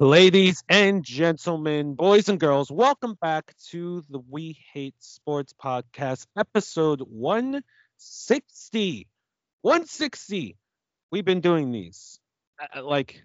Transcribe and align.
Ladies 0.00 0.64
and 0.68 1.04
gentlemen, 1.04 1.94
boys 1.94 2.28
and 2.28 2.40
girls, 2.40 2.68
welcome 2.68 3.16
back 3.22 3.54
to 3.70 4.02
the 4.10 4.18
We 4.28 4.58
Hate 4.72 4.96
Sports 4.98 5.52
podcast, 5.52 6.26
episode 6.36 7.00
160. 7.00 9.06
160. 9.62 10.56
We've 11.12 11.24
been 11.24 11.40
doing 11.40 11.70
these. 11.70 12.18
Uh, 12.60 12.82
like, 12.82 13.22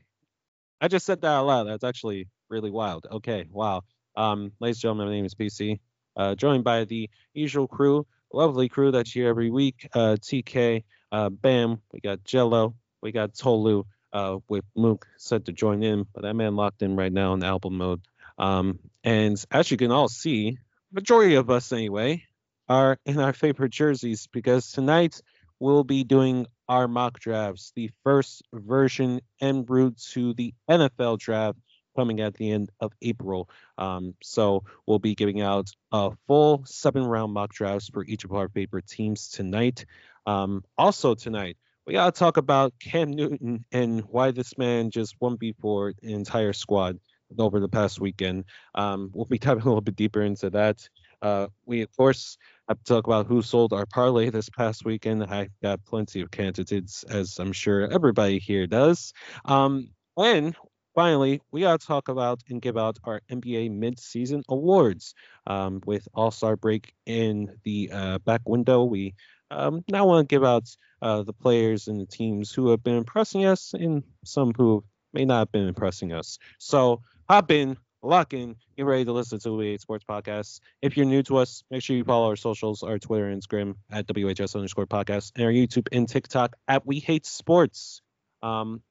I 0.79 0.89
just 0.89 1.07
said 1.07 1.21
that 1.21 1.27
out 1.27 1.47
loud. 1.47 1.63
That's 1.63 1.83
actually 1.83 2.27
really 2.49 2.69
wild. 2.69 3.07
Okay, 3.13 3.47
wow. 3.51 3.81
Um, 4.15 4.51
ladies 4.59 4.77
and 4.77 4.81
gentlemen, 4.81 5.07
my 5.07 5.13
name 5.13 5.25
is 5.25 5.33
PC, 5.33 5.79
uh, 6.17 6.35
joined 6.35 6.63
by 6.63 6.83
the 6.83 7.09
usual 7.33 7.67
crew, 7.67 8.05
lovely 8.31 8.69
crew 8.69 8.91
that's 8.91 9.11
here 9.11 9.27
every 9.27 9.49
week. 9.49 9.89
Uh, 9.91 10.17
TK, 10.21 10.83
uh, 11.11 11.29
Bam, 11.29 11.81
we 11.91 11.99
got 11.99 12.19
Gelo, 12.19 12.75
we 13.01 13.11
got 13.11 13.33
Tolu, 13.33 13.85
uh, 14.13 14.37
with 14.47 14.65
Mook 14.75 15.07
set 15.17 15.45
to 15.45 15.51
join 15.51 15.83
in, 15.83 16.05
but 16.13 16.23
that 16.23 16.35
man 16.35 16.55
locked 16.55 16.81
in 16.81 16.95
right 16.95 17.11
now 17.11 17.33
in 17.33 17.43
album 17.43 17.77
mode. 17.77 18.01
Um, 18.37 18.79
and 19.03 19.43
as 19.51 19.69
you 19.69 19.77
can 19.77 19.91
all 19.91 20.07
see, 20.07 20.57
majority 20.91 21.35
of 21.35 21.49
us 21.49 21.71
anyway 21.71 22.23
are 22.67 22.97
in 23.05 23.19
our 23.19 23.33
favorite 23.33 23.71
jerseys 23.71 24.27
because 24.27 24.71
tonight 24.71 25.21
we'll 25.59 25.83
be 25.83 26.03
doing 26.03 26.47
our 26.67 26.87
mock 26.87 27.19
drafts, 27.19 27.71
the 27.75 27.89
first 28.03 28.43
version 28.53 29.21
en 29.41 29.65
route 29.65 29.97
to 30.11 30.33
the 30.33 30.53
NFL 30.69 31.17
draft 31.19 31.57
coming 31.95 32.21
at 32.21 32.35
the 32.35 32.51
end 32.51 32.69
of 32.79 32.93
April. 33.01 33.49
Um, 33.77 34.15
so 34.21 34.63
we'll 34.85 34.99
be 34.99 35.15
giving 35.15 35.41
out 35.41 35.69
a 35.91 36.11
full 36.27 36.63
seven 36.65 37.05
round 37.05 37.33
mock 37.33 37.51
drafts 37.51 37.89
for 37.89 38.05
each 38.05 38.23
of 38.23 38.31
our 38.31 38.47
favorite 38.49 38.87
teams 38.87 39.29
tonight. 39.29 39.85
Um, 40.25 40.63
also 40.77 41.15
tonight, 41.15 41.57
we 41.85 41.93
gotta 41.93 42.11
talk 42.11 42.37
about 42.37 42.73
Cam 42.79 43.11
Newton 43.11 43.65
and 43.71 44.01
why 44.01 44.31
this 44.31 44.57
man 44.57 44.91
just 44.91 45.15
won 45.19 45.35
before 45.35 45.93
an 46.03 46.09
entire 46.09 46.53
squad 46.53 46.99
over 47.37 47.59
the 47.59 47.69
past 47.69 47.99
weekend. 47.99 48.45
Um, 48.75 49.11
we'll 49.13 49.25
be 49.25 49.37
diving 49.39 49.63
a 49.63 49.65
little 49.65 49.81
bit 49.81 49.95
deeper 49.95 50.21
into 50.21 50.49
that. 50.51 50.87
Uh, 51.21 51.47
we 51.65 51.81
of 51.81 51.95
course 51.97 52.37
have 52.67 52.77
to 52.77 52.83
talk 52.93 53.07
about 53.07 53.27
who 53.27 53.41
sold 53.41 53.73
our 53.73 53.85
parlay 53.85 54.29
this 54.29 54.49
past 54.49 54.85
weekend. 54.85 55.23
I 55.23 55.49
got 55.61 55.83
plenty 55.85 56.21
of 56.21 56.31
candidates, 56.31 57.03
as 57.03 57.37
I'm 57.39 57.51
sure 57.51 57.91
everybody 57.91 58.39
here 58.39 58.67
does. 58.67 59.13
Um, 59.45 59.89
and 60.17 60.55
finally, 60.95 61.41
we 61.51 61.61
got 61.61 61.81
to 61.81 61.87
talk 61.87 62.07
about 62.07 62.41
and 62.49 62.61
give 62.61 62.77
out 62.77 62.97
our 63.03 63.21
NBA 63.31 63.71
mid-season 63.71 64.43
awards. 64.49 65.13
Um, 65.47 65.81
with 65.85 66.07
All 66.13 66.31
Star 66.31 66.55
break 66.55 66.93
in 67.05 67.57
the 67.63 67.89
uh, 67.91 68.19
back 68.19 68.41
window, 68.45 68.83
we 68.83 69.15
um, 69.51 69.83
now 69.89 70.05
want 70.05 70.27
to 70.27 70.33
give 70.33 70.43
out 70.43 70.75
uh, 71.01 71.23
the 71.23 71.33
players 71.33 71.87
and 71.87 71.99
the 71.99 72.05
teams 72.05 72.51
who 72.51 72.69
have 72.69 72.83
been 72.83 72.95
impressing 72.95 73.45
us 73.45 73.73
and 73.73 74.03
some 74.23 74.53
who 74.53 74.83
may 75.13 75.25
not 75.25 75.39
have 75.39 75.51
been 75.51 75.67
impressing 75.67 76.13
us. 76.13 76.37
So 76.59 77.01
hop 77.27 77.51
in, 77.51 77.77
lock 78.01 78.33
in, 78.33 78.55
get 78.77 78.85
ready 78.85 79.05
to 79.05 79.11
listen 79.11 79.39
to 79.39 79.49
the 79.49 79.55
We 79.55 79.77
Sports 79.77 80.05
Podcast. 80.07 80.59
If 80.81 80.97
you're 80.97 81.05
new 81.05 81.23
to 81.23 81.37
us, 81.37 81.63
make 81.71 81.81
sure 81.81 81.95
you 81.95 82.03
follow 82.03 82.27
our 82.27 82.35
socials, 82.35 82.83
our 82.83 82.99
Twitter 82.99 83.27
and 83.27 83.41
Instagram 83.41 83.75
at 83.91 84.07
WHS 84.07 84.55
underscore 84.55 84.87
podcast, 84.87 85.31
and 85.35 85.45
our 85.45 85.51
YouTube 85.51 85.87
and 85.91 86.07
TikTok 86.07 86.55
at 86.67 86.85
We 86.85 86.99
Hate 86.99 87.25
Sports. 87.25 88.01
Um, 88.41 88.81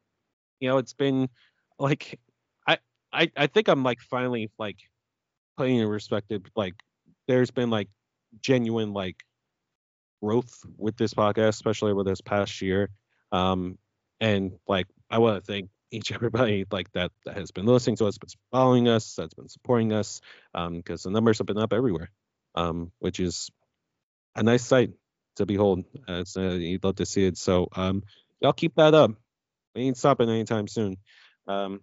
you 0.61 0.69
know, 0.69 0.79
it's 0.79 0.95
been 0.95 1.29
like 1.79 2.19
I 2.67 2.79
I 3.13 3.31
I 3.37 3.47
think 3.47 3.69
I'm 3.69 3.83
like 3.83 4.01
finally 4.01 4.51
like 4.59 4.79
putting 5.57 5.77
in 5.77 5.89
perspective, 5.89 6.43
like 6.57 6.75
there's 7.27 7.51
been 7.51 7.71
like 7.71 7.89
genuine 8.41 8.93
like 8.93 9.17
growth 10.23 10.65
with 10.77 10.97
this 10.97 11.15
podcast, 11.15 11.49
especially 11.51 11.93
with 11.93 12.07
this 12.07 12.21
past 12.21 12.61
year. 12.63 12.91
Um, 13.33 13.79
and 14.21 14.53
like 14.67 14.87
I 15.11 15.19
want 15.19 15.45
to 15.45 15.53
thank 15.53 15.71
each 15.91 16.13
everybody 16.13 16.67
like 16.71 16.91
that, 16.93 17.13
that 17.25 17.37
has 17.37 17.51
been 17.51 17.67
listening 17.67 17.97
to 17.97 18.07
us, 18.07 18.19
been 18.19 18.29
following 18.51 18.89
us, 18.89 19.15
that's 19.15 19.35
been 19.35 19.49
supporting 19.49 19.93
us, 19.93 20.21
because 20.53 21.07
um, 21.07 21.13
the 21.13 21.17
numbers 21.17 21.39
have 21.39 21.47
been 21.47 21.59
up 21.59 21.73
everywhere, 21.73 22.11
um, 22.55 22.93
which 22.99 23.21
is 23.21 23.51
a 24.37 24.43
nice 24.43 24.65
sight 24.65 24.91
to 25.37 25.47
behold. 25.47 25.85
Uh, 26.07 26.25
you'd 26.37 26.85
love 26.85 26.97
to 26.97 27.07
see 27.07 27.25
it. 27.25 27.39
So 27.39 27.69
um, 27.75 28.03
y'all 28.41 28.53
keep 28.53 28.75
that 28.77 28.95
up. 28.95 29.13
We 29.75 29.83
ain't 29.83 29.97
stopping 29.97 30.29
anytime 30.29 30.69
soon. 30.69 30.97
Um, 31.47 31.81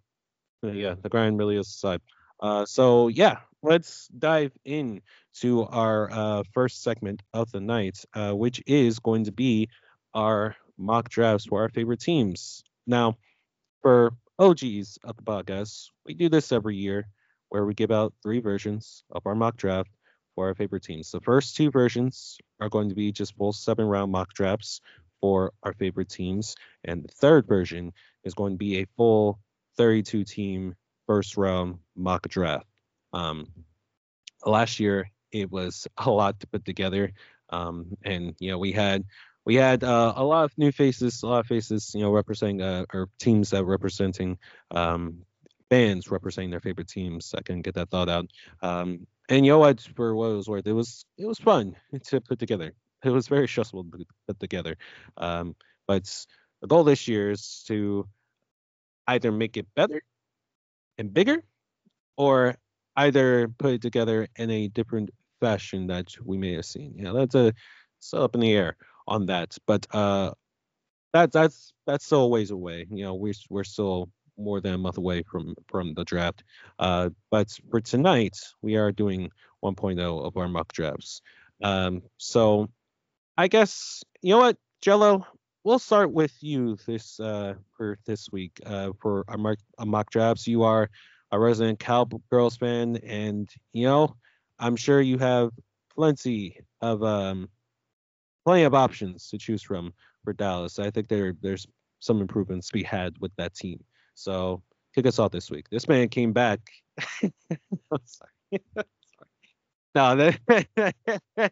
yeah, 0.62 0.96
the 1.00 1.10
grind 1.10 1.38
really 1.38 1.58
is 1.58 1.68
aside. 1.68 2.02
Uh, 2.40 2.66
so 2.66 3.08
yeah, 3.08 3.40
let's 3.66 4.08
dive 4.20 4.52
in 4.64 5.02
to 5.42 5.64
our 5.64 6.10
uh, 6.12 6.44
first 6.54 6.84
segment 6.84 7.24
of 7.34 7.52
the 7.52 7.60
night, 7.60 8.06
uh, 8.14 8.32
which 8.32 8.62
is 8.68 9.00
going 9.00 9.26
to 9.26 9.32
be 9.32 9.70
our 10.14 10.56
mock 10.78 11.10
drafts 11.10 11.46
for 11.46 11.62
our 11.62 11.70
favorite 11.70 12.00
teams. 12.00 12.64
Now, 12.86 13.18
for 13.82 14.14
OGs 14.38 15.00
of 15.04 15.16
the 15.18 15.24
podcast, 15.24 15.90
we 16.06 16.14
do 16.14 16.30
this 16.30 16.52
every 16.52 16.76
year 16.76 17.08
where 17.50 17.66
we 17.66 17.74
give 17.74 17.92
out 17.92 18.14
three 18.22 18.40
versions 18.40 19.04
of 19.12 19.26
our 19.26 19.36
mock 19.36 19.58
draft 19.58 19.90
for 20.36 20.48
our 20.48 20.56
favorite 20.56 20.84
teams. 20.84 21.12
The 21.12 21.22
first 21.22 21.56
two 21.56 21.72
versions 21.72 22.38
are 22.60 22.70
going 22.70 22.90
to 22.90 22.96
be 22.96 23.12
just 23.12 23.36
full 23.36 23.54
seven 23.54 23.86
round 23.86 24.12
mock 24.12 24.34
drafts 24.34 24.80
for 25.22 25.54
our 25.64 25.74
favorite 25.74 26.10
teams. 26.10 26.56
And 26.84 27.04
the 27.04 27.08
third 27.08 27.48
version 27.48 27.94
is 28.24 28.36
going 28.36 28.54
to 28.54 28.58
be 28.58 28.80
a 28.80 28.88
full 28.96 29.40
32 29.78 30.24
team 30.24 30.76
first 31.08 31.36
round 31.36 31.80
mock 31.96 32.28
draft. 32.28 32.68
Um, 33.16 33.48
last 34.46 34.80
year 34.80 35.10
it 35.32 35.52
was 35.52 35.88
a 35.98 36.10
lot 36.10 36.40
to 36.42 36.48
put 36.48 36.66
together, 36.66 37.12
um, 37.50 37.98
and 38.04 38.36
you 38.40 38.52
know 38.52 38.60
we 38.60 38.72
had 38.72 39.06
we 39.46 39.56
had 39.56 39.84
uh, 39.84 40.14
a 40.16 40.24
lot 40.24 40.44
of 40.44 40.58
new 40.58 40.72
faces, 40.72 41.22
a 41.24 41.28
lot 41.28 41.40
of 41.40 41.48
faces, 41.48 41.94
you 41.94 42.02
know, 42.02 42.12
representing 42.12 42.62
uh, 42.62 42.86
or 42.94 43.10
teams 43.20 43.52
that 43.52 43.64
representing 43.64 44.38
um, 44.72 45.22
fans 45.70 46.10
representing 46.10 46.50
their 46.50 46.60
favorite 46.60 46.88
teams. 46.88 47.34
I 47.38 47.42
can 47.42 47.62
get 47.62 47.76
that 47.76 47.90
thought 47.90 48.10
out. 48.10 48.28
Um, 48.62 49.08
and 49.30 49.46
you 49.46 49.52
know 49.52 49.60
what, 49.60 49.82
for 49.96 50.16
what 50.16 50.32
it 50.32 50.36
was 50.36 50.48
worth, 50.48 50.68
it 50.68 50.74
was 50.74 51.06
it 51.18 51.26
was 51.26 51.40
fun 51.40 51.76
to 52.06 52.22
put 52.22 52.40
together. 52.40 52.74
It 53.04 53.12
was 53.12 53.28
very 53.28 53.48
stressful 53.48 53.84
to 53.84 54.06
put 54.28 54.40
together. 54.40 54.78
Um, 55.18 55.56
but 55.88 56.06
the 56.62 56.68
goal 56.68 56.84
this 56.84 57.08
year 57.08 57.32
is 57.32 57.64
to 57.68 58.08
either 59.08 59.32
make 59.32 59.58
it 59.58 59.68
better 59.76 60.02
and 60.98 61.14
bigger, 61.14 61.44
or 62.18 62.58
either 62.98 63.48
put 63.48 63.74
it 63.74 63.82
together 63.82 64.28
in 64.38 64.50
a 64.52 64.68
different 64.70 65.10
fashion 65.40 65.88
that 65.88 66.08
we 66.24 66.38
may 66.38 66.54
have 66.54 66.66
seen. 66.66 66.94
Know, 66.98 67.14
that's 67.14 67.36
a 67.36 67.54
still 68.00 68.24
up 68.24 68.36
in 68.36 68.42
the 68.42 68.54
air 68.54 68.78
on 69.08 69.26
that. 69.28 69.58
But 69.66 69.88
uh 69.94 70.32
that 71.14 71.32
that's 71.32 71.74
that's 71.86 72.06
still 72.06 72.24
a 72.24 72.28
ways 72.28 72.52
away. 72.52 72.88
You 72.90 73.06
know, 73.06 73.16
we're 73.16 73.34
we're 73.50 73.64
still 73.64 74.10
more 74.38 74.60
than 74.60 74.74
a 74.74 74.78
month 74.78 74.98
away 74.98 75.24
from 75.24 75.56
from 75.68 75.94
the 75.94 76.04
draft. 76.04 76.44
Uh 76.80 77.10
but 77.32 77.48
for 77.70 77.82
tonight 77.82 78.38
we 78.62 78.76
are 78.76 78.92
doing 78.92 79.30
1.0 79.64 80.26
of 80.26 80.38
our 80.38 80.48
mock 80.48 80.74
drafts. 80.74 81.22
Um 81.64 82.02
so 82.18 82.70
I 83.38 83.48
guess 83.48 84.04
you 84.22 84.32
know 84.32 84.40
what, 84.40 84.58
Gelo, 84.84 85.26
we'll 85.64 85.80
start 85.80 86.12
with 86.12 86.34
you 86.42 86.78
this 86.86 87.20
uh 87.20 87.56
for 87.78 87.98
this 88.06 88.30
week 88.32 88.60
uh 88.66 88.92
for 89.02 89.26
our 89.28 89.38
mock, 89.38 89.58
our 89.78 89.86
mock 89.86 90.10
drafts. 90.12 90.48
You 90.48 90.64
are 90.64 90.90
a 91.36 91.40
resident 91.40 91.80
Cowgirls 91.80 92.58
fan, 92.58 92.98
and 92.98 93.50
you 93.74 93.86
know, 93.86 94.16
I'm 94.58 94.76
sure 94.76 95.02
you 95.02 95.18
have 95.18 95.52
plenty 95.94 96.60
of 96.82 97.04
um, 97.04 97.50
plenty 98.46 98.64
of 98.64 98.74
options 98.74 99.30
to 99.30 99.38
choose 99.38 99.62
from 99.62 99.94
for 100.24 100.34
Dallas. 100.34 100.80
I 100.80 100.92
think 100.92 101.10
there 101.10 101.36
there's 101.42 101.68
some 102.00 102.22
improvements 102.22 102.68
to 102.68 102.74
be 102.74 102.84
had 102.84 103.16
with 103.20 103.32
that 103.38 103.54
team. 103.54 103.84
So 104.16 104.64
kick 104.94 105.06
us 105.06 105.20
off 105.20 105.32
this 105.32 105.52
week. 105.52 105.70
This 105.70 105.88
man 105.88 106.08
came 106.08 106.32
back. 106.32 106.62
sorry. 108.06 108.62
no, 109.96 110.16
that, 110.16 110.96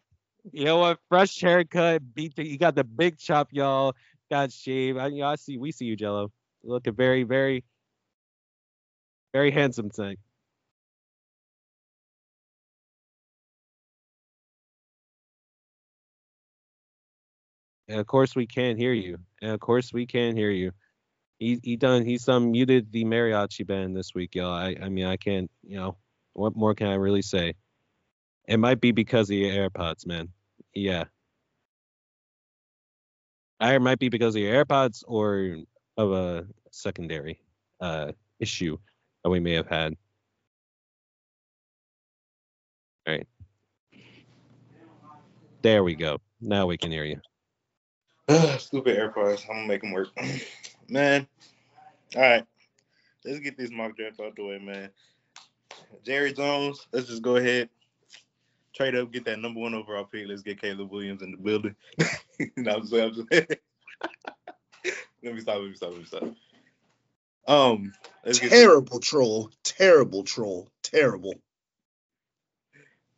you 0.51 0.65
know 0.65 0.77
what? 0.77 0.99
Fresh 1.09 1.41
haircut, 1.41 2.01
beat. 2.13 2.35
The, 2.35 2.47
you 2.47 2.57
got 2.57 2.75
the 2.75 2.85
big 2.85 3.17
chop, 3.17 3.49
y'all. 3.51 3.95
Got 4.31 4.51
shaved. 4.51 4.97
I, 4.97 5.07
you 5.07 5.21
know, 5.21 5.27
I 5.27 5.35
see. 5.35 5.57
We 5.57 5.71
see 5.71 5.85
you, 5.85 5.97
Gelo. 5.97 6.29
Looking 6.63 6.93
very, 6.93 7.23
very 7.23 7.65
very 9.33 9.51
handsome 9.51 9.89
thing. 9.89 10.17
And 17.87 17.99
of 17.99 18.07
course 18.07 18.35
we 18.35 18.47
can't 18.47 18.77
hear 18.77 18.93
you. 18.93 19.17
And 19.41 19.51
of 19.51 19.59
course 19.59 19.91
we 19.91 20.05
can't 20.05 20.37
hear 20.37 20.51
you. 20.51 20.71
He 21.39 21.59
he 21.63 21.75
done 21.75 22.05
he's 22.05 22.23
some 22.23 22.51
muted 22.51 22.91
the 22.91 23.03
mariachi 23.03 23.67
band 23.67 23.95
this 23.95 24.13
week, 24.15 24.35
y'all. 24.35 24.51
I 24.53 24.75
I 24.81 24.89
mean 24.89 25.05
I 25.05 25.17
can't 25.17 25.51
you 25.63 25.77
know 25.77 25.97
what 26.33 26.55
more 26.55 26.73
can 26.75 26.87
I 26.87 26.95
really 26.95 27.21
say? 27.21 27.55
It 28.47 28.57
might 28.57 28.81
be 28.81 28.91
because 28.91 29.29
of 29.29 29.35
your 29.35 29.51
AirPods, 29.69 30.05
man. 30.05 30.29
Yeah. 30.73 31.05
It 33.61 33.81
might 33.81 33.99
be 33.99 34.09
because 34.09 34.35
of 34.35 34.41
your 34.41 34.65
AirPods 34.65 35.03
or 35.07 35.57
of 35.97 36.11
a 36.11 36.47
secondary 36.71 37.39
uh 37.81 38.11
issue 38.39 38.77
that 39.23 39.29
we 39.29 39.39
may 39.39 39.53
have 39.53 39.67
had. 39.67 39.95
All 43.07 43.13
right. 43.13 43.27
There 45.61 45.83
we 45.83 45.95
go. 45.95 46.19
Now 46.41 46.65
we 46.65 46.77
can 46.77 46.91
hear 46.91 47.05
you. 47.05 47.19
Stupid 48.57 48.97
AirPods. 48.97 49.43
I'm 49.49 49.55
gonna 49.55 49.67
make 49.67 49.81
them 49.81 49.91
work. 49.91 50.09
Man. 50.89 51.27
All 52.15 52.21
right. 52.21 52.45
let's 53.25 53.39
get 53.39 53.57
this 53.57 53.71
mock 53.71 53.97
draft 53.97 54.19
out 54.19 54.35
the 54.35 54.45
way, 54.45 54.59
man. 54.59 54.89
Jerry 56.03 56.31
Jones, 56.31 56.85
let's 56.91 57.07
just 57.07 57.23
go 57.23 57.37
ahead. 57.37 57.69
Trade 58.75 58.95
up, 58.95 59.11
get 59.11 59.25
that 59.25 59.39
number 59.39 59.59
one 59.59 59.73
overall 59.73 60.03
pick. 60.03 60.27
Let's 60.27 60.43
get 60.43 60.61
Caleb 60.61 60.91
Williams 60.91 61.23
in 61.23 61.31
the 61.31 61.37
building. 61.37 61.75
no, 62.57 62.75
I'm 62.75 62.81
just, 62.81 62.93
I'm 62.93 63.13
just 63.31 63.55
let 65.23 65.33
me 65.33 65.39
stop. 65.41 65.55
Let 65.55 65.69
me 65.69 65.75
stop. 65.75 65.91
Let 65.91 65.99
me 65.99 66.05
stop. 66.05 66.23
Um, 67.47 67.93
terrible 68.31 68.99
troll. 68.99 69.51
Terrible 69.63 70.23
troll. 70.23 70.69
Terrible. 70.81 71.35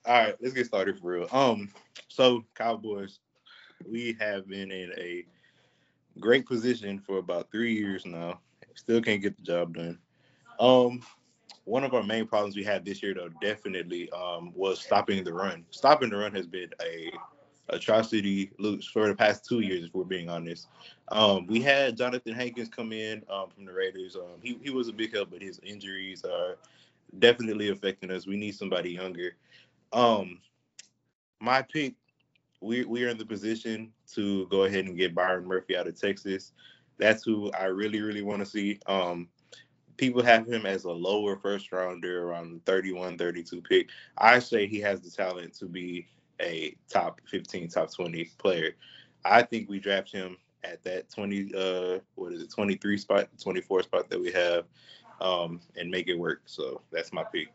All 0.06 0.13
right, 0.13 0.36
let's 0.39 0.54
get 0.54 0.68
started 0.68 1.00
for 1.00 1.12
real. 1.12 1.27
Um, 1.31 1.72
so 2.10 2.44
Cowboys, 2.54 3.19
we 3.89 4.16
have 4.19 4.48
been 4.48 4.72
in 4.72 4.92
a 4.98 5.25
great 6.19 6.45
position 6.45 7.00
for 7.00 7.18
about 7.18 7.51
three 7.51 7.74
years 7.74 8.06
now. 8.06 8.39
Still 8.75 9.01
can't 9.01 9.22
get 9.22 9.36
the 9.38 9.44
job 9.44 9.75
done. 9.75 9.98
Um, 10.60 11.01
one 11.63 11.83
of 11.83 11.94
our 11.94 12.04
main 12.04 12.27
problems 12.27 12.56
we 12.56 12.63
had 12.63 12.86
this 12.86 13.01
year, 13.01 13.16
though, 13.16 13.30
definitely 13.42 14.10
um, 14.12 14.51
was 14.56 14.80
stopping 14.80 15.24
the 15.24 15.33
run. 15.33 15.66
Stopping 15.72 16.10
the 16.10 16.18
run 16.18 16.33
has 16.36 16.45
been 16.45 16.69
a 16.83 17.12
atrocity 17.69 18.51
loops 18.59 18.88
for 18.88 19.07
the 19.07 19.15
past 19.15 19.45
two 19.45 19.59
years, 19.59 19.85
if 19.85 19.94
we're 19.94 20.03
being 20.03 20.29
honest. 20.29 20.67
Um, 21.09 21.47
we 21.47 21.62
had 21.62 21.97
Jonathan 21.97 22.33
Hankins 22.33 22.69
come 22.69 22.91
in 22.91 23.23
um, 23.29 23.50
from 23.50 23.65
the 23.65 23.73
Raiders. 23.73 24.15
Um, 24.15 24.39
he, 24.41 24.59
he 24.62 24.69
was 24.69 24.88
a 24.88 24.94
big 24.94 25.13
help, 25.13 25.31
but 25.31 25.41
his 25.41 25.59
injuries 25.63 26.23
are 26.23 26.57
definitely 27.19 27.69
affecting 27.69 28.12
us. 28.12 28.27
We 28.27 28.38
need 28.38 28.56
somebody 28.56 28.91
younger. 28.91 29.35
Um, 29.94 30.39
my 31.39 31.62
pick, 31.62 31.95
we 32.62 32.85
we 32.85 33.03
are 33.03 33.09
in 33.09 33.17
the 33.17 33.25
position 33.25 33.91
to 34.13 34.47
go 34.47 34.63
ahead 34.63 34.85
and 34.85 34.97
get 34.97 35.15
Byron 35.15 35.45
Murphy 35.45 35.77
out 35.77 35.88
of 35.88 36.00
Texas. 36.00 36.53
That's 36.97 37.23
who 37.23 37.51
I 37.51 37.65
really 37.65 38.01
really 38.01 38.23
want 38.23 38.39
to 38.39 38.45
see. 38.45 38.79
Um, 38.88 39.27
people 39.97 40.23
have 40.23 40.47
him 40.47 40.65
as 40.65 40.85
a 40.85 40.91
lower 40.91 41.38
first 41.38 41.71
rounder 41.71 42.23
around 42.23 42.65
31 42.65 43.17
32 43.17 43.62
pick 43.62 43.89
i 44.17 44.39
say 44.39 44.67
he 44.67 44.79
has 44.79 45.01
the 45.01 45.09
talent 45.09 45.53
to 45.53 45.65
be 45.65 46.07
a 46.42 46.76
top 46.90 47.22
15 47.30 47.70
top 47.70 47.94
20 47.94 48.26
player 48.38 48.72
i 49.24 49.42
think 49.42 49.70
we 49.70 49.80
draft 49.80 50.12
him 50.12 50.38
at 50.64 50.84
that 50.84 51.10
20 51.10 51.52
uh 51.56 52.00
what 52.16 52.34
is 52.34 52.42
it 52.42 52.52
23 52.52 52.98
spot 52.98 53.28
24 53.42 53.84
spot 53.84 54.10
that 54.10 54.20
we 54.20 54.32
have 54.32 54.66
um 55.22 55.62
and 55.78 55.90
make 55.90 56.08
it 56.08 56.18
work 56.18 56.42
so 56.46 56.82
that's 56.92 57.14
my 57.14 57.24
pick 57.24 57.50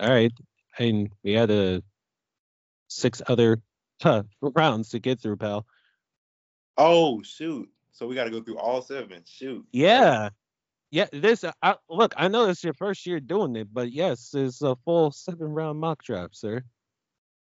all 0.00 0.10
right 0.10 0.32
and 0.78 1.10
we 1.22 1.32
had 1.32 1.50
a 1.50 1.82
six 2.88 3.22
other 3.28 3.60
huh, 4.02 4.22
rounds 4.40 4.90
to 4.90 4.98
get 4.98 5.20
through 5.20 5.36
pal 5.36 5.66
Oh 6.78 7.22
shoot! 7.22 7.68
So 7.92 8.06
we 8.06 8.14
got 8.14 8.24
to 8.24 8.30
go 8.30 8.40
through 8.40 8.58
all 8.58 8.82
seven. 8.82 9.22
Shoot. 9.26 9.66
Yeah, 9.72 10.30
yeah. 10.92 11.06
This 11.12 11.44
I, 11.62 11.74
look. 11.88 12.14
I 12.16 12.28
know 12.28 12.48
it's 12.48 12.62
your 12.62 12.74
first 12.74 13.06
year 13.06 13.18
doing 13.18 13.56
it, 13.56 13.68
but 13.72 13.90
yes, 13.90 14.32
it's 14.34 14.62
a 14.62 14.76
full 14.84 15.10
seven 15.10 15.48
round 15.48 15.80
mock 15.80 16.04
draft, 16.04 16.36
sir. 16.36 16.62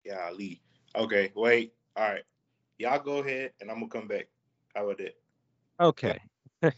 Yeah, 0.04 0.28
Ali. 0.28 0.62
Okay, 0.96 1.32
wait. 1.36 1.74
All 1.96 2.10
right, 2.10 2.24
y'all 2.80 3.00
go 3.00 3.18
ahead, 3.18 3.52
and 3.62 3.70
I'm 3.70 3.78
gonna 3.78 3.90
come 3.90 4.08
back. 4.08 4.28
How 4.74 4.86
about 4.86 4.98
that? 4.98 5.16
Okay. 5.80 6.20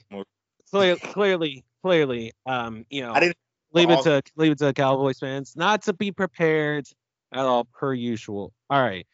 clearly, 0.72 1.00
clearly, 1.00 1.64
clearly, 1.84 2.32
um, 2.46 2.86
you 2.90 3.02
know, 3.02 3.14
I 3.14 3.20
didn't 3.20 3.38
leave 3.74 3.90
it 3.92 4.02
to 4.04 4.24
leave 4.36 4.54
it 4.54 4.58
to 4.60 4.74
Cowboys 4.74 5.20
fans 5.20 5.54
not 5.56 5.84
to 5.84 5.94
be 5.94 6.12
prepared 6.12 6.88
at 7.32 7.46
all 7.46 7.66
per 7.66 7.94
usual. 7.94 8.54
All 8.70 8.82
right. 8.82 9.06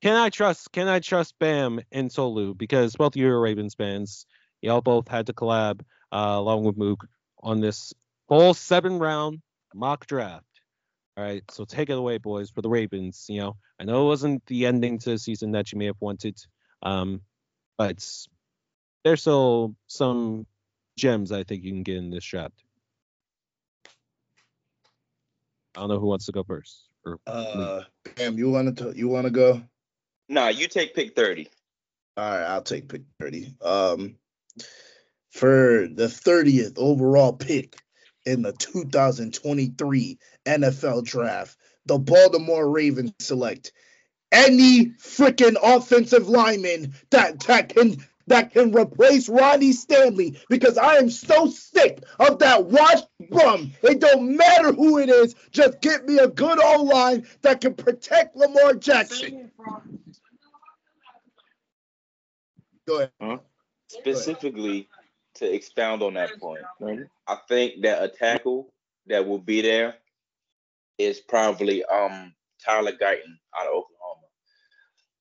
Can 0.00 0.14
I 0.14 0.30
trust? 0.30 0.72
Can 0.72 0.88
I 0.88 1.00
trust 1.00 1.34
Bam 1.38 1.80
and 1.92 2.10
Tolu 2.10 2.54
because 2.54 2.96
both 2.96 3.14
of 3.14 3.16
you 3.16 3.28
are 3.28 3.40
Ravens 3.40 3.74
fans. 3.74 4.26
Y'all 4.62 4.80
both 4.80 5.08
had 5.08 5.26
to 5.26 5.32
collab 5.32 5.80
along 6.12 6.64
with 6.64 6.76
Mook 6.76 7.06
on 7.42 7.60
this 7.60 7.92
full 8.28 8.54
seven 8.54 8.98
round 8.98 9.40
mock 9.74 10.06
draft. 10.06 10.44
All 11.16 11.24
right, 11.24 11.42
so 11.50 11.64
take 11.64 11.90
it 11.90 11.98
away, 11.98 12.18
boys, 12.18 12.50
for 12.50 12.62
the 12.62 12.68
Ravens. 12.68 13.26
You 13.28 13.40
know, 13.40 13.56
I 13.80 13.84
know 13.84 14.04
it 14.04 14.08
wasn't 14.08 14.46
the 14.46 14.66
ending 14.66 14.98
to 15.00 15.10
the 15.10 15.18
season 15.18 15.52
that 15.52 15.72
you 15.72 15.78
may 15.78 15.86
have 15.86 15.96
wanted, 16.00 16.38
um, 16.82 17.22
but 17.76 18.06
there's 19.04 19.20
still 19.20 19.74
some 19.88 20.46
gems 20.96 21.32
I 21.32 21.42
think 21.42 21.64
you 21.64 21.72
can 21.72 21.82
get 21.82 21.96
in 21.96 22.10
this 22.10 22.24
draft. 22.24 22.62
I 25.76 25.80
don't 25.80 25.88
know 25.88 25.98
who 25.98 26.06
wants 26.06 26.26
to 26.26 26.32
go 26.32 26.44
first. 26.44 26.84
Or 27.04 27.18
uh, 27.26 27.82
Bam, 28.16 28.38
you 28.38 28.50
want 28.50 28.78
to 28.78 28.92
you 28.94 29.08
want 29.08 29.26
to 29.26 29.30
go? 29.30 29.62
Nah, 30.28 30.48
you 30.48 30.68
take 30.68 30.94
pick 30.94 31.16
30. 31.16 31.48
All 32.16 32.30
right, 32.30 32.44
I'll 32.44 32.62
take 32.62 32.88
pick 32.88 33.02
30. 33.20 33.54
Um, 33.62 34.16
for 35.30 35.88
the 35.88 36.06
30th 36.06 36.74
overall 36.76 37.32
pick 37.32 37.76
in 38.24 38.42
the 38.42 38.52
2023 38.52 40.18
NFL 40.46 41.04
draft, 41.04 41.56
the 41.86 41.98
Baltimore 41.98 42.68
Ravens 42.68 43.12
select 43.18 43.72
any 44.30 44.86
freaking 44.86 45.56
offensive 45.62 46.28
lineman 46.28 46.94
that, 47.10 47.40
that 47.40 47.70
can 47.70 47.96
that 48.28 48.52
can 48.52 48.72
replace 48.72 49.28
Ronnie 49.28 49.72
Stanley 49.72 50.38
because 50.48 50.78
I 50.78 50.96
am 50.96 51.10
so 51.10 51.46
sick 51.48 52.02
of 52.20 52.38
that 52.40 52.66
washed 52.66 53.06
bum. 53.30 53.72
It 53.82 54.00
don't 54.00 54.36
matter 54.36 54.72
who 54.72 54.98
it 54.98 55.08
is, 55.08 55.34
just 55.50 55.80
get 55.80 56.04
me 56.04 56.18
a 56.18 56.28
good 56.28 56.62
old 56.62 56.88
line 56.88 57.26
that 57.42 57.60
can 57.60 57.74
protect 57.74 58.36
Lamar 58.36 58.74
Jackson. 58.74 59.50
Go 62.86 62.96
ahead. 62.96 63.10
Huh? 63.20 63.38
Specifically, 63.88 64.88
to 65.38 65.52
expound 65.52 66.02
on 66.02 66.14
that 66.14 66.38
point, 66.40 66.60
I 67.26 67.36
think 67.48 67.82
that 67.82 68.02
a 68.02 68.08
tackle 68.08 68.72
that 69.06 69.26
will 69.26 69.38
be 69.38 69.62
there 69.62 69.94
is 70.98 71.20
probably 71.20 71.84
um 71.84 72.34
Tyler 72.64 72.92
Guyton 72.92 73.38
out 73.56 73.66
of 73.66 73.72
Oklahoma. 73.72 74.26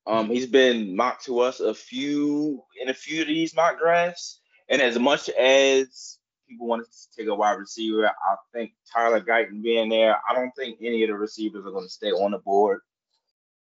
Um, 0.07 0.29
he's 0.29 0.47
been 0.47 0.95
mocked 0.95 1.25
to 1.25 1.39
us 1.39 1.59
a 1.59 1.73
few 1.73 2.63
in 2.81 2.89
a 2.89 2.93
few 2.93 3.21
of 3.21 3.27
these 3.27 3.55
mock 3.55 3.79
drafts, 3.79 4.39
and 4.69 4.81
as 4.81 4.97
much 4.97 5.29
as 5.29 6.17
people 6.47 6.67
want 6.67 6.85
to 6.85 7.17
take 7.17 7.27
a 7.27 7.35
wide 7.35 7.59
receiver, 7.59 8.07
I 8.07 8.35
think 8.53 8.71
Tyler 8.91 9.21
Guyton 9.21 9.61
being 9.61 9.89
there, 9.89 10.15
I 10.29 10.33
don't 10.33 10.51
think 10.55 10.77
any 10.81 11.03
of 11.03 11.09
the 11.09 11.15
receivers 11.15 11.65
are 11.65 11.71
going 11.71 11.85
to 11.85 11.89
stay 11.89 12.11
on 12.11 12.31
the 12.31 12.39
board 12.39 12.79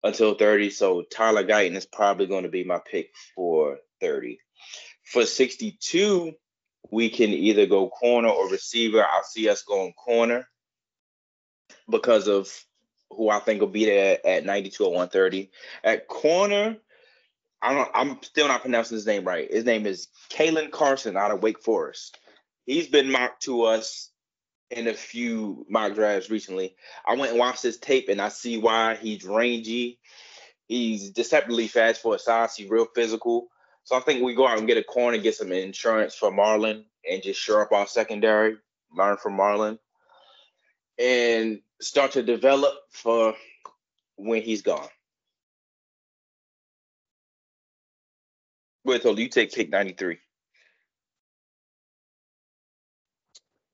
until 0.04 0.36
30. 0.36 0.70
So 0.70 1.04
Tyler 1.04 1.44
Guyton 1.44 1.76
is 1.76 1.86
probably 1.86 2.28
going 2.28 2.44
to 2.44 2.50
be 2.50 2.64
my 2.64 2.80
pick 2.80 3.12
for 3.36 3.78
30. 4.02 4.40
For 5.06 5.26
62, 5.26 6.34
we 6.92 7.10
can 7.10 7.30
either 7.30 7.66
go 7.66 7.90
corner 7.90 8.30
or 8.30 8.50
receiver. 8.50 9.04
I 9.04 9.22
see 9.28 9.50
us 9.50 9.64
going 9.64 9.94
corner 9.94 10.48
because 11.90 12.28
of 12.28 12.50
who 13.12 13.30
I 13.30 13.40
think 13.40 13.62
will 13.62 13.68
be 13.68 13.86
there 13.86 14.20
at 14.26 14.46
92 14.46 14.84
or 14.84 14.90
130. 14.90 15.52
At 15.84 16.08
corner, 16.08 16.78
I 17.62 17.74
don't, 17.74 17.90
I'm 17.94 18.22
still 18.22 18.48
not 18.48 18.62
pronouncing 18.62 18.96
his 18.96 19.06
name 19.06 19.24
right. 19.24 19.52
His 19.52 19.66
name 19.66 19.86
is 19.86 20.08
Caelen 20.30 20.72
Carson 20.72 21.18
out 21.18 21.32
of 21.32 21.42
Wake 21.42 21.62
Forest. 21.62 22.20
He's 22.66 22.88
been 22.88 23.12
mocked 23.12 23.44
to 23.44 23.64
us 23.64 24.10
in 24.72 24.88
a 24.88 24.94
few 24.94 25.66
mock 25.70 25.94
drafts 25.94 26.30
recently. 26.30 26.76
I 27.06 27.16
went 27.16 27.32
and 27.32 27.40
watched 27.40 27.64
his 27.64 27.78
tape 27.78 28.10
and 28.10 28.22
I 28.22 28.30
see 28.30 28.58
why 28.58 28.96
he's 28.96 29.24
rangy. 29.24 30.00
He's 30.68 31.12
deceptively 31.12 31.68
fast 31.68 32.02
for 32.02 32.16
a 32.16 32.20
size. 32.20 32.56
He's 32.56 32.70
real 32.70 32.88
physical. 32.96 33.48
So 33.86 33.96
I 33.96 34.00
think 34.00 34.24
we 34.24 34.34
go 34.34 34.48
out 34.48 34.58
and 34.58 34.68
get 34.68 34.78
a 34.78 34.84
corner, 34.84 35.20
get 35.20 35.36
some 35.36 35.52
insurance 35.52 36.16
for 36.16 36.32
Marlon, 36.32 36.86
and 37.10 37.22
just 37.22 37.40
shore 37.40 37.62
up 37.62 37.72
our 37.72 37.86
secondary, 37.86 38.58
learn 38.92 39.16
from 39.18 39.38
Marlon, 39.38 39.78
and 40.98 41.62
start 41.80 42.14
to 42.14 42.24
develop 42.24 42.74
for 42.90 43.36
when 44.16 44.42
he's 44.42 44.64
gone. 44.64 44.88
Wait, 48.84 49.04
till 49.04 49.20
you 49.20 49.30
take 49.30 49.54
pick 49.54 49.70
93. 49.70 50.18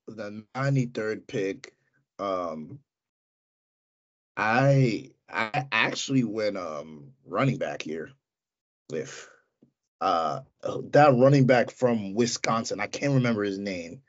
The 0.10 0.44
93rd 0.54 1.26
pick, 1.26 1.74
um, 2.20 2.80
I 4.36 5.12
I 5.30 5.68
actually 5.72 6.26
went 6.26 6.58
um 6.58 7.12
running 7.26 7.58
back 7.58 7.82
here 7.82 8.12
with 8.90 9.31
uh 10.02 10.42
that 10.92 11.16
running 11.16 11.46
back 11.46 11.72
from 11.72 12.14
Wisconsin. 12.14 12.80
I 12.80 12.88
can't 12.88 13.14
remember 13.14 13.44
his 13.44 13.58
name. 13.58 14.02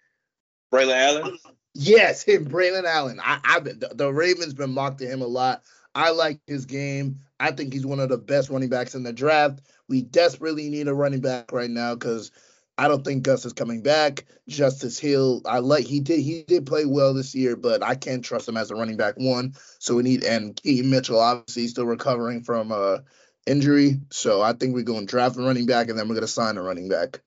Braylon 0.73 0.95
Allen. 0.95 1.39
Yes, 1.75 2.23
him, 2.23 2.47
Braylon 2.47 2.85
Allen. 2.85 3.21
I, 3.23 3.41
I 3.45 3.61
the, 3.61 3.93
the 3.95 4.13
Ravens 4.13 4.55
been 4.55 4.73
mocked 4.73 4.99
to 4.99 5.07
him 5.07 5.23
a 5.23 5.27
lot. 5.27 5.63
I 5.95 6.11
like 6.11 6.41
his 6.47 6.67
game. 6.67 7.21
I 7.39 7.51
think 7.51 7.73
he's 7.73 7.87
one 7.87 8.01
of 8.01 8.09
the 8.09 8.19
best 8.19 8.51
running 8.51 8.69
backs 8.69 8.95
in 8.95 9.03
the 9.03 9.13
draft. 9.13 9.61
We 9.89 10.03
desperately 10.03 10.71
need 10.71 10.89
a 10.89 10.95
running 10.95 11.21
back 11.21 11.53
right 11.53 11.71
now 11.71 11.95
because 11.95 12.31
I 12.79 12.89
don't 12.89 13.05
think 13.05 13.23
Gus 13.23 13.45
is 13.45 13.53
coming 13.53 13.83
back. 13.83 14.25
Justice 14.49 14.99
Hill, 14.99 15.43
I 15.45 15.59
like 15.59 15.85
he 15.85 16.01
did 16.01 16.21
he 16.21 16.43
did 16.43 16.67
play 16.67 16.87
well 16.87 17.13
this 17.13 17.35
year, 17.35 17.57
but 17.57 17.83
I 17.83 17.95
can't 17.95 18.25
trust 18.25 18.49
him 18.49 18.57
as 18.57 18.71
a 18.71 18.75
running 18.75 18.97
back 18.97 19.15
one. 19.17 19.55
So 19.79 19.97
we 19.97 20.03
need 20.03 20.25
and 20.25 20.57
Keaton 20.57 20.91
Mitchell 20.91 21.19
obviously 21.19 21.69
still 21.69 21.87
recovering 21.87 22.43
from 22.43 22.73
uh 22.73 22.99
injury. 23.47 24.01
So 24.11 24.43
I 24.43 24.53
think 24.53 24.75
we're 24.75 24.83
going 24.83 25.07
to 25.07 25.11
draft 25.11 25.37
a 25.37 25.43
running 25.43 25.67
back 25.67 25.89
and 25.89 25.99
then 25.99 26.09
we're 26.09 26.15
going 26.15 26.27
to 26.27 26.29
sign 26.29 26.57
a 26.57 26.63
running 26.63 26.89
back. 26.89 27.21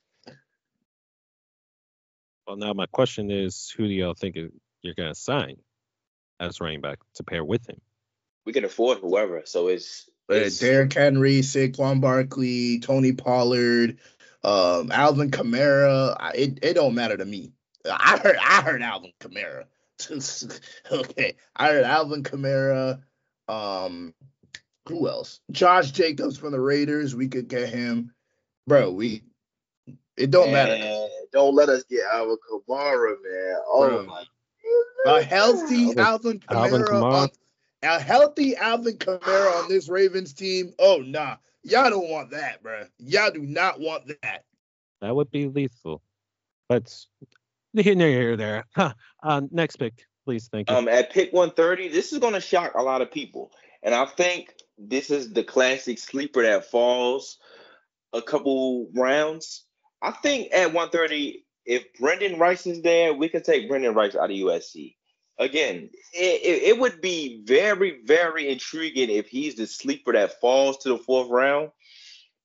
Well, 2.47 2.57
now 2.57 2.73
my 2.73 2.85
question 2.85 3.31
is, 3.31 3.73
who 3.75 3.87
do 3.87 3.93
y'all 3.93 4.13
think 4.13 4.35
you're 4.35 4.93
going 4.93 5.13
to 5.13 5.19
sign 5.19 5.57
as 6.39 6.61
running 6.61 6.81
back 6.81 6.99
to 7.15 7.23
pair 7.23 7.43
with 7.43 7.67
him? 7.67 7.81
We 8.45 8.53
can 8.53 8.65
afford 8.65 8.99
whoever, 8.99 9.41
so 9.45 9.69
it's, 9.69 10.07
it's 10.29 10.59
Derrick 10.59 10.93
Henry, 10.93 11.39
Saquon 11.39 11.99
Barkley, 11.99 12.79
Tony 12.79 13.13
Pollard, 13.13 13.97
um, 14.43 14.91
Alvin 14.91 15.31
Kamara. 15.31 16.15
It 16.35 16.59
it 16.61 16.73
don't 16.75 16.93
matter 16.93 17.17
to 17.17 17.25
me. 17.25 17.53
I 17.89 18.17
heard 18.17 18.37
I 18.37 18.61
heard 18.61 18.81
Alvin 18.81 19.13
Kamara. 19.19 19.65
okay, 20.91 21.35
I 21.55 21.69
heard 21.69 21.83
Alvin 21.83 22.23
Kamara. 22.23 23.01
Um, 23.47 24.13
who 24.87 25.07
else? 25.07 25.39
Josh 25.51 25.91
Jacobs 25.91 26.37
from 26.37 26.51
the 26.51 26.59
Raiders. 26.59 27.15
We 27.15 27.27
could 27.27 27.47
get 27.47 27.69
him, 27.69 28.13
bro. 28.67 28.91
We 28.91 29.23
it 30.17 30.31
don't 30.31 30.51
man, 30.51 30.79
matter. 30.79 31.07
Don't 31.31 31.55
let 31.55 31.69
us 31.69 31.83
get 31.83 32.01
Alvin 32.11 32.37
Kamara, 32.49 33.15
man. 33.23 33.57
Oh 33.67 33.89
bro. 33.89 34.05
my. 34.05 34.23
A 35.07 35.21
healthy 35.21 35.95
Alvin 35.97 36.39
Kamara, 36.39 36.55
Alvin 36.55 36.81
Kamara. 36.83 37.13
On, 37.23 37.29
a 37.83 37.99
healthy 37.99 38.55
Alvin 38.55 38.97
Kamara 38.97 39.63
on 39.63 39.69
this 39.69 39.89
Ravens 39.89 40.33
team. 40.33 40.73
Oh 40.79 41.03
nah, 41.05 41.37
y'all 41.63 41.89
don't 41.89 42.09
want 42.09 42.31
that, 42.31 42.63
bro. 42.63 42.85
Y'all 42.99 43.31
do 43.31 43.41
not 43.41 43.79
want 43.79 44.07
that. 44.07 44.45
That 45.01 45.15
would 45.15 45.29
be 45.31 45.47
lethal. 45.47 46.01
But 46.67 46.95
here, 47.73 47.95
here, 47.95 48.37
there. 48.37 48.65
Huh. 48.75 48.93
Uh, 49.21 49.41
next 49.51 49.75
pick, 49.75 50.05
please. 50.25 50.47
Thank 50.51 50.69
you. 50.69 50.75
Um, 50.75 50.87
at 50.87 51.11
pick 51.11 51.33
130, 51.33 51.89
this 51.89 52.13
is 52.13 52.19
going 52.19 52.33
to 52.33 52.41
shock 52.41 52.73
a 52.75 52.81
lot 52.81 53.01
of 53.01 53.11
people, 53.11 53.51
and 53.85 53.93
I 53.93 54.05
think 54.05 54.51
this 54.79 55.11
is 55.11 55.31
the 55.31 55.43
classic 55.43 55.99
sleeper 55.99 56.41
that 56.41 56.71
falls 56.71 57.37
a 58.13 58.21
couple 58.21 58.89
rounds. 58.95 59.63
I 60.01 60.11
think 60.11 60.51
at 60.51 60.73
130, 60.73 61.45
if 61.65 61.93
Brendan 61.93 62.39
Rice 62.39 62.65
is 62.65 62.81
there, 62.81 63.13
we 63.13 63.29
can 63.29 63.43
take 63.43 63.69
Brendan 63.69 63.93
Rice 63.93 64.15
out 64.15 64.31
of 64.31 64.35
USC. 64.35 64.95
Again, 65.37 65.89
it, 66.13 66.41
it, 66.41 66.63
it, 66.63 66.79
would 66.79 66.99
be 66.99 67.43
very, 67.43 67.99
very 68.05 68.49
intriguing 68.49 69.09
if 69.09 69.27
he's 69.27 69.55
the 69.55 69.67
sleeper 69.67 70.13
that 70.13 70.39
falls 70.41 70.77
to 70.79 70.89
the 70.89 70.97
fourth 70.97 71.29
round. 71.29 71.69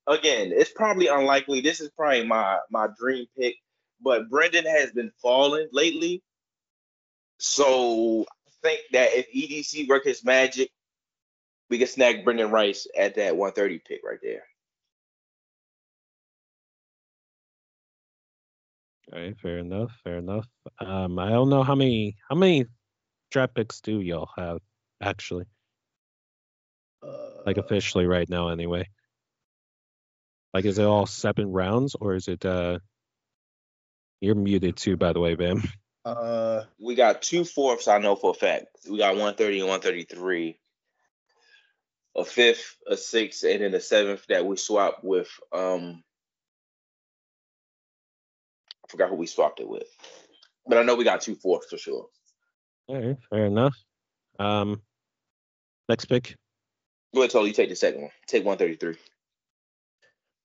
Again, 0.06 0.52
it's 0.52 0.73
probably 0.73 1.06
unlikely. 1.06 1.61
This 1.61 1.80
is 1.80 1.90
probably 1.97 2.26
my 2.26 2.59
my 2.70 2.88
dream 2.99 3.26
pick, 3.38 3.54
but 4.02 4.28
Brendan 4.28 4.66
has 4.66 4.90
been 4.90 5.12
falling 5.23 5.68
lately. 5.73 6.23
So 7.38 8.23
I 8.23 8.50
think 8.62 8.80
that 8.92 9.11
if 9.12 9.32
EDC 9.32 9.88
work 9.88 10.04
his 10.04 10.25
magic, 10.25 10.70
we 11.71 11.79
can 11.79 11.87
snag 11.87 12.25
Brendan 12.25 12.50
Rice 12.50 12.87
at 12.99 13.15
that 13.15 13.37
130 13.37 13.79
pick 13.79 14.00
right 14.05 14.19
there. 14.23 14.43
All 19.12 19.21
right, 19.21 19.37
fair 19.39 19.59
enough, 19.59 19.93
fair 20.05 20.19
enough. 20.19 20.47
Um, 20.79 21.19
I 21.19 21.31
don't 21.31 21.49
know 21.49 21.62
how 21.62 21.75
many 21.75 22.17
how 22.29 22.37
many 22.37 22.67
draft 23.31 23.55
picks 23.55 23.81
do 23.81 24.00
y'all 24.00 24.29
have 24.37 24.59
actually? 25.00 25.47
Uh, 27.03 27.43
like 27.47 27.57
officially 27.57 28.07
right 28.07 28.29
now, 28.29 28.49
anyway. 28.49 28.89
Like, 30.53 30.65
is 30.65 30.79
it 30.79 30.85
all 30.85 31.07
seven 31.07 31.50
rounds 31.50 31.97
or 31.99 32.15
is 32.15 32.29
it? 32.29 32.45
uh 32.45 32.79
You're 34.21 34.35
muted 34.35 34.77
too, 34.77 34.97
by 34.97 35.12
the 35.12 35.21
way, 35.21 35.35
Bam. 35.35 35.62
Uh, 36.05 36.65
we 36.79 36.95
got 36.95 37.23
two 37.23 37.45
fourths. 37.45 37.89
I 37.89 37.99
know 37.99 38.17
for 38.17 38.31
a 38.31 38.35
fact. 38.35 38.67
We 38.89 38.99
got 38.99 39.15
130 39.15 39.61
and 39.61 39.69
133 39.69 40.59
a 42.17 42.25
fifth, 42.25 42.76
a 42.87 42.97
sixth, 42.97 43.45
and 43.45 43.62
then 43.62 43.75
a 43.75 43.81
seventh 43.81 44.26
that 44.29 44.45
we 44.45 44.57
swapped 44.57 45.05
with. 45.05 45.29
Um, 45.52 46.02
I 48.85 48.88
forgot 48.88 49.11
who 49.11 49.17
we 49.17 49.26
swapped 49.26 49.61
it 49.61 49.69
with, 49.69 49.88
but 50.67 50.79
I 50.79 50.83
know 50.83 50.97
we 50.97 51.05
got 51.05 51.21
two 51.21 51.37
fourths 51.37 51.71
for 51.71 51.79
sure. 51.79 52.09
All 52.88 53.00
right, 53.00 53.17
fair 53.31 53.47
enough. 53.47 53.76
Um, 54.38 54.83
next 55.88 56.07
pick. 56.07 56.37
Go 57.14 57.21
ahead, 57.21 57.31
Tony. 57.31 57.49
You 57.49 57.55
take 57.55 57.69
the 57.69 57.76
second 57.76 58.02
one. 58.02 58.11
Take 58.26 58.45
one 58.45 58.59
thirty 58.59 58.76
three. 58.76 58.97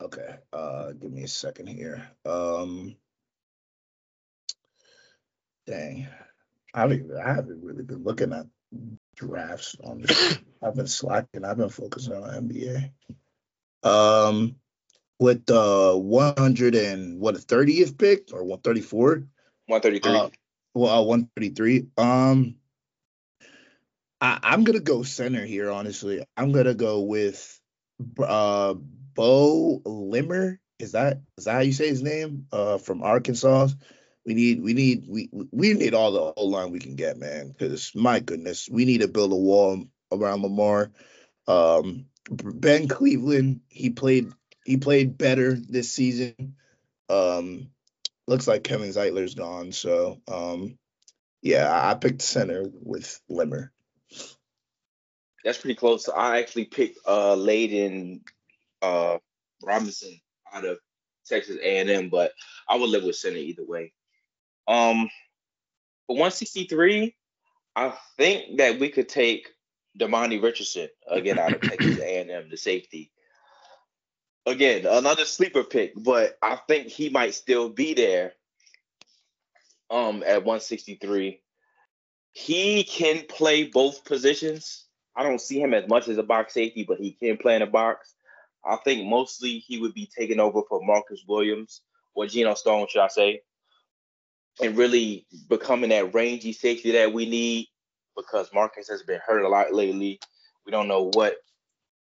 Okay. 0.01 0.35
Uh, 0.51 0.91
give 0.91 1.11
me 1.11 1.23
a 1.23 1.27
second 1.27 1.67
here. 1.67 2.07
Um, 2.25 2.95
dang, 5.65 6.07
I 6.73 6.81
haven't, 6.81 7.11
I 7.15 7.33
haven't 7.33 7.63
really 7.63 7.83
been 7.83 8.03
looking 8.03 8.33
at 8.33 8.45
drafts 9.15 9.75
on 9.83 10.01
this. 10.01 10.39
I've 10.61 10.75
been 10.75 10.87
slacking. 10.87 11.45
I've 11.45 11.57
been 11.57 11.69
focusing 11.69 12.13
on 12.13 12.49
NBA. 12.49 12.91
Um, 13.83 14.55
with 15.19 15.45
the 15.45 15.95
100 15.95 16.75
and 16.75 17.19
what 17.19 17.35
a 17.35 17.39
30th 17.39 17.97
pick 17.97 18.29
or 18.33 18.43
134? 18.43 19.27
133. 19.67 20.11
Uh, 20.11 20.29
well, 20.73 20.93
uh, 20.93 21.03
133. 21.03 21.87
Um, 21.97 22.55
I, 24.19 24.39
I'm 24.43 24.63
gonna 24.63 24.79
go 24.79 25.03
center 25.03 25.45
here. 25.45 25.69
Honestly, 25.71 26.25
I'm 26.35 26.51
gonna 26.51 26.73
go 26.73 27.01
with 27.01 27.59
uh 28.19 28.73
Beaux 28.73 29.81
Limmer. 29.85 30.59
Is 30.79 30.93
that 30.93 31.21
is 31.37 31.45
that 31.45 31.53
how 31.53 31.59
you 31.59 31.73
say 31.73 31.87
his 31.87 32.03
name? 32.03 32.47
Uh, 32.51 32.77
from 32.77 33.03
Arkansas. 33.03 33.69
We 34.25 34.33
need 34.33 34.61
we 34.61 34.73
need 34.73 35.05
we 35.07 35.29
we 35.51 35.73
need 35.73 35.93
all 35.93 36.11
the 36.11 36.33
O 36.35 36.45
line 36.45 36.71
we 36.71 36.79
can 36.79 36.95
get, 36.95 37.17
man. 37.17 37.49
Because 37.49 37.91
my 37.93 38.19
goodness, 38.19 38.67
we 38.69 38.85
need 38.85 39.01
to 39.01 39.07
build 39.07 39.31
a 39.31 39.35
wall 39.35 39.85
around 40.11 40.41
Lamar. 40.41 40.91
Um, 41.47 42.07
ben 42.29 42.87
Cleveland, 42.87 43.61
he 43.67 43.91
played 43.91 44.31
he 44.65 44.77
played 44.77 45.17
better 45.17 45.53
this 45.53 45.91
season. 45.91 46.55
Um, 47.07 47.69
looks 48.27 48.47
like 48.47 48.63
Kevin 48.63 48.89
Zeitler's 48.89 49.35
gone, 49.35 49.71
so 49.71 50.21
um, 50.27 50.79
yeah, 51.43 51.69
I 51.71 51.93
picked 51.93 52.23
center 52.23 52.65
with 52.81 53.21
Limmer. 53.29 53.71
That's 55.43 55.59
pretty 55.59 55.75
close. 55.75 56.09
I 56.09 56.39
actually 56.39 56.65
picked 56.65 56.97
uh 57.05 57.35
Layden 57.35 58.21
uh 58.81 59.19
Robinson 59.61 60.19
out 60.51 60.65
of 60.65 60.79
Texas 61.27 61.57
A&M, 61.61 62.09
but 62.09 62.31
I 62.67 62.77
would 62.77 62.89
live 62.89 63.03
with 63.03 63.15
center 63.15 63.37
either 63.37 63.63
way. 63.63 63.93
Um, 64.67 65.09
for 66.07 66.15
163, 66.15 67.15
I 67.75 67.93
think 68.17 68.57
that 68.57 68.79
we 68.79 68.89
could 68.89 69.09
take 69.09 69.49
Demani 69.99 70.41
Richardson 70.41 70.89
again 71.09 71.39
out 71.39 71.53
of 71.53 71.61
Texas 71.61 71.99
A&M, 72.01 72.49
the 72.49 72.57
safety. 72.57 73.11
Again, 74.45 74.85
another 74.85 75.25
sleeper 75.25 75.63
pick, 75.63 75.93
but 75.95 76.37
I 76.41 76.57
think 76.67 76.87
he 76.87 77.09
might 77.09 77.33
still 77.33 77.69
be 77.69 77.93
there. 77.93 78.33
Um, 79.89 80.23
at 80.23 80.43
163, 80.43 81.41
he 82.31 82.83
can 82.83 83.25
play 83.27 83.63
both 83.63 84.03
positions. 84.03 84.85
I 85.15 85.23
don't 85.23 85.41
see 85.41 85.59
him 85.59 85.73
as 85.73 85.87
much 85.87 86.07
as 86.07 86.17
a 86.17 86.23
box 86.23 86.53
safety, 86.53 86.83
but 86.83 86.99
he 86.99 87.11
can 87.11 87.37
play 87.37 87.55
in 87.55 87.61
a 87.61 87.67
box. 87.67 88.15
I 88.65 88.77
think 88.77 89.07
mostly 89.07 89.59
he 89.59 89.79
would 89.79 89.93
be 89.93 90.09
taking 90.17 90.39
over 90.39 90.61
for 90.67 90.83
Marcus 90.83 91.23
Williams 91.27 91.81
or 92.13 92.25
Geno 92.25 92.55
Stone, 92.55 92.87
should 92.89 93.01
I 93.01 93.07
say, 93.07 93.41
and 94.61 94.77
really 94.77 95.25
becoming 95.49 95.89
that 95.89 96.13
rangy 96.13 96.53
safety 96.53 96.91
that 96.91 97.11
we 97.11 97.29
need 97.29 97.67
because 98.15 98.49
Marcus 98.53 98.87
has 98.87 99.03
been 99.03 99.19
hurt 99.25 99.43
a 99.43 99.49
lot 99.49 99.73
lately. 99.73 100.19
We 100.65 100.71
don't 100.71 100.87
know 100.87 101.11
what 101.13 101.35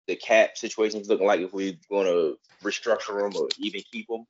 the 0.06 0.16
cap 0.16 0.56
situation 0.56 1.00
is 1.00 1.08
looking 1.08 1.26
like 1.26 1.40
if 1.40 1.52
we're 1.52 1.74
going 1.88 2.06
to 2.06 2.36
restructure 2.62 3.26
him 3.26 3.36
or 3.40 3.48
even 3.58 3.80
keep 3.90 4.10
him. 4.10 4.26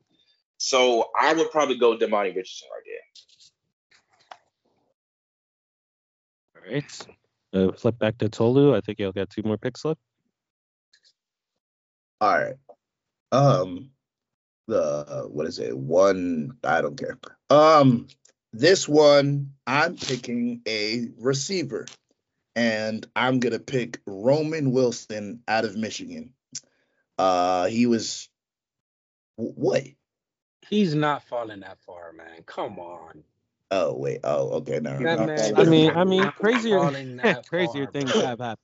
So 0.58 1.10
I 1.18 1.32
would 1.32 1.50
probably 1.50 1.76
go 1.76 1.96
Demani 1.96 2.34
Richardson 2.34 2.68
right 2.72 2.82
there. 6.64 6.64
All 6.64 6.72
right. 6.72 7.06
Uh, 7.54 7.72
flip 7.72 7.98
back 7.98 8.18
to 8.18 8.28
Tolu. 8.28 8.74
I 8.74 8.80
think 8.80 8.98
you'll 8.98 9.12
get 9.12 9.28
two 9.28 9.42
more 9.42 9.58
picks 9.58 9.84
left. 9.84 10.00
All 12.20 12.38
right. 12.38 12.54
Um, 13.32 13.90
the 14.68 15.26
what 15.28 15.46
is 15.46 15.58
it? 15.58 15.76
One. 15.76 16.56
I 16.64 16.80
don't 16.80 16.96
care. 16.96 17.18
Um, 17.50 18.08
this 18.52 18.88
one 18.88 19.52
I'm 19.66 19.96
picking 19.96 20.62
a 20.66 21.08
receiver, 21.18 21.86
and 22.54 23.06
I'm 23.16 23.40
gonna 23.40 23.58
pick 23.58 24.00
Roman 24.06 24.72
Wilson 24.72 25.42
out 25.48 25.64
of 25.64 25.76
Michigan. 25.76 26.32
Uh, 27.18 27.66
he 27.66 27.86
was 27.86 28.28
what? 29.36 29.84
He's 30.68 30.94
not 30.94 31.22
falling 31.24 31.60
that 31.60 31.78
far, 31.80 32.12
man. 32.12 32.42
Come 32.46 32.78
on. 32.78 33.24
Oh 33.70 33.94
wait. 33.94 34.20
Oh 34.24 34.50
okay. 34.58 34.80
No. 34.80 34.90
I 34.92 35.64
mean, 35.64 35.90
I 35.90 36.04
mean, 36.04 36.30
crazier, 36.32 36.78
crazier 37.48 37.84
far, 37.84 37.92
things 37.92 38.12
bro. 38.12 38.20
have 38.22 38.38
happened. 38.38 38.58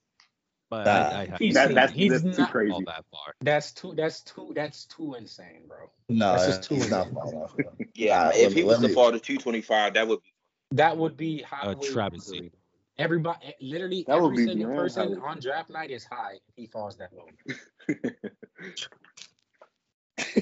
But 0.71 0.87
uh, 0.87 0.91
I, 0.91 1.29
I 1.33 1.37
he's, 1.39 1.55
that, 1.55 1.75
that's, 1.75 1.93
he's 1.93 2.23
that's 2.23 2.37
too 2.37 2.47
crazy. 2.47 2.85
That 2.85 3.05
far. 3.11 3.35
That's 3.41 3.73
too. 3.73 3.95
That's 3.97 4.23
too. 4.23 4.53
That's 4.55 4.85
too 4.85 5.15
insane, 5.15 5.63
bro. 5.67 5.91
No, 6.09 6.33
that's 6.33 6.47
just 6.47 6.65
too 6.65 6.75
insane. 6.75 7.17
yeah, 7.95 8.31
if 8.35 8.53
he 8.53 8.65
was 8.65 8.81
to 8.81 8.89
fall 8.89 9.13
to 9.13 9.19
225, 9.19 9.95
that 9.95 10.09
would 10.09 10.23
be. 10.23 10.33
That 10.71 10.99
would 10.99 11.17
be 11.17 11.45
a 11.63 11.75
travesty. 11.75 12.53
Everybody, 12.99 13.47
eh, 13.47 13.53
literally, 13.61 14.05
that 14.07 14.17
every 14.17 14.45
single 14.45 14.75
person 14.75 15.19
on 15.25 15.41
draft 15.41 15.71
night 15.71 15.91
is 15.91 16.05
high. 16.05 16.41
If 16.49 16.57
he 16.57 16.67
falls 16.67 16.99
that 16.99 17.11
low. 17.13 17.29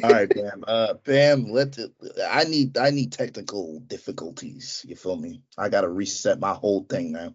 All 0.02 0.10
right, 0.10 0.28
Bam. 0.28 0.64
Uh, 0.66 0.94
Bam. 1.04 1.50
Let 1.50 1.74
the, 1.74 1.92
I 2.28 2.44
need 2.44 2.78
I 2.78 2.90
need 2.90 3.12
technical 3.12 3.80
difficulties. 3.80 4.84
You 4.88 4.96
feel 4.96 5.16
me? 5.16 5.42
I 5.56 5.68
gotta 5.68 5.88
reset 5.88 6.40
my 6.40 6.54
whole 6.54 6.84
thing 6.84 7.12
now. 7.12 7.34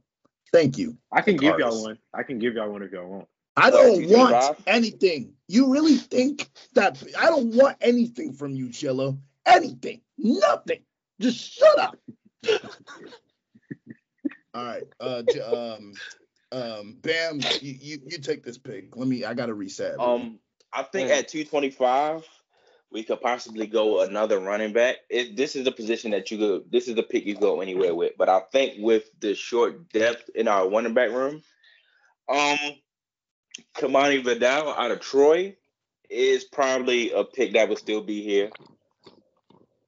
Thank 0.51 0.77
you. 0.77 0.98
I 1.12 1.22
can 1.22 1.38
give 1.38 1.58
y'all 1.60 1.81
one. 1.81 1.98
I 2.13 2.24
can 2.24 2.39
give 2.39 2.55
y'all 2.55 2.70
one 2.70 2.84
if 2.84 2.91
y'all 2.91 3.08
want. 3.08 3.27
I 3.58 3.70
don't 3.70 4.08
want 4.10 4.58
anything. 4.67 5.34
You 5.48 5.72
really 5.72 5.98
think 5.98 6.50
that 6.74 7.01
I 7.17 7.25
don't 7.25 7.53
want 7.55 7.77
anything 7.81 8.34
from 8.34 8.55
you, 8.55 8.67
Chillo? 8.67 9.17
Anything? 9.46 10.01
Nothing. 10.17 10.79
Just 11.20 11.38
shut 11.38 11.79
up. 11.79 11.98
All 14.53 14.65
right. 14.65 14.84
Uh, 15.00 15.24
um, 15.46 15.93
um, 16.51 16.98
Bam, 17.01 17.39
you, 17.62 17.77
you, 17.79 18.00
you 18.05 18.17
take 18.17 18.43
this 18.43 18.58
pick. 18.58 18.96
Let 18.96 19.08
me. 19.08 19.24
I 19.24 19.34
gotta 19.34 19.53
reset. 19.53 20.00
Um, 20.00 20.39
I 20.74 20.84
think 20.84 21.10
at 21.10 21.27
two 21.27 21.46
twenty 21.46 21.70
five, 21.70 22.25
we 22.91 23.03
could 23.03 23.21
possibly 23.21 23.67
go 23.67 24.01
another 24.01 24.39
running 24.39 24.74
back. 24.74 24.98
It, 25.10 25.38
this 25.38 25.55
is 25.55 25.63
the 25.63 25.71
position 25.71 26.12
that 26.12 26.29
you 26.29 26.38
go. 26.38 26.63
This 26.69 26.88
is 26.88 26.95
the 26.95 27.03
pick 27.03 27.25
you 27.25 27.36
go 27.36 27.62
anywhere 27.62 27.95
with. 27.95 28.13
But 28.17 28.29
I 28.29 28.41
think 28.51 28.75
with 28.79 29.10
the 29.19 29.33
short 29.33 29.89
depth 29.89 30.29
in 30.36 30.48
our 30.48 30.69
running 30.69 30.93
back 30.93 31.12
room, 31.12 31.41
um, 32.27 32.57
Kimani 33.77 34.24
Vidal 34.24 34.74
out 34.74 34.91
of 34.91 35.00
Troy 35.00 35.55
is 36.10 36.43
probably 36.43 37.12
a 37.13 37.24
pick 37.24 37.53
that 37.53 37.69
would 37.69 37.77
still 37.77 38.01
be 38.01 38.21
here. 38.21 38.50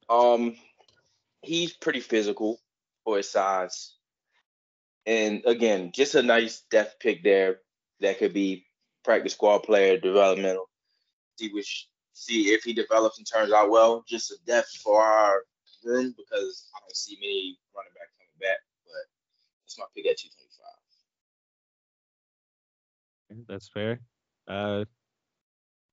Um, 0.10 0.56
he's 1.42 1.74
pretty 1.74 2.00
physical 2.00 2.60
for 3.04 3.18
his 3.18 3.30
size. 3.30 3.96
And 5.06 5.44
again, 5.46 5.92
just 5.94 6.16
a 6.16 6.24
nice 6.24 6.64
depth 6.72 7.00
pick 7.02 7.24
there 7.24 7.60
that 8.00 8.20
could 8.20 8.34
be 8.34 8.66
practice 9.04 9.34
squad 9.34 9.60
player, 9.60 10.00
developmental. 10.00 10.70
See 11.38 11.50
which 11.52 11.90
see 12.14 12.54
if 12.54 12.64
he 12.64 12.74
develops 12.74 13.18
and 13.18 13.28
turns 13.28 13.52
out 13.52 13.70
well. 13.70 14.04
Just 14.08 14.32
a 14.32 14.38
depth 14.46 14.78
for 14.84 15.02
our 15.02 15.44
room 15.84 16.14
because 16.18 16.70
I 16.76 16.80
don't 16.80 16.96
see 16.96 17.18
many 17.20 17.58
running 17.76 17.92
back 17.94 18.08
coming 18.18 18.40
back. 18.40 18.60
But 18.86 19.06
that's 19.64 19.78
my 19.78 19.86
pick 19.96 20.08
at 20.08 20.18
two 20.18 20.30
twenty 20.30 20.50
five. 20.58 20.74
That's 23.48 23.70
fair. 23.70 24.00
Uh, 24.48 24.86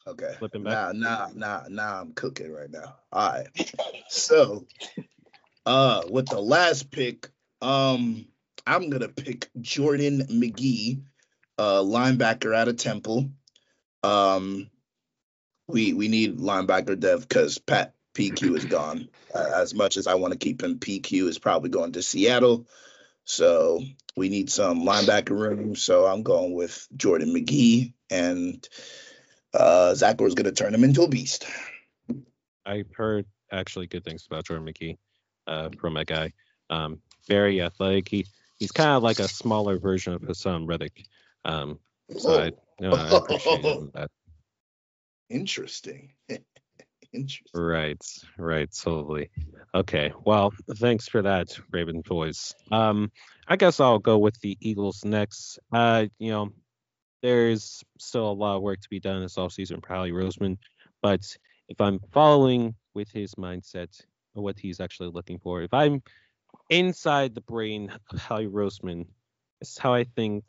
okay. 0.07 0.35
Flipping 0.39 0.65
back. 0.65 0.73
Now, 0.73 0.93
now, 0.93 1.31
now, 1.35 1.65
now 1.69 2.01
I'm 2.01 2.13
cooking 2.13 2.53
right 2.53 2.71
now. 2.71 2.97
All 3.13 3.33
right. 3.33 3.75
so, 4.09 4.67
uh, 5.67 6.03
with 6.11 6.27
the 6.27 6.41
last 6.41 6.91
pick, 6.91 7.29
um, 7.63 8.27
I'm 8.67 8.91
gonna 8.91 9.09
pick 9.09 9.49
Jordan 9.61 10.27
Magee, 10.29 11.03
uh, 11.59 11.81
linebacker 11.81 12.55
out 12.55 12.69
of 12.69 12.77
Temple. 12.77 13.31
Um, 14.03 14.71
we 15.71 15.93
we 15.93 16.09
need 16.09 16.39
linebacker 16.39 16.99
depth 16.99 17.29
because 17.29 17.59
Pat 17.59 17.95
PQ 18.15 18.57
is 18.57 18.65
gone. 18.67 19.09
Uh, 19.35 19.51
as 19.55 19.75
much 19.75 19.97
as 19.97 20.07
I 20.07 20.15
want 20.15 20.33
to 20.33 20.39
keep 20.39 20.63
him, 20.63 20.79
PQ 20.79 21.29
is 21.29 21.39
probably 21.39 21.71
going 21.71 21.93
to 21.93 22.03
Seattle. 22.03 22.67
So 23.25 23.81
we 24.17 24.29
need 24.29 24.51
some 24.51 24.81
linebacker 24.81 25.39
room. 25.39 25.77
So 25.77 26.07
I'm 26.07 26.23
going 26.23 26.55
with 26.55 26.89
Jordan 26.97 27.33
Magee, 27.33 27.95
and 28.11 28.67
uh, 29.55 29.95
Zach 29.95 30.21
was 30.21 30.35
going 30.35 30.47
to 30.47 30.53
turn 30.53 30.75
him 30.75 30.85
into 30.85 31.03
a 31.03 31.09
beast. 31.09 31.47
I've 32.67 32.93
heard 32.95 33.27
actually 33.53 33.87
good 33.87 34.05
things 34.05 34.27
about 34.27 34.47
Jordan 34.47 34.65
Magee 34.65 34.99
uh, 35.47 35.71
from 35.79 35.95
that 35.95 36.07
guy. 36.07 36.33
Um, 36.71 37.01
very 37.27 37.63
athletic. 37.63 38.09
He 38.09 38.27
he's 38.59 38.73
kind 38.73 38.91
of 38.91 39.03
like 39.03 39.19
a 39.19 39.29
smaller 39.29 39.79
version 39.79 40.13
of 40.13 40.23
Haason 40.23 40.69
Reddick. 40.69 41.05
Um, 41.45 41.79
so 42.17 42.41
I, 42.41 42.45
you 42.47 42.53
know, 42.81 42.93
I 42.93 43.17
appreciate 43.17 43.63
that. 43.95 44.11
Interesting. 45.31 46.13
Interesting. 47.13 47.61
Right, 47.61 48.05
right, 48.39 48.69
totally. 48.73 49.31
Okay, 49.75 50.13
well, 50.25 50.53
thanks 50.77 51.09
for 51.09 51.23
that, 51.23 51.59
Raven 51.73 52.03
Boys. 52.03 52.55
Um, 52.71 53.11
I 53.49 53.57
guess 53.57 53.81
I'll 53.81 53.99
go 53.99 54.19
with 54.19 54.39
the 54.41 54.57
Eagles 54.61 55.05
next. 55.05 55.59
Uh, 55.73 56.07
you 56.19 56.31
know, 56.31 56.51
there's 57.23 57.83
still 57.99 58.31
a 58.31 58.33
lot 58.33 58.57
of 58.57 58.63
work 58.63 58.81
to 58.81 58.89
be 58.89 59.01
done 59.01 59.23
this 59.23 59.37
offseason 59.37 59.85
for 59.85 59.93
Howie 59.93 60.13
Roseman, 60.13 60.59
but 61.03 61.21
if 61.69 61.81
I'm 61.81 62.01
following 62.13 62.75
with 62.95 63.11
his 63.11 63.35
mindset 63.35 64.01
or 64.35 64.43
what 64.43 64.59
he's 64.59 64.81
actually 64.81 65.11
looking 65.11 65.39
for, 65.39 65.63
if 65.63 65.73
I'm 65.73 66.03
inside 66.69 67.35
the 67.35 67.41
brain 67.41 67.93
of 68.13 68.21
Howie 68.21 68.47
Roseman, 68.47 69.07
it's 69.61 69.79
how 69.79 69.95
I 69.95 70.05
think 70.05 70.45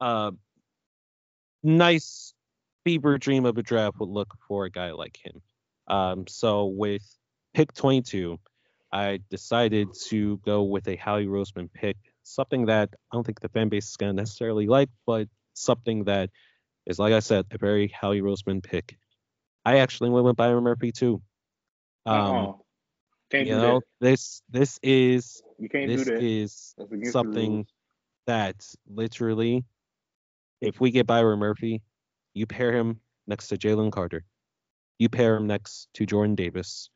uh 0.00 0.30
nice 1.62 2.34
fever 2.88 3.18
dream 3.18 3.44
of 3.44 3.58
a 3.58 3.62
draft 3.62 4.00
would 4.00 4.08
look 4.08 4.34
for 4.48 4.64
a 4.64 4.70
guy 4.70 4.92
like 4.92 5.18
him. 5.22 5.42
Um, 5.88 6.26
so 6.26 6.64
with 6.64 7.02
pick 7.52 7.74
22, 7.74 8.38
I 8.90 9.20
decided 9.28 9.88
to 10.06 10.38
go 10.38 10.62
with 10.62 10.88
a 10.88 10.96
Howie 10.96 11.26
Roseman 11.26 11.70
pick, 11.70 11.98
something 12.22 12.64
that 12.64 12.88
I 13.12 13.16
don't 13.16 13.24
think 13.24 13.40
the 13.40 13.50
fan 13.50 13.68
base 13.68 13.90
is 13.90 13.96
going 13.98 14.16
to 14.16 14.22
necessarily 14.22 14.66
like, 14.66 14.88
but 15.04 15.28
something 15.52 16.04
that 16.04 16.30
is, 16.86 16.98
like 16.98 17.12
I 17.12 17.18
said, 17.18 17.44
a 17.50 17.58
very 17.58 17.88
Howie 17.88 18.22
Roseman 18.22 18.62
pick. 18.62 18.96
I 19.66 19.80
actually 19.80 20.08
went 20.08 20.24
with 20.24 20.36
Byron 20.36 20.64
Murphy 20.64 20.90
too. 20.90 21.20
Um, 22.06 22.54
can't 23.30 23.46
you 23.46 23.54
know, 23.54 23.80
that. 23.80 24.06
this 24.06 24.40
this 24.48 24.80
is 24.82 25.42
you 25.58 25.68
can't 25.68 25.88
this 25.88 26.06
do 26.06 26.12
that. 26.14 26.22
is 26.22 26.74
something 27.12 27.66
that 28.26 28.64
literally, 28.88 29.66
if 30.62 30.80
we 30.80 30.90
get 30.90 31.06
Byron 31.06 31.38
Murphy, 31.38 31.82
you 32.38 32.46
pair 32.46 32.72
him 32.72 33.00
next 33.26 33.48
to 33.48 33.56
Jalen 33.56 33.92
Carter. 33.92 34.24
You 34.98 35.08
pair 35.08 35.36
him 35.36 35.46
next 35.46 35.88
to 35.94 36.06
Jordan 36.06 36.34
Davis. 36.34 36.88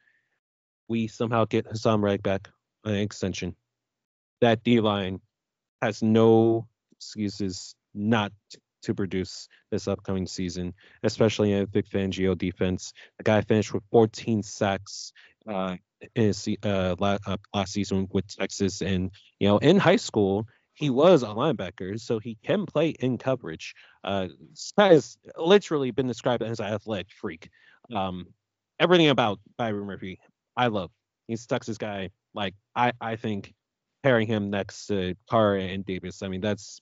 We 0.88 1.08
somehow 1.08 1.44
get 1.44 1.66
Haason 1.66 2.02
Reddick 2.02 2.22
back 2.22 2.48
an 2.84 2.94
extension. 2.94 3.56
That 4.40 4.62
D 4.64 4.80
line 4.80 5.20
has 5.80 6.02
no 6.02 6.66
excuses 6.92 7.74
not 7.94 8.32
to 8.82 8.94
produce 8.94 9.48
this 9.70 9.88
upcoming 9.88 10.26
season, 10.26 10.74
especially 11.02 11.52
in 11.52 11.62
a 11.62 11.66
Vic 11.66 11.88
Fangio 11.88 12.36
defense. 12.36 12.92
The 13.18 13.24
guy 13.24 13.40
finished 13.40 13.72
with 13.72 13.84
14 13.90 14.42
sacks 14.42 15.12
uh, 15.48 15.76
in 16.14 16.24
his, 16.24 16.48
uh, 16.64 16.96
uh, 17.00 17.36
last 17.54 17.72
season 17.72 18.08
with 18.12 18.26
Texas, 18.26 18.82
and 18.82 19.10
you 19.38 19.48
know, 19.48 19.58
in 19.58 19.76
high 19.76 19.96
school, 19.96 20.46
he 20.74 20.90
was 20.90 21.22
a 21.22 21.26
linebacker, 21.26 22.00
so 22.00 22.18
he 22.18 22.38
can 22.42 22.66
play 22.66 22.90
in 22.90 23.18
coverage. 23.18 23.74
Uh, 24.02 24.28
has 24.78 25.18
literally 25.36 25.90
been 25.90 26.06
described 26.06 26.42
as 26.42 26.60
an 26.60 26.66
athletic 26.66 27.08
freak. 27.10 27.50
Um, 27.94 28.26
everything 28.80 29.08
about 29.08 29.38
Byron 29.58 29.86
Murphy, 29.86 30.18
I 30.56 30.68
love. 30.68 30.90
He's 31.28 31.46
Texas 31.46 31.78
guy. 31.78 32.10
Like 32.34 32.54
I, 32.74 32.92
I 33.00 33.16
think 33.16 33.54
pairing 34.02 34.26
him 34.26 34.50
next 34.50 34.86
to 34.86 35.14
Carr 35.28 35.56
and 35.56 35.84
Davis, 35.84 36.22
I 36.22 36.28
mean 36.28 36.40
that's 36.40 36.80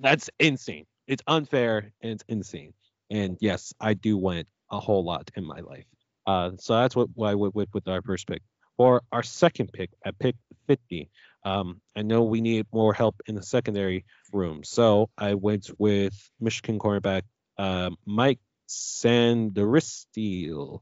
that's 0.00 0.28
insane. 0.38 0.84
It's 1.06 1.22
unfair 1.26 1.92
and 2.02 2.12
it's 2.12 2.24
insane. 2.28 2.74
And 3.10 3.36
yes, 3.40 3.72
I 3.80 3.94
do 3.94 4.16
want 4.16 4.46
a 4.70 4.80
whole 4.80 5.04
lot 5.04 5.30
in 5.36 5.44
my 5.44 5.60
life. 5.60 5.84
Uh, 6.26 6.50
so 6.58 6.74
that's 6.74 6.96
what, 6.96 7.08
what 7.14 7.30
I 7.30 7.34
would 7.34 7.54
with, 7.54 7.68
with 7.72 7.86
our 7.86 8.02
first 8.02 8.26
pick. 8.26 8.42
For 8.76 9.02
our 9.12 9.22
second 9.22 9.72
pick 9.72 9.90
at 10.04 10.18
pick 10.18 10.34
50, 10.66 11.08
um, 11.46 11.80
I 11.94 12.02
know 12.02 12.24
we 12.24 12.40
need 12.40 12.66
more 12.72 12.92
help 12.92 13.22
in 13.26 13.36
the 13.36 13.42
secondary 13.42 14.04
room, 14.32 14.64
so 14.64 15.10
I 15.16 15.34
went 15.34 15.70
with 15.78 16.12
Michigan 16.40 16.80
cornerback 16.80 17.22
uh, 17.56 17.90
Mike 18.04 18.40
Sanderistil. 18.68 20.80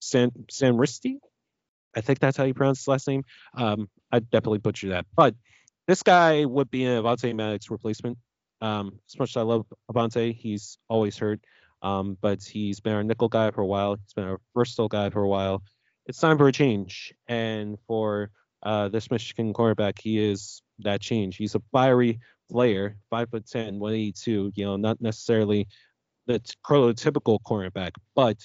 San 0.00 0.32
Sanristi? 0.50 1.18
I 1.96 2.00
think 2.00 2.18
that's 2.18 2.36
how 2.36 2.42
you 2.42 2.54
pronounce 2.54 2.80
his 2.80 2.88
last 2.88 3.06
name. 3.06 3.22
Um, 3.56 3.88
I 4.10 4.18
definitely 4.18 4.58
butchered 4.58 4.90
that, 4.90 5.06
but 5.14 5.36
this 5.86 6.02
guy 6.02 6.44
would 6.44 6.72
be 6.72 6.84
an 6.84 7.00
Avonte 7.00 7.32
Maddox 7.32 7.70
replacement. 7.70 8.18
Um, 8.60 8.98
as 9.08 9.16
much 9.16 9.30
as 9.30 9.36
I 9.36 9.42
love 9.42 9.64
Avonte, 9.88 10.34
he's 10.34 10.76
always 10.88 11.16
hurt. 11.16 11.38
Um, 11.82 12.18
but 12.20 12.42
he's 12.42 12.80
been 12.80 12.94
our 12.94 13.04
nickel 13.04 13.28
guy 13.28 13.52
for 13.52 13.60
a 13.60 13.66
while. 13.66 13.94
He's 13.94 14.14
been 14.14 14.24
our 14.24 14.40
versatile 14.56 14.88
guy 14.88 15.10
for 15.10 15.22
a 15.22 15.28
while. 15.28 15.62
It's 16.06 16.18
time 16.18 16.36
for 16.36 16.48
a 16.48 16.52
change, 16.52 17.14
and 17.28 17.78
for 17.86 18.32
uh, 18.64 18.88
this 18.88 19.10
Michigan 19.10 19.52
cornerback, 19.52 20.00
he 20.00 20.18
is 20.18 20.62
that 20.80 21.00
change. 21.00 21.36
He's 21.36 21.54
a 21.54 21.62
fiery 21.72 22.20
player, 22.50 22.96
five 23.10 23.30
foot 23.30 23.46
10, 23.46 23.78
182. 23.78 24.52
You 24.54 24.64
know, 24.64 24.76
not 24.76 25.00
necessarily 25.00 25.68
the 26.26 26.40
prototypical 26.66 27.38
cornerback, 27.46 27.92
but 28.14 28.38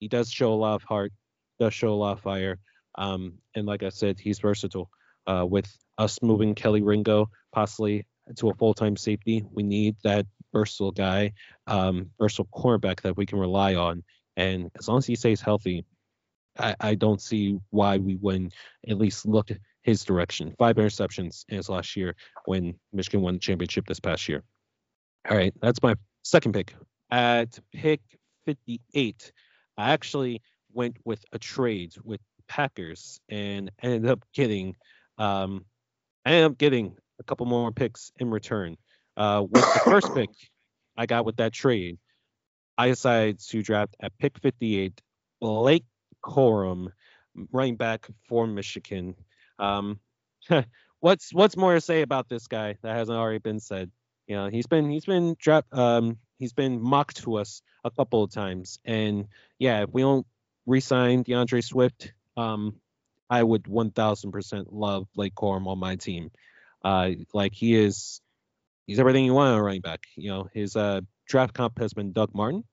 he 0.00 0.08
does 0.08 0.30
show 0.30 0.52
a 0.52 0.54
lot 0.54 0.74
of 0.74 0.82
heart, 0.82 1.12
does 1.60 1.74
show 1.74 1.92
a 1.92 1.94
lot 1.94 2.12
of 2.12 2.20
fire. 2.20 2.58
Um, 2.96 3.34
and 3.54 3.66
like 3.66 3.82
I 3.82 3.90
said, 3.90 4.18
he's 4.18 4.38
versatile. 4.38 4.90
Uh, 5.26 5.46
with 5.48 5.70
us 5.98 6.20
moving 6.20 6.54
Kelee 6.54 6.84
Ringo 6.84 7.30
possibly 7.52 8.06
to 8.36 8.50
a 8.50 8.54
full 8.54 8.74
time 8.74 8.96
safety, 8.96 9.44
we 9.52 9.62
need 9.62 9.96
that 10.02 10.26
versatile 10.52 10.92
guy, 10.92 11.32
um, 11.66 12.10
versatile 12.18 12.48
cornerback 12.52 13.02
that 13.02 13.16
we 13.16 13.26
can 13.26 13.38
rely 13.38 13.74
on. 13.74 14.02
And 14.36 14.70
as 14.78 14.88
long 14.88 14.98
as 14.98 15.06
he 15.06 15.14
stays 15.14 15.40
healthy, 15.40 15.84
I, 16.58 16.76
I 16.80 16.94
don't 16.94 17.20
see 17.20 17.58
why 17.70 17.98
we 17.98 18.16
wouldn't 18.16 18.54
at 18.88 18.98
least 18.98 19.26
look 19.26 19.50
his 19.82 20.04
direction. 20.04 20.54
Five 20.58 20.76
interceptions 20.76 21.44
in 21.48 21.56
his 21.56 21.68
last 21.68 21.96
year 21.96 22.14
when 22.44 22.74
Michigan 22.92 23.20
won 23.20 23.34
the 23.34 23.40
championship 23.40 23.86
this 23.86 24.00
past 24.00 24.28
year. 24.28 24.42
All 25.28 25.36
right, 25.36 25.54
that's 25.60 25.82
my 25.82 25.94
second 26.22 26.52
pick. 26.52 26.74
At 27.10 27.58
pick 27.72 28.00
58, 28.46 29.32
I 29.76 29.92
actually 29.92 30.42
went 30.72 30.96
with 31.04 31.24
a 31.32 31.38
trade 31.38 31.94
with 32.04 32.20
Packers 32.48 33.20
and 33.28 33.70
ended 33.82 34.10
up 34.10 34.24
getting 34.34 34.76
um, 35.18 35.64
I 36.24 36.32
ended 36.32 36.52
up 36.52 36.58
getting 36.58 36.96
a 37.18 37.24
couple 37.24 37.46
more 37.46 37.72
picks 37.72 38.12
in 38.18 38.30
return. 38.30 38.76
Uh, 39.16 39.44
with 39.48 39.62
the 39.62 39.80
first 39.84 40.14
pick 40.14 40.30
I 40.96 41.06
got 41.06 41.24
with 41.24 41.36
that 41.36 41.52
trade, 41.52 41.98
I 42.78 42.88
decided 42.88 43.40
to 43.40 43.62
draft 43.62 43.96
at 44.00 44.16
pick 44.18 44.38
58 44.38 45.00
Blake 45.40 45.84
Corum, 46.22 46.88
running 47.52 47.76
back 47.76 48.08
for 48.28 48.46
Michigan. 48.46 49.14
Um, 49.58 50.00
what's 51.00 51.32
what's 51.32 51.56
more 51.56 51.74
to 51.74 51.80
say 51.80 52.02
about 52.02 52.28
this 52.28 52.46
guy 52.46 52.76
that 52.82 52.96
hasn't 52.96 53.18
already 53.18 53.38
been 53.38 53.60
said? 53.60 53.90
You 54.26 54.36
know, 54.36 54.48
he's 54.48 54.66
been 54.66 54.90
he's 54.90 55.04
been 55.04 55.36
draft 55.38 55.72
um 55.72 56.18
he's 56.38 56.52
been 56.52 56.80
mocked 56.80 57.22
to 57.24 57.36
us 57.36 57.62
a 57.84 57.90
couple 57.90 58.22
of 58.22 58.32
times, 58.32 58.78
and 58.84 59.26
yeah, 59.58 59.82
if 59.82 59.90
we 59.92 60.02
don't 60.02 60.26
resign 60.66 61.22
D'Andre 61.22 61.60
Swift, 61.60 62.12
um, 62.36 62.76
I 63.28 63.42
would 63.42 63.64
1,000% 63.64 64.66
love 64.70 65.06
Blake 65.14 65.34
Corum 65.34 65.66
on 65.66 65.78
my 65.78 65.96
team. 65.96 66.30
Uh, 66.84 67.10
like 67.32 67.54
he 67.54 67.74
is, 67.74 68.20
he's 68.86 68.98
everything 68.98 69.24
you 69.24 69.34
want 69.34 69.54
on 69.54 69.60
running 69.60 69.80
back. 69.80 70.00
You 70.16 70.30
know, 70.30 70.48
his 70.52 70.76
uh, 70.76 71.00
draft 71.26 71.54
comp 71.54 71.78
has 71.78 71.94
been 71.94 72.12
Doug 72.12 72.34
Martin, 72.34 72.64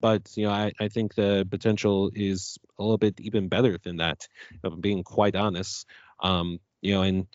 but 0.00 0.30
you 0.36 0.46
know, 0.46 0.52
I, 0.52 0.72
I 0.80 0.88
think 0.88 1.14
the 1.14 1.46
potential 1.50 2.10
is 2.14 2.58
a 2.78 2.82
little 2.82 2.98
bit 2.98 3.20
even 3.20 3.48
better 3.48 3.78
than 3.82 3.98
that. 3.98 4.26
If 4.50 4.72
I'm 4.72 4.80
being 4.80 5.02
quite 5.02 5.36
honest, 5.36 5.86
um, 6.20 6.60
you 6.80 6.94
know, 6.94 7.02
and 7.02 7.26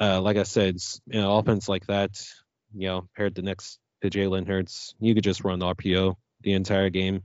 uh, 0.00 0.20
like 0.20 0.36
I 0.36 0.42
said, 0.42 0.76
you 1.06 1.20
know, 1.20 1.38
offense 1.38 1.68
like 1.68 1.86
that, 1.86 2.22
you 2.74 2.88
know, 2.88 3.08
paired 3.16 3.34
the 3.34 3.42
next 3.42 3.78
to 4.02 4.10
Jalen 4.10 4.46
Hurts, 4.46 4.94
you 5.00 5.14
could 5.14 5.24
just 5.24 5.44
run 5.44 5.60
RPO 5.60 6.16
the 6.42 6.52
entire 6.52 6.90
game, 6.90 7.22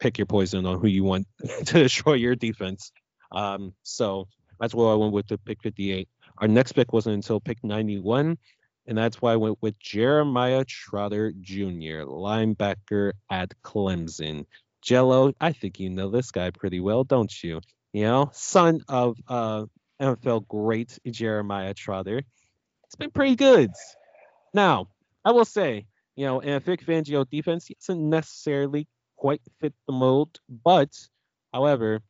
pick 0.00 0.18
your 0.18 0.26
poison 0.26 0.66
on 0.66 0.80
who 0.80 0.86
you 0.86 1.04
want 1.04 1.26
to 1.66 1.82
destroy 1.82 2.14
your 2.14 2.34
defense. 2.34 2.92
Um, 3.30 3.74
so 3.82 4.28
that's 4.58 4.74
why 4.74 4.90
I 4.90 4.94
went 4.94 5.12
with 5.12 5.26
the 5.28 5.38
pick 5.38 5.62
58. 5.62 6.08
Our 6.38 6.48
next 6.48 6.72
pick 6.72 6.92
wasn't 6.92 7.16
until 7.16 7.40
pick 7.40 7.62
91, 7.62 8.38
and 8.86 8.96
that's 8.98 9.20
why 9.20 9.32
I 9.32 9.36
went 9.36 9.58
with 9.60 9.78
Jeremiah 9.78 10.64
Trotter 10.64 11.32
Jr., 11.40 12.04
linebacker 12.04 13.12
at 13.30 13.52
Clemson. 13.62 14.46
Gelo, 14.84 15.32
I 15.40 15.52
think 15.52 15.80
you 15.80 15.88
know 15.88 16.10
this 16.10 16.30
guy 16.30 16.50
pretty 16.50 16.80
well, 16.80 17.04
don't 17.04 17.32
you? 17.42 17.60
You 17.92 18.02
know, 18.04 18.30
son 18.32 18.82
of 18.88 19.16
uh, 19.28 19.64
NFL 20.00 20.46
great 20.48 20.98
Jeremiah 21.10 21.72
Trotter. 21.72 22.22
It's 22.84 22.96
been 22.96 23.10
pretty 23.10 23.36
good. 23.36 23.70
Now, 24.52 24.88
I 25.24 25.32
will 25.32 25.46
say, 25.46 25.86
you 26.16 26.26
know, 26.26 26.40
in 26.40 26.50
a 26.50 26.60
Vic 26.60 26.84
Fangio 26.84 27.28
defense, 27.28 27.66
he 27.66 27.76
doesn't 27.80 28.08
necessarily 28.08 28.86
quite 29.16 29.40
fit 29.60 29.72
the 29.86 29.94
mold, 29.94 30.38
but 30.62 30.90
however, 31.52 32.00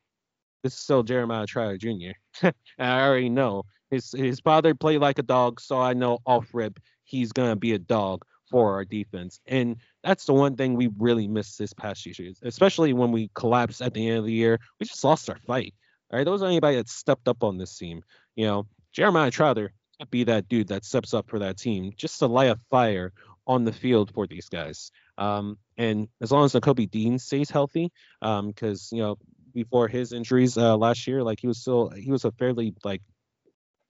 this 0.63 0.75
is 0.75 0.81
still 0.81 1.03
Jeremiah 1.03 1.47
Trotter 1.47 1.79
Jr. 1.79 2.49
I 2.79 3.01
already 3.03 3.29
know 3.29 3.65
his 3.91 4.13
his 4.13 4.41
father 4.41 4.75
played 4.75 5.01
like 5.01 5.19
a 5.19 5.23
dog, 5.23 5.61
so 5.61 5.81
I 5.81 5.95
know 5.95 6.19
off 6.27 6.49
rip 6.53 6.79
he's 7.05 7.33
gonna 7.33 7.57
be 7.57 7.73
a 7.73 7.79
dog 7.79 8.25
for 8.51 8.75
our 8.75 8.85
defense. 8.85 9.41
And 9.47 9.77
that's 10.03 10.27
the 10.27 10.33
one 10.35 10.57
thing 10.57 10.75
we 10.75 10.91
really 10.99 11.29
missed 11.29 11.59
this 11.59 11.73
past 11.73 12.07
year, 12.07 12.33
especially 12.43 12.93
when 12.93 13.11
we 13.11 13.31
collapsed 13.35 13.83
at 13.83 13.95
the 13.95 14.09
end 14.09 14.19
of 14.19 14.25
the 14.27 14.33
year. 14.33 14.59
We 14.79 14.87
just 14.87 15.03
lost 15.05 15.31
our 15.31 15.39
fight. 15.47 15.75
All 16.11 16.19
right, 16.19 16.25
there 16.25 16.33
wasn't 16.33 16.51
anybody 16.51 16.77
that 16.77 16.89
stepped 16.89 17.29
up 17.29 17.43
on 17.43 17.59
this 17.59 17.77
team. 17.77 18.03
You 18.37 18.47
know, 18.47 18.67
Jeremiah 18.93 19.31
Trotter 19.31 19.73
can't 19.99 20.11
be 20.11 20.25
that 20.25 20.49
dude 20.49 20.69
that 20.69 20.85
steps 20.85 21.15
up 21.15 21.29
for 21.29 21.39
that 21.41 21.57
team 21.57 21.93
just 21.97 22.19
to 22.19 22.27
light 22.27 22.51
a 22.51 22.57
fire 22.71 23.13
on 23.47 23.65
the 23.65 23.73
field 23.73 24.13
for 24.15 24.27
these 24.27 24.49
guys. 24.49 24.91
Um, 25.19 25.59
and 25.77 26.09
as 26.21 26.31
long 26.31 26.45
as 26.45 26.53
Nakobe 26.53 26.91
Dean 26.91 27.19
stays 27.19 27.51
healthy, 27.51 27.91
because 28.21 28.93
um, 28.93 28.97
you 28.97 29.03
know 29.03 29.19
before 29.53 29.89
his 29.89 30.13
injuries 30.13 30.59
uh, 30.59 30.77
last 30.77 31.07
year, 31.07 31.23
like 31.23 31.41
he 31.41 31.47
was 31.47 31.59
still 31.59 31.91
he 31.91 32.11
was 32.11 32.25
a 32.25 32.33
fairly 32.33 32.75
like 32.85 33.03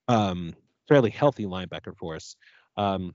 um 0.09 0.55
fairly 0.89 1.11
healthy 1.11 1.45
linebacker 1.45 1.97
for 1.97 2.17
us. 2.17 2.37
Um, 2.77 3.15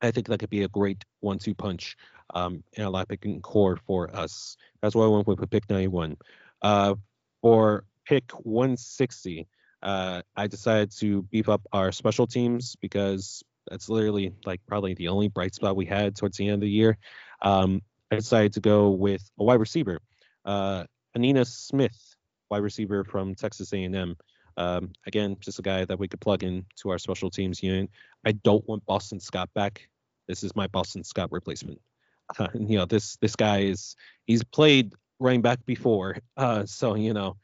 I 0.00 0.10
think 0.10 0.26
that 0.26 0.40
could 0.40 0.50
be 0.50 0.64
a 0.64 0.68
great 0.68 1.04
one-two 1.20 1.54
punch 1.54 1.96
um, 2.34 2.64
in 2.72 2.84
a 2.84 2.90
linebacking 2.90 3.42
core 3.42 3.78
for 3.86 4.14
us. 4.14 4.56
That's 4.80 4.94
why 4.94 5.04
I 5.04 5.08
went 5.08 5.26
with 5.26 5.48
pick 5.50 5.68
91. 5.70 6.16
Uh, 6.60 6.96
for 7.40 7.84
pick 8.04 8.32
160, 8.32 9.46
uh, 9.82 10.22
I 10.36 10.46
decided 10.46 10.90
to 10.98 11.22
beef 11.22 11.48
up 11.48 11.62
our 11.72 11.92
special 11.92 12.26
teams 12.26 12.76
because 12.80 13.42
that's 13.70 13.88
literally 13.88 14.32
like 14.44 14.60
probably 14.66 14.94
the 14.94 15.08
only 15.08 15.28
bright 15.28 15.54
spot 15.54 15.76
we 15.76 15.86
had 15.86 16.16
towards 16.16 16.36
the 16.36 16.46
end 16.46 16.54
of 16.54 16.60
the 16.62 16.70
year. 16.70 16.98
Um, 17.42 17.80
I 18.10 18.16
decided 18.16 18.52
to 18.54 18.60
go 18.60 18.90
with 18.90 19.28
a 19.38 19.44
wide 19.44 19.60
receiver. 19.60 20.00
Uh, 20.44 20.84
Ainias 21.16 21.48
Smith, 21.48 22.16
wide 22.50 22.62
receiver 22.62 23.04
from 23.04 23.34
Texas 23.34 23.72
A&M. 23.72 24.16
Um, 24.56 24.92
again, 25.06 25.36
just 25.40 25.58
a 25.58 25.62
guy 25.62 25.84
that 25.84 25.98
we 25.98 26.08
could 26.08 26.20
plug 26.20 26.42
in 26.42 26.64
to 26.76 26.90
our 26.90 26.98
special 26.98 27.30
teams 27.30 27.62
unit. 27.62 27.90
I 28.24 28.32
don't 28.32 28.66
want 28.68 28.84
Boston 28.86 29.20
Scott 29.20 29.50
back. 29.54 29.88
This 30.28 30.42
is 30.42 30.54
my 30.56 30.66
Boston 30.66 31.04
Scott 31.04 31.30
replacement. 31.30 31.80
Uh, 32.38 32.46
you 32.54 32.78
know, 32.78 32.86
this 32.86 33.16
this 33.16 33.36
guy 33.36 33.58
is 33.58 33.94
he's 34.24 34.42
played 34.42 34.94
running 35.18 35.42
back 35.42 35.58
before, 35.66 36.16
uh, 36.38 36.64
so 36.64 36.94
you 36.94 37.12
know 37.12 37.36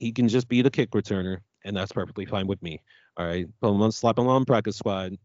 he 0.00 0.10
can 0.10 0.26
just 0.26 0.48
be 0.48 0.62
the 0.62 0.70
kick 0.70 0.90
returner, 0.90 1.38
and 1.64 1.76
that's 1.76 1.92
perfectly 1.92 2.24
fine 2.24 2.48
with 2.48 2.60
me. 2.60 2.80
All 3.16 3.26
right, 3.26 3.46
put 3.60 3.70
him 3.70 3.80
on, 3.82 3.92
slap 3.92 4.18
him 4.18 4.26
on 4.26 4.44
practice 4.44 4.78
squad. 4.78 5.16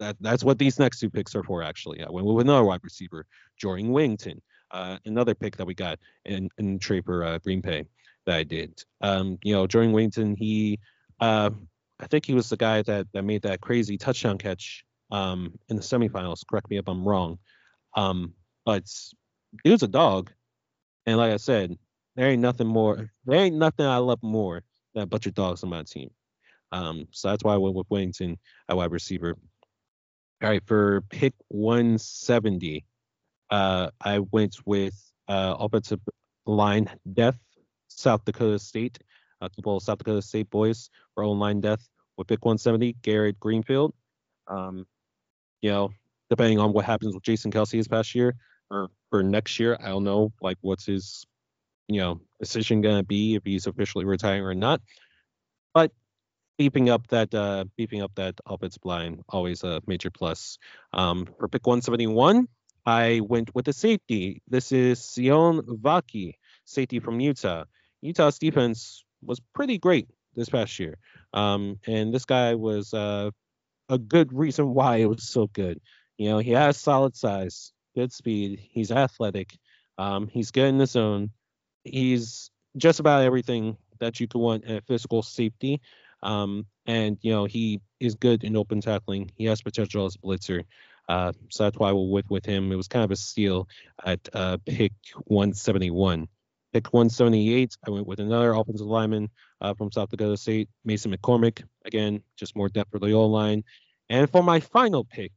That 0.00 0.16
that's 0.20 0.44
what 0.44 0.58
these 0.58 0.78
next 0.78 1.00
two 1.00 1.08
picks 1.08 1.34
are 1.34 1.44
for. 1.44 1.62
Actually, 1.62 2.04
I 2.04 2.10
went 2.10 2.26
with 2.26 2.44
another 2.44 2.64
wide 2.64 2.80
receiver, 2.82 3.24
Jordan 3.56 3.90
Whittington 3.90 4.42
uh, 4.70 4.98
another 5.04 5.34
pick 5.34 5.56
that 5.56 5.66
we 5.66 5.74
got 5.74 5.98
in 6.24 6.48
in 6.58 6.78
trade 6.78 7.04
for 7.04 7.24
uh, 7.24 7.38
Green 7.38 7.62
that 8.28 8.36
I 8.36 8.42
did. 8.44 8.82
Um, 9.00 9.38
you 9.42 9.54
know, 9.54 9.66
Jordan 9.66 9.92
Whittington, 9.92 10.36
he, 10.36 10.78
uh, 11.18 11.50
I 11.98 12.06
think 12.06 12.26
he 12.26 12.34
was 12.34 12.48
the 12.48 12.56
guy 12.56 12.82
that 12.82 13.08
that 13.12 13.22
made 13.24 13.42
that 13.42 13.60
crazy 13.60 13.98
touchdown 13.98 14.38
catch 14.38 14.84
um, 15.10 15.58
in 15.68 15.76
the 15.76 15.82
semifinals. 15.82 16.46
Correct 16.48 16.70
me 16.70 16.76
if 16.76 16.86
I'm 16.88 17.06
wrong. 17.06 17.38
Um, 17.96 18.34
but 18.64 18.84
was 19.64 19.82
a 19.82 19.88
dog, 19.88 20.30
and 21.06 21.16
like 21.16 21.32
I 21.32 21.38
said, 21.38 21.76
there 22.14 22.28
ain't 22.28 22.42
nothing 22.42 22.66
more. 22.66 23.10
There 23.24 23.40
ain't 23.40 23.56
nothing 23.56 23.86
I 23.86 23.96
love 23.96 24.22
more 24.22 24.62
than 24.94 25.08
of 25.10 25.34
dogs 25.34 25.62
on 25.62 25.70
my 25.70 25.82
team. 25.82 26.10
Um, 26.70 27.06
so 27.10 27.28
that's 27.28 27.42
why 27.42 27.54
I 27.54 27.58
went 27.58 27.74
with 27.74 27.86
Whittington 27.88 28.36
at 28.68 28.76
wide 28.76 28.92
receiver. 28.92 29.36
All 30.42 30.50
right, 30.50 30.62
for 30.66 31.00
pick 31.08 31.32
170, 31.48 32.84
uh, 33.50 33.90
I 34.00 34.18
went 34.18 34.56
with 34.66 34.94
uh, 35.26 35.56
offensive 35.58 36.00
line 36.46 36.90
depth, 37.12 37.38
South 37.98 38.24
Dakota 38.24 38.58
State. 38.58 38.98
A 39.40 39.50
couple 39.50 39.76
of 39.76 39.82
South 39.82 39.98
Dakota 39.98 40.22
State 40.22 40.50
boys 40.50 40.90
for 41.14 41.24
online 41.24 41.60
death 41.60 41.88
with 42.16 42.26
pick 42.26 42.44
170, 42.44 42.96
Garrett 43.02 43.38
Greenfield. 43.38 43.94
Um, 44.46 44.86
you 45.62 45.70
know, 45.70 45.90
depending 46.30 46.58
on 46.58 46.72
what 46.72 46.84
happens 46.84 47.14
with 47.14 47.24
Jason 47.24 47.50
Kelce 47.50 47.72
this 47.72 47.88
past 47.88 48.14
year 48.14 48.34
or 48.70 48.88
for 49.10 49.22
next 49.22 49.58
year, 49.58 49.76
I 49.80 49.88
don't 49.88 50.04
know 50.04 50.32
like 50.40 50.58
what's 50.60 50.86
his, 50.86 51.26
you 51.88 52.00
know, 52.00 52.20
decision 52.40 52.80
gonna 52.80 53.02
be 53.02 53.34
if 53.34 53.44
he's 53.44 53.66
officially 53.66 54.04
retiring 54.04 54.42
or 54.42 54.54
not. 54.54 54.80
But 55.74 55.92
beefing 56.56 56.88
up 56.88 57.06
that 57.08 57.32
uh 57.34 57.64
up 58.02 58.14
that 58.16 58.34
offensive 58.46 58.84
line 58.84 59.22
always 59.28 59.62
a 59.62 59.80
major 59.86 60.10
plus. 60.10 60.58
Um, 60.92 61.28
for 61.38 61.48
pick 61.48 61.66
171, 61.66 62.48
I 62.84 63.20
went 63.20 63.54
with 63.54 63.66
the 63.66 63.72
safety. 63.72 64.42
This 64.48 64.72
is 64.72 65.00
Sione 65.00 65.62
Vaki, 65.80 66.34
safety 66.64 67.00
from 67.00 67.20
Utah. 67.20 67.64
Utah's 68.00 68.38
defense 68.38 69.04
was 69.22 69.40
pretty 69.54 69.78
great 69.78 70.08
this 70.34 70.48
past 70.48 70.78
year. 70.78 70.98
Um, 71.32 71.78
and 71.86 72.12
this 72.12 72.24
guy 72.24 72.54
was 72.54 72.94
uh, 72.94 73.30
a 73.88 73.98
good 73.98 74.32
reason 74.32 74.74
why 74.74 74.96
it 74.96 75.08
was 75.08 75.28
so 75.28 75.46
good. 75.48 75.80
You 76.16 76.30
know, 76.30 76.38
he 76.38 76.50
has 76.52 76.76
solid 76.76 77.16
size, 77.16 77.72
good 77.94 78.12
speed, 78.12 78.60
he's 78.70 78.90
athletic, 78.90 79.56
um, 79.98 80.28
he's 80.28 80.50
good 80.50 80.68
in 80.68 80.78
the 80.78 80.86
zone. 80.86 81.30
He's 81.84 82.50
just 82.76 83.00
about 83.00 83.22
everything 83.22 83.76
that 84.00 84.20
you 84.20 84.28
could 84.28 84.40
want 84.40 84.64
at 84.64 84.86
physical 84.86 85.22
safety. 85.22 85.80
Um, 86.22 86.66
and 86.86 87.18
you 87.20 87.32
know, 87.32 87.44
he 87.44 87.80
is 88.00 88.14
good 88.14 88.44
in 88.44 88.56
open 88.56 88.80
tackling. 88.80 89.30
He 89.36 89.44
has 89.46 89.62
potential 89.62 90.06
as 90.06 90.16
a 90.16 90.18
blitzer. 90.18 90.64
Uh, 91.08 91.32
so 91.50 91.64
that's 91.64 91.78
why 91.78 91.92
we're 91.92 92.10
with 92.10 92.30
with 92.30 92.44
him. 92.44 92.70
It 92.70 92.76
was 92.76 92.88
kind 92.88 93.04
of 93.04 93.10
a 93.10 93.16
steal 93.16 93.68
at 94.04 94.28
uh, 94.32 94.58
pick 94.66 94.92
171. 95.24 96.28
Pick 96.72 96.92
178, 96.92 97.76
I 97.86 97.90
went 97.90 98.06
with 98.06 98.20
another 98.20 98.52
offensive 98.52 98.86
lineman 98.86 99.30
uh, 99.60 99.72
from 99.72 99.90
South 99.90 100.10
Dakota 100.10 100.36
State, 100.36 100.68
Mason 100.84 101.14
McCormick. 101.14 101.64
Again, 101.86 102.22
just 102.36 102.54
more 102.54 102.68
depth 102.68 102.90
for 102.90 102.98
the 102.98 103.12
O 103.12 103.26
line. 103.26 103.64
And 104.10 104.30
for 104.30 104.42
my 104.42 104.60
final 104.60 105.04
pick, 105.04 105.32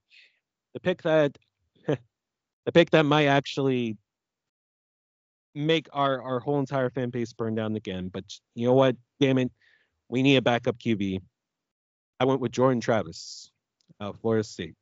the 0.74 0.80
pick 0.80 1.02
that 1.04 1.38
the 1.88 2.72
pick 2.74 2.92
that 2.92 3.04
might 3.04 3.28
actually 3.28 3.98
make 5.56 5.88
our 5.94 6.22
our 6.22 6.40
whole 6.40 6.60
entire 6.60 6.90
fan 6.90 7.10
base 7.10 7.34
burn 7.34 7.56
down 7.56 7.76
again. 7.76 8.10
But 8.10 8.26
you 8.56 8.68
know 8.68 8.74
what? 8.74 8.96
Damn 9.20 9.38
it, 9.38 9.52
we 10.10 10.24
need 10.24 10.38
a 10.38 10.42
backup 10.42 10.78
QB. 10.78 11.22
I 12.20 12.26
went 12.26 12.42
with 12.42 12.52
Jordan 12.52 12.82
Travis, 12.82 13.52
uh, 14.00 14.14
Florida 14.14 14.44
State, 14.44 14.76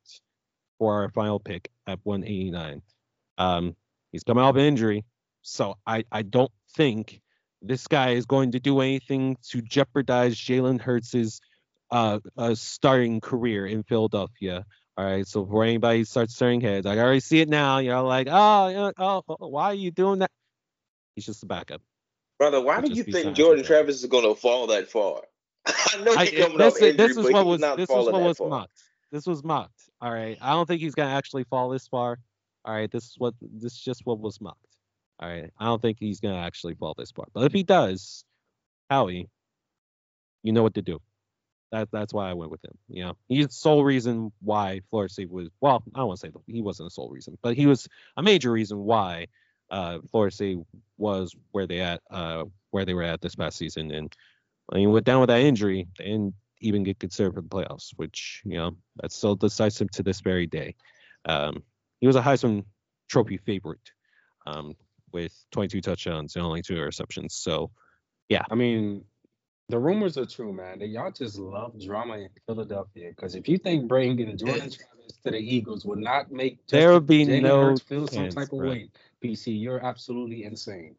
for 0.78 0.94
our 0.94 1.08
final 1.10 1.40
pick 1.40 1.70
at 1.86 1.98
189. 2.02 2.82
Um, 3.38 3.76
he's 4.12 4.24
coming 4.24 4.44
off 4.44 4.56
an 4.56 4.62
injury, 4.62 5.04
so 5.42 5.76
I, 5.86 6.04
I 6.10 6.22
don't 6.22 6.52
think 6.74 7.20
this 7.62 7.86
guy 7.86 8.10
is 8.10 8.26
going 8.26 8.52
to 8.52 8.60
do 8.60 8.80
anything 8.80 9.36
to 9.50 9.60
jeopardize 9.62 10.36
Jalen 10.36 10.80
Hurts' 10.80 11.40
uh, 11.90 12.20
uh, 12.36 12.54
starting 12.54 13.20
career 13.20 13.66
in 13.66 13.82
Philadelphia. 13.82 14.64
All 14.96 15.04
right, 15.04 15.26
so 15.26 15.44
before 15.44 15.64
anybody 15.64 16.04
starts 16.04 16.36
turning 16.36 16.60
heads, 16.60 16.86
I 16.86 16.98
already 16.98 17.20
see 17.20 17.40
it 17.40 17.48
now. 17.48 17.78
You're 17.78 18.02
like, 18.02 18.28
oh, 18.30 18.92
oh, 18.98 19.22
oh, 19.28 19.48
why 19.48 19.66
are 19.66 19.74
you 19.74 19.90
doing 19.90 20.18
that? 20.18 20.30
He's 21.14 21.26
just 21.26 21.42
a 21.42 21.46
backup. 21.46 21.80
Brother, 22.38 22.60
why 22.60 22.80
do 22.80 22.92
you 22.92 23.02
think 23.02 23.34
Jordan 23.34 23.64
Travis 23.64 24.02
is 24.02 24.06
going 24.06 24.24
to 24.24 24.38
fall 24.38 24.66
that 24.68 24.90
far? 24.90 25.22
I 25.66 26.02
know 26.02 26.16
he's 26.16 26.30
coming 26.30 26.58
this, 26.58 26.74
off 26.74 26.82
injury, 26.82 26.96
this 26.96 27.16
is 27.16 27.24
but 27.24 27.32
what 27.32 27.46
was 27.46 27.60
not 27.60 27.76
this 27.76 27.88
was 27.88 28.10
what 28.10 28.22
was 28.22 28.38
far. 28.38 28.48
mocked. 28.48 28.82
This 29.12 29.26
was 29.26 29.44
mocked. 29.44 29.90
All 30.00 30.12
right, 30.12 30.38
I 30.40 30.52
don't 30.52 30.66
think 30.66 30.80
he's 30.80 30.94
gonna 30.94 31.14
actually 31.14 31.44
fall 31.44 31.68
this 31.68 31.86
far. 31.86 32.18
All 32.64 32.74
right, 32.74 32.90
this 32.90 33.04
is 33.04 33.14
what 33.18 33.34
this 33.40 33.72
is 33.72 33.78
just 33.78 34.06
what 34.06 34.18
was 34.20 34.40
mocked. 34.40 34.69
All 35.20 35.28
right, 35.28 35.50
I 35.58 35.66
don't 35.66 35.82
think 35.82 35.98
he's 36.00 36.20
gonna 36.20 36.38
actually 36.38 36.74
fall 36.74 36.94
this 36.96 37.10
far. 37.10 37.26
But 37.34 37.44
if 37.44 37.52
he 37.52 37.62
does, 37.62 38.24
Howie, 38.88 39.28
you 40.42 40.52
know 40.52 40.62
what 40.62 40.74
to 40.74 40.82
do. 40.82 41.00
That 41.72 41.88
that's 41.92 42.12
why 42.12 42.30
I 42.30 42.32
went 42.32 42.50
with 42.50 42.64
him. 42.64 42.76
You 42.88 43.04
know, 43.04 43.16
he's 43.28 43.48
the 43.48 43.52
sole 43.52 43.84
reason 43.84 44.32
why 44.40 44.80
Florida 44.90 45.12
State 45.12 45.30
was. 45.30 45.48
Well, 45.60 45.84
I 45.94 45.98
don't 45.98 46.08
want 46.08 46.20
to 46.20 46.26
say 46.26 46.32
he 46.46 46.62
wasn't 46.62 46.86
the 46.86 46.90
sole 46.90 47.10
reason, 47.10 47.36
but 47.42 47.54
he 47.54 47.66
was 47.66 47.86
a 48.16 48.22
major 48.22 48.50
reason 48.50 48.78
why 48.78 49.26
uh, 49.70 49.98
Florida 50.10 50.34
State 50.34 50.58
was 50.96 51.34
where 51.52 51.66
they 51.66 51.80
at 51.80 52.00
uh, 52.10 52.44
where 52.70 52.84
they 52.84 52.94
were 52.94 53.02
at 53.02 53.20
this 53.20 53.36
past 53.36 53.58
season. 53.58 53.90
And 53.90 54.14
I 54.72 54.76
mean, 54.76 54.90
with 54.90 55.04
down 55.04 55.20
with 55.20 55.28
that 55.28 55.40
injury, 55.40 55.86
they 55.98 56.06
didn't 56.06 56.34
even 56.60 56.82
get 56.82 56.98
considered 56.98 57.34
for 57.34 57.42
the 57.42 57.48
playoffs, 57.48 57.90
which 57.96 58.42
you 58.44 58.56
know 58.56 58.72
that's 58.96 59.16
still 59.16 59.36
decisive 59.36 59.90
to 59.92 60.02
this 60.02 60.22
very 60.22 60.46
day. 60.46 60.74
Um, 61.26 61.62
he 62.00 62.06
was 62.06 62.16
a 62.16 62.22
Heisman 62.22 62.64
Trophy 63.08 63.36
favorite 63.36 63.92
um, 64.46 64.74
with 65.12 65.32
22 65.52 65.80
touchdowns 65.80 66.36
and 66.36 66.44
only 66.44 66.62
two 66.62 66.74
interceptions. 66.74 67.32
So, 67.32 67.70
yeah, 68.28 68.44
I 68.50 68.54
mean, 68.54 69.04
the 69.68 69.78
rumors 69.78 70.18
are 70.18 70.26
true, 70.26 70.52
man. 70.52 70.80
That 70.80 70.88
y'all 70.88 71.10
just 71.10 71.38
love 71.38 71.80
drama 71.80 72.18
in 72.18 72.28
Philadelphia. 72.46 73.10
Because 73.10 73.34
if 73.34 73.48
you 73.48 73.58
think 73.58 73.88
bringing 73.88 74.36
Jordan 74.36 74.70
Travis 74.70 75.18
to 75.24 75.30
the 75.30 75.38
Eagles 75.38 75.84
would 75.84 75.98
not 75.98 76.30
make 76.30 76.66
there 76.66 76.92
would 76.92 77.06
be 77.06 77.24
Jalen 77.24 77.42
no 77.42 77.62
Hurts 77.62 77.80
feel 77.82 78.06
some 78.06 78.24
chance, 78.24 78.34
type 78.34 78.52
of 78.52 78.58
way, 78.58 78.90
PC, 79.22 79.60
you're 79.60 79.84
absolutely 79.84 80.44
insane. 80.44 80.96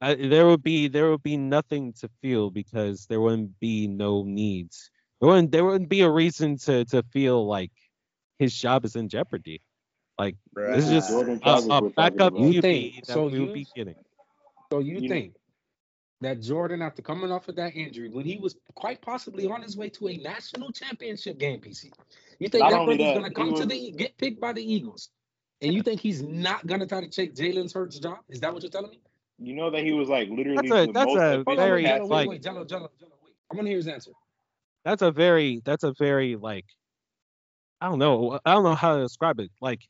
I, 0.00 0.14
there 0.14 0.46
would 0.46 0.62
be 0.62 0.88
there 0.88 1.10
would 1.10 1.22
be 1.22 1.36
nothing 1.36 1.92
to 2.00 2.08
feel 2.22 2.50
because 2.50 3.06
there 3.06 3.20
wouldn't 3.20 3.58
be 3.60 3.86
no 3.86 4.22
needs. 4.22 4.90
There 5.20 5.28
wouldn't 5.28 5.52
there 5.52 5.64
wouldn't 5.64 5.90
be 5.90 6.00
a 6.00 6.10
reason 6.10 6.56
to 6.58 6.84
to 6.86 7.02
feel 7.12 7.46
like 7.46 7.72
his 8.38 8.58
job 8.58 8.84
is 8.84 8.96
in 8.96 9.08
jeopardy. 9.08 9.60
Like 10.20 10.36
this 10.54 10.84
is 10.84 10.90
just 10.90 11.08
Jordan 11.10 11.40
a, 11.44 11.50
a 11.50 11.90
backup 11.90 12.34
about. 12.34 12.38
You 12.40 12.60
QB 12.60 12.62
think- 12.62 12.94
that 13.06 13.14
so 13.14 13.24
we 13.28 13.38
would 13.40 13.48
you- 13.48 13.54
be 13.54 13.66
getting. 13.74 13.94
So 14.70 14.80
you, 14.80 14.98
You- 14.98 15.08
think 15.08 15.34
that 16.20 16.42
Jordan, 16.42 16.82
after 16.82 17.00
coming 17.00 17.32
off 17.32 17.48
of 17.48 17.56
that 17.56 17.74
injury, 17.74 18.10
when 18.10 18.26
he 18.26 18.36
was 18.36 18.54
quite 18.74 19.00
possibly 19.00 19.46
on 19.46 19.62
his 19.62 19.78
way 19.78 19.88
to 19.88 20.08
a 20.08 20.18
national 20.18 20.72
championship 20.72 21.38
game, 21.38 21.58
PC, 21.62 21.90
you 22.38 22.50
think 22.50 22.60
Not 22.64 22.70
that 22.72 22.80
only 22.80 22.96
brother's 22.98 23.14
that, 23.14 23.32
gonna 23.34 23.46
he 23.46 23.52
come 23.52 23.54
to 23.62 23.66
the 23.66 23.92
get 23.92 24.18
picked 24.18 24.38
by 24.42 24.52
the 24.52 24.62
Eagles, 24.62 25.08
and 25.62 25.72
you 25.72 25.82
think 25.82 26.02
he's 26.02 26.20
not 26.22 26.66
gonna 26.66 26.86
try 26.86 27.00
to 27.00 27.08
take 27.08 27.34
Jalen 27.34 27.72
Hurts' 27.72 27.98
job? 27.98 28.18
Is 28.28 28.40
that 28.40 28.52
what 28.52 28.62
you're 28.62 28.70
telling 28.70 28.90
me? 28.90 29.00
You 29.38 29.54
know 29.54 29.70
that 29.70 29.82
he 29.82 29.92
was 29.92 30.10
like 30.10 30.28
literally 30.28 30.68
That's 30.68 30.82
a- 30.82 30.86
the 30.88 30.92
that's 30.92 31.06
most 31.06 31.16
a 31.16 31.26
efficient 31.40 31.46
Hold 31.48 31.58
on, 31.60 31.64
very, 31.66 31.82
wait, 31.82 31.88
passer. 31.88 32.02
Gelo, 32.04 32.08
like- 32.10 32.28
wait, 32.28 32.34
wait, 32.34 32.42
Gelo, 32.42 32.66
Gelo, 32.68 32.88
Gelo, 33.00 33.16
wait. 33.24 33.34
I 33.50 33.54
want 33.54 33.64
to 33.64 33.68
hear 33.70 33.76
his 33.78 33.88
answer. 33.88 34.10
That's 34.84 35.00
a 35.00 35.10
very 35.10 35.62
that's 35.64 35.82
a 35.84 35.94
very 35.98 36.36
like 36.36 36.66
I 37.80 37.88
don't 37.88 37.98
know 37.98 38.38
I 38.44 38.52
don't 38.52 38.64
know 38.64 38.74
how 38.74 38.96
to 38.96 39.02
describe 39.02 39.40
it. 39.40 39.50
Like 39.62 39.80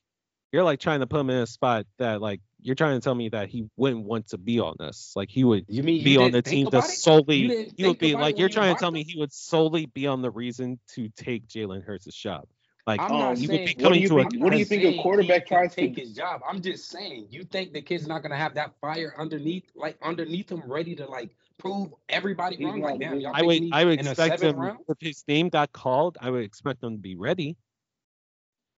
you're 0.52 0.64
like 0.64 0.80
trying 0.80 1.00
to 1.00 1.06
put 1.06 1.20
him 1.20 1.30
in 1.30 1.36
a 1.38 1.46
spot 1.46 1.86
that 1.98 2.20
like 2.20 2.40
you're 2.60 2.74
trying 2.74 2.98
to 2.98 3.02
tell 3.02 3.14
me 3.14 3.28
that 3.30 3.48
he 3.48 3.66
wouldn't 3.76 4.04
want 4.04 4.28
to 4.28 4.38
be 4.38 4.58
on 4.60 4.74
this. 4.78 5.12
Like 5.16 5.30
he 5.30 5.44
would 5.44 5.64
You 5.68 5.82
mean 5.82 6.02
be 6.04 6.12
you 6.12 6.22
on 6.22 6.30
the 6.32 6.42
team 6.42 6.66
to 6.66 6.78
about? 6.78 6.88
You 6.88 6.94
solely 6.96 7.72
he 7.76 7.86
would 7.86 7.98
be 7.98 8.12
about 8.12 8.22
like 8.22 8.34
it 8.34 8.38
you're 8.38 8.46
when 8.46 8.50
you 8.50 8.54
trying 8.56 8.74
to 8.74 8.80
tell 8.80 8.88
him? 8.88 8.94
me 8.94 9.04
he 9.04 9.18
would 9.18 9.32
solely 9.32 9.86
be 9.86 10.06
on 10.06 10.22
the 10.22 10.30
reason 10.30 10.78
to 10.94 11.08
take 11.16 11.46
Jalen 11.46 11.84
Hurts' 11.84 12.14
job. 12.14 12.46
Like 12.86 13.00
I'm 13.00 13.12
not 13.12 13.38
he 13.38 13.46
saying 13.46 13.60
would 13.60 13.66
be 13.66 13.72
what 13.72 13.76
do 13.78 13.82
coming 13.84 14.02
you 14.02 14.08
to 14.08 14.18
a 14.18 14.22
think- 14.28 14.42
what 14.42 14.52
do 14.52 14.58
you 14.58 14.64
think 14.64 14.84
a 14.84 15.02
quarterback 15.02 15.46
tries 15.46 15.70
to- 15.74 15.80
take 15.82 15.96
his 15.96 16.12
job? 16.14 16.40
I'm 16.48 16.60
just 16.60 16.88
saying, 16.88 17.28
you 17.30 17.44
think 17.44 17.72
the 17.72 17.82
kid's 17.82 18.06
not 18.08 18.22
gonna 18.22 18.36
have 18.36 18.54
that 18.54 18.72
fire 18.80 19.14
underneath, 19.18 19.70
like 19.76 19.96
underneath 20.02 20.50
him, 20.50 20.62
ready 20.66 20.96
to 20.96 21.06
like 21.06 21.30
prove 21.58 21.92
everybody 22.08 22.62
wrong? 22.64 22.80
not 22.80 22.92
Like, 22.92 23.00
damn, 23.00 23.20
y'all 23.20 23.32
I 23.34 23.42
would 23.42 23.52
picking 23.52 23.64
me 23.66 23.70
I 23.72 23.84
would 23.84 23.98
in 24.00 24.04
the 24.06 24.10
expect 24.12 24.40
seventh 24.40 24.56
him 24.56 24.60
round? 24.60 24.78
if 24.88 24.96
his 25.00 25.24
name 25.28 25.48
got 25.50 25.72
called, 25.72 26.18
I 26.20 26.30
would 26.30 26.42
expect 26.42 26.82
him 26.82 26.94
to 26.96 26.98
be 27.00 27.14
ready. 27.16 27.56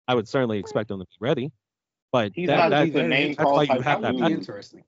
I 0.08 0.14
would 0.16 0.28
certainly 0.28 0.58
expect 0.58 0.90
him 0.90 0.98
to 0.98 1.04
be 1.04 1.16
ready. 1.20 1.52
But 2.12 2.33
He's 2.35 2.46
that, 2.48 2.57
not 2.57 2.68
that, 2.70 2.85
just 2.85 2.98
a 2.98 3.09
name 3.09 3.29
that's 3.29 3.42
call 3.42 3.55
why 3.55 3.62
you 3.62 3.81
have 3.81 3.96
of 3.96 4.03
that 4.03 4.16
That 4.18 4.29
be 4.29 4.33
interesting. 4.35 4.85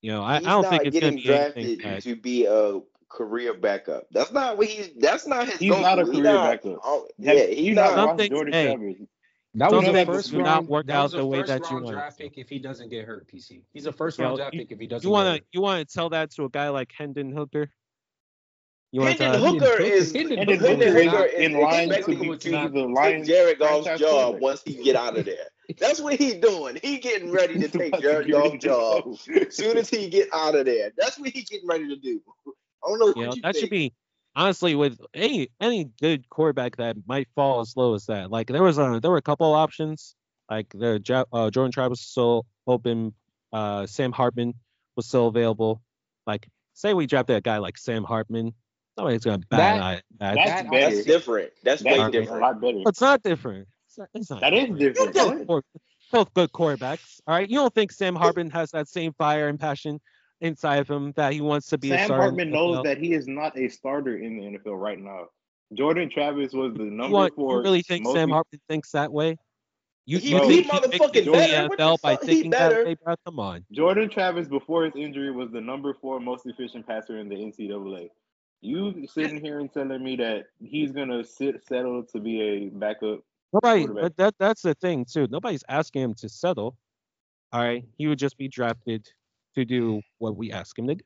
You 0.00 0.12
know, 0.12 0.22
I, 0.22 0.36
I 0.36 0.40
don't 0.40 0.68
think 0.68 0.84
it's 0.84 0.94
getting 0.94 1.16
gonna 1.16 1.22
be 1.22 1.34
anything 1.34 1.78
drafted 1.78 1.80
that 1.82 2.02
to 2.04 2.16
be 2.16 2.46
a 2.46 2.80
career 3.08 3.54
backup. 3.54 4.04
That's 4.12 4.30
not 4.32 4.56
what 4.56 4.68
he's. 4.68 4.90
That's 4.98 5.26
not 5.26 5.48
his. 5.48 5.58
He's 5.58 5.70
not 5.70 5.98
a 5.98 6.04
go-to. 6.04 6.12
Career 6.18 6.32
not- 6.32 6.62
backup. 6.62 6.80
oh, 6.84 7.08
yeah, 7.18 7.46
he's 7.46 7.58
you 7.60 7.74
not. 7.74 7.82
not 7.82 7.94
Some 7.94 8.06
watched 8.06 8.18
things- 8.18 8.30
Jordan 8.30 8.52
hey, 8.52 8.96
That 9.54 9.72
was 9.72 9.88
a 9.88 9.92
things 9.92 10.06
first 10.06 10.30
do 10.30 10.38
not 10.38 10.46
round. 10.46 10.68
work 10.68 10.90
out 10.90 11.10
the 11.10 11.26
way 11.26 11.42
that 11.42 11.60
you 11.62 11.76
round 11.76 11.84
want 11.84 11.96
draft 11.96 12.18
pick 12.18 12.38
if 12.38 12.48
he 12.48 12.58
doesn't 12.58 12.88
get 12.90 13.06
hurt. 13.06 13.26
PC. 13.26 13.62
He's 13.72 13.86
a 13.86 13.92
first 13.92 14.18
You 14.18 14.24
round 14.24 14.34
know, 14.34 14.44
draft 14.44 14.52
pick 14.54 14.70
if 14.70 14.78
he 14.78 14.86
doesn't. 14.86 15.06
You 15.08 15.10
wanna 15.12 15.40
you 15.52 15.60
wanna 15.60 15.84
tell 15.86 16.10
that 16.10 16.30
to 16.32 16.44
a 16.44 16.50
guy 16.50 16.68
like 16.68 16.92
Hendon 16.96 17.32
Hooker? 17.32 17.70
You 18.94 19.00
wanna 19.00 19.12
Hendon 19.12 19.40
tell? 19.40 19.52
Hooker 19.52 19.64
Hooker- 19.66 19.82
is 19.82 20.12
Hendon 20.12 20.38
Hendon 20.38 20.58
Hooker 20.60 20.68
Hooker 20.92 21.24
is 21.24 21.34
in 21.34 21.52
line 21.60 21.88
to 21.88 21.94
expecting 21.96 22.14
to 22.14 22.20
be 22.20 22.28
the 22.28 22.86
to 23.16 23.24
take 23.24 23.24
Jared 23.26 23.58
Goff's 23.58 23.84
job 23.86 23.98
quarterback. 24.00 24.40
once 24.42 24.62
he 24.64 24.74
get 24.84 24.94
out 24.96 25.18
of 25.18 25.24
there. 25.24 25.48
That's 25.80 26.00
what 26.00 26.14
he's 26.14 26.34
doing. 26.34 26.78
He 26.80 26.98
getting 26.98 27.32
ready 27.32 27.58
to 27.58 27.68
take 27.68 28.00
Jared 28.00 28.26
get 28.28 28.32
Goff's 28.34 28.62
job 28.64 29.04
Joe. 29.04 29.16
soon 29.50 29.78
as 29.78 29.90
he 29.90 30.08
get 30.08 30.28
out 30.32 30.54
of 30.54 30.66
there. 30.66 30.92
That's 30.96 31.18
what 31.18 31.30
he 31.30 31.42
getting 31.42 31.66
ready 31.66 31.88
to 31.88 31.96
do. 31.96 32.20
I 32.84 32.88
don't 32.88 32.98
know 33.00 33.06
what 33.06 33.16
You 33.16 33.26
know, 33.26 33.32
you 33.34 33.42
that 33.42 33.54
think. 33.54 33.62
should 33.64 33.70
be 33.70 33.92
honestly 34.36 34.76
with 34.76 35.00
any 35.12 35.48
any 35.60 35.86
good 36.00 36.28
quarterback 36.30 36.76
that 36.76 36.96
might 37.06 37.26
fall 37.34 37.60
as 37.62 37.76
low 37.76 37.94
as 37.94 38.06
that. 38.06 38.30
Like 38.30 38.46
there 38.46 38.62
was 38.62 38.78
a 38.78 39.00
there 39.02 39.10
were 39.10 39.16
a 39.16 39.22
couple 39.22 39.52
of 39.52 39.58
options. 39.58 40.14
Like 40.48 40.68
the 40.68 41.00
uh, 41.32 41.50
Jordan 41.50 41.72
Travis 41.72 41.98
was 41.98 42.06
still 42.06 42.46
open. 42.66 43.12
Uh, 43.52 43.86
Sam 43.86 44.12
Hartman 44.12 44.54
was 44.94 45.06
still 45.06 45.26
available. 45.26 45.82
Like 46.28 46.46
say 46.74 46.94
we 46.94 47.06
drafted 47.06 47.34
a 47.36 47.40
guy 47.40 47.58
like 47.58 47.76
Sam 47.78 48.04
Hartman, 48.04 48.52
nobody's 48.96 49.24
gonna 49.24 49.38
bat 49.38 49.58
That- 49.58 49.76
an 49.76 49.82
eye. 49.82 49.94
at 49.94 50.34
That's 50.34 50.50
that. 50.62 50.70
better. 50.70 50.94
That's 50.94 51.06
different. 51.06 51.50
That's 51.62 51.82
way 51.82 51.96
That's 51.96 52.08
a 52.08 52.12
different. 52.12 52.42
lot 52.42 52.60
better. 52.60 52.78
It's 52.86 53.00
not 53.00 53.22
different. 53.22 53.68
It's 53.88 53.98
not, 53.98 54.08
it's 54.14 54.30
not 54.30 54.40
That 54.40 54.54
is 54.54 54.68
different. 54.78 55.14
They're 55.14 55.24
Both, 55.24 55.46
both- 55.46 55.64
both 56.12 56.34
good 56.34 56.52
quarterbacks. 56.52 57.20
All 57.26 57.34
right. 57.34 57.48
You 57.48 57.56
don't 57.58 57.74
think 57.74 57.90
Sam 57.92 58.14
Hartman 58.14 58.50
has 58.50 58.70
that 58.72 58.88
same 58.88 59.12
fire 59.14 59.48
and 59.48 59.58
passion 59.58 60.00
inside 60.40 60.76
of 60.76 60.88
him 60.88 61.12
that 61.16 61.32
he 61.32 61.40
wants 61.40 61.68
to 61.70 61.78
be 61.78 61.90
a 61.90 61.96
Sam 61.96 62.06
starter? 62.06 62.22
in 62.22 62.28
Hartman 62.28 62.50
knows 62.50 62.82
that 62.84 62.98
he 62.98 63.14
is 63.14 63.26
not 63.26 63.56
a 63.58 63.68
starter 63.68 64.16
in 64.18 64.36
the 64.36 64.58
NFL 64.58 64.76
right 64.80 64.98
now. 64.98 65.26
Jordan 65.72 66.10
Travis 66.10 66.52
was 66.52 66.72
the 66.74 66.84
number 66.84 67.06
You, 67.06 67.12
want, 67.14 67.34
four. 67.34 67.56
you 67.56 67.62
really 67.62 67.82
think 67.82 68.06
Sam 68.06 68.30
Hartman 68.30 68.60
thinks 68.68 68.90
that 68.92 69.12
way? 69.12 69.36
You, 70.06 70.18
He- 70.18 70.30
you 70.30 70.42
he 70.42 70.62
think 70.62 70.66
he 70.66 70.70
motherfucking 70.70 70.90
makes 70.90 71.12
the 71.24 71.32
better. 71.32 71.68
The 71.68 71.74
NFL 71.76 71.96
by 72.02 72.12
fuck? 72.16 72.20
He 72.22 72.26
thinking 72.34 72.50
that 72.50 72.68
better. 72.70 72.84
way. 72.84 72.96
Come 73.24 73.40
on. 73.40 73.64
Jordan 73.72 74.08
Travis 74.10 74.46
before 74.46 74.84
his 74.84 74.94
injury 74.96 75.32
was 75.32 75.50
the 75.50 75.60
number 75.62 75.94
four 75.94 76.20
most 76.20 76.46
efficient 76.46 76.86
passer 76.86 77.18
in 77.18 77.28
the 77.28 77.36
NCAA. 77.36 78.10
You 78.64 79.06
sitting 79.06 79.40
here 79.44 79.60
and 79.60 79.72
telling 79.72 80.02
me 80.02 80.16
that 80.16 80.46
he's 80.60 80.90
gonna 80.90 81.22
sit 81.24 81.64
settle 81.66 82.02
to 82.04 82.18
be 82.20 82.40
a 82.40 82.68
backup? 82.70 83.20
Right, 83.62 83.86
but 83.92 84.16
that 84.16 84.34
that's 84.38 84.62
the 84.62 84.74
thing 84.74 85.04
too. 85.04 85.28
Nobody's 85.30 85.62
asking 85.68 86.02
him 86.02 86.14
to 86.14 86.28
settle. 86.28 86.76
All 87.52 87.62
right, 87.62 87.84
he 87.98 88.06
would 88.08 88.18
just 88.18 88.36
be 88.38 88.48
drafted 88.48 89.06
to 89.54 89.64
do 89.64 90.00
what 90.18 90.36
we 90.36 90.50
ask 90.50 90.78
him 90.78 90.86
to 90.88 90.94
do. 90.96 91.04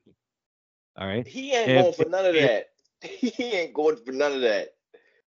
All 0.97 1.07
right, 1.07 1.27
He 1.27 1.53
ain't 1.53 1.71
If- 1.71 1.83
going 1.83 1.95
for 1.95 2.09
none 2.09 2.27
of 2.27 2.35
if- 2.37 2.49
that. 2.49 2.67
He 3.11 3.45
ain't 3.45 3.75
going 3.75 3.97
for 3.97 4.13
none 4.13 4.33
of 4.33 4.41
that. 4.43 4.75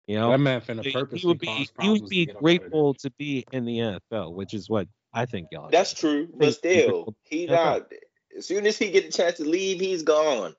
you 0.07 0.17
know, 0.19 0.31
That 0.31 0.39
man 0.39 0.61
finna 0.61 0.85
he, 0.85 0.93
purposely 0.93 1.19
he 1.21 1.27
would 1.27 1.39
be 1.39 1.69
he 1.81 1.89
would 1.91 2.09
be 2.09 2.27
get 2.27 2.37
up 2.37 2.37
out 2.37 2.39
of 2.39 2.43
there. 2.47 2.59
grateful 2.59 2.95
to 2.95 3.11
be 3.19 3.45
in 3.53 3.65
the 3.65 3.79
NFL, 3.79 4.33
which 4.35 4.55
is 4.55 4.71
what 4.71 4.89
I 5.13 5.27
think 5.27 5.49
y'all. 5.53 5.69
That's 5.71 5.95
doing. 5.95 6.29
true, 6.29 6.35
but 6.39 6.55
still, 6.55 7.15
he 7.25 7.47
not. 7.47 7.93
As 8.37 8.47
soon 8.47 8.67
as 8.67 8.79
he 8.79 8.91
get 8.91 9.05
a 9.05 9.11
chance 9.11 9.37
to 9.39 9.45
leave, 9.45 9.81
he's 9.81 10.03
gone. 10.05 10.55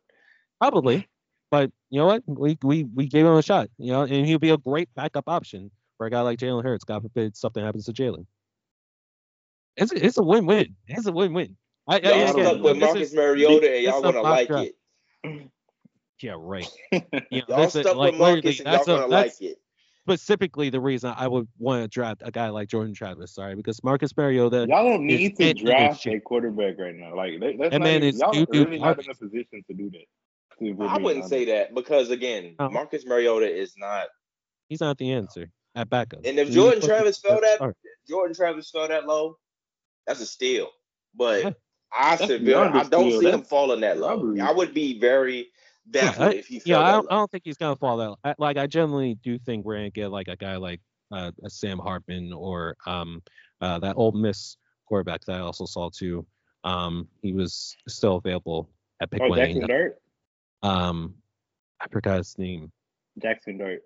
Probably, 0.59 1.07
but 1.51 1.71
you 1.89 1.99
know 1.99 2.05
what? 2.07 2.23
We 2.25 2.57
we 2.63 2.85
we 2.85 3.07
gave 3.07 3.25
him 3.25 3.33
a 3.33 3.41
shot. 3.43 3.69
You 3.77 3.91
know, 3.91 4.01
and 4.03 4.25
he'll 4.25 4.39
be 4.39 4.49
a 4.49 4.57
great 4.57 4.89
backup 4.95 5.25
option 5.27 5.69
for 5.97 6.07
a 6.07 6.09
guy 6.09 6.21
like 6.21 6.39
Jalen 6.39 6.63
Hurts. 6.63 6.83
God 6.85 7.03
forbid 7.03 7.35
something 7.37 7.63
happens 7.63 7.85
to 7.85 7.93
Jalen. 7.93 8.25
It's 9.77 9.91
a, 9.91 10.05
it's 10.05 10.17
a 10.17 10.23
win-win. 10.23 10.75
It's 10.87 11.05
a 11.05 11.11
win-win. 11.11 11.55
I, 11.87 11.95
I, 11.95 11.97
Y'all 11.99 12.11
again, 12.11 12.45
stuck 12.45 12.61
with 12.63 12.77
Marcus 12.77 13.09
is- 13.09 13.13
Mariota, 13.15 13.73
and 13.75 13.83
y'all 13.83 14.01
gonna 14.01 14.21
like 14.21 14.47
draft. 14.47 14.69
it. 15.23 15.49
Yeah, 16.21 16.35
right. 16.37 16.69
You 16.91 17.01
know, 17.01 17.41
Y'all 17.47 17.57
this 17.63 17.75
is- 17.75 17.81
stuck 17.81 17.95
like, 17.97 18.11
with 18.11 18.19
Marcus, 18.19 18.59
and 18.59 18.67
y'all 18.67 18.85
gonna 18.85 19.07
that's 19.09 19.41
like 19.41 19.49
it. 19.51 19.57
specifically 20.03 20.69
the 20.69 20.79
reason 20.79 21.11
I 21.17 21.27
would 21.27 21.47
want 21.57 21.81
to 21.83 21.87
draft 21.87 22.21
a 22.23 22.29
guy 22.29 22.49
like 22.49 22.69
Jordan 22.69 22.93
Travis. 22.93 23.33
Sorry, 23.33 23.55
because 23.55 23.83
Marcus 23.83 24.15
Mariota. 24.15 24.67
Y'all 24.69 24.87
don't 24.87 25.07
need 25.07 25.35
to 25.37 25.43
it- 25.43 25.49
it 25.49 25.57
is 25.57 25.63
draft 25.63 26.05
a 26.05 26.19
quarterback 26.19 26.77
right 26.77 26.93
now. 26.93 27.15
Like 27.15 27.39
that- 27.39 27.55
that's 27.57 27.71
That 27.71 27.79
not 27.79 27.85
man 27.85 27.95
even, 28.03 28.09
is 28.09 28.19
y'all 28.19 28.31
doo-doo 28.33 28.65
really 28.65 28.77
not 28.79 29.03
in 29.03 29.09
a 29.09 29.15
position 29.15 29.63
to 29.67 29.73
do 29.73 29.89
that. 29.89 30.05
If 30.61 30.77
we're 30.77 30.85
I 30.87 30.93
being 30.93 31.03
wouldn't 31.03 31.23
honest. 31.23 31.29
say 31.29 31.45
that 31.45 31.73
because 31.75 32.09
again, 32.11 32.55
No. 32.59 32.69
Marcus 32.69 33.05
Mariota 33.05 33.49
is 33.51 33.73
not. 33.77 34.07
He's 34.69 34.79
not 34.79 34.97
the 34.97 35.11
answer 35.11 35.49
at 35.75 35.89
backup. 35.89 36.21
And 36.25 36.37
if 36.39 36.47
He's 36.47 36.55
Jordan 36.55 36.81
Travis 36.81 37.17
fell 37.19 37.41
that, 37.41 37.55
start. 37.55 37.75
Jordan 38.07 38.35
Travis 38.35 38.69
fell 38.69 38.87
that 38.87 39.05
low, 39.05 39.37
that's 40.07 40.21
a 40.21 40.25
steal. 40.25 40.69
But 41.15 41.43
Yeah. 41.43 41.49
I 41.93 42.15
That's 42.15 42.27
said, 42.27 42.45
beyond 42.45 42.89
don't 42.89 43.09
steal. 43.09 43.19
see 43.21 43.31
him 43.31 43.41
falling 43.43 43.81
that 43.81 43.97
low. 43.97 44.09
robbery. 44.15 44.39
I 44.39 44.51
would 44.51 44.73
be 44.73 44.97
very 44.99 45.47
Yeah, 45.91 46.03
baffled 46.03 46.27
I, 46.27 46.31
if 46.35 46.47
he 46.47 46.61
yeah, 46.63 46.75
fell 46.77 46.83
I 46.85 46.91
don't, 46.93 47.11
I 47.11 47.15
don't 47.15 47.31
think 47.31 47.43
he's 47.43 47.57
gonna 47.57 47.75
fall 47.75 47.97
that. 47.97 48.15
I, 48.23 48.35
like 48.37 48.57
I 48.57 48.67
generally 48.67 49.15
do 49.15 49.37
think 49.39 49.65
we're 49.65 49.75
gonna 49.75 49.89
get 49.89 50.09
like 50.09 50.29
a 50.29 50.37
guy 50.37 50.55
like 50.55 50.79
uh, 51.11 51.31
a 51.43 51.49
Sam 51.49 51.79
Hartman 51.79 52.31
or 52.31 52.77
um 52.85 53.21
uh, 53.59 53.77
that 53.79 53.97
Ole 53.97 54.13
Miss 54.13 54.55
quarterback 54.87 55.25
that 55.25 55.35
I 55.35 55.39
also 55.39 55.65
saw 55.65 55.89
too. 55.89 56.25
Um, 56.63 57.07
he 57.21 57.33
was 57.33 57.75
still 57.89 58.15
available 58.17 58.69
at 59.01 59.11
pick 59.11 59.21
Oh, 59.21 59.27
one. 59.29 59.39
Jaxson 59.39 59.67
Dart. 59.67 59.97
Um, 60.63 61.15
I 61.79 61.87
forgot 61.89 62.17
his 62.17 62.37
name. 62.37 62.71
Jaxson 63.19 63.59
Dart. 63.59 63.81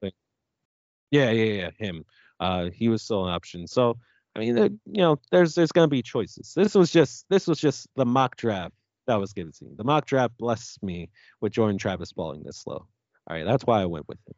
Yeah, 1.12 1.32
yeah, 1.32 1.54
yeah, 1.54 1.70
him. 1.78 2.04
Uh, 2.40 2.70
he 2.74 2.90
was 2.90 3.02
still 3.02 3.26
an 3.26 3.34
option. 3.34 3.68
So 3.68 3.98
I 4.36 4.40
mean, 4.40 4.56
there, 4.56 4.70
you 4.86 5.02
know, 5.02 5.18
there's 5.32 5.56
there's 5.56 5.72
gonna 5.72 5.88
be 5.88 6.02
choices. 6.02 6.54
This 6.56 6.76
was 6.76 6.92
just 6.92 7.26
this 7.30 7.48
was 7.48 7.60
just 7.60 7.88
the 7.96 8.06
mock 8.06 8.36
draft 8.36 8.74
that 9.08 9.16
was 9.20 9.34
given 9.34 9.54
to 9.54 9.66
me. 9.66 9.72
The 9.78 9.84
mock 9.84 10.06
draft 10.06 10.38
blessed 10.38 10.84
me 10.84 11.10
with 11.40 11.54
Jordan 11.54 11.78
Travis 11.78 12.12
falling 12.12 12.44
this 12.44 12.68
low. 12.68 12.86
All 13.28 13.36
right, 13.36 13.46
that's 13.46 13.64
why 13.64 13.82
I 13.82 13.86
went 13.86 14.08
with 14.08 14.18
him. 14.28 14.36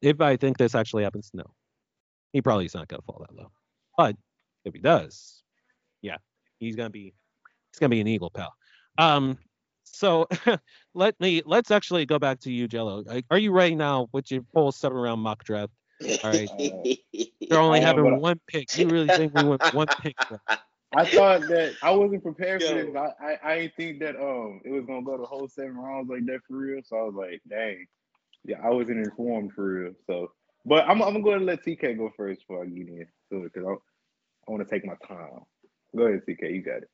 If 0.00 0.20
I 0.20 0.36
think 0.36 0.56
this 0.56 0.74
actually 0.74 1.02
happens, 1.02 1.30
no, 1.34 1.44
he 2.32 2.40
probably 2.40 2.64
is 2.64 2.74
not 2.74 2.88
gonna 2.88 3.02
fall 3.02 3.24
that 3.28 3.36
low. 3.36 3.50
But 3.96 4.16
if 4.64 4.72
he 4.72 4.80
does, 4.80 5.42
yeah, 6.00 6.16
he's 6.58 6.76
gonna 6.76 6.90
be 6.90 7.12
he's 7.72 7.78
gonna 7.78 7.90
be 7.90 8.00
an 8.00 8.08
eagle, 8.08 8.30
pal. 8.30 8.54
Um, 8.96 9.38
so 9.92 10.26
let 10.94 11.18
me 11.20 11.42
let's 11.44 11.70
actually 11.70 12.06
go 12.06 12.18
back 12.18 12.40
to 12.40 12.52
you, 12.52 12.68
Gelo. 12.68 13.06
Are- 13.08 13.22
Are 13.30 13.38
you 13.38 13.52
ready 13.52 13.74
now 13.74 14.08
with 14.12 14.30
your 14.30 14.42
full 14.52 14.72
seven 14.72 14.98
round 14.98 15.20
mock 15.22 15.44
draft? 15.44 15.72
All 16.22 16.30
right. 16.30 16.50
They're 17.50 17.58
only 17.60 17.80
I 17.80 17.82
am, 17.82 17.86
having 17.86 18.04
I- 18.14 18.18
one 18.18 18.40
pick. 18.46 18.68
You 18.74 18.88
really 18.88 19.10
think 19.10 19.34
we 19.34 19.42
went 19.44 19.62
one 19.70 19.88
pick? 19.98 20.16
bro? 20.28 20.38
I 20.96 21.04
thought 21.04 21.46
that 21.48 21.76
I 21.82 21.90
wasn't 21.92 22.22
prepared 22.22 22.62
for 22.62 22.74
this. 22.74 22.96
I, 22.96 23.24
I 23.24 23.38
I 23.52 23.58
didn't 23.60 23.76
think 23.76 24.00
that 24.00 24.16
um 24.16 24.60
it 24.64 24.70
was 24.70 24.84
gonna 24.86 25.02
go 25.02 25.18
the 25.18 25.24
whole 25.26 25.48
seven 25.48 25.76
rounds 25.76 26.08
like 26.10 26.26
that 26.26 26.40
for 26.48 26.56
real. 26.56 26.80
So 26.84 26.96
I 26.96 27.02
was 27.02 27.14
like, 27.14 27.40
dang, 27.48 27.86
yeah, 28.44 28.58
I 28.64 28.70
wasn't 28.70 28.98
informed 28.98 29.52
for 29.52 29.64
real. 29.64 29.92
So, 30.06 30.32
but 30.64 30.84
I'm 30.88 31.02
I'm 31.02 31.12
gonna 31.12 31.22
go 31.22 31.30
ahead 31.30 31.38
and 31.42 31.46
let 31.46 31.64
TK 31.64 31.96
go 31.96 32.10
first 32.16 32.40
before 32.40 32.62
I 32.64 32.66
get 32.66 32.88
into 32.88 33.02
it 33.02 33.52
because 33.52 33.66
I 33.66 33.72
I 34.48 34.50
want 34.52 34.66
to 34.68 34.74
take 34.74 34.84
my 34.84 34.94
time. 35.06 35.40
Go 35.96 36.04
ahead, 36.04 36.22
TK, 36.28 36.54
you 36.54 36.62
got 36.62 36.78
it. 36.78 36.90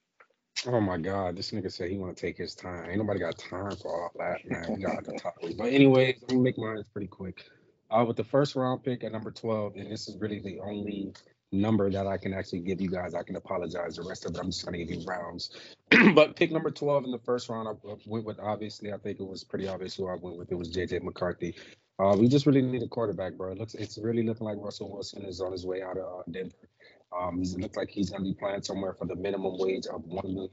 Oh 0.64 0.80
my 0.80 0.96
God, 0.96 1.36
this 1.36 1.50
nigga 1.50 1.70
said 1.70 1.90
he 1.90 1.98
want 1.98 2.16
to 2.16 2.20
take 2.20 2.38
his 2.38 2.54
time. 2.54 2.88
Ain't 2.88 2.98
nobody 2.98 3.20
got 3.20 3.36
time 3.38 3.76
for 3.76 3.88
all 3.88 4.10
that, 4.18 4.38
man. 4.50 4.76
We 4.76 4.82
got 4.82 5.04
the. 5.04 5.18
But 5.56 5.72
anyways, 5.72 6.22
I'm 6.22 6.28
gonna 6.28 6.40
make 6.40 6.58
mine 6.58 6.82
pretty 6.92 7.08
quick. 7.08 7.44
Uh, 7.90 8.04
with 8.06 8.16
the 8.16 8.24
first 8.24 8.56
round 8.56 8.82
pick 8.82 9.04
at 9.04 9.12
number 9.12 9.30
12, 9.30 9.76
and 9.76 9.90
this 9.90 10.08
is 10.08 10.16
really 10.18 10.40
the 10.40 10.58
only 10.60 11.12
number 11.52 11.88
that 11.90 12.06
I 12.06 12.16
can 12.16 12.34
actually 12.34 12.60
give 12.60 12.80
you 12.80 12.88
guys. 12.88 13.14
I 13.14 13.22
can 13.22 13.36
apologize. 13.36 13.96
The 13.96 14.02
rest 14.02 14.24
of 14.24 14.34
it, 14.34 14.38
I'm 14.38 14.46
just 14.46 14.64
gonna 14.64 14.78
give 14.78 14.90
you 14.90 15.04
rounds. 15.06 15.50
but 16.14 16.34
pick 16.34 16.50
number 16.50 16.70
12 16.70 17.04
in 17.04 17.10
the 17.10 17.18
first 17.18 17.48
round, 17.48 17.68
I 17.68 17.72
went 18.06 18.24
with 18.24 18.40
obviously. 18.40 18.92
I 18.92 18.98
think 18.98 19.20
it 19.20 19.26
was 19.26 19.44
pretty 19.44 19.68
obvious 19.68 19.94
who 19.94 20.08
I 20.08 20.16
went 20.16 20.36
with. 20.36 20.50
It 20.50 20.56
was 20.56 20.74
JJ 20.74 21.02
McCarthy. 21.02 21.54
Uh, 21.98 22.14
we 22.18 22.28
just 22.28 22.44
really 22.44 22.60
need 22.60 22.82
a 22.82 22.88
quarterback, 22.88 23.34
bro. 23.34 23.52
It 23.52 23.58
looks, 23.58 23.74
it's 23.74 23.96
really 23.98 24.22
looking 24.22 24.46
like 24.46 24.58
Russell 24.58 24.92
Wilson 24.92 25.24
is 25.24 25.40
on 25.40 25.52
his 25.52 25.64
way 25.64 25.82
out 25.82 25.96
of 25.96 26.20
uh, 26.20 26.22
Denver. 26.30 26.68
Um, 27.12 27.42
it 27.42 27.60
looks 27.60 27.76
like 27.76 27.90
he's 27.90 28.10
going 28.10 28.22
to 28.22 28.28
be 28.28 28.34
playing 28.34 28.62
somewhere 28.62 28.94
for 28.94 29.06
the 29.06 29.14
minimum 29.14 29.58
wage 29.58 29.86
of 29.86 30.02
$1 30.02 30.24
million. 30.24 30.50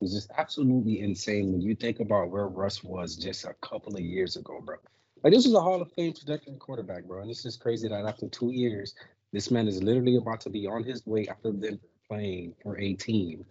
It's 0.00 0.12
just 0.12 0.30
absolutely 0.36 1.00
insane 1.00 1.52
when 1.52 1.60
you 1.60 1.74
think 1.74 2.00
about 2.00 2.30
where 2.30 2.48
Russ 2.48 2.84
was 2.84 3.16
just 3.16 3.44
a 3.44 3.54
couple 3.62 3.94
of 3.94 4.00
years 4.00 4.36
ago, 4.36 4.60
bro. 4.64 4.76
Like, 5.22 5.32
this 5.32 5.46
was 5.46 5.54
a 5.54 5.60
Hall 5.60 5.80
of 5.80 5.90
Fame 5.92 6.12
trajectory 6.12 6.56
quarterback, 6.56 7.04
bro. 7.04 7.22
And 7.22 7.30
it's 7.30 7.42
just 7.42 7.60
crazy 7.60 7.88
that 7.88 8.04
after 8.04 8.28
two 8.28 8.50
years, 8.50 8.94
this 9.32 9.50
man 9.50 9.66
is 9.66 9.82
literally 9.82 10.16
about 10.16 10.40
to 10.42 10.50
be 10.50 10.66
on 10.66 10.84
his 10.84 11.06
way 11.06 11.26
after 11.28 11.52
Denver 11.52 11.80
playing 12.08 12.54
for 12.62 12.78
a 12.78 12.94
team, 12.94 13.44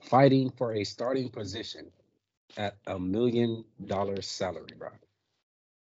fighting 0.00 0.50
for 0.56 0.74
a 0.74 0.84
starting 0.84 1.28
position 1.28 1.90
at 2.56 2.76
a 2.86 2.98
million 2.98 3.64
dollar 3.86 4.22
salary, 4.22 4.72
bro. 4.78 4.88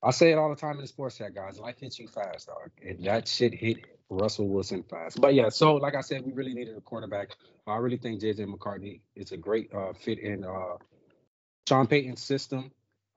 I 0.03 0.11
say 0.11 0.31
it 0.31 0.37
all 0.37 0.49
the 0.49 0.55
time 0.55 0.75
in 0.75 0.81
the 0.81 0.87
sports 0.87 1.17
chat, 1.17 1.33
guys. 1.33 1.59
Life 1.59 1.79
hits 1.79 1.97
you 1.97 2.07
fast, 2.07 2.47
dog. 2.47 2.71
And 2.85 3.03
that 3.05 3.27
shit 3.27 3.53
hit 3.53 3.96
Russell 4.09 4.47
Wilson 4.47 4.83
fast. 4.83 5.19
But 5.19 5.33
yeah, 5.33 5.49
so 5.49 5.75
like 5.75 5.95
I 5.95 6.01
said, 6.01 6.25
we 6.25 6.31
really 6.31 6.53
needed 6.53 6.77
a 6.77 6.81
quarterback. 6.81 7.35
I 7.65 7.77
really 7.77 7.97
think 7.97 8.21
JJ 8.21 8.47
McCarthy 8.47 9.01
is 9.15 9.31
a 9.31 9.37
great 9.37 9.73
uh, 9.73 9.93
fit 9.93 10.19
in 10.19 10.45
uh, 10.45 10.77
Sean 11.67 11.87
Payton's 11.87 12.21
system, 12.21 12.71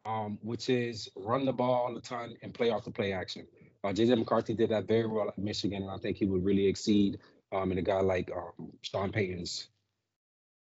um, 0.04 0.38
which 0.42 0.68
is 0.68 1.08
run 1.16 1.44
the 1.44 1.52
ball 1.52 1.72
all 1.72 1.94
the 1.94 2.00
time 2.00 2.34
and 2.42 2.52
play 2.52 2.70
off 2.70 2.84
the 2.84 2.90
play 2.90 3.12
action. 3.12 3.46
Uh, 3.84 3.88
JJ 3.88 4.18
McCarthy 4.18 4.54
did 4.54 4.70
that 4.70 4.88
very 4.88 5.06
well 5.06 5.28
at 5.28 5.38
Michigan, 5.38 5.82
and 5.82 5.90
I 5.90 5.98
think 5.98 6.16
he 6.16 6.26
would 6.26 6.44
really 6.44 6.66
exceed 6.66 7.18
um, 7.52 7.72
in 7.72 7.78
a 7.78 7.82
guy 7.82 8.00
like 8.00 8.30
um, 8.36 8.72
Sean 8.82 9.12
Payton's 9.12 9.68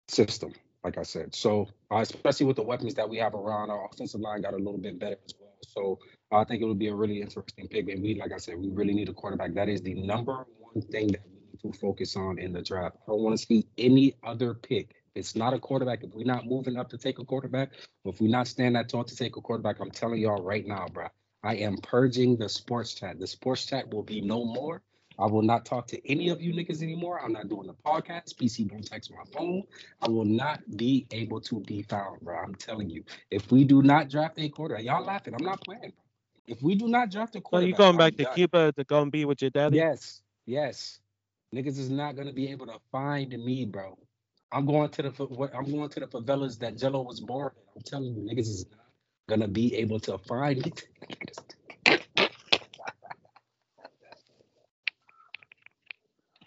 system. 0.07 0.53
Like 0.83 0.97
I 0.97 1.03
said, 1.03 1.35
so 1.35 1.67
uh, 1.91 1.97
especially 1.97 2.45
with 2.45 2.55
the 2.55 2.63
weapons 2.63 2.93
that 2.95 3.09
we 3.09 3.17
have 3.17 3.35
around, 3.35 3.69
our 3.69 3.85
offensive 3.85 4.21
line 4.21 4.41
got 4.41 4.53
a 4.53 4.57
little 4.57 4.77
bit 4.77 4.97
better 4.97 5.17
as 5.25 5.33
well. 5.39 5.48
So 5.67 5.99
I 6.31 6.43
think 6.43 6.61
it 6.61 6.65
would 6.65 6.79
be 6.79 6.87
a 6.87 6.95
really 6.95 7.21
interesting 7.21 7.67
pick. 7.67 7.89
And 7.89 8.01
we, 8.01 8.15
like 8.19 8.31
I 8.31 8.37
said, 8.37 8.57
we 8.57 8.69
really 8.69 8.93
need 8.93 9.09
a 9.09 9.13
quarterback. 9.13 9.53
That 9.55 9.69
is 9.69 9.81
the 9.81 9.95
number 9.95 10.45
one 10.59 10.81
thing 10.83 11.07
that 11.07 11.21
we 11.25 11.39
need 11.39 11.73
to 11.73 11.79
focus 11.79 12.15
on 12.15 12.39
in 12.39 12.53
the 12.53 12.61
draft. 12.61 12.97
I 13.07 13.11
don't 13.11 13.21
want 13.21 13.37
to 13.37 13.45
see 13.45 13.65
any 13.77 14.15
other 14.23 14.53
pick. 14.53 14.95
It's 15.15 15.35
not 15.35 15.53
a 15.53 15.59
quarterback. 15.59 16.03
If 16.03 16.13
we're 16.13 16.25
not 16.25 16.45
moving 16.45 16.77
up 16.77 16.89
to 16.89 16.97
take 16.97 17.19
a 17.19 17.25
quarterback, 17.25 17.71
if 18.05 18.21
we're 18.21 18.29
not 18.29 18.47
standing 18.47 18.73
that 18.73 18.89
tall 18.89 19.03
to 19.03 19.15
take 19.15 19.37
a 19.37 19.41
quarterback, 19.41 19.79
I'm 19.79 19.91
telling 19.91 20.19
y'all 20.19 20.41
right 20.41 20.65
now, 20.65 20.87
bro, 20.87 21.07
I 21.43 21.55
am 21.55 21.77
purging 21.77 22.37
the 22.37 22.47
sports 22.47 22.93
chat. 22.93 23.19
The 23.19 23.27
sports 23.27 23.65
chat 23.65 23.91
will 23.93 24.03
be 24.03 24.21
no 24.21 24.45
more. 24.45 24.81
I 25.19 25.27
will 25.27 25.41
not 25.43 25.65
talk 25.65 25.87
to 25.87 26.11
any 26.11 26.29
of 26.29 26.41
you 26.41 26.53
niggas 26.53 26.81
anymore. 26.81 27.21
I'm 27.23 27.33
not 27.33 27.49
doing 27.49 27.67
the 27.67 27.75
podcast. 27.85 28.35
PC 28.35 28.69
don't 28.69 28.85
text 28.85 29.11
my 29.11 29.23
phone. 29.33 29.63
I 30.01 30.09
will 30.09 30.25
not 30.25 30.61
be 30.77 31.07
able 31.11 31.41
to 31.41 31.61
be 31.61 31.83
found, 31.83 32.21
bro. 32.21 32.37
I'm 32.37 32.55
telling 32.55 32.89
you. 32.89 33.03
If 33.31 33.51
we 33.51 33.65
do 33.65 33.81
not 33.83 34.09
draft 34.09 34.39
a 34.39 34.49
quarterback, 34.49 34.85
y'all 34.85 35.05
laughing. 35.05 35.35
I'm 35.35 35.45
not 35.45 35.61
playing. 35.65 35.93
If 36.47 36.63
we 36.63 36.75
do 36.75 36.87
not 36.87 37.11
draft 37.11 37.35
a 37.35 37.41
quarter, 37.41 37.65
So 37.65 37.67
you 37.67 37.73
going 37.75 37.91
I'm 37.91 37.97
back 37.97 38.15
to 38.17 38.25
done. 38.25 38.33
Cuba 38.35 38.73
to 38.73 38.83
go 38.85 39.01
and 39.03 39.11
be 39.11 39.25
with 39.25 39.41
your 39.41 39.51
daddy? 39.51 39.77
Yes, 39.77 40.21
yes. 40.45 40.99
Niggas 41.55 41.79
is 41.79 41.89
not 41.89 42.15
gonna 42.15 42.33
be 42.33 42.49
able 42.51 42.67
to 42.67 42.79
find 42.91 43.31
me, 43.31 43.65
bro. 43.65 43.97
I'm 44.51 44.65
going 44.65 44.89
to 44.89 45.03
the 45.03 45.49
I'm 45.55 45.71
going 45.71 45.89
to 45.89 45.99
the 45.99 46.07
favelas 46.07 46.59
that 46.59 46.77
Gelo 46.77 47.03
was 47.03 47.19
born 47.19 47.51
in. 47.55 47.63
I'm 47.75 47.83
telling 47.83 48.15
you, 48.15 48.23
niggas 48.23 48.49
is 48.49 48.65
not 48.71 48.85
gonna 49.27 49.47
be 49.47 49.75
able 49.75 49.99
to 50.01 50.17
find 50.19 50.65
me. 50.65 50.73
My 51.87 51.97
fault, 52.51 52.67
bro. 52.77 53.79
That 53.81 53.89
was 54.01 54.23
Gelo, 54.23 54.37
cute. 54.37 54.49
you 54.49 54.55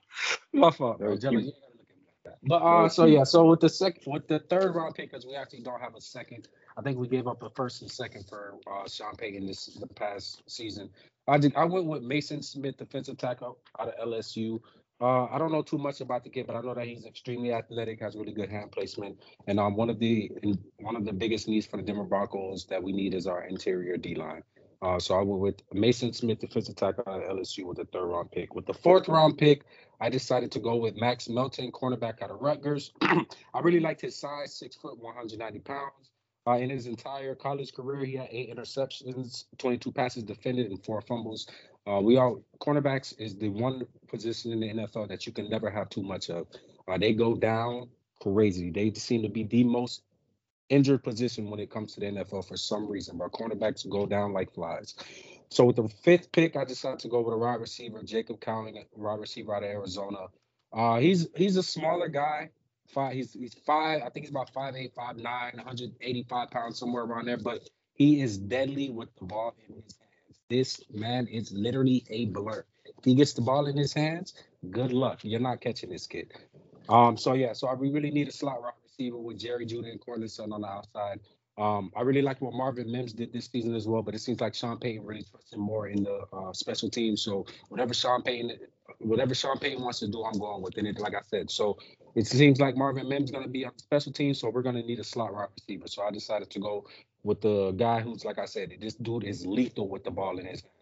ain't 0.02 0.10
gotta 0.14 0.32
look 0.32 0.41
at 1.24 1.32
me 1.32 1.44
like 1.44 1.54
that. 2.24 2.38
But 2.44 2.62
uh, 2.62 2.88
so 2.88 3.04
yeah, 3.06 3.24
so 3.24 3.46
with 3.46 3.60
the 3.60 3.68
second, 3.68 4.02
with 4.06 4.28
the 4.28 4.38
third 4.38 4.74
round 4.74 4.94
pick, 4.94 5.10
because 5.10 5.26
we 5.26 5.34
actually 5.34 5.62
don't 5.62 5.80
have 5.80 5.94
a 5.94 6.00
second. 6.00 6.48
I 6.76 6.82
think 6.82 6.98
we 6.98 7.08
gave 7.08 7.26
up 7.26 7.42
a 7.42 7.50
first 7.50 7.82
and 7.82 7.90
second 7.90 8.26
for 8.28 8.54
uh, 8.70 8.88
Sean 8.88 9.14
Payton 9.16 9.46
this 9.46 9.66
the 9.66 9.86
past 9.86 10.42
season. 10.46 10.90
I 11.28 11.38
did. 11.38 11.54
I 11.56 11.64
went 11.64 11.86
with 11.86 12.02
Maason 12.02 12.42
Smith, 12.44 12.76
defensive 12.76 13.18
tackle 13.18 13.58
out 13.78 13.88
of 13.88 14.08
LSU. 14.08 14.60
Uh, 15.00 15.24
I 15.24 15.38
don't 15.38 15.50
know 15.50 15.62
too 15.62 15.78
much 15.78 16.00
about 16.00 16.22
the 16.22 16.30
kid, 16.30 16.46
but 16.46 16.54
I 16.54 16.60
know 16.60 16.74
that 16.74 16.86
he's 16.86 17.04
extremely 17.06 17.52
athletic, 17.52 18.00
has 18.00 18.14
really 18.14 18.32
good 18.32 18.48
hand 18.48 18.70
placement, 18.70 19.18
and 19.48 19.58
um, 19.58 19.74
one 19.74 19.90
of 19.90 19.98
the 19.98 20.30
and 20.42 20.58
one 20.78 20.94
of 20.94 21.04
the 21.04 21.12
biggest 21.12 21.48
needs 21.48 21.66
for 21.66 21.76
the 21.76 21.82
Denver 21.82 22.04
Broncos 22.04 22.66
that 22.66 22.82
we 22.82 22.92
need 22.92 23.14
is 23.14 23.26
our 23.26 23.44
interior 23.44 23.96
D 23.96 24.14
line. 24.14 24.42
Uh, 24.82 24.98
so 24.98 25.14
I 25.14 25.22
went 25.22 25.40
with 25.40 25.70
Maason 25.70 26.12
Smith, 26.12 26.40
defensive 26.40 26.74
tackle 26.74 27.04
out 27.06 27.22
of 27.22 27.36
LSU, 27.36 27.64
with 27.64 27.76
the 27.76 27.84
third 27.84 28.06
round 28.06 28.32
pick. 28.32 28.54
With 28.54 28.66
the 28.66 28.74
fourth 28.74 29.06
round 29.06 29.38
pick, 29.38 29.62
I 30.00 30.10
decided 30.10 30.50
to 30.52 30.58
go 30.58 30.74
with 30.74 30.96
Max 30.96 31.28
Melton, 31.28 31.70
cornerback 31.70 32.20
out 32.20 32.32
of 32.32 32.40
Rutgers. 32.40 32.92
I 33.02 33.60
really 33.62 33.78
liked 33.78 34.00
his 34.00 34.16
size, 34.16 34.52
six 34.52 34.74
foot, 34.74 34.98
190 34.98 35.60
pounds. 35.60 36.10
Uh, 36.44 36.54
in 36.54 36.70
his 36.70 36.88
entire 36.88 37.36
college 37.36 37.72
career, 37.72 38.04
he 38.04 38.16
had 38.16 38.26
eight 38.32 38.52
interceptions, 38.52 39.44
22 39.58 39.92
passes 39.92 40.24
defended, 40.24 40.68
and 40.68 40.84
four 40.84 41.00
fumbles. 41.00 41.46
Uh, 41.86 42.00
we 42.00 42.16
all 42.16 42.42
cornerbacks 42.60 43.14
is 43.20 43.36
the 43.36 43.48
one 43.48 43.86
position 44.08 44.52
in 44.52 44.58
the 44.58 44.82
NFL 44.82 45.08
that 45.08 45.24
you 45.24 45.32
can 45.32 45.48
never 45.48 45.70
have 45.70 45.88
too 45.90 46.02
much 46.02 46.30
of. 46.30 46.48
Uh, 46.88 46.98
they 46.98 47.12
go 47.12 47.36
down 47.36 47.88
crazy. 48.20 48.70
They 48.70 48.92
seem 48.94 49.22
to 49.22 49.28
be 49.28 49.44
the 49.44 49.62
most 49.62 50.02
injured 50.72 51.04
position 51.04 51.50
when 51.50 51.60
it 51.60 51.70
comes 51.70 51.92
to 51.94 52.00
the 52.00 52.06
NFL 52.06 52.48
for 52.48 52.56
some 52.56 52.88
reason. 52.90 53.18
But 53.18 53.32
cornerbacks 53.32 53.88
go 53.88 54.06
down 54.06 54.32
like 54.32 54.54
flies. 54.54 54.94
So 55.50 55.66
with 55.66 55.76
the 55.76 55.88
fifth 56.02 56.32
pick, 56.32 56.56
I 56.56 56.64
decided 56.64 57.00
to 57.00 57.08
go 57.08 57.20
with 57.20 57.34
a 57.34 57.36
wide 57.36 57.60
receiver, 57.60 58.02
Jacob 58.02 58.40
Cowing, 58.40 58.82
wide 58.96 59.20
receiver 59.20 59.54
out 59.54 59.62
of 59.62 59.68
Arizona. 59.68 60.26
Uh, 60.72 60.98
he's 60.98 61.28
he's 61.36 61.58
a 61.58 61.62
smaller 61.62 62.08
guy. 62.08 62.48
Five, 62.88 63.12
he's 63.12 63.34
he's 63.34 63.54
five. 63.66 64.00
I 64.02 64.08
think 64.08 64.24
he's 64.24 64.30
about 64.30 64.50
five 64.54 64.74
eight, 64.74 64.94
five 64.94 65.16
nine, 65.16 65.52
185 65.56 66.50
pounds 66.50 66.78
somewhere 66.78 67.04
around 67.04 67.26
there. 67.26 67.36
But 67.36 67.68
he 67.94 68.22
is 68.22 68.38
deadly 68.38 68.88
with 68.88 69.14
the 69.18 69.26
ball 69.26 69.54
in 69.68 69.74
his 69.74 69.84
hands. 69.84 69.98
This 70.48 70.80
man 70.90 71.26
is 71.26 71.52
literally 71.52 72.04
a 72.08 72.26
blur. 72.26 72.64
If 72.86 73.04
he 73.04 73.14
gets 73.14 73.34
the 73.34 73.42
ball 73.42 73.66
in 73.66 73.76
his 73.76 73.92
hands, 73.92 74.32
good 74.70 74.92
luck. 74.92 75.20
You're 75.22 75.40
not 75.40 75.60
catching 75.60 75.90
this 75.90 76.06
kid. 76.06 76.32
Um. 76.88 77.18
So 77.18 77.34
yeah. 77.34 77.52
So 77.52 77.72
we 77.74 77.90
really 77.90 78.10
need 78.10 78.28
a 78.28 78.32
slot 78.32 78.62
receiver 78.92 79.18
with 79.18 79.38
Jerry 79.38 79.66
Jeudy 79.66 79.90
and 79.90 80.00
Courtland 80.00 80.30
Sutton 80.30 80.52
on 80.52 80.62
the 80.62 80.68
outside. 80.68 81.20
Um, 81.58 81.90
I 81.94 82.00
really 82.02 82.22
like 82.22 82.40
what 82.40 82.54
Marvin 82.54 82.90
Mims 82.90 83.12
did 83.12 83.32
this 83.32 83.46
season 83.46 83.74
as 83.74 83.86
well, 83.86 84.02
but 84.02 84.14
it 84.14 84.20
seems 84.20 84.40
like 84.40 84.54
Sean 84.54 84.78
Payton 84.78 85.04
really 85.04 85.22
trusts 85.22 85.52
him 85.52 85.60
more 85.60 85.88
in 85.88 86.02
the 86.02 86.24
uh, 86.32 86.52
special 86.52 86.88
teams. 86.88 87.22
So 87.22 87.44
whatever 87.68 87.92
Sean 87.92 88.22
Payton, 88.22 88.52
whatever 89.00 89.34
Sean 89.34 89.58
Payton 89.58 89.82
wants 89.82 90.00
to 90.00 90.08
do, 90.08 90.24
I'm 90.24 90.38
going 90.38 90.62
with 90.62 90.78
it. 90.78 90.98
Like 90.98 91.14
I 91.14 91.20
said, 91.28 91.50
so 91.50 91.76
it 92.14 92.26
seems 92.26 92.58
like 92.58 92.76
Marvin 92.76 93.08
Mims 93.08 93.30
going 93.30 93.44
to 93.44 93.50
be 93.50 93.66
on 93.66 93.72
the 93.76 93.82
special 93.82 94.12
team, 94.12 94.32
so 94.32 94.48
we're 94.48 94.62
going 94.62 94.76
to 94.76 94.82
need 94.82 94.98
a 94.98 95.04
slot 95.04 95.34
wide 95.34 95.48
receiver. 95.54 95.88
So 95.88 96.02
I 96.02 96.10
decided 96.10 96.50
to 96.50 96.58
go 96.58 96.86
with 97.22 97.42
the 97.42 97.72
guy 97.72 98.00
who's, 98.00 98.24
like 98.24 98.38
I 98.38 98.46
said, 98.46 98.72
this 98.80 98.94
dude 98.94 99.24
is 99.24 99.44
lethal 99.44 99.88
with 99.88 100.04
the 100.04 100.10
ball 100.10 100.38
in 100.38 100.46
his 100.46 100.62
hands. 100.62 100.72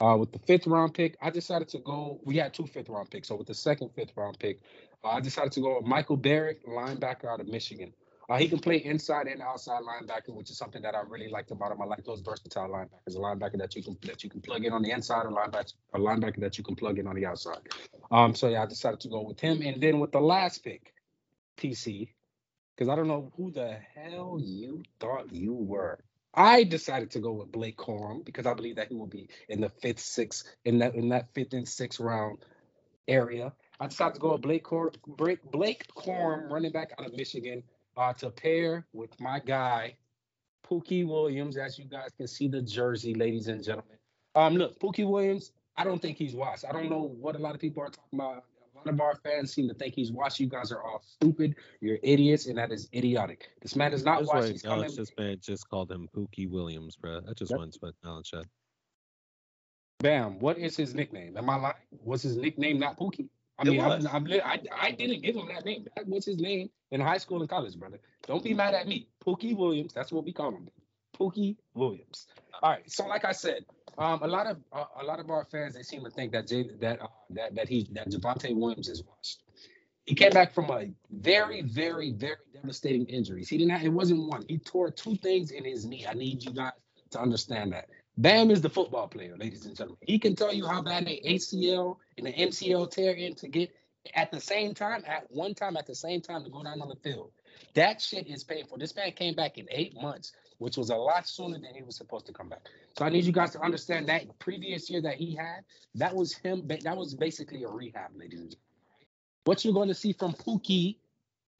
Uh, 0.00 0.16
with 0.16 0.30
the 0.30 0.38
fifth 0.38 0.66
round 0.66 0.94
pick, 0.94 1.16
I 1.20 1.30
decided 1.30 1.68
to 1.70 1.78
go. 1.78 2.20
We 2.24 2.36
had 2.36 2.54
two 2.54 2.66
fifth 2.66 2.88
round 2.88 3.10
picks. 3.10 3.28
So 3.28 3.36
with 3.36 3.48
the 3.48 3.54
second 3.54 3.90
fifth 3.96 4.12
round 4.16 4.38
pick, 4.38 4.60
uh, 5.04 5.08
I 5.08 5.20
decided 5.20 5.52
to 5.52 5.60
go 5.60 5.76
with 5.76 5.86
Michael 5.86 6.16
Barrett, 6.16 6.64
linebacker 6.66 7.26
out 7.26 7.40
of 7.40 7.48
Michigan. 7.48 7.92
Uh, 8.28 8.36
he 8.36 8.46
can 8.46 8.58
play 8.58 8.76
inside 8.76 9.26
and 9.26 9.40
outside 9.40 9.80
linebacker, 9.82 10.34
which 10.34 10.50
is 10.50 10.58
something 10.58 10.82
that 10.82 10.94
I 10.94 11.00
really 11.08 11.28
liked 11.28 11.50
about 11.50 11.72
him. 11.72 11.80
I 11.80 11.86
like 11.86 12.04
those 12.04 12.20
versatile 12.20 12.68
linebackers, 12.68 13.16
a 13.16 13.18
linebacker 13.18 13.58
that 13.58 13.74
you 13.74 13.82
can 13.82 13.96
that 14.02 14.22
you 14.22 14.28
can 14.28 14.42
plug 14.42 14.64
in 14.66 14.72
on 14.72 14.82
the 14.82 14.90
inside, 14.90 15.24
or 15.24 15.32
linebacker, 15.32 15.72
a 15.94 15.98
linebacker 15.98 16.40
that 16.40 16.58
you 16.58 16.64
can 16.64 16.76
plug 16.76 16.98
in 16.98 17.06
on 17.06 17.16
the 17.16 17.24
outside. 17.24 17.60
Um, 18.10 18.34
so 18.34 18.48
yeah, 18.48 18.62
I 18.62 18.66
decided 18.66 19.00
to 19.00 19.08
go 19.08 19.22
with 19.22 19.40
him. 19.40 19.62
And 19.62 19.82
then 19.82 19.98
with 19.98 20.12
the 20.12 20.20
last 20.20 20.62
pick, 20.62 20.92
PC, 21.56 22.10
because 22.76 22.90
I 22.90 22.96
don't 22.96 23.08
know 23.08 23.32
who 23.36 23.50
the 23.50 23.78
hell 23.94 24.38
you 24.42 24.82
thought 25.00 25.32
you 25.32 25.54
were. 25.54 25.98
I 26.34 26.64
decided 26.64 27.12
to 27.12 27.20
go 27.20 27.32
with 27.32 27.50
Blake 27.50 27.78
Corum 27.78 28.24
because 28.24 28.46
I 28.46 28.52
believe 28.52 28.76
that 28.76 28.88
he 28.88 28.94
will 28.94 29.06
be 29.06 29.30
in 29.48 29.62
the 29.62 29.70
fifth, 29.70 30.00
sixth, 30.00 30.44
in 30.66 30.78
that 30.80 30.94
in 30.94 31.08
that 31.08 31.32
fifth 31.34 31.54
and 31.54 31.66
sixth 31.66 31.98
round 31.98 32.38
area. 33.08 33.54
I 33.80 33.86
decided 33.86 34.14
to 34.14 34.20
go 34.20 34.32
with 34.32 34.42
Blake 34.42 34.64
Corum, 34.64 34.94
Blake 35.06 35.86
Corum, 35.94 36.50
running 36.50 36.72
back 36.72 36.92
out 36.98 37.06
of 37.06 37.16
Michigan 37.16 37.62
uh, 37.96 38.12
to 38.14 38.30
pair 38.30 38.86
with 38.92 39.18
my 39.20 39.38
guy, 39.38 39.96
Pookie 40.68 41.06
Williams. 41.06 41.56
As 41.56 41.78
you 41.78 41.84
guys 41.84 42.10
can 42.16 42.26
see 42.26 42.48
the 42.48 42.60
jersey, 42.60 43.14
ladies 43.14 43.48
and 43.48 43.62
gentlemen. 43.62 43.96
Um, 44.34 44.54
look, 44.54 44.78
Pookie 44.80 45.08
Williams, 45.08 45.52
I 45.76 45.84
don't 45.84 46.02
think 46.02 46.16
he's 46.16 46.34
washed. 46.34 46.64
I 46.68 46.72
don't 46.72 46.90
know 46.90 47.14
what 47.20 47.36
a 47.36 47.38
lot 47.38 47.54
of 47.54 47.60
people 47.60 47.82
are 47.82 47.90
talking 47.90 48.18
about. 48.18 48.44
A 48.74 48.78
lot 48.78 48.94
of 48.94 49.00
our 49.00 49.16
fans 49.16 49.52
seem 49.52 49.68
to 49.68 49.74
think 49.74 49.94
he's 49.94 50.12
washed. 50.12 50.38
You 50.38 50.48
guys 50.48 50.70
are 50.70 50.82
all 50.82 51.02
stupid. 51.04 51.56
You're 51.80 51.98
idiots, 52.02 52.46
and 52.46 52.58
that 52.58 52.70
is 52.70 52.88
idiotic. 52.94 53.48
This 53.60 53.74
man 53.74 53.92
is 53.92 54.04
not 54.04 54.24
washed. 54.24 54.50
He's 54.50 54.62
coming. 54.62 54.90
Just 54.92 55.16
man 55.18 55.38
just 55.40 55.68
called 55.68 55.90
him 55.90 56.08
Pookie 56.16 56.48
Williams, 56.48 56.96
bro. 56.96 57.20
I 57.28 57.32
just 57.32 57.50
Yep. 57.50 57.58
want 57.58 57.72
to 57.72 57.78
put 57.80 57.94
knowledge 58.04 58.30
check. 58.30 58.46
Bam. 60.00 60.38
What 60.38 60.58
is 60.58 60.76
his 60.76 60.94
nickname? 60.94 61.36
Am 61.36 61.50
I 61.50 61.56
lying? 61.56 61.74
Was 62.04 62.22
his 62.22 62.36
nickname 62.36 62.78
not 62.78 62.96
Pookie? 62.96 63.28
I 63.58 63.64
mean, 63.64 63.80
I'm. 63.80 64.06
I'm, 64.08 64.24
li- 64.24 64.40
I, 64.40 64.60
I 64.80 64.92
didn't 64.92 65.22
give 65.22 65.36
him 65.36 65.48
that 65.54 65.64
name. 65.64 65.86
That 65.96 66.06
was 66.08 66.24
his 66.24 66.38
name 66.38 66.70
in 66.90 67.00
high 67.00 67.18
school 67.18 67.40
and 67.40 67.48
college, 67.50 67.78
brother. 67.78 68.00
Don't 68.26 68.44
be 68.44 68.54
mad 68.54 68.74
at 68.74 68.86
me. 68.88 69.08
Pookie 69.26 69.56
Williams. 69.56 69.92
That's 69.94 70.12
what 70.12 70.24
we 70.24 70.32
call 70.32 70.50
him. 70.50 70.68
Pookie 71.18 71.56
Williams. 71.74 72.26
All 72.62 72.70
right. 72.70 72.90
So, 72.90 73.06
like 73.06 73.24
I 73.24 73.32
said, 73.32 73.64
um, 73.98 74.22
a 74.22 74.28
lot 74.28 74.46
of 74.46 74.58
uh, 74.72 74.84
a 75.00 75.04
lot 75.04 75.20
of 75.20 75.30
our 75.30 75.44
fans 75.46 75.74
they 75.74 75.82
seem 75.82 76.04
to 76.04 76.10
think 76.10 76.32
that 76.32 76.46
J, 76.46 76.70
that 76.80 77.02
uh, 77.02 77.08
that 77.30 77.54
that 77.56 77.68
he 77.68 77.88
that 77.92 78.08
Javonte 78.10 78.54
Williams 78.56 78.88
is 78.88 79.02
washed. 79.04 79.42
He 80.06 80.14
came 80.14 80.30
back 80.30 80.54
from 80.54 80.70
a 80.70 80.90
very, 81.10 81.62
very, 81.62 82.12
very 82.12 82.36
devastating 82.54 83.04
injuries. 83.06 83.48
He 83.48 83.58
didn't 83.58 83.72
have, 83.72 83.84
it 83.84 83.90
wasn't 83.90 84.26
one. 84.28 84.44
He 84.48 84.58
tore 84.58 84.90
two 84.90 85.16
things 85.16 85.50
in 85.50 85.64
his 85.64 85.84
knee. 85.84 86.06
I 86.08 86.14
need 86.14 86.42
you 86.44 86.52
guys 86.52 86.72
to 87.10 87.20
understand 87.20 87.72
that. 87.72 87.88
Bam 88.18 88.50
is 88.50 88.60
the 88.60 88.68
football 88.68 89.06
player, 89.06 89.36
ladies 89.36 89.64
and 89.64 89.76
gentlemen. 89.76 89.98
He 90.04 90.18
can 90.18 90.34
tell 90.34 90.52
you 90.52 90.66
how 90.66 90.82
bad 90.82 91.06
an 91.06 91.18
ACL 91.24 91.98
and 92.16 92.26
an 92.26 92.32
MCL 92.32 92.90
tear 92.90 93.12
in 93.12 93.36
to 93.36 93.46
get 93.46 93.70
at 94.12 94.32
the 94.32 94.40
same 94.40 94.74
time, 94.74 95.04
at 95.06 95.30
one 95.30 95.54
time, 95.54 95.76
at 95.76 95.86
the 95.86 95.94
same 95.94 96.20
time 96.20 96.42
to 96.42 96.50
go 96.50 96.64
down 96.64 96.82
on 96.82 96.88
the 96.88 96.96
field. 96.96 97.30
That 97.74 98.02
shit 98.02 98.26
is 98.26 98.42
painful. 98.42 98.76
This 98.78 98.96
man 98.96 99.12
came 99.12 99.36
back 99.36 99.56
in 99.56 99.68
eight 99.70 99.94
months, 100.02 100.32
which 100.58 100.76
was 100.76 100.90
a 100.90 100.96
lot 100.96 101.28
sooner 101.28 101.60
than 101.60 101.72
he 101.76 101.82
was 101.82 101.94
supposed 101.94 102.26
to 102.26 102.32
come 102.32 102.48
back. 102.48 102.62
So 102.98 103.04
I 103.04 103.08
need 103.08 103.22
you 103.22 103.30
guys 103.30 103.52
to 103.52 103.60
understand 103.60 104.08
that 104.08 104.36
previous 104.40 104.90
year 104.90 105.00
that 105.02 105.14
he 105.14 105.36
had, 105.36 105.60
that 105.94 106.12
was 106.12 106.34
him. 106.34 106.66
That 106.66 106.96
was 106.96 107.14
basically 107.14 107.62
a 107.62 107.68
rehab, 107.68 108.10
ladies 108.16 108.40
and 108.40 108.50
gentlemen. 108.50 108.66
What 109.44 109.64
you're 109.64 109.74
going 109.74 109.88
to 109.88 109.94
see 109.94 110.12
from 110.12 110.32
Pookie, 110.32 110.96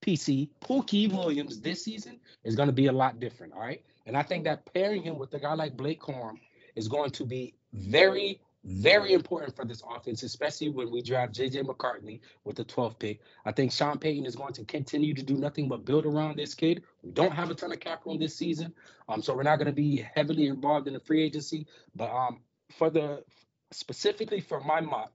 PC, 0.05 0.51
Pookie 0.61 1.13
Williams 1.13 1.61
this 1.61 1.85
season 1.85 2.19
is 2.43 2.57
going 2.57 2.69
to 2.69 2.73
be 2.73 2.87
a 2.87 2.93
lot 2.93 3.21
different. 3.21 3.53
All 3.53 3.61
right. 3.61 3.85
And 4.07 4.17
I 4.17 4.25
think 4.25 4.43
that 4.45 4.73
pairing 4.75 5.03
him 5.03 5.19
with 5.19 5.33
a 5.35 5.39
guy 5.39 5.55
like 5.55 5.77
Blake 5.77 6.01
Corum 6.01 6.39
is 6.79 6.87
going 6.87 7.11
to 7.11 7.25
be 7.25 7.55
very, 7.73 8.41
very 8.65 9.13
important 9.13 9.55
for 9.57 9.65
this 9.65 9.83
offense, 9.89 10.23
especially 10.23 10.71
when 10.71 10.91
we 10.93 11.03
draft 11.03 11.35
JJ 11.35 11.67
McCarthy 11.67 12.21
with 12.45 12.57
the 12.57 12.65
12th 12.65 12.99
pick. 13.01 13.21
I 13.45 13.51
think 13.51 13.73
Sean 13.73 13.99
Payton 13.99 14.25
is 14.25 14.37
going 14.37 14.53
to 14.55 14.65
continue 14.65 15.13
to 15.13 15.23
do 15.23 15.37
nothing 15.37 15.69
but 15.69 15.85
build 15.85 16.07
around 16.07 16.37
this 16.39 16.55
kid. 16.55 16.85
We 17.03 17.11
don't 17.11 17.33
have 17.33 17.51
a 17.51 17.55
ton 17.55 17.73
of 17.73 17.81
cap 17.81 18.07
room 18.07 18.21
this 18.21 18.37
season, 18.37 18.73
um, 19.09 19.21
so 19.23 19.35
we're 19.35 19.43
not 19.43 19.57
going 19.57 19.67
to 19.67 19.73
be 19.73 20.07
heavily 20.15 20.47
involved 20.47 20.87
in 20.87 20.95
the 20.95 21.01
free 21.01 21.23
agency. 21.23 21.67
But 21.97 22.11
um, 22.11 22.41
for 22.77 22.91
the 22.91 23.25
specifically 23.73 24.41
for 24.41 24.61
my 24.61 24.81
mock, 24.81 25.13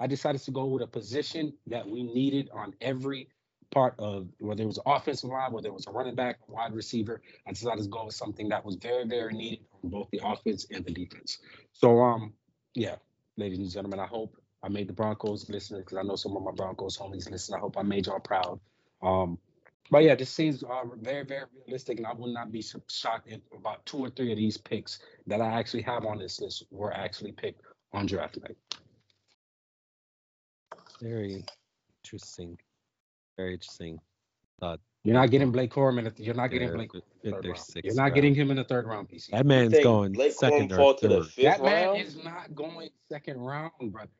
I 0.00 0.06
decided 0.06 0.40
to 0.42 0.50
go 0.50 0.64
with 0.64 0.82
a 0.82 0.86
position 0.86 1.52
that 1.66 1.86
we 1.86 2.02
needed 2.02 2.48
on 2.52 2.74
every 2.80 3.28
part 3.72 3.94
of 3.98 4.28
whether 4.38 4.62
it 4.62 4.66
was 4.66 4.78
offensive 4.86 5.30
line, 5.30 5.50
whether 5.50 5.66
it 5.66 5.74
was 5.74 5.86
a 5.86 5.90
running 5.90 6.14
back, 6.14 6.38
wide 6.48 6.74
receiver. 6.74 7.20
I 7.46 7.52
decided 7.52 7.82
to 7.82 7.88
go 7.88 8.06
with 8.06 8.14
something 8.14 8.48
that 8.50 8.64
was 8.64 8.76
very, 8.76 9.04
very 9.04 9.32
needed 9.32 9.60
on 9.82 9.90
both 9.90 10.08
the 10.12 10.20
offense 10.24 10.66
and 10.70 10.84
the 10.84 10.92
defense. 10.92 11.38
So 11.72 12.00
um, 12.00 12.32
yeah, 12.74 12.96
ladies 13.36 13.58
and 13.58 13.70
gentlemen, 13.70 13.98
I 13.98 14.06
hope 14.06 14.36
I 14.62 14.68
made 14.68 14.88
the 14.88 14.92
Broncos 14.92 15.48
listen 15.50 15.78
because 15.78 15.98
I 15.98 16.02
know 16.02 16.16
some 16.16 16.36
of 16.36 16.42
my 16.42 16.52
Broncos 16.52 16.96
homies 16.96 17.28
listen. 17.30 17.54
I 17.56 17.58
hope 17.58 17.76
I 17.76 17.82
made 17.82 18.06
y'all 18.06 18.20
proud. 18.20 18.60
Um, 19.02 19.38
but 19.90 20.04
yeah, 20.04 20.14
this 20.14 20.30
seems 20.30 20.62
uh, 20.62 20.84
very, 21.00 21.24
very 21.24 21.44
realistic, 21.66 21.98
and 21.98 22.06
I 22.06 22.12
would 22.12 22.32
not 22.32 22.52
be 22.52 22.62
shocked 22.88 23.28
if 23.28 23.40
about 23.56 23.84
two 23.84 23.98
or 23.98 24.10
three 24.10 24.30
of 24.30 24.38
these 24.38 24.56
picks 24.56 25.00
that 25.26 25.40
I 25.40 25.58
actually 25.58 25.82
have 25.82 26.06
on 26.06 26.18
this 26.18 26.40
list 26.40 26.64
were 26.70 26.92
actually 26.92 27.32
picked 27.32 27.62
on 27.92 28.06
draft 28.06 28.38
night. 28.40 28.56
Very 31.00 31.44
interesting. 32.04 32.58
Very 33.36 33.54
interesting. 33.54 33.98
Thought 34.60 34.80
You're 35.04 35.14
not 35.14 35.30
getting 35.30 35.50
Blake 35.50 35.72
Corum 35.72 35.98
in 35.98 36.04
the, 36.04 36.12
you're 36.22 36.34
not 36.34 36.50
getting 36.50 36.72
Blake 36.72 36.90
Corum 36.92 37.02
in 37.24 37.30
the 37.30 37.36
third 37.42 37.46
round. 37.48 37.64
You're 37.84 37.94
not 37.94 38.02
round. 38.02 38.14
getting 38.14 38.34
him 38.34 38.50
in 38.50 38.56
the 38.56 38.64
third 38.64 38.86
round, 38.86 39.08
PC. 39.08 39.30
That 39.30 39.46
man's 39.46 39.74
going 39.82 40.12
Blake 40.12 40.32
second 40.32 40.70
Corum 40.70 40.72
or 40.72 40.76
fall 40.76 40.94
to 40.96 41.08
the 41.08 41.14
third. 41.22 41.26
fifth 41.30 41.44
That 41.44 41.62
man 41.64 41.86
round? 41.88 42.00
is 42.02 42.22
not 42.24 42.54
going 42.54 42.90
second 43.10 43.40
round, 43.40 43.72
brother. 43.90 44.10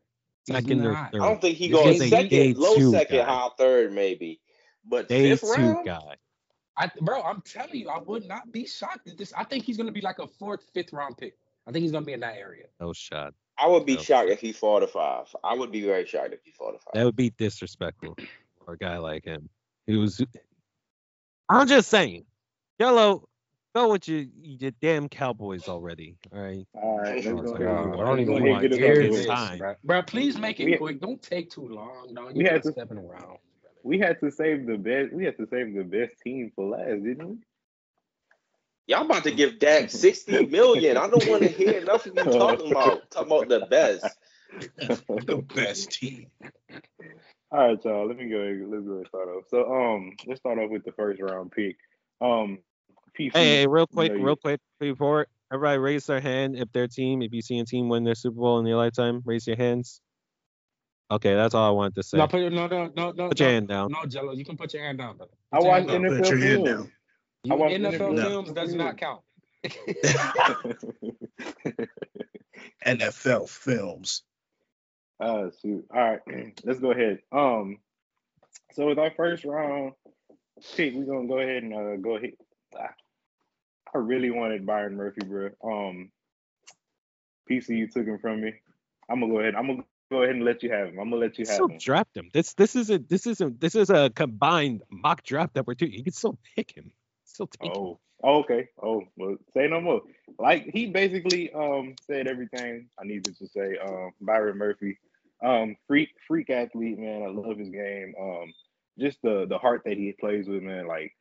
He's 0.47 0.57
Second 0.57 0.85
or 0.85 0.95
third. 1.13 1.21
I 1.23 1.29
don't 1.29 1.41
think 1.41 1.57
he 1.57 1.69
This 1.69 1.77
going 1.83 1.99
second, 2.09 2.29
day 2.31 2.53
low 2.55 2.75
two 2.75 2.91
second, 2.91 3.19
guy. 3.19 3.25
high 3.25 3.49
third 3.59 3.93
maybe. 3.93 4.41
But 4.85 5.09
Day 5.09 5.31
fifth 5.31 5.43
two 5.55 5.63
round, 5.63 5.87
guy. 5.87 6.17
I, 6.77 6.91
bro, 7.03 7.23
I'm 7.23 7.43
telling 7.43 7.77
you, 7.77 7.89
I 7.91 7.99
would 8.01 8.27
not 8.27 8.51
be 8.51 8.67
shocked 8.67 9.07
at 9.07 9.17
this. 9.19 9.33
I 9.37 9.45
think 9.45 9.65
he's 9.65 9.77
gonna 9.77 9.93
be 9.93 10.01
like 10.01 10.19
a 10.19 10.27
fourth, 10.27 10.65
fifth 10.75 10.93
round 10.93 11.17
pick. 11.19 11.37
I 11.69 11.71
think 11.71 11.83
he's 11.83 11.93
gonna 11.93 12.05
be 12.07 12.15
in 12.15 12.21
that 12.21 12.37
area. 12.37 12.65
No 12.81 12.93
shot. 12.93 13.35
I 13.59 13.69
would 13.69 13.87
be 13.87 13.95
No. 13.95 14.01
shocked 14.03 14.31
if 14.31 14.41
he 14.41 14.51
fall 14.51 14.81
to 14.81 14.89
five. 14.89 15.27
I 15.45 15.55
would 15.55 15.71
be 15.71 15.83
very 15.83 16.07
shocked 16.07 16.33
if 16.33 16.41
he 16.43 16.51
fall 16.51 16.73
to 16.73 16.79
five. 16.79 16.95
That 16.95 17.05
would 17.05 17.15
be 17.15 17.31
disrespectful 17.31 18.17
for 18.65 18.75
a 18.75 18.79
guy 18.79 18.99
like 18.99 19.25
him. 19.25 19.49
He 19.87 19.97
was. 19.97 20.23
I'm 21.49 21.67
just 21.67 21.89
saying, 21.89 22.25
Gelo, 22.81 23.25
go 23.75 23.91
with 23.93 24.09
your 24.09 24.25
your 24.41 24.71
damn 24.81 25.09
Cowboys 25.09 25.69
already. 25.69 26.17
All 26.33 26.41
right. 26.41 26.65
All 26.75 26.99
right, 26.99 27.17
let's 27.25 27.27
Oh, 27.27 27.35
go. 27.35 27.53
ahead. 27.65 27.85
And- 27.85 27.95
I 27.95 28.05
don't 28.05 28.21
even 28.21 28.45
want 28.49 28.63
to 28.63 28.69
get 28.69 28.79
it 28.79 28.83
hear 28.83 28.93
over 28.93 29.03
this 29.03 29.17
with. 29.19 29.27
time. 29.27 29.59
bro. 29.59 29.75
Bro, 29.85 30.03
please 30.03 30.39
make 30.39 30.61
it 30.61 30.67
We- 30.67 30.77
quick. 30.77 31.01
Don't 31.01 31.21
take 31.23 31.51
too 31.51 31.69
long. 31.69 32.09
No, 32.13 32.27
we 32.27 32.41
you're 32.43 32.45
had 32.53 32.57
not 32.57 32.63
to- 32.65 32.73
stepping 32.73 32.99
around. 32.99 33.39
We 33.85 33.99
had 33.99 34.21
to 34.21 34.31
save 34.31 34.67
the 34.67 34.79
best. 34.79 35.13
We 35.13 35.25
had 35.25 35.37
to 35.39 35.47
save 35.51 35.75
the 35.75 35.83
best 35.83 36.15
team 36.23 36.53
for 36.55 36.69
last, 36.69 37.03
didn't 37.03 37.29
we? 37.29 37.37
Y'all 38.87 39.05
about 39.05 39.25
to 39.25 39.31
give 39.33 39.59
Dak 39.59 39.91
60 39.91 40.47
million. 40.47 40.97
I 40.97 41.09
don't 41.09 41.27
want 41.29 41.43
to 41.43 41.49
hear 41.49 41.81
nothing 41.85 42.15
you 42.17 42.23
talking 42.25 42.71
about. 42.71 43.11
Talking 43.11 43.33
about 43.33 43.49
the 43.49 43.67
best. 43.67 44.07
The 45.27 45.43
best 45.55 45.93
team. 45.93 46.27
All 47.53 47.69
right, 47.69 47.85
y'all. 47.85 48.07
Let 48.09 48.17
me 48.17 48.29
go. 48.29 48.37
ahead- 48.39 48.67
Let's 48.69 48.85
go 48.85 48.93
ahead 48.93 48.99
and 49.01 49.07
start 49.09 49.29
off. 49.29 49.45
So, 49.49 49.73
um, 49.75 50.13
let's 50.27 50.41
start 50.41 50.59
off 50.59 50.71
with 50.71 50.85
the 50.85 50.93
first 50.93 51.21
round 51.21 51.53
pick. 51.53 51.77
Um, 52.21 52.59
PC. 53.19 53.33
Hey, 53.35 53.47
hey, 53.61 53.67
real 53.67 53.87
quick, 53.87 54.13
know, 54.15 54.21
real 54.23 54.37
quick 54.37 54.59
before 54.81 55.27
everybody 55.53 55.77
raise 55.79 56.07
their 56.07 56.21
hand 56.21 56.57
if 56.57 56.73
their 56.73 56.89
team, 56.89 57.21
if 57.21 57.35
you 57.35 57.43
see 57.43 57.59
a 57.59 57.65
team 57.67 57.91
win 57.91 58.05
their 58.05 58.15
Super 58.15 58.37
Bowl 58.41 58.59
in 58.59 58.65
your 58.67 58.79
lifetime, 58.79 59.21
raise 59.27 59.47
your 59.47 59.57
hands. 59.57 60.01
Okay, 61.11 61.35
that's 61.35 61.55
all 61.55 61.69
I 61.69 61.73
wanted 61.73 61.95
to 61.97 62.03
say. 62.05 62.17
No, 62.17 62.27
put 62.27 62.41
your 62.41 62.49
no, 62.49 62.67
no, 62.69 62.91
no, 62.97 63.11
no, 63.13 63.29
Put 63.29 63.39
your 63.39 63.49
no, 63.49 63.53
hand 63.55 63.69
down. 63.69 63.91
no, 63.93 63.99
Gelo. 64.05 64.35
You 64.35 64.47
can 64.47 64.57
put 64.57 64.73
your 64.73 64.83
hand 64.83 64.97
down, 64.97 65.19
brother. 65.19 65.33
I 65.53 65.57
Put 65.59 65.65
your 65.65 65.73
watched 65.73 65.91
hand 65.91 66.05
down. 66.05 66.13
NFL 66.13 66.19
Put 66.23 66.29
your 66.31 66.39
hand 66.39 66.65
films. 66.65 66.81
down. 66.81 66.93
You, 67.45 67.53
I 67.53 67.57
watched 67.57 67.75
NFL 67.75 68.13
NFL 68.15 68.29
films 68.29 68.53
does 68.53 68.75
not 68.75 68.97
count. 68.97 69.21
NFL 72.87 73.49
films. 73.51 74.23
Uh, 75.23 75.51
shoot. 75.63 75.87
All 75.95 76.01
right, 76.01 76.21
let's 76.65 76.81
go 76.81 76.91
ahead. 76.91 77.21
Um, 77.31 77.79
so 78.73 78.89
with 78.89 78.99
our 78.99 79.13
first 79.13 79.45
round 79.45 79.93
pick, 80.75 80.95
we're 80.95 81.05
gonna 81.05 81.29
go 81.29 81.39
ahead 81.39 81.63
and 81.63 81.75
uh, 81.75 81.97
go 81.97 82.17
ahead. 82.17 82.33
Ah, 82.77 82.93
I 83.95 83.99
really 83.99 84.31
wanted 84.31 84.67
Byron 84.67 84.97
Murphy, 84.97 85.21
bro. 85.25 85.51
Um, 85.63 86.11
PC, 87.49 87.77
you 87.77 87.87
took 87.87 88.07
him 88.07 88.19
from 88.19 88.41
me. 88.41 88.55
I'm 89.09 89.21
gonna 89.21 89.33
go 89.33 89.39
ahead. 89.39 89.55
I'm 89.55 89.69
gonna 89.69 89.85
go 90.11 90.23
ahead 90.23 90.35
and 90.35 90.45
let 90.45 90.65
you 90.65 90.73
have 90.73 90.89
him. 90.89 90.99
I'm 90.99 91.11
gonna 91.11 91.21
let 91.21 91.39
you 91.39 91.45
have 91.47 91.55
still 91.55 91.69
him. 91.69 91.79
draft 91.79 92.17
him. 92.17 92.29
This 92.33 92.55
this 92.55 92.75
is 92.75 92.91
a 92.91 92.99
this 92.99 93.27
is 93.27 93.41
a 93.41 93.51
this 93.51 93.77
is 93.77 93.91
a 93.91 94.11
combined 94.11 94.83
mock 94.91 95.23
draft 95.23 95.55
that 95.55 95.69
we're 95.69 95.75
doing. 95.75 95.93
You 95.93 96.03
can 96.03 96.13
still 96.13 96.37
pick 96.57 96.75
him. 96.77 96.91
Still 97.25 97.47
take 97.47 97.71
him. 97.71 97.81
Oh, 97.81 98.01
oh, 98.25 98.41
okay. 98.41 98.69
Oh, 98.83 99.05
well, 99.17 99.37
say 99.55 99.69
no 99.69 99.81
more. 99.81 100.03
Like 100.39 100.71
he 100.73 100.87
basically 100.87 101.53
um 101.53 101.95
said 102.07 102.27
everything 102.27 102.89
I 102.99 103.05
needed 103.05 103.37
to 103.39 103.47
say. 103.47 103.79
Um, 103.79 104.11
Byron 104.21 104.59
Murphy, 104.59 104.99
um, 105.45 105.77
freak 105.87 106.11
freak 106.27 106.51
athlete, 106.51 106.99
man. 106.99 107.23
I 107.23 107.29
love 107.29 107.59
his 107.59 107.71
game. 107.71 108.15
Um, 108.21 108.53
just 108.99 109.21
the 109.23 109.47
the 109.49 109.59
heart 109.59 109.83
that 109.85 109.97
he 109.97 110.13
plays 110.19 110.49
with, 110.49 110.63
man. 110.63 110.87
Like 110.87 111.13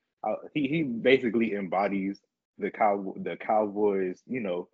he 0.54 0.68
he 0.68 0.84
basically 0.84 1.54
embodies 1.54 2.22
the 2.58 2.72
cow 2.72 3.14
the 3.18 3.36
Cowboys. 3.38 4.22
You 4.28 4.42
know, 4.42 4.70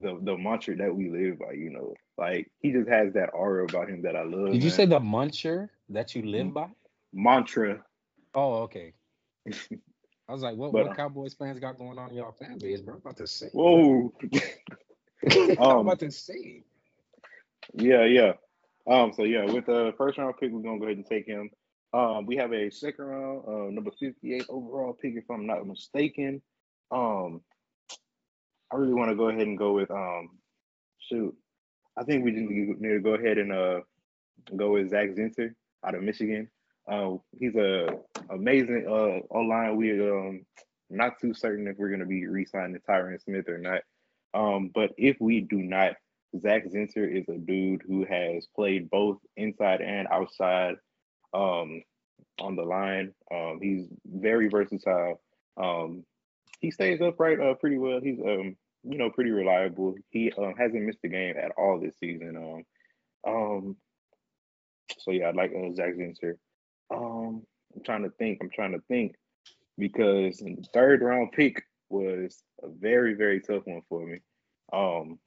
the 0.00 0.18
the 0.22 0.36
mantra 0.36 0.76
that 0.76 0.94
we 0.94 1.10
live 1.10 1.38
by. 1.38 1.52
You 1.52 1.70
know, 1.70 1.94
like 2.18 2.50
he 2.60 2.72
just 2.72 2.88
has 2.88 3.12
that 3.14 3.30
aura 3.34 3.64
about 3.64 3.88
him 3.88 4.02
that 4.02 4.16
I 4.16 4.24
love. 4.24 4.52
Did 4.52 4.62
you 4.62 4.70
man. 4.70 4.70
say 4.70 4.86
the 4.86 5.00
muncher 5.00 5.68
that 5.90 6.14
you 6.14 6.22
live 6.22 6.52
by? 6.52 6.68
mantra? 7.12 7.84
Oh, 8.34 8.62
okay. 8.64 8.94
I 10.28 10.32
was 10.32 10.42
like, 10.42 10.56
what, 10.56 10.72
But, 10.72 10.84
what 10.86 10.94
Cowboys 10.94 11.34
fans 11.34 11.58
got 11.58 11.78
going 11.78 11.98
on 11.98 12.10
in 12.10 12.16
y'all 12.16 12.32
fan 12.32 12.58
base, 12.58 12.80
bro? 12.80 12.94
I'm 12.94 13.00
about 13.00 13.16
to 13.18 13.26
say. 13.26 13.50
Whoa. 13.52 14.12
I'm 15.58 15.58
Um, 15.58 15.78
about 15.80 16.00
to 16.00 16.10
say. 16.10 16.64
Yeah, 17.74 18.04
yeah. 18.04 18.32
Um, 18.86 19.12
so 19.14 19.24
yeah, 19.24 19.44
with 19.44 19.66
the 19.66 19.94
first 19.96 20.18
round 20.18 20.34
pick, 20.38 20.52
we're 20.52 20.60
gonna 20.60 20.78
go 20.78 20.84
ahead 20.86 20.98
and 20.98 21.06
take 21.06 21.26
him. 21.26 21.50
Um, 21.92 22.26
we 22.26 22.36
have 22.36 22.52
a 22.52 22.70
second 22.70 23.04
round, 23.04 23.44
uh, 23.46 23.70
number 23.70 23.90
58 23.98 24.46
overall 24.48 24.94
pick, 25.00 25.14
if 25.16 25.30
I'm 25.30 25.46
not 25.46 25.66
mistaken. 25.66 26.42
Um, 26.90 27.40
I 28.72 28.76
really 28.76 28.94
want 28.94 29.10
to 29.10 29.16
go 29.16 29.28
ahead 29.28 29.46
and 29.46 29.56
go 29.56 29.72
with 29.74 29.90
um, 29.90 30.30
shoot. 30.98 31.34
I 31.96 32.04
think 32.04 32.24
we 32.24 32.32
need 32.32 32.82
to 32.82 33.00
go 33.00 33.14
ahead 33.14 33.38
and 33.38 33.52
uh 33.52 33.80
go 34.56 34.72
with 34.72 34.90
Zach 34.90 35.10
Zinter 35.10 35.54
out 35.86 35.94
of 35.94 36.02
Michigan. 36.02 36.50
Uh, 36.90 37.16
he's 37.38 37.54
a 37.54 37.88
amazing 38.30 38.86
uh 38.88 39.34
online. 39.34 39.76
We 39.76 39.92
um 40.00 40.44
not 40.90 41.20
too 41.20 41.34
certain 41.34 41.66
if 41.68 41.76
we're 41.78 41.90
gonna 41.90 42.06
be 42.06 42.26
re-signing 42.26 42.78
Tyron 42.88 43.22
Smith 43.22 43.48
or 43.48 43.58
not. 43.58 43.82
Um, 44.34 44.70
but 44.74 44.90
if 44.98 45.16
we 45.20 45.40
do 45.40 45.58
not, 45.58 45.94
Zach 46.40 46.64
Zinter 46.66 47.10
is 47.10 47.28
a 47.28 47.38
dude 47.38 47.82
who 47.86 48.04
has 48.04 48.46
played 48.54 48.90
both 48.90 49.18
inside 49.36 49.80
and 49.80 50.08
outside 50.08 50.76
um, 51.32 51.82
on 52.40 52.56
the 52.56 52.62
line. 52.62 53.12
Um, 53.32 53.58
he's 53.62 53.86
very 54.06 54.48
versatile. 54.48 55.20
Um, 55.56 56.04
he 56.60 56.70
stays 56.70 57.00
upright 57.00 57.40
uh, 57.40 57.54
pretty 57.54 57.78
well. 57.78 58.00
He's 58.02 58.18
um, 58.20 58.56
you 58.82 58.98
know 58.98 59.10
pretty 59.10 59.30
reliable. 59.30 59.94
He 60.10 60.32
um, 60.32 60.54
hasn't 60.58 60.82
missed 60.82 60.98
a 61.04 61.08
game 61.08 61.36
at 61.36 61.52
all 61.56 61.78
this 61.78 61.94
season. 61.98 62.36
Um, 62.36 63.32
um, 63.32 63.76
so 64.98 65.10
yeah, 65.10 65.28
I 65.28 65.32
like 65.32 65.52
uh, 65.52 65.74
Zach 65.74 65.94
Zinter. 65.94 66.34
Um, 66.90 67.42
I'm 67.74 67.82
trying 67.84 68.02
to 68.04 68.10
think. 68.10 68.38
I'm 68.40 68.50
trying 68.50 68.72
to 68.72 68.82
think 68.88 69.14
because 69.78 70.38
the 70.38 70.64
third 70.72 71.02
round 71.02 71.32
pick 71.32 71.62
was 71.90 72.42
a 72.62 72.68
very 72.68 73.14
very 73.14 73.40
tough 73.40 73.62
one 73.66 73.82
for 73.88 74.04
me. 74.04 74.20
Um, 74.72 75.18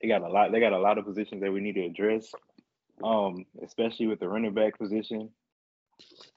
they 0.00 0.08
got 0.08 0.22
a 0.22 0.28
lot. 0.28 0.52
They 0.52 0.60
got 0.60 0.72
a 0.72 0.78
lot 0.78 0.98
of 0.98 1.04
positions 1.04 1.42
that 1.42 1.52
we 1.52 1.60
need 1.60 1.74
to 1.74 1.84
address. 1.84 2.32
Um, 3.02 3.46
especially 3.64 4.08
with 4.08 4.18
the 4.18 4.28
running 4.28 4.54
back 4.54 4.78
position. 4.78 5.30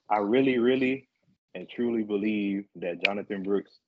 I 0.08 0.18
really, 0.18 0.58
really, 0.58 1.08
and 1.54 1.68
truly 1.68 2.02
believe 2.02 2.64
that 2.76 3.04
Jonathan 3.04 3.42
Brooks 3.42 3.78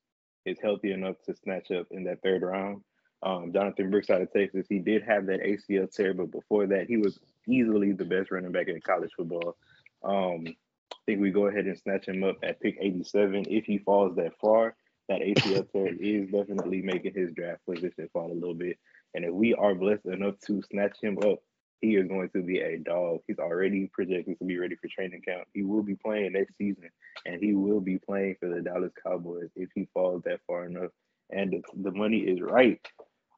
is 0.45 0.59
healthy 0.61 0.93
enough 0.93 1.17
to 1.27 1.35
snatch 1.37 1.71
up 1.71 1.87
in 1.91 2.05
that 2.05 2.23
third 2.23 2.43
round. 2.43 2.83
Um, 3.23 3.53
Jonathan 3.53 3.91
Brooks 3.91 4.11
out 4.11 4.21
of 4.21 4.33
Texas, 4.33 4.67
he 4.69 4.79
did 4.79 5.03
have 5.03 5.27
that 5.27 5.41
ACL 5.41 5.91
tear, 5.91 6.13
but 6.13 6.31
before 6.31 6.67
that, 6.67 6.87
he 6.89 6.99
was 6.99 7.19
easily 7.49 7.93
the 7.93 8.05
best 8.05 8.31
running 8.31 8.53
back 8.53 8.69
in 8.69 8.81
college 8.81 9.11
football. 9.17 9.57
Um, 10.05 10.45
I 10.47 10.97
think 11.07 11.21
we 11.21 11.31
go 11.31 11.47
ahead 11.47 11.67
and 11.67 11.79
snatch 11.79 12.07
him 12.07 12.23
up 12.23 12.37
at 12.43 12.61
pick 12.61 12.77
87 12.81 13.47
if 13.49 13.65
he 13.65 13.79
falls 13.79 14.17
that 14.17 14.39
far. 14.41 14.77
That 15.09 15.21
ACL 15.21 15.71
tear 15.71 15.95
is 16.01 16.31
definitely 16.31 16.83
making 16.83 17.15
his 17.15 17.33
draft 17.33 17.65
position 17.67 18.09
fall 18.13 18.31
a 18.31 18.35
little 18.35 18.55
bit. 18.55 18.79
And 19.15 19.25
if 19.25 19.33
we 19.33 19.55
are 19.55 19.75
blessed 19.75 20.07
enough 20.07 20.35
to 20.47 20.63
snatch 20.71 20.97
him 21.01 21.19
up, 21.25 21.39
he 21.81 21.97
is 21.97 22.09
going 22.09 22.31
to 22.31 22.43
be 22.43 22.61
a 22.61 22.79
dog. 22.79 23.21
He's 23.27 23.39
already 23.39 23.91
projected 23.93 24.39
to 24.39 24.45
be 24.45 24.59
ready 24.59 24.75
for 24.77 24.89
training 24.89 25.23
camp. 25.23 25.47
He 25.53 25.63
will 25.63 25.83
be 25.83 25.97
playing 25.97 26.33
next 26.33 26.57
season, 26.57 26.89
and 27.27 27.41
he 27.43 27.55
will 27.55 27.81
be 27.81 27.99
playing 27.99 28.37
for 28.41 28.49
the 28.49 28.63
Dallas 28.63 28.93
Cowboys 29.07 29.51
if 29.55 29.69
he 29.75 29.89
falls 29.93 30.23
that 30.25 30.41
far 30.47 30.67
enough. 30.67 30.91
And 31.31 31.53
the, 31.53 31.63
the 31.83 31.91
money 31.93 32.19
is 32.19 32.41
right. 32.41 32.81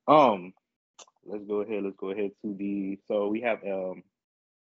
Um, 0.06 0.52
let's 1.24 1.44
go 1.44 1.60
ahead. 1.62 1.82
Let's 1.82 1.96
go 1.96 2.10
ahead 2.10 2.30
to 2.42 2.54
the. 2.54 2.98
So 3.08 3.28
we 3.28 3.40
have 3.40 3.58
um, 3.64 4.02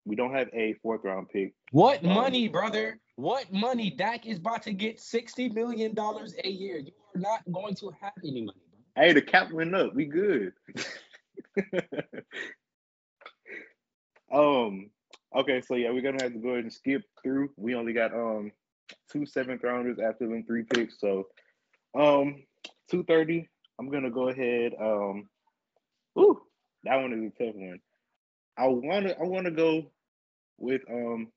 we 0.05 0.17
don't 0.17 0.35
have 0.35 0.49
a 0.53 0.75
fourth 0.83 1.01
round 1.05 1.29
pick. 1.31 1.55
What 1.73 2.05
Um, 2.05 2.15
money, 2.15 2.49
brother? 2.49 3.01
What 3.17 3.53
money? 3.53 3.91
Dak 3.91 4.27
is 4.27 4.39
about 4.39 4.63
to 4.63 4.73
get 4.73 5.01
sixty 5.01 5.49
million 5.49 5.95
dollars 5.95 6.35
a 6.45 6.49
year. 6.49 6.79
You 6.79 6.93
are 7.15 7.21
not 7.21 7.41
going 7.51 7.75
to 7.77 7.93
have 8.01 8.13
any 8.25 8.43
money. 8.43 8.59
Hey, 8.95 9.13
the 9.13 9.23
cap 9.23 9.51
went 9.53 9.75
up. 9.75 9.95
We 9.95 10.07
good. 10.07 10.53
um. 14.33 14.91
Okay, 15.35 15.63
so 15.63 15.77
yeah, 15.77 15.91
we're 15.91 16.03
gonna 16.03 16.23
have 16.23 16.35
to 16.35 16.39
go 16.39 16.51
ahead 16.51 16.65
and 16.65 16.73
skip 16.73 17.03
through. 17.23 17.51
We 17.57 17.75
only 17.75 17.95
got 17.95 18.13
um 18.13 18.53
two 19.11 19.25
seventh 19.25 19.63
rounders 19.63 19.99
after 19.99 20.27
them 20.27 20.45
three 20.45 20.65
picks. 20.65 21.01
So 21.01 21.29
um 21.95 22.45
two 22.91 23.03
thirty. 23.05 23.49
I'm 23.79 23.91
gonna 23.91 24.11
go 24.11 24.29
ahead. 24.29 24.73
Um. 24.79 25.29
Ooh, 26.19 26.43
that 26.85 26.97
one 26.97 27.13
is 27.15 27.33
a 27.33 27.45
tough 27.45 27.55
one. 27.55 27.81
I 28.59 28.67
wanna 28.67 29.15
I 29.19 29.25
wanna 29.25 29.51
go 29.51 29.87
with 30.59 30.83
um 30.91 31.29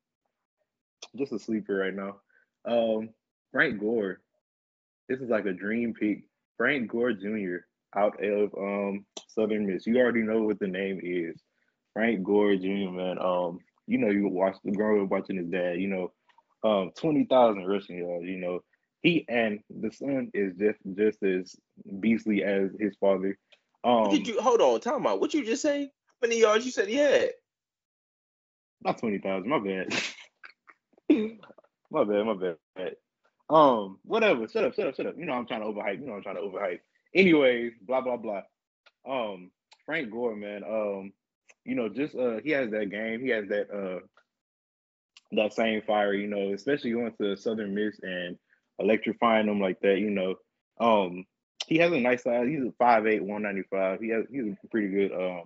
just 1.15 1.31
a 1.31 1.39
sleeper 1.39 1.75
right 1.75 1.95
now. 1.95 2.17
Um 2.65 3.09
Frank 3.51 3.79
Gore. 3.79 4.19
This 5.07 5.21
is 5.21 5.29
like 5.29 5.45
a 5.45 5.53
dream 5.53 5.93
pick. 5.93 6.23
Frank 6.57 6.89
Gore 6.89 7.13
Jr. 7.13 7.57
out 7.95 8.23
of 8.23 8.53
um 8.57 9.05
Southern 9.27 9.65
Miss. 9.65 9.85
You 9.85 9.97
already 9.99 10.21
know 10.21 10.43
what 10.43 10.59
the 10.59 10.67
name 10.67 10.99
is. 11.03 11.41
Frank 11.93 12.23
Gore 12.23 12.55
Jr. 12.55 12.91
Man. 12.91 13.17
Um, 13.19 13.59
you 13.87 13.97
know 13.97 14.09
you 14.09 14.27
watch 14.27 14.57
the 14.63 14.71
growing 14.71 15.03
up 15.03 15.09
watching 15.09 15.37
his 15.37 15.47
dad, 15.47 15.79
you 15.79 15.87
know, 15.87 16.11
um 16.63 16.91
twenty 16.97 17.25
thousand 17.25 17.65
rushing 17.65 17.97
yards, 17.97 18.25
you 18.25 18.37
know. 18.37 18.61
He 19.01 19.25
and 19.29 19.59
the 19.69 19.91
son 19.91 20.31
is 20.33 20.53
just 20.57 20.79
just 20.95 21.21
as 21.23 21.55
beastly 21.99 22.43
as 22.43 22.71
his 22.79 22.95
father. 22.99 23.37
Um 23.83 24.09
did 24.09 24.27
you 24.27 24.41
hold 24.41 24.61
on? 24.61 24.79
Time 24.79 25.05
out. 25.05 25.19
What 25.19 25.33
you 25.33 25.45
just 25.45 25.61
say? 25.61 25.83
How 25.83 26.27
many 26.27 26.39
yards 26.39 26.65
you 26.65 26.71
said 26.71 26.87
he 26.87 26.95
had? 26.95 27.31
not 28.81 28.97
twenty 28.99 29.19
thousand, 29.19 29.49
my 29.49 29.59
bad. 29.59 29.93
my 31.91 32.03
bad, 32.03 32.25
my 32.25 32.33
bad. 32.33 32.95
Um, 33.49 33.99
whatever. 34.03 34.47
Shut 34.47 34.63
up, 34.63 34.75
shut 34.75 34.87
up, 34.87 34.95
shut 34.95 35.05
up. 35.05 35.15
You 35.17 35.25
know 35.25 35.33
I'm 35.33 35.45
trying 35.45 35.61
to 35.61 35.67
overhype. 35.67 35.99
You 35.99 36.07
know 36.07 36.13
I'm 36.13 36.23
trying 36.23 36.35
to 36.35 36.41
overhype. 36.41 36.79
Anyways, 37.13 37.73
blah 37.81 38.01
blah 38.01 38.17
blah. 38.17 38.41
Um, 39.07 39.51
Frank 39.85 40.11
Gore, 40.11 40.35
man. 40.35 40.63
Um, 40.63 41.13
you 41.63 41.75
know, 41.75 41.89
just 41.89 42.15
uh, 42.15 42.39
he 42.43 42.51
has 42.51 42.71
that 42.71 42.89
game. 42.89 43.21
He 43.21 43.29
has 43.29 43.47
that 43.49 43.69
uh, 43.71 43.99
that 45.33 45.53
same 45.53 45.81
fire. 45.83 46.13
You 46.13 46.27
know, 46.27 46.53
especially 46.53 46.91
going 46.91 47.13
to 47.21 47.37
Southern 47.37 47.75
Miss 47.75 47.99
and 48.01 48.37
electrifying 48.79 49.47
them 49.47 49.61
like 49.61 49.79
that. 49.81 49.99
You 49.99 50.09
know, 50.09 50.35
um, 50.79 51.25
he 51.67 51.77
has 51.77 51.91
a 51.91 51.99
nice 51.99 52.23
size. 52.23 52.47
He's 52.47 52.61
a 52.61 52.73
5'8", 52.83 53.21
195. 53.21 53.99
He 53.99 54.09
has 54.09 54.25
he's 54.31 54.53
a 54.63 54.67
pretty 54.69 54.89
good 54.89 55.11
um 55.11 55.43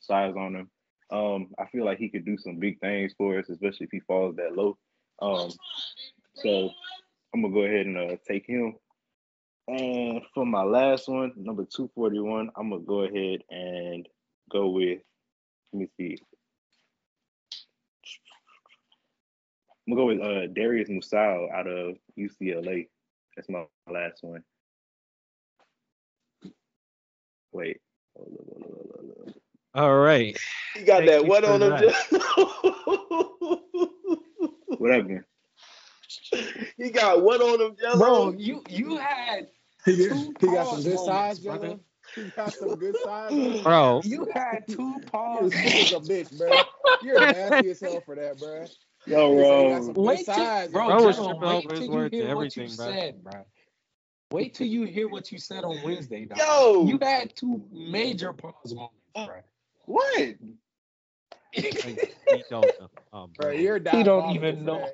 size 0.00 0.34
on 0.36 0.56
him. 0.56 0.70
Um, 1.10 1.48
I 1.58 1.66
feel 1.66 1.84
like 1.84 1.98
he 1.98 2.08
could 2.08 2.24
do 2.24 2.38
some 2.38 2.56
big 2.56 2.80
things 2.80 3.12
for 3.16 3.38
us, 3.38 3.48
especially 3.50 3.84
if 3.84 3.90
he 3.92 4.00
falls 4.00 4.36
that 4.36 4.56
low. 4.56 4.78
Um, 5.20 5.50
so 6.34 6.70
I'm 7.34 7.42
gonna 7.42 7.54
go 7.54 7.60
ahead 7.62 7.86
and 7.86 7.96
uh, 7.96 8.16
take 8.28 8.46
him. 8.46 8.76
And 9.68 10.20
for 10.34 10.44
my 10.44 10.62
last 10.62 11.08
one, 11.08 11.32
number 11.36 11.64
241, 11.64 12.50
I'm 12.56 12.70
gonna 12.70 12.82
go 12.82 13.02
ahead 13.02 13.40
and 13.50 14.06
go 14.50 14.68
with. 14.68 15.00
Let 15.72 15.80
me 15.80 15.88
see. 15.96 16.18
I'm 19.88 19.94
gonna 19.94 20.02
go 20.02 20.06
with 20.06 20.20
uh, 20.20 20.46
Darius 20.52 20.88
Muasau 20.88 21.50
out 21.52 21.66
of 21.66 21.96
UCLA. 22.18 22.88
That's 23.36 23.48
my 23.48 23.64
last 23.90 24.22
one. 24.22 24.44
Wait. 27.52 27.80
Hold 28.16 28.38
up, 28.38 28.46
hold 28.46 28.62
up, 28.62 28.70
hold 28.74 28.90
up, 28.90 29.16
hold 29.16 29.28
up. 29.28 29.34
All 29.74 29.96
right. 29.96 30.38
He 30.74 30.84
got 30.84 30.98
Thank 30.98 31.10
that 31.10 31.22
you 31.22 31.28
what 31.28 31.44
for 31.44 31.52
on 31.52 31.62
him? 31.62 31.70
that. 31.70 31.82
Gelo? 31.82 33.58
What 34.78 34.90
happened? 34.90 35.22
he 36.76 36.90
got 36.90 37.22
one 37.22 37.40
on 37.40 37.60
him, 37.60 37.76
Gelo? 37.76 37.98
Bro, 37.98 38.34
you 38.38 38.62
you 38.68 38.96
had 38.96 39.48
He, 39.84 39.96
two 39.96 40.32
got- 40.32 40.40
he 40.40 40.46
got 40.48 40.68
some 40.68 40.82
good 40.82 40.98
size, 41.00 41.38
brother. 41.40 41.68
Gelo. 41.68 41.80
He 42.14 42.30
got 42.36 42.54
some 42.54 42.76
good 42.78 42.96
size. 42.98 43.32
Bro. 43.62 44.02
You 44.04 44.26
had 44.34 44.64
two 44.68 45.00
You're 45.00 45.00
pause 45.10 45.52
sick 45.54 45.78
as 45.78 45.92
a 45.92 46.00
bitch, 46.00 46.36
bro. 46.36 46.62
You're 47.00 47.20
nasty 47.20 47.70
as 47.70 47.80
hell 47.80 48.00
for 48.00 48.14
that, 48.16 48.38
bro. 48.38 48.66
Yo, 49.06 49.32
He 49.36 49.44
said 49.44 49.66
he 49.66 49.68
bro. 49.68 49.92
Wait 49.96 50.24
till, 50.26 50.34
size, 50.34 50.70
bro, 50.70 50.82
Bro 50.88 50.96
Gelo, 50.96 51.38
wait 51.40 51.68
till 51.74 51.86
you 51.88 52.08
hear 52.10 52.36
what 52.36 52.56
you 52.56 52.68
bro. 52.76 52.86
said, 52.86 53.24
bro. 53.24 53.44
Wait 54.30 54.54
till 54.54 54.66
you 54.66 54.84
hear 54.84 55.08
what 55.08 55.32
you 55.32 55.38
said 55.38 55.64
on 55.64 55.82
Wednesday, 55.82 56.24
dog. 56.24 56.38
Yo. 56.38 56.86
You 56.86 56.98
had 57.02 57.34
two 57.36 57.62
major 57.72 58.32
pause 58.32 58.74
moments, 58.74 58.94
bro. 59.24 59.40
What? 59.86 60.36
He 62.30 62.44
don't 62.48 62.72
know. 62.78 62.88
Oh, 63.12 63.26
bro. 63.26 63.48
bro. 63.48 63.50
You're 63.52 63.78
He 63.78 64.02
don't 64.04 64.30
even 64.30 64.56
for 64.60 64.64
know. 64.64 64.90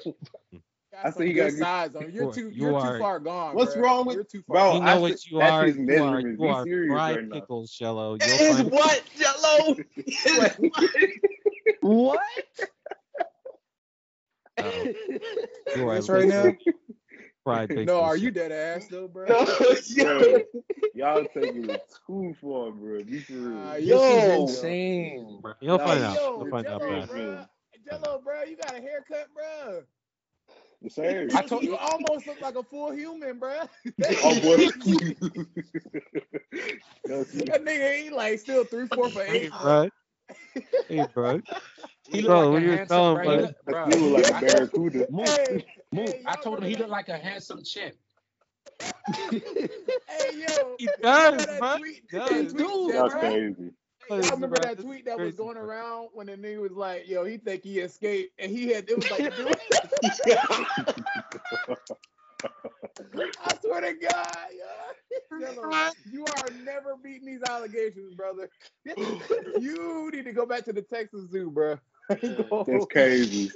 That. 1.02 1.06
I 1.06 1.10
Got 1.10 1.14
said 1.16 1.26
he 1.26 1.28
some 1.32 1.36
got 1.36 1.44
good 1.44 1.50
good- 1.50 1.58
size 1.60 1.94
on 1.96 2.02
you. 2.02 2.08
You 2.08 2.14
You're 2.14 2.32
too. 2.32 2.40
you 2.50 2.50
You're 2.70 2.80
too 2.80 2.98
far 2.98 3.18
gone. 3.20 3.54
What's 3.54 3.74
bruh. 3.74 3.80
wrong 3.82 4.06
with- 4.06 4.14
You're 4.16 4.24
too 4.24 4.42
Bro, 4.48 4.74
you 4.74 4.80
know 4.80 4.86
I 4.86 4.98
what 4.98 5.18
said- 5.18 5.30
you 5.30 5.38
that's 5.38 5.52
are. 5.52 5.64
his 5.66 5.76
You 5.76 6.02
are, 6.04 6.20
you 6.20 6.36
Be 6.36 6.48
are 6.48 6.64
serious 6.64 6.90
fried 6.92 7.16
right 7.16 7.30
pickles, 7.32 7.78
Gelo. 7.80 8.18
You'll 8.26 8.40
Is 8.40 8.56
find 8.56 8.70
what, 8.70 9.02
Gelo? 9.18 9.84
What? 11.80 12.20
Oh, 14.60 14.92
you 15.76 15.82
are 15.82 15.86
right 15.86 16.04
now? 16.08 16.16
literally 16.16 16.58
fried 17.44 17.68
pickles. 17.68 17.86
No, 17.86 18.00
are 18.02 18.16
you 18.16 18.30
dead 18.32 18.50
ass 18.50 18.88
though, 18.88 19.06
bro? 19.12 19.26
No, 19.28 19.44
Bro, 19.96 20.42
y'all 20.94 21.24
taking 21.32 21.70
it 21.70 21.82
too 22.06 22.34
far, 22.42 22.72
bro. 22.72 23.04
Be 23.04 23.20
for 23.20 23.32
real. 23.34 23.50
Nah, 23.50 23.74
This 23.74 23.84
yo, 23.86 24.44
is 24.44 24.50
insane, 24.56 25.38
bro. 25.40 25.52
You'll 25.60 25.78
Nah, 25.78 25.86
find 25.86 26.00
Hey, 26.00 26.06
out. 26.06 26.14
yo, 26.16 26.38
You'll 26.42 26.50
find 26.50 26.66
out, 26.66 26.80
Gelo, 26.82 26.98
fast. 27.00 27.10
bro. 27.12 27.44
Gelo, 27.88 28.24
bro, 28.24 28.42
you 28.42 28.56
got 28.56 28.76
a 28.76 28.80
haircut, 28.80 29.28
bro. 29.32 29.82
The 30.80 30.90
same. 30.90 31.28
I 31.34 31.42
told 31.42 31.64
you 31.64 31.76
almost 31.76 32.26
look 32.26 32.40
like 32.40 32.54
a 32.54 32.62
full 32.62 32.92
human, 32.92 33.38
bro. 33.38 33.58
Oh 34.22 34.40
boy. 34.40 34.68
No, 37.06 37.24
see, 37.24 37.44
that 37.44 37.64
nigga, 37.64 37.90
ain't 38.04 38.14
like 38.14 38.38
still 38.38 38.64
three, 38.64 38.86
four 38.94 39.08
for 39.10 39.22
eight. 39.22 39.50
bro. 39.62 39.88
Hey, 40.88 41.06
bro. 41.14 41.40
He 42.10 42.22
Bro, 42.22 42.50
looked 42.50 42.52
what 42.52 42.54
like 42.54 42.62
you 42.62 42.68
a 42.68 42.70
were 42.70 42.76
handsome, 42.76 42.88
telling, 42.88 43.16
bro. 43.16 43.24
bro? 43.24 43.36
He 43.36 43.40
look- 43.42 43.64
bro, 43.64 43.88
you 43.88 43.96
look 44.08 44.22
like 44.22 44.30
a 44.30 44.36
I- 44.36 44.40
barracuda. 44.40 45.06
Move, 45.10 45.26
Hey, 45.28 45.66
move. 45.92 46.08
hey, 46.08 46.22
I 46.26 46.36
told 46.36 46.58
him 46.58 46.64
he 46.64 46.74
remember 46.74 46.78
looked 46.78 46.90
like 46.90 47.08
a 47.08 47.18
handsome 47.18 47.62
chimp. 47.64 47.94
Hey, 49.30 49.40
yo. 50.36 50.76
He 50.78 50.88
does, 51.02 51.46
remember 51.46 51.58
bro. 51.58 51.78
tweet- 51.78 52.02
He 52.10 52.18
does. 52.18 52.52
Dude, 52.52 52.92
That's 52.94 53.12
bro. 53.14 53.20
crazy. 53.20 53.70
Y'all 54.10 54.18
remember 54.20 54.56
bro, 54.56 54.60
that 54.60 54.80
tweet 54.80 55.04
that 55.04 55.18
was 55.18 55.34
going 55.34 55.56
around 55.56 56.08
when 56.14 56.26
the 56.26 56.36
nigga 56.36 56.60
was 56.60 56.72
like, 56.72 57.08
"Yo, 57.08 57.24
he 57.24 57.36
think 57.36 57.62
he 57.62 57.80
escaped," 57.80 58.32
and 58.38 58.50
he 58.50 58.68
had 58.68 58.88
it 58.88 58.96
was 58.96 59.10
like, 59.10 59.20
I 63.44 63.56
swear 63.62 63.80
to 63.80 63.94
God, 63.94 64.48
yo, 64.58 65.90
you 66.10 66.24
are 66.24 66.50
never 66.64 66.96
beating 67.02 67.26
these 67.26 67.42
allegations, 67.48 68.14
brother. 68.14 68.48
you 69.58 70.10
need 70.12 70.24
to 70.24 70.32
go 70.32 70.46
back 70.46 70.64
to 70.64 70.72
the 70.72 70.82
Texas 70.82 71.30
Zoo, 71.30 71.50
bro. 71.50 71.78
That's 72.08 72.86
crazy. 72.90 73.50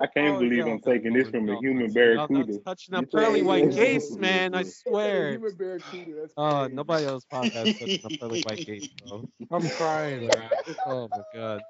I 0.00 0.06
can't 0.06 0.36
Oh, 0.36 0.40
believe 0.40 0.66
yo, 0.66 0.72
I'm 0.72 0.80
taking 0.80 1.12
this 1.12 1.28
oh, 1.28 1.30
from 1.30 1.48
a 1.48 1.58
human 1.60 1.92
that's- 1.92 1.94
y'all- 1.94 2.26
barracuda. 2.28 2.52
that's 2.52 2.64
Touching 2.64 2.94
up 2.94 3.02
You 3.02 3.06
pearly 3.18 3.42
white 3.42 3.64
Yeah. 3.72 3.84
gates, 3.84 4.16
man. 4.16 4.54
I 4.54 4.62
swear. 4.64 5.32
Human 5.32 5.54
barracuda. 5.56 6.20
That's 6.22 6.34
Oh, 6.36 6.66
nobody 6.68 7.06
else 7.06 7.24
podcast 7.32 7.78
touching 7.78 8.04
up 8.04 8.12
pearly 8.20 8.42
white 8.42 8.66
gates, 8.66 8.88
bro. 9.06 9.28
I'm 9.50 9.68
crying, 9.70 10.26
man. 10.26 10.50
Oh 10.86 11.08
my 11.10 11.22
god. 11.34 11.60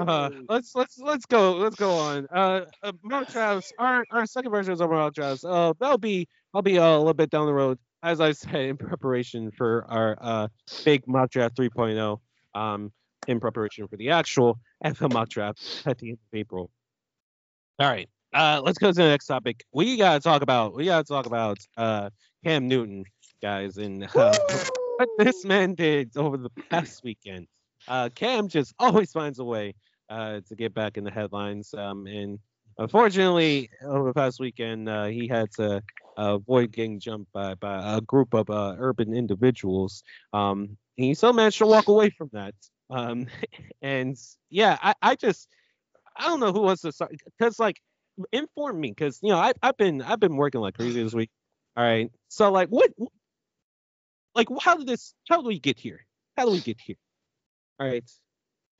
Uh, 0.00 0.30
let's 0.50 0.74
let's 0.74 0.98
let's 0.98 1.24
go 1.24 1.52
let's 1.52 1.76
go 1.76 1.92
on. 1.92 2.26
Uh, 2.30 2.66
uh 2.82 2.92
mock 3.02 3.28
drafts. 3.32 3.72
Our 3.78 4.04
our 4.10 4.26
second 4.26 4.50
version 4.50 4.72
of 4.72 4.80
mock 4.90 5.14
drafts. 5.14 5.44
Uh, 5.44 5.72
that'll 5.80 5.96
be 5.98 6.28
I'll 6.52 6.60
be 6.62 6.78
uh, 6.78 6.84
a 6.86 6.98
little 6.98 7.14
bit 7.14 7.30
down 7.30 7.46
the 7.46 7.54
road, 7.54 7.78
as 8.02 8.20
I 8.20 8.32
said, 8.32 8.54
in 8.66 8.76
preparation 8.76 9.50
for 9.50 9.86
our 9.88 10.18
uh 10.20 10.48
big 10.84 11.06
mock 11.06 11.30
draft 11.30 11.56
3.0. 11.56 12.18
Um, 12.54 12.92
in 13.28 13.40
preparation 13.40 13.86
for 13.88 13.96
the 13.96 14.10
actual 14.10 14.58
NFL 14.84 15.12
mock 15.12 15.28
draft 15.28 15.60
at 15.86 15.98
the 15.98 16.10
end 16.10 16.18
of 16.32 16.38
April. 16.38 16.70
All 17.78 17.90
right. 17.90 18.08
Uh, 18.32 18.60
let's 18.64 18.78
go 18.78 18.88
to 18.88 18.94
the 18.94 19.08
next 19.08 19.26
topic. 19.26 19.64
We 19.72 19.96
gotta 19.96 20.20
talk 20.20 20.42
about 20.42 20.74
we 20.74 20.86
gotta 20.86 21.04
talk 21.04 21.26
about 21.26 21.58
uh 21.76 22.10
Cam 22.44 22.66
Newton, 22.66 23.04
guys, 23.42 23.76
and 23.76 24.04
uh, 24.14 24.38
what 24.96 25.08
this 25.18 25.44
man 25.44 25.74
did 25.74 26.16
over 26.16 26.36
the 26.36 26.50
past 26.70 27.04
weekend. 27.04 27.46
Uh, 27.88 28.08
Cam 28.14 28.48
just 28.48 28.74
always 28.78 29.12
finds 29.12 29.38
a 29.38 29.44
way 29.44 29.74
uh, 30.08 30.40
to 30.48 30.54
get 30.54 30.74
back 30.74 30.96
in 30.96 31.04
the 31.04 31.10
headlines. 31.10 31.74
Um, 31.74 32.06
and 32.06 32.38
unfortunately, 32.78 33.70
over 33.82 34.08
the 34.08 34.14
past 34.14 34.40
weekend, 34.40 34.88
uh, 34.88 35.06
he 35.06 35.28
had 35.28 35.50
to 35.52 35.76
uh, 36.18 36.34
avoid 36.36 36.72
getting 36.72 37.00
jumped 37.00 37.32
by, 37.32 37.54
by 37.54 37.96
a 37.96 38.00
group 38.00 38.34
of 38.34 38.50
uh, 38.50 38.76
urban 38.78 39.14
individuals. 39.14 40.02
Um, 40.32 40.76
he 40.96 41.14
still 41.14 41.32
managed 41.32 41.58
to 41.58 41.66
walk 41.66 41.88
away 41.88 42.10
from 42.10 42.30
that. 42.32 42.54
Um, 42.92 43.26
and 43.82 44.16
yeah, 44.50 44.78
I, 44.82 44.94
I 45.02 45.14
just 45.16 45.48
I 46.16 46.28
don't 46.28 46.40
know 46.40 46.52
who 46.52 46.62
wants 46.62 46.82
to 46.82 46.92
start 46.92 47.12
because 47.38 47.58
like 47.58 47.80
inform 48.30 48.78
me 48.78 48.90
because 48.90 49.18
you 49.22 49.30
know 49.30 49.38
I, 49.38 49.52
I've 49.62 49.76
been 49.76 50.02
I've 50.02 50.20
been 50.20 50.36
working 50.36 50.60
like 50.60 50.74
crazy 50.74 51.02
this 51.02 51.14
week. 51.14 51.30
All 51.76 51.84
right, 51.84 52.10
so 52.28 52.50
like 52.52 52.68
what 52.68 52.90
like 54.34 54.48
how 54.60 54.76
did 54.76 54.86
this 54.86 55.14
how 55.28 55.40
do 55.40 55.48
we 55.48 55.58
get 55.58 55.78
here? 55.78 56.06
How 56.36 56.44
do 56.44 56.52
we 56.52 56.60
get 56.60 56.80
here? 56.80 56.96
All 57.80 57.86
right. 57.88 58.08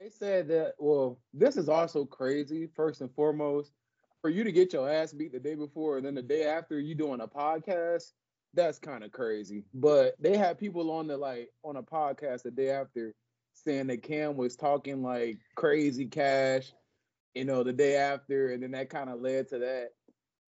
They 0.01 0.11
said 0.11 0.49
that. 0.49 0.75
Well, 0.79 1.21
this 1.33 1.57
is 1.57 1.69
also 1.69 2.05
crazy. 2.05 2.69
First 2.75 3.01
and 3.03 3.15
foremost, 3.15 3.73
for 4.21 4.31
you 4.31 4.45
to 4.45 4.53
get 4.53 4.73
your 4.73 4.91
ass 4.91 5.13
beat 5.13 5.33
the 5.33 5.39
day 5.39 5.55
before 5.55 5.97
and 5.97 6.07
then 6.07 6.15
the 6.15 6.23
day 6.23 6.45
after 6.45 6.79
you 6.81 6.95
doing 6.95 7.21
a 7.21 7.29
podcast, 7.29 8.13
that's 8.55 8.79
kind 8.79 9.05
of 9.05 9.13
crazy. 9.13 9.65
But 9.75 10.15
they 10.19 10.37
had 10.37 10.59
people 10.59 10.91
on 10.91 11.07
the 11.07 11.17
like 11.17 11.51
on 11.65 11.77
a 11.77 11.83
podcast 11.83 12.43
the 12.43 12.51
day 12.51 12.71
after 12.71 13.15
saying 13.55 13.89
that 13.89 14.03
Cam 14.03 14.37
was 14.37 14.57
talking 14.57 15.03
like 15.03 15.39
crazy 15.55 16.07
cash, 16.07 16.73
you 17.35 17.45
know, 17.45 17.63
the 17.63 17.73
day 17.73 17.97
after, 17.97 18.53
and 18.53 18.63
then 18.63 18.73
that 18.73 18.91
kind 18.91 19.11
of 19.11 19.21
led 19.21 19.49
to 19.49 19.59
that. 19.59 19.91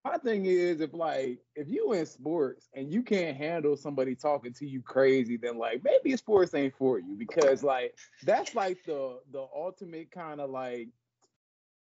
My 0.04 0.18
thing 0.18 0.44
is, 0.44 0.80
if 0.82 0.92
like 0.92 1.38
if 1.56 1.68
you 1.68 1.92
in 1.94 2.04
sports 2.04 2.68
and 2.74 2.92
you 2.92 3.02
can't 3.02 3.36
handle 3.36 3.74
somebody 3.76 4.14
talking 4.14 4.52
to 4.54 4.66
you 4.66 4.82
crazy, 4.82 5.38
then 5.38 5.56
like 5.56 5.82
maybe 5.82 6.14
sports 6.16 6.54
ain't 6.54 6.76
for 6.76 6.98
you 6.98 7.16
because 7.16 7.62
like 7.62 7.96
that's 8.22 8.54
like 8.54 8.84
the 8.84 9.20
the 9.32 9.46
ultimate 9.54 10.10
kind 10.10 10.42
of 10.42 10.50
like 10.50 10.88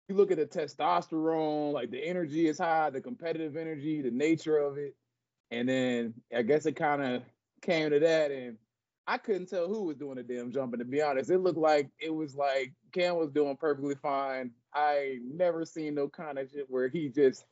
you 0.08 0.16
look 0.16 0.32
at 0.32 0.38
the 0.38 0.46
testosterone, 0.46 1.72
like 1.72 1.90
the 1.90 2.02
energy 2.02 2.48
is 2.48 2.58
high, 2.58 2.90
the 2.90 3.00
competitive 3.00 3.56
energy, 3.56 4.02
the 4.02 4.10
nature 4.10 4.56
of 4.56 4.78
it, 4.78 4.96
and 5.50 5.68
then 5.68 6.14
I 6.34 6.42
guess 6.42 6.66
it 6.66 6.76
kind 6.76 7.02
of 7.02 7.22
came 7.62 7.90
to 7.90 8.00
that, 8.00 8.30
and 8.30 8.56
I 9.08 9.16
couldn't 9.16 9.46
tell 9.46 9.68
who 9.68 9.84
was 9.84 9.96
doing 9.96 10.16
the 10.16 10.22
damn 10.22 10.52
jumping. 10.52 10.80
To 10.80 10.84
be 10.84 11.00
honest, 11.00 11.30
it 11.30 11.38
looked 11.38 11.58
like 11.58 11.88
it 11.98 12.14
was 12.14 12.36
like 12.36 12.74
Cam 12.92 13.16
was 13.16 13.30
doing 13.30 13.56
perfectly 13.56 13.94
fine. 13.94 14.50
I 14.74 15.16
never 15.24 15.64
seen 15.64 15.94
no 15.94 16.08
kind 16.08 16.38
of 16.38 16.50
shit 16.50 16.66
where 16.68 16.88
he 16.88 17.08
just 17.08 17.46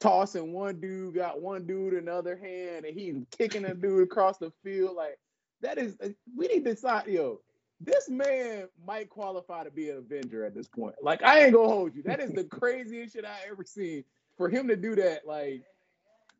tossing 0.00 0.52
one 0.52 0.80
dude, 0.80 1.14
got 1.14 1.40
one 1.40 1.64
dude 1.64 1.94
in 1.94 2.06
the 2.06 2.12
other 2.12 2.36
hand, 2.36 2.84
and 2.84 2.98
he 2.98 3.22
kicking 3.38 3.64
a 3.66 3.72
dude 3.72 4.02
across 4.02 4.38
the 4.38 4.50
field. 4.64 4.96
Like 4.96 5.16
that 5.60 5.78
is, 5.78 5.96
we 6.36 6.48
need 6.48 6.64
to 6.64 6.74
decide, 6.74 7.06
yo. 7.06 7.40
This 7.78 8.08
man 8.08 8.68
might 8.86 9.10
qualify 9.10 9.62
to 9.62 9.70
be 9.70 9.90
an 9.90 9.98
Avenger 9.98 10.46
at 10.46 10.54
this 10.54 10.66
point. 10.66 10.94
Like 11.02 11.22
I 11.22 11.44
ain't 11.44 11.52
gonna 11.52 11.68
hold 11.68 11.94
you. 11.94 12.02
That 12.02 12.20
is 12.20 12.32
the 12.32 12.44
craziest 12.50 13.12
shit 13.12 13.24
I 13.24 13.36
ever 13.48 13.64
seen. 13.64 14.02
For 14.38 14.48
him 14.48 14.66
to 14.68 14.76
do 14.76 14.96
that, 14.96 15.26
like 15.26 15.62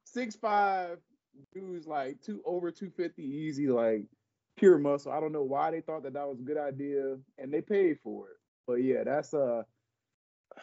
six 0.03 0.35
five 0.35 0.99
dudes, 1.55 1.87
like 1.87 2.21
two 2.23 2.41
over 2.47 2.71
two 2.71 2.91
fifty 2.97 3.23
easy, 3.23 3.69
like 3.69 4.07
pure 4.57 4.79
muscle. 4.79 5.13
I 5.13 5.21
don't 5.21 5.33
know 5.33 5.43
why 5.43 5.71
they 5.71 5.81
thought 5.81 6.03
that 6.05 6.15
that 6.15 6.29
was 6.29 6.41
a 6.41 6.45
good 6.45 6.59
idea, 6.59 7.17
and 7.39 7.53
they 7.53 7.61
paid 7.61 7.99
for 8.03 8.29
it. 8.31 8.37
But 8.67 8.83
yeah, 8.83 9.05
that's 9.05 9.35
uh 9.35 9.63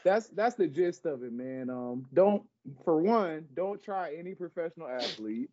that's 0.03 0.27
that's 0.29 0.55
the 0.55 0.67
gist 0.67 1.05
of 1.05 1.23
it, 1.23 1.33
man. 1.33 1.69
Um, 1.69 2.05
don't 2.13 2.43
for 2.83 3.01
one, 3.01 3.45
don't 3.53 3.81
try 3.81 4.15
any 4.15 4.33
professional 4.35 4.87
athlete 4.87 5.49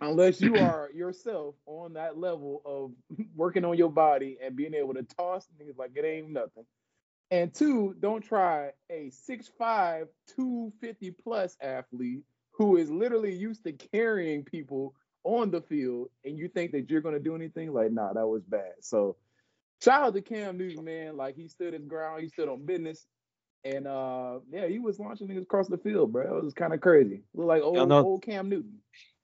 unless 0.00 0.40
you 0.40 0.56
are 0.58 0.90
yourself 0.94 1.54
on 1.66 1.94
that 1.94 2.18
level 2.18 2.62
of 2.64 2.92
working 3.36 3.64
on 3.64 3.76
your 3.76 3.90
body 3.90 4.38
and 4.42 4.56
being 4.56 4.74
able 4.74 4.94
to 4.94 5.02
toss 5.02 5.46
things 5.58 5.76
like 5.76 5.92
it 5.96 6.04
ain't 6.04 6.30
nothing. 6.30 6.64
And 7.30 7.52
two, 7.52 7.94
don't 8.00 8.22
try 8.22 8.70
a 8.90 9.10
6'5, 9.28 10.08
250 10.34 11.10
plus 11.22 11.56
athlete 11.60 12.22
who 12.52 12.76
is 12.78 12.90
literally 12.90 13.34
used 13.34 13.64
to 13.64 13.72
carrying 13.72 14.44
people 14.44 14.94
on 15.28 15.50
the 15.50 15.60
field 15.60 16.08
and 16.24 16.38
you 16.38 16.48
think 16.48 16.72
that 16.72 16.88
you're 16.88 17.02
gonna 17.02 17.20
do 17.20 17.34
anything. 17.34 17.72
Like, 17.72 17.92
nah, 17.92 18.14
that 18.14 18.26
was 18.26 18.42
bad. 18.44 18.72
So 18.80 19.16
shout 19.82 20.02
out 20.02 20.14
to 20.14 20.22
Cam 20.22 20.56
Newton, 20.56 20.84
man. 20.84 21.16
Like 21.16 21.36
he 21.36 21.48
stood 21.48 21.74
his 21.74 21.84
ground, 21.84 22.22
he 22.22 22.28
stood 22.28 22.48
on 22.48 22.64
business. 22.64 23.06
And 23.64 23.86
uh 23.86 24.38
yeah, 24.50 24.66
he 24.66 24.78
was 24.78 24.98
launching 24.98 25.28
niggas 25.28 25.42
across 25.42 25.68
the 25.68 25.76
field, 25.76 26.12
bro. 26.12 26.38
It 26.38 26.44
was 26.44 26.54
kind 26.54 26.72
of 26.72 26.80
crazy. 26.80 27.24
Look 27.34 27.46
like 27.46 27.62
old 27.62 27.88
know- 27.88 28.04
old 28.04 28.22
Cam 28.22 28.48
Newton. 28.48 28.78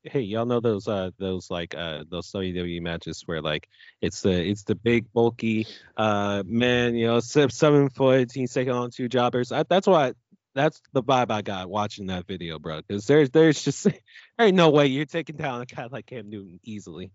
Hey, 0.06 0.20
y'all 0.20 0.44
know 0.44 0.60
those 0.60 0.86
uh 0.86 1.12
those 1.18 1.50
like 1.50 1.74
uh 1.74 2.04
those 2.10 2.30
WWE 2.32 2.82
matches 2.82 3.22
where 3.24 3.40
like 3.40 3.66
it's 4.02 4.20
the 4.20 4.32
it's 4.32 4.64
the 4.64 4.74
big 4.74 5.10
bulky 5.14 5.66
uh 5.96 6.42
man 6.46 6.94
you 6.94 7.06
know 7.06 7.20
seven 7.20 7.88
foot 7.88 8.30
he's 8.30 8.52
taking 8.52 8.74
on 8.74 8.90
two 8.90 9.08
jobbers. 9.08 9.50
I, 9.52 9.62
that's 9.62 9.86
why 9.86 10.12
that's 10.54 10.80
the 10.92 11.02
vibe 11.02 11.30
I 11.30 11.42
got 11.42 11.68
watching 11.68 12.06
that 12.06 12.26
video, 12.26 12.58
bro. 12.58 12.80
Because 12.80 13.06
there's 13.06 13.30
there's 13.30 13.62
just 13.62 13.84
there 13.84 13.94
ain't 14.38 14.56
no 14.56 14.70
way 14.70 14.86
you're 14.86 15.04
taking 15.04 15.36
down 15.36 15.60
a 15.60 15.66
guy 15.66 15.88
like 15.90 16.06
Cam 16.06 16.30
Newton 16.30 16.60
easily. 16.62 17.12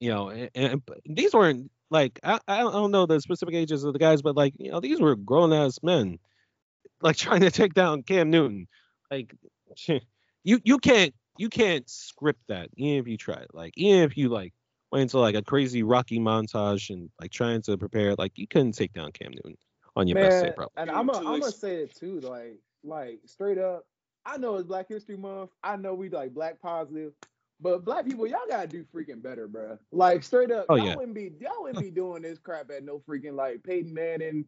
You 0.00 0.10
know, 0.10 0.30
and, 0.30 0.50
and 0.54 0.82
these 1.06 1.32
weren't 1.32 1.70
like 1.90 2.18
I 2.24 2.40
I 2.48 2.58
don't 2.60 2.90
know 2.90 3.06
the 3.06 3.20
specific 3.20 3.54
ages 3.54 3.84
of 3.84 3.92
the 3.92 3.98
guys, 3.98 4.22
but 4.22 4.36
like 4.36 4.54
you 4.58 4.70
know 4.70 4.80
these 4.80 5.00
were 5.00 5.14
grown 5.14 5.52
ass 5.52 5.78
men, 5.82 6.18
like 7.00 7.16
trying 7.18 7.40
to 7.40 7.50
take 7.50 7.74
down 7.74 8.02
Cam 8.02 8.30
Newton. 8.30 8.66
Like 9.10 9.34
you 10.44 10.60
you 10.64 10.78
can't 10.78 11.14
you 11.38 11.48
can't 11.48 11.88
script 11.88 12.40
that 12.48 12.68
even 12.76 12.98
if 13.00 13.08
you 13.08 13.16
try. 13.16 13.44
Like 13.52 13.74
even 13.76 14.02
if 14.02 14.16
you 14.16 14.28
like 14.28 14.52
went 14.90 15.02
into 15.02 15.18
like 15.18 15.36
a 15.36 15.42
crazy 15.42 15.82
Rocky 15.82 16.18
montage 16.18 16.90
and 16.90 17.10
like 17.20 17.30
trying 17.30 17.62
to 17.62 17.78
prepare, 17.78 18.14
like 18.16 18.36
you 18.36 18.48
couldn't 18.48 18.72
take 18.72 18.92
down 18.92 19.12
Cam 19.12 19.30
Newton 19.30 19.56
on 19.96 20.08
your 20.08 20.18
best 20.18 20.40
day, 20.40 20.48
Man, 20.48 20.54
probably. 20.54 20.72
and 20.76 20.90
I'm 20.90 21.06
to 21.06 21.12
gonna 21.12 21.30
I'm 21.30 21.40
gonna 21.40 21.52
say 21.52 21.76
it 21.76 21.94
too. 21.94 22.20
Like 22.20 22.58
like 22.84 23.20
straight 23.26 23.58
up. 23.58 23.84
I 24.24 24.36
know 24.36 24.56
it's 24.56 24.66
Black 24.68 24.88
History 24.88 25.16
Month. 25.16 25.50
I 25.64 25.76
know 25.76 25.94
we 25.94 26.08
like 26.08 26.32
black 26.32 26.60
positive, 26.60 27.12
but 27.60 27.84
black 27.84 28.04
people, 28.06 28.26
y'all 28.26 28.38
gotta 28.48 28.68
do 28.68 28.84
freaking 28.94 29.22
better, 29.22 29.48
bro. 29.48 29.78
Like 29.90 30.22
straight 30.22 30.50
up, 30.50 30.66
Oh, 30.68 30.76
y'all 30.76 30.86
yeah. 30.86 30.96
wouldn't 30.96 31.14
be 31.14 31.32
y'all 31.40 31.62
wouldn't 31.62 31.82
be 31.84 31.90
doing 31.90 32.22
this 32.22 32.38
crap 32.38 32.70
at 32.70 32.84
no 32.84 33.00
freaking 33.08 33.34
like 33.34 33.62
Peyton 33.64 33.92
Manning 33.92 34.44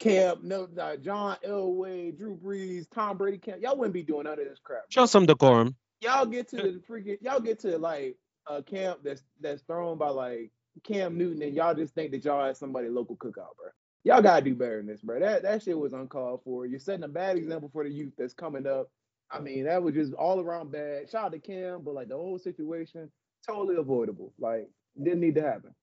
camp, 0.00 0.42
no 0.42 0.68
uh, 0.80 0.96
John 0.96 1.36
Elway, 1.46 2.16
Drew 2.16 2.36
Brees, 2.36 2.86
Tom 2.90 3.16
Brady 3.18 3.38
camp. 3.38 3.60
Y'all 3.62 3.76
wouldn't 3.76 3.94
be 3.94 4.02
doing 4.02 4.24
none 4.24 4.38
of 4.38 4.44
this 4.46 4.58
crap. 4.62 4.82
Show 4.88 5.06
some 5.06 5.26
decorum. 5.26 5.76
Y'all 6.00 6.26
get 6.26 6.48
to 6.48 6.56
the 6.56 6.82
freaking 6.88 7.18
y'all 7.20 7.40
get 7.40 7.60
to 7.60 7.78
like 7.78 8.16
a 8.48 8.62
camp 8.62 9.00
that's 9.04 9.22
that's 9.40 9.62
thrown 9.62 9.98
by 9.98 10.08
like 10.08 10.50
Cam 10.84 11.18
Newton, 11.18 11.42
and 11.42 11.54
y'all 11.54 11.74
just 11.74 11.94
think 11.94 12.10
that 12.12 12.24
y'all 12.24 12.44
had 12.44 12.56
somebody 12.56 12.88
local 12.88 13.16
cookout, 13.16 13.54
bro. 13.58 13.68
Y'all 14.04 14.22
gotta 14.22 14.44
do 14.44 14.54
better 14.54 14.78
than 14.78 14.86
this, 14.86 15.00
bro. 15.00 15.20
That 15.20 15.42
that 15.42 15.62
shit 15.62 15.78
was 15.78 15.92
uncalled 15.92 16.42
for. 16.44 16.66
You're 16.66 16.80
setting 16.80 17.04
a 17.04 17.08
bad 17.08 17.36
example 17.36 17.70
for 17.72 17.84
the 17.84 17.90
youth 17.90 18.14
that's 18.18 18.34
coming 18.34 18.66
up. 18.66 18.90
I 19.30 19.40
mean, 19.40 19.64
that 19.64 19.82
was 19.82 19.94
just 19.94 20.12
all 20.14 20.40
around 20.40 20.72
bad. 20.72 21.08
Shout 21.08 21.26
out 21.26 21.32
to 21.32 21.38
Cam, 21.38 21.82
but 21.82 21.94
like 21.94 22.08
the 22.08 22.16
whole 22.16 22.38
situation, 22.38 23.10
totally 23.46 23.76
avoidable. 23.76 24.32
Like 24.38 24.68
didn't 25.00 25.20
need 25.20 25.36
to 25.36 25.42
happen. 25.42 25.74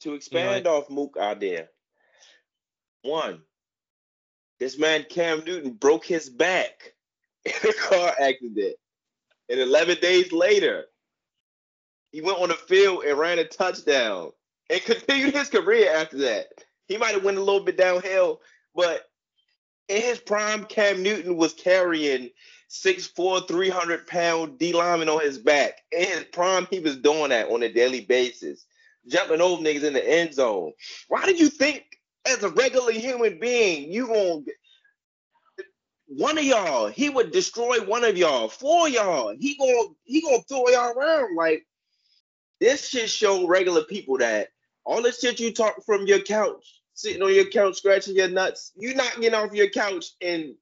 to 0.00 0.14
expand 0.14 0.66
off 0.66 0.88
Mook 0.88 1.16
idea. 1.18 1.68
One, 3.02 3.42
this 4.58 4.78
man 4.78 5.04
Cam 5.10 5.44
Newton 5.44 5.72
broke 5.72 6.04
his 6.04 6.30
back 6.30 6.94
in 7.44 7.52
a 7.68 7.72
car 7.74 8.14
accident. 8.20 8.76
And 9.50 9.60
11 9.60 9.98
days 10.00 10.32
later, 10.32 10.86
he 12.12 12.22
went 12.22 12.38
on 12.38 12.48
the 12.48 12.54
field 12.54 13.04
and 13.04 13.18
ran 13.18 13.38
a 13.38 13.44
touchdown 13.44 14.30
and 14.70 14.80
continued 14.84 15.34
his 15.34 15.50
career 15.50 15.92
after 15.94 16.18
that. 16.18 16.63
He 16.88 16.96
might 16.96 17.14
have 17.14 17.24
went 17.24 17.38
a 17.38 17.42
little 17.42 17.64
bit 17.64 17.76
downhill, 17.76 18.40
but 18.74 19.04
in 19.88 20.02
his 20.02 20.18
prime, 20.18 20.64
Cam 20.64 21.02
Newton 21.02 21.36
was 21.36 21.52
carrying 21.52 22.30
6'4, 22.70 23.46
300 23.46 24.06
pound 24.06 24.58
D 24.58 24.72
lineman 24.72 25.08
on 25.08 25.20
his 25.20 25.38
back. 25.38 25.82
In 25.92 26.06
his 26.06 26.24
prime, 26.24 26.66
he 26.70 26.80
was 26.80 26.96
doing 26.96 27.30
that 27.30 27.48
on 27.48 27.62
a 27.62 27.72
daily 27.72 28.00
basis 28.00 28.66
jumping 29.06 29.40
over 29.40 29.62
niggas 29.62 29.84
in 29.84 29.92
the 29.92 30.08
end 30.08 30.34
zone. 30.34 30.72
Why 31.08 31.24
do 31.26 31.34
you 31.34 31.48
think, 31.48 31.84
as 32.26 32.42
a 32.42 32.48
regular 32.48 32.92
human 32.92 33.38
being, 33.38 33.92
you 33.92 34.06
gonna 34.06 34.40
one 36.06 36.38
of 36.38 36.44
y'all, 36.44 36.88
he 36.88 37.08
would 37.08 37.32
destroy 37.32 37.78
one 37.84 38.04
of 38.04 38.16
y'all, 38.16 38.48
four 38.48 38.88
y'all, 38.88 39.34
he 39.38 39.56
gonna 39.56 39.94
he 40.04 40.22
gonna 40.22 40.42
throw 40.42 40.68
y'all 40.68 40.96
around 40.96 41.36
like 41.36 41.66
this 42.60 42.88
shit 42.88 43.10
show 43.10 43.46
regular 43.46 43.84
people 43.84 44.18
that 44.18 44.48
all 44.84 45.02
the 45.02 45.12
shit 45.12 45.40
you 45.40 45.52
talk 45.52 45.84
from 45.84 46.06
your 46.06 46.20
couch, 46.20 46.80
sitting 46.94 47.22
on 47.22 47.34
your 47.34 47.46
couch 47.46 47.76
scratching 47.76 48.16
your 48.16 48.28
nuts, 48.28 48.72
you 48.76 48.94
not 48.94 49.20
getting 49.20 49.34
off 49.34 49.52
your 49.52 49.70
couch 49.70 50.06
and 50.20 50.54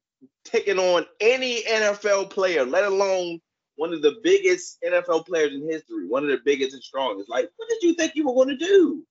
taking 0.44 0.78
on 0.78 1.04
any 1.20 1.62
NFL 1.64 2.30
player, 2.30 2.64
let 2.64 2.84
alone 2.84 3.40
one 3.76 3.92
of 3.92 4.02
the 4.02 4.16
biggest 4.22 4.78
NFL 4.86 5.26
players 5.26 5.52
in 5.52 5.68
history, 5.68 6.06
one 6.06 6.22
of 6.24 6.30
the 6.30 6.40
biggest 6.44 6.74
and 6.74 6.82
strongest. 6.82 7.28
Like, 7.28 7.50
what 7.56 7.68
did 7.68 7.82
you 7.82 7.94
think 7.94 8.12
you 8.14 8.26
were 8.26 8.34
going 8.34 8.56
to 8.56 8.56
do? 8.56 9.02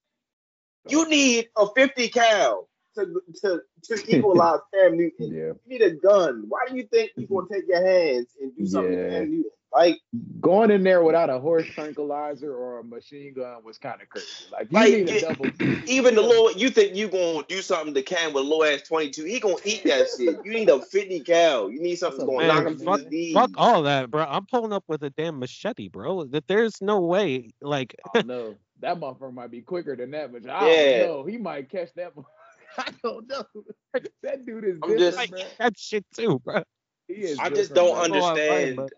You 0.88 1.08
need 1.10 1.50
a 1.58 1.68
50 1.76 2.08
cal 2.10 2.70
to, 2.96 3.22
to, 3.42 3.62
to 3.84 4.04
equalize 4.18 4.60
Cam 4.74 4.98
Newton. 4.98 5.34
Yeah. 5.34 5.54
You 5.66 5.80
need 5.80 5.82
a 5.82 5.92
gun. 5.92 6.46
Why 6.48 6.60
do 6.70 6.76
you 6.76 6.84
think 6.84 7.12
you're 7.16 7.28
going 7.28 7.48
to 7.48 7.54
take 7.54 7.68
your 7.68 7.86
hands 7.86 8.28
and 8.42 8.56
do 8.56 8.66
something 8.66 8.94
Yeah. 8.94 9.04
to 9.04 9.10
Cam 9.10 9.32
Newton? 9.32 9.52
Like, 9.74 10.00
Going 10.42 10.72
in 10.72 10.84
there 10.84 11.02
without 11.04 11.30
a 11.30 11.40
horse 11.40 11.66
tranquilizer 11.68 12.54
or 12.54 12.80
a 12.80 12.84
machine 12.84 13.34
gun 13.34 13.64
was 13.64 13.78
kind 13.78 14.02
of 14.02 14.10
crazy. 14.10 14.28
Like 14.52 14.68
you 14.72 14.76
Like, 14.78 14.92
need 14.92 15.10
a 15.10 15.16
it- 15.16 15.22
double. 15.22 15.46
even 15.88 16.16
the 16.16 16.22
little, 16.22 16.52
you 16.52 16.70
think 16.70 16.96
you 16.96 17.08
going 17.08 17.42
to 17.44 17.46
do 17.48 17.62
something 17.62 17.94
to 17.94 18.02
Cam 18.02 18.34
with 18.34 18.44
a 18.44 18.48
low 18.48 18.64
ass 18.64 18.82
22, 18.82 19.24
he 19.24 19.40
going 19.40 19.58
to 19.58 19.70
eat 19.70 19.84
that 19.86 20.08
shit. 20.18 20.44
You 20.44 20.52
need 20.52 20.68
a 20.70 20.82
50 20.82 21.20
cal. 21.22 21.70
You 21.72 21.80
need 21.82 21.96
something 21.96 22.26
going 22.26 22.42
to 22.42 22.48
knock 22.48 22.64
Man, 22.66 22.74
him 22.74 22.80
fuck, 22.80 23.00
his 23.02 23.10
knees. 23.12 23.34
fuck 23.34 23.52
all 23.56 23.84
that, 23.84 24.12
bro. 24.12 24.26
I'm 24.28 24.46
pulling 24.46 24.74
up 24.74 24.84
with 24.88 25.04
a 25.04 25.10
damn 25.12 25.40
machete, 25.40 25.88
bro. 25.88 26.26
That 26.26 26.48
there's 26.48 26.82
no 26.82 27.00
way, 27.00 27.52
like, 27.62 27.96
I 28.14 28.20
don't 28.22 28.28
know. 28.28 28.56
That 28.82 29.00
motherfucker 29.00 29.32
might 29.34 29.52
be 29.52 29.62
quicker 29.62 29.96
than 29.96 30.12
that, 30.12 30.34
but 30.34 30.50
I 30.50 30.70
Yeah. 30.70 31.00
don't 31.04 31.08
know. 31.08 31.24
He 31.26 31.38
might 31.38 31.70
catch 31.70 31.94
that. 31.96 32.14
I 32.78 32.90
don't 33.04 33.30
know. 33.30 33.44
That 34.24 34.46
dude 34.46 34.64
is 34.66 34.80
good. 34.80 34.92
I'm 34.94 34.98
just- 34.98 35.18
I 35.20 35.28
bro. 35.28 35.40
that 35.60 35.78
shit 35.78 36.06
too, 36.16 36.40
bro. 36.40 36.64
He 37.08 37.14
is 37.16 37.38
I 37.40 37.50
just 37.50 37.74
don't 37.74 37.94
bro. 38.10 38.18
Understand. 38.36 38.90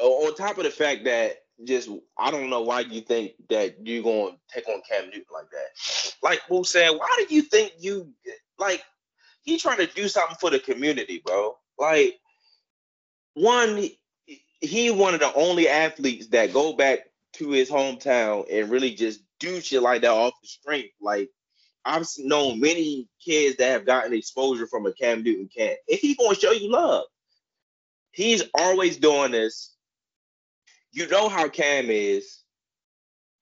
On 0.00 0.34
top 0.34 0.58
of 0.58 0.64
the 0.64 0.70
fact 0.70 1.04
that 1.04 1.38
just 1.64 1.88
I 2.18 2.30
don't 2.30 2.50
know 2.50 2.62
why 2.62 2.80
you 2.80 3.00
think 3.02 3.32
that 3.50 3.86
you're 3.86 4.02
gonna 4.02 4.36
take 4.52 4.68
on 4.68 4.82
Cam 4.88 5.06
Newton 5.06 5.24
like 5.32 5.50
that. 5.50 6.14
Like 6.22 6.40
Mook 6.50 6.66
said, 6.66 6.90
why 6.90 7.08
do 7.28 7.34
you 7.34 7.42
think 7.42 7.72
you 7.78 8.12
like 8.58 8.82
he 9.42 9.58
trying 9.58 9.78
to 9.78 9.86
do 9.86 10.08
something 10.08 10.36
for 10.40 10.50
the 10.50 10.58
community, 10.58 11.22
bro? 11.24 11.56
Like 11.78 12.18
one, 13.34 13.76
he- 13.76 13.98
he 14.60 14.90
one 14.90 15.14
of 15.14 15.20
the 15.20 15.32
only 15.34 15.68
athletes 15.68 16.28
that 16.28 16.52
go 16.52 16.72
back 16.72 17.00
to 17.34 17.50
his 17.50 17.70
hometown 17.70 18.46
and 18.50 18.70
really 18.70 18.94
just 18.94 19.20
do 19.40 19.60
shit 19.60 19.82
like 19.82 20.02
that 20.02 20.10
off 20.10 20.34
the 20.40 20.48
strength. 20.48 20.94
Like 21.00 21.30
I've 21.84 22.06
known 22.18 22.60
many 22.60 23.08
kids 23.24 23.56
that 23.56 23.70
have 23.70 23.86
gotten 23.86 24.12
exposure 24.12 24.66
from 24.66 24.86
a 24.86 24.92
Cam 24.92 25.22
Newton 25.22 25.48
camp. 25.54 25.78
If 25.88 26.00
he 26.00 26.14
gonna 26.14 26.34
show 26.36 26.52
you 26.52 26.70
love, 26.70 27.04
he's 28.12 28.42
always 28.54 28.98
doing 28.98 29.32
this. 29.32 29.71
You 30.92 31.08
know 31.08 31.28
how 31.28 31.48
Cam 31.48 31.86
is. 31.88 32.38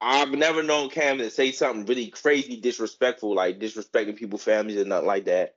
I've 0.00 0.30
never 0.30 0.62
known 0.62 0.88
Cam 0.88 1.18
to 1.18 1.30
say 1.30 1.52
something 1.52 1.84
really 1.84 2.08
crazy 2.08 2.58
disrespectful, 2.58 3.34
like 3.34 3.60
disrespecting 3.60 4.16
people's 4.16 4.44
families 4.44 4.78
and 4.78 4.88
nothing 4.88 5.06
like 5.06 5.26
that. 5.26 5.54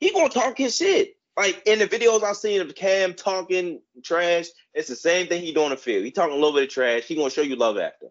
He 0.00 0.10
gonna 0.10 0.28
talk 0.28 0.58
his 0.58 0.76
shit. 0.76 1.16
Like 1.36 1.62
in 1.66 1.78
the 1.78 1.86
videos 1.86 2.22
I've 2.22 2.36
seen 2.36 2.60
of 2.60 2.74
Cam 2.74 3.14
talking 3.14 3.80
trash, 4.02 4.46
it's 4.72 4.88
the 4.88 4.96
same 4.96 5.26
thing 5.26 5.42
he 5.42 5.52
doing 5.52 5.70
the 5.70 5.76
field. 5.76 6.04
He 6.04 6.10
talking 6.10 6.32
a 6.32 6.38
little 6.38 6.54
bit 6.54 6.64
of 6.64 6.70
trash. 6.70 7.04
He 7.04 7.14
gonna 7.14 7.30
show 7.30 7.42
you 7.42 7.56
love 7.56 7.78
after. 7.78 8.06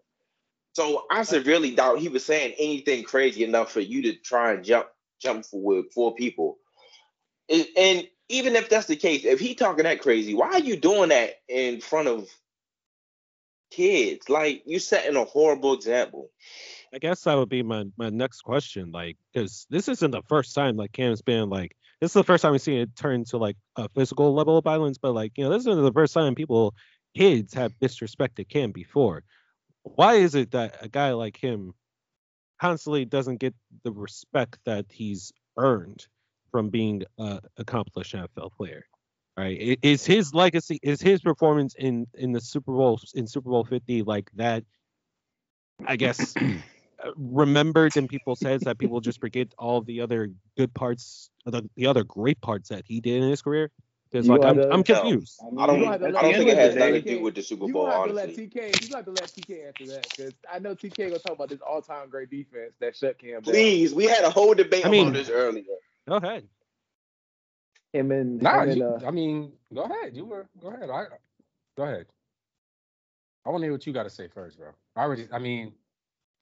So 0.74 1.04
I 1.10 1.22
severely 1.22 1.74
doubt 1.74 2.00
he 2.00 2.08
was 2.08 2.24
saying 2.24 2.54
anything 2.58 3.04
crazy 3.04 3.44
enough 3.44 3.70
for 3.70 3.80
you 3.80 4.02
to 4.02 4.14
try 4.14 4.52
and 4.52 4.64
jump 4.64 4.88
jump 5.20 5.44
for 5.44 5.60
with 5.60 5.92
four 5.92 6.14
people. 6.14 6.58
And 7.48 8.08
even 8.28 8.56
if 8.56 8.68
that's 8.68 8.86
the 8.86 8.96
case, 8.96 9.24
if 9.24 9.38
he 9.38 9.54
talking 9.54 9.84
that 9.84 10.00
crazy, 10.00 10.34
why 10.34 10.48
are 10.48 10.60
you 10.60 10.76
doing 10.76 11.10
that 11.10 11.34
in 11.48 11.80
front 11.80 12.08
of 12.08 12.28
kids? 13.74 14.28
Like 14.28 14.62
you 14.66 14.78
setting 14.78 15.16
a 15.16 15.24
horrible 15.24 15.74
example. 15.74 16.30
I 16.94 16.98
guess 16.98 17.22
that 17.22 17.34
would 17.34 17.48
be 17.48 17.62
my 17.62 17.84
my 17.96 18.10
next 18.10 18.42
question, 18.42 18.92
like, 18.92 19.16
because 19.32 19.66
this 19.68 19.88
isn't 19.88 20.12
the 20.12 20.22
first 20.28 20.54
time 20.54 20.76
like 20.76 20.92
Cam's 20.92 21.22
been 21.22 21.50
like 21.50 21.76
this 22.00 22.10
is 22.10 22.14
the 22.14 22.24
first 22.24 22.42
time 22.42 22.52
we've 22.52 22.60
seen 22.60 22.80
it 22.80 22.94
turn 22.96 23.24
to 23.24 23.38
like 23.38 23.56
a 23.76 23.88
physical 23.88 24.34
level 24.34 24.58
of 24.58 24.64
violence, 24.64 24.98
but 24.98 25.12
like 25.12 25.32
you 25.36 25.44
know 25.44 25.50
this 25.50 25.66
isn't 25.66 25.82
the 25.82 25.92
first 25.92 26.14
time 26.14 26.34
people 26.34 26.74
kids 27.16 27.54
have 27.54 27.78
disrespected 27.80 28.48
Cam 28.48 28.72
before. 28.72 29.24
Why 29.82 30.14
is 30.14 30.34
it 30.34 30.52
that 30.52 30.76
a 30.80 30.88
guy 30.88 31.12
like 31.12 31.36
him 31.36 31.74
constantly 32.60 33.04
doesn't 33.04 33.38
get 33.38 33.54
the 33.82 33.92
respect 33.92 34.58
that 34.64 34.86
he's 34.90 35.32
earned 35.56 36.06
from 36.50 36.70
being 36.70 37.02
a 37.18 37.40
accomplished 37.56 38.14
NFL 38.14 38.52
player? 38.56 38.86
Right? 39.36 39.78
Is 39.82 40.06
his 40.06 40.32
legacy, 40.32 40.78
is 40.82 41.00
his 41.02 41.20
performance 41.20 41.74
in 41.76 42.06
in 42.14 42.30
the 42.32 42.40
Super 42.40 42.72
Bowl 42.72 43.00
in 43.14 43.26
Super 43.26 43.50
Bowl 43.50 43.64
50 43.64 44.02
like 44.02 44.30
that? 44.36 44.62
I 45.84 45.96
guess 45.96 46.34
uh, 47.04 47.10
remembered 47.16 47.96
in 47.96 48.06
people's 48.06 48.40
heads 48.40 48.62
that 48.64 48.78
people 48.78 49.00
just 49.00 49.20
forget 49.20 49.48
all 49.58 49.80
the 49.82 50.02
other 50.02 50.30
good 50.56 50.72
parts, 50.72 51.30
the, 51.44 51.68
the 51.74 51.86
other 51.88 52.04
great 52.04 52.40
parts 52.40 52.68
that 52.68 52.84
he 52.86 53.00
did 53.00 53.24
in 53.24 53.30
his 53.30 53.42
career. 53.42 53.70
Because 54.08 54.28
like 54.28 54.44
I'm, 54.44 54.54
gotta- 54.54 54.70
I'm 54.72 54.78
No. 54.78 54.82
confused. 54.84 55.40
I, 55.42 55.50
mean, 55.50 55.58
I 55.58 55.66
don't. 55.66 55.78
You 55.80 55.84
gonna 55.84 55.90
have 55.90 56.00
to 56.00 56.04
at 56.06 56.12
let- 56.12 56.12
the 56.12 56.18
I 56.18 56.22
don't 56.22 56.34
think 56.34 56.50
it 56.50 56.56
has 56.58 56.74
the 56.74 56.78
nothing 56.78 56.94
to 56.94 57.00
do 57.16 57.22
with 57.22 57.34
the 57.34 57.42
Super 57.42 57.66
Bowl. 57.72 57.86
gonna 57.86 57.96
have 57.98 58.06
to 58.06 58.12
let 58.12 58.28
TK. 58.28 58.82
You 58.84 58.88
gonna 58.88 58.96
have 58.98 59.04
to 59.06 59.10
let 59.10 59.24
TK 59.32 59.66
answer 59.66 59.86
that 59.94 60.08
because 60.16 60.32
I 60.52 60.60
know 60.60 60.76
TK 60.76 60.96
gonna 61.08 61.18
talk 61.18 61.32
about 61.32 61.48
this 61.48 61.60
all-time 61.60 62.08
great 62.08 62.30
defense 62.30 62.74
that 62.78 62.94
shut 62.94 63.18
Cam 63.18 63.32
down. 63.32 63.42
please. 63.42 63.92
We 63.92 64.04
had 64.04 64.22
a 64.22 64.30
whole 64.30 64.54
debate 64.54 64.86
I 64.86 64.90
mean- 64.90 65.08
about 65.08 65.16
this 65.18 65.28
earlier. 65.28 65.64
Go 66.06 66.16
ahead. 66.16 66.46
Him 67.94 68.10
and, 68.10 68.42
Nah, 68.42 68.62
him 68.62 68.68
and, 68.70 68.76
you, 68.78 68.84
uh, 68.84 69.00
I 69.06 69.10
mean, 69.12 69.52
go 69.72 69.82
ahead. 69.82 70.16
You 70.16 70.24
were 70.24 70.46
go 70.60 70.68
ahead. 70.68 70.90
I 70.90 71.04
go 71.76 71.84
ahead. 71.84 72.06
I 73.46 73.50
want 73.50 73.62
to 73.62 73.66
hear 73.66 73.72
what 73.72 73.86
you 73.86 73.92
got 73.92 74.02
to 74.02 74.10
say 74.10 74.26
first, 74.26 74.58
bro. 74.58 74.70
I 74.96 75.02
already. 75.02 75.28
I 75.32 75.38
mean, 75.38 75.72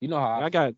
you 0.01 0.09
know 0.09 0.19
how 0.19 0.41
I 0.41 0.49
got. 0.49 0.75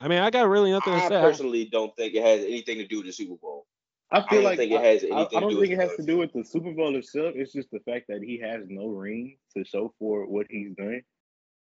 I 0.00 0.08
mean, 0.08 0.18
I 0.18 0.30
got 0.30 0.48
really 0.48 0.72
nothing 0.72 0.94
to 0.94 1.06
say. 1.06 1.16
I- 1.16 1.22
personally 1.22 1.66
don't 1.66 1.94
think 1.96 2.14
it 2.14 2.24
has 2.24 2.40
anything 2.40 2.78
to 2.78 2.86
do 2.86 2.96
with 2.98 3.06
the 3.06 3.12
Super 3.12 3.36
Bowl. 3.36 3.66
I 4.10 4.22
feel 4.22 4.40
don't 4.40 4.44
like 4.44 4.58
think 4.58 4.72
it 4.72 4.80
has 4.82 5.02
anything 5.04 5.12
I 5.18 5.24
to 5.26 5.40
don't 5.40 5.50
do 5.50 5.60
think 5.60 5.70
with 5.70 5.78
it 5.78 5.82
has 5.82 5.90
the- 5.96 5.96
to 5.98 6.06
do 6.06 6.18
with 6.18 6.32
the 6.32 6.42
Super 6.42 6.72
Bowl 6.72 6.96
itself. 6.96 7.34
It's 7.36 7.52
just 7.52 7.70
the 7.70 7.78
fact 7.80 8.06
that 8.08 8.22
he 8.22 8.36
has 8.38 8.64
no 8.68 8.88
ring 8.88 9.36
to 9.56 9.64
show 9.64 9.94
for 10.00 10.26
what 10.26 10.46
he's 10.50 10.74
doing, 10.76 11.02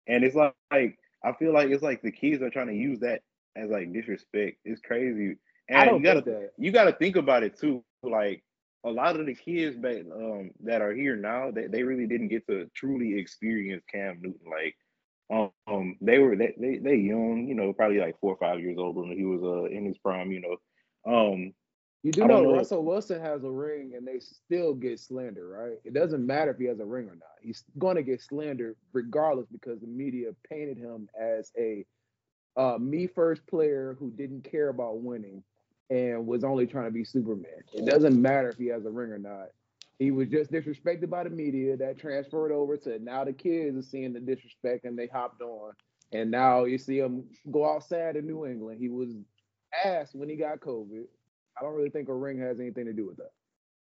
and 0.06 0.24
it's 0.24 0.34
like, 0.34 0.54
like 0.70 0.98
I 1.22 1.32
feel 1.32 1.52
like 1.52 1.68
it's 1.68 1.82
like 1.82 2.00
the 2.00 2.12
kids 2.12 2.42
are 2.42 2.48
trying 2.48 2.68
to 2.68 2.74
use 2.74 3.00
that 3.00 3.20
as 3.56 3.68
like 3.68 3.92
disrespect. 3.92 4.56
It's 4.64 4.80
crazy, 4.80 5.36
and 5.68 5.78
I 5.78 5.84
don't 5.84 5.98
you 5.98 6.04
gotta 6.04 6.22
think 6.22 6.36
that. 6.38 6.52
you 6.56 6.70
gotta 6.72 6.92
think 6.92 7.16
about 7.16 7.42
it 7.42 7.58
too. 7.58 7.84
Like 8.02 8.42
a 8.84 8.90
lot 8.90 9.18
of 9.18 9.26
the 9.26 9.34
kids 9.34 9.76
back 9.76 10.04
um 10.12 10.50
that 10.64 10.82
are 10.82 10.92
here 10.94 11.16
now, 11.16 11.50
they, 11.50 11.66
they 11.66 11.82
really 11.82 12.06
didn't 12.06 12.28
get 12.28 12.46
to 12.48 12.66
truly 12.74 13.18
experience 13.18 13.84
Cam 13.92 14.20
Newton. 14.22 14.50
Like 14.50 14.76
um, 15.30 15.50
um 15.66 15.96
they 16.00 16.18
were 16.18 16.36
they, 16.36 16.54
they 16.58 16.78
they 16.78 16.96
young, 16.96 17.46
you 17.48 17.54
know, 17.54 17.72
probably 17.72 17.98
like 17.98 18.18
four 18.20 18.32
or 18.32 18.38
five 18.38 18.60
years 18.60 18.78
old 18.78 18.96
when 18.96 19.12
he 19.16 19.24
was 19.24 19.42
uh 19.42 19.64
in 19.64 19.84
his 19.86 19.98
prime, 19.98 20.32
you 20.32 20.40
know. 20.40 20.56
Um 21.12 21.54
You 22.02 22.12
do 22.12 22.26
know 22.26 22.42
know. 22.42 22.44
Russell 22.44 22.84
Wilson 22.84 23.20
has 23.20 23.44
a 23.44 23.50
ring 23.50 23.92
and 23.96 24.06
they 24.06 24.20
still 24.20 24.74
get 24.74 25.00
slander, 25.00 25.48
right? 25.48 25.78
It 25.84 25.94
doesn't 25.94 26.24
matter 26.24 26.50
if 26.52 26.58
he 26.58 26.66
has 26.66 26.80
a 26.80 26.84
ring 26.86 27.08
or 27.08 27.16
not. 27.16 27.36
He's 27.42 27.64
going 27.78 27.96
to 27.96 28.02
get 28.02 28.20
slandered 28.22 28.76
regardless 28.92 29.46
because 29.48 29.80
the 29.80 29.86
media 29.86 30.30
painted 30.48 30.78
him 30.78 31.08
as 31.20 31.50
a 31.58 31.84
uh, 32.56 32.78
me 32.78 33.06
first 33.06 33.46
player 33.46 33.96
who 33.98 34.10
didn't 34.12 34.44
care 34.44 34.68
about 34.68 35.00
winning 35.00 35.42
and 35.90 36.26
was 36.26 36.44
only 36.44 36.66
trying 36.66 36.86
to 36.86 36.90
be 36.90 37.04
Superman. 37.04 37.62
It 37.72 37.86
doesn't 37.86 38.20
matter 38.20 38.50
if 38.50 38.56
he 38.56 38.66
has 38.66 38.84
a 38.84 38.90
ring 38.90 39.10
or 39.10 39.18
not. 39.18 39.48
He 39.98 40.10
was 40.10 40.28
just 40.28 40.52
disrespected 40.52 41.10
by 41.10 41.24
the 41.24 41.30
media 41.30 41.76
that 41.76 41.98
transferred 41.98 42.52
over 42.52 42.76
to 42.78 42.98
now 43.00 43.24
the 43.24 43.32
kids 43.32 43.76
are 43.76 43.82
seeing 43.82 44.12
the 44.12 44.20
disrespect 44.20 44.84
and 44.84 44.98
they 44.98 45.08
hopped 45.08 45.42
on. 45.42 45.72
And 46.12 46.30
now 46.30 46.64
you 46.64 46.78
see 46.78 46.98
him 46.98 47.24
go 47.50 47.68
outside 47.68 48.16
in 48.16 48.26
New 48.26 48.46
England. 48.46 48.78
He 48.80 48.88
was 48.88 49.10
asked 49.84 50.14
when 50.14 50.28
he 50.28 50.36
got 50.36 50.60
COVID. 50.60 51.04
I 51.58 51.62
don't 51.62 51.74
really 51.74 51.90
think 51.90 52.08
a 52.08 52.14
ring 52.14 52.38
has 52.38 52.60
anything 52.60 52.84
to 52.84 52.92
do 52.92 53.06
with 53.06 53.16
that. 53.16 53.32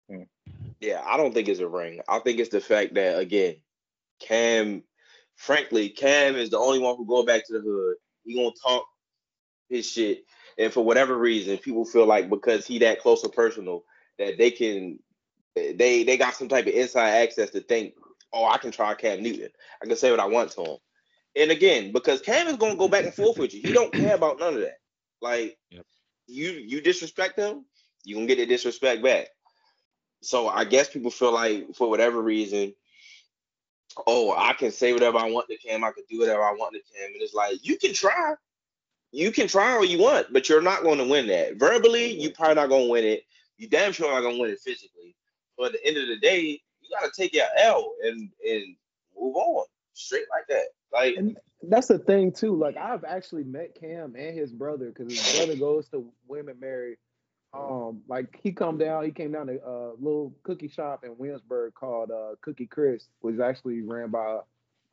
Hmm. 0.10 0.24
Yeah, 0.80 1.04
I 1.06 1.18
don't 1.18 1.34
think 1.34 1.48
it's 1.48 1.60
a 1.60 1.68
ring. 1.68 2.02
I 2.08 2.20
think 2.20 2.40
it's 2.40 2.50
the 2.50 2.62
fact 2.62 2.96
that 2.96 3.20
again, 3.20 3.58
Cam, 4.20 4.84
frankly, 5.36 5.90
Cam 5.90 6.36
is 6.36 6.50
the 6.50 6.58
only 6.58 6.80
one 6.80 6.98
who 6.98 7.06
go 7.06 7.24
back 7.24 7.46
to 7.48 7.54
the 7.54 7.62
hood. 7.62 7.96
He 8.26 8.36
gonna 8.36 8.52
talk 8.66 8.86
his 9.70 9.90
shit, 9.90 10.26
and 10.60 10.74
for 10.74 10.84
whatever 10.84 11.18
reason, 11.18 11.58
people 11.58 11.86
feel 11.86 12.06
like 12.06 12.30
because 12.30 12.68
he 12.68 12.80
that 12.80 13.00
close 13.00 13.24
or 13.24 13.32
personal 13.32 13.86
that 14.20 14.38
they 14.38 14.52
can, 14.52 15.00
they 15.56 16.04
they 16.04 16.18
got 16.18 16.36
some 16.36 16.50
type 16.50 16.68
of 16.68 16.74
inside 16.74 17.10
access 17.10 17.50
to 17.52 17.62
think, 17.62 17.94
oh, 18.34 18.46
I 18.46 18.58
can 18.58 18.72
try 18.72 18.94
Cam 18.94 19.24
Newton. 19.24 19.50
I 19.82 19.86
can 19.88 19.96
say 19.96 20.12
what 20.12 20.20
I 20.20 20.26
want 20.26 20.52
to 20.52 20.64
him. 20.64 20.78
And 21.38 21.52
again, 21.52 21.94
because 21.94 22.22
Cam 22.22 22.48
is 22.48 22.58
gonna 22.58 22.76
go 22.76 22.90
back 22.90 23.06
and 23.06 23.14
forth 23.14 23.40
with 23.40 23.54
you, 23.54 23.62
he 23.62 23.72
don't 23.72 23.94
care 23.94 24.14
about 24.14 24.40
none 24.40 24.56
of 24.56 24.60
that. 24.60 24.80
Like 25.22 25.58
Yep. 25.72 25.86
you 26.28 26.50
you 26.52 26.82
disrespect 26.82 27.40
him, 27.40 27.66
you 28.04 28.16
gonna 28.16 28.28
get 28.28 28.38
the 28.38 28.46
disrespect 28.46 29.02
back. 29.02 29.30
So 30.22 30.50
I 30.50 30.66
guess 30.66 30.90
people 30.90 31.12
feel 31.12 31.34
like 31.34 31.74
for 31.74 31.90
whatever 31.90 32.22
reason, 32.22 32.74
oh, 34.06 34.36
I 34.38 34.54
can 34.54 34.72
say 34.72 34.92
whatever 34.92 35.20
I 35.20 35.32
want 35.32 35.48
to 35.48 35.58
Cam, 35.58 35.86
I 35.86 35.92
can 35.92 36.04
do 36.10 36.20
whatever 36.20 36.44
I 36.44 36.52
want 36.52 36.74
to 36.74 36.82
Cam. 36.94 37.14
And 37.14 37.22
it's 37.22 37.34
like 37.34 37.66
you 37.66 37.78
can 37.78 37.94
try. 37.94 38.36
You 39.12 39.32
can 39.32 39.48
try 39.48 39.74
all 39.74 39.86
you 39.86 40.00
want, 40.00 40.32
but 40.32 40.50
you're 40.50 40.62
not 40.62 40.84
going 40.84 41.00
to 41.00 41.04
win 41.04 41.28
that. 41.28 41.56
Verbally, 41.56 42.20
you 42.20 42.32
probably 42.32 42.56
not 42.56 42.70
going 42.70 42.86
to 42.86 42.92
win 42.92 43.06
it. 43.06 43.24
You 43.58 43.68
damn 43.68 43.92
sure 43.92 44.12
not 44.12 44.22
going 44.22 44.36
to 44.36 44.42
win 44.42 44.52
it 44.52 44.60
physically. 44.60 45.16
But 45.58 45.68
at 45.68 45.72
the 45.74 45.88
end 45.88 45.98
of 45.98 46.08
the 46.08 46.18
day, 46.18 46.62
you 46.82 46.90
got 47.00 47.12
to 47.12 47.22
take 47.22 47.34
your 47.34 47.48
L 47.58 47.94
and 48.04 48.30
and 48.48 48.76
move 49.20 49.36
on 49.36 49.66
straight 49.94 50.26
like 50.32 50.48
that. 50.48 50.68
Like 50.94 51.16
And 51.18 51.38
that's 51.64 51.88
the 51.88 52.00
thing 52.00 52.32
too. 52.32 52.56
Like 52.56 52.78
I've 52.78 53.04
actually 53.04 53.44
met 53.44 53.80
Cam 53.80 54.16
and 54.16 54.38
his 54.38 54.52
brother 54.52 54.94
because 54.96 55.12
his 55.12 55.38
brother 55.38 55.56
goes 55.56 55.90
to 55.90 56.12
Women 56.28 56.58
Mary. 56.60 56.98
Um, 57.52 58.04
like 58.08 58.40
he 58.44 58.52
come 58.52 58.78
down, 58.78 59.04
he 59.06 59.12
came 59.12 59.32
down 59.32 59.48
to 59.48 59.56
a 59.56 59.94
little 60.00 60.36
cookie 60.44 60.68
shop 60.68 61.04
in 61.04 61.18
Williamsburg 61.18 61.74
called 61.74 62.12
uh, 62.12 62.36
Cookie 62.42 62.68
Chris, 62.68 63.08
which 63.22 63.36
is 63.36 63.42
actually 63.42 63.82
ran 63.82 64.12
by 64.12 64.38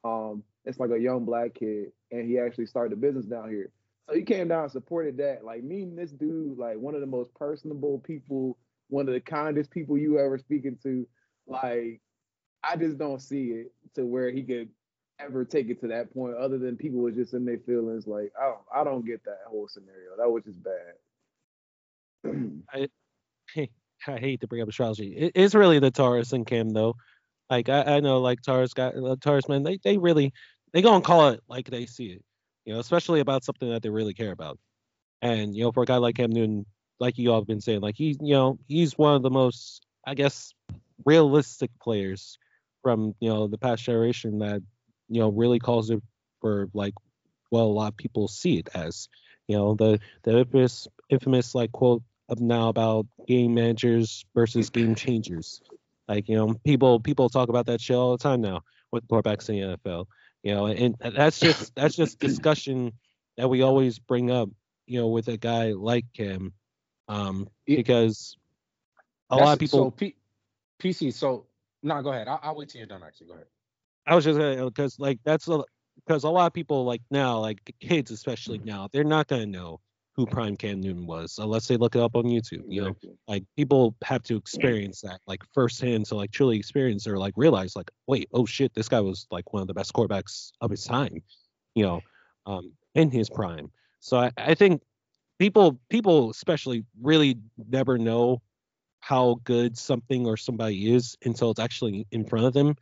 um, 0.04 0.42
it's 0.64 0.78
like 0.78 0.90
a 0.90 0.98
young 0.98 1.24
black 1.24 1.54
kid, 1.54 1.92
and 2.10 2.26
he 2.26 2.38
actually 2.38 2.66
started 2.66 2.92
a 2.92 2.96
business 2.96 3.26
down 3.26 3.50
here. 3.50 3.70
So 4.08 4.14
he 4.14 4.22
came 4.22 4.48
down 4.48 4.64
and 4.64 4.72
supported 4.72 5.16
that. 5.18 5.44
Like 5.44 5.64
meeting 5.64 5.96
this 5.96 6.12
dude, 6.12 6.58
like 6.58 6.78
one 6.78 6.94
of 6.94 7.00
the 7.00 7.06
most 7.06 7.34
personable 7.34 7.98
people, 7.98 8.56
one 8.88 9.08
of 9.08 9.14
the 9.14 9.20
kindest 9.20 9.70
people 9.70 9.98
you 9.98 10.18
ever 10.18 10.38
speaking 10.38 10.78
to. 10.82 11.06
Like 11.46 12.00
I 12.62 12.76
just 12.76 12.98
don't 12.98 13.20
see 13.20 13.48
it 13.48 13.72
to 13.94 14.04
where 14.06 14.30
he 14.30 14.42
could 14.42 14.68
ever 15.18 15.44
take 15.44 15.68
it 15.70 15.80
to 15.80 15.88
that 15.88 16.12
point 16.12 16.36
other 16.36 16.58
than 16.58 16.76
people 16.76 17.00
was 17.00 17.14
just 17.14 17.32
in 17.32 17.44
their 17.46 17.58
feelings 17.58 18.06
like 18.06 18.30
I 18.38 18.44
don't 18.44 18.60
I 18.74 18.84
don't 18.84 19.06
get 19.06 19.24
that 19.24 19.40
whole 19.46 19.68
scenario. 19.68 20.16
That 20.18 20.30
was 20.30 20.44
just 20.44 20.62
bad. 20.62 20.94
I 22.72 22.88
I 24.06 24.18
hate 24.18 24.40
to 24.42 24.46
bring 24.46 24.62
up 24.62 24.68
astrology. 24.68 25.16
It, 25.16 25.32
it's 25.34 25.54
really 25.54 25.78
the 25.78 25.90
Taurus 25.90 26.32
and 26.32 26.46
Kim 26.46 26.70
though. 26.70 26.96
Like 27.48 27.68
I, 27.68 27.96
I 27.96 28.00
know 28.00 28.20
like 28.20 28.42
Taurus 28.42 28.74
got 28.74 28.96
uh, 28.96 29.16
Taurus 29.20 29.48
man, 29.48 29.62
they 29.62 29.78
they 29.82 29.98
really 29.98 30.32
they 30.72 30.82
gonna 30.82 31.02
call 31.02 31.30
it 31.30 31.40
like 31.48 31.70
they 31.70 31.86
see 31.86 32.06
it. 32.06 32.24
You 32.66 32.74
know, 32.74 32.80
especially 32.80 33.20
about 33.20 33.44
something 33.44 33.70
that 33.70 33.82
they 33.82 33.90
really 33.90 34.12
care 34.12 34.32
about. 34.32 34.58
And 35.22 35.56
you 35.56 35.64
know, 35.64 35.72
for 35.72 35.84
a 35.84 35.86
guy 35.86 35.96
like 35.96 36.16
Cam 36.16 36.30
Newton, 36.30 36.66
like 36.98 37.16
you 37.16 37.30
all 37.30 37.40
have 37.40 37.46
been 37.46 37.60
saying, 37.60 37.80
like 37.80 37.94
he's 37.96 38.18
you 38.20 38.34
know 38.34 38.58
he's 38.66 38.98
one 38.98 39.14
of 39.14 39.22
the 39.22 39.30
most 39.30 39.86
I 40.06 40.14
guess 40.14 40.52
realistic 41.04 41.70
players 41.80 42.38
from 42.82 43.14
you 43.20 43.28
know 43.28 43.46
the 43.46 43.58
past 43.58 43.84
generation 43.84 44.40
that 44.40 44.62
you 45.08 45.20
know 45.20 45.28
really 45.30 45.58
calls 45.58 45.90
it 45.90 46.02
for 46.40 46.68
like 46.74 46.94
well 47.50 47.64
a 47.64 47.72
lot 47.72 47.92
of 47.92 47.96
people 47.96 48.28
see 48.28 48.58
it 48.58 48.68
as. 48.74 49.08
You 49.46 49.56
know 49.56 49.74
the 49.74 50.00
the 50.24 50.38
infamous 50.38 50.88
infamous 51.08 51.54
like 51.54 51.70
quote 51.72 52.02
of 52.28 52.40
now 52.40 52.68
about 52.68 53.06
game 53.28 53.54
managers 53.54 54.24
versus 54.34 54.70
game 54.70 54.96
changers. 54.96 55.62
Like 56.08 56.28
you 56.28 56.36
know 56.36 56.54
people 56.64 56.98
people 56.98 57.28
talk 57.28 57.48
about 57.48 57.66
that 57.66 57.80
shit 57.80 57.96
all 57.96 58.16
the 58.16 58.22
time 58.22 58.40
now 58.40 58.62
with 58.90 59.06
quarterbacks 59.06 59.48
in 59.48 59.56
the 59.56 59.76
NFL 59.76 60.06
you 60.46 60.54
know 60.54 60.68
and 60.68 60.96
that's 61.16 61.40
just 61.40 61.74
that's 61.76 61.96
just 61.96 62.20
discussion 62.28 62.98
that 63.38 63.48
we 63.50 63.62
always 63.62 63.98
bring 64.00 64.30
up 64.30 64.50
you 64.86 65.00
know 65.00 65.08
with 65.08 65.28
a 65.28 65.38
guy 65.38 65.72
like 65.72 66.06
him 66.14 66.54
um 67.08 67.48
because 67.74 68.36
a 69.30 69.36
That's- 69.36 69.48
lot 69.48 69.54
of 69.54 69.60
people 69.60 69.90
So 69.90 69.90
P- 69.90 70.16
PC. 70.78 71.10
So 71.12 71.48
no, 71.82 72.02
go 72.02 72.12
ahead. 72.12 72.28
I'll, 72.28 72.40
I'll 72.42 72.56
wait 72.56 72.68
till 72.70 72.80
you're 72.80 72.86
done. 72.88 73.02
Actually, 73.04 73.28
go 73.28 73.34
ahead. 73.34 73.48
I 74.06 74.14
was 74.16 74.24
just 74.24 74.38
gonna 74.38 74.64
because 74.66 74.98
like 74.98 75.20
that's 75.24 75.48
because 76.06 76.24
a 76.24 76.30
lot 76.30 76.46
of 76.46 76.52
people 76.54 76.84
like 76.84 77.02
now 77.10 77.40
like 77.40 77.60
kids 77.80 78.10
especially 78.10 78.58
Mm-hmm. 78.58 78.64
now 78.64 78.88
they're 78.92 79.04
not 79.04 79.28
gonna 79.28 79.46
know 79.46 79.80
who 80.16 80.26
Prime 80.26 80.56
Cam 80.56 80.80
Newton 80.80 81.06
was 81.06 81.38
unless 81.38 81.68
they 81.68 81.76
look 81.76 81.94
it 81.94 82.00
up 82.00 82.16
on 82.16 82.24
YouTube. 82.24 82.62
You 82.68 82.82
know, 82.82 82.86
Exactly. 82.88 83.18
like 83.28 83.44
people 83.56 83.94
have 84.02 84.22
to 84.24 84.36
experience 84.36 85.02
that 85.02 85.20
like 85.26 85.42
firsthand 85.52 86.06
to 86.06 86.14
like 86.14 86.30
truly 86.30 86.56
experience 86.56 87.06
or 87.06 87.18
like 87.18 87.34
realize 87.36 87.76
like 87.76 87.90
wait 88.06 88.28
oh 88.32 88.46
shit 88.46 88.72
this 88.74 88.88
guy 88.88 89.00
was 89.00 89.26
like 89.30 89.52
one 89.52 89.60
of 89.60 89.68
the 89.68 89.74
best 89.74 89.92
quarterbacks 89.92 90.52
of 90.60 90.70
his 90.70 90.84
time. 90.84 91.22
You 91.74 91.84
know, 91.84 92.00
um, 92.46 92.72
in 92.94 93.10
his 93.10 93.28
prime. 93.28 93.70
So 94.00 94.18
I, 94.18 94.30
I 94.38 94.54
think 94.54 94.80
people 95.38 95.78
people 95.90 96.30
especially 96.30 96.84
really 97.02 97.38
never 97.68 97.98
know 97.98 98.40
how 99.00 99.38
good 99.44 99.76
something 99.76 100.26
or 100.26 100.36
somebody 100.36 100.92
is 100.94 101.16
until 101.24 101.50
it's 101.50 101.60
actually 101.60 102.06
in 102.10 102.24
front 102.24 102.46
of 102.46 102.54
them. 102.54 102.74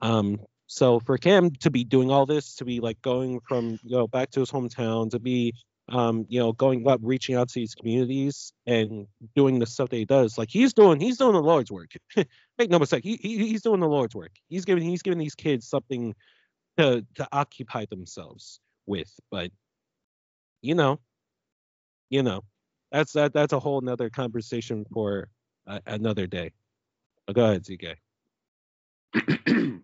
Um, 0.00 0.40
so 0.66 0.98
for 1.00 1.18
Cam 1.18 1.50
to 1.56 1.70
be 1.70 1.84
doing 1.84 2.10
all 2.10 2.24
this, 2.26 2.54
to 2.56 2.64
be 2.64 2.80
like 2.80 3.00
going 3.02 3.40
from 3.40 3.78
you 3.82 3.96
know 3.96 4.06
back 4.06 4.30
to 4.30 4.40
his 4.40 4.50
hometown, 4.50 5.10
to 5.10 5.18
be 5.18 5.54
um, 5.90 6.24
you 6.28 6.38
know 6.38 6.52
going 6.52 6.86
up, 6.88 7.00
reaching 7.02 7.34
out 7.34 7.48
to 7.48 7.54
these 7.58 7.74
communities 7.74 8.52
and 8.66 9.06
doing 9.34 9.58
the 9.58 9.66
stuff 9.66 9.88
that 9.90 9.96
he 9.96 10.04
does, 10.04 10.38
like 10.38 10.48
he's 10.50 10.72
doing, 10.72 11.00
he's 11.00 11.18
doing 11.18 11.32
the 11.32 11.42
Lord's 11.42 11.70
work. 11.70 11.90
Make 12.58 12.70
no 12.70 12.78
mistake, 12.78 13.04
he, 13.04 13.16
he 13.16 13.48
he's 13.48 13.62
doing 13.62 13.80
the 13.80 13.88
Lord's 13.88 14.14
work. 14.14 14.32
He's 14.48 14.64
giving 14.64 14.84
he's 14.84 15.02
giving 15.02 15.18
these 15.18 15.34
kids 15.34 15.68
something 15.68 16.14
to 16.78 17.04
to 17.16 17.28
occupy 17.32 17.86
themselves 17.90 18.60
with. 18.86 19.12
But 19.30 19.50
you 20.62 20.74
know, 20.74 21.00
you 22.08 22.22
know, 22.22 22.44
that's 22.92 23.12
that 23.12 23.32
that's 23.32 23.52
a 23.52 23.60
whole 23.60 23.80
nother 23.80 24.10
conversation 24.10 24.84
for 24.92 25.28
uh, 25.66 25.80
another 25.86 26.26
day. 26.26 26.52
Go 27.32 27.44
ahead, 27.44 27.64
TK. 27.64 27.96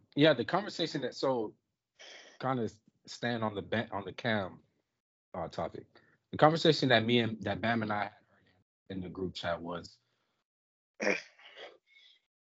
yeah, 0.17 0.35
the 0.35 0.45
conversation 0.45 1.01
that 1.03 1.15
so 1.15 1.53
kind 2.39 2.61
of 2.61 2.73
stand 3.07 3.43
on 3.43 3.55
the 3.55 3.63
ben- 3.63 3.89
on 3.93 4.05
the 4.05 4.13
cam 4.13 4.59
uh, 5.37 5.49
topic. 5.49 5.85
The 6.33 6.39
conversation 6.39 6.89
that 6.89 7.05
me 7.05 7.21
and 7.21 7.41
that 7.43 7.61
Bam 7.61 7.83
and 7.83 7.93
I 7.93 8.05
had 8.05 8.11
in 8.91 9.01
the 9.01 9.09
group 9.09 9.35
chat 9.35 9.61
was 9.61 9.99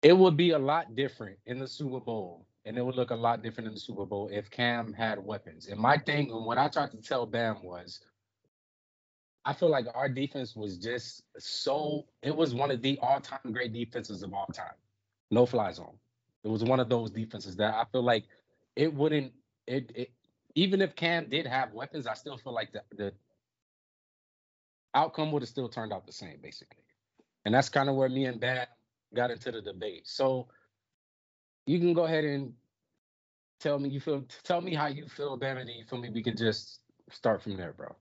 it 0.03 0.17
would 0.17 0.37
be 0.37 0.51
a 0.51 0.59
lot 0.59 0.95
different 0.97 1.39
in 1.47 1.59
the 1.59 1.69
Super 1.69 2.01
Bowl, 2.01 2.47
and 2.65 2.77
it 2.77 2.85
would 2.85 2.97
look 2.97 3.11
a 3.11 3.17
lot 3.17 3.43
different 3.43 3.69
in 3.69 3.75
the 3.75 3.81
Super 3.81 4.05
Bowl 4.05 4.29
if 4.33 4.51
Cam 4.51 4.93
had 4.93 5.25
weapons. 5.25 5.69
And 5.69 5.79
my 5.79 5.97
thing, 5.99 6.31
and 6.31 6.45
what 6.45 6.59
I 6.59 6.69
tried 6.69 6.91
to 6.93 6.99
tell 6.99 7.27
Bam 7.27 7.63
was, 7.63 8.01
I 9.45 9.53
feel 9.53 9.71
like 9.71 9.87
our 9.95 10.09
defense 10.09 10.55
was 10.55 10.79
just 10.79 11.23
so. 11.39 12.07
It 12.23 12.35
was 12.35 12.55
one 12.55 12.71
of 12.71 12.83
the 12.83 12.99
all-time 13.03 13.53
great 13.53 13.73
defenses 13.73 14.23
of 14.23 14.33
all 14.33 14.47
time. 14.47 14.75
No 15.31 15.47
fly 15.47 15.73
zone. 15.73 15.97
It 16.45 16.49
was 16.49 16.63
one 16.65 16.81
of 16.81 16.89
those 16.89 17.11
defenses 17.11 17.57
that 17.57 17.75
I 17.75 17.85
feel 17.91 18.03
like 18.03 18.25
it 18.77 18.93
wouldn't. 18.93 19.33
It, 19.67 19.93
it 19.95 20.11
even 20.55 20.83
if 20.83 20.97
Cam 20.97 21.29
did 21.29 21.47
have 21.47 21.73
weapons, 21.73 22.07
I 22.07 22.15
still 22.15 22.39
feel 22.39 22.55
like 22.55 22.73
the 22.73 22.83
the 22.97 23.15
outcome 24.95 25.33
would 25.33 25.43
have 25.43 25.51
still 25.51 25.69
turned 25.69 25.93
out 25.93 26.07
the 26.07 26.13
same, 26.13 26.39
basically. 26.43 26.85
And 27.45 27.55
that's 27.55 27.69
kind 27.71 27.89
of 27.89 27.97
where 27.97 28.09
me 28.09 28.27
and 28.27 28.41
Bam 28.41 28.67
got 29.15 29.31
into 29.31 29.53
the 29.53 29.63
debate. 29.63 30.09
So 30.09 30.49
you 31.67 31.79
can 31.81 31.95
go 31.95 32.05
ahead 32.05 32.25
and 32.25 32.55
tell 33.61 33.79
me 33.79 33.89
you 33.91 34.01
feel 34.01 34.25
tell 34.45 34.61
me 34.61 34.75
how 34.75 34.89
you 34.89 35.09
feel, 35.09 35.37
Bam, 35.37 35.59
and 35.59 35.71
you 35.71 35.85
feel 35.85 36.01
me. 36.01 36.11
We 36.11 36.23
can 36.23 36.37
just 36.37 36.81
start 37.11 37.43
from 37.43 37.57
there, 37.57 37.73
bro. 37.73 37.95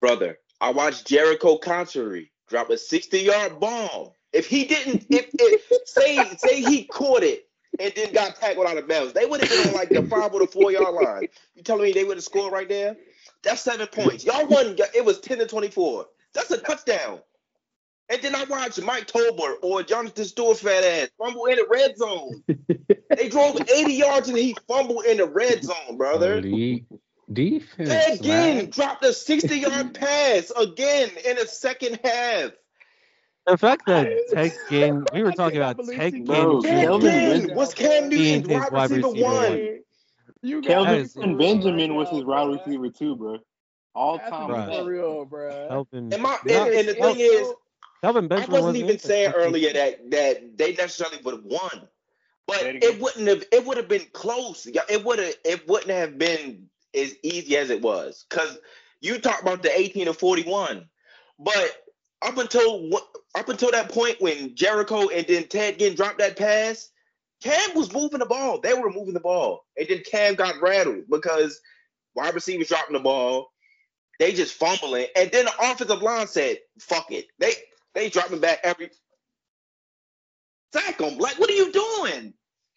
brother, 0.00 0.38
I 0.60 0.70
watched 0.72 1.08
Jerricho 1.08 1.60
Cotchery 1.60 2.32
drop 2.48 2.70
a 2.70 2.78
60 2.78 3.20
yard 3.20 3.60
bomb. 3.60 4.10
If 4.32 4.46
he 4.46 4.66
didn't, 4.66 5.06
if, 5.10 5.30
if 5.34 5.88
say 5.88 6.18
say 6.38 6.62
he 6.62 6.84
caught 6.86 7.24
it 7.24 7.47
and 7.78 7.92
then 7.94 8.12
got 8.12 8.36
tackled 8.36 8.66
out 8.66 8.76
of 8.76 8.88
bounds, 8.88 9.12
they 9.12 9.26
would 9.26 9.40
have 9.40 9.48
been 9.48 9.68
on 9.68 9.74
like 9.74 9.90
the 9.90 10.02
five 10.02 10.32
or 10.32 10.40
the 10.40 10.46
four 10.46 10.72
yard 10.72 10.94
line. 10.94 11.28
You 11.54 11.62
telling 11.62 11.84
me 11.84 11.92
they 11.92 12.04
would 12.04 12.16
have 12.16 12.24
scored 12.24 12.52
right 12.52 12.68
there? 12.68 12.96
That's 13.42 13.60
seven 13.60 13.86
points. 13.86 14.24
Y'all 14.24 14.46
won. 14.46 14.76
It 14.94 15.04
was 15.04 15.20
10 15.20 15.38
to 15.38 15.46
24. 15.46 16.06
That's 16.34 16.50
a 16.50 16.58
touchdown. 16.58 17.20
And 18.10 18.22
then 18.22 18.34
I 18.34 18.44
watched 18.44 18.80
Mike 18.82 19.06
Tolbert 19.06 19.56
or 19.62 19.82
Jonathan 19.82 20.24
Stewart 20.24 20.58
fat 20.58 20.82
ass 20.82 21.08
fumble 21.18 21.46
in 21.46 21.56
the 21.56 21.66
red 21.68 21.96
zone. 21.96 22.42
they 23.16 23.28
drove 23.28 23.60
80 23.60 23.92
yards 23.92 24.28
and 24.28 24.38
he 24.38 24.56
fumbled 24.66 25.04
in 25.04 25.18
the 25.18 25.26
red 25.26 25.62
zone, 25.62 25.98
brother. 25.98 26.38
Elite 26.38 26.86
defense. 27.30 27.88
Ted 27.88 28.22
Ginn 28.22 28.56
man. 28.56 28.70
dropped 28.70 29.04
a 29.04 29.12
60 29.12 29.58
yard 29.58 29.94
pass 29.94 30.50
again 30.56 31.10
in 31.24 31.36
the 31.36 31.46
second 31.46 32.00
half. 32.02 32.52
The 33.48 33.56
fact 33.56 33.86
that 33.86 34.08
Ted 34.32 34.52
Ginn, 34.68 35.04
we 35.12 35.22
were 35.22 35.32
talking 35.32 35.56
about 35.56 35.76
believe 35.76 35.98
Ted 35.98 36.12
he- 36.14 36.20
Ginn. 36.20 36.26
Bro, 36.26 36.62
Ted 36.62 36.84
Kelvin 36.84 37.40
Ginn 37.46 37.54
was 37.54 37.74
Cam 37.74 38.08
Being 38.08 38.42
Newton's 38.42 38.62
his 38.64 38.70
wide 38.72 38.90
receiver 38.90 39.08
receiver 39.08 39.24
one. 39.24 39.78
You 40.42 40.60
That 40.60 40.68
Kelvin 40.68 40.94
is- 41.00 41.14
Benjamin 41.14 41.94
was 41.94 42.08
his 42.10 42.24
wide 42.24 42.48
receiver 42.48 42.90
too, 42.90 43.16
bro. 43.16 43.38
All 43.94 44.18
That's 44.18 44.30
time. 44.30 44.50
Bruh. 44.50 44.78
for 44.78 44.84
real, 44.84 45.24
bro. 45.24 45.66
Kelvin, 45.68 46.12
And, 46.12 46.22
my, 46.22 46.38
and, 46.42 46.50
and 46.74 46.88
the 46.88 46.94
thing 46.94 47.16
is, 47.18 47.52
Kelvin 48.02 48.26
I 48.26 48.28
Benjamin 48.28 48.50
wasn't 48.52 48.64
wasn't 48.64 48.76
even 48.76 48.98
saying 48.98 49.32
earlier 49.34 49.72
that 49.72 50.10
that 50.10 50.56
they 50.58 50.74
necessarily 50.74 51.18
would 51.24 51.34
have 51.34 51.44
won, 51.44 51.88
but 52.46 52.62
it 52.62 53.00
wouldn't 53.00 53.26
have. 53.26 53.44
It 53.50 53.66
would 53.66 53.76
have 53.76 53.88
been 53.88 54.06
close. 54.12 54.66
It 54.66 55.04
would 55.04 55.18
have. 55.18 55.34
It 55.44 55.66
wouldn't 55.66 55.90
have 55.90 56.16
been 56.18 56.68
as 56.94 57.16
easy 57.24 57.56
as 57.56 57.70
it 57.70 57.82
was 57.82 58.24
because 58.28 58.58
you 59.00 59.18
talk 59.18 59.42
about 59.42 59.62
the 59.64 59.76
eighteen 59.76 60.04
to 60.04 60.12
forty 60.12 60.44
one, 60.44 60.88
but 61.40 61.84
up 62.22 62.38
until 62.38 62.88
what 62.88 63.04
up 63.38 63.48
until 63.48 63.70
that 63.70 63.90
point 63.90 64.20
when 64.20 64.54
Jerricho 64.54 65.08
and 65.14 65.26
then 65.26 65.44
Ted 65.48 65.78
Ginn 65.78 65.94
dropped 65.94 66.18
that 66.18 66.36
pass, 66.36 66.90
Cam 67.42 67.74
was 67.74 67.92
moving 67.92 68.18
the 68.18 68.26
ball. 68.26 68.60
They 68.60 68.74
were 68.74 68.90
moving 68.90 69.14
the 69.14 69.20
ball, 69.20 69.64
and 69.76 69.86
then 69.88 70.02
Cam 70.10 70.34
got 70.34 70.60
rattled 70.60 71.04
because 71.08 71.60
wide 72.14 72.34
receivers 72.34 72.68
dropping 72.68 72.94
the 72.94 73.00
ball. 73.00 73.52
They 74.18 74.32
just 74.32 74.54
fumbling, 74.54 75.06
and 75.14 75.30
then 75.30 75.44
the 75.44 75.52
offensive 75.60 76.02
line 76.02 76.26
said, 76.26 76.58
"Fuck 76.80 77.12
it." 77.12 77.26
They 77.38 77.52
they 77.94 78.10
dropping 78.10 78.40
back 78.40 78.60
every 78.64 78.90
sack 80.72 80.98
them. 80.98 81.18
Like, 81.18 81.38
what 81.38 81.50
are 81.50 81.54
you 81.54 81.70
doing, 81.72 82.34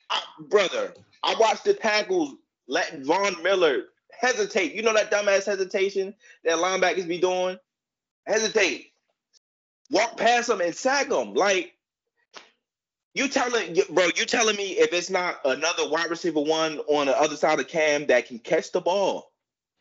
I, 0.10 0.22
brother? 0.50 0.94
I 1.24 1.36
watched 1.40 1.64
the 1.64 1.74
tackles 1.74 2.36
let 2.68 3.00
Von 3.00 3.42
Miller 3.42 3.86
hesitate. 4.20 4.74
You 4.74 4.84
know 4.84 4.94
that 4.94 5.12
dumbass 5.12 5.46
hesitation 5.46 6.14
that 6.44 6.58
linebackers 6.58 7.08
be 7.08 7.20
doing. 7.20 7.58
Hesitate, 8.28 8.91
walk 9.92 10.18
past 10.18 10.48
them 10.48 10.62
and 10.62 10.74
sack 10.76 11.10
them. 11.10 11.34
Like 11.34 11.74
you 13.14 13.28
telling 13.28 13.78
bro, 13.90 14.06
you 14.16 14.26
telling 14.26 14.56
me 14.56 14.72
if 14.74 14.94
it's 14.94 15.10
not 15.10 15.40
another 15.46 15.90
wide 15.90 16.10
receiver 16.10 16.40
one 16.42 16.80
on 16.88 17.08
the 17.08 17.20
other 17.20 17.36
side 17.36 17.60
of 17.60 17.68
Cam 17.68 18.08
that 18.08 18.28
can 18.28 18.40
catch 18.40 18.72
the 18.72 18.82
ball, 18.82 19.32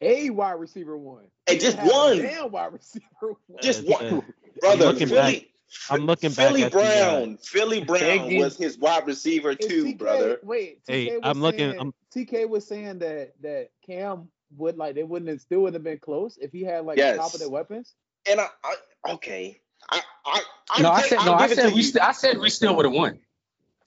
A 0.00 0.30
wide 0.30 0.52
receiver 0.52 0.96
one. 0.98 1.24
And 1.46 1.60
just 1.60 1.76
had 1.78 1.88
a 1.88 1.92
one. 1.92 2.18
Damn 2.18 2.50
wide 2.50 2.72
receiver 2.72 3.04
one. 3.20 3.62
just 3.62 3.84
Yeah, 3.84 3.96
one, 4.14 4.24
brother. 4.60 4.84
looking 4.86 5.08
Philly, 5.08 5.48
I'm 5.88 6.06
looking 6.06 6.30
back 6.32 6.48
Philly 6.48 6.64
at 6.64 6.72
the, 6.72 6.78
uh, 6.78 6.82
Brown, 6.82 7.36
Philly 7.38 7.84
Brown 7.84 8.34
was 8.36 8.56
his 8.56 8.76
wide 8.78 9.06
receiver 9.06 9.54
too, 9.54 9.84
TK 9.84 9.98
brother. 9.98 10.40
Wait, 10.42 10.84
TK 10.84 10.92
Hey, 10.92 11.06
was 11.16 11.20
I'm 11.22 11.40
looking- 11.40 11.70
Saying, 11.70 11.78
I'm- 11.78 11.94
TK 12.14 12.48
was 12.48 12.66
saying 12.66 12.98
that 12.98 13.34
that 13.42 13.70
Cam 13.86 14.28
would 14.56 14.76
like 14.76 14.96
they 14.96 15.04
wouldn't 15.04 15.28
have 15.30 15.40
still 15.40 15.60
wouldn't 15.60 15.74
have 15.74 15.84
been 15.84 16.00
close 16.00 16.36
if 16.38 16.50
he 16.50 16.62
had 16.64 16.84
like 16.84 16.98
Yes. 16.98 17.16
top 17.18 17.32
of 17.32 17.38
their 17.38 17.48
weapons. 17.48 17.94
And 18.28 18.40
I, 18.40 18.48
I 18.64 19.12
okay, 19.12 19.60
I, 19.90 20.00
I, 20.26 20.42
I 20.70 20.82
No, 20.82 20.90
I 20.90 21.02
said 21.02 21.16
no. 21.16 21.32
I'll 21.32 21.34
I 21.34 21.48
give 21.48 21.58
it 21.58 21.60
said 21.62 21.74
we. 21.74 21.82
St- 21.82 22.02
I 22.04 22.12
said 22.12 22.38
we 22.38 22.50
still 22.50 22.76
would 22.76 22.84
have 22.84 22.94
won. 22.94 23.18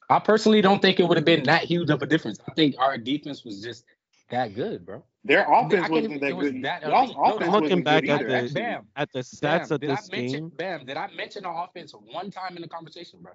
I 0.10 0.20
personally 0.20 0.62
don't 0.62 0.82
think 0.82 1.00
it 1.00 1.08
would 1.08 1.18
have 1.18 1.26
been 1.26 1.44
that 1.44 1.64
huge 1.64 1.90
of 1.90 2.02
a 2.02 2.06
difference. 2.06 2.40
I 2.48 2.54
think 2.54 2.76
our 2.78 2.98
defense 2.98 3.44
was 3.46 3.62
just 3.62 3.86
that 4.30 4.54
good, 4.54 4.86
bro. 4.86 5.04
Their 5.26 5.46
offense 5.52 5.90
wasn't 5.90 6.20
that 6.22 6.36
was 6.36 6.52
good. 6.52 6.64
that 6.64 6.82
Y'all's. 6.84 7.14
No, 7.16 7.24
offense 7.24 7.44
I'm 7.54 7.62
looking 7.62 7.84
back 7.84 8.04
good 8.04 8.30
at 8.30 8.48
the- 8.50 8.54
Bam. 8.54 8.88
at 8.96 9.12
the 9.14 9.20
Bam, 9.42 9.62
stats 9.62 9.72
of 9.72 9.80
did 9.80 9.90
this 9.92 10.10
I 10.12 10.16
mention, 10.16 10.40
game. 10.50 10.58
Bam, 10.58 10.86
did 10.86 10.98
I 10.98 11.08
mention 11.16 11.46
our 11.46 11.66
offense 11.66 11.94
one 11.94 12.30
time 12.30 12.56
in 12.58 12.62
the 12.62 12.68
conversation, 12.68 13.20
bro? 13.22 13.32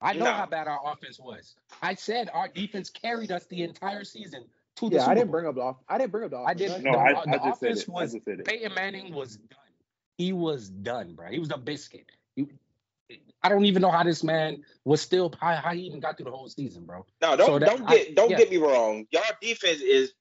I 0.00 0.12
know 0.12 0.26
No. 0.26 0.32
how 0.32 0.46
bad 0.46 0.68
our 0.68 0.80
offense 0.92 1.18
was. 1.18 1.56
I 1.82 1.94
said 1.94 2.30
our 2.32 2.46
defense 2.48 2.90
carried 2.90 3.32
us 3.32 3.46
the 3.46 3.62
entire 3.62 4.04
season 4.04 4.44
to 4.76 4.88
the 4.88 4.96
Yeah, 4.96 5.00
Super 5.02 5.10
I 5.10 5.14
didn't 5.14 5.30
bring 5.30 5.46
up 5.46 5.54
the 5.56 5.62
off. 5.62 5.76
I 5.88 5.98
didn't 5.98 6.12
bring 6.12 6.24
up 6.24 6.30
the 6.30 6.38
I 6.38 6.54
didn't. 6.54 6.84
No, 6.84 6.92
the, 6.92 6.98
I, 6.98 7.12
uh, 7.12 7.22
I 7.26 7.30
the 7.32 7.38
just 7.44 7.60
said 7.60 7.68
offense 7.70 7.82
it. 7.82 7.88
I 7.88 7.92
was 7.92 8.12
just 8.12 8.24
said 8.24 8.40
it. 8.40 8.46
Peyton 8.46 8.74
Manning 8.74 9.12
was 9.14 9.36
done. 9.36 9.58
He 10.18 10.32
was 10.32 10.68
done, 10.68 11.14
bro. 11.14 11.28
He 11.30 11.38
was 11.38 11.50
a 11.50 11.58
biscuit. 11.58 12.06
He- 12.36 12.48
I 13.42 13.48
don't 13.50 13.66
even 13.66 13.82
know 13.82 13.90
how 13.90 14.02
this 14.02 14.24
man 14.24 14.64
was 14.84 15.00
still 15.02 15.32
how, 15.38 15.54
how 15.56 15.72
he 15.74 15.82
even 15.82 16.00
got 16.00 16.16
through 16.16 16.24
the 16.30 16.30
whole 16.36 16.48
season, 16.48 16.84
bro. 16.84 17.04
No, 17.20 17.36
don't 17.36 17.46
So 17.46 17.58
that- 17.58 17.68
don't 17.68 17.86
get 17.88 18.08
I- 18.08 18.12
don't 18.14 18.30
yeah. 18.30 18.38
get 18.38 18.50
me 18.50 18.56
wrong. 18.56 19.06
Y'all 19.10 19.22
defense 19.40 19.80
is 19.82 20.14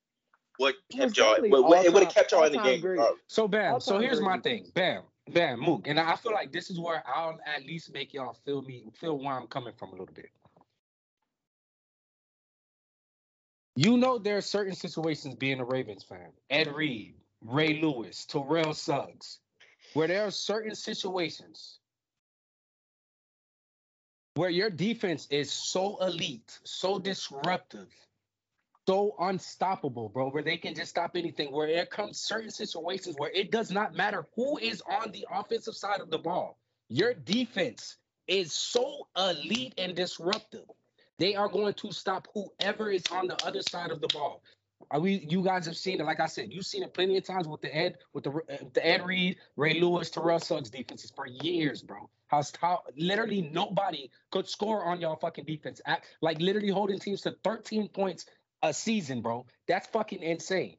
what 0.57 0.75
It 0.89 0.97
kept 0.97 1.17
y'all. 1.17 1.27
definitely 1.29 1.51
What, 1.51 1.63
what- 1.69 1.85
it 1.85 1.93
would 1.93 2.03
have 2.03 2.13
kept 2.13 2.31
y'all 2.31 2.43
in 2.43 2.51
the 2.51 2.57
game. 2.59 2.81
great. 2.81 2.91
regardless. 2.97 3.21
So 3.27 3.47
bam. 3.47 3.79
So 3.79 3.93
All-time 3.93 4.01
here's 4.07 4.21
my 4.21 4.39
thing. 4.39 4.69
Bam. 4.73 5.03
Bam. 5.29 5.61
Mook. 5.61 5.87
And 5.87 5.97
I 5.99 6.15
feel 6.17 6.33
like 6.33 6.51
this 6.51 6.69
is 6.69 6.79
where 6.79 7.01
I'll 7.07 7.39
at 7.45 7.65
least 7.65 7.93
make 7.93 8.13
y'all 8.13 8.33
feel 8.45 8.61
me 8.61 8.83
feel 8.99 9.17
where 9.17 9.33
I'm 9.33 9.47
coming 9.47 9.73
from 9.77 9.89
a 9.89 9.91
little 9.93 10.07
bit. 10.13 10.29
You 13.75 13.97
know 13.97 14.19
there 14.19 14.37
are 14.37 14.41
certain 14.41 14.75
situations 14.75 15.35
being 15.35 15.59
a 15.59 15.65
Ravens 15.65 16.03
fan. 16.03 16.31
Ed 16.49 16.67
Reed, 16.75 17.15
Ray 17.41 17.81
Lewis, 17.81 18.25
Terrell 18.25 18.73
Suggs, 18.73 19.39
where 19.93 20.07
there 20.07 20.25
are 20.25 20.31
certain 20.31 20.75
situations 20.75 21.79
where 24.35 24.49
your 24.49 24.69
defense 24.69 25.27
is 25.29 25.51
so 25.51 25.97
elite, 26.01 26.59
so 26.63 26.97
disruptive, 26.97 27.87
so 28.87 29.15
unstoppable, 29.19 30.09
bro, 30.09 30.29
where 30.29 30.43
they 30.43 30.57
can 30.57 30.73
just 30.73 30.89
stop 30.89 31.11
anything. 31.15 31.51
Where 31.51 31.67
there 31.67 31.85
comes 31.85 32.19
certain 32.19 32.49
situations 32.49 33.15
where 33.17 33.29
it 33.29 33.51
does 33.51 33.71
not 33.71 33.95
matter 33.95 34.25
who 34.35 34.57
is 34.57 34.81
on 34.81 35.11
the 35.11 35.25
offensive 35.31 35.75
side 35.75 36.01
of 36.01 36.09
the 36.09 36.17
ball. 36.17 36.57
Your 36.89 37.13
defense 37.13 37.97
is 38.27 38.51
so 38.51 39.07
elite 39.15 39.75
and 39.77 39.95
disruptive. 39.95 40.65
They 41.19 41.35
are 41.35 41.47
going 41.47 41.75
to 41.75 41.91
stop 41.91 42.27
whoever 42.33 42.89
is 42.89 43.03
on 43.11 43.27
the 43.27 43.45
other 43.45 43.61
side 43.61 43.91
of 43.91 44.01
the 44.01 44.07
ball. 44.07 44.41
Are 44.91 44.99
we? 44.99 45.25
You 45.29 45.43
guys 45.43 45.65
have 45.65 45.77
seen 45.77 45.99
it. 45.99 46.03
Like 46.03 46.19
I 46.19 46.27
said, 46.27 46.51
you've 46.51 46.65
seen 46.65 46.83
it 46.83 46.93
plenty 46.93 47.17
of 47.17 47.25
times 47.25 47.47
with 47.47 47.61
the 47.61 47.75
Ed, 47.75 47.97
with 48.13 48.23
the 48.23 48.41
the 48.73 48.85
Ed 48.85 49.05
Reed, 49.05 49.37
Ray 49.55 49.79
Lewis, 49.79 50.09
Terrell 50.09 50.39
Suggs 50.39 50.69
defenses 50.69 51.11
for 51.15 51.27
years, 51.27 51.81
bro. 51.81 52.09
How, 52.27 52.41
how 52.59 52.83
literally 52.97 53.41
nobody 53.53 54.09
could 54.31 54.47
score 54.47 54.85
on 54.85 54.99
y'all 54.99 55.15
fucking 55.15 55.45
defense. 55.45 55.81
At, 55.85 56.03
like 56.21 56.39
literally 56.39 56.69
holding 56.69 56.99
teams 56.99 57.21
to 57.21 57.35
13 57.43 57.89
points 57.89 58.25
a 58.63 58.73
season, 58.73 59.21
bro. 59.21 59.45
That's 59.67 59.87
fucking 59.87 60.23
insane. 60.23 60.77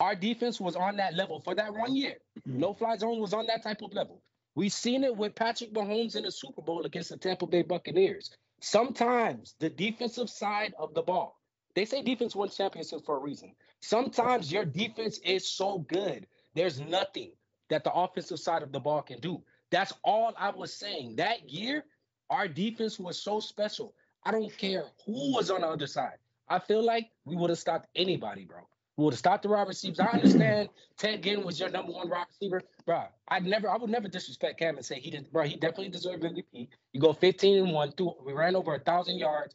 Our 0.00 0.14
defense 0.14 0.60
was 0.60 0.76
on 0.76 0.96
that 0.96 1.14
level 1.14 1.40
for 1.40 1.54
that 1.54 1.72
one 1.72 1.94
year. 1.94 2.16
Mm-hmm. 2.40 2.58
No 2.58 2.74
fly 2.74 2.96
zone 2.96 3.20
was 3.20 3.32
on 3.32 3.46
that 3.46 3.62
type 3.62 3.82
of 3.82 3.94
level. 3.94 4.20
We've 4.54 4.72
seen 4.72 5.04
it 5.04 5.16
with 5.16 5.34
Patrick 5.34 5.72
Mahomes 5.72 6.16
in 6.16 6.24
the 6.24 6.32
Super 6.32 6.62
Bowl 6.62 6.84
against 6.84 7.10
the 7.10 7.18
Tampa 7.18 7.46
Bay 7.46 7.62
Buccaneers. 7.62 8.30
Sometimes 8.60 9.54
the 9.60 9.68
defensive 9.68 10.30
side 10.30 10.74
of 10.78 10.94
the 10.94 11.02
ball, 11.02 11.35
they 11.76 11.84
say 11.84 12.02
defense 12.02 12.34
wins 12.34 12.56
championships 12.56 13.04
for 13.04 13.18
a 13.18 13.20
reason. 13.20 13.52
Sometimes 13.80 14.50
your 14.50 14.64
defense 14.64 15.18
is 15.18 15.46
so 15.46 15.80
good, 15.80 16.26
there's 16.54 16.80
nothing 16.80 17.32
that 17.68 17.84
the 17.84 17.92
offensive 17.92 18.40
side 18.40 18.62
of 18.62 18.72
the 18.72 18.80
ball 18.80 19.02
can 19.02 19.20
do. 19.20 19.42
That's 19.70 19.92
all 20.02 20.32
I 20.38 20.50
was 20.50 20.72
saying. 20.72 21.16
That 21.16 21.50
year, 21.50 21.84
our 22.30 22.48
defense 22.48 22.98
was 22.98 23.20
so 23.20 23.40
special. 23.40 23.94
I 24.24 24.30
don't 24.30 24.56
care 24.56 24.84
who 25.04 25.34
was 25.34 25.50
on 25.50 25.60
the 25.60 25.68
other 25.68 25.86
side. 25.86 26.16
I 26.48 26.60
feel 26.60 26.82
like 26.82 27.10
we 27.26 27.36
would 27.36 27.50
have 27.50 27.58
stopped 27.58 27.88
anybody, 27.94 28.46
bro. 28.46 28.60
We 28.96 29.04
would 29.04 29.12
have 29.12 29.18
stopped 29.18 29.42
the 29.42 29.50
wide 29.50 29.68
receivers. 29.68 30.00
I 30.00 30.06
understand 30.06 30.70
Ted 30.96 31.22
Ginn 31.22 31.44
was 31.44 31.60
your 31.60 31.68
number 31.68 31.92
one 31.92 32.08
wide 32.08 32.24
receiver, 32.30 32.62
bro. 32.86 33.02
I 33.28 33.40
never, 33.40 33.68
I 33.68 33.76
would 33.76 33.90
never 33.90 34.08
disrespect 34.08 34.58
Cam 34.58 34.76
and 34.76 34.86
say 34.86 34.98
he 34.98 35.10
did, 35.10 35.30
bro. 35.30 35.44
He 35.44 35.56
definitely 35.56 35.90
deserved 35.90 36.22
MVP. 36.22 36.68
You 36.94 37.00
go 37.00 37.12
15 37.12 37.64
and 37.64 37.72
one, 37.74 37.92
through, 37.92 38.14
we 38.24 38.32
ran 38.32 38.56
over 38.56 38.74
a 38.74 38.80
thousand 38.80 39.18
yards, 39.18 39.54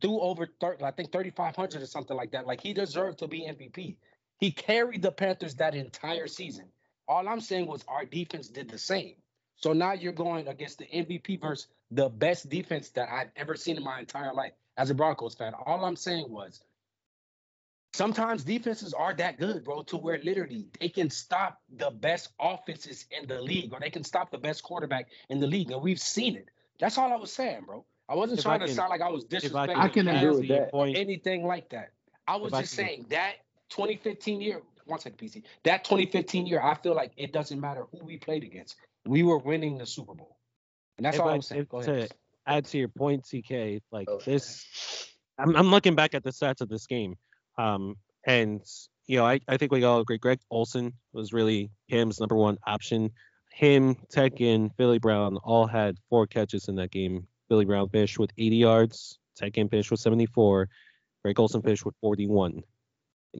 threw 0.00 0.20
over 0.20 0.48
30, 0.60 0.84
I 0.84 0.90
think 0.90 1.12
3,500 1.12 1.82
or 1.82 1.86
something 1.86 2.16
like 2.16 2.32
that. 2.32 2.46
Like 2.46 2.60
he 2.60 2.72
deserved 2.72 3.18
to 3.18 3.28
be 3.28 3.40
MVP. 3.40 3.96
He 4.38 4.50
carried 4.50 5.02
the 5.02 5.12
Panthers 5.12 5.54
that 5.56 5.74
entire 5.74 6.26
season. 6.26 6.66
All 7.08 7.28
I'm 7.28 7.40
saying 7.40 7.66
was 7.66 7.84
our 7.88 8.04
defense 8.04 8.48
did 8.48 8.70
the 8.70 8.78
same. 8.78 9.16
So 9.56 9.72
now 9.72 9.92
you're 9.92 10.12
going 10.12 10.48
against 10.48 10.78
the 10.78 10.86
MVP 10.86 11.40
versus 11.40 11.66
the 11.90 12.08
best 12.08 12.48
defense 12.48 12.90
that 12.90 13.08
I've 13.10 13.30
ever 13.36 13.56
seen 13.56 13.76
in 13.76 13.84
my 13.84 13.98
entire 13.98 14.32
life 14.32 14.52
as 14.76 14.90
a 14.90 14.94
Broncos 14.94 15.34
fan. 15.34 15.52
All 15.66 15.84
I'm 15.84 15.96
saying 15.96 16.30
was 16.30 16.62
sometimes 17.92 18.44
defenses 18.44 18.94
are 18.94 19.12
that 19.14 19.38
good, 19.38 19.64
bro, 19.64 19.82
to 19.82 19.96
where 19.96 20.18
literally 20.22 20.66
they 20.80 20.88
can 20.88 21.10
stop 21.10 21.60
the 21.76 21.90
best 21.90 22.30
offenses 22.40 23.06
in 23.10 23.28
the 23.28 23.42
league 23.42 23.72
or 23.72 23.80
they 23.80 23.90
can 23.90 24.04
stop 24.04 24.30
the 24.30 24.38
best 24.38 24.62
quarterback 24.62 25.08
in 25.28 25.40
the 25.40 25.46
league. 25.46 25.70
And 25.70 25.82
we've 25.82 26.00
seen 26.00 26.36
it. 26.36 26.48
That's 26.78 26.96
all 26.96 27.12
I 27.12 27.16
was 27.16 27.32
saying, 27.32 27.64
bro. 27.66 27.84
I 28.10 28.14
wasn't 28.14 28.40
If 28.40 28.46
I 28.46 28.56
trying 28.58 28.68
to 28.68 28.74
sound 28.74 28.90
like 28.90 29.00
I 29.00 29.08
was 29.08 29.24
If 29.30 29.54
I 29.54 29.66
disrespecting 29.68 29.74
can, 29.74 29.80
I 29.80 29.88
can 29.88 30.08
agree 30.08 30.30
with 30.40 30.48
that. 30.48 30.70
point, 30.72 30.96
anything 30.96 31.46
like 31.46 31.68
that. 31.70 31.92
I 32.26 32.36
was 32.36 32.48
If 32.52 32.54
I 32.58 32.60
just 32.62 32.76
can- 32.76 32.86
saying 32.86 33.06
that 33.10 33.34
2015 33.70 34.40
year, 34.40 34.62
one 34.86 34.98
second, 34.98 35.18
PC. 35.18 35.44
That 35.64 35.84
2015 35.84 36.46
year, 36.46 36.60
I 36.60 36.74
feel 36.74 36.94
like 36.94 37.12
it 37.16 37.32
doesn't 37.32 37.60
matter 37.60 37.86
who 37.92 38.04
we 38.04 38.16
played 38.18 38.42
against. 38.42 38.76
We 39.06 39.22
were 39.22 39.38
winning 39.38 39.78
the 39.78 39.86
Super 39.86 40.14
Bowl. 40.14 40.36
And 40.98 41.06
that's 41.06 41.16
if 41.16 41.22
all 41.22 41.28
I- 41.28 41.34
I 41.34 41.36
was 41.36 41.46
saying. 41.46 41.62
if 41.62 41.68
Go 41.68 41.82
to 41.82 41.92
ahead. 41.92 42.12
add 42.46 42.64
to 42.66 42.78
your 42.78 42.88
point, 42.88 43.24
TK, 43.24 43.80
like 43.92 44.08
Oh. 44.10 44.18
this, 44.18 44.66
I'm, 45.38 45.54
I'm 45.56 45.68
looking 45.70 45.94
back 45.94 46.14
at 46.14 46.24
the 46.24 46.30
stats 46.30 46.60
of 46.60 46.68
this 46.68 46.86
game, 46.86 47.16
um, 47.58 47.96
and 48.26 48.60
you 49.06 49.16
know, 49.16 49.26
I, 49.26 49.40
I 49.48 49.56
think 49.56 49.72
we 49.72 49.82
all 49.84 50.00
agree. 50.00 50.18
Greg 50.18 50.38
Olsen 50.50 50.92
was 51.12 51.32
really 51.32 51.70
Cam's 51.88 52.20
number 52.20 52.34
one 52.36 52.58
option. 52.66 53.10
him, 53.52 53.96
Ginn, 54.36 54.70
Philly 54.76 54.98
Brown 55.00 55.36
all 55.38 55.66
had 55.66 55.96
four 56.08 56.26
catches 56.26 56.68
in 56.68 56.76
that 56.76 56.90
game. 56.92 57.26
Philly 57.50 57.64
Brown 57.66 57.88
finished 57.88 58.18
with 58.18 58.30
80 58.38 58.56
yards. 58.56 59.18
Ted 59.36 59.52
Ginn 59.52 59.68
finished 59.68 59.90
with 59.90 60.00
74. 60.00 60.68
Greg 61.22 61.38
Olsen 61.38 61.60
finished 61.60 61.84
with 61.84 61.94
41. 62.00 62.62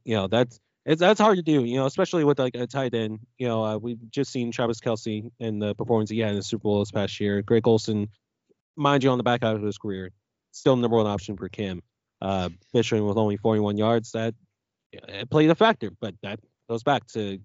You 0.04 0.16
know 0.16 0.26
that's 0.28 0.60
it's 0.84 1.00
that's 1.00 1.20
hard 1.20 1.36
to 1.36 1.42
do. 1.42 1.64
You 1.64 1.76
know, 1.76 1.86
especially 1.86 2.24
with 2.24 2.38
like 2.38 2.54
a 2.54 2.66
tight 2.66 2.94
end. 2.94 3.20
You 3.38 3.48
know, 3.48 3.64
uh, 3.64 3.76
we've 3.78 3.98
just 4.10 4.32
seen 4.32 4.50
Travis 4.50 4.80
Kelce 4.80 5.30
and 5.40 5.62
the 5.62 5.74
performance 5.74 6.10
he 6.10 6.18
had 6.18 6.30
in 6.30 6.36
the 6.36 6.42
Super 6.42 6.62
Bowl 6.62 6.80
this 6.80 6.90
past 6.90 7.20
year. 7.20 7.42
Greg 7.42 7.66
Olsen, 7.66 8.08
mind 8.76 9.04
you, 9.04 9.10
on 9.10 9.18
the 9.18 9.24
back 9.24 9.42
half 9.42 9.56
of 9.56 9.62
his 9.62 9.78
career, 9.78 10.10
still 10.52 10.76
number 10.76 10.96
one 10.96 11.06
option 11.06 11.36
for 11.36 11.48
Cam. 11.48 11.82
Uh, 12.20 12.50
finishing 12.72 13.06
with 13.06 13.16
only 13.16 13.38
41 13.38 13.78
yards, 13.78 14.12
that 14.12 14.34
it 14.92 15.30
played 15.30 15.48
a 15.48 15.54
factor, 15.54 15.90
but 16.00 16.14
that 16.22 16.38
goes 16.68 16.82
back 16.82 17.06
to 17.08 17.38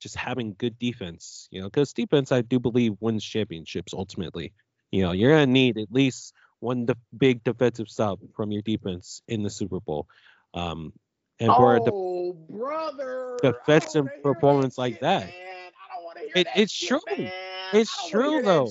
just 0.00 0.16
having 0.16 0.54
good 0.58 0.78
defense. 0.78 1.48
You 1.50 1.60
know, 1.60 1.68
because 1.68 1.92
defense, 1.92 2.32
I 2.32 2.42
do 2.42 2.58
believe, 2.58 2.94
wins 3.00 3.24
championships 3.24 3.94
ultimately. 3.94 4.52
You 4.92 5.02
know, 5.02 5.12
you're 5.12 5.32
gonna 5.32 5.46
need 5.46 5.78
at 5.78 5.90
least 5.90 6.32
one 6.60 6.86
de- 6.86 6.96
big 7.16 7.44
defensive 7.44 7.88
stop 7.88 8.20
from 8.34 8.50
your 8.50 8.62
defense 8.62 9.22
in 9.28 9.42
the 9.42 9.50
Super 9.50 9.80
Bowl. 9.80 10.06
Um, 10.54 10.92
and 11.38 11.52
for 11.52 11.76
a 11.76 11.80
de- 11.80 11.90
oh, 11.92 12.32
brother. 12.48 13.36
defensive 13.42 14.06
I 14.06 14.08
don't 14.08 14.08
wanna 14.08 14.10
hear 14.14 14.34
performance 14.34 14.78
like 14.78 14.94
shit, 14.94 15.00
that. 15.02 15.26
Man. 15.26 15.32
I 15.34 15.94
don't 15.94 16.04
want 16.04 16.16
to 16.18 16.22
hear 16.24 16.32
It- 16.34 16.44
that 16.44 16.58
it's 16.58 16.72
shit, 16.72 16.88
true. 16.88 17.00
Man. 17.16 17.32
It's 17.72 17.92
I 17.98 18.10
don't 18.10 18.22
wanna 18.22 18.24
true, 18.24 18.30
hear 18.30 18.42
that 18.42 18.46
though. 18.46 18.66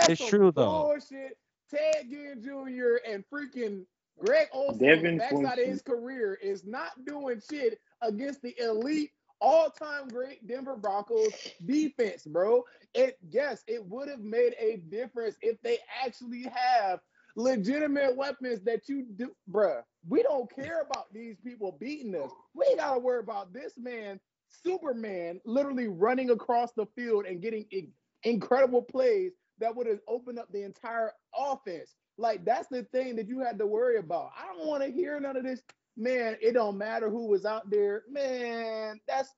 Shit, 0.00 0.10
It's 0.10 0.28
true, 0.28 0.52
though. 0.52 0.82
Bullshit. 0.82 1.38
Ted 1.70 2.10
Ginn 2.10 2.42
Jr. 2.42 2.96
and 3.08 3.24
freaking 3.32 3.84
Greg 4.18 4.48
Olsen 4.52 4.74
on 4.74 4.78
Devin 4.78 5.18
the 5.18 5.20
backside 5.20 5.58
of 5.60 5.66
his 5.66 5.82
career 5.82 6.34
is 6.42 6.64
not 6.64 6.90
doing 7.06 7.40
shit 7.48 7.78
against 8.02 8.42
the 8.42 8.54
elite, 8.60 9.12
all-time 9.40 10.08
great 10.08 10.46
Denver 10.46 10.76
Broncos 10.76 11.32
defense, 11.64 12.24
bro. 12.24 12.64
It 12.94 13.18
yes, 13.30 13.62
it 13.66 13.84
would 13.86 14.08
have 14.08 14.20
made 14.20 14.54
a 14.58 14.78
difference 14.90 15.36
if 15.42 15.60
they 15.62 15.78
actually 16.04 16.44
have 16.52 17.00
legitimate 17.36 18.16
weapons 18.16 18.60
that 18.62 18.88
you 18.88 19.06
do, 19.16 19.30
bruh. 19.50 19.82
We 20.08 20.22
don't 20.22 20.52
care 20.54 20.82
about 20.82 21.12
these 21.12 21.36
people 21.44 21.76
beating 21.80 22.14
us. 22.14 22.30
We 22.54 22.74
gotta 22.76 22.98
worry 22.98 23.20
about 23.20 23.52
this 23.52 23.74
man, 23.78 24.20
Superman, 24.48 25.40
literally 25.44 25.88
running 25.88 26.30
across 26.30 26.72
the 26.72 26.86
field 26.96 27.26
and 27.26 27.40
getting 27.40 27.66
in- 27.70 27.92
incredible 28.24 28.82
plays 28.82 29.32
that 29.58 29.74
would 29.74 29.86
have 29.86 30.00
opened 30.08 30.38
up 30.38 30.50
the 30.52 30.62
entire 30.62 31.12
offense. 31.36 31.94
Like 32.18 32.44
that's 32.44 32.68
the 32.68 32.84
thing 32.84 33.16
that 33.16 33.28
you 33.28 33.40
had 33.40 33.58
to 33.58 33.66
worry 33.66 33.98
about. 33.98 34.32
I 34.38 34.46
don't 34.54 34.66
want 34.66 34.82
to 34.82 34.90
hear 34.90 35.18
none 35.20 35.36
of 35.36 35.44
this. 35.44 35.62
Man, 35.96 36.36
it 36.40 36.52
don't 36.52 36.78
matter 36.78 37.10
who 37.10 37.26
was 37.28 37.44
out 37.44 37.70
there. 37.70 38.04
Man, 38.10 39.00
that's 39.06 39.30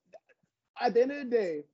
at 0.81 0.95
the 0.95 1.03
end 1.03 1.13
of 1.13 1.19
the 1.19 1.25
day, 1.25 1.65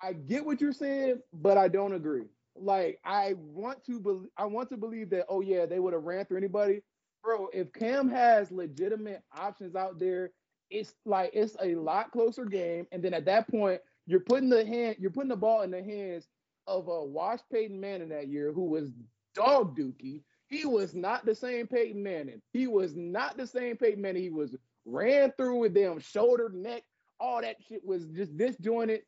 I 0.00 0.12
get 0.12 0.44
what 0.44 0.60
you're 0.60 0.72
saying, 0.72 1.20
but 1.32 1.58
I 1.58 1.68
don't 1.68 1.94
agree. 1.94 2.24
Like 2.56 3.00
I 3.04 3.34
want 3.38 3.84
to 3.86 4.00
believe 4.00 4.30
I 4.36 4.46
want 4.46 4.68
to 4.70 4.76
believe 4.76 5.10
that 5.10 5.26
oh 5.28 5.40
yeah, 5.40 5.66
they 5.66 5.78
would 5.78 5.92
have 5.92 6.04
ran 6.04 6.24
through 6.24 6.38
anybody. 6.38 6.82
Bro, 7.22 7.48
if 7.52 7.72
Cam 7.72 8.08
has 8.10 8.50
legitimate 8.50 9.22
options 9.36 9.76
out 9.76 9.98
there, 9.98 10.30
it's 10.70 10.94
like 11.04 11.30
it's 11.34 11.56
a 11.62 11.74
lot 11.76 12.10
closer 12.12 12.44
game. 12.44 12.86
And 12.92 13.02
then 13.02 13.14
at 13.14 13.24
that 13.26 13.48
point, 13.48 13.80
you're 14.06 14.20
putting 14.20 14.48
the 14.48 14.64
hand, 14.66 14.96
you're 14.98 15.10
putting 15.10 15.28
the 15.28 15.36
ball 15.36 15.62
in 15.62 15.70
the 15.70 15.82
hands 15.82 16.28
of 16.66 16.88
a 16.88 17.04
Wash 17.04 17.40
Peyton 17.52 17.80
Manning 17.80 18.10
that 18.10 18.28
year 18.28 18.52
who 18.52 18.66
was 18.66 18.90
dog 19.34 19.76
dookie. 19.78 20.22
He 20.48 20.64
was 20.64 20.94
not 20.94 21.26
the 21.26 21.34
same 21.34 21.66
Peyton 21.66 22.02
Manning. 22.02 22.40
He 22.52 22.66
was 22.66 22.96
not 22.96 23.36
the 23.36 23.46
same 23.46 23.76
Peyton 23.76 24.00
Manning. 24.00 24.22
He 24.22 24.30
was 24.30 24.56
ran 24.84 25.32
through 25.36 25.58
with 25.58 25.74
them 25.74 25.98
shoulder, 26.00 26.50
neck, 26.52 26.82
all 27.20 27.40
that 27.42 27.56
shit 27.68 27.84
was 27.84 28.04
just 28.06 28.36
disjointed. 28.36 29.02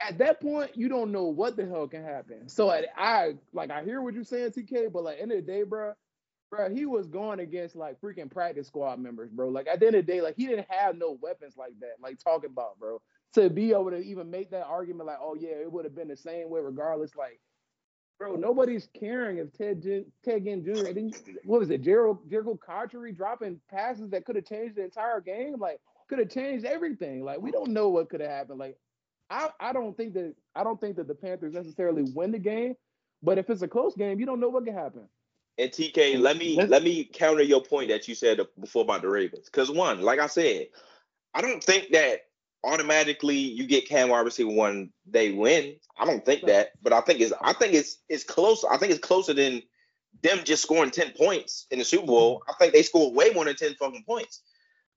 At 0.00 0.18
that 0.18 0.40
point, 0.40 0.76
you 0.76 0.88
don't 0.88 1.12
know 1.12 1.24
what 1.24 1.56
the 1.56 1.66
hell 1.66 1.86
can 1.86 2.02
happen. 2.02 2.48
So 2.48 2.70
I, 2.70 2.86
I 2.96 3.34
like 3.52 3.70
I 3.70 3.84
hear 3.84 4.02
what 4.02 4.14
you're 4.14 4.24
saying, 4.24 4.50
TK, 4.50 4.92
but 4.92 5.04
like 5.04 5.18
end 5.20 5.30
of 5.30 5.38
the 5.38 5.52
day, 5.52 5.62
bro, 5.62 5.92
bro, 6.50 6.74
he 6.74 6.86
was 6.86 7.06
going 7.06 7.38
against 7.38 7.76
like 7.76 8.00
freaking 8.00 8.30
practice 8.30 8.66
squad 8.66 8.98
members, 8.98 9.30
bro. 9.30 9.48
Like 9.48 9.68
at 9.68 9.78
the 9.80 9.86
end 9.86 9.96
of 9.96 10.06
the 10.06 10.12
day, 10.12 10.20
like 10.20 10.36
he 10.36 10.46
didn't 10.46 10.66
have 10.70 10.96
no 10.96 11.18
weapons 11.20 11.54
like 11.56 11.78
that. 11.80 11.96
Like 12.02 12.18
talking 12.18 12.50
about, 12.50 12.78
bro, 12.80 13.00
to 13.34 13.48
be 13.48 13.70
able 13.70 13.90
to 13.90 13.98
even 13.98 14.30
make 14.30 14.50
that 14.50 14.66
argument, 14.66 15.06
like, 15.06 15.18
oh 15.20 15.36
yeah, 15.38 15.50
it 15.50 15.70
would 15.70 15.84
have 15.84 15.94
been 15.94 16.08
the 16.08 16.16
same 16.16 16.50
way 16.50 16.60
regardless. 16.60 17.14
Like, 17.14 17.40
bro, 18.22 18.36
nobody's 18.36 18.88
caring 18.98 19.38
if 19.38 19.52
Ted 19.52 19.82
Ted 20.24 20.44
Ginn 20.44 20.64
Jr. 20.64 20.86
and 20.86 20.96
then 20.96 21.12
what 21.44 21.58
was 21.58 21.70
it, 21.70 21.82
Gerald 21.82 22.28
Jerricho 22.30 22.58
Cotchery 22.60 23.12
dropping 23.12 23.60
passes 23.68 24.10
that 24.10 24.24
could 24.24 24.36
have 24.36 24.44
changed 24.44 24.76
the 24.76 24.84
entire 24.84 25.20
game, 25.20 25.56
like 25.58 25.80
could 26.08 26.20
have 26.20 26.30
changed 26.30 26.64
everything. 26.64 27.24
Like 27.24 27.40
we 27.40 27.50
don't 27.50 27.70
know 27.70 27.88
what 27.88 28.08
could 28.08 28.20
have 28.20 28.30
happened. 28.30 28.60
Like 28.60 28.76
I, 29.28 29.48
I 29.58 29.72
don't 29.72 29.96
think 29.96 30.14
that 30.14 30.34
I 30.54 30.62
don't 30.62 30.80
think 30.80 30.96
that 30.96 31.08
the 31.08 31.14
Panthers 31.14 31.54
necessarily 31.54 32.04
win 32.14 32.30
the 32.30 32.38
game, 32.38 32.74
but 33.22 33.38
if 33.38 33.50
it's 33.50 33.62
a 33.62 33.68
close 33.68 33.96
game, 33.96 34.20
you 34.20 34.26
don't 34.26 34.40
know 34.40 34.50
what 34.50 34.64
could 34.64 34.74
happen. 34.74 35.08
And 35.58 35.70
TK, 35.70 36.20
let 36.20 36.36
me 36.36 36.62
let 36.64 36.84
me 36.84 37.04
counter 37.12 37.42
your 37.42 37.62
point 37.62 37.88
that 37.88 38.06
you 38.06 38.14
said 38.14 38.40
before 38.60 38.82
about 38.82 39.02
the 39.02 39.08
Ravens. 39.08 39.46
Because 39.46 39.68
one, 39.68 40.00
like 40.00 40.20
I 40.20 40.28
said, 40.28 40.68
I 41.34 41.40
don't 41.40 41.62
think 41.62 41.90
that 41.90 42.20
automatically 42.64 43.36
you 43.36 43.66
get 43.66 43.88
Cam 43.88 44.08
wide 44.08 44.24
receiver 44.24 44.50
one, 44.50 44.90
they 45.06 45.32
win. 45.32 45.76
I 45.98 46.04
don't 46.04 46.24
think 46.24 46.46
that, 46.46 46.72
but 46.82 46.92
I 46.92 47.00
think 47.00 47.20
it's 47.20 47.32
I 47.40 47.52
think 47.52 47.74
it's 47.74 47.98
it's 48.08 48.24
close. 48.24 48.64
I 48.64 48.76
think 48.76 48.92
it's 48.92 49.06
closer 49.06 49.34
than 49.34 49.62
them 50.22 50.40
just 50.44 50.62
scoring 50.62 50.90
10 50.90 51.12
points 51.12 51.66
in 51.70 51.78
the 51.78 51.84
Super 51.84 52.06
Bowl. 52.06 52.42
I 52.48 52.52
think 52.58 52.72
they 52.72 52.82
scored 52.82 53.14
way 53.14 53.30
more 53.30 53.44
than 53.44 53.56
10 53.56 53.74
fucking 53.74 54.04
points. 54.06 54.42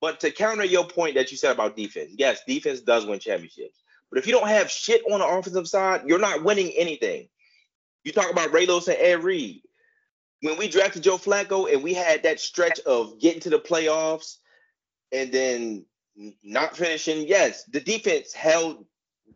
But 0.01 0.19
to 0.19 0.31
counter 0.31 0.65
your 0.65 0.87
point 0.87 1.15
that 1.15 1.31
you 1.31 1.37
said 1.37 1.51
about 1.51 1.75
defense, 1.75 2.11
yes, 2.17 2.41
defense 2.45 2.81
does 2.81 3.05
win 3.05 3.19
championships. 3.19 3.81
But 4.09 4.19
if 4.19 4.27
you 4.27 4.33
don't 4.33 4.47
have 4.47 4.69
shit 4.69 5.01
on 5.09 5.19
the 5.19 5.27
offensive 5.27 5.67
side, 5.67 6.03
you're 6.05 6.19
not 6.19 6.43
winning 6.43 6.71
anything. 6.75 7.27
You 8.03 8.11
talk 8.11 8.31
about 8.31 8.53
Ray 8.53 8.65
Lewis 8.65 8.87
and 8.87 8.97
Ed 8.99 9.23
Reed. 9.23 9.61
When 10.41 10.57
we 10.57 10.67
drafted 10.67 11.01
Joe 11.01 11.17
Flacco 11.17 11.73
and 11.73 11.81
we 11.81 11.93
had 11.93 12.23
that 12.23 12.39
stretch 12.39 12.79
of 12.81 13.19
getting 13.19 13.39
to 13.41 13.49
the 13.49 13.57
playoffs 13.57 14.37
and 15.11 15.31
then 15.31 15.85
not 16.43 16.77
finishing, 16.77 17.27
yes, 17.27 17.65
the 17.65 17.81
defense 17.81 18.33
held 18.33 18.85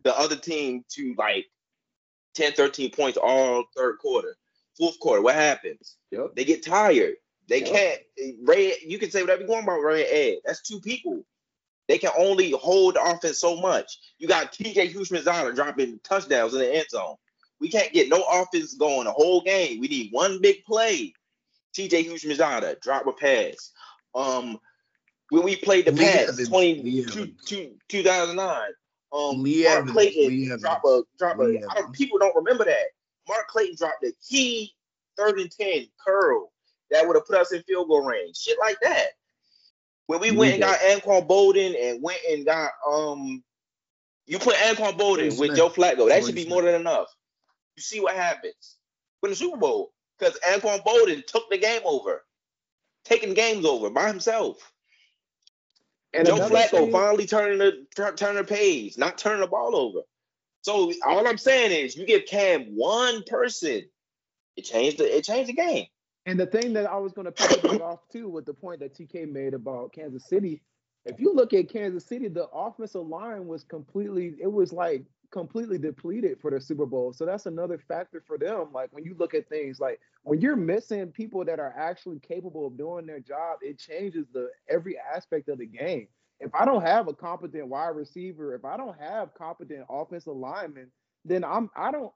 the 0.04 0.18
other 0.18 0.36
team 0.36 0.84
to 0.90 1.14
like 1.18 1.46
10, 2.34 2.52
13 2.52 2.90
points 2.92 3.18
all 3.18 3.64
third 3.76 3.98
quarter. 3.98 4.36
Fourth 4.78 4.98
quarter, 5.00 5.22
what 5.22 5.34
happens? 5.34 5.96
Yep. 6.12 6.32
They 6.36 6.44
get 6.44 6.64
tired. 6.64 7.14
They 7.48 7.60
Yep. 7.60 7.68
can't. 7.70 8.00
Ray, 8.44 8.74
you 8.86 8.98
can 8.98 9.10
say 9.10 9.22
whatever 9.22 9.42
you 9.42 9.48
want 9.48 9.64
about 9.64 9.80
Ray 9.80 10.04
and 10.04 10.12
Ed. 10.12 10.38
That's 10.46 10.62
two 10.62 10.80
people. 10.80 11.24
They 11.88 11.98
can 11.98 12.12
only 12.18 12.52
hold 12.52 12.94
the 12.96 13.02
offense 13.02 13.38
so 13.38 13.60
much. 13.60 13.98
You 14.18 14.28
got 14.28 14.52
TJ 14.52 14.92
Houshmandzadeh 14.94 15.54
dropping 15.54 16.00
touchdowns 16.04 16.54
in 16.54 16.60
the 16.60 16.74
end 16.74 16.86
zone. 16.90 17.16
We 17.60 17.68
can't 17.70 17.92
get 17.92 18.08
no 18.08 18.22
offense 18.30 18.74
going 18.74 19.04
the 19.04 19.12
whole 19.12 19.42
game. 19.42 19.80
We 19.80 19.88
need 19.88 20.12
one 20.12 20.40
big 20.40 20.64
play. 20.64 21.14
TJ 21.76 22.08
Houshmandzadeh 22.08 22.80
drop 22.82 23.06
a 23.06 23.12
pass. 23.12 23.72
Um, 24.14 24.58
when 25.30 25.42
we 25.42 25.56
played 25.56 25.86
the 25.86 25.92
Lee 25.92 26.04
Pats, 26.04 26.30
Evans, 26.30 26.48
20, 26.48 27.04
two- 27.06 27.34
two- 27.46 27.76
2009. 27.88 28.70
Um, 29.12 29.42
Lee 29.42 29.64
Mark 29.64 29.78
Evans, 29.78 29.92
Clayton 29.92 30.28
Lee 30.28 30.46
Evans, 30.46 30.62
drop 30.62 30.84
a 30.84 31.02
drop 31.18 31.38
a. 31.38 31.42
Lee 31.42 31.64
I 31.68 31.74
don't, 31.80 31.92
people 31.92 32.18
don't 32.18 32.36
remember 32.36 32.64
that. 32.64 32.86
Mark 33.28 33.48
Clayton 33.48 33.76
dropped 33.76 34.04
a 34.04 34.12
key 34.28 34.72
third 35.16 35.40
and 35.40 35.50
ten 35.50 35.86
curl 36.06 36.52
that 36.90 37.06
would 37.06 37.16
have 37.16 37.26
put 37.26 37.36
us 37.38 37.52
in 37.52 37.62
field 37.64 37.88
goal 37.88 38.04
range. 38.04 38.36
Shit 38.36 38.58
like 38.60 38.76
that. 38.82 39.08
When 40.06 40.20
we 40.20 40.30
went 40.30 40.54
and 40.54 40.62
got 40.62 40.78
Anquan 40.80 41.26
Boldin 41.28 41.74
and 41.80 42.02
went 42.02 42.20
and 42.28 42.44
got 42.44 42.70
um, 42.88 43.42
you 44.26 44.38
put 44.38 44.54
Anquan 44.56 44.96
Boldin 44.96 45.26
with 45.26 45.34
Smith. 45.34 45.56
Joe 45.56 45.68
Flacco. 45.68 46.08
That 46.08 46.24
should 46.24 46.34
be 46.36 46.46
more 46.48 46.62
than 46.62 46.74
enough. 46.80 47.08
You 47.76 47.82
see 47.82 48.00
what 48.00 48.14
happens 48.14 48.76
win 49.22 49.30
the 49.30 49.36
Super 49.36 49.56
Bowl 49.56 49.92
because 50.18 50.38
Anquan 50.48 50.82
Boldin 50.84 51.26
took 51.26 51.48
the 51.50 51.58
game 51.58 51.82
over, 51.84 52.24
taking 53.04 53.34
games 53.34 53.64
over 53.64 53.90
by 53.90 54.06
himself. 54.06 54.72
And 56.12 56.26
Joe 56.26 56.36
Flacco 56.36 56.70
thing- 56.70 56.92
finally 56.92 57.26
turning 57.26 57.58
the 57.58 57.86
tur- 57.94 58.14
turning 58.14 58.36
the 58.36 58.44
page, 58.44 58.98
not 58.98 59.18
turning 59.18 59.40
the 59.40 59.46
ball 59.46 59.76
over. 59.76 60.00
So 60.62 60.92
all 61.06 61.26
I'm 61.26 61.38
saying 61.38 61.72
is, 61.72 61.96
you 61.96 62.04
give 62.04 62.26
Cam 62.26 62.76
one 62.76 63.22
person, 63.24 63.82
it 64.56 64.62
changed 64.62 64.98
the 64.98 65.16
it 65.16 65.24
changed 65.24 65.48
the 65.48 65.54
game. 65.54 65.86
And 66.26 66.38
the 66.38 66.46
thing 66.46 66.74
that 66.74 66.86
I 66.90 66.96
was 66.96 67.12
going 67.12 67.26
to 67.26 67.32
piggyback 67.32 67.80
off 67.80 68.00
too 68.12 68.28
with 68.28 68.44
the 68.44 68.54
point 68.54 68.80
that 68.80 68.94
TK 68.94 69.30
made 69.30 69.54
about 69.54 69.92
Kansas 69.92 70.26
City, 70.26 70.60
if 71.06 71.18
you 71.18 71.34
look 71.34 71.54
at 71.54 71.70
Kansas 71.70 72.04
City, 72.04 72.28
the 72.28 72.46
offensive 72.48 73.06
line 73.06 73.46
was 73.46 73.64
completely, 73.64 74.34
it 74.40 74.52
was 74.52 74.72
like 74.72 75.04
completely 75.30 75.78
depleted 75.78 76.38
for 76.40 76.50
the 76.50 76.60
Super 76.60 76.86
Bowl. 76.86 77.12
So 77.12 77.24
that's 77.24 77.46
another 77.46 77.78
factor 77.78 78.22
for 78.26 78.38
them. 78.38 78.68
Like 78.72 78.90
when 78.92 79.04
you 79.04 79.14
look 79.18 79.34
at 79.34 79.48
things 79.48 79.80
like 79.80 80.00
when 80.22 80.40
you're 80.40 80.56
missing 80.56 81.08
people 81.08 81.44
that 81.44 81.60
are 81.60 81.74
actually 81.76 82.18
capable 82.20 82.66
of 82.66 82.76
doing 82.76 83.06
their 83.06 83.20
job, 83.20 83.58
it 83.62 83.78
changes 83.78 84.26
the 84.32 84.50
every 84.68 84.96
aspect 84.98 85.48
of 85.48 85.58
the 85.58 85.66
game. 85.66 86.08
If 86.40 86.54
I 86.54 86.64
don't 86.64 86.82
have 86.82 87.08
a 87.08 87.14
competent 87.14 87.68
wide 87.68 87.96
receiver, 87.96 88.54
if 88.54 88.64
I 88.64 88.76
don't 88.76 88.98
have 88.98 89.34
competent 89.34 89.84
offensive 89.88 90.36
linemen, 90.36 90.90
then 91.24 91.44
I'm 91.44 91.70
I 91.76 91.90
don't 91.90 92.12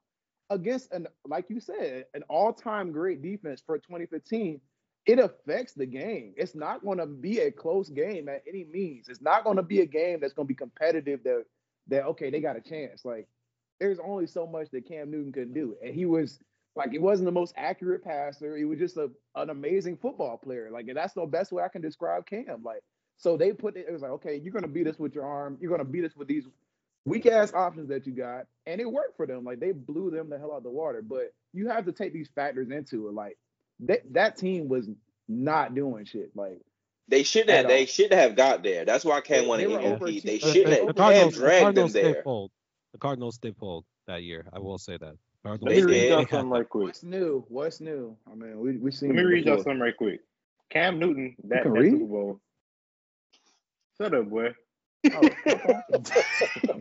against 0.50 0.92
an 0.92 1.06
like 1.26 1.46
you 1.48 1.60
said, 1.60 2.06
an 2.14 2.22
all-time 2.28 2.92
great 2.92 3.22
defense 3.22 3.62
for 3.64 3.78
2015, 3.78 4.60
it 5.06 5.18
affects 5.18 5.74
the 5.74 5.86
game. 5.86 6.32
It's 6.36 6.54
not 6.54 6.82
going 6.82 6.98
to 6.98 7.06
be 7.06 7.40
a 7.40 7.50
close 7.50 7.90
game 7.90 8.28
at 8.28 8.42
any 8.48 8.64
means. 8.64 9.08
It's 9.08 9.20
not 9.20 9.44
going 9.44 9.56
to 9.56 9.62
be 9.62 9.80
a 9.80 9.86
game 9.86 10.20
that's 10.20 10.32
going 10.32 10.46
to 10.46 10.52
be 10.52 10.56
competitive 10.56 11.22
that 11.24 11.44
that 11.88 12.04
okay, 12.06 12.30
they 12.30 12.40
got 12.40 12.56
a 12.56 12.60
chance. 12.60 13.04
Like 13.04 13.26
there's 13.80 13.98
only 13.98 14.26
so 14.26 14.46
much 14.46 14.70
that 14.70 14.86
Cam 14.86 15.10
Newton 15.10 15.32
could 15.32 15.54
do, 15.54 15.76
and 15.84 15.94
he 15.94 16.06
was 16.06 16.38
like 16.76 16.90
he 16.90 16.98
wasn't 16.98 17.26
the 17.26 17.32
most 17.32 17.54
accurate 17.56 18.04
passer. 18.04 18.56
He 18.56 18.64
was 18.64 18.78
just 18.78 18.96
a, 18.96 19.10
an 19.34 19.50
amazing 19.50 19.96
football 19.96 20.38
player. 20.38 20.70
Like 20.72 20.88
and 20.88 20.96
that's 20.96 21.14
the 21.14 21.26
best 21.26 21.52
way 21.52 21.62
I 21.62 21.68
can 21.68 21.82
describe 21.82 22.26
Cam. 22.26 22.62
Like 22.64 22.82
so 23.16 23.36
they 23.36 23.52
put 23.52 23.76
it. 23.76 23.86
It 23.88 23.92
was 23.92 24.02
like 24.02 24.12
okay, 24.12 24.40
you're 24.42 24.52
gonna 24.52 24.68
beat 24.68 24.86
us 24.86 24.98
with 24.98 25.14
your 25.14 25.24
arm. 25.24 25.58
You're 25.60 25.70
gonna 25.70 25.84
beat 25.84 26.04
us 26.04 26.16
with 26.16 26.28
these 26.28 26.46
weak 27.04 27.26
ass 27.26 27.52
options 27.54 27.88
that 27.88 28.06
you 28.06 28.12
got, 28.12 28.46
and 28.66 28.80
it 28.80 28.90
worked 28.90 29.16
for 29.16 29.26
them. 29.26 29.44
Like 29.44 29.60
they 29.60 29.72
blew 29.72 30.10
them 30.10 30.30
the 30.30 30.38
hell 30.38 30.52
out 30.52 30.58
of 30.58 30.62
the 30.64 30.70
water. 30.70 31.02
But 31.02 31.32
you 31.52 31.68
have 31.68 31.84
to 31.86 31.92
take 31.92 32.12
these 32.12 32.30
factors 32.34 32.70
into 32.70 33.08
it. 33.08 33.14
Like 33.14 33.38
that 33.80 34.00
that 34.12 34.36
team 34.36 34.68
was 34.68 34.88
not 35.28 35.74
doing 35.74 36.04
shit. 36.04 36.30
Like 36.34 36.60
They 37.08 37.22
should 37.22 37.48
At 37.50 37.56
have. 37.56 37.68
They 37.68 37.80
all. 37.80 37.86
should 37.86 38.12
have 38.12 38.34
got 38.34 38.62
there. 38.62 38.84
That's 38.84 39.04
why 39.04 39.20
Cam 39.20 39.42
They- 39.42 39.48
won 39.48 39.58
they 39.58 39.64
an 39.66 39.72
were 39.72 39.78
over 39.80 40.06
MVP. 40.06 40.20
They 40.22 40.38
The- 40.38 40.52
should 40.52 40.66
the, 40.66 40.70
have. 40.76 40.86
the 40.86 40.94
Cam 40.94 40.94
Cardinals, 40.94 41.34
the 41.34 41.40
dragged 41.40 41.56
them 41.58 41.64
Cardinals 41.64 41.92
did 41.92 42.04
there. 42.14 42.22
fold. 42.22 42.50
The 42.92 42.98
Cardinals 42.98 43.38
did 43.38 43.56
fold 43.56 43.84
that 44.06 44.22
year. 44.22 44.46
I 44.52 44.58
will 44.58 44.78
say 44.78 44.96
that. 44.96 45.14
Let 45.44 45.60
me 45.62 45.82
read 45.82 46.08
y'all 46.08 46.26
something 46.26 46.48
right 46.48 46.66
quick. 46.68 46.86
what's 46.86 47.02
new? 47.02 47.44
What's 47.48 47.80
new? 47.82 48.16
I 48.30 48.34
mean, 48.34 48.58
we 48.58 48.78
we 48.78 48.90
seen. 48.90 49.10
Let 49.10 49.16
me 49.16 49.22
read 49.24 49.44
y'all 49.44 49.58
something 49.58 49.78
right 49.80 49.94
quick. 49.96 50.20
Cam 50.70 50.98
Newton, 50.98 51.36
that, 51.44 51.64
can 51.64 51.74
that 51.74 51.80
read? 51.80 51.92
Super 51.92 52.06
Bowl. 52.06 52.40
Shut 53.98 54.14
up, 54.14 54.30
boy. 54.30 54.54
Oh, 55.12 55.28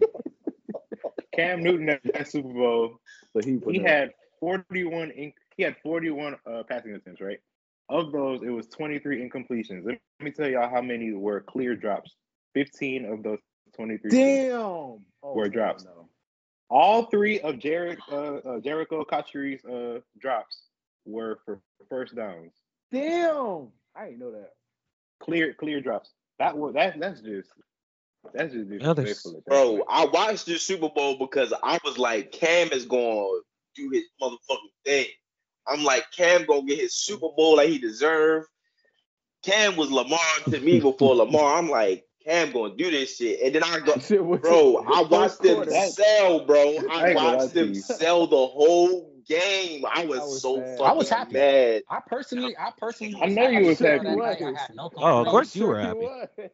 Cam 1.33 1.61
Newton 1.63 1.89
at 1.89 2.01
that 2.13 2.27
Super 2.29 2.53
Bowl, 2.53 2.97
So 3.33 3.41
he 3.43 3.59
he 3.71 3.79
had 3.79 4.11
41 4.39 5.11
in, 5.11 5.33
he 5.57 5.63
had 5.63 5.75
41 5.83 6.35
uh, 6.45 6.63
passing 6.63 6.93
attempts, 6.93 7.21
right? 7.21 7.39
Of 7.93 8.11
those, 8.11 8.41
it 8.41 8.49
was 8.49 8.65
23 8.69 9.29
incompletions. 9.29 9.85
Let 9.85 9.99
me 10.19 10.31
tell 10.31 10.49
y'all 10.49 10.67
how 10.67 10.81
many 10.81 11.13
were 11.13 11.41
clear 11.41 11.75
drops. 11.75 12.15
15 12.55 13.05
of 13.05 13.21
those 13.21 13.37
23 13.75 14.09
Damn. 14.09 14.51
Oh, 14.55 14.99
Were 15.21 15.43
hell 15.43 15.51
drops. 15.51 15.85
no. 15.85 16.09
All 16.71 17.05
three 17.05 17.39
of 17.41 17.55
Jerick, 17.55 17.99
uh, 18.11 18.15
uh, 18.15 18.59
Jerricho 18.61 19.05
Cotchery's 19.05 19.63
uh, 19.63 19.99
drops 20.19 20.57
were 21.05 21.37
for 21.45 21.61
first 21.87 22.15
downs. 22.15 22.51
Damn. 22.91 23.67
I 23.95 24.05
didn't 24.05 24.19
know 24.19 24.31
that. 24.31 24.53
Clear, 25.21 25.53
clear 25.53 25.79
drops. 25.79 26.09
That 26.39 26.57
was 26.57 26.73
that. 26.73 26.99
That's 26.99 27.21
just 27.21 27.49
that's 28.33 28.53
just 28.53 28.69
disrespectful. 28.69 29.33
that 29.33 29.45
Bro, 29.45 29.69
point. 29.69 29.83
I 29.87 30.05
watched 30.05 30.47
the 30.47 30.57
Super 30.57 30.89
Bowl 30.89 31.17
because 31.19 31.53
I 31.61 31.77
was 31.85 31.99
like, 31.99 32.31
Cam 32.31 32.69
is 32.71 32.85
going 32.85 33.41
to 33.75 33.81
do 33.83 33.91
his 33.91 34.05
motherfucking 34.19 34.73
thing. 34.83 35.05
I'm 35.67 35.83
like, 35.83 36.05
Cam 36.15 36.45
gonna 36.45 36.63
get 36.63 36.79
his 36.79 36.95
Super 36.95 37.27
Bowl 37.35 37.57
like 37.57 37.69
he 37.69 37.77
deserved. 37.77 38.47
Cam 39.43 39.75
was 39.75 39.91
Lamar 39.91 40.19
to 40.49 40.59
me 40.59 40.79
before 40.79 41.15
Lamar. 41.15 41.57
I'm 41.57 41.69
like, 41.69 42.05
Cam 42.25 42.51
gonna 42.51 42.75
do 42.75 42.89
this 42.89 43.17
shit, 43.17 43.41
and 43.41 43.53
then 43.55 43.63
I 43.63 43.79
go, 43.79 43.93
Shit 43.99 44.23
was- 44.23 44.39
bro. 44.41 44.77
I 44.87 45.01
watched 45.03 45.41
them 45.41 45.65
sell, 45.91 46.45
bro. 46.45 46.57
I 46.59 46.65
I 46.65 46.71
ain't 46.71 46.89
gonna 46.89 47.13
lie 47.15 47.35
watched 47.35 47.53
to 47.53 47.65
them 47.65 47.75
sell 47.75 48.27
the 48.27 48.35
whole 48.37 49.11
game. 49.27 49.83
I 49.93 50.05
was, 50.05 50.19
I 50.19 50.23
was 50.23 50.41
so 50.41 50.55
sad. 50.57 50.77
fucking 50.77 50.85
I 50.85 50.93
was 50.93 51.09
happy. 51.09 51.33
mad. 51.33 51.81
I 51.89 51.99
personally, 52.07 52.55
I 52.57 52.71
personally, 52.77 53.21
I 53.21 53.25
know 53.27 53.47
you 53.49 53.67
was 53.67 53.79
happy. 53.79 54.05
that 54.05 54.17
night 54.41 54.59
no 54.75 54.89
Oh, 54.97 55.21
of 55.21 55.27
course 55.27 55.55
you 55.55 55.67
were 55.67 55.79
happy. 55.81 55.99
was. 55.99 56.27
Of 56.37 56.49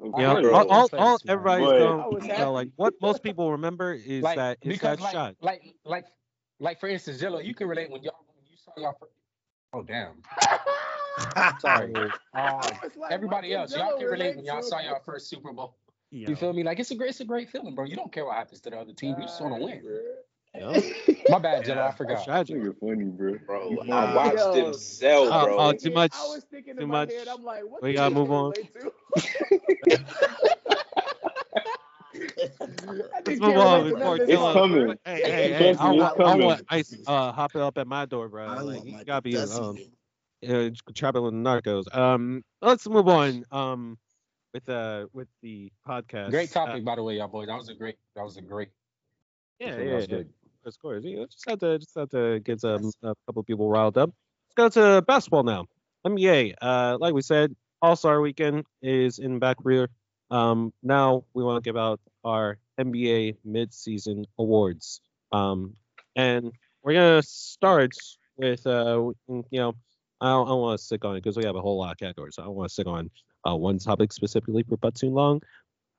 You 0.00 0.10
know, 0.10 0.52
all, 0.52 0.68
all, 0.68 0.88
all 0.92 1.18
everybody's 1.28 1.66
But- 1.66 1.78
going, 1.78 2.24
you 2.26 2.38
know, 2.38 2.52
like 2.52 2.68
what 2.76 2.94
most 3.00 3.22
people 3.22 3.52
remember 3.52 3.92
is 3.94 4.22
like 4.22 4.36
that 4.36 4.58
is 4.62 4.68
because 4.68 4.98
that 4.98 5.04
like, 5.04 5.12
shot. 5.12 5.36
like 5.40 5.62
like 5.84 6.04
like 6.60 6.80
for 6.80 6.88
instance, 6.88 7.20
Gelo, 7.22 7.44
you 7.44 7.54
can 7.54 7.66
relate 7.68 7.90
when 7.90 8.02
y'all 8.02 8.14
when 8.74 8.82
you 8.82 8.82
saw 8.82 8.90
y'all. 8.90 8.96
fir- 8.98 9.08
Oh 9.72 9.82
damn! 9.82 10.22
Sorry. 11.60 11.92
I 12.32 12.40
uh, 12.48 12.70
was 12.82 12.96
like, 12.96 13.12
everybody 13.12 13.52
else, 13.52 13.74
y'all 13.76 13.98
can 13.98 14.06
relate 14.06 14.36
when 14.36 14.44
relate 14.44 14.44
y'all 14.46 14.62
saw 14.62 14.78
it? 14.78 14.84
y'all 14.86 15.00
first 15.04 15.28
Super 15.28 15.52
Bowl. 15.52 15.76
Yeah. 16.10 16.30
You 16.30 16.36
feel 16.36 16.52
me? 16.52 16.62
Like 16.62 16.78
it's 16.78 16.90
a 16.92 16.94
great, 16.94 17.10
it's 17.10 17.20
a 17.20 17.24
great 17.24 17.50
feeling, 17.50 17.74
bro. 17.74 17.84
You 17.84 17.96
don't 17.96 18.12
care 18.12 18.24
what 18.24 18.36
happens 18.36 18.60
to 18.62 18.70
the 18.70 18.78
other 18.78 18.92
team. 18.92 19.16
You 19.18 19.24
just 19.26 19.40
want 19.42 19.56
to 19.58 19.64
win. 19.64 19.82
Yeah. 20.54 20.80
My 21.28 21.38
bad, 21.38 21.64
Gelo. 21.66 21.78
I 21.78 21.88
It's 21.88 21.96
forgot. 21.98 22.24
tragic. 22.24 22.56
Nigga 22.56 22.78
funny, 22.78 23.04
bro. 23.04 23.34
Bro, 23.44 23.70
You 23.70 23.80
I 23.80 23.86
funny. 23.86 24.14
watched 24.16 24.36
Yo. 24.38 24.54
them 24.54 24.74
sell, 24.74 25.26
bro. 25.44 25.56
oh, 25.58 25.72
too 25.72 25.90
much- 25.90 26.12
I 26.14 26.22
was 26.28 26.44
thinking 26.44 26.76
too 26.76 26.82
in 26.82 26.88
my 26.88 27.00
much. 27.00 27.12
head, 27.12 27.28
I'm 27.28 27.42
like, 27.42 27.64
what 27.68 27.82
We 27.82 27.92
gotta 27.92 28.14
move 28.14 28.30
on. 28.30 28.52
relate 32.26 32.58
to? 32.58 33.08
I 33.14 33.20
Let's 33.26 33.40
move 33.40 33.56
on 33.56 33.84
relate 33.84 33.88
to 33.88 33.94
before 33.94 34.18
It's 34.26 34.26
Dylan. 34.30 34.52
coming. 34.52 34.94
Hey, 35.04 35.22
hey, 35.24 35.52
hey! 35.52 35.74
Trust 35.74 35.80
I 35.80 35.92
it's 35.92 36.00
want, 36.00 36.20
I 36.26 36.34
coming. 36.34 36.46
want 36.46 36.62
ice 36.68 36.94
uh, 37.06 37.32
hopping 37.32 37.60
up 37.62 37.78
at 37.78 37.86
my 37.86 38.06
door, 38.06 38.28
bro. 38.28 38.46
I 38.46 38.60
Like, 38.60 38.84
want 38.84 38.86
you 38.86 39.04
gotta 39.04 39.22
be 39.22 39.32
Dezzy. 39.32 39.58
um, 39.58 39.76
uh, 40.48 40.70
trapping 40.94 41.22
with 41.22 41.34
narcos. 41.34 41.94
Um, 41.96 42.42
let's 42.62 42.88
move 42.88 43.08
on. 43.08 43.44
Um, 43.50 43.98
with 44.54 44.68
uh, 44.68 45.06
with 45.12 45.28
the 45.42 45.70
podcast. 45.86 46.30
Great 46.30 46.50
Uh, 46.56 46.66
topic, 46.66 46.84
by 46.84 46.96
the 46.96 47.02
way, 47.02 47.16
y'all 47.18 47.28
boys. 47.28 47.46
That 47.48 47.56
was 47.56 47.68
a 47.68 47.74
great. 47.74 47.96
That 48.14 48.24
was 48.24 48.36
a 48.36 48.42
great. 48.42 48.68
yeah, 49.58 49.76
that 49.76 49.84
yeah, 49.86 49.94
was 49.94 50.08
yeah. 50.08 50.16
good. 50.18 50.28
Of 50.64 50.78
course. 50.80 51.04
You 51.04 51.16
know, 51.18 51.26
just 51.26 51.48
had 51.48 51.60
to 51.60 51.78
just 51.78 51.94
had 51.96 52.10
to 52.10 52.40
get 52.40 52.60
some 52.60 52.90
a 53.02 53.14
couple 53.26 53.42
people 53.44 53.68
riled 53.68 53.96
up. 53.98 54.10
Let's 54.58 54.74
go 54.74 54.82
to 54.96 55.02
basketball 55.02 55.44
now. 55.44 55.66
NBA. 56.06 56.54
Uh, 56.60 56.96
like 57.00 57.14
we 57.14 57.22
said, 57.22 57.54
All 57.82 57.96
Star 57.96 58.20
Weekend 58.20 58.64
is 58.82 59.18
in 59.18 59.38
back 59.38 59.56
rear. 59.62 59.88
Um, 60.30 60.72
now 60.82 61.24
we 61.34 61.44
want 61.44 61.62
to 61.62 61.68
give 61.68 61.76
out 61.76 62.00
our 62.26 62.58
NBA 62.78 63.36
midseason 63.46 64.24
awards. 64.38 65.00
Um, 65.32 65.74
and 66.14 66.52
we're 66.82 66.94
gonna 66.94 67.22
start 67.22 67.94
with 68.36 68.66
uh, 68.66 69.10
you 69.28 69.44
know, 69.52 69.74
I 70.20 70.28
don't, 70.28 70.48
don't 70.48 70.60
want 70.60 70.78
to 70.78 70.84
stick 70.84 71.04
on 71.04 71.16
it 71.16 71.22
because 71.22 71.36
we 71.36 71.44
have 71.44 71.56
a 71.56 71.60
whole 71.60 71.78
lot 71.78 71.92
of 71.92 71.98
categories. 71.98 72.34
So 72.36 72.42
I 72.42 72.46
don't 72.46 72.54
want 72.54 72.68
to 72.68 72.72
stick 72.72 72.86
on 72.86 73.10
uh, 73.48 73.54
one 73.54 73.78
topic 73.78 74.12
specifically 74.12 74.62
for 74.62 74.76
but 74.76 74.94
too 74.94 75.10
long. 75.10 75.40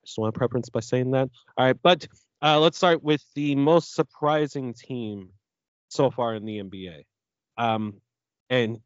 Just 0.04 0.18
want 0.18 0.34
to 0.34 0.38
preference 0.38 0.68
by 0.68 0.80
saying 0.80 1.10
that. 1.12 1.28
All 1.56 1.66
right, 1.66 1.76
but 1.82 2.06
uh, 2.42 2.58
let's 2.60 2.76
start 2.76 3.02
with 3.02 3.22
the 3.34 3.54
most 3.54 3.94
surprising 3.94 4.74
team 4.74 5.30
so 5.88 6.10
far 6.10 6.34
in 6.34 6.44
the 6.44 6.62
NBA. 6.62 7.04
Um, 7.56 8.00
and 8.50 8.78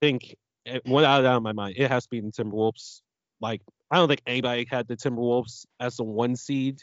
think 0.00 0.36
a 0.66 0.80
doubt 1.22 1.36
in 1.36 1.42
my 1.42 1.52
mind, 1.52 1.74
it 1.78 1.90
has 1.90 2.04
to 2.04 2.10
be 2.10 2.20
the 2.20 2.30
Timberwolves. 2.30 3.00
Like 3.40 3.62
I 3.90 3.96
don't 3.96 4.08
think 4.08 4.22
anybody 4.26 4.66
had 4.70 4.86
the 4.88 4.96
Timberwolves 4.96 5.66
as 5.80 5.96
the 5.96 6.04
one 6.04 6.36
seed 6.36 6.78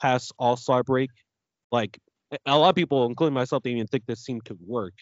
past 0.00 0.32
All 0.38 0.56
Star 0.56 0.82
break. 0.82 1.10
Like 1.70 1.98
a 2.46 2.58
lot 2.58 2.70
of 2.70 2.74
people, 2.74 3.06
including 3.06 3.34
myself, 3.34 3.62
didn't 3.62 3.78
even 3.78 3.88
think 3.88 4.06
this 4.06 4.24
team 4.24 4.40
could 4.40 4.58
work. 4.64 4.94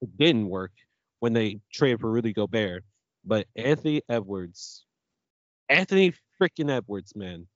It 0.00 0.16
didn't 0.16 0.48
work 0.48 0.72
when 1.20 1.32
they 1.32 1.58
traded 1.72 2.00
for 2.00 2.10
Rudy 2.10 2.32
Gobert. 2.32 2.84
But 3.24 3.46
Anthony 3.56 4.00
Edwards, 4.08 4.84
Anthony 5.68 6.14
freaking 6.40 6.70
Edwards, 6.70 7.14
man, 7.14 7.46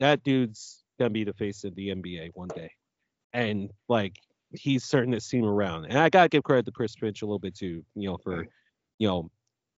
that 0.00 0.22
dude's 0.24 0.82
gonna 0.98 1.10
be 1.10 1.24
the 1.24 1.34
face 1.34 1.64
of 1.64 1.74
the 1.74 1.88
NBA 1.88 2.30
one 2.34 2.48
day. 2.48 2.70
And 3.32 3.70
like 3.88 4.14
he's 4.52 4.88
turning 4.88 5.12
this 5.12 5.28
team 5.28 5.44
around. 5.44 5.84
And 5.84 5.98
I 5.98 6.08
gotta 6.08 6.28
give 6.28 6.42
credit 6.42 6.66
to 6.66 6.72
Chris 6.72 6.94
Finch 6.94 7.22
a 7.22 7.26
little 7.26 7.38
bit 7.38 7.54
too, 7.54 7.84
you 7.94 8.08
know, 8.08 8.18
for 8.18 8.46
you 8.98 9.06
know 9.06 9.30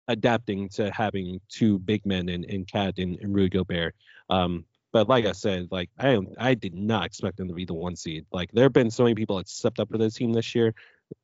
adapting 0.08 0.68
to 0.70 0.90
having 0.90 1.40
two 1.48 1.78
big 1.78 2.04
men 2.04 2.28
in, 2.28 2.44
in 2.44 2.64
Cat 2.64 2.98
and, 2.98 3.18
and 3.20 3.34
Rudy 3.34 3.48
Gobert. 3.48 3.94
Um, 4.30 4.64
but 4.92 5.08
like 5.08 5.24
I 5.24 5.32
said, 5.32 5.68
like 5.70 5.88
I 5.98 6.18
I 6.38 6.54
did 6.54 6.74
not 6.74 7.06
expect 7.06 7.38
them 7.38 7.48
to 7.48 7.54
be 7.54 7.64
the 7.64 7.74
one 7.74 7.96
seed. 7.96 8.26
Like 8.30 8.50
there 8.52 8.64
have 8.64 8.74
been 8.74 8.90
so 8.90 9.04
many 9.04 9.14
people 9.14 9.38
that 9.38 9.48
stepped 9.48 9.80
up 9.80 9.90
for 9.90 9.98
the 9.98 10.10
team 10.10 10.32
this 10.32 10.54
year. 10.54 10.74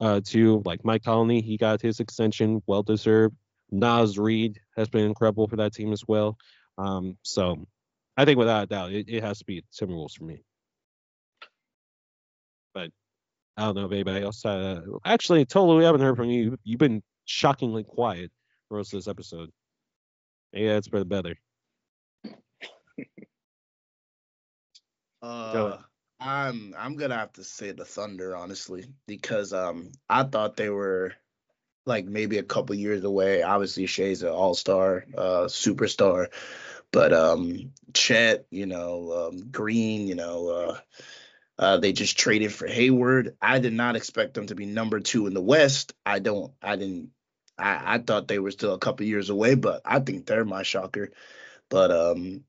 Uh, 0.00 0.20
too 0.22 0.62
like 0.66 0.84
Mike 0.84 1.04
Conley, 1.04 1.40
he 1.40 1.56
got 1.56 1.80
his 1.80 2.00
extension, 2.00 2.62
well 2.66 2.82
deserved. 2.82 3.36
Naz 3.70 4.18
Reid 4.18 4.60
has 4.76 4.88
been 4.88 5.06
incredible 5.06 5.48
for 5.48 5.56
that 5.56 5.74
team 5.74 5.92
as 5.92 6.02
well. 6.06 6.38
Um, 6.78 7.18
so 7.22 7.66
I 8.16 8.24
think 8.24 8.38
without 8.38 8.64
a 8.64 8.66
doubt, 8.66 8.92
it, 8.92 9.08
it 9.08 9.22
has 9.22 9.38
to 9.38 9.44
be 9.44 9.64
Timberwolves 9.78 10.16
for 10.16 10.24
me. 10.24 10.42
But 12.72 12.90
I 13.56 13.62
don't 13.62 13.76
know 13.76 13.86
if 13.86 13.92
anybody 13.92 14.24
else. 14.24 14.44
Uh, 14.44 14.80
actually, 15.04 15.44
totally, 15.44 15.78
we 15.78 15.84
haven't 15.84 16.00
heard 16.00 16.16
from 16.16 16.30
you. 16.30 16.56
You've 16.64 16.78
been 16.78 17.02
shockingly 17.26 17.84
quiet 17.84 18.30
for 18.68 18.76
most 18.76 18.92
of 18.92 18.98
this 18.98 19.08
episode. 19.08 19.50
Maybe 20.52 20.68
that's 20.68 20.88
for 20.88 20.98
the 20.98 21.04
better. 21.04 21.36
Uh, 25.20 25.78
I'm 26.20 26.74
I'm 26.78 26.96
gonna 26.96 27.16
have 27.16 27.32
to 27.32 27.44
say 27.44 27.72
the 27.72 27.84
Thunder 27.84 28.36
honestly 28.36 28.86
because 29.08 29.52
um 29.52 29.90
I 30.08 30.22
thought 30.22 30.56
they 30.56 30.70
were 30.70 31.12
like 31.86 32.04
maybe 32.04 32.38
a 32.38 32.44
couple 32.44 32.76
years 32.76 33.02
away. 33.02 33.42
Obviously, 33.42 33.86
Shai's 33.86 34.22
an 34.22 34.28
All 34.28 34.54
Star, 34.54 35.04
uh, 35.16 35.46
superstar, 35.46 36.28
but 36.92 37.12
um 37.12 37.72
Chet, 37.94 38.46
you 38.50 38.66
know, 38.66 39.28
um, 39.28 39.50
Green, 39.50 40.06
you 40.06 40.14
know, 40.14 40.48
uh, 40.48 40.78
uh, 41.58 41.76
they 41.78 41.92
just 41.92 42.18
traded 42.18 42.52
for 42.52 42.66
Hayward. 42.66 43.36
I 43.42 43.58
did 43.58 43.72
not 43.72 43.96
expect 43.96 44.34
them 44.34 44.46
to 44.46 44.54
be 44.54 44.66
number 44.66 45.00
two 45.00 45.26
in 45.26 45.34
the 45.34 45.40
West. 45.40 45.94
I 46.06 46.20
don't. 46.20 46.52
I 46.62 46.76
didn't. 46.76 47.10
I, 47.58 47.94
I 47.94 47.98
thought 47.98 48.28
they 48.28 48.38
were 48.38 48.50
still 48.50 48.74
a 48.74 48.78
couple 48.78 49.06
years 49.06 49.30
away, 49.30 49.54
but 49.54 49.82
I 49.84 50.00
think 50.00 50.26
they're 50.26 50.44
my 50.44 50.62
shocker. 50.62 51.10
But 51.68 51.90
um, 51.90 52.44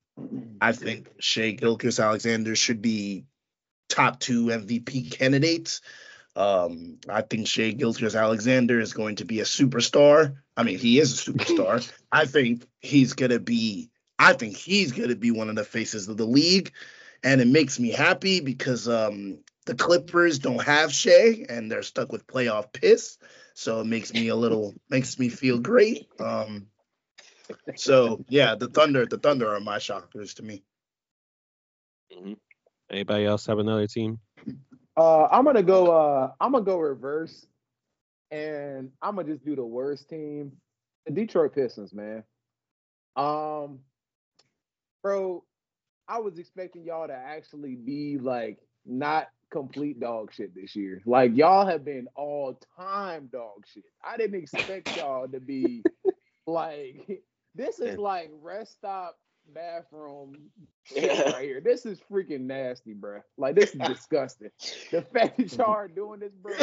I 0.61 0.71
think 0.71 1.09
Shai 1.19 1.51
Gilgeous-Alexander 1.51 2.55
should 2.55 2.81
be 2.81 3.25
top 3.89 4.19
two 4.19 4.45
MVP 4.45 5.11
candidates. 5.11 5.81
Um, 6.35 6.99
I 7.09 7.21
think 7.21 7.47
Shai 7.47 7.71
Gilgeous-Alexander 7.71 8.79
is 8.79 8.93
going 8.93 9.17
to 9.17 9.25
be 9.25 9.39
a 9.39 9.45
superstar. 9.45 10.37
I 10.55 10.63
mean, 10.63 10.77
he 10.77 10.99
is 10.99 11.27
a 11.27 11.31
superstar. 11.31 11.91
I 12.11 12.25
think 12.25 12.65
he's 12.79 13.13
gonna 13.13 13.39
be. 13.39 13.89
I 14.17 14.33
think 14.33 14.55
he's 14.55 14.91
gonna 14.91 15.15
be 15.15 15.31
one 15.31 15.49
of 15.49 15.55
the 15.55 15.63
faces 15.63 16.07
of 16.07 16.17
the 16.17 16.25
league, 16.25 16.71
and 17.23 17.41
it 17.41 17.47
makes 17.47 17.79
me 17.79 17.89
happy 17.89 18.41
because 18.41 18.87
um, 18.87 19.39
the 19.65 19.75
Clippers 19.75 20.39
don't 20.39 20.63
have 20.63 20.91
Shai 20.91 21.45
and 21.47 21.71
they're 21.71 21.83
stuck 21.83 22.11
with 22.11 22.27
playoff 22.27 22.71
piss. 22.73 23.17
So 23.53 23.81
it 23.81 23.85
makes 23.85 24.13
me 24.13 24.29
a 24.29 24.35
little 24.35 24.75
makes 24.89 25.19
me 25.19 25.29
feel 25.29 25.59
great. 25.59 26.07
Um 26.19 26.67
so 27.75 28.23
yeah, 28.29 28.55
the 28.55 28.67
Thunder, 28.67 29.05
the 29.05 29.17
Thunder 29.17 29.53
are 29.53 29.59
my 29.59 29.79
shockers 29.79 30.35
to 30.35 30.43
me. 30.43 30.63
Mm-hmm. 32.13 32.33
Anybody 32.91 33.25
else 33.25 33.45
have 33.45 33.59
another 33.59 33.87
team? 33.87 34.19
Uh, 34.97 35.27
I'm 35.31 35.45
gonna 35.45 35.63
go. 35.63 35.91
Uh, 35.91 36.31
I'm 36.41 36.51
gonna 36.51 36.65
go 36.65 36.77
reverse, 36.77 37.45
and 38.31 38.91
I'm 39.01 39.15
gonna 39.15 39.27
just 39.27 39.45
do 39.45 39.55
the 39.55 39.63
worst 39.63 40.09
team, 40.09 40.53
the 41.05 41.13
Detroit 41.13 41.53
Pistons, 41.53 41.93
man. 41.93 42.23
Um, 43.15 43.79
bro, 45.03 45.43
I 46.07 46.19
was 46.19 46.39
expecting 46.39 46.83
y'all 46.83 47.07
to 47.07 47.13
actually 47.13 47.75
be 47.75 48.17
like 48.17 48.57
not 48.85 49.29
complete 49.49 49.99
dog 49.99 50.33
shit 50.33 50.53
this 50.55 50.75
year. 50.75 51.01
Like 51.05 51.35
y'all 51.35 51.65
have 51.65 51.83
been 51.85 52.07
all 52.15 52.59
time 52.77 53.29
dog 53.31 53.65
shit. 53.71 53.83
I 54.03 54.17
didn't 54.17 54.41
expect 54.41 54.95
y'all 54.97 55.27
to 55.27 55.39
be 55.39 55.83
like 56.47 57.21
this 57.55 57.79
is 57.79 57.97
like 57.97 58.31
rest 58.41 58.73
stop 58.73 59.17
bathroom 59.53 60.35
shit 60.83 61.33
right 61.33 61.43
here. 61.43 61.61
This 61.61 61.85
is 61.85 61.99
freaking 62.11 62.41
nasty, 62.41 62.93
bro. 62.93 63.21
Like 63.37 63.55
this 63.55 63.71
is 63.71 63.81
disgusting. 63.81 64.51
The 64.91 65.01
fact 65.13 65.37
that 65.37 65.57
y'all 65.57 65.67
are 65.67 65.87
doing 65.87 66.19
this, 66.19 66.33
bro. 66.33 66.53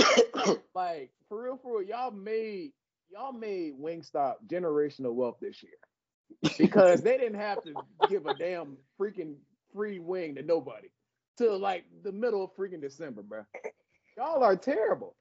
Like 0.75 1.11
for 1.29 1.43
real, 1.43 1.59
for 1.63 1.81
real, 1.81 1.89
y'all 1.89 2.11
made 2.11 2.73
y'all 3.11 3.33
made 3.33 3.75
Wingstop 3.81 4.35
generational 4.47 5.15
wealth 5.15 5.37
this 5.41 5.63
year 5.63 6.53
because 6.59 7.03
they 7.03 7.17
didn't 7.17 7.39
have 7.39 7.63
to 7.65 7.73
give 8.09 8.27
a 8.27 8.35
damn 8.35 8.77
freaking 9.01 9.35
free 9.73 9.99
wing 9.99 10.35
to 10.35 10.43
nobody 10.43 10.89
till 11.37 11.59
like 11.59 11.85
the 12.03 12.13
middle 12.13 12.45
of 12.45 12.55
freaking 12.57 12.81
December, 12.81 13.23
bro. 13.23 13.43
Y'all 14.17 14.43
are 14.43 14.57
terrible. 14.57 15.15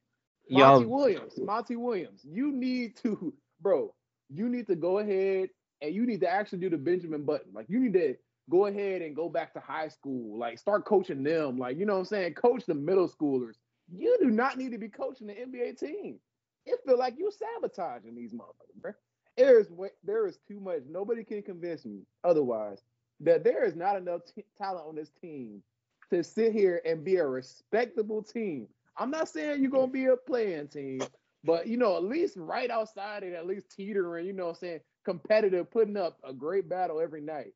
Monty 0.49 0.85
Williams, 0.85 1.33
Monty 1.37 1.75
Williams, 1.75 2.21
you 2.23 2.51
need 2.51 2.95
to, 2.97 3.33
bro. 3.61 3.93
You 4.29 4.49
need 4.49 4.67
to 4.67 4.75
go 4.75 4.99
ahead 4.99 5.49
and 5.81 5.93
you 5.93 6.05
need 6.05 6.21
to 6.21 6.29
actually 6.29 6.59
do 6.59 6.69
the 6.69 6.77
Benjamin 6.77 7.23
Button. 7.23 7.51
Like 7.53 7.67
you 7.69 7.79
need 7.79 7.93
to 7.93 8.15
go 8.49 8.67
ahead 8.67 9.01
and 9.01 9.15
go 9.15 9.29
back 9.29 9.53
to 9.53 9.59
high 9.59 9.87
school. 9.87 10.37
Like 10.37 10.59
start 10.59 10.85
coaching 10.85 11.23
them. 11.23 11.57
Like 11.57 11.77
you 11.77 11.85
know 11.85 11.93
what 11.93 11.99
I'm 11.99 12.05
saying? 12.05 12.33
Coach 12.35 12.65
the 12.65 12.73
middle 12.75 13.09
schoolers. 13.09 13.55
You 13.91 14.17
do 14.21 14.29
not 14.29 14.57
need 14.57 14.71
to 14.71 14.77
be 14.77 14.89
coaching 14.89 15.27
the 15.27 15.33
NBA 15.33 15.79
team. 15.79 16.19
It 16.65 16.79
feel 16.85 16.97
like 16.97 17.15
you 17.17 17.31
sabotaging 17.31 18.15
these 18.15 18.33
motherfuckers, 18.33 18.81
bro. 18.81 18.91
There 19.37 19.59
is 19.59 19.67
there 20.03 20.25
is 20.27 20.39
too 20.47 20.59
much. 20.59 20.81
Nobody 20.89 21.23
can 21.23 21.41
convince 21.43 21.85
me 21.85 22.01
otherwise 22.23 22.81
that 23.19 23.43
there 23.43 23.63
is 23.63 23.75
not 23.75 23.95
enough 23.95 24.21
t- 24.33 24.45
talent 24.57 24.85
on 24.87 24.95
this 24.95 25.11
team 25.21 25.61
to 26.11 26.23
sit 26.23 26.53
here 26.53 26.81
and 26.85 27.03
be 27.03 27.17
a 27.17 27.25
respectable 27.25 28.21
team. 28.23 28.67
I'm 28.97 29.11
not 29.11 29.29
saying 29.29 29.61
you're 29.61 29.71
gonna 29.71 29.87
be 29.91 30.05
a 30.05 30.15
playing 30.15 30.69
team, 30.69 31.01
but 31.43 31.67
you 31.67 31.77
know, 31.77 31.97
at 31.97 32.03
least 32.03 32.37
right 32.37 32.69
outside 32.69 33.23
it, 33.23 33.33
at 33.33 33.47
least 33.47 33.71
teetering, 33.75 34.25
you 34.25 34.33
know 34.33 34.45
what 34.45 34.51
I'm 34.51 34.55
saying, 34.55 34.79
competitive, 35.03 35.69
putting 35.71 35.97
up 35.97 36.17
a 36.23 36.33
great 36.33 36.69
battle 36.69 36.99
every 36.99 37.21
night. 37.21 37.53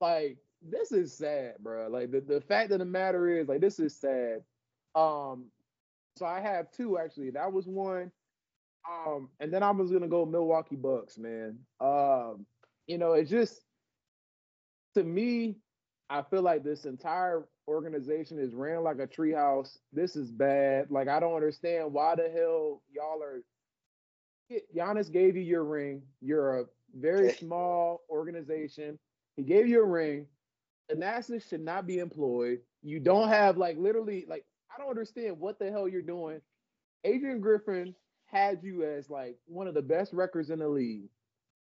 Like, 0.00 0.38
this 0.62 0.92
is 0.92 1.16
sad, 1.16 1.54
bro. 1.60 1.88
Like 1.88 2.10
the, 2.10 2.20
the 2.20 2.40
fact 2.40 2.72
of 2.72 2.78
the 2.78 2.84
matter 2.84 3.28
is, 3.28 3.48
like, 3.48 3.60
this 3.60 3.78
is 3.78 3.98
sad. 3.98 4.42
Um, 4.94 5.46
so 6.16 6.26
I 6.26 6.40
have 6.40 6.70
two 6.72 6.98
actually. 6.98 7.30
That 7.30 7.52
was 7.52 7.66
one. 7.66 8.10
Um, 8.90 9.28
and 9.40 9.52
then 9.52 9.62
I 9.62 9.70
was 9.70 9.90
gonna 9.90 10.08
go 10.08 10.24
Milwaukee 10.24 10.76
Bucks, 10.76 11.18
man. 11.18 11.58
Um, 11.80 12.46
you 12.86 12.98
know, 12.98 13.12
it's 13.12 13.30
just 13.30 13.60
to 14.94 15.04
me, 15.04 15.56
I 16.08 16.22
feel 16.22 16.42
like 16.42 16.64
this 16.64 16.86
entire 16.86 17.44
organization 17.70 18.38
is 18.38 18.54
ran 18.54 18.82
like 18.82 18.98
a 18.98 19.06
treehouse. 19.06 19.78
This 19.92 20.16
is 20.16 20.30
bad. 20.30 20.90
Like 20.90 21.08
I 21.08 21.20
don't 21.20 21.34
understand 21.34 21.92
why 21.92 22.16
the 22.16 22.28
hell 22.28 22.82
y'all 22.92 23.22
are. 23.22 23.40
Giannis 24.76 25.10
gave 25.10 25.36
you 25.36 25.42
your 25.42 25.64
ring. 25.64 26.02
You're 26.20 26.60
a 26.60 26.64
very 26.98 27.32
small 27.32 28.02
organization. 28.10 28.98
He 29.36 29.44
gave 29.44 29.68
you 29.68 29.82
a 29.82 29.86
ring. 29.86 30.26
Thanasis 30.90 31.48
should 31.48 31.60
not 31.60 31.86
be 31.86 32.00
employed. 32.00 32.58
You 32.82 32.98
don't 32.98 33.28
have 33.28 33.56
like 33.56 33.76
literally 33.78 34.24
like 34.28 34.44
I 34.74 34.80
don't 34.80 34.90
understand 34.90 35.38
what 35.38 35.58
the 35.58 35.70
hell 35.70 35.88
you're 35.88 36.02
doing. 36.02 36.40
Adrian 37.04 37.40
Griffin 37.40 37.94
had 38.26 38.60
you 38.62 38.84
as 38.84 39.08
like 39.08 39.36
one 39.46 39.68
of 39.68 39.74
the 39.74 39.82
best 39.82 40.12
records 40.12 40.50
in 40.50 40.58
the 40.58 40.68
league. 40.68 41.08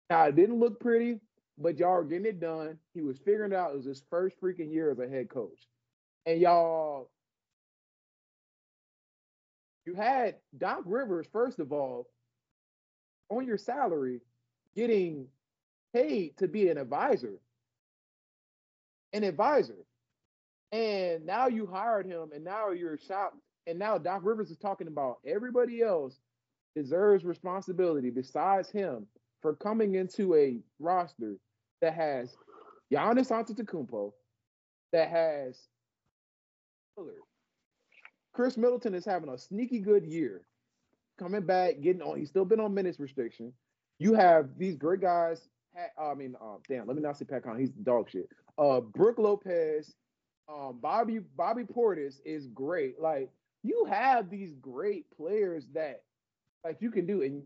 Now 0.10 0.26
it 0.26 0.36
didn't 0.36 0.60
look 0.60 0.80
pretty, 0.80 1.20
but 1.58 1.78
y'all 1.80 1.94
are 1.94 2.04
getting 2.04 2.28
it 2.28 2.40
done. 2.40 2.78
He 2.94 3.02
was 3.02 3.18
figuring 3.18 3.52
it 3.52 3.56
out. 3.56 3.72
It 3.72 3.78
was 3.78 3.86
his 3.86 4.04
first 4.10 4.40
freaking 4.40 4.72
year 4.72 4.92
as 4.92 5.00
a 5.00 5.08
head 5.08 5.30
coach. 5.30 5.68
And 6.26 6.40
y'all, 6.40 7.10
you 9.86 9.94
had 9.94 10.36
Doc 10.58 10.82
Rivers, 10.86 11.28
first 11.32 11.60
of 11.60 11.72
all, 11.72 12.08
on 13.30 13.46
your 13.46 13.58
salary, 13.58 14.22
getting 14.76 15.28
paid 15.94 16.38
to 16.38 16.48
be 16.48 16.70
an 16.70 16.78
advisor. 16.78 17.36
An 19.14 19.24
advisor. 19.24 19.78
And 20.72 21.26
now 21.26 21.48
you 21.48 21.68
hired 21.68 22.06
him, 22.06 22.32
and 22.34 22.44
now 22.44 22.72
you're 22.72 22.98
shocked. 22.98 23.38
And 23.68 23.80
now 23.80 23.98
Doc 23.98 24.22
Rivers 24.24 24.52
is 24.52 24.58
talking 24.58 24.88
about 24.88 25.20
everybody 25.26 25.82
else 25.82 26.20
deserves 26.76 27.24
responsibility 27.24 28.10
besides 28.10 28.70
him 28.70 29.08
for 29.42 29.56
coming 29.56 29.96
into 29.96 30.36
a 30.36 30.60
roster 30.80 31.38
that 31.82 31.94
has 31.94 32.36
Giannis 32.92 33.30
Antetokounmpo, 33.30 34.12
that 34.92 35.10
has 35.10 35.60
Khris 38.34 38.58
Middleton 38.58 38.94
is 38.94 39.06
having 39.06 39.30
a 39.30 39.38
sneaky 39.38 39.80
good 39.80 40.06
year, 40.06 40.42
coming 41.18 41.42
back, 41.42 41.82
getting 41.82 42.02
on. 42.02 42.18
He's 42.18 42.30
still 42.30 42.46
been 42.46 42.60
on 42.60 42.74
minutes 42.74 43.00
restriction. 43.00 43.54
You 44.00 44.14
have 44.14 44.58
these 44.58 44.76
great 44.76 45.02
guys. 45.02 45.48
I 45.98 46.14
mean, 46.14 46.36
uh, 46.42 46.58
damn, 46.68 46.88
let 46.88 46.96
me 46.96 47.02
not 47.02 47.18
say 47.18 47.26
Pat 47.26 47.44
Con. 47.44 47.60
He's 47.60 47.72
dog 47.72 48.10
shit. 48.10 48.30
Uh, 48.58 48.80
Brook 48.80 49.18
Lopez, 49.18 49.94
um, 50.48 50.80
Bobby 50.82 51.20
Bobby 51.20 51.64
Portis 51.64 52.16
is 52.26 52.48
great. 52.48 53.02
Like 53.02 53.30
you 53.64 53.86
have 53.90 54.30
these 54.30 54.54
great 54.62 55.06
players 55.16 55.66
that 55.74 56.04
like 56.64 56.78
you 56.82 56.92
can 56.92 57.06
do, 57.06 57.22
and 57.22 57.44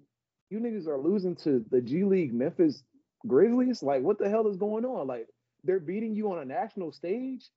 you 0.50 0.60
niggas 0.60 0.88
are 0.88 0.98
losing 0.98 1.36
to 1.38 1.64
the 1.72 1.82
G 1.82 2.04
League 2.04 2.34
Memphis 2.34 2.84
Grizzlies. 3.28 3.84
Like, 3.84 4.02
what 4.02 4.20
the 4.20 4.30
hell 4.30 4.48
is 4.48 4.58
going 4.58 4.86
on? 4.86 5.08
Like, 5.08 5.28
they're 5.64 5.80
beating 5.80 6.16
you 6.16 6.32
on 6.32 6.40
a 6.40 6.46
national 6.46 6.92
stage, 6.92 7.50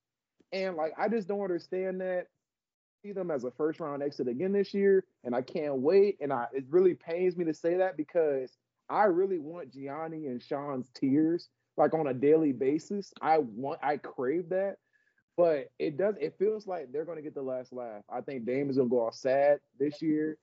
and 0.52 0.76
like, 0.76 0.92
I 0.98 1.08
just 1.08 1.28
don't 1.28 1.42
understand 1.42 2.00
that. 2.00 2.26
See 3.02 3.12
them 3.12 3.30
as 3.30 3.44
a 3.44 3.50
first 3.50 3.80
round 3.80 4.02
exit 4.02 4.28
again 4.28 4.52
this 4.52 4.72
year, 4.72 5.04
and 5.24 5.34
I 5.34 5.42
can't 5.42 5.78
wait. 5.78 6.18
And 6.20 6.32
I 6.32 6.46
it 6.52 6.64
really 6.70 6.94
pains 6.94 7.36
me 7.36 7.44
to 7.46 7.54
say 7.54 7.76
that 7.78 7.96
because 7.96 8.56
I 8.88 9.04
really 9.04 9.38
want 9.38 9.72
Gianni 9.72 10.26
and 10.26 10.42
Shawn's 10.42 10.88
tears 10.94 11.48
like 11.76 11.94
on 11.94 12.06
a 12.06 12.14
daily 12.14 12.52
basis. 12.52 13.12
I 13.20 13.38
want, 13.38 13.80
I 13.82 13.96
crave 13.96 14.50
that, 14.50 14.76
but 15.36 15.70
it 15.78 15.96
does. 15.96 16.14
It 16.20 16.36
feels 16.38 16.66
like 16.66 16.92
they're 16.92 17.04
to 17.04 17.22
get 17.22 17.34
the 17.34 17.42
last 17.42 17.72
laugh. 17.72 18.02
I 18.10 18.20
think 18.20 18.44
Dame 18.44 18.70
is 18.70 18.76
to 18.76 18.84
go 18.84 19.06
off 19.06 19.14
sad 19.14 19.58
this 19.78 20.02
year. 20.02 20.38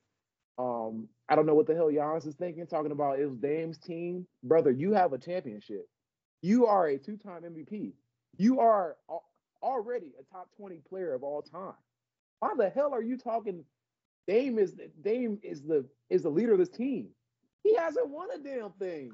Um, 0.57 1.07
I 1.29 1.35
don't 1.35 1.45
know 1.45 1.55
what 1.55 1.67
the 1.67 1.75
hell 1.75 1.87
Giannis 1.87 2.27
is 2.27 2.35
thinking, 2.35 2.67
talking 2.67 2.91
about 2.91 3.19
it 3.19 3.25
was 3.25 3.37
Dame's 3.37 3.77
team. 3.77 4.27
Brother, 4.43 4.71
you 4.71 4.93
have 4.93 5.13
a 5.13 5.17
championship. 5.17 5.87
You 6.41 6.65
are 6.65 6.87
a 6.87 6.97
two-time 6.97 7.43
MVP. 7.43 7.93
You 8.37 8.59
are 8.59 8.97
already 9.63 10.13
a 10.19 10.33
top 10.35 10.49
20 10.57 10.81
player 10.89 11.13
of 11.13 11.23
all 11.23 11.41
time. 11.41 11.73
Why 12.39 12.53
the 12.57 12.69
hell 12.69 12.93
are 12.93 13.01
you 13.03 13.17
talking? 13.17 13.65
Dame 14.27 14.59
is 14.59 14.73
the 14.75 14.89
Dame 15.03 15.39
is 15.43 15.63
the 15.63 15.85
is 16.09 16.23
the 16.23 16.29
leader 16.29 16.53
of 16.53 16.59
this 16.59 16.69
team. 16.69 17.09
He 17.63 17.75
hasn't 17.75 18.09
won 18.09 18.29
a 18.33 18.39
damn 18.39 18.71
thing. 18.73 19.09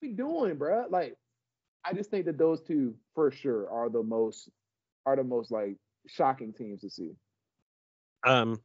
What 0.00 0.02
we 0.02 0.12
doing, 0.12 0.56
bruh? 0.56 0.90
Like, 0.90 1.16
I 1.84 1.92
just 1.94 2.10
think 2.10 2.26
that 2.26 2.38
those 2.38 2.60
two 2.60 2.94
for 3.14 3.30
sure 3.30 3.70
are 3.70 3.88
the 3.88 4.02
most 4.02 4.50
are 5.06 5.16
the 5.16 5.24
most 5.24 5.50
like 5.50 5.76
shocking 6.06 6.52
teams 6.52 6.82
to 6.82 6.90
see. 6.90 7.12
um, 8.24 8.58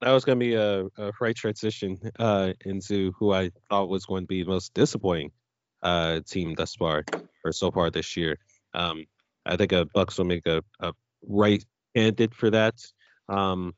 that 0.00 0.12
was 0.12 0.24
going 0.24 0.38
to 0.38 0.44
be 0.44 0.54
a, 0.54 0.86
a 0.98 1.12
right 1.20 1.36
transition 1.36 1.98
uh, 2.18 2.52
into 2.64 3.12
who 3.18 3.32
I 3.32 3.50
thought 3.68 3.88
was 3.88 4.06
going 4.06 4.24
to 4.24 4.28
be 4.28 4.42
the 4.42 4.50
most 4.50 4.74
disappointing 4.74 5.32
uh, 5.82 6.20
team 6.28 6.54
thus 6.56 6.74
far 6.76 7.04
or 7.44 7.52
so 7.52 7.70
far 7.70 7.90
this 7.90 8.16
year. 8.16 8.38
Um, 8.74 9.06
I 9.48 9.56
think 9.56 9.72
a 9.72 9.86
Bucks 9.86 10.18
will 10.18 10.26
make 10.26 10.46
a, 10.46 10.62
a 10.80 10.92
right 11.26 11.64
candidate 11.96 12.34
for 12.34 12.50
that. 12.50 12.74
Um, 13.28 13.74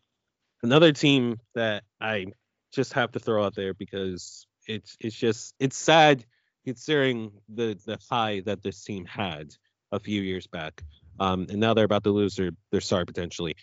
another 0.63 0.93
team 0.93 1.39
that 1.55 1.85
I 2.01 2.27
just 2.73 2.93
have 2.95 3.13
to 3.13 3.19
throw 3.19 3.45
out 3.45 3.55
there 3.55 3.75
because 3.75 4.47
it's 4.67 4.97
it's 5.01 5.17
just 5.17 5.55
it's 5.59 5.77
sad 5.77 6.25
considering 6.65 7.33
the 7.49 7.79
the 7.87 7.99
high 8.11 8.41
that 8.47 8.63
this 8.63 8.83
team 8.85 9.05
had 9.07 9.55
a 9.93 9.99
few 9.99 10.23
years 10.23 10.47
back. 10.47 10.83
Um, 11.19 11.47
and 11.51 11.59
now 11.59 11.75
they're 11.75 11.85
about 11.85 12.05
to 12.05 12.11
lose 12.11 12.37
their 12.37 12.51
their 12.71 12.81
star 12.81 13.05
potentially. 13.05 13.57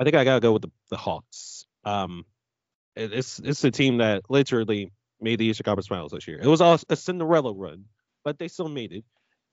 I 0.00 0.04
think 0.04 0.16
I 0.16 0.24
gotta 0.24 0.40
go 0.40 0.52
with 0.52 0.62
the, 0.62 0.70
the 0.90 0.96
Hawks. 0.96 1.66
Um, 1.84 2.24
it's 2.96 3.38
it's 3.38 3.64
a 3.64 3.70
team 3.70 3.98
that 3.98 4.22
literally 4.28 4.92
made 5.20 5.38
the 5.38 5.46
Eastern 5.46 5.64
Conference 5.64 5.86
Finals 5.86 6.12
this 6.12 6.26
year. 6.28 6.38
It 6.40 6.46
was 6.46 6.60
a 6.60 6.96
Cinderella 6.96 7.52
run, 7.52 7.84
but 8.24 8.38
they 8.38 8.48
still 8.48 8.68
made 8.68 8.92
it. 8.92 9.04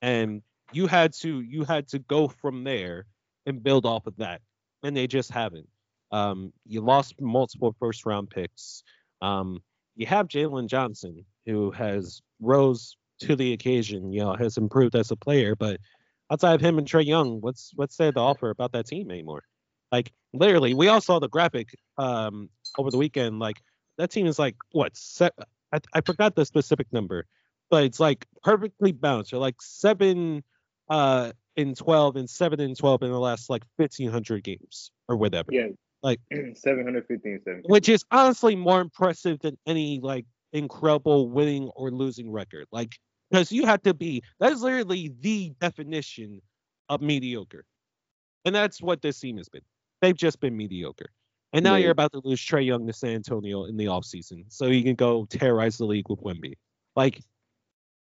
And 0.02 0.41
you 0.76 0.88
had 0.88 1.14
to 1.14 1.41
you 1.41 1.64
had 1.64 1.88
to 1.88 1.99
go 1.99 2.27
from 2.27 2.64
there 2.64 3.06
and 3.45 3.64
build 3.64 3.85
off 3.85 4.07
of 4.07 4.18
that. 4.18 4.41
and 4.84 4.95
they 4.95 5.07
just 5.07 5.31
haven't. 5.31 5.68
Um, 6.11 6.53
you 6.68 6.81
lost 6.81 7.15
multiple 7.19 7.76
first 7.80 8.06
round 8.06 8.30
picks. 8.30 8.84
Um, 9.22 9.61
you 9.95 10.06
have 10.06 10.27
Jalen 10.27 10.68
Johnson, 10.68 11.26
who 11.45 11.72
has 11.72 12.22
rose 12.39 12.97
to 13.22 13.35
the 13.35 13.53
occasion. 13.53 14.11
You 14.11 14.22
know, 14.22 14.35
has 14.35 14.57
improved 14.57 14.95
as 14.95 15.11
a 15.11 15.15
player, 15.15 15.56
but 15.56 15.80
outside 16.31 16.56
of 16.56 16.61
him 16.61 16.77
and 16.77 16.88
Trae 16.88 17.06
Young, 17.06 17.41
what's 17.41 17.72
what's 17.76 17.97
there 17.97 18.11
to 18.11 18.19
offer 18.19 18.49
about 18.49 18.73
that 18.73 18.88
team 18.88 19.10
anymore? 19.11 19.43
Like 19.91 20.11
literally, 20.34 20.73
we 20.73 20.88
all 20.89 21.02
saw 21.02 21.19
the 21.19 21.30
graphic 21.30 21.69
um, 21.97 22.49
over 22.77 22.91
the 22.91 22.97
weekend. 22.97 23.39
Like 23.39 23.61
that 23.97 24.11
team 24.11 24.27
is 24.27 24.38
like 24.38 24.56
what? 24.72 24.95
Se- 24.95 25.30
I, 25.73 25.80
I 25.93 26.02
forgot 26.02 26.35
the 26.35 26.45
specific 26.45 26.88
number, 26.91 27.26
but 27.69 27.84
it's 27.85 27.99
like 27.99 28.27
perfectly 28.43 28.91
balanced. 28.91 29.31
They're 29.31 29.39
like 29.39 29.61
seven 29.61 30.43
uh, 30.89 31.31
in 31.55 31.73
twelve 31.75 32.15
and 32.15 32.29
seven 32.29 32.59
and 32.59 32.77
twelve 32.77 33.01
in 33.03 33.11
the 33.11 33.19
last 33.19 33.49
like 33.49 33.63
fifteen 33.77 34.09
hundred 34.09 34.43
games 34.43 34.91
or 35.07 35.15
whatever. 35.15 35.51
Yeah, 35.53 35.67
Like 36.03 36.19
715, 36.31 37.41
7. 37.45 37.61
which 37.67 37.89
is 37.89 38.03
honestly 38.11 38.55
more 38.55 38.81
impressive 38.81 39.39
than 39.39 39.57
any 39.65 39.99
like 40.01 40.25
incredible 40.53 41.29
winning 41.29 41.69
or 41.75 41.91
losing 41.91 42.31
record. 42.31 42.65
Like 42.71 42.95
because 43.31 43.51
you 43.51 43.65
have 43.65 43.81
to 43.83 43.93
be 43.93 44.21
that 44.39 44.51
is 44.51 44.61
literally 44.61 45.13
the 45.21 45.53
definition 45.59 46.41
of 46.89 47.01
mediocre. 47.01 47.65
And 48.45 48.53
that's 48.53 48.81
what 48.81 49.01
this 49.01 49.19
team 49.19 49.37
has 49.37 49.49
been. 49.49 49.63
They've 50.01 50.15
just 50.15 50.39
been 50.39 50.55
mediocre. 50.55 51.09
And 51.53 51.63
now 51.63 51.73
Right. 51.73 51.83
you're 51.83 51.91
about 51.91 52.11
to 52.11 52.21
lose 52.23 52.39
Trae 52.39 52.65
Young 52.65 52.85
to 52.85 52.93
San 52.93 53.11
Antonio 53.15 53.65
in 53.65 53.77
the 53.77 53.85
offseason. 53.85 54.43
So 54.49 54.67
you 54.67 54.83
can 54.83 54.93
go 54.95 55.25
terrorize 55.25 55.77
the 55.77 55.85
league 55.85 56.09
with 56.09 56.19
Wemby. 56.21 56.53
Like 56.95 57.21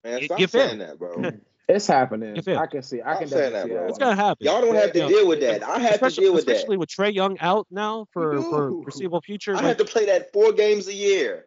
Man, 0.05 0.21
You- 0.21 0.25
stop 0.27 0.39
you 0.41 0.47
saying 0.47 0.79
that, 0.79 0.99
bro. 0.99 1.33
It's 1.69 1.87
happening. 1.87 2.35
You? 2.47 2.57
I 2.57 2.67
can 2.67 2.83
see. 2.83 3.03
I 3.03 3.11
Stop 3.13 3.19
can 3.21 3.29
saying 3.29 3.53
definitely 3.53 3.53
that, 3.53 3.65
see 3.67 3.73
bro. 3.75 3.89
it's 3.89 3.99
gonna 3.99 4.17
happen. 4.17 4.47
Y'all 4.47 4.61
don't 4.63 4.75
have 4.75 4.93
to 4.93 4.99
You 4.99 5.05
know, 5.05 5.09
deal 5.11 5.29
with 5.29 5.41
that. 5.41 5.63
I 5.63 5.79
have 5.79 5.89
to 5.89 5.95
especially, 6.07 6.25
deal 6.25 6.33
with 6.35 6.47
that. 6.47 6.53
especially 6.57 6.77
with 6.79 6.89
Trae 6.89 7.15
Young 7.15 7.39
out 7.41 7.67
now 7.71 8.07
for 8.13 8.35
You 8.37 8.43
for 8.51 8.71
do. 8.71 8.83
foreseeable 8.85 9.21
future. 9.21 9.53
I 9.53 9.57
like, 9.57 9.65
have 9.67 9.77
to 9.77 9.85
play 9.85 10.07
that 10.07 10.33
four 10.33 10.53
games 10.53 10.89
a 10.89 10.95
year. 10.95 11.45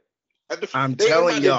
I 0.50 0.54
have 0.54 0.62
to- 0.70 0.78
I'm 0.78 0.96
telling 0.96 1.42
y'all. 1.42 1.54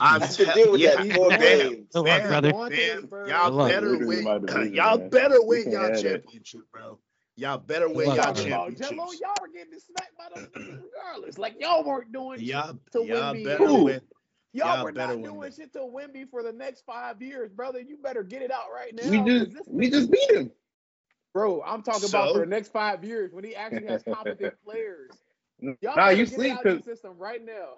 I'm 0.00 0.22
I 0.22 0.24
have 0.26 0.36
to 0.36 0.44
deal 0.54 0.72
with 0.72 0.80
yeah, 0.80 0.94
that 1.02 1.12
four 1.14 1.28
games. 1.30 1.88
Good 1.92 2.00
luck, 2.00 2.06
fam, 2.22 2.28
brother. 2.28 2.52
One 2.52 2.70
thing, 2.70 2.90
fam, 3.00 3.06
bro. 3.06 3.26
y'all 3.26 3.68
better 3.68 3.80
Literally 3.90 4.24
win. 4.24 4.46
division, 4.46 4.74
Y'all 4.74 4.98
better 4.98 5.42
win 5.42 5.62
can 5.64 5.72
y'all 5.72 5.80
have 5.82 5.92
that. 5.94 6.02
championship, 6.02 6.60
bro. 6.72 6.98
Y'all 7.38 7.58
better 7.58 7.88
win 7.90 8.08
luck, 8.08 8.16
y'all 8.16 8.32
bro. 8.32 8.44
Championships. 8.44 8.90
Gelo, 8.92 9.20
y'all 9.20 9.34
were 9.42 9.48
getting 9.48 9.78
smacked 9.78 10.16
by 10.16 10.24
them 10.40 10.48
niggas 10.56 10.80
regardless. 10.84 11.36
Like 11.38 11.56
y'all 11.60 11.84
weren't 11.84 12.10
doing 12.12 12.38
shit 12.38 12.48
Y'all, 12.48 12.78
to 12.92 13.04
y'all 13.04 13.34
Wemby. 13.34 13.44
better 13.44 13.66
Who? 13.66 13.84
win. 13.84 14.00
Y'all 14.56 14.76
y'all 14.76 14.84
were 14.84 14.92
better 14.92 15.16
not 15.16 15.22
doing 15.22 15.52
shit 15.52 15.72
to 15.74 15.80
Wemby 15.80 16.30
for 16.30 16.42
the 16.42 16.52
next 16.52 16.84
five 16.86 17.20
years, 17.20 17.52
brother. 17.52 17.80
You 17.80 17.98
better 18.02 18.22
get 18.22 18.42
it 18.42 18.50
out 18.50 18.68
right 18.74 18.94
now. 18.94 19.10
We 19.10 19.18
just 19.46 19.68
we 19.68 19.90
just 19.90 20.10
beat 20.10 20.30
him. 20.30 20.50
bro. 21.34 21.62
I'm 21.62 21.82
talking 21.82 22.08
about 22.08 22.32
for 22.32 22.40
the 22.40 22.46
next 22.46 22.72
five 22.72 23.04
years 23.04 23.34
when 23.34 23.44
he 23.44 23.54
actually 23.54 23.86
has 23.86 24.02
competent 24.10 24.54
players. 24.64 25.10
Y'all 25.82 25.96
Nah, 25.96 26.08
you 26.10 26.26
sleep 26.26 26.52
out 26.52 26.64
of 26.64 26.64
the 26.64 26.76
because 26.76 26.84
system 26.84 27.18
right 27.18 27.44
now. 27.44 27.74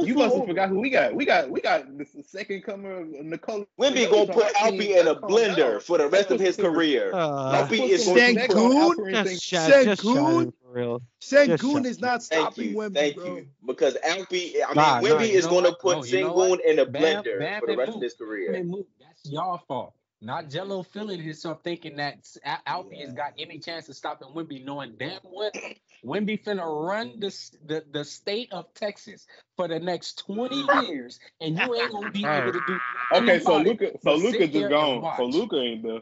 Who's 0.00 0.08
you 0.08 0.14
must 0.14 0.32
have 0.34 0.42
over? 0.42 0.46
forgot 0.48 0.68
who 0.70 0.80
we 0.80 0.90
got. 0.90 1.14
We 1.14 1.24
got 1.24 1.48
we 1.48 1.60
got 1.60 1.96
the 1.96 2.04
second 2.26 2.62
comer 2.64 3.00
of 3.02 3.08
Nicole. 3.08 3.64
Wemby 3.80 4.10
gonna 4.10 4.32
put 4.32 4.52
Alpie 4.60 4.94
in 4.96 5.06
a 5.06 5.14
blender 5.14 5.80
for 5.80 5.98
the 5.98 6.08
rest 6.08 6.32
of 6.32 6.40
his 6.40 6.56
career. 6.56 7.12
uh, 7.14 7.52
Alpie 7.54 7.82
is 7.82 8.04
Sengun? 8.06 8.48
going 8.48 8.96
Sengun? 8.98 9.24
just 9.24 9.44
shout, 9.44 9.70
just 9.84 10.02
Sengun? 10.02 10.14
shouting 10.14 10.52
for 10.60 10.72
real. 10.72 11.02
Sengun 11.20 11.72
shut- 11.76 11.86
is 11.86 12.00
not 12.00 12.22
Thank 12.24 12.42
stopping 12.54 12.70
you, 12.70 12.76
Wemby, 12.76 12.94
thank 12.94 13.14
bro. 13.16 13.36
you. 13.36 13.46
Because 13.64 13.96
Alpie, 14.02 14.62
I 14.64 14.66
mean, 14.68 14.76
Nah, 14.76 15.00
nah, 15.00 15.00
Wemby 15.00 15.28
you 15.28 15.38
is 15.38 15.46
going 15.46 15.62
to 15.64 15.70
what? 15.70 15.78
put 15.80 15.96
No, 15.98 16.04
you? 16.04 16.26
Sengun 16.26 16.60
in 16.60 16.78
a 16.80 16.86
Bam- 16.86 17.22
blender 17.22 17.38
Bam 17.38 17.60
for 17.60 17.66
the 17.66 17.72
and 17.72 17.78
rest 17.78 17.92
of 17.96 18.02
his 18.02 18.14
career. 18.14 18.52
That's 18.52 19.30
y'all 19.30 19.58
fault. 19.68 19.94
Not 20.24 20.46
Gelo 20.46 20.86
feeling 20.86 21.20
himself 21.20 21.62
thinking 21.64 21.96
that 21.96 22.18
Al- 22.44 22.62
Alfie 22.66 23.00
has 23.02 23.12
got 23.12 23.34
any 23.38 23.60
chance 23.60 23.88
of 23.90 23.96
stopping 23.96 24.28
Wemby, 24.34 24.64
knowing 24.64 24.96
damn 24.98 25.20
well 25.24 25.52
Wemby 26.04 26.42
finna 26.44 26.64
run 26.66 27.20
the, 27.20 27.28
the 27.66 27.84
the 27.92 28.04
state 28.04 28.52
of 28.52 28.72
Texas 28.74 29.26
for 29.56 29.68
the 29.68 29.80
next 29.80 30.24
20 30.26 30.56
years, 30.88 31.20
and 31.40 31.58
you 31.58 31.74
ain't 31.74 31.92
gonna 31.92 32.10
be 32.10 32.26
able 32.26 32.52
to 32.52 32.60
do 32.60 32.80
Okay, 33.12 33.38
so 33.40 33.56
about 33.56 33.66
it 33.66 33.80
Luka, 33.80 33.98
so 34.02 34.14
Luka 34.16 34.48
there 34.48 34.48
just 34.48 34.70
gone. 34.70 35.04
So 35.16 35.26
Luka 35.26 35.56
ain't 35.60 35.82
there. 35.82 36.00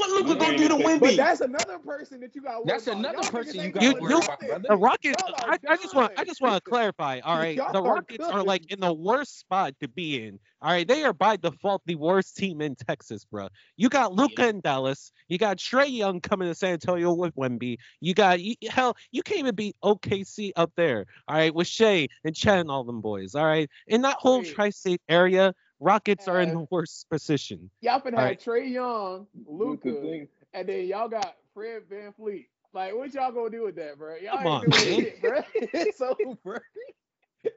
What 0.00 0.10
Luka 0.10 0.28
Luka 0.30 0.40
gonna 0.40 0.56
do 0.58 0.68
to 0.68 0.74
even 0.76 0.86
take- 0.92 1.00
But 1.00 1.16
that's 1.16 1.40
another 1.42 1.78
person 1.78 2.20
that 2.20 2.34
you 2.34 2.40
got. 2.42 2.66
That's 2.66 2.86
another 2.86 3.22
person 3.30 3.60
you 3.60 3.70
got 3.70 3.82
You- 3.82 3.90
you- 3.90 4.00
worry 4.00 4.14
about. 4.48 4.62
The 4.62 4.76
Rockets. 4.76 5.22
I, 5.44 5.58
I 5.68 5.76
just 5.76 5.94
want. 5.94 6.12
I 6.18 6.24
just 6.24 6.40
want 6.40 6.54
to 6.54 6.70
clarify. 6.70 7.20
All 7.22 7.36
right, 7.36 7.56
Y'all 7.56 7.72
the 7.72 7.82
Rockets 7.82 8.24
are 8.26 8.38
done. 8.38 8.46
like 8.46 8.72
in 8.72 8.80
the 8.80 8.92
worst 8.92 9.38
spot 9.38 9.74
to 9.80 9.88
be 9.88 10.24
in. 10.26 10.38
All 10.62 10.70
right, 10.70 10.86
they 10.86 11.04
are 11.04 11.12
by 11.12 11.36
default 11.36 11.82
the 11.86 11.94
worst 11.96 12.36
team 12.36 12.60
in 12.60 12.76
Texas, 12.76 13.24
bro. 13.24 13.48
You 13.76 13.88
got 13.88 14.12
Luka 14.14 14.48
in 14.48 14.60
Dallas. 14.60 15.12
You 15.28 15.38
got 15.38 15.58
Trae 15.58 15.90
Young 15.90 16.20
coming 16.20 16.48
to 16.48 16.54
San 16.54 16.72
Antonio 16.74 17.12
with 17.12 17.34
Wemby. 17.34 17.76
You 18.00 18.14
got 18.14 18.40
you, 18.40 18.54
hell. 18.70 18.96
You 19.10 19.22
can't 19.22 19.40
even 19.40 19.54
beat 19.54 19.76
OKC 19.82 20.52
up 20.56 20.72
there. 20.76 21.06
All 21.28 21.36
right, 21.36 21.54
with 21.54 21.66
Shai 21.66 22.08
and 22.24 22.34
Chet 22.34 22.58
and 22.58 22.70
all 22.70 22.84
them 22.84 23.00
boys. 23.00 23.34
All 23.34 23.44
right, 23.44 23.68
in 23.86 24.02
that 24.02 24.16
whole 24.18 24.40
Wait. 24.40 24.54
tri-state 24.54 25.02
area, 25.08 25.54
Rockets 25.80 26.28
are 26.28 26.40
in 26.40 26.50
the 26.50 26.66
worst 26.70 27.06
position. 27.10 27.70
Y'all 27.80 28.00
finna 28.00 28.12
All 28.14 28.18
have 28.18 28.26
right. 28.28 28.40
Trae 28.40 28.70
Young, 28.70 29.26
Luka, 29.46 30.26
and 30.52 30.68
then 30.68 30.86
y'all 30.86 31.08
got 31.08 31.36
Fred 31.54 31.82
VanVleet. 31.90 32.46
Like, 32.72 32.94
what 32.94 33.12
y'all 33.14 33.32
gonna 33.32 33.50
do 33.50 33.64
with 33.64 33.76
that, 33.76 33.98
bro? 33.98 34.16
Y'all 34.16 34.38
Come 34.38 34.46
ain't 34.46 34.62
on, 34.62 34.70
doing 34.70 35.00
shit, 35.00 35.20
bro. 35.22 35.40
It's 35.54 36.00
over. 36.24 36.62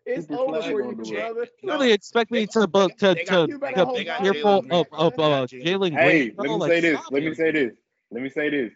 It's 0.06 0.32
over 0.32 0.62
for 0.62 0.82
you, 0.82 0.96
do 0.96 1.04
it. 1.04 1.06
brother. 1.20 1.48
You 1.62 1.72
really 1.72 1.92
expect 1.92 2.32
me 2.32 2.48
to 2.48 2.68
bu- 2.68 2.90
to 3.00 3.14
they 3.14 3.26
got- 3.26 3.46
to 3.46 3.48
You 3.52 3.60
better 3.60 3.76
to 3.76 3.86
hope 3.86 3.96
they 3.98 4.04
got 4.06 4.24
God 4.24 4.34
fearful 4.34 4.62
Jalen 4.64 4.72
of 4.72 4.88
of 4.94 5.20
uh, 5.20 5.48
Jalen 5.48 5.94
Hey, 5.94 6.30
Green? 6.30 6.36
let 6.38 6.50
me 6.50 6.58
Like, 6.58 6.72
say 6.72 6.80
this. 6.82 7.00
Let 7.12 7.24
me 7.24 7.34
say 7.34 7.52
this. 7.52 7.74
Let 8.12 8.24
me 8.24 8.30
say 8.30 8.50
this. 8.50 8.72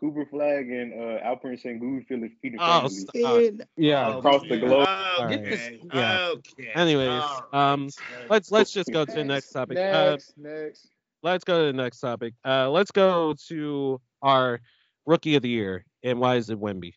Cooper 0.00 0.24
Flagg 0.30 0.70
and 0.70 0.94
uh, 0.94 1.20
Alperen 1.22 1.62
Sengun 1.62 2.06
feel 2.06 2.20
his 2.22 2.32
feet 2.40 2.54
Oh, 2.58 2.88
family. 2.88 2.88
stop. 2.90 3.40
In- 3.40 3.62
Yeah, 3.76 4.08
oh, 4.14 4.18
across 4.18 4.42
the 4.42 4.48
man. 4.56 4.60
globe. 4.60 4.88
Okay. 5.20 5.36
Get 5.36 5.44
this- 5.44 5.70
yeah. 5.94 6.28
Okay. 6.32 6.70
Anyways, 6.74 7.08
All 7.22 7.44
um, 7.52 7.82
right. 8.18 8.30
Let's 8.30 8.50
let's 8.50 8.72
just 8.72 8.90
go 8.90 9.04
to 9.04 9.12
the 9.12 9.24
next 9.24 9.50
topic. 9.50 9.76
Uh, 9.76 10.10
Next, 10.12 10.32
next. 10.38 10.88
let's 11.22 11.44
go 11.44 11.60
to 11.60 11.66
the 11.66 11.82
next 11.82 12.00
topic. 12.00 12.32
Uh, 12.46 12.70
let's 12.70 12.90
go 12.90 13.34
to 13.48 14.00
our 14.22 14.60
rookie 15.06 15.36
of 15.36 15.42
the 15.42 15.48
year, 15.50 15.84
and 16.02 16.18
why 16.18 16.36
is 16.36 16.48
it 16.48 16.58
Wemby? 16.58 16.94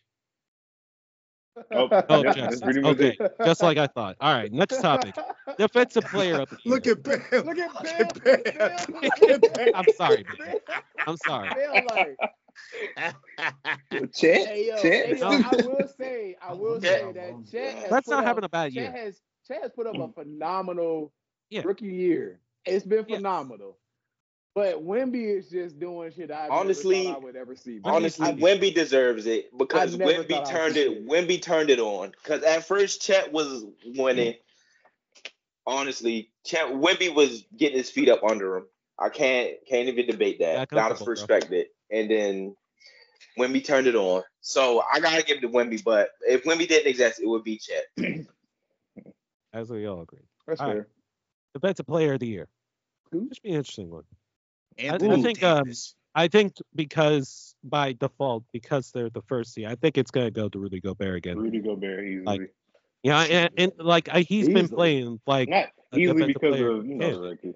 Oh, 1.72 1.88
Oh, 1.92 2.22
that's, 2.22 2.22
that's 2.22 2.36
Jackson. 2.36 2.60
pretty 2.62 2.80
much 2.80 2.96
Okay, 2.96 3.16
just 3.44 3.62
like 3.62 3.76
I 3.78 3.86
thought. 3.86 4.16
All 4.20 4.32
right, 4.34 4.50
next 4.52 4.80
topic. 4.80 5.14
Defensive 5.58 6.04
player 6.06 6.40
of 6.40 6.48
the 6.50 6.58
year. 6.64 6.74
Look 6.74 6.86
at 6.86 7.02
Bam. 7.02 7.44
Look 7.46 7.58
at 7.58 7.74
Look 7.74 7.84
Bam. 7.84 8.00
at 8.00 8.24
Bam. 8.24 8.40
Bam. 8.58 9.00
Look 9.02 9.30
at 9.44 9.54
Bam. 9.54 9.68
I'm 9.74 9.84
sorry, 9.96 10.24
man. 10.38 10.56
I'm 11.06 11.16
sorry. 11.18 11.48
Bam, 11.50 11.84
like, 11.90 12.16
Chet, 14.14 14.46
hey 14.48 14.68
yo, 14.68 14.76
Chet. 14.82 15.06
hey 15.06 15.18
yo, 15.18 15.26
I 15.28 15.56
will 15.56 15.88
say, 15.98 16.36
I 16.42 16.52
will 16.54 16.80
say 16.80 17.12
that 17.12 17.34
Chet 17.50 17.74
has 17.74 17.90
Let's 17.90 18.08
not 18.08 18.20
up, 18.20 18.24
having 18.24 18.44
a 18.44 18.48
bad 18.48 18.72
Chet 18.72 18.82
year. 18.82 18.92
has 18.92 19.20
Chet 19.46 19.62
has 19.62 19.72
put 19.72 19.86
up 19.86 19.96
a 19.98 20.08
phenomenal 20.12 21.12
Yeah. 21.50 21.62
rookie 21.64 21.86
year. 21.86 22.40
It's 22.66 22.84
been 22.84 23.04
Yes. 23.08 23.18
phenomenal. 23.18 23.78
But 24.54 24.84
Wemby 24.84 25.36
is 25.36 25.48
just 25.48 25.80
doing 25.80 26.12
shit 26.12 26.30
I 26.30 26.48
Honestly- 26.48 27.04
never 27.06 27.16
I 27.16 27.18
would 27.18 27.36
ever 27.36 27.56
see. 27.56 27.78
bro. 27.80 27.94
Honestly, 27.94 28.26
I- 28.26 28.34
Wemby 28.34 28.72
deserves 28.74 29.26
it 29.26 29.56
because 29.58 29.94
I 29.94 29.98
never 29.98 30.22
Wemby 30.24 30.28
thought 30.28 30.46
I 30.46 30.50
turned 30.52 30.76
it. 30.76 30.88
see 30.88 30.94
it. 30.94 31.06
Wemby 31.08 31.42
turned 31.42 31.70
it 31.70 31.80
on 31.80 32.10
because 32.10 32.42
at 32.44 32.64
first 32.64 33.02
Chet 33.02 33.32
was 33.32 33.64
winning. 33.84 34.34
Honestly, 35.66 36.30
Chet 36.44 36.66
Wemby 36.68 37.12
was 37.14 37.44
getting 37.56 37.78
his 37.78 37.90
feet 37.90 38.08
up 38.08 38.22
under 38.22 38.58
him. 38.58 38.66
I 38.98 39.08
can't 39.08 39.54
can't 39.66 39.88
even 39.88 40.06
debate 40.06 40.36
Yeah, 40.38 40.58
that. 40.58 40.70
comfortable, 40.70 40.90
Gotta 40.90 41.04
bro. 41.04 41.10
respect 41.10 41.52
it. 41.52 41.74
And 41.90 42.10
then 42.10 42.56
Wemby 43.38 43.64
turned 43.64 43.86
it 43.86 43.94
on. 43.94 44.22
So 44.40 44.82
I 44.92 45.00
gotta 45.00 45.22
give 45.22 45.38
it 45.38 45.40
to 45.40 45.48
Wemby. 45.48 45.82
But 45.82 46.10
if 46.22 46.44
Wemby 46.44 46.68
didn't 46.68 46.88
exist, 46.88 47.20
it 47.20 47.26
would 47.26 47.44
be 47.44 47.58
Chet. 47.58 47.84
As 49.52 49.70
we 49.70 49.86
all 49.86 50.02
agree. 50.02 50.18
That's 50.46 50.60
All 50.60 50.66
right. 50.68 50.76
fair. 50.76 50.88
Defensive 51.54 51.86
player 51.86 52.14
of 52.14 52.20
the 52.20 52.26
year. 52.26 52.48
Who? 53.12 53.28
This 53.28 53.36
should 53.36 53.42
be 53.44 53.50
an 53.50 53.56
interesting 53.56 53.90
one. 53.90 54.02
Anthony 54.76 55.22
think, 55.22 55.42
um, 55.44 55.72
I 56.14 56.28
think 56.28 56.56
because 56.74 57.54
by 57.62 57.92
default, 57.92 58.44
because 58.52 58.90
they're 58.90 59.10
the 59.10 59.22
first 59.22 59.54
seed, 59.54 59.66
I 59.66 59.76
think 59.76 59.96
it's 59.96 60.10
gonna 60.10 60.30
go 60.30 60.48
to 60.48 60.58
Rudy 60.58 60.80
Gobert 60.80 61.16
again. 61.16 61.38
Rudy 61.38 61.60
Gobert 61.60 62.04
easily. 62.04 62.24
Like, 62.24 62.54
Yeah, 63.02 63.20
and, 63.20 63.50
and 63.56 63.72
like 63.78 64.08
I, 64.08 64.20
he's 64.20 64.48
been 64.48 64.68
playing 64.68 65.20
like 65.26 65.48
Not 65.48 65.68
easily 65.96 66.26
because 66.26 66.56
player 66.56 66.70
of 66.70 66.86
you 66.86 66.96
know 66.96 67.10
can. 67.10 67.20
the 67.22 67.28
record. 67.30 67.54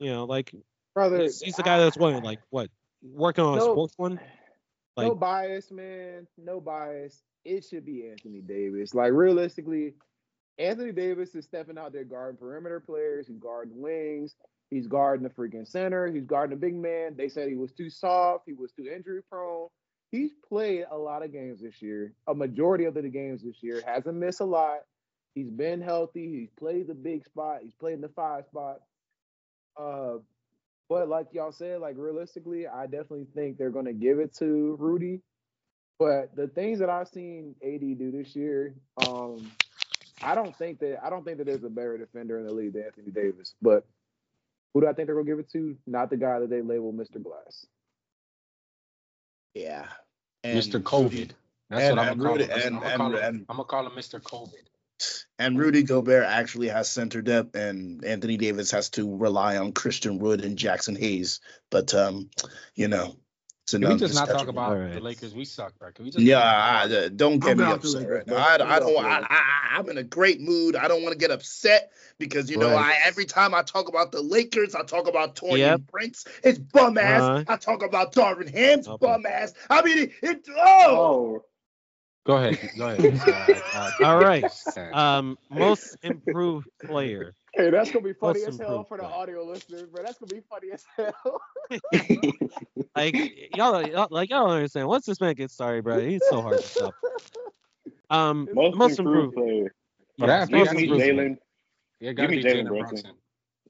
you 0.00 0.10
know 0.10 0.24
like 0.24 0.52
Brother, 0.94 1.22
he's, 1.22 1.40
he's 1.40 1.56
the 1.56 1.62
guy 1.62 1.78
that's 1.78 1.96
winning 1.96 2.22
like 2.24 2.40
what 2.50 2.70
working 3.02 3.44
on 3.44 3.58
No. 3.58 3.74
fourth 3.74 3.94
one. 3.96 4.20
no 4.96 5.14
bias, 5.14 5.70
man. 5.70 6.26
No 6.36 6.60
bias. 6.60 7.22
It 7.44 7.64
should 7.64 7.84
be 7.84 8.08
Anthony 8.08 8.40
Davis. 8.40 8.94
Like 8.94 9.12
realistically, 9.12 9.94
Anthony 10.58 10.92
Davis 10.92 11.34
is 11.34 11.44
stepping 11.44 11.78
out 11.78 11.92
there 11.92 12.04
guarding 12.04 12.36
perimeter 12.36 12.80
players. 12.80 13.28
He's 13.28 13.38
guarding 13.38 13.80
wings. 13.80 14.34
He's 14.70 14.86
guarding 14.86 15.22
the 15.22 15.30
freaking 15.30 15.66
center. 15.66 16.08
He's 16.08 16.24
guarding 16.26 16.58
the 16.58 16.60
big 16.60 16.74
man. 16.74 17.16
They 17.16 17.28
said 17.28 17.48
he 17.48 17.54
was 17.54 17.72
too 17.72 17.88
soft. 17.88 18.44
He 18.46 18.52
was 18.52 18.72
too 18.72 18.86
injury 18.86 19.22
prone. 19.30 19.68
He's 20.10 20.32
played 20.46 20.86
a 20.90 20.96
lot 20.98 21.22
of 21.22 21.32
games 21.32 21.60
this 21.60 21.80
year. 21.80 22.12
A 22.26 22.34
majority 22.34 22.84
of 22.84 22.94
the 22.94 23.02
games 23.02 23.42
this 23.42 23.62
year. 23.62 23.82
Hasn't 23.86 24.16
missed 24.16 24.40
a 24.40 24.44
lot. 24.44 24.80
He's 25.34 25.50
been 25.50 25.80
healthy. 25.80 26.28
He's 26.28 26.50
played 26.58 26.88
the 26.88 26.94
big 26.94 27.24
spot. 27.24 27.60
He's 27.62 27.74
played 27.74 27.94
in 27.94 28.00
the 28.00 28.08
five 28.08 28.44
spot. 28.46 28.80
Uh, 29.76 30.16
but 30.88 31.08
like 31.08 31.26
y'all 31.32 31.52
said, 31.52 31.80
like 31.80 31.96
realistically, 31.98 32.66
I 32.66 32.84
definitely 32.84 33.26
think 33.34 33.58
they're 33.58 33.70
gonna 33.70 33.92
give 33.92 34.18
it 34.18 34.34
to 34.36 34.76
Rudy. 34.78 35.20
But 35.98 36.34
the 36.36 36.46
things 36.48 36.78
that 36.78 36.88
I've 36.88 37.08
seen 37.08 37.56
AD 37.62 37.80
do 37.98 38.12
this 38.12 38.36
year, 38.36 38.74
um, 39.08 39.50
I 40.22 40.34
don't 40.34 40.56
think 40.56 40.78
that 40.80 41.04
I 41.04 41.10
don't 41.10 41.24
think 41.24 41.38
that 41.38 41.44
there's 41.44 41.64
a 41.64 41.68
better 41.68 41.98
defender 41.98 42.38
in 42.38 42.46
the 42.46 42.52
league 42.52 42.72
than 42.74 42.84
Anthony 42.84 43.10
Davis. 43.10 43.54
But 43.60 43.84
who 44.72 44.80
do 44.80 44.86
I 44.86 44.92
think 44.92 45.06
they're 45.06 45.16
gonna 45.16 45.26
give 45.26 45.38
it 45.40 45.50
to? 45.52 45.76
Not 45.86 46.10
the 46.10 46.16
guy 46.16 46.38
that 46.38 46.50
they 46.50 46.62
label 46.62 46.92
Mr. 46.92 47.22
Glass. 47.22 47.66
Yeah. 49.54 49.86
Mr. 50.44 50.80
COVID. 50.80 51.32
That's 51.68 51.82
and- 51.82 51.96
what 51.96 52.06
I'm 52.08 52.18
gonna 52.18 52.28
call 52.28 52.38
Rudy- 52.38 52.44
him. 52.44 52.76
I'm 52.76 52.80
gonna 52.80 52.96
call 52.96 53.16
him. 53.16 53.46
I'm 53.48 53.56
gonna 53.56 53.64
call 53.64 53.86
him 53.86 53.92
Mr. 53.92 54.22
COVID. 54.22 54.68
And 55.38 55.58
Rudy 55.58 55.82
Gobert 55.84 56.24
actually 56.24 56.68
has 56.68 56.90
center 56.90 57.22
depth, 57.22 57.54
and 57.54 58.04
Anthony 58.04 58.36
Davis 58.36 58.70
has 58.72 58.90
to 58.90 59.16
rely 59.16 59.56
on 59.56 59.72
Christian 59.72 60.18
Wood 60.18 60.44
and 60.44 60.58
Jaxson 60.58 60.98
Hayes. 60.98 61.40
But 61.70 61.94
um, 61.94 62.30
you 62.74 62.88
know, 62.88 63.16
it's 63.62 63.72
Can 63.72 63.86
we 63.88 63.96
just 63.96 64.14
not 64.14 64.28
talk 64.28 64.48
about 64.48 64.72
Alright. 64.72 64.94
the 64.94 65.00
Lakers? 65.00 65.34
We 65.34 65.44
suck, 65.44 65.78
bro. 65.78 65.92
Can 65.92 66.06
we 66.06 66.10
just 66.10 66.24
Yeah, 66.24 66.40
I, 66.40 66.84
I- 66.84 67.08
don't 67.08 67.38
get 67.38 67.52
I'm 67.52 67.58
me 67.58 67.72
upset 67.72 68.08
right 68.08 68.26
now. 68.26 68.36
I, 68.36 68.54
I'm 68.54 68.62
I 68.62 68.64
not 68.64 68.80
don't. 68.80 69.04
I, 69.04 69.26
I, 69.28 69.78
I'm 69.78 69.88
in 69.90 69.98
a 69.98 70.02
great 70.02 70.40
mood. 70.40 70.74
I 70.74 70.88
don't 70.88 71.02
want 71.02 71.12
to 71.12 71.18
get 71.18 71.30
upset 71.30 71.92
because 72.18 72.50
you 72.50 72.56
know, 72.56 72.70
Right. 72.70 72.96
I 72.96 73.06
every 73.06 73.26
time 73.26 73.54
I 73.54 73.62
talk 73.62 73.88
about 73.88 74.10
the 74.10 74.22
Lakers, 74.22 74.74
I 74.74 74.82
talk 74.82 75.06
about 75.06 75.36
Taurean 75.36 75.58
Yep. 75.58 75.80
Prince, 75.92 76.24
It's 76.42 76.58
bum 76.58 76.98
ass. 76.98 77.22
Uh-huh. 77.22 77.44
I 77.46 77.56
talk 77.56 77.84
about 77.84 78.12
Darvin 78.14 78.50
Ham's 78.52 78.88
Okay. 78.88 79.06
bum 79.06 79.26
ass. 79.26 79.52
I 79.70 79.82
mean, 79.82 79.98
it. 79.98 80.12
it 80.22 80.48
oh, 80.56 80.86
Oh, 80.88 81.44
Go 82.28 82.36
ahead. 82.36 82.58
Go 82.76 82.88
ahead. 82.88 83.58
Uh, 83.74 83.90
uh, 84.00 84.04
All 84.06 84.18
right. 84.20 84.44
Um, 84.92 85.38
most 85.50 85.96
improved 86.02 86.68
player. 86.84 87.34
Hey, 87.54 87.70
that's 87.70 87.90
gonna 87.90 88.04
be 88.04 88.12
funny 88.12 88.40
Most 88.40 88.48
as 88.50 88.58
hell 88.58 88.68
improved 88.68 88.88
for 88.88 88.96
the 88.98 89.04
player. 89.04 89.14
audio 89.16 89.44
listeners, 89.44 89.84
bro. 89.88 90.02
That's 90.04 90.18
gonna 90.18 90.34
be 90.34 90.42
funny 90.48 90.72
as 90.72 90.84
hell. 90.96 91.40
Like 92.94 93.14
y'all, 93.56 93.86
y'all 93.86 94.08
like 94.10 94.28
y'all 94.28 94.46
don't 94.46 94.56
understand. 94.56 94.88
Once 94.88 95.06
this 95.06 95.20
man 95.20 95.34
gets 95.34 95.54
started, 95.54 95.84
bro, 95.84 96.00
he's 96.00 96.20
so 96.28 96.42
hard 96.42 96.58
to 96.60 96.66
stop. 96.66 96.94
Um, 98.10 98.46
most, 98.52 98.76
most 98.76 98.98
improved, 98.98 99.34
improved. 99.34 99.36
player. 99.36 99.74
but 100.18 100.26
that- 100.26 100.50
Most 100.50 100.70
Give 100.72 100.80
me 100.80 100.88
Jalen. 100.88 101.36
Yeah, 102.00 102.12
give 102.12 102.30
me 102.30 102.36
be 102.36 102.44
Jalen 102.44 102.64
Jalen 102.64 102.68
Brunson. 102.68 102.88
Brunson. 102.90 103.12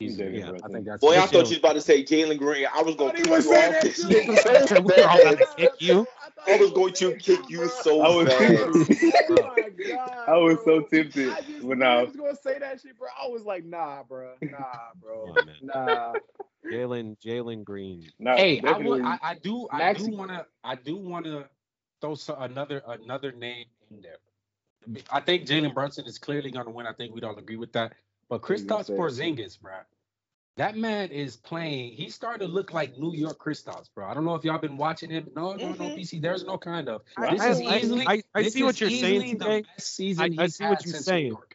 Give 0.00 0.12
me 0.14 0.14
Easy. 0.14 0.22
Jalen 0.22 0.38
Yeah, 0.38 0.52
I 0.62 0.68
think 0.68 0.84
that's. 0.86 1.00
Boy, 1.00 1.18
I 1.18 1.26
thought 1.26 1.32
you 1.34 1.40
was 1.40 1.58
about 1.58 1.72
to 1.74 1.80
say 1.80 2.04
Jalen 2.04 2.38
Green. 2.38 2.66
I 2.72 2.82
was 2.82 2.94
going 2.96 3.14
to 3.14 3.22
kick 3.22 3.44
you 3.44 3.52
off 3.52 3.80
this 3.80 4.06
shit. 4.06 4.24
shit. 4.68 4.84
We're 4.84 5.04
all 5.06 5.20
gonna 5.20 5.36
kick 5.56 5.72
you. 5.80 6.06
I 6.46 6.56
was 6.56 6.70
going 6.72 6.92
to 6.94 7.14
kick 7.16 7.50
you 7.50 7.68
so 7.68 8.00
I 8.00 8.08
was 8.08 8.28
fast. 8.28 8.90
Oh 9.30 9.64
god. 9.88 10.28
I 10.28 10.36
was 10.36 10.58
so 10.64 10.80
tempted 10.80 11.28
I 11.28 11.40
just 11.42 11.62
when 11.64 11.78
knew 11.78 11.84
I 11.84 12.00
he 12.00 12.06
was 12.06 12.16
gonna 12.16 12.36
say 12.36 12.58
that 12.58 12.80
shit, 12.80 12.98
bro. 12.98 13.08
I 13.22 13.28
was 13.28 13.44
like, 13.44 13.64
nah, 13.64 14.02
bro. 14.04 14.34
Nah, 14.42 14.58
bro. 15.00 15.26
Yeah. 15.46 15.52
Nah. 15.62 16.16
Jalen 16.70 17.16
Jalen 17.24 17.64
Green. 17.64 18.04
Nah, 18.18 18.36
Hey, 18.36 18.60
I, 18.64 18.78
would, 18.78 19.02
I, 19.02 19.18
I 19.22 19.34
do, 19.34 19.68
I 19.70 19.80
Maxi- 19.80 20.10
do 20.10 20.16
wanna, 20.16 20.46
I 20.62 20.74
do 20.74 20.96
wanna 20.96 21.48
throw 22.00 22.14
so, 22.14 22.36
another 22.36 22.82
another 22.86 23.32
name 23.32 23.66
in 23.90 24.02
there. 24.02 24.18
I 25.10 25.20
think 25.20 25.46
Jalen 25.46 25.74
Brunson 25.74 26.06
is 26.06 26.18
clearly 26.18 26.50
gonna 26.50 26.70
win. 26.70 26.86
I 26.86 26.92
think 26.92 27.14
we 27.14 27.20
don't 27.20 27.38
agree 27.38 27.56
with 27.56 27.72
that. 27.72 27.92
But 28.28 28.48
you 28.48 28.58
gonna 28.64 28.84
Kristaps? 28.84 28.96
Porzingis, 28.96 29.60
bro, 29.60 29.72
that 30.56 30.76
man 30.76 31.10
is 31.10 31.36
playing. 31.36 31.92
He 31.92 32.10
started 32.10 32.46
to 32.46 32.52
look 32.52 32.72
like 32.74 32.98
New 32.98 33.14
York 33.14 33.38
Kristaps, 33.42 33.88
bro. 33.94 34.06
I 34.06 34.14
don't 34.14 34.24
know 34.24 34.34
if 34.34 34.44
y'all 34.44 34.58
been 34.58 34.76
watching 34.76 35.10
him. 35.10 35.30
No, 35.34 35.52
no, 35.54 35.68
no, 35.68 35.74
Mhm. 35.74 35.96
PC. 35.96 36.18
There's 36.20 36.44
no 36.44 36.58
kind 36.58 36.88
of. 36.88 37.02
I- 37.16 37.30
This 37.30 37.40
I, 37.40 37.48
is 37.50 37.60
I- 37.60 37.78
easily. 37.78 38.04
I, 38.06 38.22
I 38.34 38.42
this 38.42 38.52
see 38.54 38.62
what 38.62 38.74
is 38.74 38.80
you're 38.80 38.90
saying 38.90 39.38
the 39.38 39.44
today. 39.44 39.62
best 39.76 39.94
season 39.94 40.22
I- 40.38 40.42
I 40.42 40.44
he's 40.44 40.56
see 40.56 40.64
what 40.64 40.70
had 40.78 40.84
you're 40.86 40.92
since 40.94 41.04
saying. 41.06 41.22
New 41.24 41.30
York. 41.30 41.54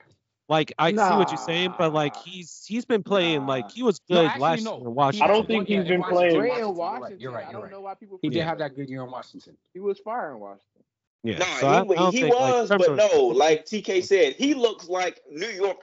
Like 0.49 0.73
I 0.77 0.91
see 0.91 0.97
what 0.97 1.29
you're 1.29 1.37
saying, 1.37 1.73
but 1.77 1.93
like 1.93 2.15
he's 2.17 2.65
he's 2.67 2.83
been 2.85 3.01
playing 3.01 3.45
like 3.45 3.71
he 3.71 3.81
was 3.81 4.01
No, 4.09 4.17
good 4.17 4.25
actually, 4.27 4.41
last 4.41 4.63
no. 4.63 4.77
year 4.77 4.87
in 4.87 4.93
Washington. 4.95 5.29
I 5.29 5.33
don't 5.33 5.47
think 5.47 5.57
one 5.59 5.65
he's 5.67 5.73
year 5.75 5.83
been 5.83 5.93
in 5.93 5.99
Washington. 6.01 6.17
playing. 6.17 6.39
Great 6.39 6.51
in 6.51 6.57
You're 6.59 6.67
right. 6.67 6.75
Washington. 6.75 7.19
You're 7.21 7.31
right. 7.31 7.37
I 7.37 7.43
You're 7.45 7.51
don't 7.53 7.61
right. 7.63 7.71
know 7.71 7.81
why 7.81 7.93
people 7.95 8.19
He 8.21 8.27
did 8.29 8.33
forget 8.35 8.47
have 8.49 8.57
that. 8.59 8.69
that 8.71 8.75
good 8.75 8.89
year 8.89 9.03
in 9.03 9.11
Washington. 9.11 9.57
He 9.73 9.79
was 9.79 9.99
fire 9.99 10.31
in 10.33 10.39
Washington. 10.39 10.83
Yeah, 11.23 11.37
Nah, 11.37 11.45
so 11.45 11.67
I, 11.67 11.79
I 11.79 12.09
he, 12.11 12.17
he 12.17 12.21
think, 12.23 12.35
like, 12.35 12.53
was, 12.53 12.69
terms 12.69 12.83
but 12.85 12.99
of- 12.99 13.11
no, 13.13 13.23
like 13.27 13.65
TK 13.65 14.03
said, 14.03 14.33
he 14.33 14.53
looks 14.53 14.89
like 14.89 15.21
New 15.31 15.47
York 15.47 15.77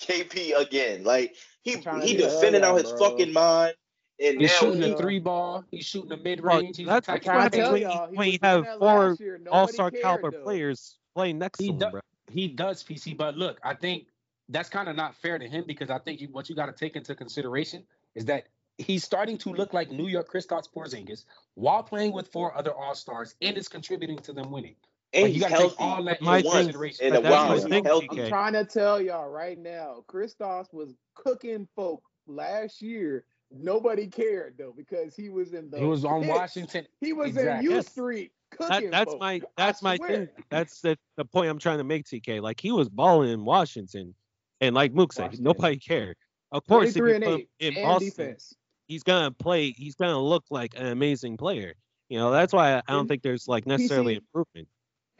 KP 0.00 0.58
again. 0.58 1.04
Like 1.04 1.34
he 1.62 1.74
I'm 1.74 1.82
trying 1.82 2.00
to 2.00 2.06
he 2.06 2.16
tell 2.16 2.30
defending 2.30 2.62
out 2.62 2.76
his 2.76 2.90
bro. 2.92 3.10
fucking 3.10 3.32
mind, 3.32 3.74
and 4.20 4.40
He's 4.40 4.50
now 4.50 4.56
shooting 4.58 4.82
he, 4.82 4.92
a 4.92 4.96
three 4.96 5.18
ball. 5.18 5.64
He's 5.70 5.84
shooting 5.86 6.12
a 6.12 6.16
mid 6.16 6.42
range. 6.42 6.76
He's 6.76 6.86
that's- 6.86 7.08
I'm 7.08 7.16
attacking 7.16 7.52
trying 7.52 7.62
happens 7.62 7.82
when 7.82 8.10
he 8.10 8.16
when 8.16 8.28
you 8.32 8.38
have 8.42 8.64
four 8.78 9.08
last 9.10 9.20
year. 9.20 9.38
Nobody 9.38 9.50
all-star 9.50 9.90
caliber 9.90 10.30
though. 10.30 10.42
players 10.42 10.98
playing 11.14 11.38
next 11.38 11.60
He 11.60 11.68
to 11.68 11.72
him, 11.72 11.78
does- 11.78 11.92
bro. 11.92 12.00
He 12.32 12.48
does 12.48 12.82
PC, 12.82 13.16
but 13.16 13.36
look, 13.36 13.60
I 13.62 13.74
think 13.74 14.06
that's 14.48 14.68
kind 14.70 14.88
of 14.88 14.96
not 14.96 15.14
fair 15.14 15.38
to 15.38 15.46
him 15.46 15.64
because 15.66 15.90
I 15.90 15.98
think 15.98 16.20
you, 16.20 16.28
what 16.32 16.48
you 16.48 16.54
got 16.56 16.66
to 16.66 16.72
take 16.72 16.96
into 16.96 17.14
consideration 17.14 17.84
is 18.14 18.24
that 18.24 18.46
he's 18.78 19.04
starting 19.04 19.36
to 19.38 19.50
look 19.50 19.72
like 19.74 19.90
New 19.90 20.08
York 20.08 20.30
Kristaps 20.32 20.68
Porzingis 20.74 21.24
while 21.54 21.82
playing 21.82 22.12
with 22.12 22.28
four 22.28 22.56
other 22.56 22.72
All 22.74 22.94
Stars 22.94 23.34
and 23.42 23.56
is 23.58 23.68
contributing 23.68 24.18
to 24.20 24.32
them 24.32 24.50
winning. 24.50 24.74
And 25.14 25.24
Like, 25.24 25.34
you 25.34 25.40
gotta 25.40 25.54
healthy 25.54 25.68
take 25.76 25.80
all 25.80 26.02
that 26.04 26.20
My 26.22 26.38
into 26.38 26.50
thing- 26.50 26.58
consideration. 26.64 27.06
in 27.06 27.14
a 27.16 27.20
while. 27.20 27.48
my 27.48 27.58
thing, 27.60 27.86
I'm 27.88 28.28
trying 28.28 28.52
to 28.54 28.64
tell 28.64 29.00
y'all 29.00 29.28
right 29.30 29.58
now, 29.58 30.04
Kristaps 30.08 30.72
was 30.72 30.94
cooking 31.14 31.68
folk 31.76 32.02
last 32.26 32.82
year. 32.82 33.24
Nobody 33.50 34.06
cared 34.08 34.56
though 34.58 34.74
because 34.76 35.14
he 35.14 35.28
was 35.28 35.52
in 35.54 35.70
the. 35.70 35.78
He 35.78 35.84
was 35.84 36.04
on 36.04 36.22
pits. 36.22 36.32
Washington. 36.34 36.86
He 37.00 37.12
was 37.12 37.28
Exactly. 37.28 37.66
in 37.66 37.70
U 37.70 37.76
Yes. 37.76 37.88
Street 37.90 38.32
That, 38.58 38.68
cooking. 38.70 38.90
that's 38.90 39.10
folk. 39.12 39.20
my 39.20 39.40
that's 39.56 39.82
my 39.82 39.96
thing. 39.98 40.28
That's 40.50 40.80
the, 40.80 40.98
the 41.16 41.24
point 41.24 41.50
I'm 41.50 41.58
trying 41.58 41.78
to 41.78 41.84
make, 41.84 42.04
TK. 42.06 42.40
Like 42.42 42.60
he 42.60 42.72
was 42.72 42.88
balling 42.88 43.30
in 43.30 43.44
Washington, 43.44 44.14
and 44.60 44.74
like 44.74 44.92
Mook 44.92 45.12
said, 45.12 45.24
Washington. 45.26 45.44
nobody 45.44 45.76
cared. 45.76 46.16
Of 46.50 46.66
course, 46.66 46.90
if 46.90 46.96
you 46.96 47.02
put 47.04 47.22
him 47.22 47.46
in 47.60 47.74
Boston, 47.74 48.08
defense. 48.08 48.54
he's 48.88 49.02
gonna 49.04 49.30
play. 49.30 49.70
He's 49.70 49.94
gonna 49.94 50.18
look 50.20 50.44
like 50.50 50.74
an 50.76 50.86
amazing 50.86 51.36
player. 51.36 51.74
You 52.08 52.18
know, 52.18 52.30
that's 52.32 52.52
why 52.52 52.74
I, 52.74 52.76
I 52.78 52.82
don't 52.88 52.98
Didn't- 53.02 53.08
think 53.10 53.22
there's 53.22 53.46
like 53.46 53.66
necessarily 53.66 54.14
PC 54.14 54.18
improvement. 54.18 54.68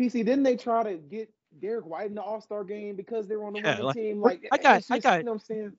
PC, 0.01 0.25
didn't 0.25 0.43
they 0.43 0.57
try 0.57 0.83
to 0.83 0.95
get 0.97 1.31
Derrick 1.61 1.87
White 1.87 2.07
in 2.09 2.15
the 2.15 2.23
All 2.23 2.41
Star 2.41 2.65
game 2.65 2.97
because 2.97 3.29
they 3.29 3.37
were 3.37 3.47
on 3.47 3.53
the 3.53 3.61
Yeah, 3.61 3.71
winning 3.73 3.85
like- 3.85 3.95
team? 3.97 4.21
Like 4.21 4.49
I 4.53 4.59
got- 4.59 4.79
it's 4.79 4.91
I 4.91 4.99
got- 4.99 5.19
you 5.19 5.25
know 5.25 5.33
what 5.33 5.43
I'm 5.43 5.45
saying? 5.47 5.73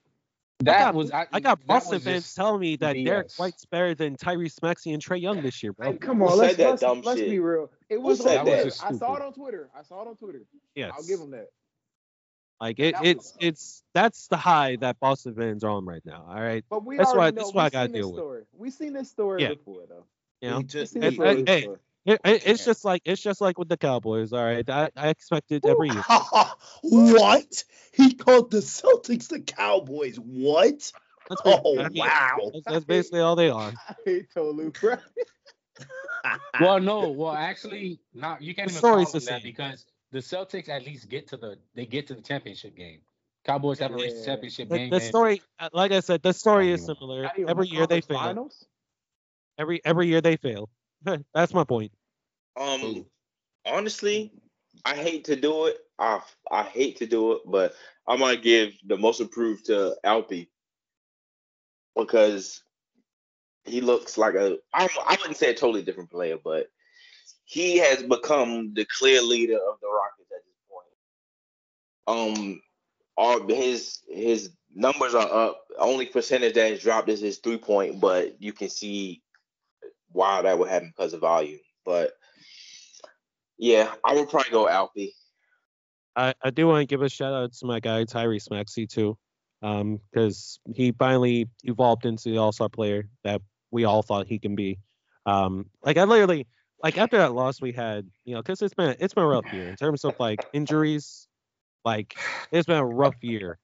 That 0.59 0.75
I 0.77 0.79
got, 0.85 0.95
was 0.95 1.11
I, 1.11 1.27
I 1.33 1.39
got 1.41 1.65
Boston 1.65 1.99
fans 1.99 2.33
telling 2.33 2.61
me 2.61 2.77
that 2.77 2.93
Derrick 2.93 3.29
White's 3.35 3.65
better 3.65 3.93
than 3.93 4.15
Tyrese 4.15 4.61
Maxey 4.63 4.93
and 4.93 5.03
Trae 5.03 5.19
Young 5.21 5.41
this 5.41 5.61
year, 5.61 5.73
bro. 5.73 5.91
Hey, 5.91 5.97
come 5.97 6.19
Who 6.19 6.27
on, 6.29 6.37
let's 6.37 6.55
said 6.55 6.65
let's, 6.69 6.81
dumb 6.81 7.01
let's 7.01 7.19
shit? 7.19 7.29
be 7.29 7.39
real. 7.39 7.69
It 7.89 8.01
was 8.01 8.21
said 8.23 8.37
on 8.37 8.45
that? 8.45 8.51
Twitter. 8.51 8.65
was 8.65 8.81
I 8.81 8.91
saw 8.93 9.15
it 9.15 9.21
on 9.21 9.33
Twitter. 9.33 9.69
I 9.77 9.81
saw 9.83 10.01
it 10.03 10.07
on 10.07 10.15
Twitter. 10.15 10.43
yes, 10.75 10.93
I'll 10.95 11.03
give 11.03 11.19
him 11.19 11.31
that. 11.31 11.49
like 12.61 12.79
it, 12.79 12.93
That 12.93 13.01
was- 13.03 13.09
it's 13.09 13.37
it's 13.41 13.83
that's 13.93 14.27
the 14.29 14.37
high 14.37 14.77
that 14.77 14.97
Boston 15.01 15.35
fans 15.35 15.65
are 15.65 15.71
on 15.71 15.83
right 15.85 16.01
now. 16.05 16.25
All 16.25 16.39
right, 16.41 16.63
But 16.69 16.85
we 16.85 16.95
That's 16.95 17.09
why- 17.11 17.17
already 17.17 17.35
that's 17.35 17.49
know. 17.49 17.57
why 17.57 17.65
I 17.65 17.69
gotta 17.69 17.85
seen 17.87 17.91
this 17.91 17.99
deal 18.01 18.11
with 18.11 18.17
it. 18.17 18.21
story. 18.21 18.43
We've 18.57 18.73
seen 18.73 18.93
this 18.93 19.09
story 19.11 19.41
Yeah. 19.41 19.49
before, 19.49 19.81
though. 19.89 20.05
you 20.41 20.49
know. 20.49 20.55
He 20.55 20.63
We've 20.63 20.67
just, 20.67 20.93
seen 20.93 21.01
Hey, 21.01 21.09
hey, 21.09 21.15
story 21.15 21.43
hey, 21.45 21.61
before. 21.61 21.79
It, 22.05 22.21
it, 22.23 22.43
it's 22.45 22.63
just 22.63 22.85
like 22.85 23.01
it's 23.05 23.21
just 23.21 23.41
like 23.41 23.57
with 23.57 23.67
the 23.67 23.77
Cowboys. 23.77 24.31
All 24.31 24.43
right, 24.43 24.67
I, 24.69 24.89
I 24.95 25.09
expect 25.09 25.51
it 25.51 25.65
every 25.65 25.89
year. 25.89 26.03
what? 26.83 27.63
He 27.93 28.13
called 28.13 28.51
the 28.51 28.59
Celtics 28.59 29.27
the 29.27 29.39
Cowboys. 29.39 30.17
What? 30.17 30.91
That's 31.29 31.41
ba- 31.41 31.61
Oh 31.65 31.79
I 31.79 31.89
mean, 31.89 32.03
wow. 32.03 32.51
That's, 32.53 32.65
that's 32.65 32.85
basically 32.85 33.21
all 33.21 33.35
they 33.35 33.49
are. 33.49 33.71
I 33.89 33.95
hate 34.05 34.31
Tolu, 34.31 34.71
bro. 34.71 34.97
well, 36.59 36.79
no, 36.79 37.09
well, 37.09 37.33
actually, 37.33 37.99
not 38.13 38.41
you 38.41 38.53
can't 38.53 38.69
The 38.69 38.73
even 38.73 38.81
call 38.83 39.05
them 39.05 39.21
the 39.21 39.25
that 39.31 39.43
because 39.43 39.85
the 40.11 40.19
Celtics 40.19 40.69
at 40.69 40.85
least 40.85 41.09
get 41.09 41.27
to 41.29 41.37
the 41.37 41.57
they 41.73 41.87
get 41.87 42.07
to 42.07 42.13
the 42.13 42.21
championship 42.21 42.75
game. 42.75 42.99
Cowboys 43.45 43.79
haven't 43.79 43.97
reached 43.97 44.15
the 44.15 44.19
Yeah. 44.21 44.25
championship 44.25 44.69
The, 44.69 44.77
game. 44.77 44.89
the 44.89 44.99
story, 44.99 45.41
uh, 45.59 45.69
like 45.73 45.91
I 45.91 45.99
said, 45.99 46.21
the 46.23 46.33
story 46.33 46.71
is 46.71 46.85
similar. 46.85 47.31
Every 47.47 47.67
year 47.67 47.87
they 47.87 48.01
conference 48.01 48.05
fail. 48.05 48.17
Finals? 48.17 48.65
Every 49.57 49.81
every 49.85 50.07
year 50.07 50.21
they 50.21 50.35
fail. 50.35 50.69
that's 51.33 51.53
my 51.53 51.63
point. 51.63 51.91
Um, 52.59 53.05
honestly, 53.65 54.31
I 54.85 54.95
hate 54.95 55.25
to 55.25 55.35
do 55.35 55.65
it. 55.65 55.77
I 55.99 56.21
I 56.51 56.63
hate 56.63 56.97
to 56.97 57.05
do 57.05 57.33
it, 57.33 57.41
but 57.45 57.73
I 58.07 58.15
might 58.17 58.43
give 58.43 58.73
the 58.85 58.97
most 58.97 59.19
improved 59.21 59.65
to 59.65 59.95
Alpi 60.05 60.47
because 61.95 62.61
he 63.63 63.81
looks 63.81 64.17
like 64.17 64.35
a. 64.35 64.57
I 64.73 64.87
I 65.05 65.17
wouldn't 65.19 65.37
say 65.37 65.51
a 65.51 65.53
totally 65.53 65.83
different 65.83 66.11
player, 66.11 66.37
but 66.43 66.67
he 67.45 67.77
has 67.77 68.03
become 68.03 68.73
the 68.73 68.85
clear 68.85 69.21
leader 69.21 69.55
of 69.55 69.79
the 69.81 69.87
Rockets 69.87 70.31
at 70.31 70.43
this 70.45 70.59
point. 70.69 72.37
Um, 72.37 72.61
all 73.17 73.47
his 73.47 73.99
his 74.09 74.51
numbers 74.73 75.15
are 75.15 75.31
up. 75.31 75.61
Only 75.77 76.05
percentage 76.05 76.53
that 76.55 76.71
has 76.71 76.81
dropped 76.81 77.09
is 77.09 77.21
his 77.21 77.39
three 77.39 77.57
point, 77.57 77.99
but 77.99 78.41
you 78.41 78.53
can 78.53 78.69
see 78.69 79.21
why 80.15 80.41
that 80.41 80.57
would 80.57 80.69
happen 80.69 80.93
because 80.95 81.13
of 81.13 81.19
volume. 81.19 81.59
But 81.85 82.13
yeah, 83.57 83.93
I 84.03 84.15
would 84.15 84.29
probably 84.29 84.51
go 84.51 84.67
Alfie. 84.67 85.13
I, 86.15 86.33
I 86.41 86.49
do 86.49 86.67
want 86.67 86.81
to 86.81 86.85
give 86.85 87.01
a 87.01 87.09
shout 87.09 87.33
out 87.33 87.53
to 87.53 87.65
my 87.65 87.81
guy 87.81 88.05
Tyrese 88.05 88.49
Maxey 88.49 88.87
too, 88.87 89.17
um, 89.61 89.99
because 90.11 90.59
he 90.73 90.93
finally 90.93 91.49
evolved 91.63 92.05
into 92.05 92.29
the 92.29 92.37
All 92.37 92.53
Star 92.53 92.69
player 92.69 93.09
that 93.23 93.41
we 93.71 93.83
all 93.83 94.01
thought 94.01 94.27
he 94.27 94.39
can 94.39 94.55
be. 94.55 94.79
Um, 95.25 95.65
like 95.83 95.97
I 95.97 96.05
literally, 96.05 96.47
like 96.81 96.97
after 96.97 97.17
that 97.17 97.33
loss 97.33 97.61
we 97.61 97.73
had, 97.73 98.07
you 98.23 98.35
know, 98.35 98.41
because 98.41 98.61
it's 98.61 98.73
been 98.73 98.95
it's 98.99 99.13
been 99.13 99.25
a 99.25 99.27
rough 99.27 99.51
year 99.51 99.67
in 99.67 99.75
terms 99.75 100.05
of 100.05 100.15
like 100.17 100.39
injuries. 100.53 101.27
Like 101.83 102.15
it's 102.51 102.65
been 102.65 102.77
a 102.77 102.85
rough 102.85 103.21
year 103.21 103.59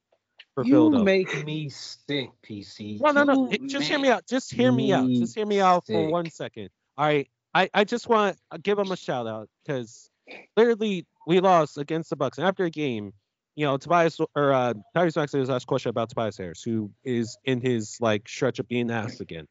for 0.64 0.68
you 0.68 0.74
Philadelphia. 0.74 1.04
make 1.06 1.46
me 1.46 1.70
sick, 1.70 2.30
PC. 2.44 3.00
No, 3.02 3.12
no, 3.12 3.24
no. 3.24 3.52
You 3.52 3.68
Just 3.68 3.88
hear 3.88 4.00
me 4.00 4.10
out. 4.10 4.28
Just 4.28 4.54
hear 4.54 4.72
me 4.72 4.94
out. 4.94 5.10
Just 5.10 5.36
hear 5.36 5.46
me 5.46 5.60
out 5.60 5.86
for 5.86 6.10
one 6.10 6.30
second. 6.30 6.70
All 6.98 7.06
right. 7.06 7.30
I, 7.54 7.70
I 7.74 7.84
just 7.84 8.08
want 8.08 8.38
to 8.52 8.60
give 8.60 8.80
him 8.80 8.92
a 8.92 8.98
shout 8.98 9.28
out 9.28 9.50
because 9.66 10.10
clearly 10.56 11.06
we 11.28 11.40
lost 11.40 11.78
against 11.78 12.10
the 12.10 12.16
Bucks. 12.16 12.38
And 12.38 12.48
after 12.48 12.64
a 12.64 12.70
game, 12.70 13.14
you 13.56 13.66
know, 13.66 13.78
Tobias 13.78 14.20
or 14.36 14.54
uh, 14.54 14.74
Tyrese 14.96 15.18
Maxey 15.18 15.40
was 15.40 15.50
asked 15.50 15.66
a 15.66 15.68
question 15.68 15.90
about 15.90 16.10
Tobias 16.10 16.38
Harris, 16.38 16.64
who 16.64 16.92
is 17.04 17.38
in 17.44 17.60
his 17.60 17.98
like 18.00 18.28
stretch 18.28 18.60
of 18.60 18.68
being 18.68 18.90
asked 18.90 19.20
again. 19.20 19.48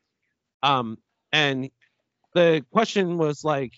Um, 0.63 0.99
and 1.33 1.71
the 2.35 2.65
question 2.73 3.19
was 3.19 3.45
like, 3.45 3.73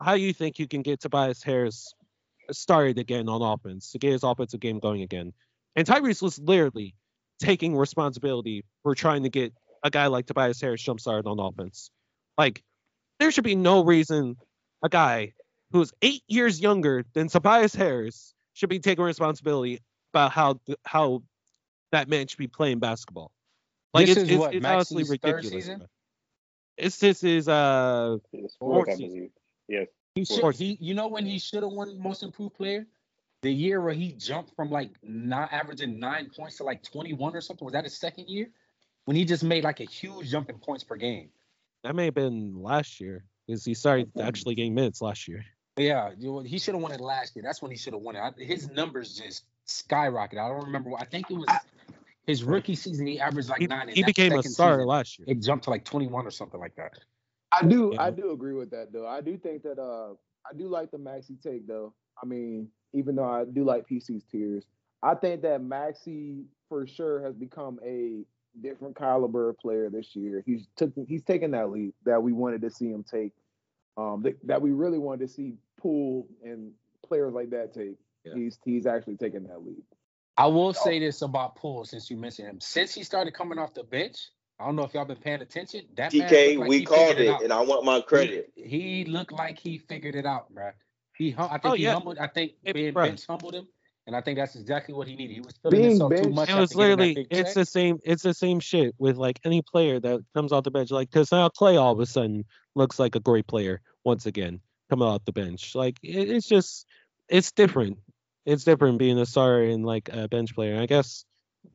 how 0.00 0.14
do 0.14 0.20
you 0.20 0.32
think 0.32 0.58
you 0.58 0.68
can 0.68 0.82
get 0.82 1.00
Tobias 1.00 1.42
Harris 1.42 1.94
started 2.52 2.98
again 2.98 3.28
on 3.28 3.42
offense 3.42 3.92
to 3.92 3.98
get 3.98 4.12
his 4.12 4.22
offensive 4.22 4.60
game 4.60 4.78
going 4.78 5.02
again? 5.02 5.32
And 5.76 5.86
Tyrese 5.86 6.22
was 6.22 6.38
literally 6.38 6.94
taking 7.40 7.76
responsibility 7.76 8.64
for 8.82 8.94
trying 8.94 9.22
to 9.22 9.28
get 9.28 9.52
a 9.82 9.90
guy 9.90 10.08
like 10.08 10.26
Tobias 10.26 10.60
Harris 10.60 10.82
jump 10.82 11.00
started 11.00 11.28
on 11.28 11.38
offense. 11.38 11.90
Like, 12.36 12.62
there 13.18 13.30
should 13.30 13.44
be 13.44 13.54
no 13.54 13.84
reason 13.84 14.36
a 14.82 14.88
guy 14.88 15.32
who's 15.72 15.92
eight 16.02 16.22
years 16.26 16.60
younger 16.60 17.04
than 17.14 17.28
Tobias 17.28 17.74
Harris 17.74 18.34
should 18.54 18.68
be 18.68 18.78
taking 18.78 19.04
responsibility 19.04 19.80
about 20.12 20.32
how 20.32 20.60
how 20.84 21.22
that 21.92 22.08
man 22.08 22.26
should 22.26 22.38
be 22.38 22.48
playing 22.48 22.78
basketball. 22.78 23.30
Like 23.94 24.06
This 24.06 24.16
it's, 24.16 24.24
is 24.24 24.30
it's, 24.30 24.38
what, 24.38 24.54
it's 24.54 24.66
honestly 24.66 25.04
ridiculous. 25.04 25.48
season? 25.48 25.86
It's 26.76 26.98
this 26.98 27.22
is 27.24 27.48
uh 27.48 28.16
It's 28.32 28.56
Fourth 28.56 28.86
fourth, 28.86 28.88
I 28.88 28.92
season. 28.94 29.08
believe. 29.08 29.30
Yes. 29.68 29.88
He 30.14 30.24
should. 30.24 30.54
He, 30.56 30.76
you 30.80 30.94
know 30.94 31.08
when 31.08 31.24
he 31.24 31.38
should 31.38 31.62
have 31.62 31.72
won 31.72 32.00
Most 32.00 32.22
Improved 32.22 32.54
Player, 32.54 32.86
the 33.42 33.52
year 33.52 33.80
where 33.80 33.94
he 33.94 34.12
jumped 34.12 34.54
from 34.54 34.70
like 34.70 34.90
not 35.02 35.52
averaging 35.52 35.98
nine 35.98 36.30
points 36.34 36.56
to 36.58 36.64
like 36.64 36.82
21 36.82 37.34
or 37.34 37.40
something. 37.40 37.64
Was 37.64 37.72
that 37.72 37.84
his 37.84 37.96
second 37.96 38.28
year? 38.28 38.50
When 39.06 39.16
he 39.16 39.24
just 39.24 39.42
made 39.42 39.64
like 39.64 39.80
a 39.80 39.84
huge 39.84 40.30
jump 40.30 40.50
in 40.50 40.58
points 40.58 40.84
per 40.84 40.96
game. 40.96 41.30
that 41.82 41.94
may 41.94 42.04
have 42.06 42.14
been 42.14 42.62
last 42.62 43.00
year 43.00 43.24
because 43.46 43.64
he 43.64 43.74
started 43.74 44.10
actually 44.20 44.54
getting 44.54 44.74
minutes 44.74 45.00
last 45.00 45.26
year. 45.26 45.44
Yeah, 45.76 46.10
he 46.44 46.58
should 46.58 46.74
have 46.74 46.82
won 46.82 46.92
it 46.92 47.00
last 47.00 47.34
year. 47.34 47.42
That's 47.42 47.62
when 47.62 47.70
he 47.70 47.76
should 47.78 47.94
have 47.94 48.02
won 48.02 48.14
it. 48.16 48.34
His 48.38 48.70
numbers 48.70 49.16
just 49.16 49.44
skyrocketed. 49.66 50.38
I 50.38 50.48
don't 50.48 50.64
remember. 50.66 50.90
what- 50.90 51.00
I 51.02 51.06
think 51.06 51.30
it 51.30 51.34
was 51.34 51.48
his 52.26 52.44
rookie 52.44 52.74
season. 52.74 53.06
He 53.06 53.18
averaged 53.18 53.48
like 53.48 53.60
He, 53.60 53.66
nine. 53.66 53.88
he 53.88 54.02
became 54.02 54.32
a 54.32 54.42
star 54.42 54.74
season, 54.74 54.86
last 54.86 55.18
year. 55.18 55.26
It 55.28 55.40
jumped 55.40 55.64
to 55.64 55.70
like 55.70 55.84
21 55.84 56.26
or 56.26 56.30
something 56.30 56.60
like 56.60 56.74
that. 56.76 56.98
I 57.50 57.64
do, 57.66 57.92
Yeah. 57.94 58.02
I 58.02 58.10
do 58.10 58.30
agree 58.32 58.52
with 58.52 58.70
that 58.70 58.92
though. 58.92 59.06
I 59.08 59.22
do 59.22 59.36
think 59.38 59.62
that 59.62 59.78
uh, 59.78 60.14
I 60.48 60.54
do 60.56 60.68
like 60.68 60.90
the 60.90 60.98
Maxey 60.98 61.36
take 61.42 61.66
though. 61.66 61.94
I 62.22 62.26
mean, 62.26 62.68
even 62.92 63.16
though 63.16 63.28
I 63.28 63.44
do 63.44 63.64
like 63.64 63.88
PC's 63.88 64.24
tiers, 64.30 64.64
I 65.02 65.14
think 65.14 65.42
that 65.42 65.62
Maxey 65.62 66.44
for 66.68 66.86
sure 66.86 67.22
has 67.22 67.34
become 67.34 67.78
a 67.84 68.24
different 68.60 68.96
caliber 68.96 69.50
of 69.50 69.58
player 69.58 69.88
this 69.90 70.14
year. 70.14 70.42
He's 70.44 70.66
took, 70.76 70.92
he's 71.06 71.22
taken 71.22 71.52
that 71.52 71.70
leap 71.70 71.94
that 72.04 72.22
we 72.22 72.32
wanted 72.32 72.62
to 72.62 72.70
see 72.70 72.88
him 72.90 73.04
take, 73.04 73.32
um, 73.96 74.22
that, 74.22 74.36
that 74.46 74.62
we 74.62 74.72
really 74.72 74.98
wanted 74.98 75.26
to 75.26 75.32
see 75.32 75.54
Poole 75.78 76.26
and 76.44 76.72
players 77.06 77.32
like 77.32 77.50
that 77.50 77.72
take. 77.72 77.96
Yeah. 78.24 78.34
He's 78.34 78.58
he's 78.64 78.86
actually 78.86 79.16
taken 79.16 79.44
that 79.44 79.64
leap. 79.64 79.84
I 80.36 80.46
will 80.46 80.74
say 80.74 80.98
this 80.98 81.22
about 81.22 81.56
Poole 81.56 81.84
since 81.84 82.10
you 82.10 82.16
mentioned 82.16 82.48
him. 82.48 82.60
Since 82.60 82.94
he 82.94 83.02
started 83.02 83.32
coming 83.34 83.58
off 83.58 83.74
the 83.74 83.82
bench, 83.82 84.28
I 84.58 84.66
don't 84.66 84.76
know 84.76 84.84
if 84.84 84.92
y'all 84.92 85.06
been 85.06 85.16
paying 85.16 85.40
attention. 85.40 85.86
That 85.96 86.14
man 86.14 86.28
TK, 86.28 86.48
looked 86.48 86.60
like 86.60 86.68
we 86.68 86.84
called 86.84 87.16
figured 87.16 87.40
it, 87.40 87.44
and 87.44 87.52
I 87.52 87.62
want 87.62 87.84
my 87.84 88.02
credit. 88.02 88.52
He, 88.54 88.62
he 88.64 89.04
looked 89.06 89.32
like 89.32 89.58
he 89.58 89.78
figured 89.78 90.14
it 90.14 90.26
out, 90.26 90.54
bruh. 90.54 90.72
He, 91.20 91.32
hum- 91.32 91.50
I 91.52 91.58
think 91.58 91.64
Oh, 91.66 91.74
he 91.76 91.84
yeah. 91.84 91.92
humbled. 91.92 92.16
I 92.18 92.28
think 92.28 92.52
It- 92.64 92.72
being 92.72 92.94
bruh. 92.94 93.04
bench 93.04 93.26
humbled 93.26 93.54
him, 93.54 93.68
and 94.06 94.16
I 94.16 94.22
think 94.22 94.38
that's 94.38 94.56
exactly 94.56 94.94
what 94.94 95.06
he 95.06 95.14
needed. 95.16 95.34
He 95.34 95.40
was 95.42 95.54
feeling 95.58 95.76
Being 95.76 95.90
himself 95.90 96.14
too 96.14 96.30
much. 96.30 96.48
It 96.48 96.54
was 96.58 96.74
literally 96.74 97.26
it's 97.30 97.50
check. 97.50 97.54
the 97.54 97.66
same 97.66 97.98
it's 98.04 98.22
the 98.22 98.32
same 98.32 98.58
shit 98.58 98.94
with 98.96 99.18
like 99.18 99.38
any 99.44 99.60
player 99.60 100.00
that 100.00 100.20
comes 100.34 100.50
off 100.50 100.64
the 100.64 100.70
bench. 100.70 100.90
Like 100.90 101.10
because 101.10 101.30
now 101.30 101.50
Clay 101.50 101.76
all 101.76 101.92
of 101.92 102.00
a 102.00 102.06
sudden 102.06 102.46
looks 102.74 102.98
like 102.98 103.16
a 103.16 103.20
great 103.20 103.46
player 103.46 103.82
once 104.02 104.24
again 104.24 104.60
coming 104.88 105.06
off 105.06 105.22
the 105.26 105.32
bench. 105.32 105.74
Like 105.74 105.98
it, 106.02 106.30
it's 106.30 106.48
just 106.48 106.86
it's 107.28 107.52
different. 107.52 107.98
It's 108.46 108.64
different 108.64 108.98
being 108.98 109.18
a 109.18 109.26
star 109.26 109.60
and 109.60 109.84
like 109.84 110.08
a 110.10 110.26
bench 110.26 110.54
player. 110.54 110.72
And 110.72 110.80
I 110.80 110.86
guess 110.86 111.26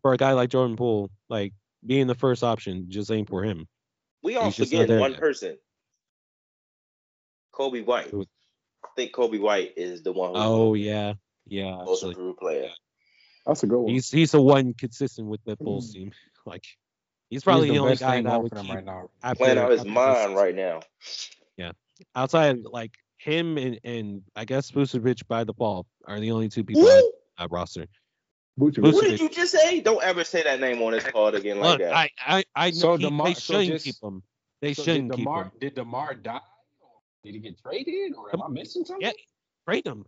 for 0.02 0.12
a 0.12 0.18
guy 0.18 0.34
like 0.34 0.50
Jordan 0.50 0.76
Poole, 0.76 1.12
like 1.30 1.54
being 1.86 2.08
the 2.08 2.16
first 2.16 2.44
option 2.44 2.88
just 2.90 3.12
ain't 3.12 3.30
for 3.30 3.44
him. 3.44 3.68
We 4.24 4.38
all 4.38 4.46
He's 4.46 4.56
just 4.56 4.74
not 4.74 4.78
forgetting 4.80 4.92
there 4.96 5.00
one 5.02 5.12
yet. 5.12 5.20
person. 5.20 5.58
Coby 7.54 7.86
White. 7.86 8.12
Who? 8.96 9.02
I 9.02 9.06
think 9.06 9.16
Coby 9.16 9.40
White 9.40 9.74
is 9.78 10.04
the 10.04 10.12
one 10.12 10.30
who's 10.32 10.40
Oh 10.42 10.74
yeah, 10.74 11.14
yeah. 11.46 11.78
most 11.86 12.00
Actually, 12.04 12.10
improved 12.12 12.40
player. 12.40 12.70
That's 13.46 13.64
a 13.64 13.68
good 13.68 13.80
one. 13.80 13.94
he's 13.94 14.10
he's 14.10 14.32
the 14.32 14.42
one 14.42 14.74
consistent 14.74 15.28
with 15.28 15.44
the 15.46 15.56
hmm. 15.56 15.64
Bulls 15.64 15.94
team. 15.94 16.12
Like 16.48 16.64
he's 17.32 17.44
probably 17.44 17.70
He's 17.70 17.78
the, 17.78 17.82
only 17.82 17.96
guy 17.96 18.12
thing 18.18 18.26
that 18.26 18.30
going 18.30 18.44
would 18.44 18.56
keep 18.56 18.72
right 18.76 18.86
now. 18.86 19.10
after, 19.24 19.44
Playing 19.44 19.58
out 19.58 19.72
his 19.72 19.84
mind 19.84 20.36
right 20.36 20.54
now. 20.54 20.82
Yeah, 21.58 21.72
outside 22.16 22.60
like 22.66 22.92
him 23.18 23.58
and, 23.58 23.80
and 23.84 24.22
I 24.36 24.46
guess 24.46 24.70
Vucevic 24.70 25.28
by 25.28 25.44
default 25.44 25.88
are 26.06 26.20
the 26.20 26.30
only 26.32 26.50
two 26.50 26.64
people 26.64 26.84
Who? 26.84 27.14
on 27.40 27.48
roster. 27.50 27.88
Vucevic. 28.60 28.94
What 28.94 29.04
did 29.06 29.20
you 29.20 29.30
just 29.30 29.54
say? 29.54 29.82
Don't 29.82 30.04
ever 30.04 30.24
say 30.24 30.44
that 30.44 30.60
name 30.60 30.80
on 30.84 30.92
this 30.92 31.04
card 31.04 31.34
again 31.34 31.60
like 31.60 31.80
Look, 31.80 31.90
that. 31.90 31.94
I 31.96 32.10
I 32.28 32.44
I 32.56 32.70
know 32.70 32.76
So 32.78 32.98
he- 32.98 33.06
DeMar- 33.06 33.26
they 33.28 33.34
so 33.34 33.54
shouldn't 33.54 33.72
just- 33.72 33.86
keep 33.86 33.96
him. 34.04 34.22
They 34.62 34.74
So 34.76 34.84
shouldn't 34.84 35.10
did 35.10 35.16
keep 35.18 35.26
DeMar 35.26 35.44
him. 35.46 35.52
did 35.60 35.74
DeMar 35.74 36.14
die? 36.14 36.40
Or 37.26 37.32
did 37.32 37.34
he 37.34 37.40
get 37.40 37.60
traded? 37.62 38.14
Or 38.16 38.30
am 38.34 38.44
I 38.44 38.48
missing 38.50 38.86
something? 38.86 39.06
Yeah. 39.08 39.14
Trade 39.68 39.88
him. 39.88 40.06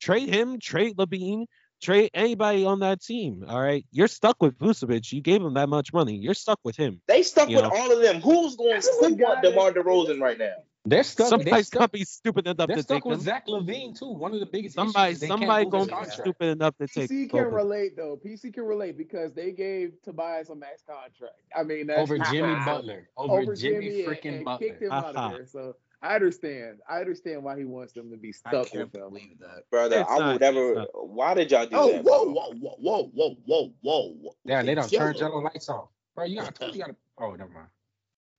Trade 0.00 0.28
him. 0.30 0.58
Trade 0.58 0.96
LaVine. 0.96 1.46
Trade 1.82 2.10
anybody 2.14 2.64
on 2.64 2.80
that 2.80 3.02
team. 3.02 3.44
All 3.46 3.60
right, 3.60 3.84
you're 3.92 4.08
stuck 4.08 4.42
with 4.42 4.56
Vucevic. 4.58 5.12
You 5.12 5.20
gave 5.20 5.42
him 5.42 5.52
that 5.54 5.68
much 5.68 5.92
money. 5.92 6.16
You're 6.16 6.32
stuck 6.32 6.58
with 6.64 6.74
him. 6.74 7.02
they 7.06 7.22
stuck 7.22 7.50
you 7.50 7.56
with 7.56 7.64
know. 7.66 7.70
all 7.70 7.92
of 7.92 8.00
them. 8.00 8.22
Who's 8.22 8.56
going 8.56 8.76
This 8.76 8.88
to 8.98 9.04
a 9.04 9.14
want 9.14 9.42
DeMar 9.42 9.72
that- 9.72 9.84
DeRozan 9.84 10.18
right 10.18 10.38
now? 10.38 10.54
They're 10.86 11.02
stuck. 11.02 11.28
They're 11.28 11.38
Somebody's 11.40 11.66
stuck, 11.66 11.78
gonna 11.80 11.88
be 11.88 12.04
stupid 12.04 12.46
enough 12.46 12.68
they're 12.68 12.76
to 12.76 12.82
stuck 12.82 12.96
take 12.98 13.04
with 13.04 13.18
him. 13.18 13.24
Zach 13.24 13.46
LaVine 13.46 13.98
too. 13.98 14.06
One 14.08 14.32
of 14.32 14.40
the 14.40 14.46
biggest 14.46 14.74
Somebody, 14.76 15.10
issues 15.10 15.16
is 15.16 15.20
they 15.20 15.26
can't 15.26 15.40
somebody 15.40 15.64
gonna 15.66 16.04
be 16.04 16.10
stupid 16.10 16.46
enough 16.48 16.76
to 16.78 16.86
take 16.86 17.10
PC 17.10 17.28
can 17.28 17.38
of 17.40 17.44
them. 17.46 17.54
relate 17.54 17.96
though. 17.96 18.16
PC 18.24 18.54
can 18.54 18.64
relate 18.64 18.96
because 18.96 19.34
they 19.34 19.50
gave 19.50 20.00
Tobias 20.02 20.48
a 20.48 20.54
max 20.54 20.82
contract. 20.82 21.34
I 21.54 21.62
mean, 21.62 21.88
that's 21.88 22.00
over 22.00 22.18
Jimmy 22.20 22.54
Butler. 22.64 23.10
Over, 23.18 23.40
over 23.40 23.54
Jimmy, 23.54 23.90
Jimmy, 23.90 24.02
freaking 24.04 24.36
and, 24.36 24.44
Butler. 24.46 24.66
kicked 24.68 24.82
him 24.82 24.92
out 24.92 25.14
of 25.14 25.32
there. 25.32 25.46
So 25.46 25.76
I 26.02 26.14
understand. 26.14 26.78
I 26.88 27.00
understand 27.00 27.42
why 27.42 27.56
he 27.58 27.64
wants 27.64 27.92
them 27.94 28.10
to 28.10 28.16
be 28.16 28.28
I 28.28 28.32
stuck 28.50 28.70
can't 28.70 28.92
with 28.92 28.94
him. 28.94 29.08
believe 29.08 29.38
that. 29.40 29.62
Brother, 29.70 30.00
It's 30.00 30.10
I 30.10 30.18
not- 30.18 30.32
would 30.34 30.40
never. 30.40 30.84
Why 30.94 31.34
did 31.34 31.50
y'all 31.50 31.66
do 31.66 31.76
Oh, 31.76 31.92
that? 31.92 32.04
whoa, 32.04 32.24
whoa, 32.24 32.52
whoa, 32.52 32.76
whoa, 32.78 33.02
whoa, 33.14 33.34
whoa, 33.46 33.72
whoa, 33.80 34.08
whoa. 34.20 34.32
Yeah, 34.44 34.62
they 34.62 34.74
don't 34.74 34.84
It's 34.84 34.92
turn 34.96 35.14
yellow. 35.16 35.40
Lights 35.40 35.68
off. 35.68 35.88
Bro, 36.14 36.24
you 36.26 36.36
got. 36.36 36.48
I 36.48 36.50
told 36.50 36.74
you, 36.74 36.80
you 36.80 36.86
got. 36.86 36.94
Oh, 37.18 37.30
never 37.34 37.50
mind. 37.50 37.66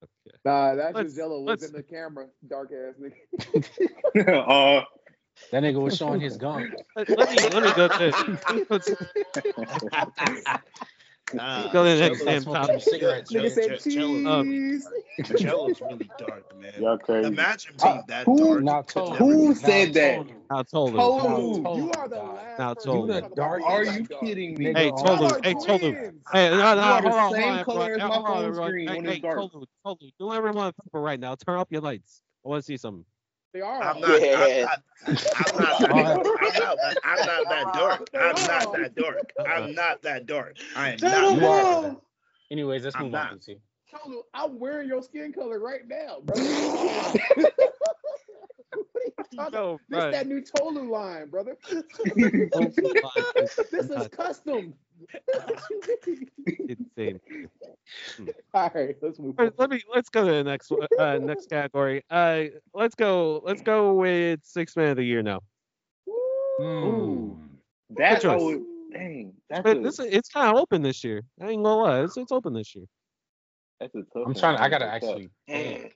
Okay. 0.04 0.38
Nah, 0.46 0.76
that's 0.76 0.96
Let's- 0.96 1.14
just 1.16 1.20
Gelo 1.20 1.46
let's- 1.46 1.70
the 1.72 1.84
camera, 1.84 2.28
dark 2.48 2.72
ass 2.72 2.96
nigga. 3.02 4.38
uh, 4.48 4.84
That 5.52 5.64
nigga 5.64 5.82
was 5.82 5.96
showing 5.98 6.20
his 6.22 6.38
gun. 6.38 6.74
Let, 6.96 7.10
let 7.10 7.30
me 7.30 7.50
let 7.50 7.64
me 7.64 7.74
go 7.74 7.88
to 7.88 8.66
let's 8.70 8.90
Nah, 11.34 11.68
go 11.68 11.84
to 11.84 11.92
the 11.92 12.00
next 12.00 12.24
Gelo- 12.24 12.26
damn 12.26 12.46
smoking 12.46 12.48
topic. 12.48 12.82
cigarettes. 12.82 13.32
Nigga 13.34 13.52
said 13.52 13.78
Je- 13.78 13.84
Gelo- 13.90 14.22
cheese. 14.24 14.94
Gelo's 15.36 15.82
really 15.82 16.12
dark, 16.18 16.46
man. 16.56 16.74
y'all 16.76 16.98
crazy. 17.00 17.28
Imagine 17.28 17.78
Uh, 17.82 17.96
being 17.96 18.06
that 18.08 18.36
who- 18.36 18.36
dark. 18.36 18.66
Now 18.66 18.84
could 18.94 19.06
told 19.06 19.12
never 19.12 19.36
Who 19.36 19.38
be- 19.38 19.56
said 19.56 19.94
now 19.94 19.96
that? 19.96 20.24
told 20.24 20.28
him. 20.30 20.44
Now 20.52 20.64
told 20.64 20.96
him. 20.96 21.12
Tolu, 21.18 21.66
Tolu. 21.66 21.70
you 21.74 21.92
are 21.94 22.10
the 22.10 22.18
Now 22.18 22.24
last. 22.24 22.60
Now 22.60 22.76
person 22.76 23.04
Tolu. 23.04 23.08
to 23.08 23.14
You 23.14 23.22
talk 23.22 23.34
the 23.34 23.34
about 23.34 23.40
dark- 23.42 23.64
Are 23.64 23.84
Black 23.84 23.86
you 23.86 24.08
dog. 24.10 24.20
kidding 24.20 24.58
me? 24.58 24.76
Hey, 24.76 24.92
Y'all 24.94 24.94
Tolu. 24.94 25.34
are 25.34 25.42
Hey, 25.44 25.56
Tolu. 25.56 25.96
twins. 25.96 26.24
Hey, 26.34 26.50
no, 26.52 26.76
no, 26.76 26.82
You 26.82 26.92
are 26.92 27.02
the 27.02 27.12
hold 27.12 27.20
on, 27.20 27.34
same 27.34 27.42
hold 27.42 27.54
on, 27.54 27.60
color 27.60 27.90
everyone. 27.90 27.94
as 27.94 28.06
my 28.06 28.20
Hold 28.20 28.28
on, 28.28 28.46
phone 28.46 28.46
everyone. 28.46 28.76
screen 28.76 28.88
Hey, 28.88 28.98
when 28.98 29.06
hey, 29.06 29.08
it's 29.08 29.20
dark. 29.22 29.48
Tolu, 29.52 29.66
Tolu, 29.86 30.12
do 30.20 30.34
everyone 30.34 30.68
a 30.70 30.74
favor 30.84 31.02
right 31.02 31.20
now. 31.20 31.36
Turn 31.36 31.58
off 31.58 31.68
your 31.72 31.82
lights. 31.82 32.22
I 32.46 32.50
want 32.50 32.62
to 32.64 32.66
see 32.66 32.78
something. 32.78 33.06
They 33.58 33.62
are. 33.62 33.82
I'm 33.82 34.00
not, 34.00 34.22
Yeah. 34.22 34.68
I'm 35.08 35.16
not, 35.58 35.90
I'm 35.90 36.04
not, 36.04 36.28
I'm 36.38 36.54
not, 36.54 36.78
I'm 37.04 37.26
not 37.26 37.50
that 37.50 37.74
dark. 37.74 38.10
I'm 38.14 38.46
not 38.46 38.74
that 38.74 38.96
dark. 38.96 39.34
I'm 39.40 39.46
uh-huh. 39.64 39.68
not 39.72 40.02
that 40.04 40.28
dark. 40.28 40.58
I 40.76 40.90
am 40.90 41.00
You 41.00 41.10
not. 41.10 41.34
are. 41.34 41.40
brother. 41.40 41.96
Anyways, 42.52 42.84
let's 42.84 42.96
I'm 42.96 43.04
move 43.04 43.14
not. 43.14 43.32
on. 43.32 43.40
PC. 43.40 43.58
Tolu, 43.90 44.22
I'm 44.36 44.60
wearing 44.60 44.88
your 44.88 45.02
skin 45.02 45.34
color 45.34 45.58
right 45.58 45.88
now, 45.88 46.18
bro. 46.24 46.36
what 48.92 49.04
are 49.04 49.06
you 49.06 49.14
talking 49.38 49.54
No, 49.54 49.80
This 49.90 50.00
bro. 50.00 50.12
that 50.12 50.28
new 50.28 50.42
Tolu 50.42 50.90
line, 50.92 51.30
brother. 51.30 51.58
Don't 52.52 52.76
be 52.76 52.82
lying. 52.84 53.48
this 53.72 53.90
is 53.90 54.08
custom. 54.10 54.74
insane. 56.68 57.20
All 58.54 58.72
right, 58.74 58.96
let's 59.02 59.20
move. 59.20 59.36
All 59.40 59.46
On. 59.46 59.54
let 59.58 59.70
me 59.70 59.82
let's 59.94 60.10
go 60.10 60.26
to 60.26 60.32
the 60.32 60.44
next 60.44 60.72
one- 60.72 60.88
uh, 61.00 61.18
next 61.20 61.50
category. 61.50 62.04
Uh, 62.10 62.46
let's 62.74 62.96
go 62.96 63.42
let's 63.46 63.62
go 63.62 63.94
with 63.94 64.40
six 64.44 64.76
man 64.76 64.90
of 64.92 64.98
the 64.98 65.04
year 65.04 65.22
now. 65.22 65.40
Ooh. 66.60 67.38
That's 67.92 68.24
choice. 68.24 68.42
always 68.42 68.62
dang. 68.92 69.34
That's 69.50 69.64
But 69.64 69.78
a, 69.78 69.82
this 69.82 70.00
it's 70.00 70.30
kind 70.30 70.50
of 70.50 70.62
open 70.62 70.82
this 70.82 71.04
year. 71.04 71.22
I 71.40 71.50
ain't 71.50 71.64
gonna 71.64 71.82
lie, 71.82 72.02
it's, 72.02 72.18
it's 72.18 72.32
open 72.32 72.54
this 72.54 72.76
year. 72.76 72.86
that's 73.80 73.94
a 73.96 74.00
tough. 74.00 74.08
I'm 74.16 74.24
one. 74.24 74.34
trying. 74.36 74.58
I 74.58 74.68
gotta 74.70 74.86
That's 74.86 75.06
tough. 75.06 75.22
actually. 75.48 75.92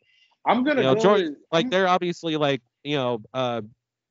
I'm 0.46 0.64
gonna 0.64 0.82
You 0.82 0.88
know, 0.88 0.96
go 0.96 1.02
Jordan, 1.02 1.26
with, 1.30 1.38
like 1.52 1.66
I'm- 1.66 1.70
they're 1.70 1.88
obviously 1.88 2.38
like 2.38 2.62
you 2.84 2.96
know 2.98 3.22
uh 3.34 3.62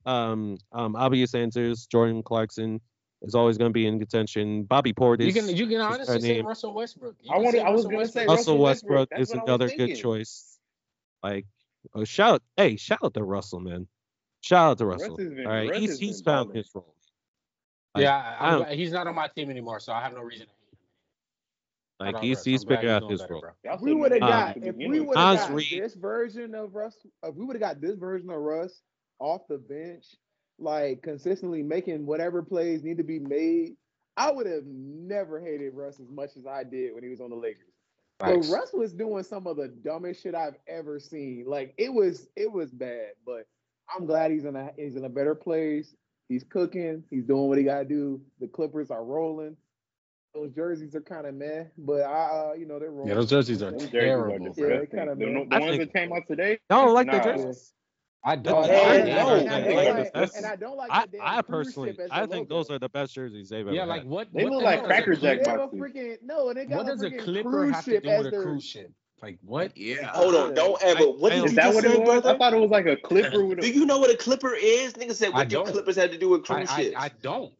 um 0.07 0.57
um 0.73 0.97
obvious 0.97 1.35
answers. 1.35 1.87
Jordan 1.87 2.23
Clarkson 2.23 2.81
is 3.23 3.35
always 3.35 3.59
going 3.59 3.69
to 3.71 3.73
be 3.75 3.87
in 3.87 3.99
contention. 3.99 4.63
Bobby 4.65 4.93
Portis. 4.93 5.27
You 5.27 5.33
can. 5.33 5.55
You 5.55 5.67
can 5.67 5.81
honestly 5.81 6.21
say 6.21 6.33
name. 6.35 6.47
Russell 6.47 6.73
Westbrook. 6.73 7.17
You 7.21 7.31
I 7.33 7.35
can 7.35 7.45
wanted- 7.45 7.63
I 7.63 7.71
was 7.71 7.85
gonna 7.85 8.07
say 8.07 8.27
Westbrook. 8.27 8.29
Russell 8.29 8.55
Russell 8.55 8.59
Westbrook. 8.59 8.91
Westbrook 8.99 9.09
That's 9.11 9.23
is 9.23 9.29
what 9.29 9.39
I 9.39 9.43
was 9.43 9.49
another 9.73 9.77
good 9.77 9.95
choice. 9.97 10.59
Like 11.23 11.47
Oh, 11.95 12.05
shout 12.05 12.43
hey, 12.57 12.77
shout 12.77 12.99
out 13.03 13.15
to 13.15 13.25
Russell, 13.25 13.61
man. 13.61 13.89
Shout 14.43 14.71
out 14.73 14.79
to 14.79 14.87
Russell. 14.87 15.17
been- 15.17 15.47
All 15.47 15.53
right, 15.53 15.71
Russ 15.71 15.79
he's 15.81 15.99
has 16.01 16.21
found 16.23 16.49
balling. 16.49 16.57
his 16.59 16.71
role. 16.75 16.95
Like, 17.95 18.03
yeah, 18.03 18.37
I 18.39 18.47
I, 18.59 18.69
I'm, 18.71 18.77
he's 18.79 18.93
not 18.93 19.07
on 19.07 19.15
my 19.15 19.29
team 19.29 19.51
anymore, 19.51 19.81
so 19.81 19.93
I 19.93 20.01
have 20.03 20.13
no 20.15 20.21
reason 20.21 20.47
to 20.47 20.53
hate 20.53 20.59
him. 20.59 20.60
Shout 20.60 20.60
Like 22.01 22.17
out 22.17 22.25
he's 22.25 22.39
Russ. 22.39 22.45
he's 22.45 22.63
I'm 22.63 22.69
figured 22.69 22.91
out 22.91 23.01
doing 23.01 23.11
his 23.13 23.21
better, 23.21 23.35
role. 23.35 23.45
If 23.65 23.81
we 23.83 23.95
would 23.95 24.13
have 24.13 24.21
done 24.21 24.33
Um, 24.33 24.61
got 24.61 24.67
if 24.69 24.77
we 24.77 25.01
would 25.01 25.19
have 25.19 25.39
got 25.39 25.53
Reed. 25.55 25.83
this 25.83 25.95
version 25.95 26.55
of 26.55 26.75
Russ, 26.75 26.97
if 27.23 27.35
we 27.35 27.45
would 27.45 27.57
have 27.57 27.61
got 27.61 27.81
this 27.81 27.97
version 27.97 28.31
of 28.31 28.39
Russ 28.41 28.83
off 29.19 29.43
the 29.49 29.59
bench, 29.59 30.07
like 30.59 31.03
consistently 31.03 31.63
making 31.63 32.07
whatever 32.07 32.43
plays 32.43 32.83
need 32.83 32.97
to 32.97 33.05
be 33.05 33.19
made, 33.19 33.77
I 34.17 34.31
would 34.33 34.47
have 34.47 34.65
never 34.67 35.41
hated 35.41 35.75
Russ 35.75 36.01
as 36.01 36.11
much 36.11 36.37
as 36.37 36.47
I 36.47 36.65
did 36.65 36.95
when 36.95 37.03
he 37.03 37.11
was 37.11 37.21
on 37.21 37.31
the 37.31 37.37
Lakers. 37.37 37.75
Facts. 38.19 38.49
But 38.49 38.55
Russ 38.55 38.71
was 38.73 38.93
doing 38.93 39.23
some 39.23 39.47
of 39.47 39.57
the 39.57 39.69
dumbest 39.69 40.23
shit 40.23 40.35
I've 40.35 40.57
ever 40.67 40.99
seen. 41.01 41.45
Like 41.47 41.75
it 41.77 41.93
was, 41.93 42.29
it 42.35 42.51
was 42.51 42.71
bad. 42.71 43.11
But 43.27 43.47
I'm 43.95 44.07
glad 44.07 44.31
he's 44.31 44.45
in 44.47 44.57
a 44.57 44.71
he's 44.77 44.97
in 44.97 45.05
a 45.05 45.09
better 45.09 45.35
place. 45.35 45.95
He's 46.29 46.45
cooking. 46.45 47.03
He's 47.11 47.25
doing 47.25 47.49
what 47.49 47.59
he 47.59 47.65
got 47.65 47.81
to 47.81 47.85
do. 47.85 48.21
The 48.41 48.47
Clippers 48.47 48.91
are 48.91 49.05
rolling. 49.05 49.57
Those 50.35 50.53
jerseys 50.53 50.95
are 50.95 51.01
kind 51.01 51.27
of 51.27 51.35
meh, 51.35 51.65
but 51.77 52.03
I, 52.03 52.51
uh, 52.51 52.53
you 52.57 52.65
know, 52.65 52.79
they're 52.79 52.91
rolling. 52.91 53.09
Yeah, 53.09 53.15
those 53.15 53.31
jerseys 53.31 53.63
are 53.63 53.71
Them 53.73 53.81
jerseys 53.81 53.91
terrible. 53.91 54.25
are. 54.27 54.31
Yeah, 54.31 54.39
they 54.39 54.49
disgusting. 54.87 54.99
kinda 54.99 55.15
the, 55.17 55.25
the 55.25 55.59
ones 55.61 55.65
think- 55.77 55.81
that 55.81 55.93
came 55.93 56.13
out 56.13 56.23
today. 56.29 56.59
Y'all 56.71 56.85
don't 56.87 56.95
like 56.95 57.07
Nah. 57.09 57.19
the 57.19 57.25
jerseys? 57.25 57.73
I 58.23 58.35
Oh, 58.35 58.37
don't. 58.37 58.67
yeah, 58.69 58.73
Hey, 58.75 59.13
I- 59.13 59.15
no. 59.25 59.35
and 59.35 59.49
I 59.51 59.55
I 59.57 59.61
don't 59.61 59.65
think 59.65 59.77
like- 59.77 60.13
that's- 60.13 60.37
and 60.37 60.47
I 60.47 60.57
don't 60.57 60.77
like 60.77 60.91
I, 60.93 61.07
the 61.07 61.13
damn 61.17 61.21
I 61.27 61.43
personally, 61.43 61.97
I 62.13 62.21
think 62.27 62.33
logo. 62.33 62.45
those 62.49 62.71
are 62.71 62.79
the 62.79 62.89
best 62.91 63.15
jerseys 63.15 63.49
they've 63.49 63.67
ever 63.67 63.75
Yeah, 63.75 63.81
had. 63.81 63.89
like 63.89 64.05
what? 64.05 64.29
They 64.33 64.45
what 64.45 64.53
look 64.53 64.63
like 64.63 64.79
hell 64.81 64.87
Cracker 64.87 65.15
Jack 65.17 65.43
They 65.43 65.51
have 65.51 65.59
boxes. 65.61 65.81
freaking 65.81 66.17
no, 66.23 66.49
and 66.51 66.57
they 66.59 66.65
got 66.67 66.77
What 66.85 66.87
a 66.87 66.91
does 66.91 67.03
a 67.03 67.11
clipper 67.11 67.67
have 67.73 67.85
to 67.87 68.01
do 68.01 68.09
with 68.23 68.27
a 68.27 68.31
cruise 68.43 68.65
ship? 68.65 68.93
Like 69.23 69.39
what? 69.43 69.77
Yeah. 69.77 70.07
Hold 70.13 70.35
on, 70.37 70.55
don't 70.55 70.81
ever. 70.83 71.05
What 71.07 71.33
I- 71.33 71.37
did 71.37 71.45
Is 71.47 71.55
that 71.57 71.75
what 71.75 71.85
it 71.85 72.01
was? 72.01 72.25
I 72.25 72.39
thought 72.39 72.55
it 72.55 72.61
was 72.61 72.71
like 72.71 72.87
a 72.87 72.97
clipper 72.97 73.45
with 73.45 73.61
Do 73.61 73.69
you 73.71 73.85
know 73.85 73.99
what 73.99 74.11
a 74.11 74.17
clipper 74.17 74.55
is? 74.55 74.93
Nigga 74.93 75.13
said, 75.13 75.33
what 75.33 75.49
do 75.49 75.63
clippers 75.65 75.97
have 75.97 76.11
to 76.13 76.19
do 76.19 76.29
with 76.31 76.45
cruise 76.45 76.69
I, 76.71 76.83
ships? 76.83 76.97
I 76.99 77.11
don't. 77.21 77.53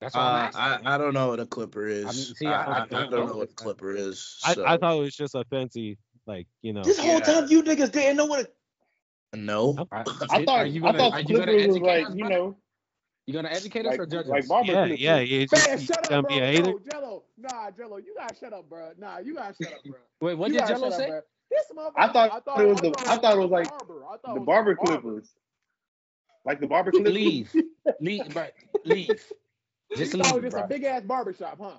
That's 0.00 0.14
what 0.14 0.22
I'm 0.22 0.54
Uh. 0.54 0.58
I, 0.58 0.94
I 0.94 0.98
don't 0.98 1.14
know 1.14 1.28
what 1.28 1.40
a 1.40 1.46
clipper 1.46 1.86
is. 1.86 2.04
I 2.06 2.12
mean, 2.12 2.24
see, 2.34 2.46
I, 2.46 2.52
I- 2.52 2.64
I, 2.64 2.78
I 2.78 2.80
I 2.80 2.86
don't 2.86 3.10
don't 3.10 3.10
know. 3.10 3.26
know 3.26 3.36
what 3.38 3.50
a 3.50 3.54
clipper 3.54 3.94
is. 3.94 4.40
I, 4.44 4.54
so- 4.54 4.66
I 4.66 4.76
thought 4.78 4.96
it 4.96 5.00
was 5.00 5.14
just 5.16 5.34
a 5.34 5.44
fancy, 5.44 5.98
like 6.26 6.46
you 6.62 6.72
know. 6.72 6.82
this 6.82 6.98
whole 6.98 7.18
Yeah. 7.18 7.20
time 7.20 7.48
you 7.48 7.62
niggas 7.62 7.92
didn't 7.92 8.16
know 8.16 8.26
what 8.26 8.50
a 9.34 9.36
no. 9.36 9.88
I, 9.92 9.98
I 10.30 10.38
are 10.38 10.44
thought 10.44 10.70
you 10.70 10.80
I 10.82 10.92
gonna, 10.92 10.98
thought 10.98 11.12
are 11.12 11.20
you 11.20 11.26
clippers 11.26 11.66
was 11.66 11.76
educate 11.76 11.86
like 11.86 12.06
us, 12.06 12.14
you 12.14 12.24
know 12.28 12.56
You 13.26 13.34
gonna 13.34 13.48
educate 13.50 13.86
us 13.86 13.90
like 13.92 14.00
or 14.00 14.06
judge 14.06 14.26
like 14.26 14.42
us? 14.42 14.48
barber 14.48 14.72
Yeah, 14.72 14.86
clippers. 14.86 15.00
yeah, 15.00 15.18
you 15.20 15.46
just 15.46 15.68
Man, 15.68 15.78
shut 15.78 16.04
gonna 16.08 16.22
up, 16.22 16.28
be 16.28 16.38
bro. 16.38 16.44
a 16.44 16.46
hater. 16.46 16.62
No, 16.62 16.78
Gelo. 16.78 17.22
Nah, 17.38 17.70
Gelo, 17.70 17.98
you 18.04 18.14
gotta 18.16 18.34
shut 18.34 18.52
up, 18.52 18.68
bro. 18.68 18.92
Nah, 18.98 19.18
you 19.18 19.34
gotta 19.34 19.54
shut 19.54 19.72
up, 19.74 19.84
bro. 19.84 19.98
Wait, 20.20 20.34
what 20.34 20.48
you 20.48 20.54
did 20.54 20.60
gotta 20.60 20.74
Gelo 20.74 20.80
shut 20.80 20.92
up, 20.92 20.98
say? 20.98 21.06
bro. 21.08 21.20
This 21.50 21.66
motherfucker. 21.76 21.92
I 21.96 22.08
thought 22.40 22.60
it 22.60 22.66
was 22.68 22.80
the- 22.80 22.94
I 23.08 23.16
thought 23.18 23.34
it 23.36 23.40
was 23.40 23.50
like 23.50 23.68
barber. 23.68 24.04
I 24.06 24.16
thought 24.16 24.36
it 24.36 24.40
The 24.40 24.40
barber 24.46 24.74
clippers. 24.76 25.30
Like 26.44 26.60
the 26.60 26.66
barber 26.66 26.90
clippers. 26.92 27.12
Leave, 27.12 27.54
leave. 28.00 28.36
Leave. 28.84 29.32
Just 29.96 30.14
You 30.14 30.22
thought 30.22 30.32
it 30.32 30.34
leave, 30.34 30.44
was 30.44 30.52
just 30.52 30.56
bro. 30.56 30.62
a 30.64 30.68
big 30.68 30.84
ass 30.84 31.02
barber 31.02 31.32
shop, 31.34 31.58
huh? 31.60 31.76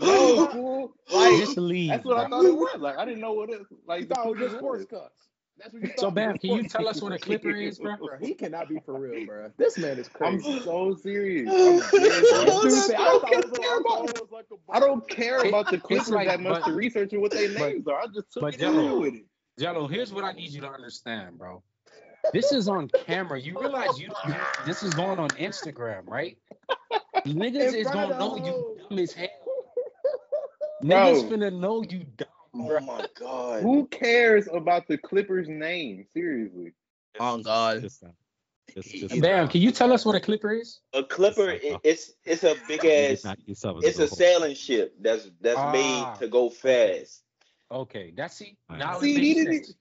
No. 0.00 0.92
Like 1.12 1.38
Just 1.40 1.56
leave. 1.58 1.90
that's 1.90 2.04
what 2.04 2.18
I 2.18 2.28
thought 2.28 2.44
it 2.44 2.54
was. 2.54 2.76
Like 2.80 2.98
I 2.98 3.04
didn't 3.04 3.20
know 3.20 3.32
what 3.32 3.50
it 3.50 3.58
was. 3.58 3.66
like. 3.86 4.00
You 4.02 4.06
thought 4.06 4.26
it 4.26 4.30
was 4.30 4.38
just 4.40 4.56
sports 4.58 4.86
was. 4.90 5.00
cuts. 5.02 5.28
That's 5.58 5.72
what 5.72 5.82
you 5.82 5.88
thought. 5.88 5.98
So, 5.98 6.10
Bam, 6.12 6.38
can 6.38 6.50
you 6.52 6.62
tell 6.68 6.86
us 6.86 7.02
what 7.02 7.10
a 7.12 7.18
clipper 7.18 7.50
is, 7.50 7.80
bro? 7.80 7.96
Bro, 7.96 8.18
he 8.20 8.34
cannot 8.34 8.68
be 8.68 8.78
for 8.86 8.94
real, 8.98 9.26
bro. 9.26 9.50
This 9.56 9.76
man 9.76 9.98
is 9.98 10.08
I'm 10.20 10.40
crazy. 10.40 10.60
so 10.60 10.94
serious. 10.94 11.48
I'm 11.50 11.78
dead 12.00 12.12
This 12.62 12.86
serious. 12.86 12.90
I 12.90 12.96
don't 13.04 13.20
thought 13.22 13.32
it 13.32 13.50
was, 13.50 13.58
care 13.58 13.78
about. 13.80 13.98
thought 13.98 14.08
it 14.10 14.20
was 14.22 14.30
like 14.30 14.46
a 14.52 14.72
I 14.72 14.78
don't 14.80 15.08
care 15.08 15.40
about 15.40 15.66
the 15.70 15.76
it's 15.76 15.84
Clippers 15.86 16.10
like- 16.10 16.28
that 16.28 16.40
much 16.40 16.60
but- 16.62 16.68
to 16.68 16.72
research 16.74 17.10
what 17.14 17.32
their 17.32 17.48
but- 17.48 17.58
names 17.72 17.88
are. 17.88 18.00
I 18.00 18.06
just 18.14 18.32
took 18.32 18.42
but 18.42 18.54
it 18.54 18.60
Gelo, 18.60 19.00
with 19.00 19.14
it. 19.14 19.24
Gelo, 19.60 19.90
here's 19.90 20.12
what 20.12 20.22
I 20.22 20.30
need 20.32 20.50
you 20.50 20.60
to 20.60 20.70
understand, 20.70 21.36
bro. 21.38 21.62
This 22.32 22.52
is 22.52 22.68
on 22.68 22.88
camera. 23.06 23.40
You 23.40 23.58
realize 23.60 23.98
you 23.98 24.10
this 24.66 24.82
is 24.84 24.94
going 24.94 25.18
on 25.18 25.28
Instagram, 25.30 26.06
right? 26.06 26.36
Niggas 27.34 27.74
is 27.74 27.86
gonna 27.88 28.18
know 28.18 28.36
you 28.36 28.42
whole- 28.52 28.76
dumb 28.88 28.98
as 28.98 29.12
hell. 29.12 29.28
Niggas 30.82 31.28
finna 31.30 31.52
know 31.58 31.82
you 31.82 32.04
dumb, 32.16 32.28
Oh 32.54 32.80
my 32.80 33.06
god. 33.18 33.62
Who 33.62 33.86
cares 33.88 34.48
about 34.52 34.86
the 34.86 34.96
Clippers 34.98 35.48
name? 35.48 36.04
Seriously. 36.12 36.72
On 37.20 37.42
God. 37.42 37.82
Just, 37.82 38.04
just, 38.74 38.90
just, 38.90 39.20
Bam, 39.20 39.48
can 39.48 39.60
you 39.60 39.72
tell 39.72 39.92
us 39.92 40.04
what 40.04 40.14
a 40.14 40.20
clipper 40.20 40.52
is? 40.52 40.80
A 40.92 41.02
clipper, 41.02 41.50
i- 41.52 41.78
it's 41.82 42.12
it's 42.24 42.44
a 42.44 42.54
big 42.68 42.84
ass. 42.84 43.24
knock 43.24 43.38
It's 43.46 43.98
a 43.98 44.06
sailing 44.06 44.54
ship 44.54 44.94
that's 45.00 45.28
that's 45.40 45.58
Ah. 45.58 45.72
made 45.72 46.18
to 46.20 46.28
go 46.28 46.50
fast. 46.50 47.22
Okay, 47.70 48.12
that's 48.16 48.36
see. 48.36 48.56
Alright. 48.70 48.84
Now 48.86 48.98
See, 49.00 49.14
it 49.16 49.20
he 49.22 49.34
makes 49.34 49.44
didn't- 49.50 49.64
sense. 49.66 49.76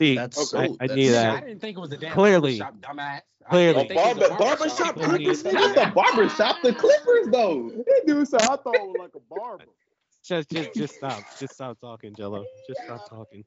See, 0.00 0.16
That's 0.16 0.38
I, 0.38 0.42
so- 0.44 0.58
I 0.58 0.68
that's- 0.68 0.96
need 0.96 1.08
that. 1.08 1.36
I 1.36 1.40
didn't 1.46 1.60
think 1.60 1.76
it 1.76 1.80
was 1.80 1.92
a 1.92 1.96
damn 1.98 2.12
Clearly. 2.12 2.58
barbershop, 2.58 2.80
dumbass. 2.96 3.20
Clearly. 3.50 3.68
I 3.80 3.82
didn't 3.84 3.88
think 3.88 4.18
Barber- 4.28 4.38
barbershop 4.38 4.94
People 4.94 5.08
clippers. 5.10 5.44
Not 5.44 5.74
the 5.74 5.92
barber 5.94 6.28
shop, 6.28 6.56
the 6.62 6.72
Clippers 6.72 7.26
though. 7.32 7.70
That 7.70 8.02
dude 8.06 8.28
said, 8.28 8.42
I 8.42 8.46
thought 8.56 8.74
it 8.76 8.86
was 8.86 8.96
like 8.98 9.10
a 9.14 9.34
barber. 9.34 9.64
Just, 10.22 10.50
just, 10.50 10.74
just 10.74 10.94
stop. 10.96 11.22
Just 11.38 11.54
stop 11.54 11.80
talking, 11.80 12.12
Gelo. 12.14 12.44
Just 12.68 12.82
stop 12.84 13.08
talking. 13.08 13.42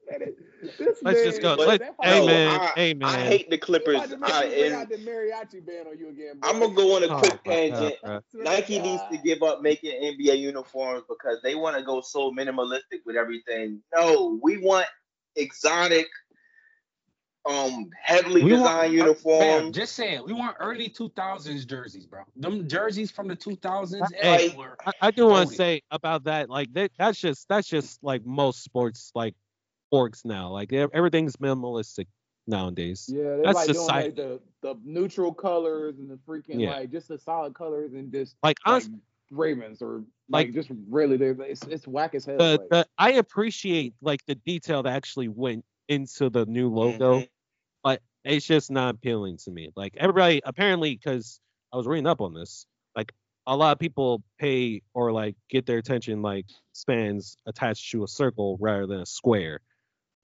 This 0.60 0.78
Let's 0.78 1.02
man- 1.02 1.24
just 1.24 1.40
go. 1.40 1.54
Let, 1.54 1.80
that 1.80 1.94
hey 2.02 2.20
No, 2.20 2.26
man, 2.26 2.60
I, 2.60 2.72
hey 2.76 2.94
man. 2.94 3.08
I 3.08 3.20
hate 3.20 3.48
the 3.48 3.56
Clippers. 3.58 3.94
about 3.96 4.10
to 4.10 4.16
make 4.18 4.30
I, 4.32 4.42
me 4.44 4.48
bring 4.50 4.64
and 4.64 4.74
out 4.74 4.88
the 4.90 4.96
mariachi 4.96 5.66
band 5.66 5.88
on 5.88 5.98
you 5.98 6.08
again, 6.10 6.38
bro. 6.40 6.50
I'm 6.50 6.60
gonna 6.60 6.74
go 6.74 6.96
on 6.96 7.04
a 7.04 7.06
Oh 7.06 7.18
quick 7.20 7.32
my 7.46 7.68
God, 7.70 7.78
tangent. 7.80 7.94
bro. 8.02 8.20
Nike 8.34 8.78
needs 8.80 9.02
to 9.10 9.16
give 9.18 9.42
up 9.42 9.62
making 9.62 9.92
NBA 10.02 10.38
uniforms 10.38 11.04
because 11.08 11.38
they 11.42 11.54
want 11.54 11.76
to 11.78 11.82
go 11.82 12.00
so 12.00 12.30
minimalistic 12.32 13.00
with 13.06 13.16
everything. 13.16 13.80
No, 13.94 14.38
we 14.42 14.58
want 14.58 14.86
exotic, 15.36 16.06
um, 17.46 17.90
heavily 18.00 18.42
We 18.42 18.52
want- 18.52 18.62
designed 18.64 18.90
Bam, 18.92 18.98
uniforms. 18.98 19.76
just 19.76 19.94
saying, 19.94 20.22
we 20.26 20.32
want 20.32 20.56
early 20.60 20.88
2000s 20.88 21.66
jerseys, 21.66 22.06
bro. 22.06 22.22
Them 22.36 22.66
jerseys 22.68 23.10
from 23.10 23.28
the 23.28 23.36
2000s, 23.36 24.06
Hey, 24.14 24.54
I, 24.86 24.92
I 25.02 25.10
do 25.10 25.26
want 25.26 25.50
to 25.50 25.54
say 25.54 25.82
about 25.90 26.24
that. 26.24 26.48
Like 26.48 26.72
that, 26.74 26.90
that's 26.98 27.20
just 27.20 27.46
that's 27.48 27.68
just 27.68 28.02
like 28.02 28.24
most 28.24 28.62
sports 28.64 29.10
like 29.14 29.34
orgs 29.92 30.24
now. 30.24 30.48
Like 30.50 30.72
everything's 30.72 31.36
minimalistic 31.36 32.06
nowadays. 32.46 33.08
Yeah, 33.12 33.22
they're 33.22 33.42
That's 33.44 33.56
like 33.56 33.66
doing 33.68 33.86
like 33.86 34.16
the, 34.16 34.40
the 34.62 34.74
neutral 34.84 35.32
colors 35.32 35.98
and 35.98 36.10
the 36.10 36.16
freaking 36.26 36.60
Yeah. 36.60 36.70
like 36.76 36.90
just 36.90 37.08
the 37.08 37.18
solid 37.18 37.54
colors 37.54 37.92
and 37.94 38.10
just 38.12 38.36
Like 38.42 38.56
like 38.66 38.72
honestly, 38.74 38.94
Ravens 39.30 39.80
or 39.82 40.04
like, 40.28 40.46
Like- 40.48 40.54
just 40.54 40.70
really 40.88 41.16
they 41.16 41.28
it's 41.50 41.62
it's 41.64 41.86
whack 41.86 42.14
as 42.14 42.24
hell. 42.24 42.36
the, 42.38 42.58
like. 42.58 42.68
the 42.70 42.86
I 42.98 43.12
appreciate 43.12 43.94
like 44.00 44.24
the 44.26 44.34
detail 44.34 44.82
that 44.82 44.94
actually 44.94 45.28
went 45.28 45.64
into 45.88 46.30
the 46.30 46.46
new 46.46 46.68
logo, 46.70 47.20
Mhm. 47.20 47.28
It's 48.24 48.46
just 48.46 48.70
not 48.70 48.94
appealing 48.94 49.38
to 49.44 49.50
me. 49.50 49.70
Like 49.76 49.94
everybody 49.96 50.40
apparently, 50.44 50.94
because 50.96 51.40
I 51.72 51.76
was 51.76 51.86
reading 51.86 52.06
up 52.06 52.20
on 52.20 52.34
this, 52.34 52.66
like 52.96 53.12
a 53.46 53.56
lot 53.56 53.72
of 53.72 53.78
people 53.78 54.22
pay 54.38 54.82
or 54.94 55.12
like 55.12 55.36
get 55.50 55.66
their 55.66 55.78
attention 55.78 56.22
like 56.22 56.46
spans 56.72 57.36
attached 57.46 57.90
to 57.90 58.04
a 58.04 58.08
circle 58.08 58.56
rather 58.60 58.86
than 58.86 59.00
a 59.00 59.06
square. 59.06 59.60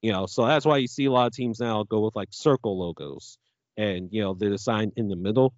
You 0.01 0.11
know, 0.11 0.25
so 0.25 0.45
that's 0.47 0.65
why 0.65 0.77
you 0.77 0.87
see 0.87 1.05
a 1.05 1.11
lot 1.11 1.27
of 1.27 1.33
teams 1.33 1.59
now 1.59 1.83
go 1.83 1.99
with 1.99 2.15
like 2.15 2.29
circle 2.31 2.79
logos, 2.79 3.37
and 3.77 4.09
you 4.11 4.23
know 4.23 4.33
they're 4.33 4.49
designed 4.49 4.93
in 4.95 5.07
the 5.09 5.15
middle, 5.15 5.53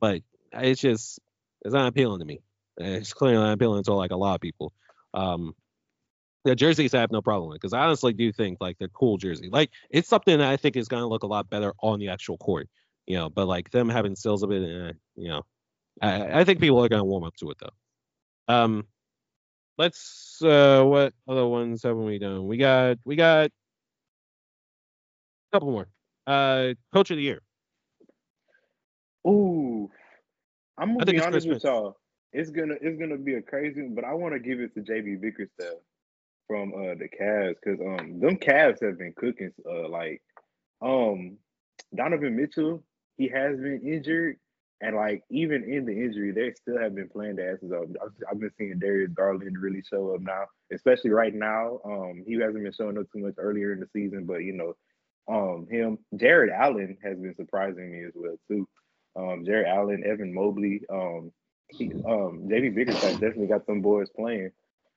but 0.00 0.22
it's 0.52 0.80
just 0.80 1.20
it's 1.64 1.74
not 1.74 1.86
appealing 1.86 2.18
to 2.18 2.24
me. 2.24 2.40
It's 2.76 3.12
clearly 3.12 3.36
not 3.38 3.52
appealing 3.52 3.84
to 3.84 3.94
like 3.94 4.10
a 4.10 4.16
lot 4.16 4.34
of 4.34 4.40
people. 4.40 4.72
Um, 5.12 5.54
the 6.44 6.54
jerseys 6.54 6.94
I 6.94 7.00
have 7.00 7.10
no 7.10 7.22
problem 7.22 7.48
with 7.48 7.60
because 7.60 7.72
I 7.72 7.80
honestly 7.80 8.12
do 8.12 8.30
think 8.30 8.58
like 8.60 8.78
they're 8.78 8.88
cool 8.88 9.16
jersey. 9.16 9.48
Like 9.50 9.70
it's 9.90 10.08
something 10.08 10.38
that 10.38 10.50
I 10.50 10.56
think 10.56 10.76
is 10.76 10.88
gonna 10.88 11.06
look 11.06 11.22
a 11.22 11.26
lot 11.26 11.48
better 11.48 11.72
on 11.82 11.98
the 11.98 12.10
actual 12.10 12.36
court, 12.38 12.68
you 13.06 13.16
know. 13.16 13.30
But 13.30 13.48
like 13.48 13.70
them 13.70 13.88
having 13.88 14.14
sales 14.14 14.42
of 14.42 14.52
it, 14.52 14.62
eh, 14.62 14.92
you 15.16 15.28
know, 15.28 15.42
I, 16.02 16.40
I 16.40 16.44
think 16.44 16.60
people 16.60 16.84
are 16.84 16.88
gonna 16.88 17.04
warm 17.04 17.24
up 17.24 17.34
to 17.36 17.50
it 17.50 17.56
though. 17.58 18.54
Um, 18.54 18.86
let's 19.78 20.40
uh, 20.42 20.82
what 20.84 21.14
other 21.26 21.46
ones 21.46 21.82
haven't 21.82 22.04
we 22.04 22.18
done? 22.18 22.46
We 22.46 22.58
got 22.58 22.98
we 23.04 23.16
got 23.16 23.46
a 23.46 23.50
couple 25.52 25.72
more. 25.72 25.88
Uh, 26.26 26.74
coach 26.92 27.10
of 27.10 27.16
the 27.16 27.22
year. 27.22 27.40
Ooh, 29.26 29.90
I'm 30.76 30.92
gonna 30.92 31.10
be 31.10 31.20
honest 31.20 31.48
with 31.48 31.64
y'all. 31.64 31.96
It's 32.34 32.50
gonna 32.50 32.74
it's 32.82 33.00
gonna 33.00 33.16
be 33.16 33.34
a 33.34 33.42
crazy, 33.42 33.88
but 33.88 34.04
I 34.04 34.12
want 34.12 34.34
to 34.34 34.40
give 34.40 34.60
it 34.60 34.74
to 34.74 34.80
JB 34.80 35.22
Bickerstaff 35.22 35.78
from 36.46 36.72
uh 36.74 36.94
the 36.94 37.08
Cavs 37.20 37.54
because 37.62 37.80
um 37.80 38.20
them 38.20 38.36
Cavs 38.36 38.82
have 38.82 38.98
been 38.98 39.14
cooking. 39.16 39.52
Uh, 39.68 39.88
like 39.88 40.22
um 40.82 41.38
Donovan 41.94 42.36
Mitchell, 42.36 42.82
he 43.16 43.28
has 43.28 43.56
been 43.56 43.80
injured, 43.84 44.36
and 44.80 44.96
like 44.96 45.22
even 45.30 45.64
in 45.64 45.84
the 45.84 45.92
injury, 45.92 46.32
they 46.32 46.52
still 46.52 46.78
have 46.78 46.94
been 46.94 47.08
playing 47.08 47.36
the 47.36 47.46
asses 47.46 47.72
off. 47.72 47.86
I've, 48.02 48.12
I've 48.30 48.40
been 48.40 48.50
seeing 48.58 48.78
Darius 48.78 49.12
Garland 49.14 49.56
really 49.58 49.82
show 49.82 50.14
up 50.14 50.20
now, 50.20 50.44
especially 50.72 51.10
right 51.10 51.34
now. 51.34 51.80
Um, 51.84 52.24
he 52.26 52.34
hasn't 52.34 52.62
been 52.62 52.72
showing 52.72 52.98
up 52.98 53.06
too 53.12 53.20
much 53.20 53.34
earlier 53.38 53.72
in 53.72 53.80
the 53.80 53.88
season, 53.92 54.24
but 54.24 54.38
you 54.38 54.52
know, 54.52 54.74
um, 55.28 55.66
him 55.70 55.98
Jarrett 56.16 56.52
Allen 56.52 56.96
has 57.02 57.18
been 57.18 57.34
surprising 57.36 57.90
me 57.92 58.04
as 58.04 58.12
well 58.14 58.36
too. 58.48 58.68
Um, 59.16 59.44
Jarrett 59.44 59.68
Allen, 59.68 60.02
Evan 60.04 60.34
Mobley, 60.34 60.82
um, 60.90 61.30
he, 61.68 61.92
um, 62.06 62.48
JB 62.48 62.74
Bickerstaff 62.74 63.12
definitely 63.12 63.46
got 63.46 63.64
some 63.66 63.80
boys 63.80 64.08
playing. 64.10 64.50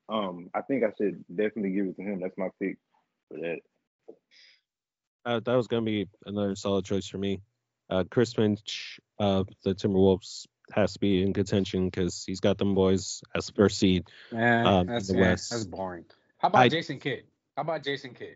Um, 0.10 0.50
I 0.54 0.62
think 0.62 0.84
I 0.84 0.92
should 0.98 1.24
definitely 1.30 1.72
give 1.72 1.88
it 1.88 1.96
to 1.98 2.02
him. 2.04 2.20
That's 2.22 2.38
my 2.38 2.50
pick 2.62 2.78
for 3.30 3.38
that. 3.40 3.60
uh, 5.26 5.40
that 5.42 5.56
was 5.56 5.68
gonna 5.68 5.82
be 5.86 6.08
another 6.26 6.56
solid 6.56 6.86
choice 6.86 7.08
for 7.08 7.18
me. 7.18 7.42
Uh, 7.90 8.04
Chris 8.10 8.34
Finch 8.34 9.00
of 9.20 9.48
the 9.64 9.74
Timberwolves 9.76 10.46
has 10.74 10.94
to 10.94 11.00
be 11.00 11.22
in 11.24 11.34
contention 11.34 11.86
because 11.86 12.24
he's 12.26 12.40
got 12.42 12.58
them 12.58 12.76
boys 12.76 13.22
as 13.36 13.50
first 13.50 13.80
seed. 13.80 14.06
Man, 14.32 14.66
Um, 14.66 14.90
in 14.90 15.04
the 15.04 15.14
man, 15.14 15.22
West. 15.32 15.50
that's 15.52 15.66
boring. 15.66 16.06
How 16.38 16.50
about 16.50 16.64
I- 16.64 16.70
Jason 16.70 17.00
Kidd? 17.00 17.24
How 17.56 17.62
about 17.64 17.84
Jason 17.84 18.14
Kidd? 18.14 18.36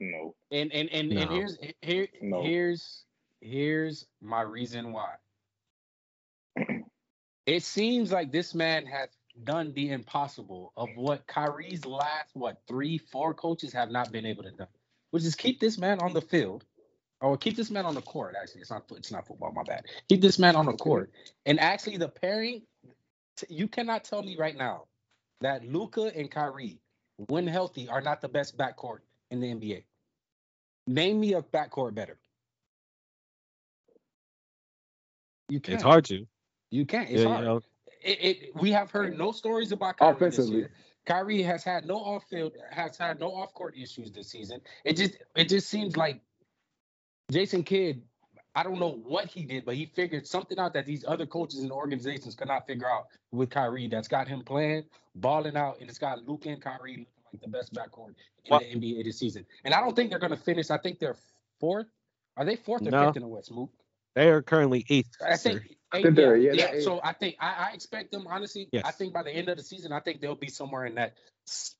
No. 0.00 0.34
And 0.50 0.72
and 0.72 0.88
and, 0.90 1.12
and 1.12 1.30
here's 1.30 1.58
here 1.82 2.08
No. 2.22 2.42
here's 2.42 3.04
here's 3.40 4.06
my 4.22 4.40
reason 4.40 4.92
why. 4.92 5.14
it 7.46 7.62
seems 7.62 8.10
like 8.10 8.32
this 8.32 8.54
man 8.54 8.86
has 8.86 9.08
done 9.44 9.72
the 9.74 9.90
impossible 9.92 10.72
of 10.76 10.90
what 10.96 11.26
Kyrie's 11.26 11.86
last 11.86 12.30
what 12.34 12.62
three 12.68 12.98
four 12.98 13.34
coaches 13.34 13.72
have 13.72 13.90
not 13.90 14.12
been 14.12 14.26
able 14.26 14.44
to 14.44 14.50
do, 14.52 14.66
which 15.10 15.24
is 15.24 15.34
keep 15.34 15.60
this 15.60 15.78
man 15.78 16.00
on 16.00 16.12
the 16.12 16.22
field. 16.22 16.64
Or 17.20 17.36
keep 17.36 17.56
this 17.56 17.70
man 17.70 17.86
on 17.86 17.94
the 17.94 18.02
court. 18.02 18.36
Actually, 18.40 18.62
it's 18.62 18.70
not 18.70 18.84
it's 18.96 19.12
not 19.12 19.26
football. 19.26 19.52
My 19.52 19.64
bad. 19.64 19.86
Keep 20.08 20.22
this 20.22 20.38
man 20.38 20.56
on 20.56 20.66
the 20.66 20.74
court. 20.74 21.12
And 21.46 21.60
actually, 21.60 21.98
the 21.98 22.08
pairing, 22.08 22.62
you 23.48 23.68
cannot 23.68 24.04
tell 24.04 24.22
me 24.22 24.36
right 24.38 24.56
now 24.56 24.86
that 25.42 25.64
Luka 25.64 26.12
and 26.16 26.30
Kyrie, 26.30 26.80
when 27.28 27.46
healthy, 27.46 27.88
are 27.88 28.00
not 28.00 28.22
the 28.22 28.28
best 28.28 28.56
backcourt 28.56 29.00
in 29.30 29.40
the 29.40 29.48
NBA. 29.48 29.84
Name 30.86 31.20
me 31.20 31.34
a 31.34 31.42
backcourt 31.42 31.94
better. 31.94 32.18
You 35.50 35.60
can't. 35.60 35.74
It's 35.74 35.82
hard 35.82 36.04
to. 36.06 36.26
You 36.70 36.86
can't. 36.86 37.10
It's 37.10 37.22
Yeah, 37.22 37.28
hard. 37.28 37.40
you 37.40 37.46
know, 37.46 37.60
It, 38.02 38.18
it, 38.24 38.56
we 38.56 38.70
have 38.72 38.90
heard 38.90 39.16
no 39.18 39.32
stories 39.32 39.72
about 39.72 39.98
Kyrie 39.98 40.12
this 40.14 40.16
Offensively. 40.38 40.58
year. 40.58 40.70
Kyrie 41.06 41.42
has 41.42 41.64
had 41.64 41.86
no 41.86 41.96
off 41.96 42.24
field, 42.28 42.52
has 42.70 42.96
had 42.96 43.20
no 43.20 43.32
off 43.34 43.52
court 43.54 43.74
issues 43.76 44.10
this 44.12 44.28
season. 44.28 44.60
It 44.84 44.96
just 44.96 45.16
it 45.34 45.48
just 45.48 45.68
seems 45.68 45.96
like 45.96 46.20
Jason 47.30 47.62
Kidd. 47.62 48.02
I 48.54 48.64
don't 48.64 48.80
know 48.80 49.00
what 49.04 49.26
he 49.26 49.44
did, 49.44 49.64
but 49.64 49.76
he 49.76 49.86
figured 49.86 50.26
something 50.26 50.58
out 50.58 50.74
that 50.74 50.84
these 50.84 51.04
other 51.06 51.24
coaches 51.24 51.60
and 51.60 51.70
organizations 51.70 52.34
could 52.34 52.48
not 52.48 52.66
figure 52.66 52.88
out 52.90 53.06
with 53.30 53.48
Kyrie. 53.50 53.86
That's 53.86 54.08
got 54.08 54.26
him 54.26 54.42
playing, 54.42 54.84
balling 55.14 55.56
out, 55.56 55.78
and 55.80 55.88
it's 55.88 55.98
got 55.98 56.26
Luke 56.26 56.46
and 56.46 56.60
Kyrie 56.60 57.06
looking 57.06 57.06
like 57.32 57.42
the 57.42 57.48
best 57.48 57.72
backcourt 57.72 58.08
in 58.08 58.50
Well- 58.50 58.60
the 58.60 58.66
NBA 58.74 59.04
this 59.04 59.18
season. 59.18 59.46
And 59.64 59.72
I 59.72 59.80
don't 59.80 59.94
think 59.94 60.10
they're 60.10 60.18
going 60.18 60.32
to 60.32 60.36
finish. 60.36 60.70
I 60.70 60.78
think 60.78 60.98
they're 60.98 61.16
fourth. 61.60 61.86
Are 62.36 62.44
they 62.44 62.56
fourth 62.56 62.82
or 62.82 62.90
No. 62.90 63.06
fifth 63.06 63.16
in 63.16 63.22
the 63.22 63.28
West? 63.28 63.52
Mook? 63.52 63.70
They 64.14 64.28
are 64.28 64.42
currently 64.42 64.84
eighth. 64.88 65.10
I 65.24 65.36
think, 65.36 65.76
I 65.92 66.02
think 66.02 66.16
they're- 66.16 66.36
yeah, 66.36 66.52
yeah. 66.52 66.70
they're 66.72 66.80
So 66.82 67.00
I 67.02 67.12
think 67.12 67.36
I, 67.40 67.68
I 67.70 67.74
expect 67.74 68.10
them 68.12 68.26
honestly. 68.28 68.68
I 68.84 68.90
think 68.90 69.12
by 69.12 69.22
the 69.22 69.30
end 69.30 69.48
of 69.48 69.56
the 69.56 69.62
season, 69.62 69.92
I 69.92 70.00
think 70.00 70.20
they'll 70.20 70.34
be 70.34 70.48
somewhere 70.48 70.86
in 70.86 70.94
that 70.96 71.14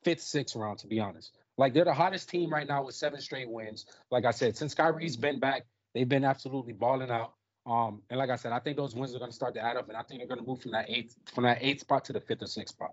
fifth, 0.05 0.23
sixth 0.23 0.57
round. 0.57 0.79
To 0.81 0.87
be 0.87 1.01
honest, 1.01 1.33
like 1.59 1.75
they're 1.75 1.85
the 1.85 1.95
hottest 1.95 2.29
team 2.29 2.51
right 2.53 2.67
now 2.67 2.85
with 2.85 2.95
seven 2.95 3.21
straight 3.21 3.49
wins. 3.51 3.87
Like 4.11 4.25
I 4.25 4.31
said, 4.31 4.57
since 4.57 4.75
Kyrie's 4.75 5.17
been 5.17 5.39
back, 5.41 5.67
they've 5.95 6.09
been 6.09 6.25
absolutely 6.25 6.73
balling 6.73 7.11
out. 7.11 7.35
Um, 7.67 8.03
and 8.09 8.19
like 8.19 8.31
I 8.31 8.37
said, 8.37 8.53
I 8.53 8.59
think 8.59 8.77
those 8.77 8.95
wins 8.95 9.15
are 9.15 9.19
going 9.19 9.31
to 9.31 9.37
start 9.37 9.55
to 9.55 9.61
add 9.61 9.77
up, 9.77 9.89
and 9.89 9.97
I 9.97 10.03
think 10.03 10.21
they're 10.21 10.29
going 10.29 10.41
to 10.41 10.47
move 10.47 10.61
from 10.63 10.73
that 10.73 10.87
eighth 10.89 11.15
from 11.35 11.45
that 11.45 11.59
eighth 11.61 11.81
spot 11.81 12.05
to 12.07 12.13
the 12.13 12.21
fifth 12.21 12.43
or 12.43 12.47
sixth 12.47 12.75
spot. 12.75 12.93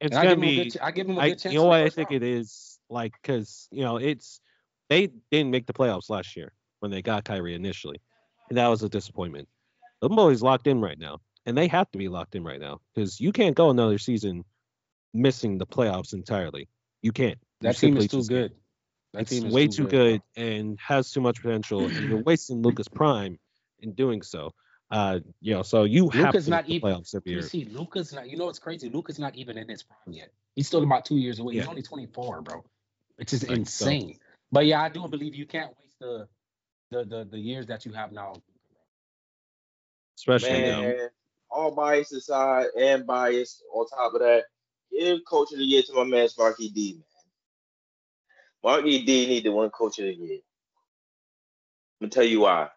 It's 0.00 0.14
And 0.16 0.20
I 0.20 0.34
gonna 0.34 0.36
give 0.36 0.40
them 0.40 0.48
a 0.48 0.56
be. 0.64 0.70
good, 0.70 0.78
ch- 0.78 0.82
I 0.82 0.90
give 0.92 1.06
them 1.08 1.18
a 1.18 1.20
I, 1.20 1.28
good 1.30 1.38
chance. 1.40 1.52
you 1.52 1.58
know 1.58 1.66
what 1.66 1.80
I 1.80 1.88
think 1.88 2.10
round. 2.10 2.22
it 2.22 2.28
is 2.28 2.78
like 2.88 3.12
because 3.20 3.68
you 3.72 3.82
know 3.82 3.96
it's 3.96 4.40
they 4.88 5.08
didn't 5.30 5.50
make 5.50 5.66
the 5.66 5.72
playoffs 5.72 6.08
last 6.08 6.36
year 6.36 6.52
when 6.78 6.90
they 6.92 7.02
got 7.02 7.24
Kyrie 7.24 7.54
initially, 7.56 8.00
and 8.48 8.58
that 8.58 8.68
was 8.68 8.82
a 8.82 8.88
disappointment. 8.88 9.48
The 10.00 10.08
boys 10.08 10.42
locked 10.42 10.66
in 10.66 10.80
right 10.80 10.98
now, 10.98 11.20
and 11.46 11.56
they 11.56 11.68
have 11.68 11.90
to 11.92 11.98
be 11.98 12.08
locked 12.08 12.34
in 12.34 12.44
right 12.44 12.60
now 12.60 12.80
because 12.94 13.20
you 13.20 13.32
can't 13.32 13.56
go 13.56 13.70
another 13.70 13.98
season 13.98 14.44
missing 15.14 15.58
the 15.58 15.66
playoffs 15.66 16.12
entirely. 16.12 16.68
You 17.02 17.12
can't. 17.12 17.38
You 17.60 17.68
That 17.68 17.76
team 17.76 17.96
is 17.96 18.08
too 18.08 18.24
good. 18.24 18.52
That 19.14 19.22
It's 19.22 19.30
team 19.30 19.46
is 19.46 19.54
way 19.54 19.66
too 19.66 19.84
too 19.84 19.88
good 19.88 20.22
and 20.36 20.78
has 20.80 21.10
too 21.10 21.20
much 21.20 21.42
potential, 21.42 21.86
and 21.86 22.08
you're 22.08 22.22
wasting 22.22 22.62
Luka's 22.62 22.88
Prime 22.88 23.38
in 23.80 23.92
doing 23.92 24.22
so. 24.22 24.52
Uh, 24.90 25.20
you 25.40 25.54
know, 25.54 25.62
so 25.62 25.84
you 25.84 26.08
have 26.10 26.26
Luka's 26.26 26.44
to 26.46 26.50
not 26.50 26.68
even- 26.68 26.88
playoffs 26.88 27.14
every 27.14 27.32
year. 27.32 27.42
PC, 27.42 27.72
Luka's 27.72 28.12
not. 28.12 28.28
You 28.28 28.36
know 28.36 28.46
what's 28.46 28.58
crazy? 28.58 28.88
Luka's 28.88 29.18
not 29.18 29.34
even 29.36 29.58
in 29.58 29.68
his 29.68 29.82
prime 29.82 30.14
yet. 30.14 30.30
He's 30.56 30.66
still 30.66 30.82
about 30.82 31.04
two 31.04 31.16
years 31.16 31.38
away. 31.38 31.54
He's 31.54 31.66
only 31.66 31.82
24, 31.82 32.42
bro. 32.42 32.64
It's 33.18 33.32
just 33.32 33.46
so- 33.46 33.52
insane. 33.52 34.18
But 34.50 34.64
yeah, 34.66 34.82
I 34.82 34.88
do 34.88 35.06
believe 35.08 35.34
you 35.34 35.44
can't 35.46 35.74
waste 35.78 35.98
the 36.00 36.26
the 36.90 37.04
the, 37.04 37.28
the 37.30 37.38
years 37.38 37.66
that 37.66 37.84
you 37.86 37.92
have 37.92 38.12
now. 38.12 38.34
Especially 40.16 40.62
now. 40.62 40.92
All 41.50 41.70
bias 41.70 42.12
aside 42.12 42.66
and 42.78 43.06
bias 43.06 43.62
on 43.72 43.86
top 43.88 44.14
of 44.14 44.20
that, 44.20 44.44
give 44.92 45.20
coach 45.26 45.52
of 45.52 45.58
the 45.58 45.64
year 45.64 45.82
to 45.82 45.94
my 45.94 46.04
man 46.04 46.28
Sparky 46.28 46.68
D, 46.70 46.94
man. 46.94 47.04
Marky 48.62 49.04
D 49.04 49.26
need 49.26 49.44
to 49.44 49.52
win 49.52 49.70
coach 49.70 49.98
of 49.98 50.06
the 50.06 50.14
year. 50.14 50.38
I'm 52.00 52.06
gonna 52.06 52.10
tell 52.10 52.24
you 52.24 52.40
why. 52.40 52.68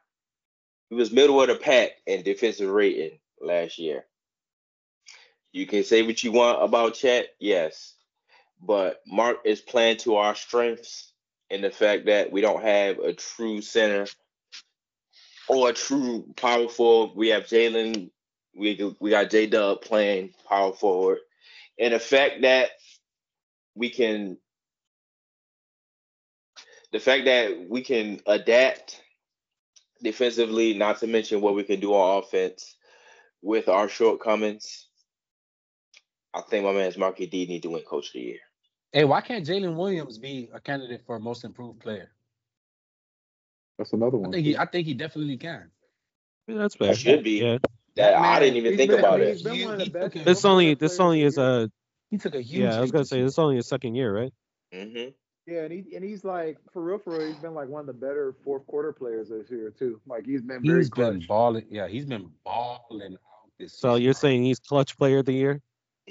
He 0.89 0.95
was 0.95 1.11
middle 1.11 1.41
of 1.41 1.47
the 1.47 1.55
pack 1.55 1.91
in 2.05 2.23
defensive 2.23 2.69
rating 2.69 3.19
last 3.41 3.79
year. 3.79 4.05
You 5.51 5.65
can 5.65 5.83
say 5.83 6.01
what 6.03 6.23
you 6.23 6.31
want 6.31 6.63
about 6.63 6.93
Chet, 6.95 7.27
yes, 7.39 7.95
but 8.61 9.01
Mark 9.07 9.38
is 9.45 9.61
playing 9.61 9.97
to 9.97 10.15
our 10.15 10.35
strengths 10.35 11.10
in 11.51 11.61
the 11.61 11.69
fact 11.69 12.05
that 12.05 12.31
we 12.31 12.39
don't 12.41 12.63
have 12.63 12.97
a 12.99 13.13
true 13.13 13.61
center 13.61 14.07
or 15.49 15.69
a 15.69 15.73
true 15.73 16.25
power 16.37 16.69
forward. 16.69 17.11
We 17.15 17.27
have 17.29 17.43
Jalen, 17.43 18.09
we 18.55 18.95
we 18.99 19.09
got 19.09 19.29
J 19.29 19.47
Dub 19.47 19.81
playing 19.81 20.33
power 20.47 20.71
forward, 20.73 21.19
and 21.77 21.93
the 21.93 21.99
fact 21.99 22.41
that 22.43 22.69
we 23.75 23.89
can, 23.89 24.37
the 26.93 26.99
fact 26.99 27.25
that 27.25 27.67
we 27.69 27.81
can 27.81 28.21
adapt 28.25 29.01
defensively, 30.01 30.73
not 30.73 30.99
to 30.99 31.07
mention 31.07 31.41
what 31.41 31.55
we 31.55 31.63
can 31.63 31.81
do 31.81 31.93
on 31.93 32.23
offense 32.23 32.77
with 33.41 33.67
our 33.67 33.89
shortcomings. 33.89 34.87
I 36.33 36.41
think 36.41 36.63
my 36.63 36.71
man's 36.71 36.97
Marky 36.97 37.27
D 37.27 37.45
need 37.45 37.63
to 37.63 37.69
win 37.71 37.83
Coach 37.83 38.07
of 38.07 38.13
the 38.13 38.21
Year. 38.21 38.39
Hey, 38.93 39.05
why 39.05 39.22
can't 39.22 39.45
Jalen 39.45 39.76
Williams 39.76 40.18
be 40.18 40.49
a 40.53 40.59
candidate 40.59 41.01
for 41.05 41.18
most 41.19 41.43
improved 41.43 41.80
player? 41.80 42.11
That's 43.77 43.93
another 43.93 44.18
I 44.18 44.22
one. 44.22 44.31
think 44.31 44.45
he 44.45 44.57
I 44.57 44.65
think 44.65 44.85
he 44.88 44.93
definitely 44.93 45.38
can. 45.38 45.69
Yeah, 46.47 46.57
that's 46.57 46.76
fair. 46.76 46.93
should 46.95 47.23
be. 47.23 47.41
Yeah. 47.41 47.57
That 47.95 48.15
I 48.15 48.39
didn't 48.39 48.57
even 48.57 48.77
think 48.77 48.91
been- 48.91 48.99
about 48.99 49.19
he's 49.22 49.41
it. 49.41 49.43
been 49.43 49.55
He- 49.55 49.65
one 49.65 49.73
of 49.76 49.80
the 49.80 49.89
best. 49.89 50.26
This 50.26 50.45
only 50.45 50.65
player 50.76 50.76
this 50.76 50.99
only 50.99 51.22
is 51.23 51.38
a 51.38 51.72
He 52.09 52.18
took 52.18 52.35
a 52.35 52.41
huge. 52.41 52.63
yeah. 52.63 52.77
I 52.77 52.81
was 52.81 52.91
gonna 52.91 53.05
say 53.05 53.18
year. 53.18 53.26
this 53.26 53.39
only 53.39 53.57
a 53.57 53.63
second 53.63 53.95
year, 53.95 54.13
right? 54.15 54.34
Mm-hmm. 54.73 55.11
Yeah, 55.47 55.61
and 55.63 55.72
he 55.72 55.95
and 55.95 56.03
he's 56.03 56.23
like 56.23 56.57
for 56.72 56.81
real, 56.84 56.99
for 56.99 57.18
real, 57.18 57.27
he's 57.27 57.38
been 57.38 57.53
like 57.55 57.68
one 57.69 57.81
of 57.81 57.88
the 57.88 57.93
better 57.93 58.35
fourth 58.43 58.65
quarter 58.68 58.93
players 58.93 59.30
this 59.30 59.49
year 59.49 59.72
too. 59.72 59.99
Like 60.05 60.26
he's 60.26 60.41
been 60.41 60.61
very 60.63 60.80
He's 60.80 60.89
clutch. 60.89 61.13
been 61.19 61.27
balling. 61.27 61.65
Yeah, 61.69 61.88
he's 61.88 62.05
been 62.05 62.30
balling 62.43 63.13
out 63.13 63.49
this 63.57 63.73
So 63.73 63.89
season. 63.93 64.03
you're 64.03 64.13
saying 64.13 64.43
he's 64.43 64.59
clutch 64.59 64.97
player 64.97 65.19
of 65.19 65.26
the 65.26 65.34
year? 65.34 65.61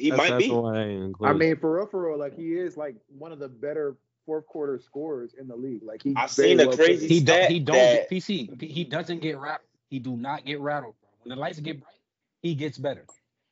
He 0.01 0.11
That's- 0.11 0.31
might 0.31 0.37
that's 0.39 0.45
be. 0.45 0.51
the 0.51 1.15
I 1.25 1.31
I 1.31 1.33
mean, 1.35 1.57
for 1.57 1.77
real, 1.77 1.87
for 1.87 2.09
real, 2.09 2.19
like 2.19 2.35
he 2.37 2.55
is 2.55 2.77
like 2.77 2.97
one 3.09 3.33
of 3.33 3.39
the 3.39 3.49
better 3.49 3.97
fourth 4.27 4.47
quarter 4.47 4.79
scorers 4.79 5.35
in 5.39 5.47
the 5.49 5.57
league. 5.57 5.83
Like 5.83 6.03
he. 6.03 6.15
I 6.17 6.27
very 6.27 6.51
seen 6.51 6.61
a 6.61 6.67
well 6.69 6.77
crazy 6.77 6.99
played. 7.07 7.11
He 7.11 7.21
don't. 7.21 7.51
He 7.51 7.61
don't. 7.61 7.77
that- 7.77 8.09
Get, 8.09 8.11
PC. 8.11 8.63
He 8.63 8.85
doesn't 8.85 9.21
get 9.21 9.39
rattled. 9.39 9.69
He 9.91 9.99
do 9.99 10.17
not 10.17 10.45
get 10.47 10.61
rattled. 10.61 10.95
Bro. 11.01 11.11
When 11.25 11.37
the 11.37 11.41
lights 11.41 11.61
get 11.61 11.81
bright, 11.81 11.95
he 12.43 12.55
gets 12.55 12.79
better. 12.79 13.05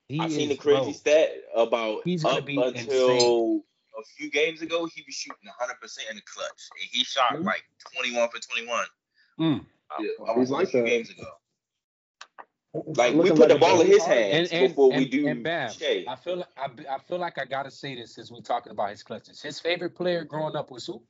He 0.09 0.21
I 0.21 0.29
seen 0.29 0.51
is, 0.51 0.57
a 0.57 0.61
crazy 0.61 0.83
bro, 0.85 0.93
stat 0.93 1.31
about 1.55 2.01
He's 2.05 2.23
gonna 2.23 2.39
up 2.39 2.47
be 2.47 2.57
until 2.57 3.11
insane. 3.17 3.63
a 3.99 4.03
few 4.17 4.31
games 4.31 4.63
ago, 4.63 4.87
he 4.87 5.03
was 5.07 5.15
shooting 5.15 5.37
100 5.45 5.75
percent 5.81 6.09
in 6.11 6.17
the 6.17 6.23
clutch, 6.23 6.69
and 6.81 6.89
he 6.91 7.05
shot 7.05 7.33
Mhm. 7.33 7.45
like 7.45 7.63
21 7.95 8.29
for 8.31 8.39
21. 8.39 8.87
Mm. 9.39 9.67
Yeah, 10.01 10.07
He's 10.07 10.11
almost 10.21 10.51
like 10.51 10.69
a 10.69 10.71
few 10.71 10.81
that. 10.81 10.87
games 10.87 11.11
ago. 11.11 11.27
Like 12.87 13.15
we 13.15 13.31
put 13.31 13.39
like 13.39 13.49
the 13.49 13.59
ball 13.59 13.81
in 13.81 13.87
his 13.87 14.05
hands 14.05 14.51
And 14.51 14.61
and 14.61 14.69
before 14.69 14.93
we 14.93 15.05
do 15.07 15.27
and 15.27 15.43
Bam, 15.43 15.73
Shai. 15.73 16.05
I 16.09 16.17
feel 16.17 16.37
like 16.37 16.49
I, 16.57 16.95
I 16.95 16.99
feel 16.99 17.19
like 17.19 17.39
I 17.39 17.45
gotta 17.45 17.71
say 17.71 17.95
this 17.95 18.15
since 18.15 18.31
we're 18.31 18.41
talking 18.41 18.73
about 18.73 18.91
his 18.91 19.03
clutches. 19.03 19.41
His 19.43 19.61
favorite 19.61 19.95
player 19.95 20.25
growing 20.25 20.57
up 20.57 20.71
was 20.71 20.87
who? 20.87 21.03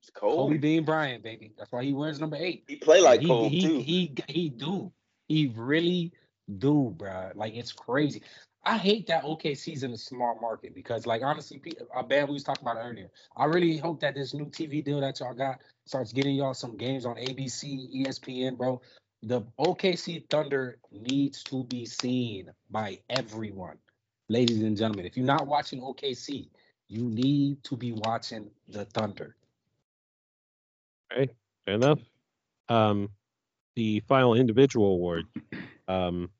It's 0.00 0.10
cold. 0.10 0.50
Kobe 0.50 0.58
Bean 0.58 0.84
Bryant, 0.84 1.22
baby. 1.22 1.52
That's 1.58 1.70
why 1.70 1.84
he 1.84 1.92
wears 1.92 2.20
number 2.20 2.36
eight. 2.36 2.64
He 2.66 2.76
play 2.76 3.00
like 3.00 3.20
he, 3.20 3.26
Cole 3.26 3.48
he, 3.48 3.62
too. 3.62 3.80
He 3.80 4.14
he 4.28 4.48
do. 4.48 4.92
He 5.28 5.52
really 5.54 6.12
do, 6.58 6.94
bruh. 6.96 7.34
Like 7.34 7.54
it's 7.54 7.72
crazy. 7.72 8.22
I 8.64 8.76
hate 8.76 9.06
that 9.06 9.24
OKC's 9.24 9.84
in 9.84 9.92
a 9.92 9.96
small 9.96 10.38
market 10.40 10.74
because, 10.74 11.06
like, 11.06 11.22
honestly, 11.22 11.58
Pe- 11.58 11.72
uh, 11.94 12.02
Bam, 12.02 12.28
we 12.28 12.34
was 12.34 12.44
talking 12.44 12.62
about 12.62 12.76
earlier. 12.76 13.10
I 13.34 13.46
really 13.46 13.78
hope 13.78 14.00
that 14.00 14.14
this 14.14 14.34
new 14.34 14.46
TV 14.46 14.84
deal 14.84 15.00
that 15.00 15.18
y'all 15.20 15.32
got 15.32 15.60
starts 15.86 16.12
getting 16.12 16.34
y'all 16.34 16.52
some 16.52 16.76
games 16.76 17.06
on 17.06 17.16
ABC, 17.16 18.04
ESPN, 18.04 18.58
bro. 18.58 18.82
The 19.22 19.42
OKC 19.58 20.28
Thunder 20.30 20.78
needs 20.90 21.42
to 21.44 21.64
be 21.64 21.84
seen 21.84 22.50
by 22.70 23.00
everyone, 23.10 23.76
ladies 24.28 24.62
and 24.62 24.76
gentlemen. 24.76 25.04
If 25.04 25.16
you're 25.16 25.26
not 25.26 25.46
watching 25.46 25.82
OKC, 25.82 26.48
you 26.88 27.02
need 27.02 27.62
to 27.64 27.76
be 27.76 27.92
watching 27.92 28.50
the 28.68 28.86
Thunder. 28.86 29.36
Fair 31.10 31.28
enough. 31.66 32.00
Um, 32.68 33.10
the 33.76 34.00
final 34.08 34.34
individual 34.34 34.94
award, 34.94 35.26
um, 35.88 36.30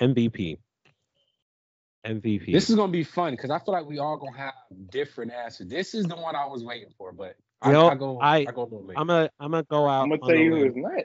MVP. 0.00 0.58
MVP. 2.04 2.52
This 2.52 2.70
is 2.70 2.76
gonna 2.76 2.92
be 2.92 3.04
fun 3.04 3.32
because 3.32 3.50
I 3.50 3.58
feel 3.58 3.72
like 3.72 3.86
we 3.86 3.98
all 3.98 4.16
gonna 4.16 4.36
have 4.36 4.54
different 4.90 5.32
answers. 5.32 5.68
This 5.68 5.94
is 5.94 6.06
the 6.06 6.16
one 6.16 6.36
I 6.36 6.46
was 6.46 6.64
waiting 6.64 6.90
for, 6.96 7.12
but 7.12 7.36
I, 7.62 7.72
know, 7.72 7.88
I, 7.88 7.94
go, 7.94 8.20
I, 8.20 8.36
I 8.38 8.44
go 8.44 8.62
a 8.62 8.64
little 8.64 8.84
late. 8.84 8.96
I'm 8.98 9.06
gonna 9.06 9.30
I'm 9.40 9.50
gonna 9.50 9.64
go 9.64 9.88
out. 9.88 10.02
I'm 10.02 10.10
gonna 10.10 10.22
on 10.22 10.28
tell 10.28 10.38
you 10.38 10.50
who 10.50 10.58
limb. 10.58 10.68
it's 10.68 10.76
not. 10.76 11.04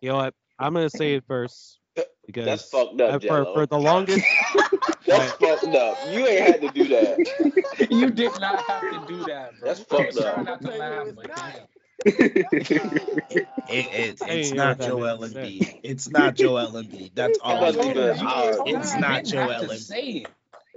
You 0.00 0.08
know 0.10 0.16
what? 0.16 0.34
I'm 0.62 0.74
gonna 0.74 0.90
say 0.90 1.14
it 1.14 1.24
first 1.26 1.78
because 2.26 2.44
That's 2.46 2.70
fucked 2.70 3.00
uh, 3.00 3.04
up, 3.04 3.22
for 3.24 3.44
for 3.52 3.66
the 3.66 3.78
longest. 3.78 4.24
That's 5.06 5.32
fucked 5.32 5.64
up. 5.74 5.98
You 6.10 6.26
ain't 6.26 6.46
had 6.46 6.60
to 6.62 6.68
do 6.70 6.88
that. 6.88 7.88
you 7.90 8.10
did 8.10 8.30
not 8.40 8.62
have 8.68 8.80
to 8.82 9.04
do 9.08 9.24
that, 9.24 9.58
bro. 9.58 9.68
That's 9.68 9.80
fucked 9.84 10.16
up. 10.18 10.44
not 10.44 10.62
to 10.62 10.72
I'll 10.72 10.72
tell 10.72 10.72
you 10.72 10.78
laugh, 10.78 11.06
it's 11.06 11.16
but 11.16 11.28
not. 11.28 11.52
damn. 11.54 11.66
It, 12.04 13.56
it, 13.68 14.22
it's 14.28 14.52
not 14.52 14.78
know 14.80 14.96
what 14.96 15.20
Joel 15.20 15.28
that 15.28 15.34
means, 15.36 15.64
Embiid. 15.66 15.80
It's 15.82 16.10
not 16.10 16.34
Joel 16.34 16.66
Embiid. 16.72 17.10
That's 17.14 17.38
all. 17.42 17.60
wasn't 17.60 17.84
it 17.86 17.90
even- 17.90 18.08
is. 18.08 18.20
I- 18.22 18.62
It's 18.66 18.96
not 18.96 19.24
didn't 19.24 19.28
Joel 19.28 19.48
have 19.48 19.60
to 19.62 19.66
Embiid. 19.68 20.26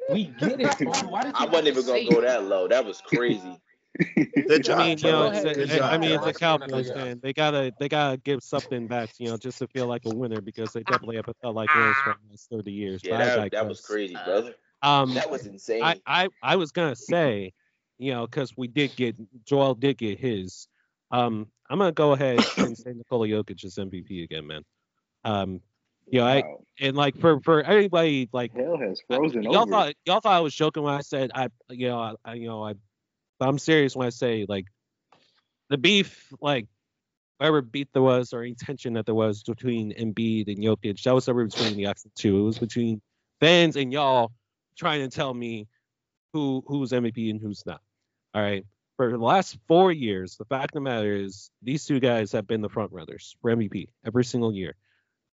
We 0.10 0.24
get 0.26 0.62
it, 0.62 0.78
bro. 0.78 0.91
Why 1.10 1.24
did 1.24 1.30
you 1.30 1.34
I 1.36 1.45
wasn't 1.45 1.68
even 1.70 1.86
gonna 1.86 2.10
go 2.10 2.22
that 2.22 2.44
low. 2.44 2.68
That 2.68 2.86
was 2.86 3.02
crazy. 3.02 3.60
Good 4.15 4.63
job. 4.65 4.80
I 4.80 4.84
mean, 4.88 4.97
you 4.99 5.11
know, 5.11 5.26
it's 5.27 5.43
Good 5.43 5.69
a, 5.69 5.77
job. 5.77 5.93
I 5.93 5.97
mean, 5.97 6.11
it's 6.11 6.26
a 6.26 6.34
Joel. 6.34 6.34
Cowboys 6.34 6.91
fan. 6.91 7.19
They 7.22 7.34
gotta, 7.34 7.73
they 7.80 7.88
gotta 7.88 8.17
give 8.17 8.43
something 8.43 8.88
back, 8.88 9.09
you 9.17 9.30
know, 9.30 9.38
just 9.38 9.59
to 9.59 9.67
feel 9.67 9.88
like 9.88 10.05
a 10.05 10.09
winner 10.09 10.41
because 10.41 10.73
they 10.73 10.81
definitely 10.81 11.15
have 11.17 11.26
felt 11.41 11.55
like 11.55 11.73
winners 11.73 11.95
for 12.03 12.13
the 12.13 12.31
last 12.31 12.49
30 12.49 12.72
years. 12.72 13.01
Yeah, 13.03 13.17
But 13.17 13.22
I 13.22 13.35
that, 13.35 13.51
that 13.51 13.67
was 13.67 13.81
crazy, 13.81 14.15
brother. 14.26 14.55
Um, 14.81 15.13
That 15.13 15.31
was 15.31 15.45
insane. 15.45 15.81
I, 15.84 16.01
I, 16.05 16.30
I 16.43 16.55
was 16.57 16.72
gonna 16.72 16.95
say, 16.95 17.53
you 17.97 18.11
know, 18.13 18.26
because 18.27 18.55
we 18.57 18.67
did 18.67 18.95
get 18.95 19.15
Joel 19.45 19.76
did 19.76 19.97
get 19.97 20.19
his. 20.19 20.67
Um, 21.11 21.47
I'm 21.69 21.80
gonna 21.80 21.91
go 21.93 22.11
ahead 22.11 22.45
and 22.57 22.77
say 22.77 22.93
Nikola 22.93 23.27
Jokic 23.27 23.63
is 23.63 23.77
MVP 23.77 24.23
again, 24.23 24.45
man. 24.47 24.63
Um, 25.23 25.61
you 26.07 26.19
know, 26.19 26.27
I 26.27 26.41
Wow. 26.41 26.61
and 26.80 26.95
like 26.95 27.17
for 27.17 27.39
for 27.39 27.61
anybody 27.63 28.30
like 28.34 28.51
Hell 28.53 28.77
has 28.77 29.01
I- 29.09 29.15
frozen 29.17 29.43
y'all 29.43 29.57
over. 29.57 29.72
thought 29.72 29.93
y'all 30.05 30.19
thought 30.19 30.34
I 30.34 30.41
was 30.41 30.53
joking 30.53 30.84
when 30.84 30.93
I 30.93 31.01
said 31.01 31.31
I 31.34 31.47
you 31.69 31.88
know 31.88 31.99
I, 31.99 32.13
I 32.23 32.34
you 32.35 32.47
know 32.47 32.63
I 32.63 32.73
but 33.40 33.48
I'm 33.48 33.60
serious 33.60 33.95
when 33.95 34.07
I 34.07 34.12
say 34.12 34.45
like 34.48 34.66
the 35.70 35.78
beef 35.78 36.32
like 36.41 36.68
whatever 37.38 37.62
beef 37.62 37.88
there 37.94 38.02
was 38.02 38.34
or 38.34 38.41
any 38.41 38.56
tension 38.56 38.94
that 38.94 39.06
there 39.06 39.16
was 39.16 39.44
between 39.44 39.94
Embiid 39.94 40.48
and 40.48 40.57
Jokic 40.57 41.03
that 41.03 41.14
was 41.14 41.28
never 41.28 41.45
between 41.45 41.76
the 41.76 41.88
Oxen 41.88 42.12
two. 42.16 42.40
It 42.40 42.44
was 42.44 42.60
between 42.60 43.02
fans 43.40 43.76
and 43.76 43.91
y'all 43.91 44.32
trying 44.78 45.02
to 45.02 45.16
tell 45.16 45.34
me 45.34 45.68
who 46.34 46.64
who's 46.68 46.91
MVP 46.91 47.30
and 47.30 47.41
who's 47.41 47.66
not. 47.66 47.82
All 48.34 48.41
right? 48.41 48.66
For 48.98 49.12
the 49.12 49.18
last 49.18 49.57
four 49.68 49.91
years 49.91 50.38
the 50.38 50.45
fact 50.45 50.72
of 50.72 50.76
the 50.76 50.82
matter 50.82 51.16
is 51.16 51.52
these 51.62 51.86
two 51.86 51.99
guys 51.99 52.32
have 52.32 52.48
been 52.48 52.62
the 52.62 52.70
front 52.70 52.91
runners 52.91 53.36
for 53.41 53.53
MVP 53.53 53.90
every 54.06 54.24
single 54.24 54.53
year. 54.53 54.76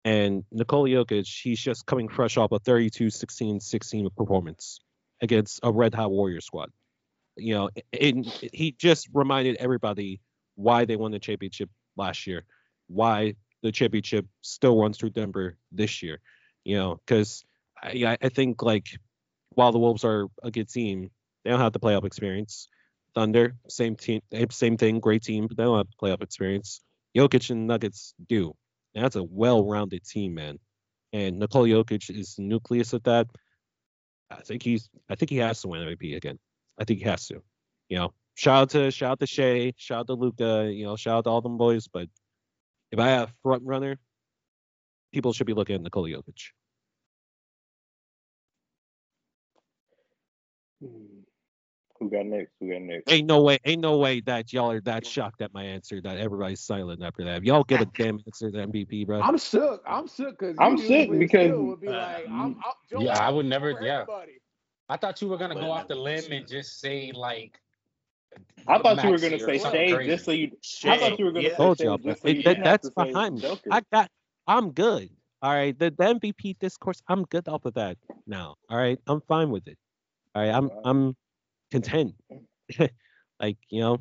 And 0.02 0.44
Nikola 0.50 0.88
Jokic, 0.88 1.28
he's 1.42 1.60
just 1.60 1.84
coming 1.84 2.08
fresh 2.08 2.38
off 2.38 2.52
a 2.52 2.58
32 2.58 3.10
16 3.10 3.60
16 3.60 4.08
performance 4.16 4.80
against 5.20 5.60
a 5.62 5.70
red 5.70 5.94
hot 5.94 6.10
Warrior 6.10 6.40
squad. 6.40 6.70
You 7.36 7.54
know, 7.54 7.70
and 7.98 8.26
he 8.52 8.72
just 8.72 9.08
reminded 9.12 9.56
everybody 9.56 10.20
why 10.56 10.84
they 10.84 10.96
won 10.96 11.12
the 11.12 11.18
championship 11.18 11.70
last 11.96 12.26
year, 12.26 12.44
why 12.88 13.34
the 13.62 13.72
championship 13.72 14.26
still 14.42 14.80
runs 14.80 14.98
through 14.98 15.10
Denver 15.10 15.56
this 15.72 16.02
year. 16.02 16.20
You 16.64 16.76
know, 16.76 16.96
because 16.96 17.44
I, 17.82 18.18
I 18.20 18.28
think 18.28 18.62
like 18.62 18.88
while 19.50 19.72
the 19.72 19.78
Wolves 19.78 20.04
are 20.04 20.26
a 20.42 20.50
good 20.50 20.68
team, 20.68 21.10
they 21.44 21.50
don't 21.50 21.60
have 21.60 21.72
the 21.72 21.80
playoff 21.80 22.04
experience. 22.04 22.68
Thunder, 23.14 23.56
same 23.68 23.96
team, 23.96 24.20
eh, 24.32 24.46
same 24.50 24.76
thing, 24.76 25.00
great 25.00 25.22
team, 25.22 25.46
but 25.46 25.56
they 25.56 25.64
don't 25.64 25.78
have 25.78 25.86
playoff 26.00 26.22
experience. 26.22 26.80
Jokic 27.16 27.50
and 27.50 27.66
Nuggets 27.66 28.14
do. 28.28 28.54
And 28.94 29.04
that's 29.04 29.16
a 29.16 29.24
well-rounded 29.24 30.04
team, 30.04 30.34
man. 30.34 30.58
And 31.12 31.38
Nikola 31.38 31.68
Jokic 31.68 32.16
is 32.16 32.36
the 32.36 32.42
nucleus 32.42 32.92
of 32.92 33.02
that. 33.04 33.26
I 34.30 34.42
think 34.42 34.62
he's 34.62 34.88
I 35.08 35.16
think 35.16 35.30
he 35.30 35.38
has 35.38 35.60
to 35.62 35.68
win 35.68 35.80
MVP 35.80 36.16
again. 36.16 36.38
I 36.80 36.84
think 36.84 37.00
he 37.00 37.04
has 37.04 37.26
to. 37.28 37.42
You 37.88 37.98
know, 37.98 38.12
shout 38.34 38.62
out 38.62 38.70
to 38.70 38.90
shout 38.90 39.12
out 39.12 39.20
to 39.20 39.26
Shai, 39.26 39.74
shout 39.76 40.00
out 40.00 40.06
to 40.08 40.14
Luka, 40.14 40.70
you 40.72 40.84
know, 40.84 40.96
shout 40.96 41.18
out 41.18 41.24
to 41.24 41.30
all 41.30 41.40
them 41.42 41.58
boys. 41.58 41.86
But 41.86 42.08
if 42.90 42.98
I 42.98 43.08
have 43.08 43.32
front 43.42 43.62
runner, 43.64 43.98
people 45.12 45.32
should 45.32 45.46
be 45.46 45.54
looking 45.54 45.76
at 45.76 45.82
Nikola 45.82 46.08
Jokic. 46.08 46.50
Hmm. 50.80 51.20
Who 51.98 52.08
got 52.08 52.24
next? 52.24 52.52
Who 52.60 52.70
got 52.72 52.80
next? 52.80 53.12
Ain't 53.12 53.26
no 53.26 53.42
way, 53.42 53.58
ain't 53.66 53.82
no 53.82 53.98
way 53.98 54.20
that 54.22 54.54
y'all 54.54 54.70
are 54.70 54.80
that 54.82 55.04
shocked 55.04 55.42
at 55.42 55.52
my 55.52 55.62
answer 55.64 56.00
that 56.00 56.16
everybody's 56.16 56.60
silent 56.60 57.02
after 57.02 57.24
that. 57.24 57.36
If 57.38 57.44
y'all 57.44 57.62
give 57.64 57.82
a 57.82 57.84
damn 57.94 58.18
answer 58.26 58.50
to 58.50 58.56
MVP, 58.66 59.06
bro. 59.06 59.20
I'm 59.20 59.36
shook. 59.36 59.82
I'm 59.86 60.06
shook 60.08 60.38
because 60.38 60.56
I'm 60.58 60.78
shook 60.78 61.10
because- 61.18 61.52
would 61.52 61.80
be 61.80 61.88
uh, 61.88 61.92
like, 61.92 62.24
mm, 62.24 62.30
I'm, 62.30 62.56
I'm 62.56 62.72
Joel, 62.90 63.02
Yeah, 63.02 63.18
I 63.18 63.28
would 63.28 63.44
never- 63.44 63.72
yeah. 63.82 64.00
everybody. 64.02 64.32
I 64.90 64.96
thought 64.96 65.22
you 65.22 65.28
were 65.28 65.38
gonna 65.38 65.54
go 65.54 65.70
off 65.70 65.86
the 65.88 65.94
limb 65.94 66.32
and 66.32 66.46
just 66.46 66.80
say 66.80 67.12
like. 67.14 67.58
I 68.66 68.78
thought 68.78 69.02
you 69.04 69.10
were 69.10 69.18
gonna 69.18 69.38
say 69.38 69.58
something 69.58 69.88
Shai 69.88 69.94
crazy. 69.96 70.10
just 70.10 70.24
so 70.24 70.30
you. 70.32 70.50
I 70.84 70.98
thought 70.98 71.18
you 71.18 71.24
were 71.26 71.32
gonna 71.32 71.44
yeah. 71.44 71.50
say 71.50 71.56
told 71.56 71.78
Shai 71.78 71.84
y'all, 71.84 71.98
just 71.98 72.22
bro. 72.22 72.32
so 72.32 72.38
It- 72.38 72.44
that- 72.44 72.56
have 72.56 72.64
that's 72.64 72.88
to 72.88 72.94
say 72.98 73.04
behind 73.12 73.34
me. 73.36 73.40
Joker. 73.42 73.68
I 73.70 73.80
got, 73.92 74.10
I'm 74.46 74.70
good. 74.72 75.10
All 75.42 75.52
right, 75.52 75.76
the, 75.78 75.90
the 75.90 76.04
MVP 76.14 76.58
discourse, 76.58 77.00
I'm 77.08 77.24
good 77.24 77.48
off 77.48 77.64
of 77.64 77.74
that 77.74 77.96
now. 78.26 78.56
All 78.68 78.76
right, 78.76 78.98
I'm 79.06 79.20
fine 79.22 79.50
with 79.50 79.66
it. 79.68 79.78
All 80.34 80.42
right, 80.42 80.50
I'm 80.54 80.68
Wow. 80.68 80.82
I'm 80.84 81.16
content. 81.70 82.14
like 83.40 83.56
you 83.68 83.80
know, 83.80 83.98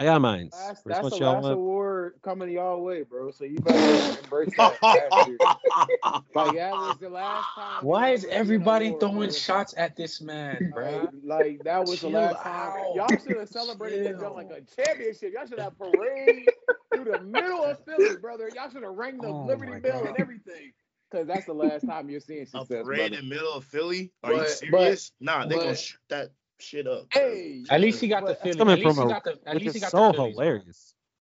I 0.00 0.04
got 0.04 0.20
mine. 0.20 0.50
That's, 0.52 0.82
For 0.82 0.88
that's 0.88 1.02
much 1.04 1.12
the 1.12 1.18
y'all 1.20 1.34
last 1.34 1.44
want- 1.44 1.58
award 2.06 2.22
coming 2.22 2.50
y'all 2.50 2.82
way, 2.82 3.02
bro. 3.02 3.30
So 3.30 3.44
you 3.44 3.58
better 3.60 4.18
embrace 4.20 4.50
that. 4.56 4.78
like 6.34 6.54
that 6.56 6.72
was 6.72 6.96
the 7.00 7.08
last 7.08 7.46
time. 7.54 7.84
Why 7.84 8.10
is 8.10 8.22
would 8.22 8.28
get 8.30 8.34
an 8.36 8.40
everybody 8.40 8.86
award, 8.88 9.00
throwing 9.00 9.30
shots 9.32 9.74
at 9.76 9.96
this 9.96 10.20
man, 10.20 10.70
bro? 10.74 11.08
Like, 11.24 11.44
like 11.46 11.64
that 11.64 11.80
was 11.80 12.00
the 12.00 12.08
Chill 12.08 12.10
last 12.10 12.42
time. 12.42 12.54
out. 12.72 12.94
Y'all 12.94 13.08
should 13.08 13.36
have 13.38 13.48
celebrated 13.48 14.04
that 14.06 14.10
Chill. 14.12 14.20
jump 14.20 14.36
like 14.36 14.50
a 14.50 14.82
championship. 14.82 15.32
Y'all 15.34 15.46
should 15.46 15.58
have 15.60 15.78
parade 15.78 16.48
through 16.94 17.04
the 17.04 17.20
middle 17.20 17.64
of 17.64 17.78
Philly, 17.84 18.16
brother. 18.16 18.50
Y'all 18.54 18.70
should 18.70 18.82
have 18.82 18.94
rang 18.94 19.18
the 19.18 19.28
Oh 19.28 19.44
Liberty 19.46 19.80
Bell 19.80 20.00
God. 20.00 20.08
and 20.10 20.20
everything. 20.20 20.72
Cause 21.12 21.26
that's 21.28 21.46
the 21.46 21.52
last 21.54 21.86
time 21.86 22.10
you're 22.10 22.18
seeing 22.20 22.42
A 22.42 22.46
success, 22.46 22.66
parade 22.68 22.84
brother. 22.84 23.02
in 23.04 23.12
the 23.12 23.22
middle 23.34 23.52
of 23.52 23.64
Philly? 23.64 24.10
Are 24.24 24.32
you 24.32 24.38
But- 24.40 24.48
serious? 24.50 25.12
nah, 25.20 25.46
they 25.46 25.54
gonna 25.54 25.76
shoot 25.76 26.00
that 26.08 26.30
shit 26.58 26.86
up. 26.88 27.06
Hey, 27.12 27.62
At 27.70 27.80
least 27.80 28.00
he 28.00 28.08
got 28.08 28.26
the 28.26 28.34
Philly. 28.34 28.56
coming 28.58 28.72
At 28.72 28.78
least 28.84 28.96
from 28.96 29.06
he 29.08 29.12
a- 29.12 29.14
got 29.14 29.24
the. 29.24 29.38
At 29.46 29.54
Which 29.54 29.62
least 29.64 29.74
he 29.76 29.80
got 29.80 29.90
so 29.92 30.08
the 30.08 30.14
Phillies, 30.14 30.34
bro. 30.34 30.44
hilarious. 30.44 30.94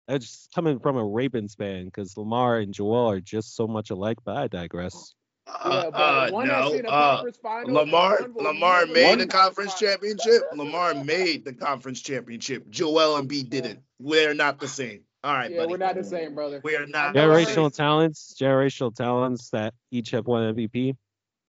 That's 0.09 0.25
just 0.25 0.53
coming 0.55 0.79
from 0.79 0.97
a 0.97 1.05
Ravens 1.05 1.53
fan 1.53 1.85
because 1.85 2.17
Lamar 2.17 2.57
and 2.57 2.73
Joel 2.73 3.11
are 3.11 3.19
just 3.21 3.55
so 3.55 3.67
much 3.67 3.91
alike. 3.91 4.17
But 4.25 4.37
I 4.37 4.47
digress. 4.47 5.13
Yeah, 5.47 5.53
Uh, 5.53 5.91
but 5.91 5.97
uh, 5.99 6.31
one 6.31 6.47
no. 6.47 6.73
Uh, 6.87 7.23
final. 7.43 7.73
Lamar 7.75 8.23
and 8.23 8.33
one 8.33 8.43
will 8.45 8.53
Lamar 8.53 8.85
made 8.87 9.19
see 9.19 9.25
the 9.25 9.27
conference 9.27 9.75
championship. 9.75 10.41
Lamar 10.55 10.95
made 10.95 11.45
the 11.45 11.53
conference 11.53 12.01
championship. 12.01 12.67
Joel 12.69 13.21
Embiid 13.21 13.49
didn't. 13.49 13.79
We're 13.99 14.33
not 14.33 14.59
the 14.59 14.67
same. 14.67 15.01
All 15.23 15.33
right, 15.33 15.51
Yeah, 15.51 15.57
buddy. 15.57 15.71
we're 15.71 15.77
not 15.77 15.95
the 15.95 16.03
same, 16.03 16.33
brother. 16.33 16.59
We 16.63 16.75
are 16.75 16.87
not. 16.87 17.09
I 17.09 17.11
the 17.27 17.45
same. 17.45 17.55
Generational 17.55 17.75
talents, 17.75 18.35
generational 18.39 18.95
talents 18.95 19.49
that 19.51 19.73
each 19.91 20.09
have 20.11 20.25
won 20.27 20.55
MVP. 20.55 20.95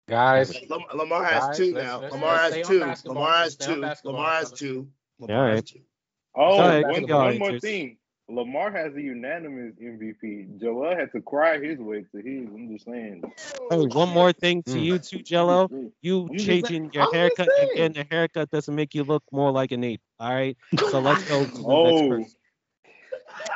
Guys, 0.09 0.53
Lamar 0.93 1.23
has 1.23 1.43
Guys, 1.45 1.57
two 1.57 1.73
let's- 1.73 1.85
now. 1.87 1.99
let's- 2.01 2.13
Lamar 2.13 2.33
let's 2.35 2.55
has 2.55 2.67
two. 2.67 2.79
Lamar 2.79 2.87
has 2.89 2.99
Let's 3.43 3.53
stay 3.53 3.65
on 3.73 3.95
two. 3.95 4.09
Lamar 4.09 4.33
has 4.35 4.51
two. 4.51 4.87
All 5.19 5.27
Lamar 5.27 5.49
has 5.49 5.63
two. 5.63 5.79
Oh, 6.35 6.57
Go 6.57 6.63
ahead, 6.63 6.83
one, 6.83 6.95
keep 6.95 7.07
going, 7.07 7.39
one 7.39 7.51
more 7.51 7.59
thing. 7.59 7.97
Lamar 8.29 8.71
has 8.71 8.95
a 8.95 9.01
unanimous 9.01 9.73
MVP. 9.75 10.59
Joel 10.61 10.95
had 10.95 11.11
to 11.11 11.21
cry 11.21 11.59
his 11.59 11.77
way 11.77 12.05
to 12.11 12.17
his. 12.17 12.47
I'm 12.47 12.69
just 12.71 12.85
saying. 12.85 13.21
Hey, 13.69 13.81
one 13.87 14.09
more 14.09 14.31
thing 14.31 14.63
to 14.63 14.71
Mm. 14.71 14.83
you 14.83 14.99
too, 14.99 15.19
Gelo. 15.19 15.69
I'm 15.71 15.91
You 16.01 16.29
changing 16.37 16.65
saying- 16.65 16.89
your 16.93 17.03
I'm 17.03 17.13
haircut 17.13 17.47
and 17.49 17.69
saying. 17.75 17.75
getting 17.93 17.97
a 17.97 18.07
haircut 18.09 18.49
doesn't 18.49 18.73
make 18.73 18.95
you 18.95 19.03
look 19.03 19.23
more 19.31 19.51
like 19.51 19.71
an 19.73 19.83
ape. 19.83 20.01
All 20.19 20.33
right. 20.33 20.55
So 20.89 20.99
let's 20.99 21.27
go 21.27 21.43
to 21.45 21.51
the 21.51 21.63
Oh. 21.67 22.07
next 22.07 22.09
person. 22.09 22.39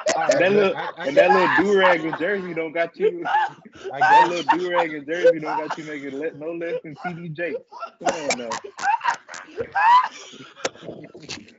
that 0.39 0.51
little 0.51 0.75
I- 0.75 0.91
I- 0.97 1.07
and 1.07 1.17
that 1.17 1.29
little 1.31 1.73
do 1.73 1.79
rag 1.79 2.03
and 2.03 2.17
jersey 2.17 2.53
don't 2.53 2.73
got 2.73 2.97
you. 2.97 3.23
That 3.99 4.27
little 4.29 4.57
do 4.57 4.69
rag 4.71 4.93
and 4.93 5.05
jersey 5.07 5.39
don't 5.39 5.65
got 5.67 5.77
you 5.77 5.83
making 5.85 6.19
le- 6.19 6.33
no 6.33 6.51
less 6.51 6.81
than 6.83 6.95
CDJ. 6.95 7.55
Come 8.03 8.29
on 8.31 8.37
now. 8.39 8.49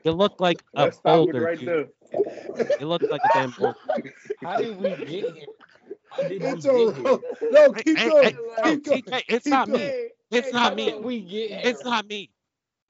You 0.05 0.12
look 0.12 0.40
like 0.40 0.62
a 0.74 0.85
Let's 0.85 0.98
stop 0.98 1.16
boulder. 1.16 1.40
right 1.40 1.59
dude. 1.59 1.89
There. 2.12 2.66
You 2.78 2.86
look 2.86 3.02
like 3.10 3.24
a 3.24 3.28
damn 3.28 3.51
boulder. 3.52 3.78
How 4.43 4.56
did 4.56 4.76
we 4.78 4.94
get 4.94 5.26
here? 5.26 5.47
How 6.10 6.22
did 6.22 6.43
we 6.43 6.55
It's 6.55 6.64
get 6.64 6.72
a 6.72 6.93
here? 6.93 7.18
no. 7.51 7.72
Keep 7.72 7.98
hey, 7.98 8.10
going. 8.10 8.24
hey, 8.24 8.36
hey, 8.64 8.76
Keep 8.76 8.85
going. 8.85 9.02
TK, 9.02 9.22
it's 9.28 9.44
Keep 9.44 9.52
not 9.52 9.68
going. 9.68 9.80
me. 9.80 10.09
It's 10.30 10.47
hey, 10.48 10.52
not 10.52 10.76
me. 10.76 10.94
we 11.01 11.20
get 11.20 11.51
here? 11.51 11.60
It's 11.64 11.85
not 11.85 12.06
me. 12.06 12.30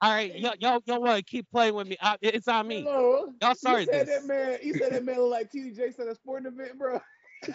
All 0.01 0.11
right, 0.11 0.33
y'all, 0.37 0.55
y'all, 0.59 0.81
y'all 0.85 1.01
want 1.01 1.17
to 1.17 1.23
keep 1.23 1.49
playing 1.51 1.73
with 1.73 1.87
me? 1.87 1.97
I, 2.01 2.17
it's 2.21 2.47
not 2.47 2.65
me. 2.65 2.83
Gelo, 2.83 3.33
Y'all 3.41 3.49
You 3.49 3.55
started 3.55 3.89
said 3.89 4.07
this. 4.07 4.09
that 4.09 4.25
man. 4.25 4.59
You 4.63 4.73
said 4.73 4.93
that 4.93 5.03
man 5.03 5.17
look 5.17 5.31
like 5.31 5.51
TD 5.51 5.75
Jakes 5.75 5.99
at 5.99 6.07
a 6.07 6.15
sporting 6.15 6.47
event, 6.47 6.77
bro. 6.79 7.01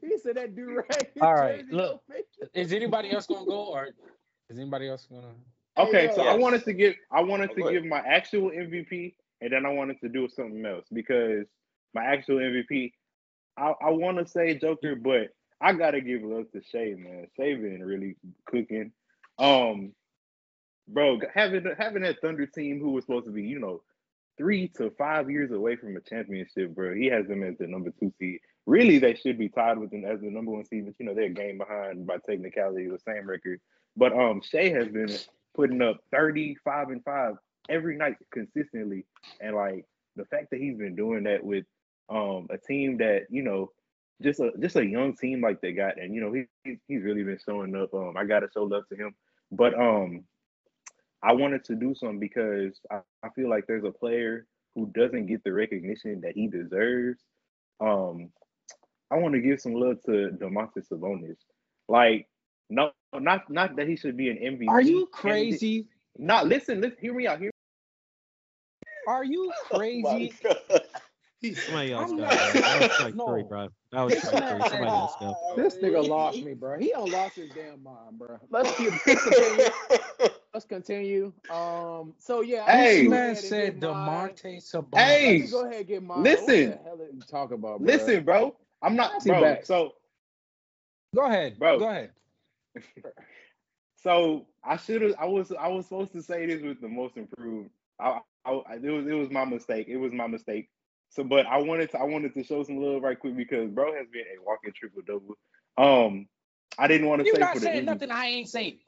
he 0.00 0.18
said 0.18 0.36
that 0.36 0.54
dude 0.54 0.76
right. 0.76 1.10
All 1.20 1.34
right, 1.34 1.64
look. 1.70 2.02
Is 2.54 2.72
anybody 2.72 3.10
else 3.10 3.26
gonna 3.26 3.46
go, 3.46 3.66
or 3.66 3.88
is 4.50 4.58
anybody 4.58 4.88
else 4.88 5.06
gonna? 5.10 5.34
Okay, 5.76 6.10
so 6.14 6.22
I 6.22 6.34
wanted 6.34 6.64
to 6.64 6.72
give 6.72 6.94
I 7.12 7.22
wanted 7.22 7.50
Oh, 7.52 7.54
to 7.66 7.72
give 7.72 7.84
my 7.84 8.00
actual 8.00 8.50
MVP, 8.50 9.14
and 9.40 9.52
then 9.52 9.64
I 9.66 9.70
wanted 9.70 10.00
to 10.00 10.08
do 10.08 10.28
something 10.28 10.64
else 10.64 10.86
because 10.92 11.46
my 11.94 12.04
actual 12.04 12.36
MVP, 12.36 12.92
I, 13.56 13.72
I 13.80 13.90
want 13.90 14.18
to 14.18 14.26
say 14.26 14.58
Joker, 14.58 14.96
but 14.96 15.28
I 15.60 15.72
gotta 15.72 16.00
give 16.00 16.22
love 16.22 16.50
to 16.52 16.62
Shai, 16.62 16.94
man. 16.96 17.26
Shai 17.36 17.54
been 17.54 17.82
really 17.84 18.16
cooking. 18.46 18.92
Um, 19.38 19.92
bro, 20.88 21.20
having 21.34 21.64
having 21.78 22.02
that 22.02 22.20
Thunder 22.20 22.46
team 22.46 22.80
who 22.80 22.90
was 22.92 23.04
supposed 23.04 23.26
to 23.26 23.32
be, 23.32 23.42
you 23.42 23.58
know, 23.58 23.82
three 24.36 24.68
to 24.78 24.90
five 24.98 25.30
years 25.30 25.50
away 25.52 25.76
from 25.76 25.96
a 25.96 26.00
championship, 26.00 26.74
bro. 26.74 26.94
He 26.94 27.06
has 27.06 27.26
them 27.26 27.42
as 27.42 27.56
the 27.58 27.66
number 27.66 27.90
two 28.00 28.12
seed. 28.18 28.40
Really, 28.66 28.98
they 28.98 29.14
should 29.14 29.38
be 29.38 29.48
tied 29.48 29.78
with 29.78 29.90
them 29.90 30.04
as 30.04 30.20
the 30.20 30.30
number 30.30 30.52
one 30.52 30.64
seed, 30.64 30.86
but 30.86 30.94
you 30.98 31.06
know 31.06 31.14
they're 31.14 31.26
a 31.26 31.30
game 31.30 31.58
behind 31.58 32.06
by 32.06 32.16
technicality, 32.28 32.88
the 32.88 32.98
same 33.06 33.28
record. 33.28 33.60
But 33.98 34.12
um, 34.12 34.40
Shai 34.42 34.68
has 34.68 34.88
been 34.88 35.10
putting 35.54 35.82
up 35.82 35.98
35 36.12 36.90
and 36.90 37.04
five 37.04 37.34
every 37.68 37.96
night 37.96 38.14
consistently, 38.32 39.04
and 39.40 39.56
like 39.56 39.84
the 40.16 40.24
fact 40.26 40.50
that 40.50 40.60
he's 40.60 40.78
been 40.78 40.94
doing 40.94 41.24
that 41.24 41.44
with 41.44 41.64
um 42.08 42.46
a 42.48 42.56
team 42.56 42.96
that 42.98 43.26
you 43.28 43.42
know 43.42 43.70
just 44.22 44.40
a 44.40 44.52
just 44.60 44.76
a 44.76 44.86
young 44.86 45.16
team 45.16 45.40
like 45.40 45.60
they 45.60 45.72
got, 45.72 46.00
and 46.00 46.14
you 46.14 46.20
know 46.20 46.32
he 46.32 46.78
he's 46.86 47.02
really 47.02 47.24
been 47.24 47.40
showing 47.44 47.74
up. 47.74 47.92
Um, 47.92 48.14
I 48.16 48.24
gotta 48.24 48.48
show 48.54 48.62
love 48.62 48.84
to 48.88 48.96
him, 48.96 49.14
but 49.50 49.74
um, 49.74 50.24
I 51.22 51.32
wanted 51.32 51.64
to 51.64 51.74
do 51.74 51.94
something 51.94 52.20
because 52.20 52.78
I, 52.90 53.00
I 53.24 53.30
feel 53.30 53.50
like 53.50 53.66
there's 53.66 53.84
a 53.84 53.90
player 53.90 54.46
who 54.74 54.86
doesn't 54.94 55.26
get 55.26 55.42
the 55.42 55.52
recognition 55.52 56.20
that 56.20 56.34
he 56.34 56.46
deserves. 56.46 57.20
Um, 57.80 58.30
I 59.10 59.16
want 59.16 59.34
to 59.34 59.40
give 59.40 59.60
some 59.60 59.74
love 59.74 60.00
to 60.06 60.30
Domantas 60.30 60.88
Sabonis. 60.88 61.38
Like, 61.88 62.28
no, 62.70 62.90
not 63.14 63.50
not 63.50 63.76
that 63.76 63.88
he 63.88 63.96
should 63.96 64.16
be 64.16 64.30
an 64.30 64.36
MVP. 64.38 64.68
Are 64.68 64.80
you 64.80 65.06
crazy? 65.06 65.86
Not 66.18 66.46
listen, 66.46 66.80
listen, 66.80 66.98
hear 67.00 67.14
me 67.14 67.26
out. 67.26 67.38
Hear 67.40 67.50
Are 69.06 69.24
you 69.24 69.52
crazy? 69.70 70.32
Somebody 71.54 71.92
else 71.92 72.10
I'm 72.10 72.16
go. 72.16 72.22
not- 72.24 72.52
bro. 72.52 72.60
That 72.60 72.80
was 72.82 72.92
strike 72.92 73.14
No. 73.14 73.26
three, 73.26 73.42
bro. 73.44 73.68
That 73.92 74.02
was 74.02 74.18
strike 74.18 74.48
three. 74.48 74.68
Somebody 74.68 74.90
else 74.90 75.14
go. 75.20 75.36
This 75.56 75.76
nigga 75.76 76.06
lost 76.06 76.42
me, 76.42 76.54
bro. 76.54 76.78
He 76.78 76.90
don't 76.90 77.10
lost 77.10 77.36
his 77.36 77.48
damn 77.50 77.82
mind, 77.82 78.18
bro. 78.18 78.38
Let's 78.50 78.76
keep 78.76 78.92
continue. 79.04 79.64
Let's 80.52 80.66
continue. 80.66 81.32
Um. 81.48 82.14
So 82.18 82.40
yeah. 82.40 82.64
I'm 82.66 82.76
Hey. 82.78 83.04
gonna 83.04 83.10
man 83.10 83.36
said 83.36 83.80
get 83.80 83.90
mine. 83.90 84.30
Demonte 84.30 84.56
Sabonis. 84.62 84.98
Hey. 84.98 85.38
Go 85.46 85.64
ahead 85.64 85.76
and 85.78 85.86
get 85.86 86.02
mine. 86.02 86.22
Listen. 86.24 86.70
What 86.70 86.82
the 86.82 86.88
hell 86.88 87.00
are 87.00 87.06
you 87.14 87.20
talking 87.30 87.54
about, 87.54 87.78
bro? 87.78 87.86
Listen, 87.86 88.24
bro. 88.24 88.56
I'm 88.82 88.96
not, 88.96 89.12
Pass 89.12 89.26
it 89.26 89.28
bro. 89.28 89.56
So 89.64 89.94
Go 91.14 91.24
ahead, 91.24 91.58
Bro. 91.58 91.78
Go 91.78 91.88
ahead. 91.88 92.10
So 94.00 94.46
I 94.62 94.76
should 94.76 95.02
have. 95.02 95.14
I 95.18 95.24
was. 95.26 95.52
I 95.58 95.66
was 95.68 95.86
supposed 95.86 96.12
to 96.12 96.22
say 96.22 96.46
this 96.46 96.62
with 96.62 96.80
the 96.80 96.88
most 96.88 97.16
improved. 97.16 97.70
I, 97.98 98.20
I, 98.44 98.50
I. 98.52 98.74
It 98.76 98.90
was. 98.90 99.06
It 99.08 99.14
was 99.14 99.28
my 99.30 99.44
mistake. 99.44 99.88
It 99.88 99.96
was 99.96 100.12
my 100.12 100.28
mistake. 100.28 100.68
So, 101.10 101.24
but 101.24 101.46
I 101.46 101.58
wanted 101.58 101.90
to. 101.90 101.98
I 101.98 102.04
wanted 102.04 102.32
to 102.34 102.44
show 102.44 102.62
some 102.62 102.76
love 102.76 103.02
right 103.02 103.18
quick 103.18 103.36
because 103.36 103.68
bro 103.70 103.92
has 103.94 104.06
been 104.12 104.22
a 104.22 104.40
walking 104.46 104.72
triple 104.72 105.02
double. 105.04 105.36
Um, 105.76 106.28
I 106.78 106.86
didn't 106.86 107.08
want 107.08 107.22
to 107.22 107.26
You're 107.26 107.34
say 107.34 107.40
not 107.40 107.54
for 107.54 107.58
the 107.60 107.66
saying 107.66 107.84
nothing 107.86 108.12
I 108.12 108.26
ain't 108.26 108.48
saying. 108.48 108.78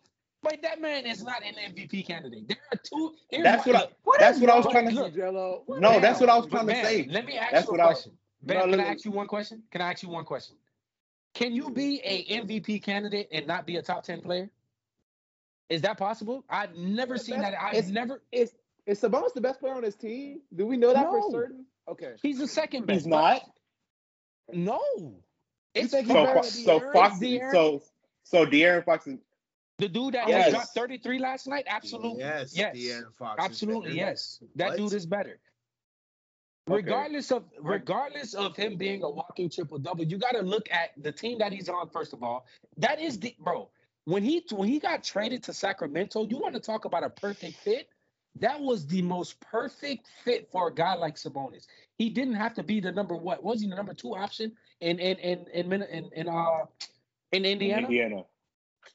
But 0.45 0.62
that 0.62 0.81
man 0.81 1.05
is 1.07 1.25
not 1.25 1.43
an 1.43 1.55
MVP 1.75 2.07
candidate. 2.07 2.47
There 2.47 2.57
are 2.73 2.79
two. 2.83 3.15
here's 3.31 3.43
That's 3.43 3.67
my- 3.67 3.73
what 4.05 4.17
I. 4.17 4.19
That's 4.21 4.39
what 4.39 4.51
I 4.51 4.57
was 4.59 4.67
trying 4.71 4.87
to. 4.91 4.93
you, 4.95 5.01
Gelo? 5.11 5.62
No, 5.81 5.99
that's 5.99 6.21
what 6.21 6.29
I 6.29 6.37
was 6.37 6.47
trying 6.47 6.69
to 6.69 6.75
say. 6.75 7.09
Let 7.11 7.27
me 7.27 7.37
ask 7.37 7.51
That's 7.51 7.67
you 7.67 7.71
a 7.71 7.73
what 7.73 7.81
I- 7.81 7.87
question. 7.87 8.12
Ben, 8.43 8.57
No, 8.59 8.77
can 8.77 8.81
I 8.87 8.93
ask 8.93 9.05
you 9.05 9.11
one 9.11 9.27
question? 9.27 9.62
Can 9.73 9.81
I 9.81 9.91
ask 9.91 10.05
you 10.05 10.09
one 10.09 10.25
question? 10.25 10.55
Can 11.35 11.55
you 11.55 11.70
be 11.70 12.01
a 12.05 12.24
MVP 12.43 12.82
candidate 12.82 13.28
and 13.32 13.47
not 13.47 13.66
be 13.66 13.77
a 13.77 13.82
top 13.82 14.05
ten 14.05 14.20
player? 14.20 14.51
Is 15.69 15.82
that 15.82 15.98
possible? 15.98 16.44
I've 16.51 16.74
never 16.77 17.15
It's 17.15 17.24
seen 17.24 17.40
best- 17.40 17.52
that. 17.52 17.62
I've 17.62 17.74
it's- 17.74 17.90
never. 17.93 18.23
Is 18.32 18.52
is 18.86 19.01
Sabonis 19.01 19.35
the 19.35 19.40
best 19.40 19.61
player 19.61 19.74
on 19.74 19.82
his 19.85 19.94
team? 19.94 20.40
Do 20.57 20.66
we 20.66 20.77
know 20.77 20.93
that 20.93 21.05
No. 21.05 21.23
for 21.23 21.31
certain? 21.31 21.66
Okay. 21.86 22.15
He's 22.23 22.39
the 22.39 22.48
second 22.48 22.86
best. 22.86 23.01
He's 23.01 23.07
not. 23.07 23.43
but- 24.47 24.57
No. 24.57 25.23
It's 25.74 25.93
think 25.93 26.07
he's 26.09 26.12
So, 26.16 26.24
better 26.24 26.43
so 26.43 26.93
Fox. 26.93 27.19
De'Aaron? 27.19 27.52
So, 27.52 27.82
so 28.24 28.47
De'Aaron 28.47 28.85
Fox 28.85 29.07
is. 29.07 29.19
the 29.78 29.89
dude 29.89 30.15
that 30.15 30.27
Yes. 30.28 30.47
just 30.47 30.55
dropped 30.57 30.74
33 30.74 31.19
last 31.20 31.47
night. 31.47 31.65
Absolutely. 31.69 32.19
Yes, 32.20 32.57
Yes. 32.57 32.77
De'Aaron 32.77 33.15
Fox 33.16 33.44
Absolutely. 33.44 33.94
Yes. 33.97 34.43
That 34.57 34.70
What? 34.70 34.77
dude 34.78 34.93
is 34.93 35.07
better. 35.07 35.39
Okay. 36.70 36.76
Regardless 36.76 37.32
of 37.32 37.44
regardless 37.60 38.34
of 38.34 38.55
him 38.55 38.76
being 38.76 39.02
a 39.02 39.10
walking 39.10 39.51
triple 39.51 39.78
double, 39.78 40.05
you 40.05 40.18
got 40.18 40.32
to 40.32 40.42
look 40.42 40.68
at 40.70 40.90
the 41.02 41.10
team 41.10 41.38
that 41.38 41.52
he's 41.52 41.68
on 41.68 41.88
first 41.90 42.12
of 42.12 42.22
all. 42.22 42.47
That 42.76 43.01
is 43.01 43.18
the 43.18 43.34
bro. 43.40 43.68
When 44.05 44.22
he 44.22 44.44
when 44.52 44.68
he 44.68 44.78
got 44.78 45.02
traded 45.02 45.42
to 45.44 45.52
Sacramento, 45.52 46.26
you 46.26 46.38
want 46.38 46.55
to 46.55 46.60
talk 46.60 46.84
about 46.84 47.02
a 47.02 47.10
perfect 47.10 47.56
fit? 47.56 47.88
That 48.38 48.60
was 48.60 48.86
the 48.86 49.02
most 49.02 49.40
perfect 49.40 50.06
fit 50.24 50.48
for 50.52 50.68
a 50.68 50.74
guy 50.74 50.94
like 50.94 51.16
Sabonis. 51.16 51.66
He 51.98 52.09
didn't 52.09 52.34
have 52.34 52.55
to 52.55 52.62
be 52.62 52.78
the 52.78 52.92
number 52.92 53.16
what 53.16 53.42
was 53.42 53.60
he 53.60 53.68
the 53.68 53.74
number 53.74 53.92
two 53.92 54.14
option 54.14 54.52
in 54.80 55.01
in 55.01 55.16
in 55.18 55.47
in 55.52 55.72
in, 55.82 56.10
in 56.14 56.28
uh 56.28 56.66
in 57.32 57.44
Indiana? 57.44 57.88
Indiana. 57.88 58.22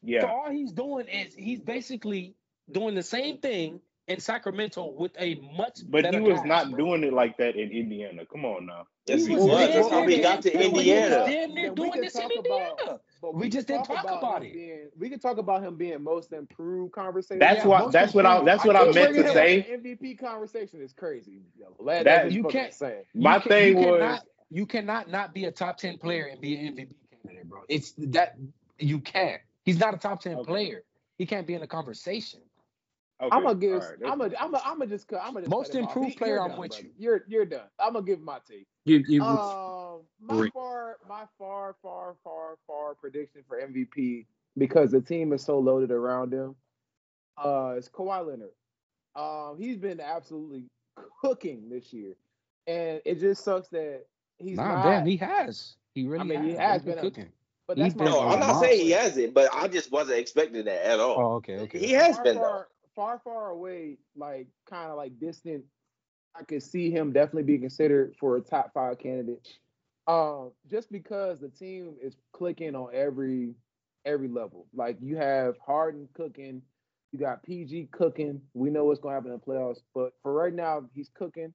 yeah. 0.02 0.22
So 0.22 0.28
all 0.28 0.50
he's 0.50 0.72
doing 0.72 1.08
is 1.08 1.36
he's 1.36 1.60
basically 1.60 2.36
doing 2.72 2.96
the 2.96 3.04
same 3.04 3.40
thing 3.40 3.82
in 4.08 4.20
Sacramento 4.20 4.92
with 4.98 5.12
a 5.20 5.36
much 5.58 5.80
better 5.90 6.12
But 6.12 6.14
he 6.14 6.20
was 6.22 6.36
cast, 6.36 6.46
not 6.46 6.70
bro. 6.72 6.78
doing 6.86 7.04
it 7.04 7.14
like 7.14 7.38
that 7.38 7.56
in 7.56 7.72
Indiana. 7.72 8.24
Come 8.26 8.46
on 8.46 8.68
now. 8.68 8.86
Yes, 9.08 9.26
he 9.26 9.36
was 9.36 9.46
was. 9.46 9.52
damn 9.58 9.72
That's 9.74 9.90
how 9.90 10.00
near 10.00 10.06
we 10.08 10.22
got 10.22 10.42
to 10.44 10.50
there. 10.52 10.62
He 10.62 10.68
was 10.70 10.80
Indiana. 10.80 11.10
damn 11.26 11.54
near 11.54 11.64
Then 11.64 11.70
we 11.72 11.76
doing 11.76 11.92
can 11.92 12.02
this 12.02 12.16
in 12.16 12.32
Indiana. 12.32 12.74
about- 12.84 13.02
But 13.22 13.36
We 13.36 13.50
just 13.50 13.68
didn't 13.68 13.86
talk 13.86 14.04
about 14.04 14.44
him 14.44 14.50
it. 14.50 14.54
Being, 14.54 14.88
we 15.00 15.10
can 15.10 15.20
talk 15.20 15.38
about 15.40 15.64
him 15.64 15.76
being 15.76 16.04
most 16.04 16.34
improved 16.34 16.92
conversation. 16.94 17.40
That's 17.40 17.62
Yeah, 17.64 17.68
what. 17.68 17.80
most 17.86 17.94
That's 17.94 18.14
what 18.14 18.26
I. 18.28 18.44
That's 18.44 18.64
what 18.66 18.76
I 18.76 18.84
think 18.92 18.96
meant 18.96 19.16
to 19.16 19.34
say. 19.34 19.60
up 19.62 19.68
MVP 19.82 20.20
conversation 20.20 20.82
is 20.82 20.94
crazy. 20.94 21.42
Yo, 21.60 21.68
That, 21.86 21.86
That- 21.86 22.04
that's 22.04 22.32
You 22.34 22.38
you 22.38 22.44
can't- 22.44 22.54
can't 22.54 22.74
say. 22.74 23.02
My 23.16 23.36
You 23.36 23.42
can- 23.42 23.50
thing 23.50 23.78
you 23.80 23.88
was. 23.88 24.00
cannot, 24.02 24.22
you 24.52 24.66
cannot 24.68 25.10
not 25.10 25.34
be 25.34 25.46
a 25.46 25.52
top 25.52 25.78
ten 25.78 25.98
player 25.98 26.26
and 26.26 26.40
be 26.40 26.56
an 26.58 26.76
MVP 26.78 26.96
candidate, 27.24 27.50
bro. 27.50 27.62
It's 27.70 27.94
that 27.98 28.38
you 28.78 29.00
can't. 29.00 29.42
He's 29.64 29.80
not 29.80 29.96
a 29.96 29.98
top 29.98 30.22
ten 30.22 30.36
Okay. 30.36 30.46
player. 30.48 30.84
He 31.18 31.26
can't 31.26 31.48
be 31.48 31.56
in 31.56 31.64
a 31.64 31.68
conversation. 31.68 32.42
Okay, 33.22 33.30
I'm 33.32 33.44
gonna 33.44 33.56
give. 33.56 33.74
all 33.74 33.80
right, 33.80 33.90
that's- 34.00 34.12
I'm 34.12 34.18
gonna. 34.20 34.36
I'm 34.40 34.52
gonna. 34.52 34.64
I'm 34.66 34.78
gonna 34.80 34.90
just. 34.92 35.06
I'm 35.14 35.34
gonna 35.34 35.42
just 35.42 35.50
Most 35.52 35.72
cut 35.72 35.82
off. 35.84 35.88
improved 35.96 36.18
player, 36.18 36.34
you're 36.36 36.42
I'm 36.44 36.50
done, 36.50 36.60
with 36.60 36.72
brother. 36.72 36.84
you. 36.86 36.92
You're 36.98 37.24
you're 37.28 37.46
done. 37.46 37.68
I'm 37.80 37.94
gonna 37.94 38.06
give 38.06 38.20
my 38.22 38.40
take. 38.50 38.68
You, 38.84 39.04
you, 39.08 39.24
Um, 39.24 40.02
my 40.22 40.36
Great. 40.36 40.54
far, 40.54 40.98
my 41.08 41.24
far, 41.38 41.76
far, 41.82 42.16
far, 42.24 42.58
far 42.68 42.94
prediction 42.96 43.42
for 43.48 43.58
MVP 43.60 44.26
because 44.58 44.92
the 44.92 45.00
team 45.02 45.32
is 45.34 45.44
so 45.44 45.58
loaded 45.60 45.92
around 45.92 46.34
him. 46.34 46.56
Uh, 47.38 47.76
it's 47.78 47.90
Kawhi 47.90 48.26
Leonard. 48.28 48.52
Um, 49.16 49.58
he's 49.58 49.78
been 49.78 50.00
absolutely 50.02 50.66
cooking 51.22 51.70
this 51.70 51.94
year, 51.94 52.16
and 52.68 53.02
it 53.06 53.20
just 53.20 53.44
sucks 53.46 53.70
that 53.70 54.06
he's 54.40 54.58
nah, 54.58 54.76
not. 54.76 54.84
damn, 54.84 55.06
he 55.06 55.16
has. 55.18 55.78
He 55.94 56.06
really 56.06 56.20
I 56.20 56.24
mean, 56.26 56.44
he 56.44 56.50
has. 56.52 56.60
has 56.60 56.74
He's 56.82 56.86
been 56.86 56.96
been 56.96 57.00
a- 57.06 57.10
cooking. 57.10 57.32
but 57.68 57.78
that's 57.78 57.96
my 57.96 58.06
No, 58.06 58.20
I'm 58.22 58.40
not 58.40 58.48
monster. 58.48 58.68
saying 58.68 58.82
he 58.86 58.92
hasn't, 58.92 59.34
but 59.34 59.50
I 59.54 59.68
just 59.70 59.90
wasn't 59.92 60.20
expecting 60.20 60.66
that 60.66 60.86
at 60.86 61.00
all. 61.00 61.16
Oh, 61.18 61.36
okay, 61.36 61.60
okay. 61.60 61.80
He 61.80 61.92
has 61.94 62.16
far, 62.18 62.24
been 62.26 62.36
though. 62.36 62.64
Far, 62.96 63.20
far, 63.24 63.50
away, 63.50 63.98
like 64.16 64.48
kind 64.70 64.90
of 64.90 64.98
like 64.98 65.20
distant. 65.20 65.64
I 66.38 66.44
could 66.44 66.64
see 66.64 66.92
him 66.92 67.14
definitely 67.14 67.44
be 67.44 67.58
considered 67.58 68.16
for 68.20 68.38
a 68.38 68.42
top 68.42 68.74
five 68.74 69.00
candidate. 69.00 69.48
Um, 70.08 70.52
just 70.70 70.92
because 70.92 71.40
the 71.40 71.50
team 71.50 71.96
is 72.02 72.16
clicking 72.34 72.76
on 72.76 72.90
every 72.94 73.56
every 74.06 74.28
level. 74.28 74.68
Like 74.74 74.98
you 75.02 75.18
have 75.18 75.56
Harden 75.66 76.08
cooking, 76.14 76.62
you 77.12 77.20
got 77.20 77.44
PG 77.44 77.90
cooking. 77.92 78.42
We 78.54 78.70
know 78.70 78.86
what's 78.86 79.00
gonna 79.00 79.16
happen 79.16 79.32
in 79.32 79.40
the 79.40 79.52
playoffs, 79.52 79.82
but 79.94 80.14
for 80.22 80.34
right 80.34 80.54
now, 80.54 80.84
he's 80.94 81.10
cooking. 81.14 81.54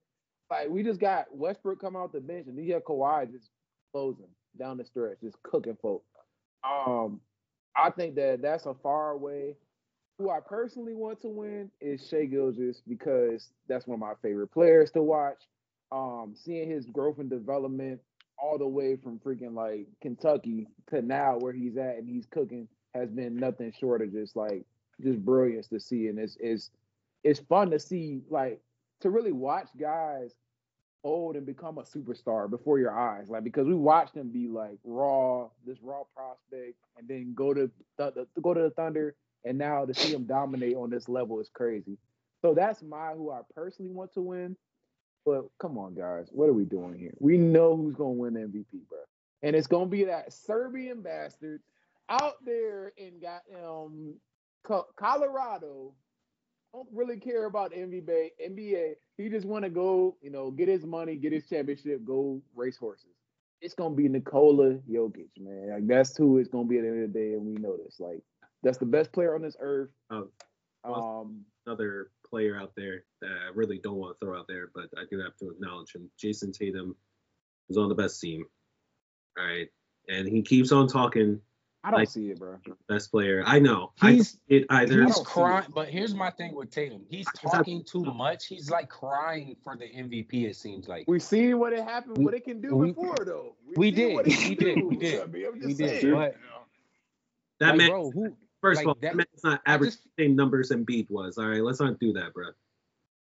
Like 0.51 0.69
we 0.69 0.83
just 0.83 1.01
got 1.01 1.27
Westbrook 1.31 1.81
come 1.81 1.97
out 1.97 2.13
the 2.13 2.21
bench, 2.21 2.47
and 2.49 2.59
you 2.59 2.75
have 2.75 2.85
Kawhi 2.85 3.31
just 3.31 3.51
closing 3.93 4.29
down 4.59 4.79
the 4.79 4.85
stretch, 4.85 5.19
just 5.23 5.41
cooking 5.43 5.77
folk. 5.81 6.03
Um, 6.65 7.21
I 7.77 7.91
think 7.91 8.17
that 8.17 8.43
that's 8.43 8.67
a 8.67 8.75
far 8.75 9.13
away. 9.13 9.57
Who 10.21 10.29
I 10.29 10.41
personally 10.47 10.95
want 10.95 11.23
to 11.23 11.29
win 11.29 11.71
is 11.81 12.07
Shai 12.07 12.27
Gilgeous 12.27 12.83
because 12.87 13.55
that's 13.69 13.87
one 13.87 13.95
of 13.95 14.01
my 14.01 14.13
favorite 14.21 14.49
players 14.49 14.91
to 14.91 15.03
watch. 15.03 15.39
Um, 15.93 16.35
seeing 16.37 16.71
his 16.71 16.85
growth 16.85 17.19
and 17.19 17.31
development 17.31 18.03
all 18.39 18.59
the 18.59 18.69
way 18.69 18.97
from 18.97 19.19
freaking 19.19 19.55
like 19.55 19.87
Kentucky 20.03 20.69
to 20.91 21.01
now 21.01 21.39
where 21.39 21.55
he's 21.55 21.79
at 21.79 21.97
and 21.97 22.07
he's 22.07 22.27
cooking 22.27 22.69
has 22.95 23.09
been 23.09 23.35
nothing 23.35 23.73
short 23.73 24.03
of 24.03 24.13
just 24.13 24.37
like 24.37 24.67
just 25.01 25.25
brilliance 25.25 25.69
to 25.69 25.81
see. 25.81 26.09
And 26.09 26.19
it's 26.19 26.37
it's 26.39 26.71
it's 27.25 27.41
fun 27.41 27.71
to 27.71 27.79
see 27.79 28.21
like 28.29 28.61
to 29.01 29.09
really 29.09 29.33
watch 29.33 29.69
guys 29.81 30.35
old 31.03 31.35
and 31.35 31.47
become 31.47 31.79
a 31.79 31.83
superstar 31.83 32.51
before 32.51 32.79
your 32.79 32.95
eyes. 32.95 33.31
Like 33.31 33.45
because 33.45 33.67
we 33.67 33.75
watched 33.75 34.15
him 34.15 34.29
be 34.29 34.49
like 34.49 34.77
raw, 34.85 35.49
this 35.65 35.79
raw 35.81 36.03
prospect, 36.15 36.77
and 36.99 37.09
then 37.09 37.33
go 37.35 37.55
to 37.55 37.71
th- 37.97 38.15
th- 38.15 38.27
go 38.43 38.53
to 38.53 38.61
the 38.61 38.71
Thunder, 38.71 39.15
and 39.45 39.59
now 39.59 39.85
to 39.85 39.95
see 39.95 40.13
him 40.13 40.25
dominate 40.25 40.77
on 40.77 40.91
this 40.91 41.09
level 41.09 41.41
is 41.41 41.51
crazy. 41.53 41.99
So 42.43 42.55
that's 42.55 42.83
my 42.83 43.13
who 43.13 43.31
I 43.31 43.41
personally 43.55 43.93
want 43.93 44.13
to 44.15 44.23
win. 44.23 44.57
But 45.27 45.45
come 45.59 45.79
on, 45.79 45.95
guys, 45.95 46.29
what 46.33 46.49
are 46.49 46.55
we 46.55 46.65
doing 46.65 46.99
here? 46.99 47.15
We 47.21 47.37
know 47.37 47.77
who's 47.77 47.95
gonna 47.95 48.11
win 48.11 48.35
the 48.35 48.41
MVP, 48.41 48.89
bro, 48.89 48.99
and 49.43 49.55
it's 49.55 49.67
gonna 49.67 49.87
be 49.87 50.05
that 50.05 50.33
Serbian 50.33 51.03
bastard 51.03 51.61
out 52.09 52.37
there 52.45 52.93
in 52.97 53.21
got 53.21 53.43
um 53.63 54.15
Co- 54.65 54.87
Colorado. 54.97 55.95
Don't 56.73 56.89
really 56.93 57.19
care 57.19 57.47
about 57.47 57.73
NBA. 57.73 58.31
NBA. 58.45 58.95
He 59.17 59.29
just 59.29 59.47
want 59.47 59.65
to 59.65 59.71
go, 59.71 60.17
you 60.23 60.31
know, 60.31 60.51
get 60.51 60.69
his 60.69 60.85
money, 60.87 61.17
get 61.17 61.33
his 61.33 61.49
championship, 61.49 62.05
go 62.05 62.41
race 62.55 62.77
horses. 62.77 63.11
it's 63.61 63.75
gonna 63.75 63.95
be 63.95 64.09
Nikola 64.09 64.75
Jokic, 64.91 65.31
man. 65.39 65.71
Like 65.71 65.87
that's 65.87 66.17
who 66.17 66.39
it's 66.39 66.49
gonna 66.49 66.69
be 66.69 66.79
at 66.79 66.83
the 66.83 66.89
end 66.89 67.05
of 67.05 67.13
the 67.13 67.19
day, 67.19 67.33
and 67.35 67.45
we 67.45 67.55
know 67.55 67.77
this. 67.77 67.99
Like 68.01 68.23
that's 68.63 68.79
the 68.79 68.87
best 68.87 69.13
player 69.13 69.35
on 69.35 69.43
this 69.43 69.57
earth. 69.61 69.91
Oh, 70.11 70.29
Um, 70.85 71.45
another 71.67 72.11
player 72.29 72.59
out 72.59 72.73
there 72.77 73.05
that 73.21 73.31
I 73.31 73.51
really 73.55 73.79
don't 73.79 73.97
want 73.97 74.19
to 74.19 74.25
throw 74.27 74.39
out 74.39 74.47
there, 74.49 74.71
but 74.75 74.85
I 74.97 75.05
do 75.11 75.19
have 75.21 75.37
to 75.39 75.51
acknowledge 75.51 75.95
him. 75.95 76.11
Jayson 76.19 76.53
Tatum 76.53 76.97
is 77.69 77.77
on 77.77 77.89
the 77.89 77.95
best 77.95 78.21
team. 78.21 78.45
All 79.39 79.45
right. 79.45 79.69
And 80.09 80.27
he 80.29 80.43
keeps 80.43 80.73
on 80.73 80.89
talking 80.89 81.41
I 81.83 81.91
don't 81.91 82.01
Like- 82.01 82.11
see 82.11 82.29
it, 82.31 82.39
bro. 82.39 82.59
best 82.89 83.11
player. 83.11 83.43
I 83.47 83.59
know. 83.59 83.93
I 84.03 84.13
He's- 84.13 84.33
don't 84.33 84.41
see 84.51 84.57
it 84.57 84.67
either. 84.69 85.03
He's 85.05 85.17
crying, 85.21 85.67
but 85.75 85.89
here's 85.89 86.15
my 86.15 86.31
thing 86.31 86.55
with 86.55 86.71
Tatum. 86.71 87.07
He's 87.09 87.25
talking 87.35 87.83
too 87.85 88.05
much. 88.05 88.47
He's 88.49 88.71
like 88.71 88.91
crying 88.91 89.57
for 89.65 89.77
the 89.79 89.87
MVP. 89.87 90.45
It 90.45 90.57
seems 90.57 90.89
like 90.89 91.07
We 91.09 91.19
seen 91.21 91.59
what 91.59 91.73
it 91.73 91.83
happened, 91.83 92.19
We- 92.19 92.25
what 92.27 92.35
it 92.35 92.45
can 92.45 92.61
do 92.61 92.77
we- 92.77 92.89
before, 92.89 93.17
though. 93.25 93.57
we 93.77 93.95
seen 93.95 94.13
what 94.15 94.27
did, 94.27 94.49
we 94.51 94.55
did, 94.57 94.75
do. 94.77 94.89
we 94.89 94.97
did, 94.97 95.23
I 95.23 95.27
mean, 95.27 95.47
I'm 95.47 95.55
we 95.55 95.61
just 95.61 95.79
did. 95.79 96.01
saying. 96.03 96.13
But 96.15 96.37
that 97.61 97.69
like, 97.71 97.77
man, 97.79 97.89
bro, 97.91 98.11
who? 98.11 98.37
First 98.61 98.79
like 98.79 98.85
of 98.85 98.89
all, 98.89 98.95
that- 98.95 99.01
that 99.01 99.17
man's 99.17 99.45
not 99.45 99.63
I 99.67 99.75
average 99.75 99.91
just 99.93 100.07
same 100.19 100.37
numbers 100.37 100.71
and 100.71 100.85
beat 100.85 101.11
was. 101.11 101.39
All 101.39 101.47
right. 101.49 101.63
Let's 101.63 101.81
not 101.81 101.99
do 101.99 102.13
that, 102.15 102.33
bro. 102.35 102.51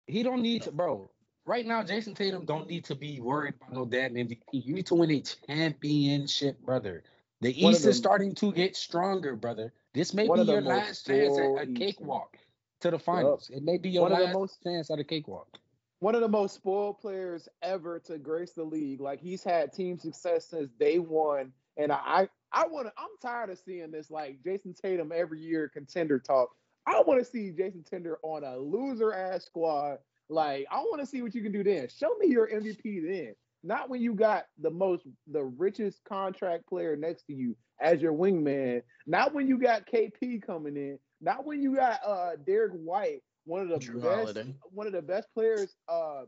he 0.06 0.22
don't 0.22 0.40
need 0.40 0.62
to, 0.62 0.72
bro. 0.72 1.10
Right 1.44 1.66
now, 1.66 1.82
Jayson 1.82 2.14
Tatum 2.14 2.44
don't 2.46 2.68
need 2.68 2.84
to 2.86 2.94
be 2.94 3.20
worried 3.20 3.54
about 3.56 3.72
no 3.72 3.84
damn 3.84 4.14
MVP. 4.14 4.40
You 4.52 4.74
need 4.74 4.86
to 4.86 4.94
win 4.94 5.10
a 5.10 5.20
championship, 5.20 6.60
brother. 6.62 7.02
The 7.40 7.52
One 7.62 7.70
of 7.70 7.74
East 7.76 7.84
the- 7.84 7.90
is 7.90 7.96
starting 7.98 8.34
to 8.36 8.52
get 8.52 8.74
stronger, 8.76 9.36
brother. 9.36 9.72
This 9.94 10.12
may 10.14 10.24
be 10.28 10.34
the 10.44 10.44
your 10.52 10.60
most 10.62 10.68
last 10.68 11.06
chance 11.06 11.38
at 11.38 11.68
a 11.68 11.72
cakewalk 11.72 12.36
to 12.80 12.90
the 12.90 12.98
finals. 12.98 13.50
It 13.52 13.62
may 13.62 13.78
be 13.78 13.90
your 13.90 14.02
One 14.02 14.12
of 14.12 14.18
the 14.18 14.24
last 14.24 14.34
most- 14.34 14.62
chance 14.62 14.90
at 14.90 14.98
a 14.98 15.04
cakewalk. 15.04 15.58
one 16.00 16.14
of 16.14 16.20
the 16.20 16.28
most 16.28 16.54
spoiled 16.54 16.98
players 16.98 17.48
ever 17.62 17.98
to 18.00 18.18
grace 18.18 18.52
the 18.52 18.64
league. 18.64 19.00
Like 19.00 19.20
he's 19.20 19.42
had 19.42 19.72
team 19.72 19.98
success 19.98 20.46
since 20.46 20.70
day 20.78 20.98
one, 20.98 21.52
and 21.76 21.90
I 21.92 22.28
I 22.52 22.66
want 22.66 22.86
to. 22.86 22.92
I'm 22.96 23.08
tired 23.20 23.50
of 23.50 23.58
seeing 23.58 23.90
this 23.90 24.10
like 24.10 24.38
Jayson 24.44 24.74
Tatum 24.74 25.12
every 25.14 25.40
year 25.40 25.68
contender 25.68 26.18
talk. 26.18 26.50
I 26.86 27.02
want 27.06 27.20
to 27.20 27.24
see 27.24 27.50
Jason 27.50 27.84
Tender 27.84 28.18
on 28.22 28.44
a 28.44 28.56
loser 28.56 29.12
ass 29.12 29.44
squad. 29.44 29.98
Like 30.30 30.66
I 30.70 30.78
want 30.80 31.00
to 31.00 31.06
see 31.06 31.22
what 31.22 31.34
you 31.34 31.42
can 31.42 31.52
do 31.52 31.62
then. 31.64 31.88
Show 31.88 32.16
me 32.18 32.28
your 32.28 32.48
MVP 32.48 33.06
then. 33.06 33.34
Not 33.64 33.90
when 33.90 34.00
you 34.00 34.14
got 34.14 34.46
the 34.60 34.70
most, 34.70 35.02
the 35.26 35.44
richest 35.44 36.02
contract 36.04 36.66
player 36.68 36.96
next 36.96 37.24
to 37.26 37.34
you 37.34 37.56
as 37.80 38.00
your 38.00 38.12
wingman. 38.12 38.82
Not 39.06 39.34
when 39.34 39.48
you 39.48 39.58
got 39.58 39.86
KP 39.86 40.42
coming 40.46 40.76
in. 40.76 40.98
Not 41.20 41.44
when 41.44 41.60
you 41.60 41.74
got 41.74 42.00
uh 42.06 42.36
Derrick 42.46 42.72
White, 42.72 43.22
one 43.44 43.62
of 43.62 43.68
the 43.68 43.76
Jrue 43.76 44.02
best, 44.02 44.36
Holiday. 44.36 44.54
one 44.70 44.86
of 44.86 44.92
the 44.92 45.02
best 45.02 45.28
players, 45.34 45.74
uh, 45.88 46.22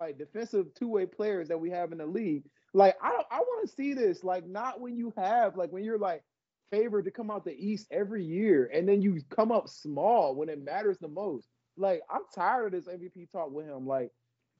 like 0.00 0.18
defensive 0.18 0.66
two 0.74 0.88
way 0.88 1.06
players 1.06 1.48
that 1.48 1.58
we 1.58 1.70
have 1.70 1.92
in 1.92 1.98
the 1.98 2.06
league. 2.06 2.44
Like 2.76 2.96
I 3.02 3.08
don't, 3.10 3.26
I 3.30 3.38
want 3.38 3.66
to 3.66 3.74
see 3.74 3.94
this. 3.94 4.22
Like 4.22 4.46
not 4.46 4.82
when 4.82 4.98
you 4.98 5.12
have, 5.16 5.56
like 5.56 5.72
when 5.72 5.82
you're 5.82 5.98
like 5.98 6.22
favored 6.70 7.06
to 7.06 7.10
come 7.10 7.30
out 7.30 7.46
the 7.46 7.56
East 7.56 7.86
every 7.90 8.22
year, 8.22 8.70
and 8.72 8.86
then 8.86 9.00
you 9.00 9.18
come 9.30 9.50
up 9.50 9.68
small 9.68 10.34
when 10.34 10.50
it 10.50 10.62
matters 10.62 10.98
the 10.98 11.08
most. 11.08 11.48
Like 11.78 12.02
I'm 12.10 12.20
tired 12.34 12.74
of 12.74 12.84
this 12.84 12.94
MVP 12.94 13.30
talk 13.32 13.50
with 13.50 13.66
him. 13.66 13.86
Like, 13.86 14.10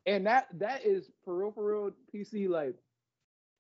and 0.07 0.27
that 0.27 0.47
that 0.55 0.87
is 0.87 1.11
for 1.27 1.37
real, 1.37 1.53
for 1.53 1.67
real, 1.67 1.91
PC. 2.15 2.49
Like, 2.49 2.75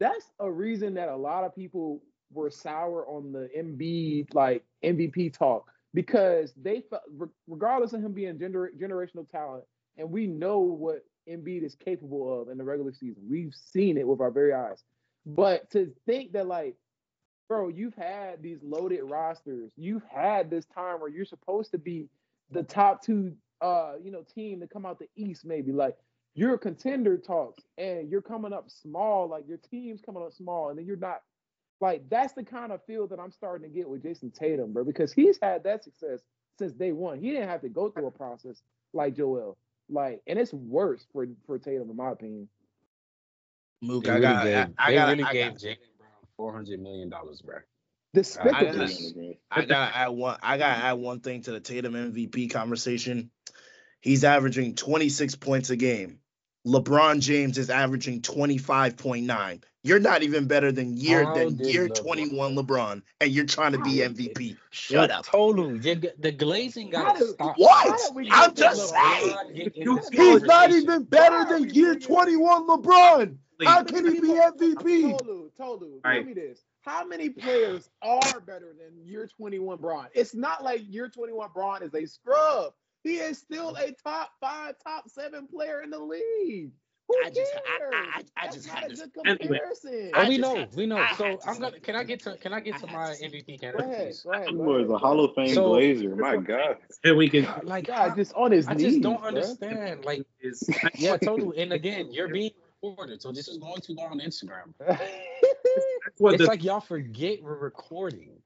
that's 0.00 0.30
a 0.40 0.50
reason 0.50 0.94
that 0.94 1.10
a 1.10 1.16
lot 1.16 1.44
of 1.44 1.54
people 1.54 2.02
were 2.32 2.50
sour 2.50 3.06
on 3.06 3.32
the 3.32 3.50
MB 3.54 4.32
like 4.32 4.64
MVP 4.82 5.36
talk 5.36 5.70
because 5.92 6.54
they 6.56 6.82
felt, 6.88 7.02
regardless 7.46 7.92
of 7.92 8.02
him 8.02 8.14
being 8.14 8.38
gener- 8.38 8.74
generational 8.80 9.28
talent, 9.30 9.64
and 9.98 10.10
we 10.10 10.26
know 10.26 10.60
what 10.60 11.04
Embiid 11.28 11.64
is 11.64 11.74
capable 11.74 12.40
of 12.40 12.48
in 12.48 12.58
the 12.58 12.64
regular 12.64 12.92
season. 12.92 13.22
We've 13.28 13.54
seen 13.54 13.96
it 13.96 14.06
with 14.06 14.20
our 14.20 14.30
very 14.30 14.52
eyes. 14.52 14.82
But 15.24 15.70
to 15.72 15.92
think 16.06 16.32
that 16.32 16.46
like 16.46 16.76
bro, 17.48 17.68
you've 17.68 17.94
had 17.94 18.42
these 18.42 18.58
loaded 18.62 19.02
rosters. 19.04 19.72
You've 19.76 20.02
had 20.04 20.50
this 20.50 20.66
time 20.66 21.00
where 21.00 21.10
you're 21.10 21.24
supposed 21.24 21.70
to 21.72 21.78
be 21.78 22.08
the 22.50 22.62
top 22.62 23.02
two, 23.02 23.34
uh, 23.60 23.94
you 24.02 24.10
know, 24.10 24.24
team 24.34 24.60
to 24.60 24.66
come 24.66 24.86
out 24.86 24.98
the 24.98 25.08
East, 25.16 25.44
maybe. 25.44 25.72
Like 25.72 25.96
you're 26.34 26.54
a 26.54 26.58
contender 26.58 27.16
talks, 27.16 27.64
and 27.78 28.10
you're 28.10 28.22
coming 28.22 28.52
up 28.52 28.70
small. 28.70 29.28
Like 29.28 29.48
your 29.48 29.58
team's 29.58 30.00
coming 30.00 30.22
up 30.22 30.32
small, 30.32 30.70
and 30.70 30.78
then 30.78 30.86
you're 30.86 30.96
not. 30.96 31.22
Like 31.80 32.08
that's 32.08 32.32
the 32.32 32.42
kind 32.42 32.72
of 32.72 32.84
feel 32.86 33.06
that 33.08 33.20
I'm 33.20 33.32
starting 33.32 33.68
to 33.70 33.74
get 33.74 33.88
with 33.88 34.02
Jayson 34.02 34.32
Tatum, 34.32 34.72
bro, 34.72 34.84
because 34.84 35.12
he's 35.12 35.38
had 35.40 35.64
that 35.64 35.84
success 35.84 36.20
since 36.58 36.72
day 36.72 36.92
one. 36.92 37.20
He 37.20 37.30
didn't 37.32 37.48
have 37.48 37.60
to 37.62 37.68
go 37.68 37.90
through 37.90 38.06
a 38.06 38.10
process 38.10 38.62
like 38.94 39.14
Joel. 39.14 39.58
Like, 39.88 40.22
and 40.26 40.38
it's 40.38 40.52
worse 40.52 41.04
for 41.12 41.26
for 41.46 41.58
Tatum, 41.58 41.90
in 41.90 41.96
my 41.96 42.10
opinion. 42.10 42.48
Mook, 43.82 44.04
They 44.04 44.10
I 44.10 44.14
really 44.14 44.22
got, 44.22 44.44
gave, 44.44 44.56
I, 44.56 44.68
I 44.78 44.90
they 44.90 44.94
got, 44.96 45.08
really 45.08 45.24
I 45.24 45.32
gave 45.32 45.52
got, 45.52 45.60
Jaylen 45.60 45.98
Brown 45.98 46.10
four 46.36 46.52
hundred 46.52 46.80
million 46.80 47.08
dollars, 47.08 47.42
bro. 47.42 47.58
Despicable. 48.14 48.82
I 49.50 49.60
I 49.60 49.64
got 49.66 49.88
to 49.90 49.96
add 49.96 50.08
one. 50.08 50.38
I 50.42 50.56
got 50.58 50.74
to 50.74 50.84
add 50.84 50.92
one 50.94 51.20
thing 51.20 51.42
to 51.42 51.52
the 51.52 51.60
Tatum 51.60 51.92
MVP 51.92 52.50
conversation. 52.50 53.30
He's 54.00 54.24
averaging 54.24 54.74
26 54.74 55.36
points 55.36 55.70
a 55.70 55.76
game. 55.76 56.20
LeBron 56.66 57.20
James 57.20 57.58
is 57.58 57.70
averaging 57.70 58.20
25.9. 58.22 59.62
You're 59.84 60.00
not 60.00 60.24
even 60.24 60.46
better 60.48 60.72
than 60.72 60.96
year 60.96 61.22
How 61.22 61.34
than 61.34 61.58
year 61.58 61.88
LeBron- 61.88 62.02
21 62.02 62.56
LeBron, 62.56 63.02
and 63.20 63.30
you're 63.30 63.44
trying 63.46 63.70
to 63.72 63.78
be 63.78 63.98
MVP. 63.98 64.56
Shut 64.70 65.10
up. 65.12 65.26
Tolu, 65.26 65.78
the, 65.78 66.12
the 66.18 66.32
glazing 66.32 66.90
How 66.90 67.04
got 67.04 67.16
to 67.18 67.26
stop. 67.28 67.54
What? 67.56 67.86
How 67.86 67.96
did 67.96 68.16
we 68.16 68.28
I'm 68.32 68.52
just 68.54 68.90
saying. 68.90 69.36
get 69.54 69.76
in 69.76 69.82
You- 69.82 69.96
this 70.00 70.08
He's 70.10 70.42
not 70.42 70.72
even 70.72 71.04
better 71.04 71.44
than 71.48 71.70
year 71.70 71.94
21 71.94 72.66
LeBron. 72.66 73.36
How 73.64 73.84
can 73.84 74.04
he 74.12 74.20
be 74.20 74.28
MVP? 74.28 75.18
Tolu, 75.18 75.50
Tolu, 75.56 75.56
All 75.56 75.78
tell 76.02 76.10
right. 76.10 76.26
me 76.26 76.34
this. 76.34 76.64
How 76.82 77.04
many 77.06 77.30
players 77.30 77.88
are 78.02 78.40
better 78.40 78.74
than 78.78 79.04
year 79.04 79.26
21 79.26 79.78
Bron? 79.78 80.06
It's 80.14 80.34
not 80.34 80.62
like 80.62 80.82
year 80.86 81.08
21 81.08 81.48
Bron 81.54 81.82
is 81.82 81.94
a 81.94 82.06
scrub. 82.06 82.74
He 83.06 83.18
is 83.18 83.38
still 83.38 83.76
a 83.76 83.92
top 83.92 84.30
five, 84.40 84.74
top 84.82 85.08
seven 85.08 85.46
player 85.46 85.82
in 85.82 85.90
the 85.90 85.98
league. 85.98 86.72
Who 87.08 87.14
I 87.24 87.30
just- 87.30 87.52
cares? 87.52 87.94
I- 87.94 87.98
I- 88.16 88.22
I 88.36 88.44
That's 88.46 88.56
just 88.56 88.68
had 88.68 88.90
a 88.90 88.96
to- 88.96 89.06
good 89.06 89.26
Anyway. 89.28 89.46
comparison. 89.60 90.10
Oh, 90.12 90.28
we 90.28 90.38
know, 90.38 90.54
to- 90.56 90.68
we 90.76 90.86
know. 90.86 90.96
I 90.96 91.14
So 91.14 91.38
I'm 91.46 91.60
gonna. 91.60 91.78
Can 91.78 91.94
I 91.94 92.02
get 92.02 92.18
to? 92.24 92.36
Can 92.38 92.52
I 92.52 92.58
get 92.58 92.78
to 92.80 92.86
had 92.88 92.92
my 92.96 93.10
to 93.10 93.14
say 93.14 93.26
it. 93.26 93.32
MVP 93.32 93.56
Go 93.58 93.60
candidate, 93.60 93.86
ahead, 93.94 94.14
go 94.24 94.30
ahead. 94.32 94.48
He 94.48 94.54
Go 94.56 94.62
was 94.64 94.76
ahead. 94.86 94.90
a 94.90 94.98
Hall 94.98 95.24
of 95.24 95.34
Fame 95.36 95.54
So- 95.54 95.68
Blazer. 95.68 96.16
My 96.16 96.36
God. 96.36 96.78
And 97.04 97.16
we 97.16 97.28
can 97.28 97.46
Like, 97.62 97.86
God, 97.86 98.16
just 98.16 98.34
on 98.34 98.50
his 98.50 98.66
I 98.66 98.74
knees. 98.74 98.82
just 98.94 99.02
don't 99.02 99.20
bruh. 99.20 99.26
understand. 99.28 100.04
Like, 100.04 100.26
is 100.40 100.64
yeah, 100.98 101.16
totally. 101.16 101.58
And 101.62 101.72
again, 101.72 102.10
you're 102.12 102.26
being 102.26 102.50
recorded, 102.82 103.22
so 103.22 103.30
this 103.30 103.46
is 103.46 103.58
going 103.58 103.80
to 103.82 103.94
go 103.94 104.02
on 104.02 104.18
Instagram. 104.18 104.74
It's 104.80 106.18
the, 106.18 106.44
like 106.46 106.64
y'all 106.64 106.80
forget 106.80 107.40
we're 107.40 107.56
recording. 107.56 108.42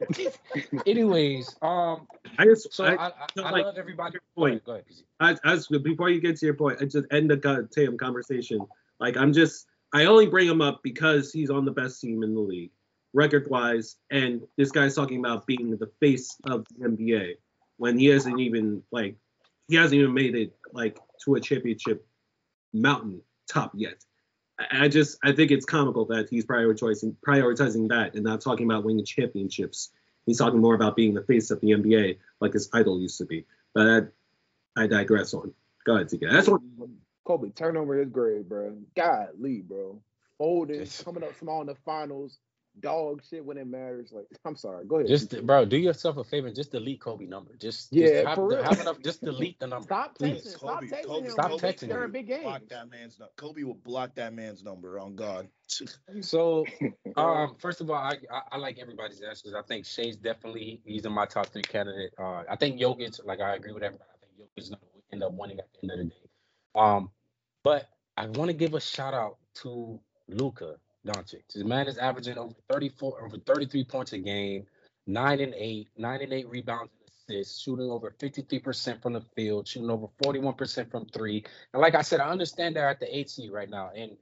Anyways, 0.86 1.56
um, 1.62 2.06
I 2.38 2.44
just 2.44 2.72
so 2.72 2.84
I, 2.84 2.94
I, 2.94 3.06
I, 3.08 3.10
I 3.36 3.50
like, 3.50 3.64
love 3.64 3.76
everybody. 3.76 4.14
Go 4.14 4.20
point. 4.36 4.62
ahead, 4.66 4.84
go 5.20 5.24
ahead, 5.24 5.38
I, 5.44 5.52
I 5.52 5.78
before 5.78 6.10
you 6.10 6.20
get 6.20 6.36
to 6.38 6.46
your 6.46 6.54
point, 6.54 6.78
I 6.80 6.84
just 6.84 7.06
end 7.10 7.30
the 7.30 7.36
go- 7.36 7.66
Tatum 7.70 7.98
conversation. 7.98 8.60
Like 9.00 9.16
I'm 9.16 9.32
just, 9.32 9.66
I 9.92 10.06
only 10.06 10.26
bring 10.26 10.48
him 10.48 10.60
up 10.60 10.80
because 10.82 11.32
he's 11.32 11.50
on 11.50 11.64
the 11.64 11.72
best 11.72 12.00
team 12.00 12.22
in 12.22 12.34
the 12.34 12.40
league, 12.40 12.70
record 13.12 13.48
wise, 13.50 13.96
and 14.10 14.42
this 14.56 14.70
guy's 14.70 14.94
talking 14.94 15.18
about 15.18 15.46
being 15.46 15.70
the 15.76 15.90
face 16.00 16.36
of 16.44 16.66
the 16.78 16.88
NBA 16.88 17.34
when 17.76 17.98
he 17.98 18.06
hasn't 18.06 18.38
even 18.40 18.82
like, 18.92 19.16
he 19.68 19.76
hasn't 19.76 20.00
even 20.00 20.14
made 20.14 20.34
it 20.34 20.54
like 20.72 20.98
to 21.24 21.34
a 21.34 21.40
championship 21.40 22.06
mountain 22.72 23.20
top 23.48 23.72
yet. 23.74 23.96
I, 24.70 24.84
I 24.84 24.88
just, 24.88 25.18
I 25.22 25.32
think 25.32 25.50
it's 25.50 25.64
comical 25.64 26.04
that 26.06 26.28
he's 26.28 26.44
prioritizing 26.44 27.16
prioritizing 27.26 27.88
that 27.88 28.14
and 28.14 28.24
not 28.24 28.40
talking 28.40 28.70
about 28.70 28.84
winning 28.84 29.04
championships. 29.04 29.90
He's 30.26 30.38
talking 30.38 30.60
more 30.60 30.74
about 30.74 30.94
being 30.96 31.14
the 31.14 31.22
face 31.22 31.50
of 31.50 31.60
the 31.60 31.70
NBA, 31.70 32.18
like 32.40 32.52
his 32.52 32.68
idol 32.72 33.00
used 33.00 33.18
to 33.18 33.24
be. 33.24 33.44
But 33.74 34.10
I, 34.76 34.84
I 34.84 34.86
digress 34.86 35.34
on. 35.34 35.52
Go 35.84 35.96
ahead, 35.96 36.08
TK. 36.08 36.30
That's 36.30 36.48
what 36.48 36.60
Kobe, 37.24 37.50
turn 37.50 37.76
over 37.76 37.96
his 37.96 38.08
grave, 38.08 38.48
bro. 38.48 38.76
God, 38.96 39.28
leave, 39.38 39.68
bro. 39.68 40.00
Folding, 40.38 40.80
Just- 40.80 41.04
coming 41.04 41.22
up 41.22 41.36
small 41.38 41.60
in 41.60 41.66
the 41.66 41.74
finals, 41.84 42.38
dog 42.80 43.22
shit 43.28 43.44
when 43.44 43.58
it 43.58 43.66
matters. 43.66 44.12
Like, 44.12 44.26
I'm 44.44 44.56
sorry. 44.56 44.84
Go 44.86 44.96
ahead. 44.96 45.08
Just 45.08 45.44
bro, 45.46 45.64
do 45.64 45.76
yourself 45.76 46.16
a 46.16 46.24
favor 46.24 46.46
and 46.46 46.56
just 46.56 46.72
delete 46.72 47.00
Kobe 47.00 47.26
number. 47.26 47.52
Just 47.56 47.92
Yeah, 47.92 48.08
just 48.08 48.26
have, 48.28 48.34
for 48.36 48.48
the- 48.50 48.56
real. 48.56 48.64
have 48.64 48.80
enough. 48.80 49.00
Just 49.02 49.22
delete 49.24 49.58
the 49.60 49.66
number. 49.66 49.84
Stop 49.84 50.16
please. 50.18 50.42
texting. 50.44 50.56
Stop 50.58 50.80
Kobe- 50.80 50.86
texting 50.88 51.04
Kobe- 51.06 51.24
him. 51.26 51.30
Stop 51.30 51.50
when 51.50 51.58
texting 51.60 51.88
They're 51.88 52.04
him. 52.04 52.12
big 52.12 52.26
Block 52.42 52.62
that 52.70 52.90
man's 52.90 53.18
number. 53.18 53.32
Kobe 53.36 53.62
will 53.64 53.74
block 53.74 54.14
that 54.16 54.32
man's 54.34 54.62
number. 54.62 54.98
On 54.98 55.14
God. 55.14 55.48
So, 56.20 56.66
um, 57.16 57.56
first 57.58 57.80
of 57.80 57.88
all, 57.88 57.96
I, 57.96 58.16
I 58.30 58.40
I 58.52 58.56
like 58.58 58.78
everybody's 58.78 59.20
answers. 59.22 59.54
I 59.54 59.62
think 59.62 59.86
Shai's 59.86 60.16
definitely 60.16 60.82
he's 60.84 61.06
in 61.06 61.12
my 61.12 61.24
top 61.24 61.46
three 61.46 61.62
candidate. 61.62 62.12
Uh, 62.18 62.42
I 62.48 62.56
think 62.56 62.78
Jokic, 62.78 63.24
like 63.24 63.40
I 63.40 63.54
agree 63.54 63.72
with 63.72 63.82
everybody. 63.82 64.10
I 64.12 64.18
think 64.26 64.32
Jokic 64.38 64.62
is 64.62 64.68
gonna 64.68 64.80
end 65.12 65.22
up 65.22 65.32
winning 65.32 65.58
at 65.58 65.68
the 65.72 65.78
end 65.90 65.92
of 65.92 65.98
the 65.98 66.04
day. 66.10 66.28
Um, 66.74 67.10
but 67.64 67.88
I 68.18 68.26
want 68.26 68.48
to 68.50 68.52
give 68.54 68.74
a 68.74 68.80
shout 68.80 69.14
out 69.14 69.38
to 69.62 69.98
Luka 70.28 70.76
Doncic. 71.06 71.42
This 71.54 71.64
man 71.64 71.88
is 71.88 71.98
averaging 71.98 72.38
over 72.38 72.54
34, 72.70 73.24
over 73.24 73.38
33 73.38 73.84
points 73.84 74.12
a 74.12 74.18
game, 74.18 74.66
nine 75.06 75.40
and 75.40 75.54
eight, 75.54 75.88
nine 75.96 76.20
and 76.22 76.32
eight 76.32 76.48
rebounds 76.48 76.92
and 77.00 77.38
assists, 77.38 77.60
shooting 77.60 77.90
over 77.90 78.14
53% 78.18 79.02
from 79.02 79.14
the 79.14 79.22
field, 79.34 79.66
shooting 79.66 79.90
over 79.90 80.08
41% 80.22 80.90
from 80.90 81.06
three. 81.06 81.44
And 81.72 81.82
like 81.82 81.94
I 81.94 82.02
said, 82.02 82.20
I 82.20 82.28
understand 82.28 82.76
they're 82.76 82.88
at 82.88 83.00
the 83.00 83.16
eight 83.16 83.30
seed 83.30 83.50
right 83.50 83.68
now, 83.68 83.90
and 83.94 84.16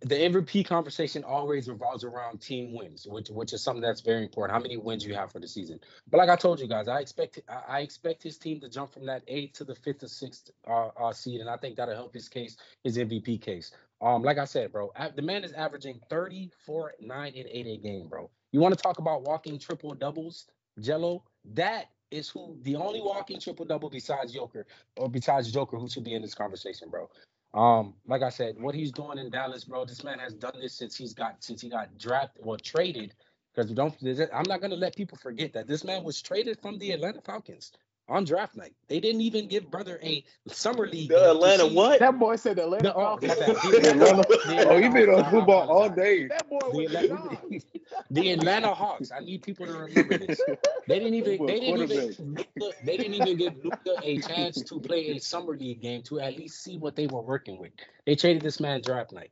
the 0.00 0.16
MVP 0.16 0.66
conversation 0.66 1.22
always 1.22 1.68
revolves 1.68 2.02
around 2.02 2.40
team 2.40 2.74
wins, 2.74 3.06
which 3.06 3.28
which 3.28 3.52
is 3.52 3.62
something 3.62 3.82
that's 3.82 4.00
very 4.00 4.22
important. 4.22 4.56
How 4.56 4.62
many 4.62 4.76
wins 4.76 5.04
you 5.04 5.14
have 5.14 5.30
for 5.30 5.38
the 5.38 5.46
season? 5.46 5.78
But 6.10 6.18
like 6.18 6.28
I 6.28 6.36
told 6.36 6.60
you 6.60 6.66
guys, 6.66 6.88
I 6.88 7.00
expect 7.00 7.40
I, 7.48 7.78
I 7.78 7.80
expect 7.80 8.22
his 8.22 8.38
team 8.38 8.60
to 8.60 8.68
jump 8.68 8.92
from 8.92 9.06
that 9.06 9.22
eighth 9.28 9.58
to 9.58 9.64
the 9.64 9.74
fifth 9.74 10.02
or 10.02 10.08
sixth 10.08 10.50
uh, 10.66 10.88
uh, 10.98 11.12
seed, 11.12 11.40
and 11.40 11.48
I 11.48 11.56
think 11.56 11.76
that'll 11.76 11.94
help 11.94 12.14
his 12.14 12.28
case, 12.28 12.56
his 12.82 12.96
MVP 12.96 13.42
case. 13.42 13.70
Um, 14.02 14.22
like 14.22 14.38
I 14.38 14.44
said, 14.44 14.72
bro, 14.72 14.92
the 15.14 15.22
man 15.22 15.44
is 15.44 15.52
averaging 15.52 16.00
34, 16.10 16.94
9, 17.00 17.32
and 17.36 17.48
8 17.48 17.66
a 17.66 17.76
game, 17.76 18.08
bro. 18.08 18.28
You 18.50 18.60
want 18.60 18.76
to 18.76 18.82
talk 18.82 18.98
about 18.98 19.22
walking 19.22 19.58
triple 19.60 19.94
doubles, 19.94 20.46
Gelo? 20.80 21.22
That 21.54 21.86
is 22.10 22.28
who 22.28 22.58
the 22.62 22.76
only 22.76 23.00
walking 23.00 23.38
triple 23.40 23.64
double 23.64 23.88
besides 23.88 24.32
Joker 24.32 24.66
or 24.96 25.08
besides 25.08 25.52
Joker 25.52 25.78
who 25.78 25.88
should 25.88 26.04
be 26.04 26.14
in 26.14 26.22
this 26.22 26.34
conversation, 26.34 26.90
bro. 26.90 27.08
Um, 27.54 27.94
like 28.06 28.22
I 28.22 28.30
said, 28.30 28.56
what 28.58 28.74
he's 28.74 28.90
doing 28.90 29.18
in 29.18 29.30
Dallas, 29.30 29.64
bro, 29.64 29.84
this 29.84 30.02
man 30.02 30.18
has 30.18 30.34
done 30.34 30.54
this 30.60 30.74
since 30.74 30.96
he's 30.96 31.14
got 31.14 31.42
since 31.42 31.60
he 31.60 31.68
got 31.68 31.96
drafted 31.96 32.42
or 32.44 32.56
traded. 32.56 33.14
Because 33.54 33.68
we 33.68 33.74
don't, 33.76 33.94
I'm 34.32 34.48
not 34.48 34.62
gonna 34.62 34.76
let 34.76 34.96
people 34.96 35.18
forget 35.18 35.52
that 35.52 35.66
this 35.66 35.84
man 35.84 36.02
was 36.04 36.20
traded 36.20 36.58
from 36.60 36.78
the 36.78 36.92
Atlanta 36.92 37.20
Falcons 37.20 37.72
on 38.08 38.24
draft 38.24 38.56
night. 38.56 38.74
They 38.88 39.00
didn't 39.00 39.20
even 39.22 39.48
give 39.48 39.70
brother 39.70 39.98
a 40.02 40.24
summer 40.48 40.86
league. 40.86 41.08
The 41.10 41.30
Atlanta 41.30 41.66
what? 41.66 42.00
That 42.00 42.18
boy 42.18 42.36
said 42.36 42.56
the 42.56 42.64
Atlanta. 42.64 42.82
The, 42.84 42.94
oh, 42.94 43.16
Falcons. 43.20 43.34
the 43.36 43.90
Atlanta- 43.90 44.22
the 44.28 44.66
Oh, 44.70 44.76
you 44.76 44.90
been 44.90 45.08
on 45.08 45.14
Atlanta- 45.20 45.30
football 45.30 45.70
all 45.70 45.88
day. 45.88 46.26
That 46.26 46.48
boy 46.48 46.58
The 46.60 46.78
was 46.84 46.94
Atlanta, 46.94 47.38
the 48.10 48.30
Atlanta 48.32 48.74
Hawks. 48.74 49.12
I 49.12 49.20
need 49.20 49.42
people 49.42 49.66
to 49.66 49.72
remember 49.72 50.18
this. 50.18 50.40
They 50.88 50.98
didn't 50.98 51.14
even. 51.14 51.46
They 51.46 51.60
didn't 51.60 51.90
even. 51.90 52.36
Luka, 52.58 52.76
they 52.84 52.96
didn't 52.96 53.14
even 53.14 53.36
give 53.36 53.64
Luka 53.64 53.96
a 54.02 54.18
chance 54.18 54.60
to 54.62 54.80
play 54.80 55.10
a 55.10 55.18
summer 55.18 55.56
league 55.56 55.80
game 55.80 56.02
to 56.04 56.20
at 56.20 56.36
least 56.36 56.62
see 56.62 56.76
what 56.78 56.96
they 56.96 57.06
were 57.06 57.22
working 57.22 57.58
with. 57.58 57.72
They 58.06 58.16
traded 58.16 58.42
this 58.42 58.60
man 58.60 58.82
draft 58.82 59.12
night. 59.12 59.30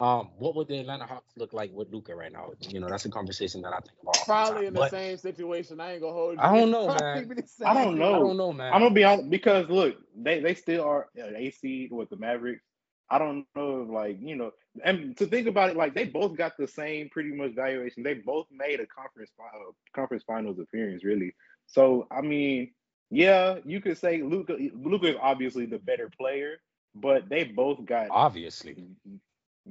Um, 0.00 0.30
what 0.38 0.56
would 0.56 0.66
the 0.66 0.78
Atlanta 0.78 1.04
Hawks 1.04 1.36
look 1.36 1.52
like 1.52 1.70
with 1.74 1.92
Luka 1.92 2.14
right 2.14 2.32
now? 2.32 2.52
You 2.60 2.80
know, 2.80 2.88
that's 2.88 3.04
a 3.04 3.10
conversation 3.10 3.60
that 3.62 3.74
I 3.74 3.80
think 3.80 3.98
about. 4.02 4.16
all 4.16 4.24
the 4.24 4.24
probably 4.24 4.66
in 4.66 4.72
the 4.72 4.80
But 4.80 4.90
same 4.90 5.18
situation. 5.18 5.78
I 5.78 5.92
ain't 5.92 6.00
gonna 6.00 6.14
hold 6.14 6.36
you. 6.36 6.40
I 6.42 6.56
don't 6.56 6.70
know, 6.70 6.86
man. 6.88 7.30
I 7.66 7.74
don't 7.74 7.98
know. 7.98 8.14
I 8.14 8.18
don't 8.18 8.36
know, 8.38 8.52
man. 8.52 8.72
I'm 8.72 8.80
gonna 8.80 8.94
be 8.94 9.04
honest 9.04 9.28
because 9.28 9.68
look, 9.68 9.96
they 10.16 10.40
they 10.40 10.54
still 10.54 10.84
are 10.84 11.08
an 11.16 11.36
A 11.36 11.50
seed 11.50 11.92
with 11.92 12.08
the 12.08 12.16
Mavericks. 12.16 12.62
I 13.10 13.18
don't 13.18 13.44
know 13.54 13.82
if 13.82 13.90
like 13.90 14.18
you 14.22 14.36
know, 14.36 14.52
and 14.82 15.14
to 15.18 15.26
think 15.26 15.46
about 15.46 15.68
it, 15.68 15.76
like 15.76 15.94
they 15.94 16.06
both 16.06 16.34
got 16.34 16.56
the 16.56 16.66
same 16.66 17.10
pretty 17.10 17.32
much 17.32 17.54
valuation. 17.54 18.02
They 18.02 18.14
both 18.14 18.46
made 18.50 18.80
a 18.80 18.86
conference 18.86 19.30
uh, 19.38 19.72
conference 19.94 20.24
finals 20.26 20.58
appearance, 20.58 21.04
really. 21.04 21.34
So 21.66 22.06
I 22.10 22.22
mean, 22.22 22.70
yeah, 23.10 23.58
you 23.66 23.82
could 23.82 23.98
say 23.98 24.22
Luka. 24.22 24.56
Luka 24.74 25.08
is 25.08 25.16
obviously 25.20 25.66
the 25.66 25.78
better 25.78 26.08
player, 26.08 26.56
but 26.94 27.28
they 27.28 27.44
both 27.44 27.84
got. 27.84 28.06
Obviously. 28.10 28.86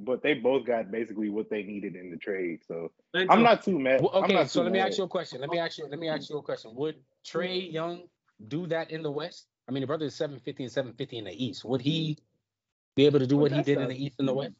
But 0.02 0.22
they 0.22 0.34
both 0.34 0.66
got 0.66 0.90
basically 0.90 1.28
what 1.28 1.50
they 1.50 1.62
needed 1.62 1.94
in 1.96 2.10
the 2.10 2.16
trade. 2.16 2.60
So 2.66 2.90
Lenzo, 3.14 3.26
I'm 3.30 3.42
not 3.42 3.62
too 3.62 3.78
mad. 3.78 4.00
Well, 4.00 4.10
I'm 4.14 4.24
okay, 4.24 4.34
not 4.34 4.50
so 4.50 4.60
too 4.60 4.64
let 4.64 4.72
me 4.72 4.80
ask 4.80 4.98
you 4.98 5.04
a 5.04 5.08
question. 5.08 5.40
Let 5.40 5.50
me 5.50 5.58
ask 5.58 5.78
you. 5.78 5.86
Let 5.88 5.98
me 5.98 6.08
ask 6.08 6.30
you 6.30 6.38
a 6.38 6.42
question. 6.42 6.72
Would 6.74 6.96
Trae 7.26 7.70
Young 7.72 8.04
do 8.48 8.66
that 8.68 8.90
in 8.90 9.02
the 9.02 9.10
West? 9.10 9.46
I 9.68 9.72
mean, 9.72 9.82
the 9.82 9.86
brother 9.86 10.06
is 10.06 10.14
750 10.16 10.64
and 10.64 10.72
750 10.72 11.18
in 11.18 11.24
the 11.24 11.44
East. 11.44 11.64
Would 11.64 11.82
he 11.82 12.18
be 12.96 13.06
able 13.06 13.20
to 13.20 13.26
do 13.26 13.36
But 13.36 13.42
what 13.42 13.52
he 13.52 13.58
that's 13.58 13.66
did 13.66 13.80
in 13.80 13.88
the 13.88 14.04
East 14.04 14.16
and 14.18 14.28
the 14.28 14.34
West? 14.34 14.54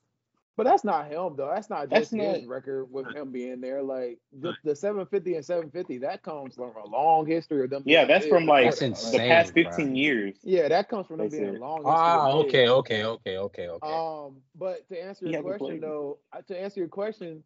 But 0.60 0.66
that's 0.66 0.84
not 0.84 1.06
him 1.06 1.36
though. 1.36 1.50
That's 1.54 1.70
not 1.70 1.88
That's 1.88 2.10
just 2.10 2.12
his 2.12 2.42
not- 2.42 2.48
record 2.50 2.92
with 2.92 3.06
him 3.16 3.32
being 3.32 3.62
there. 3.62 3.82
Like 3.82 4.18
the, 4.30 4.52
the 4.62 4.76
750 4.76 5.36
and 5.36 5.42
750, 5.42 5.96
that 6.00 6.22
comes 6.22 6.54
from 6.54 6.72
a 6.76 6.86
long 6.86 7.26
history 7.26 7.64
of 7.64 7.70
them. 7.70 7.82
Yeah, 7.86 8.04
that's 8.04 8.26
from 8.26 8.44
like 8.44 8.66
That's 8.66 8.80
the 8.80 8.84
insane, 8.88 9.20
past 9.30 9.54
bro. 9.54 9.64
15 9.64 9.96
years. 9.96 10.36
Yeah, 10.42 10.68
that 10.68 10.90
comes 10.90 11.06
from 11.06 11.16
them 11.16 11.30
They 11.30 11.38
being 11.38 11.56
a 11.56 11.58
long 11.60 11.78
history. 11.78 11.92
Ah, 11.96 12.30
okay, 12.32 12.68
okay, 12.68 13.04
okay, 13.04 13.38
okay, 13.38 13.68
okay. 13.68 13.88
Um, 13.90 14.42
but 14.54 14.86
to 14.90 15.02
answer 15.02 15.24
your 15.24 15.36
hasn't 15.36 15.56
question 15.60 15.80
though, 15.80 16.18
uh, 16.34 16.42
to 16.42 16.60
answer 16.60 16.80
your 16.80 16.90
question, 16.90 17.42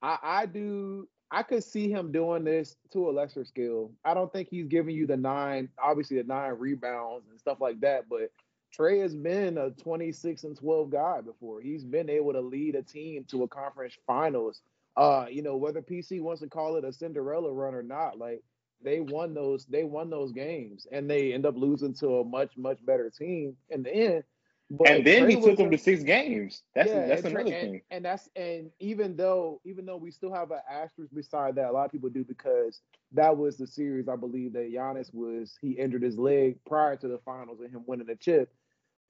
I 0.00 0.16
I 0.22 0.46
do 0.46 1.06
I 1.30 1.42
could 1.42 1.62
see 1.62 1.90
him 1.90 2.10
doing 2.10 2.42
this 2.44 2.74
to 2.94 3.10
a 3.10 3.12
lesser 3.12 3.44
scale. 3.44 3.90
I 4.02 4.14
don't 4.14 4.32
think 4.32 4.48
he's 4.50 4.66
giving 4.66 4.96
you 4.96 5.06
the 5.06 5.18
nine, 5.18 5.68
obviously 5.78 6.16
the 6.16 6.26
nine 6.26 6.54
rebounds 6.58 7.26
and 7.30 7.38
stuff 7.38 7.60
like 7.60 7.80
that, 7.80 8.08
but 8.08 8.30
Trae 8.76 9.02
has 9.02 9.14
been 9.14 9.58
a 9.58 9.70
26 9.70 10.44
and 10.44 10.56
12 10.56 10.90
guy 10.90 11.20
before. 11.20 11.60
He's 11.60 11.84
been 11.84 12.10
able 12.10 12.32
to 12.32 12.40
lead 12.40 12.74
a 12.74 12.82
team 12.82 13.24
to 13.30 13.44
a 13.44 13.48
conference 13.48 13.96
finals. 14.06 14.62
Uh, 14.96 15.26
you 15.30 15.42
know, 15.42 15.56
whether 15.56 15.82
PC 15.82 16.20
wants 16.20 16.42
to 16.42 16.48
call 16.48 16.76
it 16.76 16.84
a 16.84 16.92
Cinderella 16.92 17.52
run 17.52 17.74
or 17.74 17.82
not, 17.82 18.18
like 18.18 18.42
they 18.82 19.00
won 19.00 19.34
those, 19.34 19.66
they 19.66 19.84
won 19.84 20.10
those 20.10 20.32
games 20.32 20.86
and 20.90 21.08
they 21.08 21.32
end 21.32 21.46
up 21.46 21.56
losing 21.56 21.94
to 21.94 22.18
a 22.18 22.24
much, 22.24 22.56
much 22.56 22.84
better 22.84 23.10
team 23.10 23.56
in 23.70 23.82
the 23.82 23.94
end. 23.94 24.24
But 24.68 24.88
and 24.88 25.06
then 25.06 25.24
Trae 25.24 25.30
he 25.30 25.40
took 25.40 25.56
them 25.58 25.70
to 25.70 25.78
six 25.78 26.02
games. 26.02 26.62
That's 26.74 26.88
yeah, 26.88 27.06
that's 27.06 27.24
another 27.24 27.52
and, 27.52 27.70
thing. 27.70 27.82
And 27.90 28.04
that's 28.04 28.28
and 28.34 28.70
even 28.80 29.16
though 29.16 29.60
even 29.64 29.86
though 29.86 29.96
we 29.96 30.10
still 30.10 30.32
have 30.32 30.50
an 30.50 30.58
asterisk 30.68 31.14
beside 31.14 31.54
that, 31.54 31.70
a 31.70 31.72
lot 31.72 31.84
of 31.84 31.92
people 31.92 32.08
do 32.08 32.24
because 32.24 32.80
that 33.12 33.36
was 33.36 33.56
the 33.56 33.66
series 33.66 34.08
I 34.08 34.16
believe 34.16 34.54
that 34.54 34.72
Giannis 34.72 35.14
was 35.14 35.56
he 35.60 35.72
injured 35.72 36.02
his 36.02 36.18
leg 36.18 36.58
prior 36.66 36.96
to 36.96 37.06
the 37.06 37.18
finals 37.18 37.60
and 37.60 37.70
him 37.70 37.84
winning 37.86 38.08
the 38.08 38.16
chip. 38.16 38.52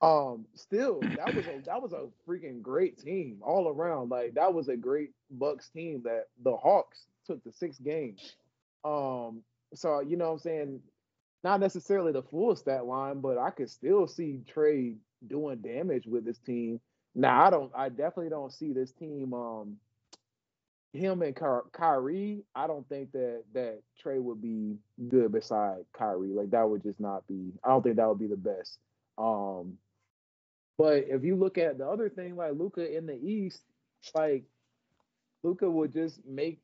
Um, 0.02 0.46
still 0.54 1.00
that 1.16 1.34
was 1.34 1.46
a 1.46 1.62
that 1.64 1.82
was 1.82 1.92
a 1.92 2.06
freaking 2.28 2.62
great 2.62 2.98
team 2.98 3.38
all 3.42 3.68
around. 3.68 4.10
Like 4.10 4.34
that 4.34 4.52
was 4.52 4.68
a 4.68 4.76
great 4.76 5.10
Bucks 5.30 5.68
team 5.68 6.02
that 6.04 6.26
the 6.42 6.56
Hawks 6.56 7.06
took 7.26 7.42
the 7.44 7.52
six 7.52 7.78
games. 7.78 8.36
Um, 8.84 9.42
so 9.74 10.00
you 10.00 10.16
know 10.16 10.26
what 10.26 10.32
I'm 10.34 10.38
saying, 10.38 10.80
not 11.44 11.60
necessarily 11.60 12.12
the 12.12 12.22
full 12.22 12.54
stat 12.56 12.86
line, 12.86 13.20
but 13.20 13.38
I 13.38 13.50
could 13.50 13.70
still 13.70 14.06
see 14.06 14.40
Trae 14.54 14.96
doing 15.26 15.58
damage 15.58 16.06
with 16.06 16.24
this 16.24 16.38
team. 16.38 16.80
Now 17.14 17.46
I 17.46 17.50
don't. 17.50 17.72
I 17.74 17.88
definitely 17.88 18.28
don't 18.30 18.52
see 18.52 18.72
this 18.72 18.92
team. 18.92 19.32
Um, 19.32 19.76
him 20.92 21.22
and 21.22 21.34
Ky- 21.34 21.68
Kyrie. 21.72 22.42
I 22.54 22.66
don't 22.66 22.88
think 22.88 23.12
that 23.12 23.44
that 23.54 23.80
Trae 24.02 24.20
would 24.20 24.42
be 24.42 24.76
good 25.08 25.32
beside 25.32 25.84
Kyrie. 25.92 26.34
Like 26.34 26.50
that 26.50 26.68
would 26.68 26.82
just 26.82 27.00
not 27.00 27.26
be. 27.26 27.52
I 27.64 27.68
don't 27.68 27.82
think 27.82 27.96
that 27.96 28.08
would 28.08 28.18
be 28.18 28.26
the 28.26 28.36
best. 28.36 28.78
Um, 29.18 29.78
but 30.78 31.04
if 31.08 31.24
you 31.24 31.36
look 31.36 31.58
at 31.58 31.78
the 31.78 31.86
other 31.88 32.08
thing, 32.08 32.36
like 32.36 32.52
Luka 32.54 32.96
in 32.96 33.06
the 33.06 33.14
East, 33.16 33.62
like 34.14 34.44
Luka 35.42 35.70
would 35.70 35.92
just 35.92 36.24
make 36.26 36.60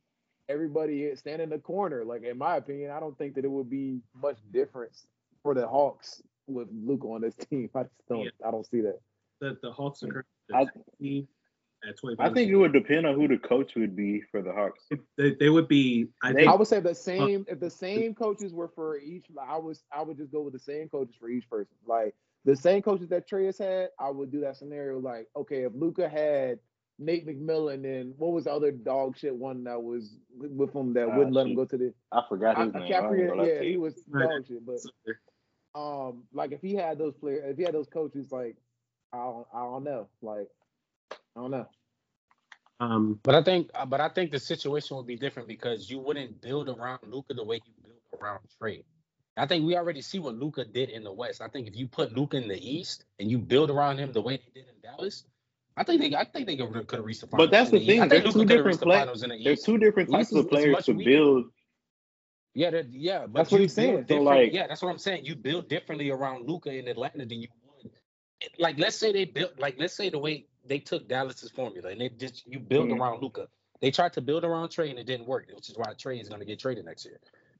everybody 0.48 1.14
stand 1.16 1.40
in 1.43 1.51
the 1.51 1.59
corner. 1.59 2.05
Like 2.05 2.22
in 2.24 2.39
my 2.39 2.56
opinion, 2.56 2.90
I 2.90 3.01
don't 3.01 3.16
think 3.16 3.34
that 3.36 3.44
it 3.44 3.51
would 3.51 3.70
be 3.70 4.01
much 4.20 4.39
difference 4.52 5.06
for 5.43 5.55
the 5.55 5.66
Hawks 5.66 6.22
with 6.47 6.68
Luka 6.72 7.06
on 7.06 7.20
this 7.22 7.34
team. 7.51 7.70
I 7.74 7.82
just 7.84 7.94
don't. 8.09 8.24
Yeah. 8.24 8.30
I 8.47 8.51
don't 8.51 8.66
see 8.66 8.80
that. 8.82 8.98
the, 9.40 9.56
the 9.62 9.72
Hawks 9.72 10.02
are 10.02 10.24
I- 10.55 10.66
currently 10.66 11.26
I 12.20 12.28
think 12.30 12.48
it 12.48 12.55
would 12.55 12.72
depend 12.72 13.06
on 13.06 13.16
who 13.16 13.26
the 13.26 13.39
coach 13.39 13.74
would 13.74 13.97
be 13.97 14.20
for 14.30 14.40
the 14.40 14.52
Hawks. 14.52 14.84
they, 15.18 15.34
they 15.34 15.48
would 15.48 15.66
be. 15.66 16.06
I 16.22 16.30
They- 16.32 16.40
think 16.40 16.48
I 16.52 16.55
would 16.55 16.68
say 16.68 16.78
the 16.78 16.94
same. 16.94 17.44
If 17.48 17.59
the 17.59 17.70
same 17.70 18.14
coaches 18.14 18.52
were 18.55 18.68
for 18.68 18.98
each, 18.98 19.26
I 19.40 19.56
was 19.59 19.82
I 19.93 20.02
would 20.02 20.16
just 20.16 20.30
go 20.30 20.43
with 20.43 20.52
the 20.52 20.60
same 20.60 20.89
coaches 20.89 21.16
for 21.18 21.28
each 21.28 21.48
person. 21.51 21.74
Like 21.86 22.14
the 22.44 22.56
same 22.56 22.82
coaches 22.82 23.09
that 23.10 23.28
Trae 23.28 23.47
has 23.47 23.59
had, 23.59 23.90
I 24.01 24.10
would 24.10 24.32
do 24.32 24.40
that 24.43 24.56
scenario. 24.56 24.98
Like, 24.98 25.28
okay, 25.36 25.62
if 25.64 25.73
Luka 25.74 26.09
had 26.09 26.59
Nate 26.98 27.27
McMillan, 27.27 27.85
and 27.85 28.14
what 28.19 28.32
was 28.32 28.44
the 28.44 28.52
other 28.52 28.73
dog 28.73 29.16
shit 29.19 29.35
one 29.35 29.64
that 29.64 29.82
was 29.82 30.16
with 30.36 30.74
him 30.74 30.94
that 30.94 31.10
Ah, 31.10 31.12
wouldn't 31.12 31.35
let 31.36 31.47
him 31.47 31.55
go 31.55 31.64
to 31.66 31.77
the 31.78 31.94
I 32.12 32.23
forgot 32.28 32.59
his 32.59 32.74
I 32.74 32.81
name. 32.81 32.82
can't 32.82 32.98
I 33.01 33.16
ain't 33.16 33.16
forget. 33.16 33.28
gonna 33.28 33.43
lie 33.43 33.48
Yeah, 33.48 33.62
he 33.62 33.77
was 33.77 33.94
dog 34.19 34.47
shit. 34.48 34.64
But 34.66 34.82
um, 35.74 36.24
like 36.32 36.52
if 36.52 36.62
he 36.62 36.74
had 36.74 36.98
those 36.98 37.14
players, 37.16 37.44
if 37.47 37.56
he 37.59 37.64
had 37.64 37.74
those 37.74 37.89
coaches, 37.89 38.32
like 38.32 38.56
I 39.12 39.19
don't, 39.19 39.47
I 39.55 39.60
don't 39.60 39.85
know. 39.85 40.09
Like 40.23 40.48
I 41.36 41.40
don't 41.40 41.52
know. 41.52 41.69
um, 42.81 43.20
But 43.23 43.35
I 43.36 43.43
think, 43.44 43.70
uh, 43.74 43.86
but 43.86 44.01
I 44.01 44.09
think 44.10 44.32
the 44.32 44.40
situation 44.40 44.97
would 44.97 45.06
be 45.06 45.16
different 45.16 45.48
because 45.48 45.90
you 45.90 45.98
wouldn't 46.01 46.40
build 46.43 46.69
around 46.69 47.01
Luka 47.09 47.35
the 47.35 47.44
way 47.44 47.60
you 47.64 47.73
build 47.85 48.23
around 48.23 48.40
Trae. 48.60 48.85
I 49.36 49.46
think 49.46 49.64
we 49.64 49.76
already 49.76 50.02
see 50.02 50.18
what 50.18 50.34
Luka 50.34 50.64
did 50.64 50.90
in 50.90 51.04
the 51.04 51.12
West. 51.12 51.40
I 51.40 51.48
think 51.48 51.66
if 51.66 51.76
you 51.76 51.88
put 51.88 52.14
Luka 52.14 52.36
in 52.36 52.48
the 52.48 52.59
East 52.60 53.04
and 53.18 53.30
you 53.30 53.38
build 53.38 53.70
around 53.70 53.98
him 53.98 54.12
the 54.12 54.20
way 54.20 54.36
they 54.36 54.60
did 54.60 54.68
in 54.68 54.74
Dallas, 54.82 55.24
I 55.76 55.84
think 55.84 56.02
they, 56.02 56.14
I 56.14 56.24
think 56.24 56.46
they 56.46 56.56
could 56.56 56.74
have 56.90 57.04
reached 57.04 57.22
the 57.22 57.26
finals. 57.28 57.46
But 57.48 57.50
that's 57.50 57.70
in 57.70 57.78
the 57.78 57.86
thing, 57.86 58.09
there's 58.09 58.32
two 58.34 58.44
different 58.44 58.78
the 58.80 58.84
play- 58.86 59.04
the 59.04 59.40
There's 59.42 59.59
East. 59.60 59.64
two 59.64 59.78
different 59.78 60.10
types 60.10 60.30
is- 60.32 60.36
of 60.38 60.50
players 60.50 60.84
to 60.84 60.92
weaker. 60.92 61.10
build. 61.10 61.44
Yeah, 62.54 62.82
yeah, 62.90 63.20
but 63.20 63.32
That's 63.34 63.50
what 63.52 63.59
you 63.59 63.62
he's 63.62 63.72
saying. 63.72 64.04
So, 64.06 64.20
like- 64.20 64.52
yeah, 64.52 64.66
that's 64.66 64.82
what 64.82 64.90
I'm 64.90 64.98
saying. 64.98 65.24
You 65.24 65.34
build 65.34 65.68
differently 65.70 66.10
around 66.10 66.46
Luka 66.46 66.70
in 66.70 66.86
Atlanta 66.86 67.24
than 67.24 67.40
you 67.40 67.48
would. 67.82 67.90
Like, 68.59 68.78
let's 68.78 68.96
say 68.96 69.12
they 69.12 69.24
built, 69.24 69.59
like, 69.59 69.76
let's 69.78 69.94
say 69.94 70.10
the 70.10 70.18
way 70.18 70.46
they 70.66 70.78
took 70.78 71.09
Dallas's 71.09 71.50
formula 71.50 71.88
and 71.88 72.00
they 72.02 72.10
just 72.10 72.46
you 72.46 72.59
build 72.60 72.90
Mhm. 72.90 73.00
around 73.00 73.22
Luka. 73.22 73.48
They 73.80 73.90
tried 73.90 74.12
to 74.12 74.20
build 74.20 74.44
around 74.44 74.68
Trae 74.68 74.90
and 74.90 74.98
it 74.98 75.04
didn't 75.06 75.26
work, 75.26 75.48
which 75.54 75.70
is 75.70 75.76
why 75.78 75.94
Trae 75.94 76.20
is 76.20 76.28
going 76.28 76.40
to 76.40 76.46
get 76.46 76.59
traded 76.59 76.84
next 76.84 77.06
year. 77.06 77.18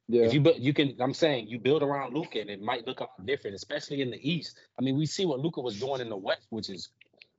Yeah. 0.09 0.25
If 0.25 0.35
you 0.35 0.41
bu- 0.41 0.55
you 0.59 0.75
can, 0.75 0.97
I'm 1.01 1.15
saying 1.15 1.49
you 1.49 1.59
build 1.59 1.83
around 1.83 2.15
Luka 2.15 2.41
and 2.41 2.51
it 2.51 2.61
might 2.63 2.87
look 2.87 3.01
a 3.01 3.05
lot 3.05 3.27
different, 3.27 3.57
especially 3.57 4.03
in 4.03 4.11
the 4.11 4.31
East. 4.31 4.59
I 4.79 4.83
mean, 4.83 4.97
we 4.97 5.07
see 5.07 5.27
what 5.27 5.41
Luka 5.41 5.61
was 5.61 5.79
doing 5.81 6.01
in 6.01 6.09
the 6.09 6.17
West, 6.17 6.47
which 6.51 6.71
is, 6.71 6.91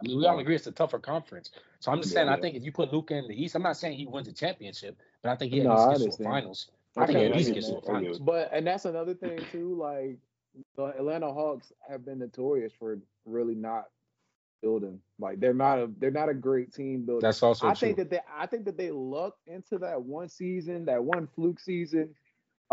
I 0.02 0.08
mean, 0.08 0.18
we 0.18 0.26
all 0.26 0.40
agree 0.40 0.56
it's 0.56 0.68
a 0.68 0.72
tougher 0.72 1.00
conference. 1.00 1.52
So 1.80 1.92
I'm 1.92 2.00
just 2.02 2.14
Yeah, 2.14 2.20
saying, 2.20 2.30
I 2.30 2.38
think 2.38 2.56
if 2.56 2.64
you 2.64 2.72
put 2.72 2.92
Luka 2.94 3.16
in 3.16 3.28
the 3.28 3.42
East, 3.42 3.56
I'm 3.56 3.64
not 3.64 3.78
saying 3.78 3.98
he 3.98 4.08
wins 4.08 4.28
a 4.28 4.34
championship, 4.34 4.98
but 5.22 5.32
I 5.32 5.36
think 5.36 5.52
he 5.54 5.62
at 5.62 5.66
No, 5.66 5.72
least 5.72 5.88
I 5.88 5.90
gets 5.90 6.04
to 6.04 6.10
a 6.12 6.12
understand. 6.12 6.30
finals. 6.30 6.70
I 6.98 7.06
think 7.06 7.20
Okay, 7.20 7.20
he 7.20 7.26
at 7.26 7.36
least 7.36 7.54
gets 7.54 7.68
to 7.68 7.76
a 7.76 7.82
that. 7.82 7.90
I 7.90 8.02
get 8.02 8.18
finals. 8.18 8.20
But 8.20 8.50
and 8.54 8.68
that's 8.68 8.86
another 8.86 9.14
thing 9.14 9.46
too. 9.52 9.76
Like 9.76 10.18
the 10.78 10.86
Atlanta 10.86 11.32
Hawks 11.34 11.72
have 11.88 12.06
been 12.06 12.20
notorious 12.20 12.74
for 12.80 13.00
really 13.26 13.56
not 13.56 13.86
building. 14.62 15.00
Like 15.20 15.40
they're 15.40 15.54
not 15.54 15.80
a 15.80 15.90
they're 16.00 16.12
not 16.12 16.30
a 16.30 16.34
great 16.34 16.74
team 16.74 17.06
building. 17.06 17.24
That's 17.24 17.44
also 17.44 17.68
I 17.68 17.74
true. 17.74 17.90
think 17.90 17.98
that 17.98 18.10
they 18.10 18.20
I 18.36 18.48
think 18.48 18.66
that 18.66 18.78
they 18.78 18.92
lucked 18.92 19.48
into 19.48 19.80
that 19.80 20.02
one 20.02 20.30
season, 20.30 20.86
that 20.86 21.04
one 21.04 21.28
fluke 21.36 21.60
season, 21.60 22.16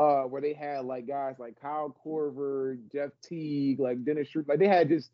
uh, 0.00 0.22
where 0.22 0.40
they 0.40 0.54
had 0.54 0.86
like 0.86 1.06
guys 1.06 1.34
like 1.38 1.60
Kyle 1.60 1.94
Korver, 2.04 2.78
Jeff 2.90 3.10
Teague, 3.22 3.78
like 3.78 4.02
Dennis 4.02 4.28
Schroeder. 4.28 4.46
Like 4.48 4.58
they 4.58 4.66
had 4.66 4.88
just 4.88 5.10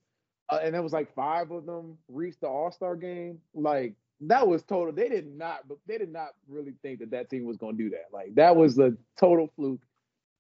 uh, 0.49 0.61
and 0.63 0.77
it 0.77 0.83
was 0.83 0.93
like 0.93 1.13
five 1.13 1.51
of 1.51 1.67
them 1.67 1.99
reached 2.09 2.41
the 2.41 2.47
All 2.47 2.71
Star 2.71 2.95
game. 2.95 3.41
Like 3.53 3.95
that 4.21 4.47
was 4.47 4.63
total. 4.63 4.93
They 4.93 5.09
did 5.09 5.27
not, 5.27 5.67
but 5.69 5.79
they 5.89 5.99
did 5.99 6.13
not 6.13 6.29
really 6.49 6.75
think 6.83 7.01
that 7.01 7.11
that 7.11 7.29
team 7.29 7.47
was 7.47 7.57
going 7.57 7.77
to 7.77 7.83
do 7.83 7.91
that. 7.91 8.07
Like 8.13 8.37
that 8.37 8.55
was 8.55 8.79
a 8.79 8.93
total 9.19 9.51
fluke, 9.57 9.83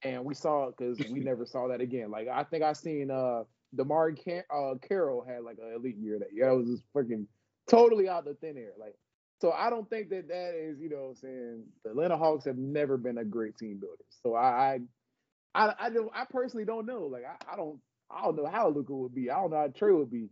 and 0.02 0.24
we 0.24 0.34
saw 0.34 0.68
it 0.68 0.76
because 0.78 0.98
we 1.10 1.18
never 1.18 1.44
saw 1.44 1.66
that 1.66 1.80
again. 1.80 2.12
Like 2.12 2.28
I 2.28 2.44
think 2.44 2.62
I 2.62 2.72
seen 2.72 3.10
uh 3.10 3.42
DeMarre 3.74 4.16
Car- 4.24 4.70
uh, 4.70 4.74
Carroll 4.78 5.24
had 5.26 5.42
like 5.42 5.58
an 5.60 5.72
elite 5.74 5.96
year 5.96 6.20
that 6.20 6.32
year. 6.32 6.46
That 6.46 6.56
was 6.56 6.68
just 6.68 6.84
freaking 6.94 7.26
totally 7.68 8.08
out 8.08 8.24
the 8.24 8.34
thin 8.34 8.56
air. 8.56 8.74
Like 8.78 8.94
so, 9.40 9.52
I 9.52 9.68
don't 9.68 9.88
think 9.90 10.08
that 10.10 10.28
that 10.28 10.54
is 10.54 10.80
you 10.80 10.88
know 10.88 11.12
saying 11.20 11.64
the 11.84 11.90
Atlanta 11.90 12.16
Hawks 12.16 12.44
have 12.46 12.56
never 12.56 12.96
been 12.96 13.18
a 13.18 13.24
great 13.24 13.56
team 13.56 13.78
builder. 13.80 14.04
So 14.22 14.34
I 14.34 14.80
I 15.54 15.74
I, 15.78 15.90
don't 15.90 16.10
I 16.14 16.24
personally 16.28 16.64
don't 16.64 16.86
know. 16.86 17.06
Like 17.06 17.24
I, 17.24 17.52
I 17.52 17.56
don't 17.56 17.78
I 18.10 18.22
don't 18.22 18.36
know 18.36 18.46
how 18.46 18.68
Luka 18.68 18.94
would 18.94 19.14
be. 19.14 19.30
I 19.30 19.40
don't 19.40 19.50
know 19.50 19.56
how 19.56 19.68
Trae 19.68 19.96
would 19.96 20.10
be. 20.10 20.28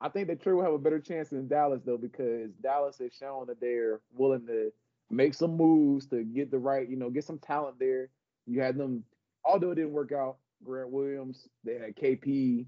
I 0.00 0.08
think 0.08 0.28
that 0.28 0.42
Trae 0.42 0.54
will 0.54 0.64
have 0.64 0.72
a 0.72 0.78
better 0.78 1.00
chance 1.00 1.28
than 1.28 1.48
Dallas 1.48 1.82
though 1.84 1.98
because 1.98 2.50
Dallas 2.62 2.98
has 2.98 3.12
shown 3.12 3.46
that 3.46 3.60
they're 3.60 4.00
willing 4.14 4.46
to 4.46 4.72
make 5.10 5.34
some 5.34 5.56
moves 5.56 6.06
to 6.06 6.22
get 6.22 6.50
the 6.50 6.58
right, 6.58 6.88
you 6.88 6.96
know, 6.96 7.10
get 7.10 7.24
some 7.24 7.38
talent 7.38 7.78
there. 7.78 8.08
You 8.46 8.60
had 8.60 8.76
them, 8.76 9.04
although 9.44 9.72
it 9.72 9.76
didn't 9.76 9.92
work 9.92 10.12
out. 10.12 10.36
Grant 10.62 10.90
Williams, 10.90 11.48
they 11.64 11.74
had 11.74 11.96
KP. 11.96 12.66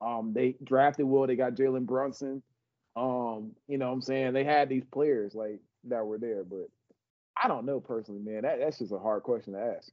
Um, 0.00 0.32
they 0.34 0.56
drafted 0.64 1.06
Will. 1.06 1.26
They 1.26 1.36
got 1.36 1.54
Jalen 1.54 1.86
Brunson. 1.86 2.42
Um, 2.96 3.52
you 3.66 3.78
know 3.78 3.88
what 3.88 3.94
I'm 3.94 4.02
saying? 4.02 4.32
They 4.32 4.44
had 4.44 4.68
these 4.68 4.84
players 4.84 5.34
like 5.34 5.60
that 5.84 6.06
were 6.06 6.18
there, 6.18 6.44
but 6.44 6.68
I 7.40 7.48
don't 7.48 7.66
know 7.66 7.80
personally, 7.80 8.20
man. 8.20 8.42
That, 8.42 8.60
that's 8.60 8.78
just 8.78 8.92
a 8.92 8.98
hard 8.98 9.22
question 9.22 9.54
to 9.54 9.76
ask. 9.76 9.90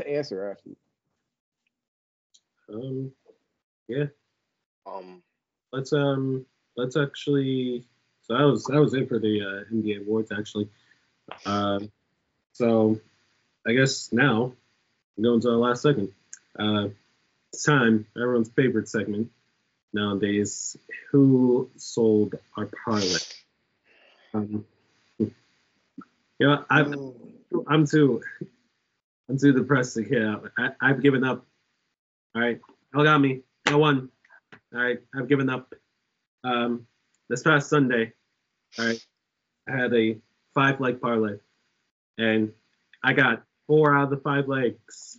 Answer 0.06 0.50
actually. 0.50 0.76
Um, 2.72 3.12
yeah. 3.88 4.06
Um, 4.86 5.22
Let's 5.72 5.92
um, 5.92 6.46
let's 6.76 6.96
actually. 6.96 7.84
So 8.22 8.34
that 8.36 8.44
was 8.44 8.64
that 8.64 8.80
was 8.80 8.94
it 8.94 9.08
for 9.08 9.18
the 9.18 9.40
uh, 9.40 9.74
NBA 9.74 10.00
awards 10.00 10.32
actually. 10.32 10.68
Um, 11.44 11.90
so 12.52 13.00
I 13.66 13.72
guess 13.72 14.10
now 14.12 14.52
we 15.16 15.24
go 15.24 15.34
into 15.34 15.50
our 15.50 15.56
last 15.56 15.82
segment. 15.82 16.12
Uh, 16.58 16.88
it's 17.52 17.64
time 17.64 18.06
everyone's 18.16 18.48
favorite 18.50 18.88
segment 18.88 19.30
nowadays. 19.96 20.76
Who 21.10 21.70
sold 21.76 22.36
our 22.56 22.68
parlay? 22.84 23.18
Um, 24.34 24.64
you 25.18 25.32
know, 26.40 26.64
I've 26.70 26.94
I'm 27.66 27.86
too 27.86 28.22
I'm 29.28 29.38
too 29.38 29.52
depressed 29.52 29.94
to 29.94 30.02
get 30.02 30.22
out. 30.22 30.50
I, 30.56 30.70
I've 30.80 31.02
given 31.02 31.24
up. 31.24 31.44
All 32.34 32.42
right, 32.42 32.60
y'all 32.92 33.04
got 33.04 33.18
me. 33.18 33.40
I 33.66 33.74
won. 33.74 34.10
All 34.74 34.80
right, 34.80 34.98
I've 35.14 35.28
given 35.28 35.48
up. 35.50 35.74
Um, 36.44 36.86
this 37.28 37.42
past 37.42 37.68
Sunday, 37.68 38.12
all 38.78 38.86
right, 38.86 39.04
I 39.68 39.76
had 39.76 39.92
a 39.94 40.18
five 40.54 40.80
leg 40.80 41.00
parlay, 41.00 41.38
and 42.18 42.52
I 43.02 43.14
got 43.14 43.42
four 43.66 43.96
out 43.96 44.04
of 44.04 44.10
the 44.10 44.18
five 44.18 44.46
legs, 44.46 45.18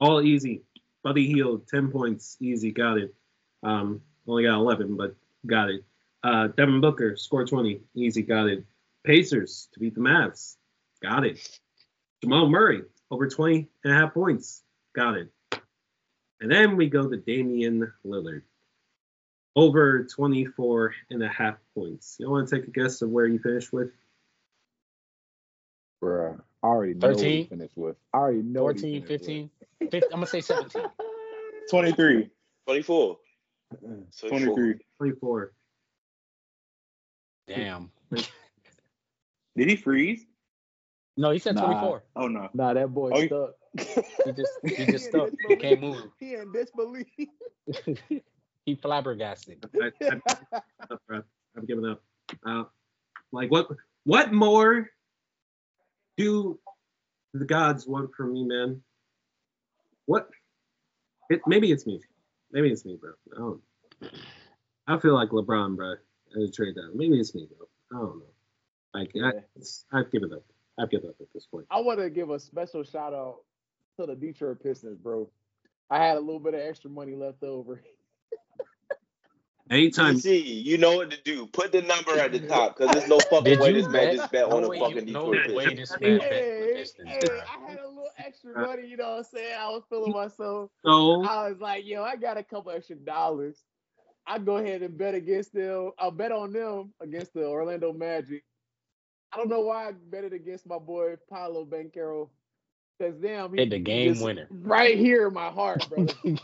all 0.00 0.22
easy. 0.22 0.62
Buddy 1.04 1.26
Hield, 1.26 1.68
ten 1.68 1.90
points, 1.92 2.36
easy, 2.40 2.72
got 2.72 2.98
it. 2.98 3.14
Um, 3.62 4.02
only 4.26 4.44
got 4.44 4.56
eleven, 4.56 4.96
but 4.96 5.14
got 5.46 5.70
it. 5.70 5.84
Uh, 6.22 6.48
Devin 6.48 6.80
Booker 6.80 7.16
scored 7.16 7.48
twenty, 7.48 7.80
easy, 7.94 8.22
got 8.22 8.46
it. 8.48 8.64
Pacers 9.04 9.68
to 9.72 9.80
beat 9.80 9.94
the 9.94 10.00
Mavs, 10.00 10.56
got 11.02 11.24
it. 11.24 11.60
Jamal 12.22 12.48
Murray 12.48 12.82
over 13.10 13.28
20 13.28 13.68
and 13.84 13.92
a 13.92 13.96
half 13.96 14.14
points, 14.14 14.62
got 14.94 15.16
it. 15.16 15.28
And 16.40 16.50
then 16.50 16.76
we 16.76 16.88
go 16.88 17.08
to 17.08 17.16
Damian 17.16 17.92
Lillard. 18.04 18.42
Over 19.56 20.04
24 20.04 20.94
and 21.10 21.22
a 21.22 21.28
half 21.28 21.56
points. 21.74 22.16
You 22.20 22.30
want 22.30 22.48
to 22.48 22.56
take 22.56 22.68
a 22.68 22.70
guess 22.70 23.02
of 23.02 23.10
where 23.10 23.26
you 23.26 23.40
finished 23.40 23.72
with? 23.72 23.90
Bruh, 26.02 26.40
I 26.62 26.66
already 26.66 26.94
know 26.94 27.08
what 27.08 27.16
he 27.18 27.42
13? 27.42 27.46
finished 27.48 27.76
with. 27.76 27.96
I 28.14 28.18
already 28.18 28.42
know 28.42 28.64
what 28.64 28.78
14, 28.78 29.04
15, 29.04 29.50
15 29.80 30.02
I'm 30.04 30.10
gonna 30.10 30.26
say 30.26 30.40
17. 30.40 30.82
23. 31.70 32.30
24. 32.66 33.18
With. 33.70 34.06
So 34.10 34.28
23. 34.28 34.74
24. 34.98 35.52
Damn. 37.46 37.90
Did 39.56 39.68
he 39.70 39.76
freeze? 39.76 40.26
No, 41.16 41.30
he 41.30 41.38
said 41.38 41.56
Nah. 41.56 41.64
24. 41.64 42.04
Oh 42.16 42.28
no. 42.28 42.48
Nah, 42.54 42.74
that 42.74 42.94
boy 42.94 43.10
Oh, 43.12 43.26
stuck. 43.26 43.54
He 44.24 44.32
just 44.32 44.52
he 44.76 44.86
just 44.86 45.06
stuck. 45.06 45.30
He 45.48 45.56
can't 45.56 45.80
move. 45.80 46.10
He 46.18 46.34
in 46.34 46.52
disbelief. 46.52 47.06
he 48.64 48.74
flabbergasted. 48.76 49.64
I, 49.80 49.90
I've, 50.10 50.22
up. 50.90 51.24
I've 51.56 51.66
given 51.66 51.84
up. 51.84 52.02
Uh, 52.46 52.64
like 53.32 53.50
what? 53.50 53.68
What 54.04 54.32
more 54.32 54.88
do 56.16 56.58
the 57.34 57.44
gods 57.44 57.86
want 57.86 58.10
from 58.16 58.32
me, 58.32 58.44
man? 58.44 58.82
What? 60.06 60.28
It 61.30 61.40
maybe 61.46 61.70
it's 61.72 61.86
me. 61.86 62.00
Maybe 62.52 62.70
it's 62.70 62.84
me, 62.84 62.96
bro. 63.00 63.12
I 63.34 63.38
don't. 63.38 63.60
I 64.86 64.98
feel 64.98 65.14
like 65.14 65.30
LeBron, 65.30 65.76
bro. 65.76 65.94
As 66.36 66.48
a 66.48 66.52
trade 66.52 66.74
down. 66.76 66.96
Maybe 66.96 67.18
it's 67.18 67.34
me, 67.34 67.46
bro. 67.46 67.66
I 67.92 68.00
don't 68.02 68.18
know. 68.18 68.24
Like 68.94 69.10
I, 69.16 69.18
Yeah. 69.18 69.40
it's, 69.56 69.84
I've 69.92 70.10
given 70.10 70.32
up. 70.32 70.42
I've 70.78 70.90
given 70.90 71.10
up 71.10 71.16
at 71.20 71.26
this 71.34 71.46
point. 71.46 71.66
I 71.70 71.80
want 71.80 71.98
to 72.00 72.08
give 72.10 72.30
a 72.30 72.38
special 72.38 72.84
shout 72.84 73.12
out 73.14 73.38
to 73.98 74.06
the 74.06 74.14
Detroit 74.14 74.62
Pistons, 74.62 74.98
bro. 74.98 75.28
I 75.90 75.98
had 76.04 76.16
a 76.16 76.20
little 76.20 76.38
bit 76.40 76.54
of 76.54 76.60
extra 76.60 76.90
money 76.90 77.14
left 77.14 77.42
over. 77.42 77.82
Anytime. 79.70 80.18
See, 80.18 80.38
you 80.40 80.78
know 80.78 80.96
what 80.96 81.10
to 81.10 81.22
do. 81.24 81.46
Put 81.46 81.72
the 81.72 81.82
number 81.82 82.18
at 82.18 82.32
the 82.32 82.40
top 82.40 82.76
because 82.78 82.94
there's 82.94 83.08
no 83.08 83.18
fucking 83.20 83.44
Did 83.44 83.60
way 83.60 83.68
you 83.68 83.74
this 83.82 83.84
man 83.84 83.92
bet? 83.92 84.16
just 84.16 84.32
bet 84.32 84.48
No 84.48 84.56
on 84.56 84.62
the 84.62 84.68
way 84.70 84.78
fucking 84.78 85.06
you- 85.08 85.12
no 85.12 85.30
Detroit 85.32 85.54
way 85.56 85.66
Pistons. 85.76 85.90
this 85.90 86.00
man 86.00 86.18
bet 86.18 86.28
for 86.28 86.34
the 86.34 86.40
Hey, 86.40 86.72
Pistons, 86.74 87.08
hey. 87.10 87.18
I 87.30 87.70
had 87.70 87.78
a 87.80 87.88
little 87.88 88.07
extra 88.28 88.54
uh, 88.56 88.66
money, 88.66 88.86
you 88.88 88.96
know 88.96 89.10
what 89.10 89.18
I'm 89.18 89.24
saying? 89.24 89.56
I 89.58 89.68
was 89.70 89.82
feeling 89.90 90.12
myself. 90.12 90.70
So 90.84 91.22
I 91.24 91.48
was 91.50 91.60
like, 91.60 91.86
yo, 91.86 92.02
I 92.04 92.16
got 92.16 92.38
a 92.38 92.42
couple 92.44 92.72
extra 92.72 92.96
dollars. 92.96 93.58
I 94.26 94.38
go 94.38 94.58
ahead 94.58 94.82
and 94.82 94.96
bet 94.98 95.14
against 95.14 95.54
them. 95.54 95.92
I'll 95.98 96.10
bet 96.10 96.32
on 96.32 96.52
them 96.52 96.92
against 97.00 97.34
the 97.34 97.46
Orlando 97.46 97.92
Magic. 97.92 98.44
I 99.32 99.36
don't 99.38 99.48
know 99.48 99.60
why 99.60 99.88
I 99.88 99.92
bet 100.10 100.24
it 100.24 100.32
against 100.34 100.66
my 100.66 100.78
boy 100.78 101.16
Paolo 101.30 101.64
Banchero. 101.66 102.28
Because 102.98 103.16
damn, 103.16 103.52
he 103.54 103.58
Hit 103.58 103.70
the 103.70 103.78
game 103.78 104.20
winner. 104.20 104.48
right 104.50 104.98
here 104.98 105.28
in 105.28 105.34
my 105.34 105.50
heart, 105.50 105.88
brother. 105.88 106.12
and 106.24 106.42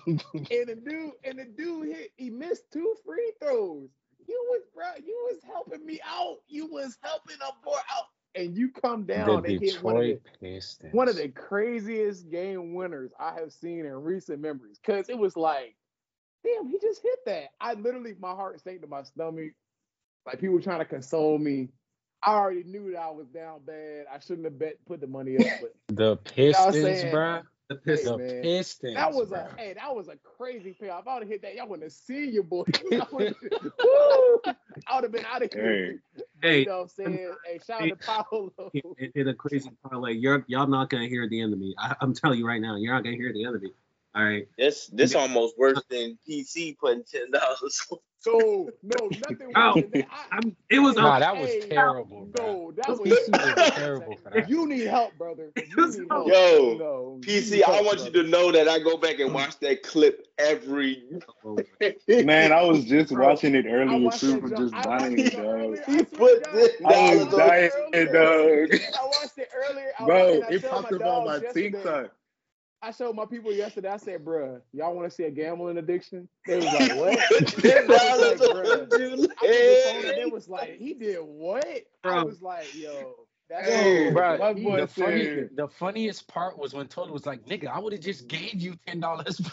the 0.69 0.77
dude, 0.85 1.13
and 1.25 1.39
the 1.39 1.47
dude 1.57 1.89
hit. 1.89 2.13
He 2.17 2.31
missed 2.31 2.71
two 2.73 2.95
free 3.05 3.33
throws. 3.43 3.91
You 4.29 4.47
was, 4.51 4.63
bro. 4.75 4.87
You 5.05 5.29
was 5.33 5.41
helping 5.45 5.85
me 5.85 6.01
out. 6.09 6.39
You 6.49 6.67
was 6.67 6.97
helping 7.03 7.37
a 7.43 7.65
boy 7.65 7.77
out, 7.95 8.07
and 8.35 8.57
you 8.57 8.71
come 8.71 9.05
down 9.05 9.43
the 9.43 9.55
and 9.55 9.63
hit 9.63 9.83
one 9.83 9.97
of 9.97 10.03
the 10.03 10.21
Pistons. 10.41 10.93
one 10.93 11.09
of 11.09 11.17
the 11.17 11.29
craziest 11.29 12.31
game 12.31 12.75
winners 12.75 13.13
I 13.19 13.35
have 13.35 13.53
seen 13.53 13.81
in 13.81 13.93
recent 13.93 14.41
memories. 14.41 14.79
Cause 14.85 15.09
it 15.09 15.19
was 15.19 15.37
like, 15.37 15.77
damn, 16.45 16.69
he 16.69 16.79
just 16.79 17.03
hit 17.03 17.19
that. 17.27 17.51
I 17.61 17.75
literally, 17.75 18.15
my 18.19 18.33
heart 18.33 18.61
sank 18.63 18.81
to 18.83 18.87
my 18.87 19.03
stomach. 19.03 19.53
Like 20.27 20.41
people 20.41 20.61
trying 20.61 20.79
to 20.79 20.85
console 20.85 21.39
me. 21.39 21.69
I 22.23 22.33
already 22.33 22.65
knew 22.65 22.93
that 22.93 23.01
I 23.01 23.11
was 23.11 23.27
down 23.29 23.61
bad. 23.67 24.07
I 24.11 24.19
shouldn't 24.19 24.47
have 24.47 24.59
bet 24.59 24.77
put 24.87 25.01
the 25.01 25.07
money 25.07 25.37
up, 25.37 25.47
but 25.61 25.75
The 25.89 26.17
Pistons, 26.17 26.75
saying? 26.75 27.15
bruh. 27.15 27.43
The 27.69 27.75
hey, 27.77 27.81
Pistons. 27.85 28.19
The 28.19 28.41
Pistons. 28.43 28.95
that 28.95 29.13
was 29.13 29.33
a 29.33 29.49
hey, 29.57 29.75
that 29.75 29.95
was 29.95 30.09
a 30.09 30.17
crazy 30.37 30.73
payoff. 30.79 31.07
I 31.07 31.15
would 31.15 31.23
have 31.23 31.31
hit 31.31 31.43
that, 31.43 31.55
y'all 31.55 31.69
wouldn't 31.69 31.85
have 31.85 31.93
seen 31.93 32.33
you, 32.33 32.43
boy. 32.43 32.65
I 32.93 33.07
would 34.95 35.05
have 35.05 35.13
been 35.13 35.25
out 35.25 35.43
of 35.43 35.53
here. 35.53 36.01
Hey, 36.43 36.61
You 36.61 36.67
know 36.67 36.77
what 36.79 36.83
I'm 36.83 36.89
saying? 36.89 37.35
Hey, 37.47 37.61
shout 37.67 37.83
out 37.83 37.89
to 37.89 37.97
Paolo. 38.31 38.53
it, 38.75 38.85
it 38.99 39.13
hit 39.15 39.29
a 39.29 39.35
crazy 39.35 39.71
parlay. 39.83 40.13
You're 40.13 40.45
y'all 40.47 40.67
not 40.67 40.91
gonna 40.91 41.09
hear 41.09 41.29
the 41.29 41.41
end 41.41 41.53
of 41.53 41.59
me. 41.59 41.75
I, 41.79 41.95
I'm 42.01 42.15
telling 42.15 42.39
you 42.39 42.47
right 42.47 42.61
now, 42.61 42.77
you're 42.77 42.93
not 42.93 43.05
gonna 43.05 43.17
hear 43.17 43.33
the 43.33 43.45
end 43.45 43.57
of 43.57 43.63
me. 43.63 43.73
All 44.15 44.25
right. 44.25 44.47
This 44.57 44.87
this 44.89 45.15
almost 45.15 45.59
worse 45.59 45.83
than 45.91 46.19
PC 46.29 46.79
putting 46.79 47.03
ten 47.05 47.31
dollars. 47.33 47.81
so 48.21 48.71
no, 48.83 49.09
nothing 49.29 49.53
Oh, 49.57 49.75
worse 49.75 49.83
than 49.83 49.91
that. 49.91 50.09
I, 50.11 50.37
I'm. 50.37 50.57
It 50.71 50.79
was. 50.79 50.97
Nah, 50.97 51.17
a, 51.17 51.21
that 51.21 51.37
was 51.37 51.51
terrible, 51.69 52.29
bruh. 52.33 52.39
No, 52.39 52.73
that 52.77 52.89
was 52.91 53.01
was 53.01 53.73
terrible 53.73 54.17
for 54.23 54.31
that. 54.31 54.49
You 54.49 54.67
need 54.69 54.87
help, 54.87 55.19
brother. 55.19 55.51
You 55.57 55.91
need 55.91 56.09
help. 56.09 56.29
Yo, 56.29 56.77
no, 56.79 57.21
PC, 57.23 57.51
need 57.51 57.65
I 57.65 57.73
help, 57.73 57.87
want 57.87 58.05
you 58.05 58.23
to 58.23 58.29
know 58.29 58.53
that 58.53 58.69
I 58.69 58.79
go 58.79 58.97
back 58.97 59.19
and 59.19 59.35
watch 59.35 59.59
that 59.61 59.83
clip 59.83 60.27
every. 60.39 61.03
Man, 62.09 62.53
I 62.53 62.63
was 62.63 62.85
just 62.85 63.13
Bro, 63.13 63.27
watching 63.27 63.57
it 63.57 63.67
earlier 63.69 63.99
watched 63.99 64.21
too 64.21 64.41
that 64.41 64.57
just 64.57 64.75
I 64.75 64.87
watched 64.87 65.01
dying, 65.01 65.19
it 65.19 65.37
dog. 65.37 65.79
He 65.87 65.99
I 65.99 66.03
put 66.05 66.53
this 66.53 66.73
God, 66.81 66.93
I 66.93 67.17
was 67.17 67.35
dying, 67.35 67.71
dog. 68.13 68.81
I 68.95 69.05
watched 69.07 69.39
it 69.39 69.49
earlier. 69.55 69.91
I, 69.99 70.05
Bro, 70.05 70.29
it 70.51 70.71
popped 70.71 70.93
my 70.93 70.97
up 70.99 71.05
on 71.05 71.25
my 71.25 71.33
dogs 71.33 71.43
yesterday. 71.43 71.71
TikTok. 71.71 72.11
I 72.85 72.91
showed 72.91 73.17
my 73.17 73.25
people 73.25 73.51
yesterday. 73.51 73.89
I 73.89 73.97
said, 73.97 74.23
"Bruh, 74.23 74.61
y'all 74.75 74.95
want 74.95 75.09
to 75.09 75.15
see 75.15 75.25
a 75.25 75.31
gambling 75.31 75.79
addiction?" 75.79 76.29
They 76.47 76.57
was 76.61 76.71
like, 76.75 76.95
"What?" 76.95 77.19
Ten 77.63 77.89
was 77.89 77.99
dollars 77.99 78.41
like, 78.41 78.51
"Bruh." 78.51 79.31
I 79.41 79.47
put 79.47 79.79
phone 79.79 79.97
and 79.97 80.05
leg. 80.05 80.17
they 80.17 80.27
was 80.27 80.49
like, 80.49 80.77
"He 80.77 80.93
did 80.93 81.19
what?" 81.21 81.65
I 81.67 81.83
Bro. 82.03 82.25
was 82.27 82.43
like, 82.43 82.67
"Yo, 82.75 83.15
that's 83.49 83.67
Hey, 83.67 84.11
Bro, 84.11 84.37
my 84.37 84.53
boy 84.53 84.81
the, 84.83 84.87
funny, 84.87 85.49
the 85.55 85.67
funniest 85.67 86.29
part 86.29 86.59
was 86.59 86.75
when 86.75 86.87
Toto 86.87 87.11
was 87.11 87.25
like, 87.25 87.47
"Nigga, 87.47 87.69
I 87.69 87.79
would 87.79 87.95
have 87.95 88.03
just 88.03 88.29
gave 88.29 88.53
you 88.61 88.75
ten 88.87 89.01
dollars." 89.01 89.41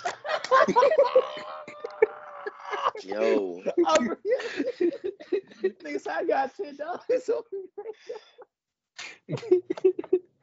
Yo, 3.06 3.64
I'm- 3.88 4.18
Nigga, 5.64 6.02
said, 6.02 6.14
I 6.14 6.26
got 6.26 6.54
ten 6.54 6.76
dollars 6.76 7.30
on 7.30 7.44
me. 9.30 9.40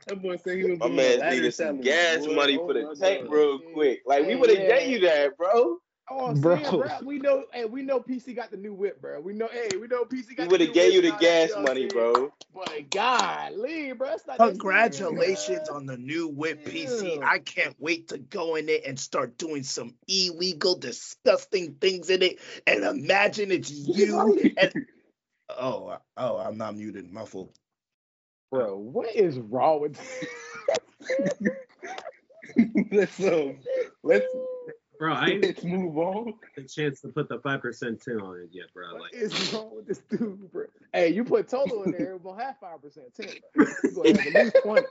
That 0.08 0.22
boy 0.22 0.36
said 0.36 0.58
he 0.58 0.64
was 0.64 0.78
my 0.78 0.86
doing 0.86 0.96
man 0.96 1.20
a 1.20 1.30
needed 1.30 1.54
some 1.54 1.80
gas 1.80 2.26
boy. 2.26 2.34
money 2.34 2.56
Oh 2.56 2.66
for 2.66 2.74
the 2.74 2.82
my 2.82 2.94
tank 2.94 3.28
God. 3.28 3.32
real 3.32 3.58
quick. 3.74 4.02
Like 4.06 4.26
we 4.26 4.36
would 4.36 4.50
have 4.50 4.58
yeah. 4.58 4.78
gave 4.78 4.90
you 4.90 5.00
that, 5.00 5.36
bro. 5.36 5.78
Oh, 6.10 6.34
Bro. 6.34 6.56
saying, 6.56 6.70
bro, 6.78 6.88
we 7.04 7.18
know, 7.18 7.44
hey, 7.52 7.66
we 7.66 7.82
know 7.82 8.00
PC 8.00 8.34
got 8.34 8.50
the 8.50 8.56
new 8.56 8.72
whip, 8.72 9.00
bro. 9.00 9.20
We 9.20 9.34
know, 9.34 9.48
hey, 9.52 9.68
we 9.76 9.86
know 9.88 10.04
PC 10.04 10.36
We 10.38 10.46
would 10.48 10.60
have 10.60 10.68
new 10.70 10.74
gave 10.74 10.92
you 10.94 11.02
the 11.02 11.12
gas 11.12 11.50
you 11.50 11.56
know 11.56 11.62
money, 11.62 11.80
saying? 11.82 11.90
bro. 11.90 12.32
But 12.54 12.90
golly, 12.90 13.92
bro, 13.92 14.12
it's 14.14 14.26
not 14.26 14.38
Congratulations 14.38 15.68
bruh. 15.68 15.74
on 15.74 15.86
the 15.86 15.98
new 15.98 16.28
whip 16.28 16.64
PC. 16.64 17.22
I 17.22 17.38
can't 17.40 17.76
wait 17.78 18.08
to 18.08 18.18
go 18.18 18.56
in 18.56 18.68
it 18.70 18.84
and 18.86 18.98
start 18.98 19.36
doing 19.36 19.62
some 19.64 19.94
illegal, 20.08 20.76
disgusting 20.76 21.74
things 21.74 22.08
in 22.10 22.22
it. 22.22 22.38
And 22.66 22.84
imagine 22.84 23.52
it's 23.52 23.70
you 23.88 24.54
and 24.56 24.72
oh, 25.50 25.98
oh, 26.16 26.38
I'm 26.38 26.56
not 26.56 26.76
muted. 26.76 27.12
My 27.12 27.24
fault. 27.26 27.54
Bro, 28.50 28.76
what 28.78 29.14
is 29.14 29.38
wrong 29.38 29.82
with 29.82 29.98
let's 32.92 33.20
um, 33.20 33.58
let's 34.02 34.26
Bro, 34.98 35.12
I 35.12 35.38
let's 35.40 35.62
move 35.62 35.96
on. 35.96 36.34
had 36.56 36.64
a 36.64 36.68
chance 36.68 37.00
to 37.02 37.08
put 37.08 37.28
the 37.28 37.38
five 37.40 37.62
percent 37.62 38.02
tin 38.02 38.20
on 38.20 38.40
it 38.40 38.48
yet, 38.50 38.66
bro. 38.74 38.92
What 38.94 39.02
Like 39.02 39.14
is 39.14 39.52
wrong 39.52 39.76
with 39.76 39.86
this 39.86 39.98
dude, 40.10 40.50
bro? 40.50 40.64
Hey, 40.92 41.10
you 41.10 41.24
put 41.24 41.48
Toto 41.48 41.84
in 41.84 41.92
there, 41.92 42.16
we'll 42.16 42.34
have 42.34 42.56
five 42.58 42.82
percent. 42.82 43.06
You 43.16 43.26
gonna 43.94 44.08
have 44.16 44.26
at 44.26 44.34
least 44.34 44.56
twenty. 44.62 44.86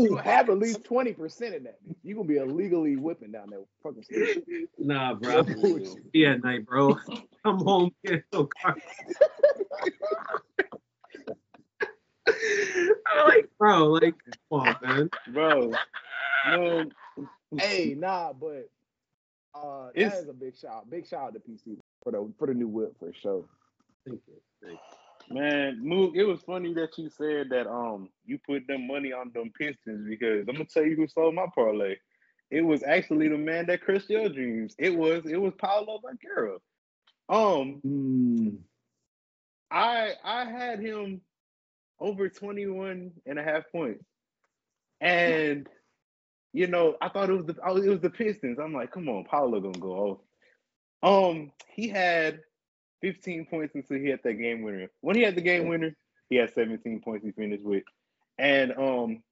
You 0.00 0.08
gonna 0.08 0.22
have 0.22 0.50
at 0.50 0.58
least 0.58 0.84
twenty 0.84 1.12
percent 1.12 1.54
in 1.54 1.64
that. 1.64 1.78
You 2.02 2.16
gonna 2.16 2.26
be 2.26 2.38
illegally 2.38 2.96
whipping 2.96 3.30
down 3.30 3.50
that 3.50 3.64
fucking 3.82 4.02
street. 4.02 4.68
nah, 4.78 5.14
bro. 5.14 5.44
Yeah, 6.12 6.36
night, 6.36 6.66
bro. 6.66 6.94
Come 7.44 7.58
home, 7.58 7.92
get 8.04 8.24
no 8.32 8.48
car. 8.62 8.76
I'm 12.28 13.28
like, 13.28 13.48
bro, 13.58 13.84
like, 13.86 14.14
come 14.50 14.60
on, 14.60 14.76
man. 14.82 15.10
Bro, 15.32 15.72
no, 16.50 16.84
Hey, 17.58 17.94
nah, 17.96 18.32
but 18.32 18.68
uh, 19.54 19.86
that 19.86 19.96
It's- 19.96 20.22
is 20.22 20.28
a 20.28 20.32
big 20.34 20.56
shout. 20.56 20.88
Big 20.90 21.06
shout 21.06 21.28
out 21.28 21.34
to 21.34 21.40
PC 21.40 21.78
for 22.02 22.12
the 22.12 22.32
for 22.38 22.46
the 22.46 22.54
new 22.54 22.68
whip 22.68 22.94
for 22.98 23.12
sure. 23.12 23.44
Thank 24.06 24.20
you. 24.26 24.34
Thank 24.62 24.78
man, 25.30 25.80
Mook, 25.82 26.14
it 26.14 26.24
was 26.24 26.40
funny 26.42 26.72
that 26.74 26.96
you 26.98 27.08
said 27.10 27.48
that 27.50 27.66
um 27.68 28.10
you 28.24 28.38
put 28.46 28.66
them 28.68 28.86
money 28.86 29.12
on 29.12 29.30
them 29.34 29.50
Pistons 29.58 30.06
because 30.08 30.46
I'm 30.48 30.54
gonna 30.54 30.66
tell 30.66 30.84
you 30.84 30.94
who 30.96 31.06
sold 31.08 31.34
my 31.34 31.46
parlay. 31.54 31.96
It 32.50 32.60
was 32.62 32.82
actually 32.84 33.28
the 33.28 33.36
man 33.38 33.66
that 33.66 33.80
crushed 33.82 34.08
your 34.10 34.28
dreams. 34.28 34.74
It 34.78 34.94
was 34.96 35.24
it 35.26 35.36
was 35.40 35.52
Paolo 35.58 36.00
Banchero. 36.04 36.58
Um, 37.28 37.80
Hmm. 37.82 38.48
I 39.70 40.12
I 40.22 40.44
had 40.44 40.78
him 40.80 41.20
over 42.00 42.28
21 42.28 43.12
and 43.26 43.38
a 43.38 43.42
half 43.42 43.70
points. 43.70 44.04
And 45.00 45.66
you 46.52 46.66
know, 46.66 46.96
I 47.02 47.08
thought 47.10 47.28
it 47.28 47.34
was 47.34 47.46
the 47.46 47.56
it 47.84 47.88
was 47.88 48.00
the 48.00 48.10
Pistons. 48.10 48.58
I'm 48.58 48.72
like, 48.72 48.90
come 48.92 49.08
on, 49.08 49.24
Paolo 49.24 49.60
gonna 49.60 49.78
go 49.78 50.20
off. 51.02 51.32
Um, 51.32 51.52
he 51.68 51.88
had 51.88 52.40
15 53.02 53.46
points 53.46 53.74
until 53.74 53.98
he 53.98 54.08
had 54.08 54.20
that 54.24 54.34
game 54.34 54.62
winner. 54.62 54.88
When 55.00 55.16
he 55.16 55.22
had 55.22 55.36
the 55.36 55.42
game 55.42 55.68
winner, 55.68 55.94
he 56.30 56.36
had 56.36 56.54
17 56.54 57.00
points 57.00 57.24
he 57.24 57.32
finished 57.32 57.64
with. 57.64 57.84
And 58.38 58.72
um 58.76 59.22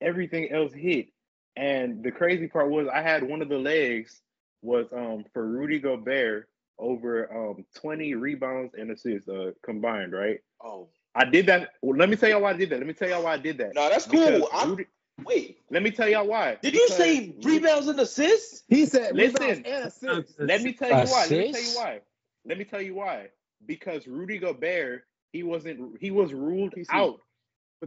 everything 0.00 0.50
else 0.50 0.72
hit. 0.72 1.08
And 1.56 2.02
the 2.02 2.12
crazy 2.12 2.46
part 2.46 2.70
was 2.70 2.88
I 2.88 3.02
had 3.02 3.22
one 3.22 3.42
of 3.42 3.48
the 3.48 3.58
legs 3.58 4.22
was 4.62 4.86
um 4.92 5.24
for 5.32 5.46
Rudy 5.46 5.78
Gobert 5.80 6.48
over 6.78 7.50
um 7.50 7.64
20 7.74 8.14
rebounds 8.14 8.74
and 8.74 8.90
assists 8.90 9.28
uh 9.28 9.52
combined, 9.64 10.12
right? 10.12 10.40
Oh, 10.62 10.88
I 11.14 11.24
did 11.24 11.46
that. 11.46 11.70
Well, 11.82 11.96
let 11.96 12.08
me 12.08 12.16
tell 12.16 12.28
y'all 12.28 12.42
why 12.42 12.50
I 12.50 12.54
did 12.54 12.70
that. 12.70 12.78
Let 12.78 12.86
me 12.86 12.92
tell 12.92 13.08
y'all 13.08 13.24
why 13.24 13.34
I 13.34 13.38
did 13.38 13.58
that. 13.58 13.74
no, 13.74 13.88
that's 13.88 14.06
Because 14.06 14.40
cool. 14.40 14.48
I'm, 14.52 14.70
Rudy- 14.70 14.86
wait, 15.24 15.60
let 15.70 15.82
me 15.82 15.90
tell 15.90 16.08
y'all 16.08 16.26
why. 16.26 16.58
did 16.62 16.74
you 16.74 16.88
say 16.88 17.34
rebounds 17.42 17.88
and 17.88 17.98
assists? 18.00 18.62
He 18.68 18.86
said 18.86 19.14
Listen. 19.14 19.40
rebounds 19.40 19.62
and 19.66 19.84
assists. 19.86 20.34
Let 20.38 20.62
me 20.62 20.72
tell 20.72 20.90
you 20.90 21.10
why. 21.10 21.26
Let 21.26 21.30
me 21.30 21.52
tell 21.52 21.62
you 21.62 21.76
why. 21.76 22.00
Let 22.46 22.58
me 22.58 22.64
tell 22.64 22.80
you 22.82 22.94
why. 22.94 23.28
Because 23.66 24.06
Rudy 24.06 24.38
Gobert, 24.38 25.04
he 25.32 25.42
wasn't. 25.42 25.96
He 26.00 26.10
was 26.10 26.32
ruled 26.32 26.72
PC. 26.74 26.86
out. 26.90 27.20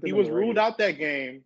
He 0.03 0.13
was 0.13 0.29
ruled 0.29 0.55
here. 0.55 0.63
out 0.63 0.77
that 0.79 0.97
game. 0.97 1.43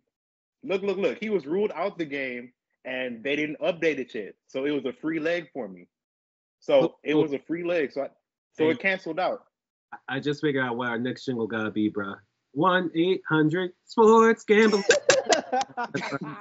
Look, 0.64 0.82
look, 0.82 0.98
look. 0.98 1.18
He 1.20 1.30
was 1.30 1.46
ruled 1.46 1.70
out 1.74 1.98
the 1.98 2.04
game, 2.04 2.52
and 2.84 3.22
they 3.22 3.36
didn't 3.36 3.60
update 3.60 3.98
it 3.98 4.14
yet. 4.14 4.34
So 4.48 4.64
it 4.64 4.72
was 4.72 4.84
a 4.84 4.92
free 4.92 5.20
leg 5.20 5.48
for 5.52 5.68
me. 5.68 5.86
So 6.60 6.96
it 7.04 7.14
was 7.14 7.32
a 7.32 7.38
free 7.38 7.64
leg. 7.64 7.92
So 7.92 8.02
I, 8.02 8.08
so 8.52 8.68
it 8.70 8.78
canceled 8.80 9.20
out. 9.20 9.44
I 10.08 10.20
just 10.20 10.40
figured 10.40 10.64
out 10.64 10.76
what 10.76 10.88
our 10.88 10.98
next 10.98 11.24
jingle 11.24 11.46
gotta 11.46 11.70
be, 11.70 11.88
bro. 11.88 12.14
One 12.52 12.90
eight 12.94 13.22
hundred 13.28 13.72
sports 13.84 14.44
gambling. 14.44 14.84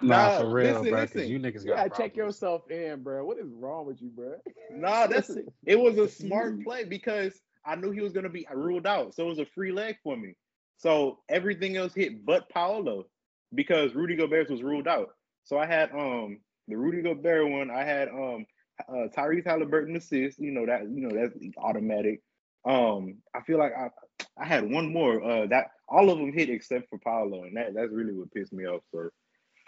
Nah, 0.00 0.28
Nah, 0.28 0.38
for 0.38 0.50
real, 0.50 0.68
listen, 0.68 0.90
bro. 0.90 1.00
Because 1.00 1.16
listen. 1.16 1.32
you 1.32 1.38
niggas 1.40 1.66
gotta 1.66 1.90
check 1.90 2.16
yourself 2.16 2.70
in, 2.70 3.02
bro. 3.02 3.24
What 3.24 3.38
is 3.38 3.50
wrong 3.52 3.86
with 3.86 4.00
you, 4.00 4.10
bro? 4.10 4.34
Nah, 4.70 5.06
that's 5.06 5.30
it. 5.30 5.52
It 5.66 5.78
was 5.80 5.98
a 5.98 6.08
smart 6.08 6.62
play 6.62 6.84
because 6.84 7.40
I 7.66 7.74
knew 7.74 7.90
he 7.90 8.00
was 8.00 8.12
gonna 8.12 8.28
be 8.28 8.46
ruled 8.52 8.86
out, 8.86 9.14
so 9.14 9.24
it 9.24 9.28
was 9.28 9.38
a 9.38 9.46
free 9.46 9.72
leg 9.72 9.96
for 10.04 10.16
me. 10.16 10.34
So 10.76 11.18
everything 11.28 11.76
else 11.76 11.94
hit 11.94 12.24
but 12.24 12.48
Paolo 12.48 13.06
because 13.54 13.94
Rudy 13.94 14.14
Gobert 14.14 14.50
was 14.50 14.62
ruled 14.62 14.86
out. 14.86 15.08
So 15.44 15.58
I 15.58 15.66
had 15.66 15.90
um 15.92 16.38
the 16.68 16.76
Rudy 16.76 17.02
Gobert 17.02 17.50
one. 17.50 17.70
I 17.70 17.82
had 17.82 18.08
um 18.08 18.46
uh, 18.88 19.08
Tyrese 19.16 19.46
Halliburton 19.46 19.96
assist. 19.96 20.38
You 20.38 20.52
know 20.52 20.66
that 20.66 20.82
you 20.82 21.08
know 21.08 21.10
that's 21.10 21.34
automatic. 21.56 22.22
Um, 22.64 23.18
I 23.34 23.40
feel 23.42 23.58
like 23.58 23.72
I 23.76 23.88
I 24.36 24.46
had 24.46 24.70
one 24.70 24.92
more. 24.92 25.22
Uh, 25.22 25.46
that 25.46 25.70
all 25.88 26.10
of 26.10 26.18
them 26.18 26.32
hit 26.32 26.50
except 26.50 26.88
for 26.90 26.98
Paolo, 26.98 27.44
and 27.44 27.56
that 27.56 27.74
that's 27.74 27.92
really 27.92 28.12
what 28.12 28.32
pissed 28.32 28.52
me 28.52 28.66
off. 28.66 28.82
So 28.92 29.10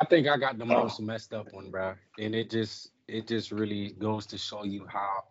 I 0.01 0.05
think 0.05 0.27
I 0.29 0.37
got 0.37 0.59
the 0.59 0.65
Oh. 0.65 0.83
most 0.83 1.01
messed 1.01 1.33
up 1.35 1.53
one, 1.53 1.71
bro. 1.71 1.95
And 2.19 2.35
it 2.35 2.51
just 2.51 2.91
it 3.09 3.27
just 3.27 3.53
really 3.53 3.91
goes 3.93 4.27
to 4.27 4.39
show 4.39 4.65
you 4.65 4.87
how 4.87 5.25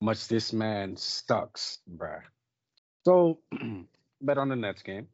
much 0.00 0.28
this 0.28 0.52
man 0.52 0.96
sucks, 0.96 1.78
bro. 1.86 2.18
So 3.04 3.40
bet 4.20 4.38
on 4.38 4.48
the 4.48 4.56
Nets 4.56 4.82
game. 4.82 5.08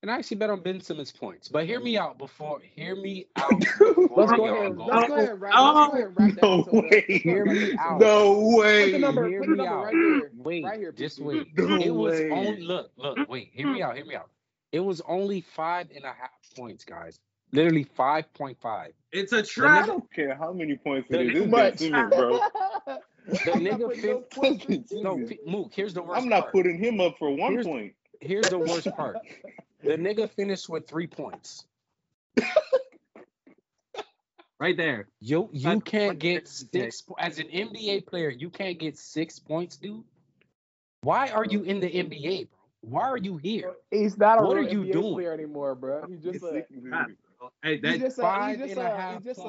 And 0.00 0.10
I 0.12 0.16
actually 0.18 0.36
bet 0.36 0.48
on 0.50 0.60
Ben 0.60 0.80
Simmons 0.80 1.10
points. 1.10 1.48
But 1.48 1.66
hear 1.66 1.80
me 1.80 1.94
mm. 1.94 2.00
out 2.00 2.18
before 2.18 2.60
hear 2.76 2.94
me 2.94 3.26
out. 3.36 3.50
Let's 3.50 4.32
go 4.32 4.46
ahead. 4.46 4.76
go. 4.76 4.84
Let's 4.86 5.08
go 5.08 5.14
ahead 5.16 5.28
and 5.30 5.40
wrap. 5.40 5.54
Oh, 5.56 5.72
let's 5.74 5.88
go 5.88 5.94
ahead 5.96 6.06
and 6.06 6.16
wrap 6.18 6.34
that 6.34 6.42
no 6.42 6.60
episode 6.60 6.68
up. 6.68 6.82
way. 6.82 7.04
Let's 7.08 7.24
go 7.24 7.30
ahead 7.30 7.38
and 7.38 7.46
wrap 7.46 7.46
me 7.46 7.58
this 7.58 7.74
episode 7.74 7.78
out. 7.80 7.94
up. 7.94 8.00
No 8.00 8.34
Put 8.34 8.50
the 8.52 8.92
way. 8.92 8.98
number. 8.98 9.28
Hear 9.28 9.40
Put 9.40 9.46
the 9.46 9.50
me 9.52 9.56
number 9.58 9.72
out. 9.72 9.84
right 9.84 9.94
there. 10.20 10.30
Wait, 10.36 10.64
Right 10.64 10.78
here. 10.78 10.92
just 10.92 11.18
PC. 11.20 11.24
wait. 11.24 11.58
No 11.58 11.76
it 11.76 11.90
was 11.90 12.20
way. 12.20 12.30
only 12.30 12.60
look, 12.62 12.90
look, 12.96 13.18
wait, 13.28 13.50
hear 13.52 13.66
me 13.72 13.82
out, 13.82 13.96
hear 13.96 14.04
me 14.04 14.14
out. 14.14 14.30
It 14.70 14.80
was 14.80 15.00
only 15.08 15.40
five 15.40 15.88
and 15.94 16.04
a 16.04 16.08
half 16.12 16.30
points, 16.56 16.84
guys. 16.84 17.18
Literally 17.52 17.84
five 17.96 18.32
point 18.34 18.58
five. 18.60 18.92
It's 19.10 19.32
a 19.32 19.38
I 19.38 19.42
trap. 19.42 19.86
don't 19.86 20.12
care 20.12 20.36
how 20.36 20.52
many 20.52 20.76
points 20.76 21.08
The 21.10 21.20
it 21.20 21.26
is. 21.28 21.32
too 21.32 21.42
It's 21.44 21.50
Ben 21.50 21.50
much. 21.50 21.78
Simmons, 21.78 22.14
bro. 22.14 22.40
The 23.28 23.52
I'm 23.52 23.62
not 23.64 23.78
nigga 23.80 23.84
putting 23.88 24.02
no 24.02 24.20
fin- 24.20 24.24
points 24.30 24.64
for 24.64 24.70
Jesus. 24.72 24.92
No, 25.02 25.18
Jesus. 25.18 25.32
F- 25.32 25.52
Mook, 25.52 25.72
here's 25.74 25.92
the 25.92 26.02
worst 26.02 26.22
I'm 26.22 26.28
not 26.30 26.40
part. 26.44 26.52
putting 26.52 26.78
him 26.82 26.98
up 27.00 27.16
for 27.18 27.30
one 27.34 27.52
Here's- 27.52 27.66
point. 27.66 27.92
Here's 28.20 28.48
the 28.48 28.58
worst 28.58 28.88
part. 28.96 29.16
The 29.82 29.96
nigga 29.96 30.28
finished 30.30 30.68
with 30.68 30.88
three 30.88 31.06
points. 31.06 31.64
Right 34.60 34.76
there. 34.76 35.06
You 35.20 35.48
you 35.52 35.68
Five 35.68 35.84
can't 35.84 36.20
points. 36.20 36.64
get 36.64 36.72
six 36.72 37.02
po- 37.02 37.14
as 37.20 37.38
an 37.38 37.46
NBA 37.46 38.06
player. 38.08 38.28
You 38.28 38.50
can't 38.50 38.76
get 38.76 38.98
six 38.98 39.38
points, 39.38 39.76
dude. 39.76 40.02
Why 41.02 41.28
are 41.28 41.44
you 41.44 41.62
in 41.62 41.78
the 41.78 41.86
NBA, 41.88 42.48
bro? 42.50 42.58
Why 42.80 43.02
are 43.08 43.16
you 43.18 43.36
here? 43.36 43.74
He's 43.92 44.18
not 44.18 44.40
a 44.40 44.42
What 44.44 44.56
real 44.56 44.66
are 44.66 44.68
you 44.68 44.80
NBA 44.82 44.92
doing? 44.92 45.14
player 45.14 45.32
anymore, 45.32 45.76
bro. 45.76 46.04
He's 46.08 46.24
just 46.24 46.42
a 46.44 46.64
Crap. 46.88 47.10
Hey, 47.62 47.78
he's 47.80 48.00
just 48.00 48.18
a 48.18 48.48
he's 48.48 48.58
just 48.58 48.76
a 48.76 48.80
a 48.96 49.12
he's 49.14 49.24
just 49.36 49.40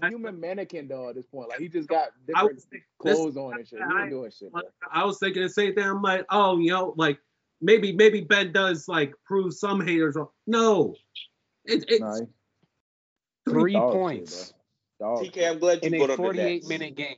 a, 0.00 0.06
a 0.06 0.08
human 0.08 0.40
mannequin 0.40 0.88
doll 0.88 1.10
at 1.10 1.14
this 1.14 1.26
point. 1.26 1.50
Like 1.50 1.58
he 1.60 1.68
just 1.68 1.86
got 1.90 2.08
different 2.26 2.54
was, 2.54 2.66
clothes 2.98 3.36
on 3.36 3.58
and 3.58 3.68
shit. 3.68 3.80
He 3.80 3.84
I- 3.84 4.00
ain't 4.00 4.10
doing 4.10 4.30
shit, 4.30 4.50
bro. 4.50 4.62
I 4.90 5.04
was 5.04 5.18
thinking 5.18 5.42
the 5.42 5.50
same 5.50 5.74
thing. 5.74 5.84
I'm 5.84 6.00
like, 6.00 6.24
oh, 6.30 6.56
you 6.58 6.70
know, 6.70 6.94
like 6.96 7.18
maybe 7.64 7.92
maybe 7.92 8.20
Ben 8.20 8.52
does 8.52 8.86
like 8.86 9.14
prove 9.24 9.54
some 9.54 9.84
haters 9.84 10.14
wrong. 10.16 10.28
No, 10.46 10.94
it, 11.64 11.84
it's 11.88 12.00
Nah, 12.00 12.20
he- 12.20 12.26
Three 13.48 13.72
dog 13.74 13.92
points 13.92 14.54
Dog. 15.00 15.24
TK, 15.24 15.50
I'm 15.50 15.58
glad 15.58 15.82
you 15.82 15.90
in 15.90 15.98
brought 15.98 16.10
a 16.10 16.12
up 16.12 16.16
the 16.18 16.22
48 16.22 16.54
Nets. 16.54 16.68
minute 16.68 16.94
game. 16.94 17.16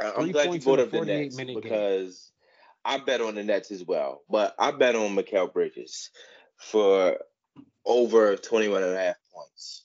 I- 0.00 0.06
I'm 0.12 0.14
Three 0.22 0.32
glad 0.32 0.44
you 0.44 0.48
points 0.50 0.64
brought 0.64 0.78
in 0.78 0.84
up 0.86 0.90
the 0.90 0.96
48 0.98 1.18
Nets 1.24 1.36
minute 1.36 1.52
game. 1.54 1.62
because 1.62 2.32
I 2.84 2.98
bet 2.98 3.20
on 3.20 3.34
the 3.34 3.42
Nets 3.42 3.70
as 3.70 3.84
well. 3.84 4.22
But 4.28 4.54
I 4.58 4.70
bet 4.70 4.94
on 4.94 5.16
Mikal 5.16 5.52
Bridges 5.52 6.10
for 6.56 7.18
over 7.84 8.36
21 8.36 8.82
and 8.82 8.94
a 8.94 8.98
half 8.98 9.16
points. 9.34 9.84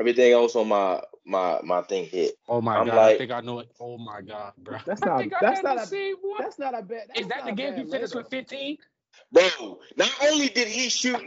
Everything 0.00 0.32
else 0.32 0.56
on 0.56 0.68
my 0.68 1.00
my 1.24 1.60
my 1.62 1.82
thing 1.82 2.04
hit. 2.06 2.36
Oh 2.48 2.60
my 2.60 2.76
I'm 2.76 2.86
god, 2.86 2.98
I 2.98 3.16
think 3.18 3.30
I 3.30 3.40
know 3.40 3.60
it. 3.60 3.70
Oh 3.80 3.98
my 3.98 4.20
god, 4.20 4.52
bro. 4.58 4.78
That's 4.84 5.02
I 5.02 5.06
not- 5.06 5.18
think 5.20 5.34
I 5.34 5.38
that's 5.40 5.58
had 5.58 5.64
not 5.64 5.82
a- 5.82 5.86
same 5.86 6.16
one. 6.20 6.42
That's 6.42 6.58
not 6.58 6.78
a 6.78 6.82
bad. 6.82 7.08
Is 7.16 7.26
that 7.28 7.44
the 7.44 7.52
game 7.52 7.76
you 7.78 7.88
finished 7.90 8.14
with 8.14 8.28
15? 8.28 8.78
Bro, 9.32 9.78
not 9.96 10.10
only 10.28 10.48
did 10.48 10.68
he 10.68 10.88
shoot, 10.88 11.20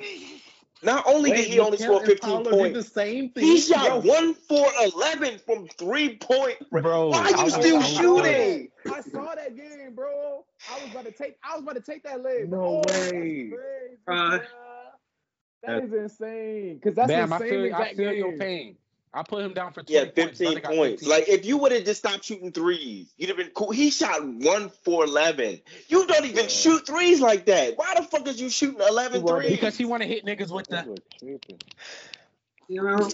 not 0.84 1.06
only 1.08 1.32
did 1.32 1.46
he 1.48 1.60
only 1.60 1.78
Mikal 1.78 1.82
score 1.84 2.06
15 2.06 2.44
points, 2.46 2.78
the 2.78 2.84
same 2.84 3.30
thing. 3.32 3.44
he 3.44 3.60
shot 3.60 4.04
Yo, 4.06 4.12
one 4.12 4.34
for 4.34 4.68
11 4.96 5.40
from 5.40 5.68
three 5.70 6.18
point. 6.18 6.58
Bro, 6.70 7.10
Why 7.10 7.24
I 7.26 7.30
you 7.30 7.44
was- 7.46 7.54
still 7.54 7.78
I 7.80 7.82
shooting? 7.84 8.70
I 8.94 9.02
saw 9.02 9.34
that 9.36 9.56
game, 9.56 9.96
bro. 9.96 10.46
I 10.72 10.82
was 10.84 10.92
about 10.92 11.06
to 11.06 11.12
take. 11.12 11.38
I 11.44 11.56
was 11.56 11.64
about 11.64 11.76
to 11.76 11.82
take 11.82 12.04
that 12.04 12.22
leg. 12.22 12.50
No 12.52 12.62
Oh, 12.62 12.82
that's 12.86 13.12
way. 13.12 13.50
crazy, 13.50 13.98
Uh. 14.08 14.40
That 15.64 15.84
is 15.84 15.92
insane. 15.94 16.80
Cause 16.84 16.94
that's 16.96 17.08
Bam, 17.10 17.30
the 17.30 17.36
I 17.36 17.40
same 17.40 17.50
feel, 17.50 17.62
I 17.64 17.66
exact 17.68 17.96
feel 17.98 18.14
your 18.14 18.38
pain. 18.38 18.78
I 19.14 19.24
put 19.24 19.44
him 19.44 19.54
down 19.54 19.74
for 19.74 19.84
20 19.84 19.94
Yeah, 19.94 20.12
15 20.12 20.46
Brother 20.46 20.60
got 20.62 20.74
points. 20.74 21.02
15. 21.02 21.10
Like 21.10 21.30
if 21.30 21.46
you 21.46 21.58
would 21.58 21.72
have 21.72 21.86
just 21.86 22.00
stopped 22.00 22.26
shooting 22.26 22.52
threes, 22.52 23.14
you'd 23.18 23.30
have 23.30 23.38
been 23.38 23.52
cool. 23.56 23.72
He 23.72 23.90
shot 23.90 24.26
one 24.26 24.70
for 24.84 25.04
11. 25.06 25.62
You 25.88 26.06
don't 26.08 26.26
even 26.26 26.44
Yeah. 26.44 26.48
shoot 26.48 26.86
threes 26.86 27.22
like 27.22 27.46
that. 27.46 27.78
Why 27.78 27.94
the 27.96 28.04
fuck 28.04 28.28
is 28.28 28.40
you 28.40 28.50
shooting 28.50 28.82
11 28.82 29.22
He 29.22 29.28
threes? 29.28 29.52
because 29.52 29.78
he 29.78 29.86
want 29.86 30.04
to 30.04 30.08
hit 30.08 30.26
niggas 30.26 30.52
with 30.54 30.68
that 30.70 30.86
the. 30.86 31.02
You 32.70 32.84
know, 32.84 33.10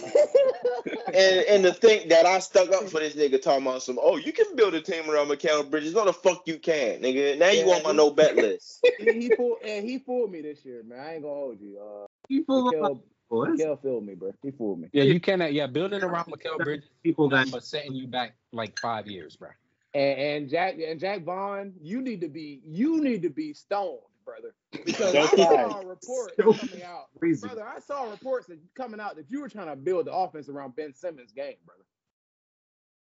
And 1.14 1.46
and 1.46 1.64
to 1.64 1.72
think 1.72 2.08
that 2.10 2.26
I 2.26 2.40
stuck 2.40 2.70
up 2.72 2.88
for 2.88 3.00
this 3.00 3.14
nigga 3.14 3.40
talking 3.40 3.66
about 3.66 3.82
some, 3.82 3.98
oh, 4.02 4.16
you 4.16 4.32
can 4.32 4.56
build 4.56 4.74
a 4.74 4.80
team 4.80 5.08
around 5.08 5.28
Mikal 5.28 5.70
Bridges. 5.70 5.94
No, 5.94 6.04
the 6.04 6.12
fuck 6.12 6.42
you 6.46 6.58
can't, 6.58 7.02
nigga. 7.02 7.38
Now 7.38 7.50
you 7.50 7.66
Yeah, 7.66 7.74
on 7.74 7.82
my 7.84 7.92
no 7.92 8.10
bet 8.10 8.36
list. 8.36 8.84
he, 8.98 9.04
he 9.22 9.30
fooled. 9.30 9.58
And 9.64 9.88
he 9.88 9.98
fooled 9.98 10.30
me 10.32 10.42
this 10.42 10.64
year, 10.64 10.82
man. 10.84 11.00
I 11.00 11.14
ain't 11.14 11.22
gonna 11.22 11.34
hold 11.34 11.60
you. 11.60 11.78
Uh, 11.80 12.06
people, 12.28 12.72
Mikal, 12.72 13.00
boys, 13.28 13.58
Mikal 13.58 13.80
fooled 13.80 14.04
me, 14.06 14.14
bro. 14.14 14.32
He 14.42 14.50
fooled 14.50 14.80
me. 14.80 14.88
Yeah, 14.92 15.04
you 15.04 15.20
cannot. 15.20 15.52
Yeah, 15.52 15.66
building 15.66 16.02
around 16.02 16.26
Mikal 16.26 16.58
Bridges, 16.58 16.88
people 17.02 17.28
that 17.30 17.52
are 17.54 17.60
setting 17.60 17.94
you 17.94 18.06
back 18.06 18.34
like 18.52 18.78
five 18.80 19.06
years, 19.06 19.36
bro. 19.36 19.48
And, 19.94 20.18
and 20.18 20.50
Jack 20.50 20.76
and 20.84 20.98
Jacque 20.98 21.24
Vaughn, 21.24 21.72
you 21.80 22.00
need 22.02 22.20
to 22.22 22.28
be 22.28 22.60
you 22.66 23.00
need 23.02 23.22
to 23.22 23.30
be 23.30 23.52
stoned, 23.52 24.00
brother. 24.24 24.54
Because 24.84 25.14
I 25.14 25.26
saw 25.26 25.50
tired. 25.50 25.84
a 25.84 25.86
report 25.86 26.32
So 26.36 26.52
coming 26.52 26.82
out, 26.82 27.04
crazy. 27.18 27.46
brother. 27.46 27.64
I 27.66 27.78
saw 27.78 28.10
reports 28.10 28.46
that 28.48 28.58
coming 28.74 28.98
out 29.00 29.16
that 29.16 29.26
you 29.30 29.40
were 29.40 29.48
trying 29.48 29.68
to 29.68 29.76
build 29.76 30.06
the 30.06 30.12
offense 30.12 30.48
around 30.48 30.74
Ben 30.76 30.92
Simmons' 30.92 31.32
game, 31.32 31.54
brother. 31.64 31.84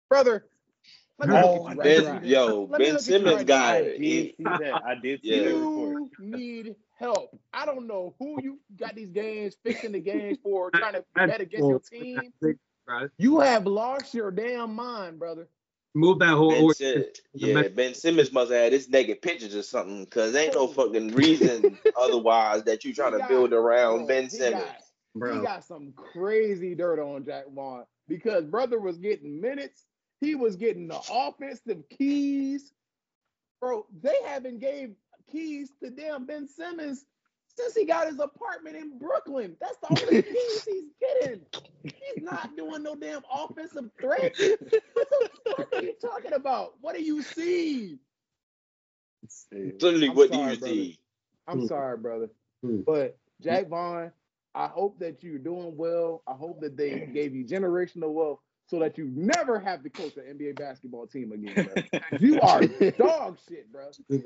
Brother, 0.10 0.45
let 1.22 1.30
me 1.30 1.35
Oh, 1.43 1.64
look 1.64 1.72
at 1.72 1.77
oh, 1.77 1.80
right 1.80 1.84
Ben, 2.22 2.26
yo, 2.26 2.68
Let 2.69 2.80
Ben 2.80 2.80
look 2.80 2.81
at 2.81 2.93
you 2.93 2.99
Simmons 2.99 3.35
right 3.38 3.48
guy. 3.48 3.77
I 3.77 3.81
did 3.81 4.35
see 4.38 4.43
that. 4.43 4.81
I 4.85 4.95
did 4.95 5.22
see 5.22 5.30
Yeah. 5.30 5.38
that. 5.43 5.49
You 5.49 6.10
need 6.19 6.76
help. 6.99 7.38
I 7.53 7.65
don't 7.65 7.88
know 7.88 8.15
who 8.19 8.38
you 8.41 8.60
got 8.77 8.95
these 8.95 9.10
games 9.10 9.56
fixing 9.64 9.91
the 9.93 9.99
games 9.99 10.38
for, 10.43 10.69
trying 10.72 10.93
to 10.93 11.03
bet 11.15 11.41
against 11.41 11.68
your 11.68 11.80
team. 11.80 12.34
You 13.18 13.39
have 13.39 13.65
lost 13.65 14.14
your 14.14 14.31
damn 14.31 14.76
mind, 14.76 15.18
brother. 15.19 15.48
Move 15.93 16.19
that 16.19 16.35
whole 16.35 16.52
Ben 16.52 16.64
order. 16.64 16.73
Sim- 16.73 17.03
yeah, 17.34 17.68
Ben 17.68 17.93
Simmons 17.93 18.31
must 18.31 18.49
have 18.52 18.61
had 18.61 18.72
his 18.73 18.88
naked 18.89 19.22
pictures 19.22 19.53
or 19.56 19.61
something, 19.64 20.06
cause 20.06 20.34
ain't 20.35 20.53
no 20.53 20.68
fucking 20.68 21.10
reason 21.10 21.77
otherwise 21.99 22.64
that 22.64 22.85
you 22.85 22.93
trying 22.93 23.11
He 23.11 23.18
to 23.18 23.19
got- 23.19 23.30
build 23.30 23.53
around 23.53 23.98
bro, 23.99 24.07
Ben 24.07 24.23
he 24.23 24.30
Simmons. 24.30 24.64
got- 25.15 25.34
He 25.35 25.41
got 25.41 25.64
some 25.65 25.91
crazy 25.93 26.76
dirt 26.76 26.99
on 27.02 27.26
Jacque 27.26 27.52
Vaughn 27.53 27.84
because 28.07 28.45
brother 28.45 28.80
was 28.80 28.98
getting 28.99 29.41
minutes. 29.41 29.85
He 30.22 30.35
was 30.35 30.56
getting 30.56 30.88
the 30.88 31.02
offensive 31.11 31.84
keys. 31.89 32.73
Bro, 33.60 33.88
they 34.02 34.15
haven't 34.26 34.60
gave 34.60 34.91
keys 35.31 35.72
to 35.84 35.89
damn 35.89 36.26
Ben 36.26 36.48
Simmons 36.48 37.06
since 37.57 37.76
he 37.76 37.85
got 37.85 38.07
his 38.07 38.19
apartment 38.19 38.76
in 38.77 38.98
Brooklyn. 38.98 39.57
That's 39.60 39.77
the 39.80 39.89
only 39.89 40.18
keys 40.31 40.61
he's 40.65 40.91
getting. 40.99 41.41
He's 41.84 42.22
not 42.23 42.56
doing 42.56 42.84
no 42.84 42.95
damn 42.95 43.23
offensive 43.34 43.89
threat. 43.99 44.35
What 44.93 45.07
the 45.10 45.27
fuck 45.49 45.73
are 45.73 45.77
you 45.81 45.93
talking 46.02 46.34
about? 46.34 46.73
What 46.81 46.95
do 46.95 47.03
you 47.03 47.22
see? 47.23 47.99
Literally, 49.52 50.10
I'm 50.10 50.15
what 50.15 50.31
do 50.31 50.38
you 50.38 50.56
brother. 50.56 50.57
see? 50.57 50.99
I'm 51.48 51.60
Hmm. 51.60 51.65
sorry, 51.68 51.98
brother. 51.98 52.30
Hmm. 52.64 52.81
But 52.85 53.18
Jacque 53.41 53.68
Vaughn, 53.69 54.11
I 54.56 54.68
hope 54.68 54.99
that 54.99 55.23
you're 55.23 55.39
doing 55.39 55.76
well. 55.77 56.23
I 56.27 56.34
hope 56.34 56.61
that 56.61 56.77
they 56.77 56.99
gave 57.14 57.35
you 57.35 57.45
generational 57.45 58.14
wealth 58.14 58.39
so 58.72 58.80
that 58.80 58.98
you 58.98 59.11
never 59.14 59.60
have 59.60 59.84
to 59.84 59.89
coach 59.89 60.15
an 60.15 60.37
NBA 60.37 60.57
basketball 60.57 61.05
team 61.05 61.34
again, 61.34 61.70
bro. 61.91 61.99
You 62.20 62.39
are 62.39 62.62
dog 62.91 63.37
shit, 63.49 63.70
bro. 63.70 63.91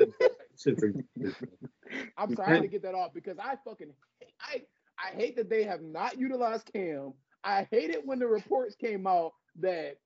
I'm 2.17 2.35
sorry 2.35 2.61
to 2.61 2.67
get 2.67 2.83
that 2.83 2.93
off 2.93 3.11
because 3.11 3.39
I 3.39 3.55
fucking 3.65 3.91
I 4.39 4.61
I 4.99 5.15
hate 5.15 5.35
that 5.37 5.49
they 5.49 5.63
have 5.63 5.81
not 5.81 6.19
utilized 6.19 6.69
Cam. 6.71 7.13
I 7.43 7.67
hate 7.71 7.89
it 7.89 8.05
when 8.05 8.19
the 8.19 8.27
reports 8.27 8.75
came 8.75 9.07
out 9.07 9.31
that 9.61 9.97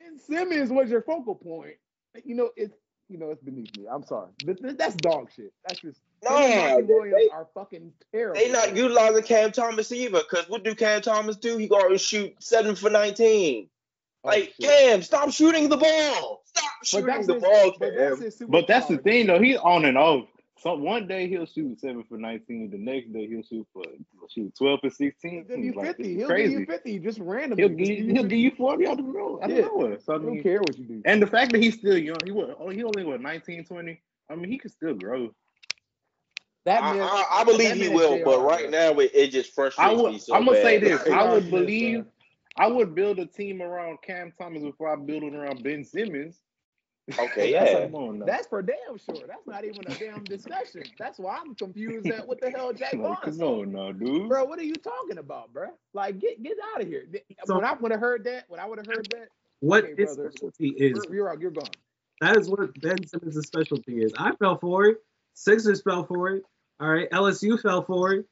Ben 0.00 0.18
Simmons 0.18 0.70
was 0.70 0.90
your 0.90 1.02
focal 1.02 1.36
point. 1.36 1.76
You 2.24 2.34
know, 2.34 2.50
it's 2.56 2.74
you 3.08 3.16
know, 3.16 3.30
it's 3.30 3.42
beneath 3.42 3.76
me. 3.78 3.86
I'm 3.88 4.02
sorry. 4.02 4.30
But 4.44 4.76
that's 4.76 4.96
dog 4.96 5.30
shit. 5.34 5.52
That's 5.68 5.80
just 5.80 6.00
No, 6.22 6.30
Monty 6.30 6.82
Williams 6.82 7.14
they, 7.16 7.28
are 7.30 7.46
fucking 7.54 7.92
terrible. 8.12 8.40
they 8.40 8.50
not 8.52 8.76
utilizing 8.76 9.22
Cam 9.22 9.52
Thomas 9.52 9.90
either. 9.92 10.22
Cause 10.30 10.48
what 10.48 10.64
do 10.64 10.74
Cam 10.74 11.00
Thomas 11.00 11.36
do? 11.36 11.56
He 11.56 11.66
go 11.68 11.78
out 11.78 11.90
and 11.90 12.00
shoot 12.00 12.34
seven 12.42 12.74
for 12.74 12.90
nineteen. 12.90 13.68
Oh, 14.22 14.28
Like 14.28 14.52
shit. 14.60 14.68
Cam, 14.70 15.02
stop 15.02 15.30
shooting 15.30 15.68
the 15.70 15.78
ball. 15.78 16.42
Stop 16.44 16.70
But 16.80 16.86
shooting 16.86 17.26
the 17.26 17.34
his, 17.34 17.42
ball, 17.42 17.72
but 17.78 17.96
Cam. 17.96 18.20
that's 18.20 18.36
But 18.48 18.66
that's 18.66 18.86
the 18.88 18.98
thing 18.98 19.26
though. 19.28 19.40
He's 19.40 19.56
on 19.56 19.84
and 19.86 19.96
off. 19.96 20.26
So 20.58 20.74
one 20.74 21.08
day 21.08 21.26
he'll 21.26 21.46
shoot 21.46 21.80
seven 21.80 22.04
for 22.04 22.18
nineteen. 22.18 22.70
The 22.70 22.76
next 22.76 23.10
day 23.14 23.26
he'll 23.26 23.42
shoot 23.42 23.66
for 23.72 23.82
shoot 24.28 24.52
twelve 24.58 24.80
for 24.82 24.90
sixteen. 24.90 25.46
He'll 25.48 25.56
give 25.56 25.64
you 25.64 25.72
Like, 25.72 25.86
50. 25.96 26.14
He'll 26.16 26.26
crazy. 26.28 26.50
give 26.50 26.60
you 26.60 26.66
50 26.66 26.98
just 26.98 27.18
randomly. 27.20 27.62
He'll 27.62 27.70
give 27.74 27.88
you, 27.88 27.96
give 28.04 28.16
he'll 28.16 28.24
give 28.24 28.38
you 28.40 28.50
forty 28.58 28.86
out 28.86 28.98
of 29.00 29.06
the 29.06 29.10
road. 29.12 29.40
I 29.42 29.46
don't 29.48 29.58
know. 29.90 29.96
So 30.04 30.12
I 30.12 30.16
I 30.16 30.18
don't 30.18 30.32
mean, 30.34 30.42
care 30.42 30.58
what 30.60 30.76
you 30.76 30.84
do. 30.84 31.02
and 31.06 31.22
the 31.22 31.26
fact 31.26 31.52
that 31.52 31.62
he's 31.62 31.78
still 31.78 31.96
young, 31.96 32.18
he 32.26 32.30
was 32.30 32.54
oh, 32.58 32.68
he 32.68 32.84
only 32.84 33.04
was 33.04 33.20
19, 33.22 33.64
20. 33.64 34.02
I 34.28 34.34
mean, 34.34 34.50
he 34.50 34.58
could 34.58 34.70
still 34.70 34.92
grow. 34.94 35.34
That 36.66 36.82
I, 36.82 36.92
man, 36.92 37.02
I, 37.02 37.24
I 37.30 37.44
that 37.44 37.46
believe 37.46 37.74
he 37.74 37.88
will, 37.88 38.22
but 38.24 38.42
right 38.42 38.70
bro. 38.70 38.70
now 38.70 38.98
it, 39.00 39.10
it 39.14 39.28
just 39.28 39.54
frustrates 39.54 39.78
I 39.78 39.94
me 39.94 40.02
would. 40.02 40.20
so 40.20 40.34
I'm 40.34 40.44
gonna 40.44 40.60
say 40.60 40.78
this. 40.78 41.02
I 41.08 41.32
would 41.32 41.50
believe. 41.50 42.04
I 42.56 42.66
would 42.66 42.94
build 42.94 43.18
a 43.18 43.26
team 43.26 43.62
around 43.62 43.98
Cam 44.02 44.32
Thomas 44.38 44.62
before 44.62 44.92
I 44.92 44.96
build 44.96 45.22
it 45.22 45.34
around 45.34 45.62
Ben 45.62 45.84
Simmons. 45.84 46.40
Okay, 47.18 47.52
That's 47.52 47.72
yeah. 47.72 47.84
Come 47.86 47.94
on. 47.94 48.18
That's 48.18 48.46
for 48.48 48.60
damn 48.60 48.98
sure. 48.98 49.26
That's 49.26 49.46
not 49.46 49.64
even 49.64 49.80
a 49.86 49.94
damn 49.94 50.24
discussion. 50.24 50.82
That's 50.98 51.18
why 51.18 51.38
I'm 51.40 51.54
confused 51.54 52.06
at 52.08 52.26
what 52.26 52.40
the 52.40 52.50
hell 52.50 52.72
Jacque 52.72 52.94
Vaughn 52.94 53.16
come 53.22 53.40
on 53.40 53.72
now, 53.72 53.92
dude. 53.92 54.28
Bro, 54.28 54.44
what 54.44 54.58
are 54.58 54.64
you 54.64 54.74
talking 54.74 55.18
about, 55.18 55.52
bro? 55.52 55.68
Like, 55.94 56.18
get 56.18 56.42
get 56.42 56.56
out 56.74 56.82
of 56.82 56.88
here. 56.88 57.06
So- 57.46 57.54
when 57.56 57.64
I 57.64 57.72
would 57.74 57.92
have 57.92 58.00
heard 58.00 58.24
that, 58.24 58.44
when 58.48 58.60
I 58.60 58.66
would 58.66 58.78
have 58.78 58.86
heard 58.86 59.06
that, 59.12 59.28
What 59.60 59.84
Okay, 59.84 59.94
his 59.96 60.16
brother. 60.16 60.30
specialty 60.32 60.68
is. 60.70 61.06
you're, 61.08 61.14
you're 61.14 61.40
you're 61.40 61.50
gone. 61.52 61.64
That 62.20 62.36
is 62.36 62.50
what 62.50 62.78
Ben 62.82 63.06
Simmons' 63.06 63.46
specialty 63.46 64.02
is. 64.02 64.12
I 64.18 64.34
fell 64.36 64.58
for 64.58 64.84
it. 64.86 64.98
Sixers 65.34 65.82
fell 65.82 66.04
for 66.04 66.30
it. 66.30 66.42
All 66.80 66.88
right. 66.88 67.10
LSU 67.10 67.60
fell 67.60 67.82
for 67.82 68.12
it. 68.14 68.26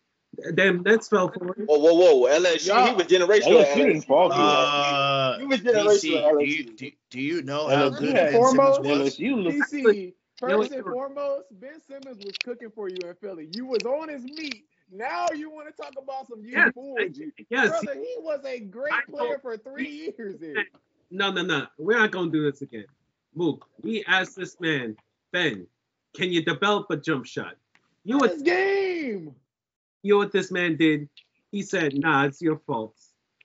Damn 0.54 0.82
Nets 0.82 1.08
fell 1.08 1.28
for 1.30 1.52
it. 1.52 1.66
Whoa, 1.66 1.78
whoa, 1.78 1.94
whoa! 1.94 2.28
LSU, 2.28 2.60
he 2.60 2.66
Y'all- 2.68 2.94
was 2.96 3.06
generational. 3.06 3.64
LSU 3.64 3.70
at 3.70 3.74
didn't 3.76 4.02
fall 4.02 4.28
for 4.28 4.34
it. 4.36 4.38
Uh, 4.38 5.38
He 5.38 5.46
was 5.46 5.60
generational 5.60 5.86
DC, 6.02 6.32
at 6.32 6.38
do 6.38 6.44
you, 6.44 6.64
do, 6.64 6.90
do 7.10 7.20
you 7.20 7.42
know 7.42 7.66
how 7.68 7.88
LSU 7.88 7.98
good 7.98 8.08
had 8.14 8.14
Ben 8.14 8.32
Simmons 8.32 8.54
foremost- 8.56 8.80
was? 8.82 9.16
LSU 9.18 9.42
look 9.42 9.54
DC, 9.54 10.04
Yeah, 10.04 10.10
first 10.38 10.58
wait, 10.70 10.72
and 10.72 10.84
foremost, 10.84 11.46
Ben 11.52 11.80
Simmons 11.88 12.18
was 12.24 12.36
cooking 12.44 12.70
for 12.74 12.90
you 12.90 12.98
in 13.06 13.14
Philly. 13.14 13.48
You 13.54 13.64
was 13.66 13.82
on 13.84 14.08
his 14.10 14.22
meat. 14.24 14.66
Now 14.92 15.26
you 15.34 15.50
want 15.50 15.74
to 15.74 15.82
talk 15.82 15.94
about 16.00 16.28
some 16.28 16.44
you 16.44 16.52
Yes, 16.52 16.72
fooled 16.74 17.16
you. 17.16 17.32
Yes. 17.48 17.70
Brother, 17.70 17.94
he 17.98 18.14
was 18.20 18.44
a 18.44 18.60
great 18.60 18.92
I 18.92 19.00
player 19.10 19.38
for 19.40 19.56
three 19.56 20.12
years. 20.16 20.40
Here. 20.40 20.66
No, 21.10 21.32
no, 21.32 21.40
no. 21.42 21.66
We're 21.78 21.98
not 21.98 22.10
gonna 22.10 22.30
do 22.30 22.50
this 22.50 22.60
again. 22.60 22.84
Move. 23.34 23.60
we 23.82 24.04
asked 24.06 24.36
this 24.36 24.60
man, 24.60 24.96
Ben, 25.32 25.66
can 26.14 26.32
you 26.32 26.44
develop 26.44 26.90
a 26.90 26.96
jump 26.96 27.26
shot? 27.26 27.56
You 28.04 28.14
know 28.14 28.18
what 28.18 28.32
His 28.32 28.42
game. 28.42 29.34
you 30.02 30.14
know 30.14 30.18
what 30.18 30.32
this 30.32 30.50
man 30.50 30.76
did? 30.76 31.08
He 31.50 31.62
said, 31.62 31.98
nah, 31.98 32.24
it's 32.24 32.42
your 32.42 32.58
fault. 32.66 32.94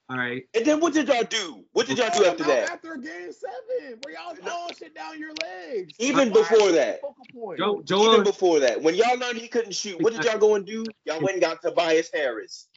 All 0.09 0.17
right. 0.17 0.43
And 0.53 0.65
then 0.65 0.79
what 0.79 0.93
did 0.93 1.07
y'all 1.07 1.23
do? 1.23 1.63
What 1.71 1.87
did 1.87 1.97
y'all 1.97 2.09
do 2.15 2.25
after 2.25 2.43
that? 2.43 2.69
After 2.69 2.97
game 2.97 3.31
seven, 3.31 3.99
where 4.03 4.13
y'all 4.13 4.51
all 4.51 4.69
shit 4.73 4.93
down 4.93 5.17
your 5.17 5.31
legs. 5.41 5.93
Even 5.97 6.29
Why 6.29 6.41
before 6.41 6.71
that. 6.73 7.01
Focal 7.01 7.25
point? 7.33 7.85
Joe 7.87 8.11
Even 8.11 8.23
before 8.23 8.59
that, 8.59 8.81
when 8.81 8.95
y'all 8.95 9.17
learned 9.17 9.37
he 9.37 9.47
couldn't 9.47 9.73
shoot, 9.73 10.01
what 10.01 10.13
did 10.13 10.25
y'all 10.25 10.37
go 10.37 10.55
and 10.55 10.65
do? 10.65 10.83
Y'all 11.05 11.21
went 11.21 11.33
and 11.33 11.41
got 11.41 11.61
Tobias 11.61 12.09
Harris 12.13 12.67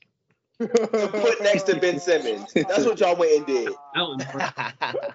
to 0.61 1.09
put 1.13 1.43
next 1.43 1.65
to 1.65 1.77
Ben 1.77 1.99
Simmons. 2.01 2.53
That's 2.55 2.85
what 2.85 2.99
y'all 3.01 3.17
went 3.17 3.37
and 3.39 3.47
did. 3.47 3.73
Elton, 3.95 4.27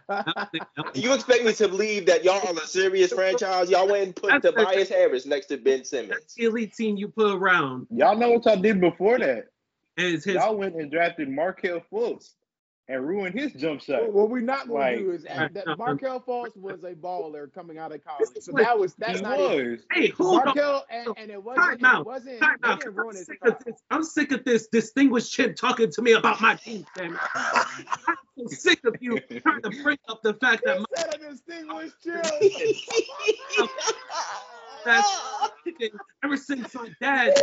Elton, 0.09 0.61
You 0.93 1.13
expect 1.13 1.43
me 1.45 1.53
to 1.53 1.67
believe 1.67 2.05
that 2.07 2.23
y'all 2.23 2.45
are 2.47 2.53
a 2.63 2.67
serious 2.67 3.11
franchise? 3.13 3.69
Y'all 3.69 3.87
went 3.87 4.03
and 4.03 4.15
put 4.15 4.29
That's 4.31 4.43
the- 4.43 4.51
Tobias 4.51 4.89
Harris 4.89 5.25
next 5.25 5.47
to 5.47 5.57
Ben 5.57 5.79
that's 5.79 5.89
Simmons. 5.89 6.33
the 6.35 6.45
elite 6.45 6.73
team 6.75 6.97
you 6.97 7.07
put 7.07 7.33
around 7.35 7.87
Y'all 7.89 8.15
know 8.17 8.31
what 8.31 8.45
y'all 8.45 8.57
did 8.57 8.79
before 8.79 9.17
that. 9.19 9.45
and 9.97 10.13
his 10.23 10.25
Y'all 10.25 10.55
went 10.57 10.75
and 10.75 10.91
drafted 10.91 11.29
Markelle 11.29 11.81
Fultz 11.91 12.33
and 12.91 13.07
ruin 13.07 13.31
his 13.35 13.53
jump 13.53 13.81
shot. 13.81 14.11
What 14.11 14.29
we're 14.29 14.41
not 14.41 14.67
gonna 14.67 14.97
do 14.97 15.11
is 15.11 15.25
act 15.25 15.53
that 15.55 15.65
Right. 15.67 15.77
Markelle 15.77 16.19
Fultz 16.19 16.57
was 16.57 16.83
a 16.83 16.93
baller 16.93 17.51
coming 17.53 17.77
out 17.77 17.93
of 17.93 18.03
college. 18.03 18.29
So 18.41 18.51
that 18.53 18.77
was 18.77 18.93
that's 18.95 19.19
he 19.19 19.23
not 19.23 19.39
it. 19.39 19.69
was. 19.71 19.79
Hey, 19.91 20.07
hold 20.09 20.39
on. 20.39 20.45
Markelle 20.45 20.85
and, 20.89 21.07
and 21.17 21.31
it 21.31 21.41
wasn't 21.43 21.79
Time 21.81 21.85
out. 21.85 22.01
it 22.01 22.05
wasn't 22.05 22.39
Time 22.39 22.57
out. 22.63 22.79
didn't 22.79 22.91
I'm 22.93 22.99
ruin 22.99 23.15
his 23.15 23.25
sick 23.25 23.39
of 23.43 23.55
this. 23.65 23.75
I'm 23.89 24.03
sick 24.03 24.31
of 24.31 24.43
this 24.43 24.67
distinguished 24.67 25.31
chip 25.31 25.55
talking 25.55 25.91
to 25.91 26.01
me 26.01 26.13
about 26.13 26.41
my 26.41 26.55
team, 26.55 26.85
damn. 26.95 27.17
I'm 27.35 28.47
sick 28.47 28.83
of 28.85 28.95
you 28.99 29.19
trying 29.19 29.61
to 29.61 29.69
bring 29.83 29.97
up 30.09 30.21
the 30.23 30.33
fact 30.35 30.63
that 30.65 30.77
He 30.77 30.85
my 30.89 31.01
said 31.01 31.15
a 31.15 31.29
distinguished 31.31 31.95
chill. 32.03 33.67
that's 34.85 35.21
ever 36.23 36.37
since 36.37 36.73
my 36.75 36.89
dad 37.01 37.33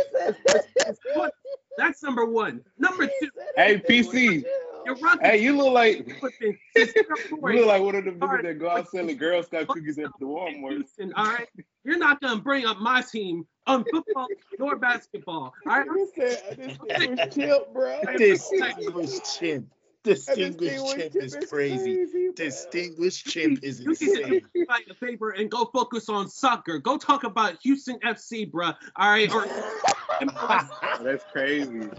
that's 1.77 2.03
number 2.03 2.25
one. 2.25 2.61
Number 2.77 3.05
two, 3.07 3.29
Hey, 3.55 3.77
PC. 3.77 4.43
your 4.85 4.95
Rockets 4.95 5.25
Hey, 5.25 5.41
you 5.41 5.55
look 5.55 5.71
like 5.73 6.05
flipping 6.19 6.57
since 6.75 6.93
you 6.95 7.03
February. 7.29 7.57
look 7.59 7.67
like 7.67 7.81
one 7.81 7.95
of 7.95 8.03
them 8.05 8.19
niggas 8.19 8.43
that 8.43 8.59
go 8.59 8.69
out 8.69 8.89
selling 8.89 9.15
Girl 9.17 9.41
Scout 9.43 9.67
cookies 9.67 9.97
at 9.97 10.09
the 10.19 10.25
Walmart. 10.25 10.71
Houston, 10.71 11.13
all 11.13 11.25
right? 11.25 11.47
You're 11.85 11.97
not 11.97 12.19
gonna 12.21 12.41
bring 12.41 12.65
up 12.65 12.79
my 12.79 13.01
team 13.01 13.47
on 13.65 13.85
football 13.85 14.27
nor 14.57 14.75
basketball. 14.75 15.53
All 15.67 15.79
right? 15.79 15.87
He 15.95 16.05
said 16.15 16.43
a 16.51 16.55
distinguished 16.55 17.35
chip, 17.35 17.73
bro. 17.73 18.01
Distinguished 18.17 19.39
chimp. 19.39 19.67
A 19.71 19.78
Distinguished 20.03 20.95
chimp 20.95 21.15
is 21.15 21.35
crazy. 21.49 22.05
bro. 22.11 22.31
Distinguished 22.35 23.25
chimp 23.31 23.63
is 23.63 23.81
You 23.81 23.89
need 23.89 24.01
insane. 24.01 24.29
do 24.53 24.59
yourself 24.59 24.79
a 24.89 24.93
favor 24.93 25.31
and 25.31 25.51
go 25.51 25.65
focus 25.65 26.07
on 26.07 26.29
soccer. 26.29 26.79
Go 26.79 26.97
talk 26.97 27.25
about 27.25 27.57
Houston 27.63 27.99
FC, 27.99 28.49
bruh. 28.49 28.75
All 28.95 29.09
right? 29.09 29.29
Or 29.33 29.45
that's 31.03 31.23
crazy. 31.31 31.89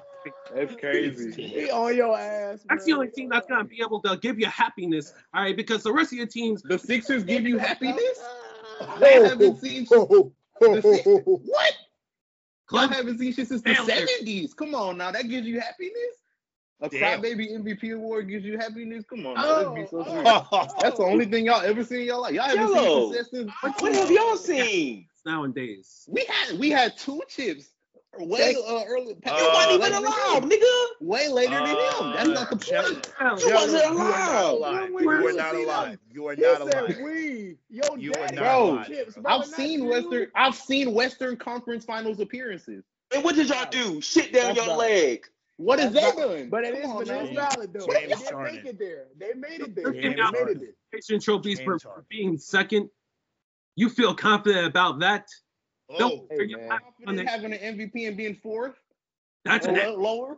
That's 0.55 0.75
crazy. 0.77 1.33
He 1.33 1.71
on 1.71 1.95
your 1.97 2.19
ass. 2.19 2.61
that's 2.69 2.85
the 2.85 2.93
only 2.93 3.09
team 3.09 3.29
that's 3.29 3.47
gonna 3.47 3.65
be 3.65 3.81
able 3.83 4.01
to 4.03 4.17
give 4.17 4.39
you 4.39 4.47
happiness. 4.47 5.13
All 5.35 5.43
right? 5.43 5.57
Because 5.57 5.83
the 5.83 5.93
rest 5.93 6.13
of 6.13 6.19
your 6.19 6.27
teams, 6.27 6.63
The 6.63 6.79
Sixers 6.79 7.25
give 7.25 7.47
you 7.47 7.59
happiness? 7.59 8.23
They 8.99 9.15
haven't 9.23 9.61
seen 9.61 9.87
Oh, 9.91 10.33
the 10.61 10.81
Sixers. 10.83 11.23
What? 11.25 11.75
Y'all 12.73 12.87
club, 12.87 12.93
haven't 12.93 13.19
seen 13.19 13.33
shit 13.35 13.49
since 13.49 13.63
the 13.63 13.75
seventies. 13.75 14.55
Come 14.55 14.75
on 14.75 14.97
now, 14.99 15.11
that 15.11 15.29
gives 15.29 15.47
you 15.47 15.59
happiness. 15.61 16.17
A 16.83 16.89
Damn. 16.89 17.21
crybaby 17.23 17.53
MVP 17.53 17.95
award 17.95 18.29
gives 18.29 18.45
you 18.45 18.57
happiness. 18.57 19.05
Come 19.09 19.27
on, 19.27 19.35
Oh, 19.39 19.75
let's 19.77 19.93
be 19.93 19.97
so 19.97 20.05
oh. 20.07 20.69
That's 20.83 20.97
the 20.97 21.05
only 21.05 21.27
thing 21.27 21.47
y'all 21.47 21.61
ever 21.61 21.85
seen 21.85 22.01
in 22.01 22.07
y'all 22.07 22.23
life. 22.23 22.33
Y'all 22.33 22.45
haven't 22.45 22.69
Gelo. 22.69 23.13
seen 23.13 23.13
success 23.13 23.31
since 23.31 23.53
What 23.81 23.95
have 23.95 24.11
y'all 24.11 24.37
seen? 24.37 25.07
nowadays. 25.27 26.05
we 26.09 26.25
had 26.25 26.59
we 26.59 26.71
had 26.71 26.97
two 26.97 27.21
chips 27.29 27.69
way 28.19 28.57
uh, 28.67 28.83
early. 28.89 29.15
Uh, 29.27 29.37
You 29.37 29.51
wasn't 29.53 29.73
even 29.73 29.93
like, 29.93 30.03
alive, 30.03 30.43
nigga. 30.51 30.85
Way 31.01 31.29
later 31.29 31.51
than 31.57 31.67
him. 31.67 32.13
That's 32.15 32.29
not 32.29 32.51
the 32.51 32.57
Gelo. 32.57 32.93
point. 32.95 33.13
Hell, 33.19 33.41
You 33.41 33.55
wasn't 33.55 33.85
You 33.85 33.89
are 33.89 33.95
not 33.95 34.45
alive. 34.45 34.53
alive. 34.55 34.91
You 34.91 35.09
are 35.09 35.33
not 35.33 35.53
seeing 35.55 35.65
alive. 35.69 35.99
You 36.11 36.27
are 36.29 36.37
not 36.37 36.59
said 36.69 36.83
alive. 36.83 36.99
we. 37.05 37.57
Yo, 37.71 37.95
You 37.97 38.13
are 38.15 38.27
not 38.33 38.37
Bro, 38.37 38.71
alive. 38.71 38.87
chips, 38.87 39.15
bro, 39.17 39.25
I've 39.33 39.47
seen. 39.47 39.87
Western. 39.87 40.27
I've 40.35 40.55
seen 40.55 40.95
Western 40.95 41.37
Conference 41.37 41.85
Finals 41.85 42.19
appearances. 42.21 42.85
And 43.15 43.23
what 43.25 43.35
did 43.37 43.49
y'all 43.49 43.69
do? 43.71 44.01
Shit 44.01 44.33
down 44.33 44.55
That's 44.55 44.67
your 44.67 44.77
leg. 44.77 45.27
What 45.61 45.79
has 45.79 45.93
That's 45.93 46.17
that 46.17 46.27
done? 46.27 46.49
But 46.49 46.65
it 46.65 46.73
Come 46.73 46.83
is, 46.83 46.89
on 46.89 46.97
but 46.97 47.07
that's 47.07 47.31
valid 47.55 47.73
though. 47.75 47.87
James 47.87 47.93
they 47.93 48.07
didn't 48.07 48.33
Harden. 48.35 48.55
make 48.57 48.65
it 48.65 48.79
there. 48.79 49.05
They 49.19 49.35
made 49.35 49.61
it 49.61 49.75
there. 49.75 49.93
James 49.93 50.03
They 50.03 50.09
made 50.09 50.19
it 50.19 50.25
Harden. 50.25 50.59
there. 50.59 50.69
Patient 50.91 51.23
trophies 51.23 51.59
for, 51.61 51.73
James 51.73 51.83
for 51.83 51.89
Harden. 51.91 52.07
being 52.09 52.39
second. 52.39 52.89
You 53.77 53.91
feel 53.91 54.15
confident 54.15 54.67
about 54.67 55.01
that? 55.01 55.27
Oh, 55.91 56.27
Hey, 56.31 56.45
You're 56.47 56.61
man. 56.61 56.79
Confident 57.05 57.29
having 57.29 57.53
an 57.53 57.59
MVP 57.79 58.09
and 58.09 58.17
being 58.17 58.37
fourth 58.37 58.75
That's 59.45 59.67
or 59.67 59.71
an 59.71 59.77
lo- 59.77 59.97
lower. 59.97 60.37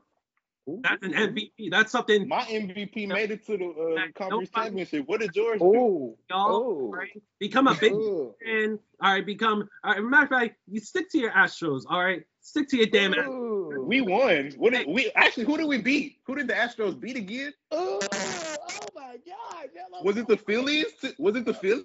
that's 0.82 1.04
an 1.04 1.12
MVP. 1.12 1.70
That's 1.70 1.92
something 1.92 2.26
My 2.26 2.42
MVP 2.42 3.06
made 3.06 3.30
it 3.30 3.46
to 3.46 3.56
the 3.56 3.64
uh, 3.66 4.06
conference 4.18 4.50
nobody- 4.52 4.66
championship. 4.70 5.04
What 5.08 5.20
did 5.20 5.32
George 5.34 5.60
do? 5.60 5.64
Oh, 5.64 6.18
y'all 6.30 6.52
oh, 6.52 6.90
right? 6.92 7.22
become 7.38 7.68
a 7.68 7.74
big 7.74 7.92
fan. 7.92 8.78
All 9.00 9.12
right, 9.12 9.24
become. 9.24 9.68
All 9.84 9.92
right, 9.92 10.02
matter 10.02 10.24
of 10.24 10.28
fact, 10.30 10.56
you 10.68 10.80
stick 10.80 11.10
to 11.12 11.18
your 11.18 11.30
Astros. 11.32 11.82
All 11.88 12.02
right, 12.02 12.22
stick 12.42 12.68
to 12.68 12.76
your 12.76 12.86
damn. 12.86 13.12
Astros. 13.12 13.26
Oh. 13.28 13.80
We 13.84 14.00
won. 14.02 14.52
What 14.58 14.72
did 14.74 14.86
we 14.86 15.10
actually? 15.16 15.44
Who 15.44 15.56
did 15.56 15.66
we 15.66 15.78
beat? 15.78 16.18
Who 16.26 16.34
did 16.36 16.46
the 16.46 16.52
Astros 16.54 16.98
beat 17.00 17.16
again? 17.16 17.52
Oh, 17.70 17.98
oh 18.12 18.86
my 18.94 19.16
God! 19.26 19.68
Yellow- 19.74 20.04
Was 20.04 20.16
it 20.18 20.26
the 20.28 20.36
Phillies? 20.36 20.86
Was 21.18 21.36
it 21.36 21.44
the 21.46 21.54
Phillies? 21.54 21.84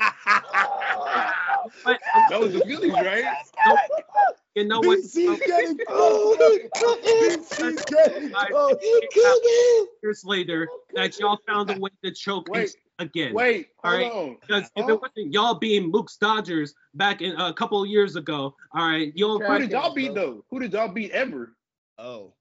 Oh, 0.00 1.26
But 1.84 2.00
That 2.30 2.40
was 2.40 2.52
the 2.52 2.60
Phillies, 2.60 2.92
right? 2.92 3.24
you 4.54 4.64
know 4.64 4.78
what? 4.80 5.00
BC 5.00 5.38
getting 5.44 5.76
cooked. 5.86 6.40
BC 6.76 7.86
getting 7.88 8.30
cooked. 8.30 8.84
Years 10.02 10.24
later, 10.24 10.68
oh, 10.70 10.80
that 10.94 11.18
y'all 11.18 11.38
found 11.46 11.70
a 11.70 11.78
way 11.78 11.90
to 12.04 12.12
choke 12.12 12.48
Wait, 12.48 12.74
again. 12.98 13.34
Wait, 13.34 13.68
All 13.84 13.90
hold 13.90 14.02
right. 14.02 14.12
on. 14.12 14.36
Because 14.40 14.70
if 14.76 14.84
Huh? 14.84 14.92
it 14.92 15.00
wasn't 15.00 15.32
y'all 15.32 15.54
being 15.54 15.90
Mook's 15.90 16.16
Dodgers 16.16 16.74
back 16.94 17.22
in 17.22 17.38
a 17.40 17.52
couple 17.52 17.82
of 17.82 17.88
years 17.88 18.16
ago, 18.16 18.54
all 18.74 18.86
right, 18.88 19.12
you'll 19.14 19.40
Who 19.40 19.58
did 19.58 19.70
y'all 19.70 19.94
beat 19.94 20.14
though? 20.14 20.44
Who 20.50 20.60
did 20.60 20.72
y'all 20.72 20.88
beat 20.88 21.10
ever? 21.12 21.54
oh. 21.98 22.32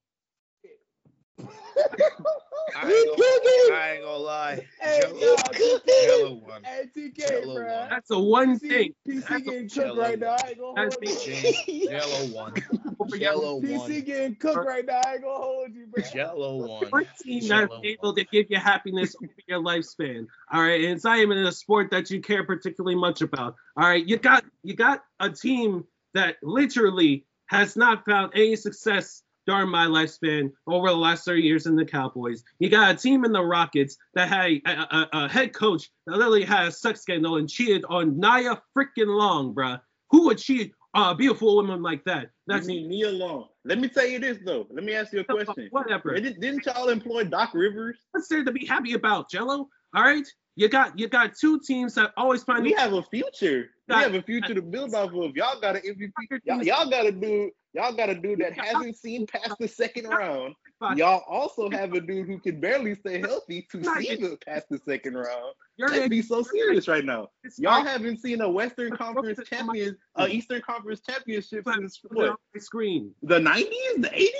I 1.39 2.91
ain't 2.91 3.07
gonna, 3.07 3.75
I 3.75 3.91
ain't 3.93 4.03
gonna 4.03 4.17
lie. 4.17 4.67
Hey, 4.81 4.99
Gelo, 5.03 5.21
yo, 5.21 5.35
TK. 5.35 5.81
Gelo 6.09 6.41
won. 6.41 6.63
Hey, 6.63 6.83
TK, 6.95 7.15
Gelo 7.15 7.55
bro. 7.55 7.65
won. 7.79 7.89
That's 7.89 8.07
the 8.09 8.19
one 8.19 8.59
PC, 8.59 8.67
thing. 8.69 8.93
PC 9.07 9.21
That's 9.21 9.31
a- 9.31 9.41
getting 9.41 9.67
Gelo 9.67 9.85
cooked 9.87 9.97
right 9.97 10.19
now. 10.19 10.35
I 10.43 10.47
ain't 10.49 10.59
gonna 10.59 10.73
That's 10.75 10.95
hold 10.95 11.27
me. 11.27 11.83
you. 11.83 11.89
Gelo 11.89 12.33
won. 12.33 12.53
Over 12.99 13.17
Gelo 13.17 13.61
PC 13.63 13.77
won. 13.77 14.01
getting 14.01 14.35
cooked 14.35 14.65
right 14.65 14.85
now. 14.85 15.01
I 15.05 15.13
ain't 15.13 15.23
gonna 15.23 15.35
hold 15.37 15.73
you, 15.75 15.87
bro. 15.87 16.03
Gelo 16.03 16.67
won. 16.67 16.89
One 16.91 17.07
team 17.21 17.47
that's 17.47 17.71
Gelo 17.73 17.85
able 17.85 18.13
to 18.15 18.23
give 18.25 18.47
you 18.49 18.57
happiness 18.57 19.15
over 19.21 19.31
your 19.47 19.61
lifespan. 19.61 20.27
All 20.51 20.61
right, 20.61 20.81
and 20.83 20.93
it's 20.93 21.03
not 21.03 21.19
even 21.19 21.37
a 21.37 21.51
sport 21.51 21.91
that 21.91 22.09
you 22.09 22.21
care 22.21 22.43
particularly 22.45 22.95
much 22.95 23.21
about. 23.21 23.55
All 23.75 23.87
right, 23.87 24.05
you 24.05 24.17
got 24.17 24.43
you 24.63 24.75
got 24.75 25.03
a 25.19 25.29
team 25.29 25.85
that 26.13 26.37
literally 26.41 27.25
has 27.47 27.75
not 27.77 28.03
found 28.05 28.33
any 28.35 28.55
success 28.55 29.23
during 29.47 29.69
my 29.69 29.85
lifespan 29.85 30.51
over 30.67 30.89
the 30.89 30.95
last 30.95 31.25
30 31.25 31.41
years 31.41 31.65
in 31.65 31.75
the 31.75 31.85
Cowboys. 31.85 32.43
You 32.59 32.69
got 32.69 32.93
a 32.93 32.97
team 32.97 33.23
in 33.25 33.31
the 33.31 33.41
Rockets 33.41 33.97
that 34.13 34.27
had 34.27 34.59
a, 34.65 34.69
a, 34.69 35.09
a 35.13 35.29
head 35.29 35.53
coach 35.53 35.89
that 36.05 36.17
literally 36.17 36.43
had 36.43 36.67
a 36.67 36.71
sex 36.71 37.01
scandal 37.01 37.37
and 37.37 37.49
cheated 37.49 37.85
on 37.89 38.19
Nia 38.19 38.61
freaking 38.77 39.07
Long, 39.07 39.55
bruh. 39.55 39.79
Who 40.11 40.25
would 40.25 40.37
cheat 40.37 40.73
uh, 40.93 40.99
on 40.99 41.13
a 41.13 41.15
beautiful 41.15 41.55
woman 41.55 41.81
like 41.81 42.03
that? 42.03 42.29
That's 42.45 42.67
mean 42.67 42.89
Nia 42.89 43.09
Long? 43.09 43.47
Let 43.65 43.79
me 43.79 43.87
tell 43.87 44.05
you 44.05 44.19
this 44.19 44.37
though. 44.45 44.67
Let 44.69 44.83
me 44.83 44.93
ask 44.93 45.13
you 45.13 45.21
a 45.21 45.23
question. 45.23 45.69
whatever. 45.71 46.13
Didn't, 46.13 46.39
didn't 46.39 46.65
y'all 46.65 46.89
employ 46.89 47.23
Doc 47.23 47.53
Rivers? 47.53 47.97
What's 48.11 48.27
there 48.27 48.43
to 48.43 48.51
be 48.51 48.65
happy 48.65 48.93
about, 48.93 49.31
Gelo? 49.31 49.67
All 49.95 50.03
right, 50.03 50.27
you 50.57 50.67
got 50.67 50.97
you 50.97 51.07
got 51.07 51.35
two 51.35 51.59
teams 51.59 51.95
that 51.95 52.11
always 52.17 52.43
find 52.43 52.63
We 52.63 52.73
have 52.73 52.93
a 52.93 53.03
future. 53.03 53.69
We 53.87 53.95
have 53.95 54.15
a 54.15 54.21
future 54.21 54.53
to 54.53 54.61
build 54.61 54.93
off 54.95 55.13
of. 55.13 55.35
Y'all 55.35 55.59
got 55.61 55.77
an 55.77 55.83
MVP. 55.83 56.41
Y'all, 56.43 56.63
y'all 56.63 56.89
got 56.89 57.05
a 57.05 57.11
dude. 57.11 57.51
Y'all 57.77 57.93
got 57.93 58.09
a 58.09 58.15
dude 58.15 58.39
that 58.39 58.53
hasn't 58.57 58.97
seen 58.97 59.27
past 59.27 59.53
the 59.59 59.67
second 59.67 60.07
round. 60.07 60.55
Y'all 60.95 61.23
also 61.27 61.69
have 61.69 61.93
a 61.93 62.01
dude 62.01 62.27
who 62.27 62.39
can 62.39 62.59
barely 62.59 62.95
stay 62.95 63.19
healthy 63.19 63.67
to 63.71 63.83
see 63.83 64.15
the 64.15 64.35
past 64.43 64.65
the 64.69 64.79
second 64.79 65.13
round. 65.13 65.53
You're 65.77 65.89
Let's 65.89 66.07
be 66.07 66.23
so 66.23 66.41
serious 66.41 66.87
right 66.87 67.05
now. 67.05 67.27
Y'all 67.57 67.83
have 67.83 67.97
haven't 68.01 68.19
seen 68.19 68.41
a 68.41 68.49
Western 68.49 68.95
Conference 68.97 69.39
champion, 69.47 69.95
uh, 70.15 70.27
Eastern 70.27 70.61
Conference 70.61 71.01
championship 71.07 71.67
since 71.71 71.99
what? 72.09 72.35
screen. 72.57 73.13
The 73.21 73.39
90s? 73.39 74.01
The 74.01 74.09
80s? 74.09 74.31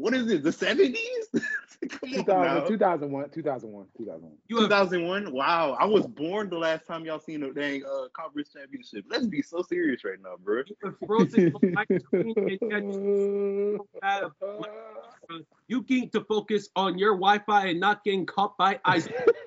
What 0.00 0.14
is 0.14 0.30
it? 0.30 0.42
The 0.42 0.50
70s? 0.50 1.42
Come 1.88 2.10
on 2.10 2.24
2000, 2.24 2.26
now. 2.26 2.66
2001, 2.66 3.30
2001, 3.30 3.86
2001. 3.96 4.32
You 4.48 4.58
2001. 4.60 5.32
Wow, 5.32 5.76
I 5.80 5.86
was 5.86 6.06
born 6.06 6.50
the 6.50 6.58
last 6.58 6.86
time 6.86 7.04
y'all 7.06 7.18
seen 7.18 7.42
a 7.42 7.52
dang 7.52 7.82
uh, 7.84 8.08
conference 8.12 8.50
championship. 8.52 9.04
Let's 9.08 9.26
be 9.26 9.40
so 9.40 9.62
serious 9.62 10.04
right 10.04 10.18
now, 10.22 10.34
bro. 10.42 10.62
you 10.68 10.76
have 10.84 10.94
frozen 11.06 11.52
my 11.72 11.84
screen 11.84 12.34
and 12.36 12.50
yet 12.50 12.82
you 12.82 13.76
so 13.78 14.00
bad 14.00 14.24
about- 14.24 14.68
you 15.68 15.84
need 15.88 16.12
to 16.12 16.24
focus 16.24 16.68
on 16.76 16.98
your 16.98 17.14
Wi-Fi 17.14 17.66
and 17.68 17.80
not 17.80 18.02
getting 18.04 18.26
caught 18.26 18.56
by 18.58 18.78
Isaac. 18.84 19.14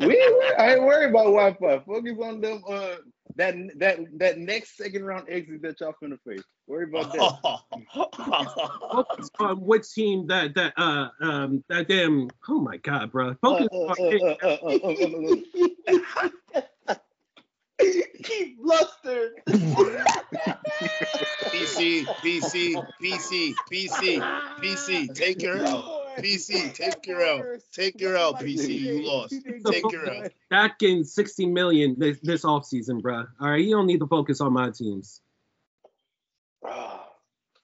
We, 0.00 0.06
we- 0.08 0.54
I 0.58 0.72
ain't 0.74 0.82
worried 0.82 1.10
about 1.10 1.26
Wi-Fi. 1.26 1.78
Focus 1.84 2.18
on 2.22 2.40
them. 2.40 2.62
Uh, 2.68 2.96
that 3.40 3.54
that 3.78 3.98
that 4.18 4.38
next 4.38 4.76
second 4.76 5.04
round 5.04 5.26
exit 5.28 5.62
that 5.62 5.80
y'all 5.80 5.94
finna 6.02 6.18
face. 6.26 6.42
Worry 6.66 6.84
about 6.84 7.10
that. 7.12 7.60
Focus 8.92 9.30
on 9.38 9.60
which 9.62 9.90
team 9.92 10.26
that 10.26 10.54
that 10.54 10.74
uh 10.76 11.08
um 11.22 11.64
that 11.68 11.88
damn 11.88 12.28
oh 12.48 12.60
my 12.60 12.76
god, 12.76 13.10
bro. 13.10 13.34
Focus 13.40 13.68
uh, 13.72 13.76
on 13.76 13.90
uh, 13.98 14.36
uh, 14.42 14.58
uh, 14.62 14.78
uh, 14.84 14.94
uh, 15.88 16.56
uh, 16.56 16.60
uh. 16.88 16.94
He 17.80 18.56
blustered. 18.62 19.40
PC, 21.48 22.04
PC, 22.04 22.86
PC, 23.02 23.54
PC, 23.72 24.20
PC, 24.60 25.14
take 25.14 25.40
your 25.40 25.56
L. 25.56 25.99
PC, 26.18 26.74
take 26.74 27.06
your 27.06 27.22
L. 27.22 27.56
Take 27.72 28.00
your 28.00 28.16
L, 28.16 28.34
PC. 28.34 28.80
You 28.80 29.06
lost. 29.06 29.34
Take 29.66 29.92
your 29.92 30.10
L. 30.10 30.28
back 30.50 30.82
in 30.82 31.04
60 31.04 31.46
million 31.46 31.96
this, 31.98 32.18
this 32.22 32.44
offseason, 32.44 33.00
bro. 33.00 33.24
All 33.40 33.50
right, 33.50 33.62
you 33.62 33.74
don't 33.74 33.86
need 33.86 34.00
to 34.00 34.06
focus 34.06 34.40
on 34.40 34.52
my 34.52 34.70
teams. 34.70 35.20
Ah, 36.64 37.08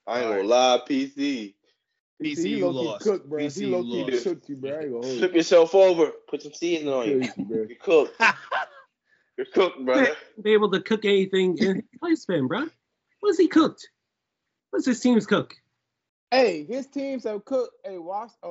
I 0.05 0.21
ain't 0.21 0.29
gonna 0.29 0.43
lie, 0.43 0.81
PC. 0.87 1.53
PC, 2.21 2.37
he 2.37 2.57
you 2.57 2.69
lost. 2.69 3.03
Cooked, 3.03 3.29
bro. 3.29 3.39
PC, 3.43 3.55
he 3.55 3.65
you 3.67 3.77
low 3.77 3.83
key 3.83 4.11
lost. 4.11 4.23
cooked 4.23 4.49
you, 4.49 4.55
bro. 4.55 4.71
I 4.71 4.73
ain't 4.73 4.91
gonna 4.91 5.05
hold 5.05 5.17
Flip 5.19 5.33
yourself 5.35 5.75
over. 5.75 6.11
Put 6.27 6.41
some 6.41 6.53
seasoning 6.53 6.93
on 6.93 7.07
you. 7.07 7.21
You, 7.21 7.45
bro. 7.45 7.65
You're 7.69 7.77
cooked. 7.79 8.21
You're 9.37 9.45
cooked, 9.53 9.85
brother. 9.85 10.15
be 10.41 10.53
able 10.53 10.71
to 10.71 10.81
cook 10.81 11.05
anything 11.05 11.57
in 11.59 11.75
his 11.75 12.25
lifespan, 12.27 12.47
bro. 12.47 12.67
What's 13.19 13.37
he 13.37 13.47
cooked? 13.47 13.87
What's 14.71 14.87
his 14.87 14.99
teams 14.99 15.27
cook? 15.27 15.53
Hey, 16.31 16.65
his 16.65 16.87
teams 16.87 17.23
have 17.23 17.45
cooked 17.45 17.75
a 17.85 17.97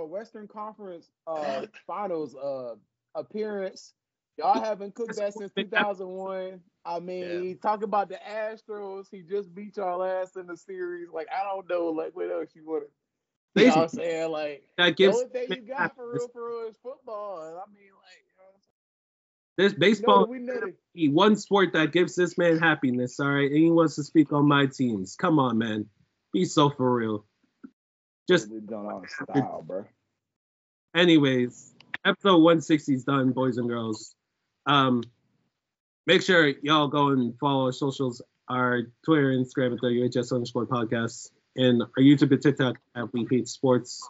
Western 0.05 0.48
Conference 0.48 1.10
uh, 1.26 1.62
Finals 1.86 2.34
uh, 2.34 2.74
appearance. 3.14 3.92
Y'all 4.38 4.62
haven't 4.62 4.94
cooked 4.94 5.16
that 5.16 5.34
since 5.34 5.52
2001. 5.56 6.60
I 6.84 7.00
mean, 7.00 7.48
Yeah. 7.48 7.55
talk 7.60 7.82
about 7.82 8.08
the 8.08 8.18
Astros. 8.26 9.06
He 9.10 9.22
just 9.22 9.55
beat 9.55 9.76
y'all 9.76 10.02
ass 10.02 10.36
in 10.36 10.46
the 10.46 10.56
series. 10.56 11.08
Like, 11.12 11.26
I 11.30 11.44
don't 11.44 11.68
know, 11.68 11.86
like, 11.86 12.14
what 12.14 12.30
else 12.30 12.50
you 12.55 12.64
want 12.64 12.84
to. 12.84 13.60
You 13.60 13.68
know 13.68 13.76
what 13.76 13.82
I'm 13.84 13.88
saying? 13.88 14.30
Like, 14.30 14.62
That 14.78 14.96
the 14.96 15.05
gives 15.05 15.16
only 15.16 15.28
thing 15.28 15.48
you 15.50 15.62
got 15.62 15.94
for 15.96 16.10
real, 16.12 16.28
for 16.28 16.48
real 16.48 16.68
is 16.68 16.76
football. 16.82 17.42
And 17.48 17.56
I 17.56 17.64
mean, 17.74 17.90
like, 17.92 18.24
this 19.56 19.72
what 19.72 19.76
I'm 19.76 19.80
saying? 19.80 19.80
baseball 19.80 20.20
No, 20.20 20.26
we 20.26 20.38
know 20.38 20.60
that. 20.60 20.74
be 20.94 21.08
one 21.08 21.36
sport 21.36 21.72
that 21.72 21.92
gives 21.92 22.14
this 22.14 22.36
man 22.36 22.58
happiness. 22.58 23.18
All 23.18 23.30
right, 23.30 23.50
and 23.50 23.56
he 23.58 23.70
wants 23.70 23.94
to 23.96 24.05
speak 24.05 24.32
on 24.32 24.46
my 24.46 24.66
teams. 24.66 25.16
Come 25.16 25.38
on, 25.38 25.58
man, 25.58 25.86
be 26.32 26.44
so 26.44 26.70
for 26.70 26.92
real. 26.94 27.24
Just 28.28 28.50
We 28.50 28.60
done 28.60 28.86
on 28.86 29.05
style, 29.08 29.64
bro. 29.66 29.84
anyways, 30.94 31.74
episode 32.05 32.38
160 32.38 32.94
is 32.94 33.05
done, 33.05 33.32
boys 33.32 33.56
and 33.56 33.68
girls. 33.68 34.14
Um, 34.66 35.05
make 36.06 36.22
sure 36.22 36.48
y'all 36.62 36.88
go 36.88 37.08
and 37.08 37.38
follow 37.38 37.66
our 37.66 37.72
socials, 37.72 38.20
our 38.48 38.82
Twitter, 39.05 39.28
Instagram 39.28 39.74
at 39.74 39.80
the 39.80 39.86
WHS 39.88 40.32
underscore 40.34 40.66
podcast, 40.66 41.30
and 41.56 41.82
our 41.82 42.02
YouTube 42.02 42.32
and 42.32 42.42
TikTok 42.42 42.76
at 42.96 43.12
We 43.12 43.26
Hate 43.30 43.48
Sports. 43.48 44.06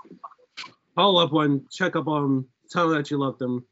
Follow 0.95 1.23
up 1.23 1.33
one, 1.33 1.67
check 1.71 1.95
up 1.95 2.09
on 2.09 2.23
them, 2.23 2.49
tell 2.71 2.89
them 2.89 2.97
that 2.97 3.11
you 3.11 3.19
love 3.19 3.39
them, 3.39 3.67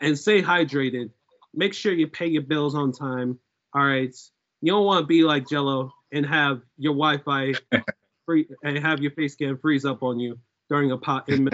and 0.00 0.18
stay 0.18 0.42
hydrated. 0.42 1.10
Make 1.54 1.74
sure 1.74 1.92
you 1.92 2.08
pay 2.08 2.26
your 2.26 2.42
bills 2.42 2.74
on 2.74 2.90
time. 2.92 3.38
All 3.72 3.84
right. 3.84 4.14
You 4.62 4.72
don't 4.72 4.84
want 4.84 5.02
to 5.02 5.06
be 5.06 5.22
like 5.22 5.44
Gelo 5.44 5.90
and 6.12 6.26
have 6.26 6.60
your 6.76 6.94
Wi-Fi 6.94 7.54
free 8.26 8.46
and 8.62 8.76
have 8.78 9.00
your 9.00 9.12
face 9.12 9.32
scan 9.32 9.56
freeze 9.56 9.84
up 9.84 10.02
on 10.02 10.18
you 10.18 10.38
during 10.68 10.90
a 10.90 10.98
pot 10.98 11.28
in 11.28 11.48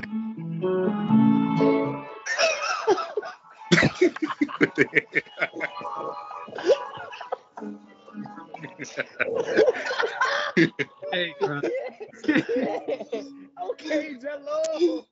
Hey, 11.12 11.34
bro. 11.40 11.60
okay, 13.62 14.16
Gelo. 14.16 15.04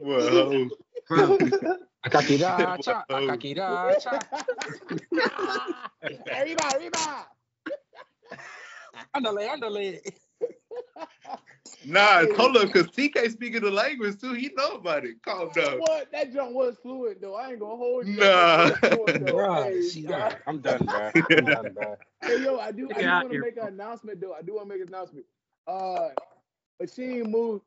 Whoa. 0.00 0.68
Bro, 1.08 1.36
Akakira 2.06 2.78
cha, 2.82 3.04
akakira 3.10 4.00
cha. 4.00 4.18
arriba, 6.32 6.64
arriba. 6.74 7.26
Andale, 9.14 9.48
andale. 9.48 10.00
Nah, 11.84 12.24
hold 12.36 12.56
up, 12.56 12.72
cause 12.72 12.86
TK 12.88 13.30
speaking 13.30 13.62
the 13.62 13.70
language 13.70 14.20
too. 14.20 14.34
He 14.34 14.50
know 14.56 14.76
about 14.76 15.04
it. 15.04 15.22
Calm 15.22 15.50
down. 15.54 15.80
What? 15.80 16.12
That 16.12 16.32
jump 16.32 16.52
was 16.52 16.76
fluid 16.80 17.18
though. 17.20 17.34
I 17.34 17.50
ain't 17.50 17.60
gonna 17.60 17.76
hold 17.76 18.06
you. 18.06 18.16
Nah. 18.16 18.68
That 18.68 18.80
jump 18.82 18.92
fluid, 18.92 19.20
though. 19.26 19.62
Hey, 19.64 19.88
she 19.88 20.02
nah. 20.02 20.30
I'm 20.46 20.60
done, 20.60 20.86
bro. 20.86 21.10
I'm 21.16 21.44
done, 21.44 21.72
bro. 21.74 21.96
Hey 22.24 22.40
yo, 22.40 22.58
I 22.58 22.70
do. 22.70 22.88
I 22.94 23.02
do 23.02 23.08
out 23.08 23.22
want 23.24 23.32
to 23.32 23.40
make 23.40 23.56
an 23.56 23.66
announcement 23.68 24.20
though. 24.20 24.32
I 24.32 24.42
do 24.42 24.54
want 24.54 24.68
to 24.68 24.74
make 24.74 24.82
an 24.82 24.88
announcement. 24.94 25.26
Uh, 25.66 26.10
Machine 26.80 27.30
Move 27.30 27.62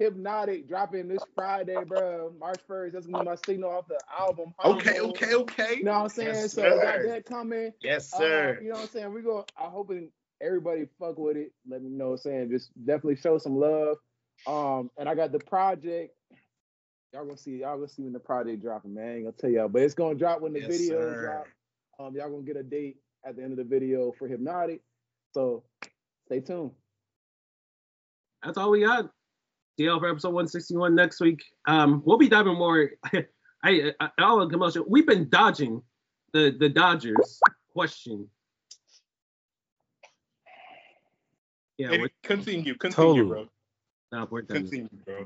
Hypnotic 0.00 0.66
dropping 0.66 1.06
this 1.08 1.24
Friday, 1.34 1.84
bro. 1.84 2.32
March 2.40 2.60
first. 2.66 2.94
That's 2.94 3.06
gonna 3.06 3.18
be 3.18 3.24
my 3.24 3.36
signal 3.36 3.70
off 3.70 3.86
the 3.86 4.00
album. 4.18 4.52
Okay, 4.64 4.96
Humble. 4.96 5.10
okay, 5.10 5.34
okay. 5.34 5.76
You 5.76 5.84
know 5.84 5.92
what 5.92 5.98
I'm 6.02 6.08
saying? 6.08 6.34
Yes, 6.34 6.52
so 6.54 6.62
got 6.80 7.02
that 7.04 7.24
coming. 7.24 7.72
Yes, 7.82 8.12
Uh, 8.12 8.18
sir. 8.18 8.58
you 8.62 8.68
know 8.68 8.74
what 8.76 8.82
I'm 8.82 8.88
saying? 8.88 9.12
We 9.14 9.22
go. 9.22 9.44
I 9.56 9.64
hoping 9.64 10.08
everybody 10.40 10.86
fuck 10.98 11.18
with 11.18 11.36
it. 11.36 11.52
Let 11.68 11.82
me 11.82 11.90
know 11.90 12.06
what 12.08 12.12
I'm 12.12 12.18
saying. 12.18 12.50
Just 12.50 12.70
definitely 12.86 13.16
show 13.16 13.38
some 13.38 13.56
love. 13.56 13.96
Um, 14.46 14.90
and 14.98 15.08
I 15.08 15.14
got 15.14 15.32
the 15.32 15.38
project. 15.38 16.14
Y'all 17.12 17.24
gonna 17.24 17.36
see. 17.36 17.58
Y'all 17.58 17.76
gonna 17.76 17.88
see 17.88 18.02
when 18.02 18.12
the 18.12 18.20
project 18.20 18.62
dropping, 18.62 18.94
man. 18.94 19.08
I 19.08 19.14
ain't 19.16 19.24
gonna 19.24 19.36
tell 19.36 19.50
y'all, 19.50 19.68
but 19.68 19.82
it's 19.82 19.94
gonna 19.94 20.14
drop 20.14 20.40
when 20.40 20.52
the 20.52 20.60
Yes, 20.60 20.68
video 20.68 20.98
sir. 21.00 21.20
drop. 21.22 21.46
Um, 21.98 22.14
y'all 22.14 22.30
gonna 22.30 22.42
get 22.42 22.56
a 22.56 22.62
date 22.62 22.98
at 23.24 23.36
the 23.36 23.42
end 23.42 23.52
of 23.52 23.58
the 23.58 23.64
video 23.64 24.12
for 24.18 24.28
Hypnotic. 24.28 24.80
So 25.34 25.64
stay 26.26 26.40
tuned. 26.40 26.70
that's 28.42 28.56
all 28.58 28.70
we 28.70 28.80
got. 28.84 29.10
See 29.78 29.84
y'all 29.86 29.98
for 30.00 30.08
episode 30.08 30.28
161 30.30 30.94
next 30.94 31.20
week. 31.20 31.42
Um, 31.66 32.02
we'll 32.04 32.18
be 32.18 32.28
diving 32.28 32.54
more. 32.56 32.90
I, 33.62 33.92
I 34.00 34.10
all 34.18 34.38
the 34.40 34.46
commotion. 34.48 34.84
We've 34.88 35.06
been 35.06 35.28
dodging 35.28 35.82
the 36.32 36.54
the 36.58 36.68
Dodgers 36.68 37.40
question. 37.72 38.28
Yeah, 41.80 41.92
Any- 41.92 42.02
we're 42.02 42.10
continue, 42.22 42.74
continue, 42.74 42.94
Totally. 43.24 43.28
bro. 43.28 43.48
no, 44.12 44.28
we're 44.30 44.42
done. 44.42 44.58
Continue, 44.58 44.88
bro. 45.06 45.14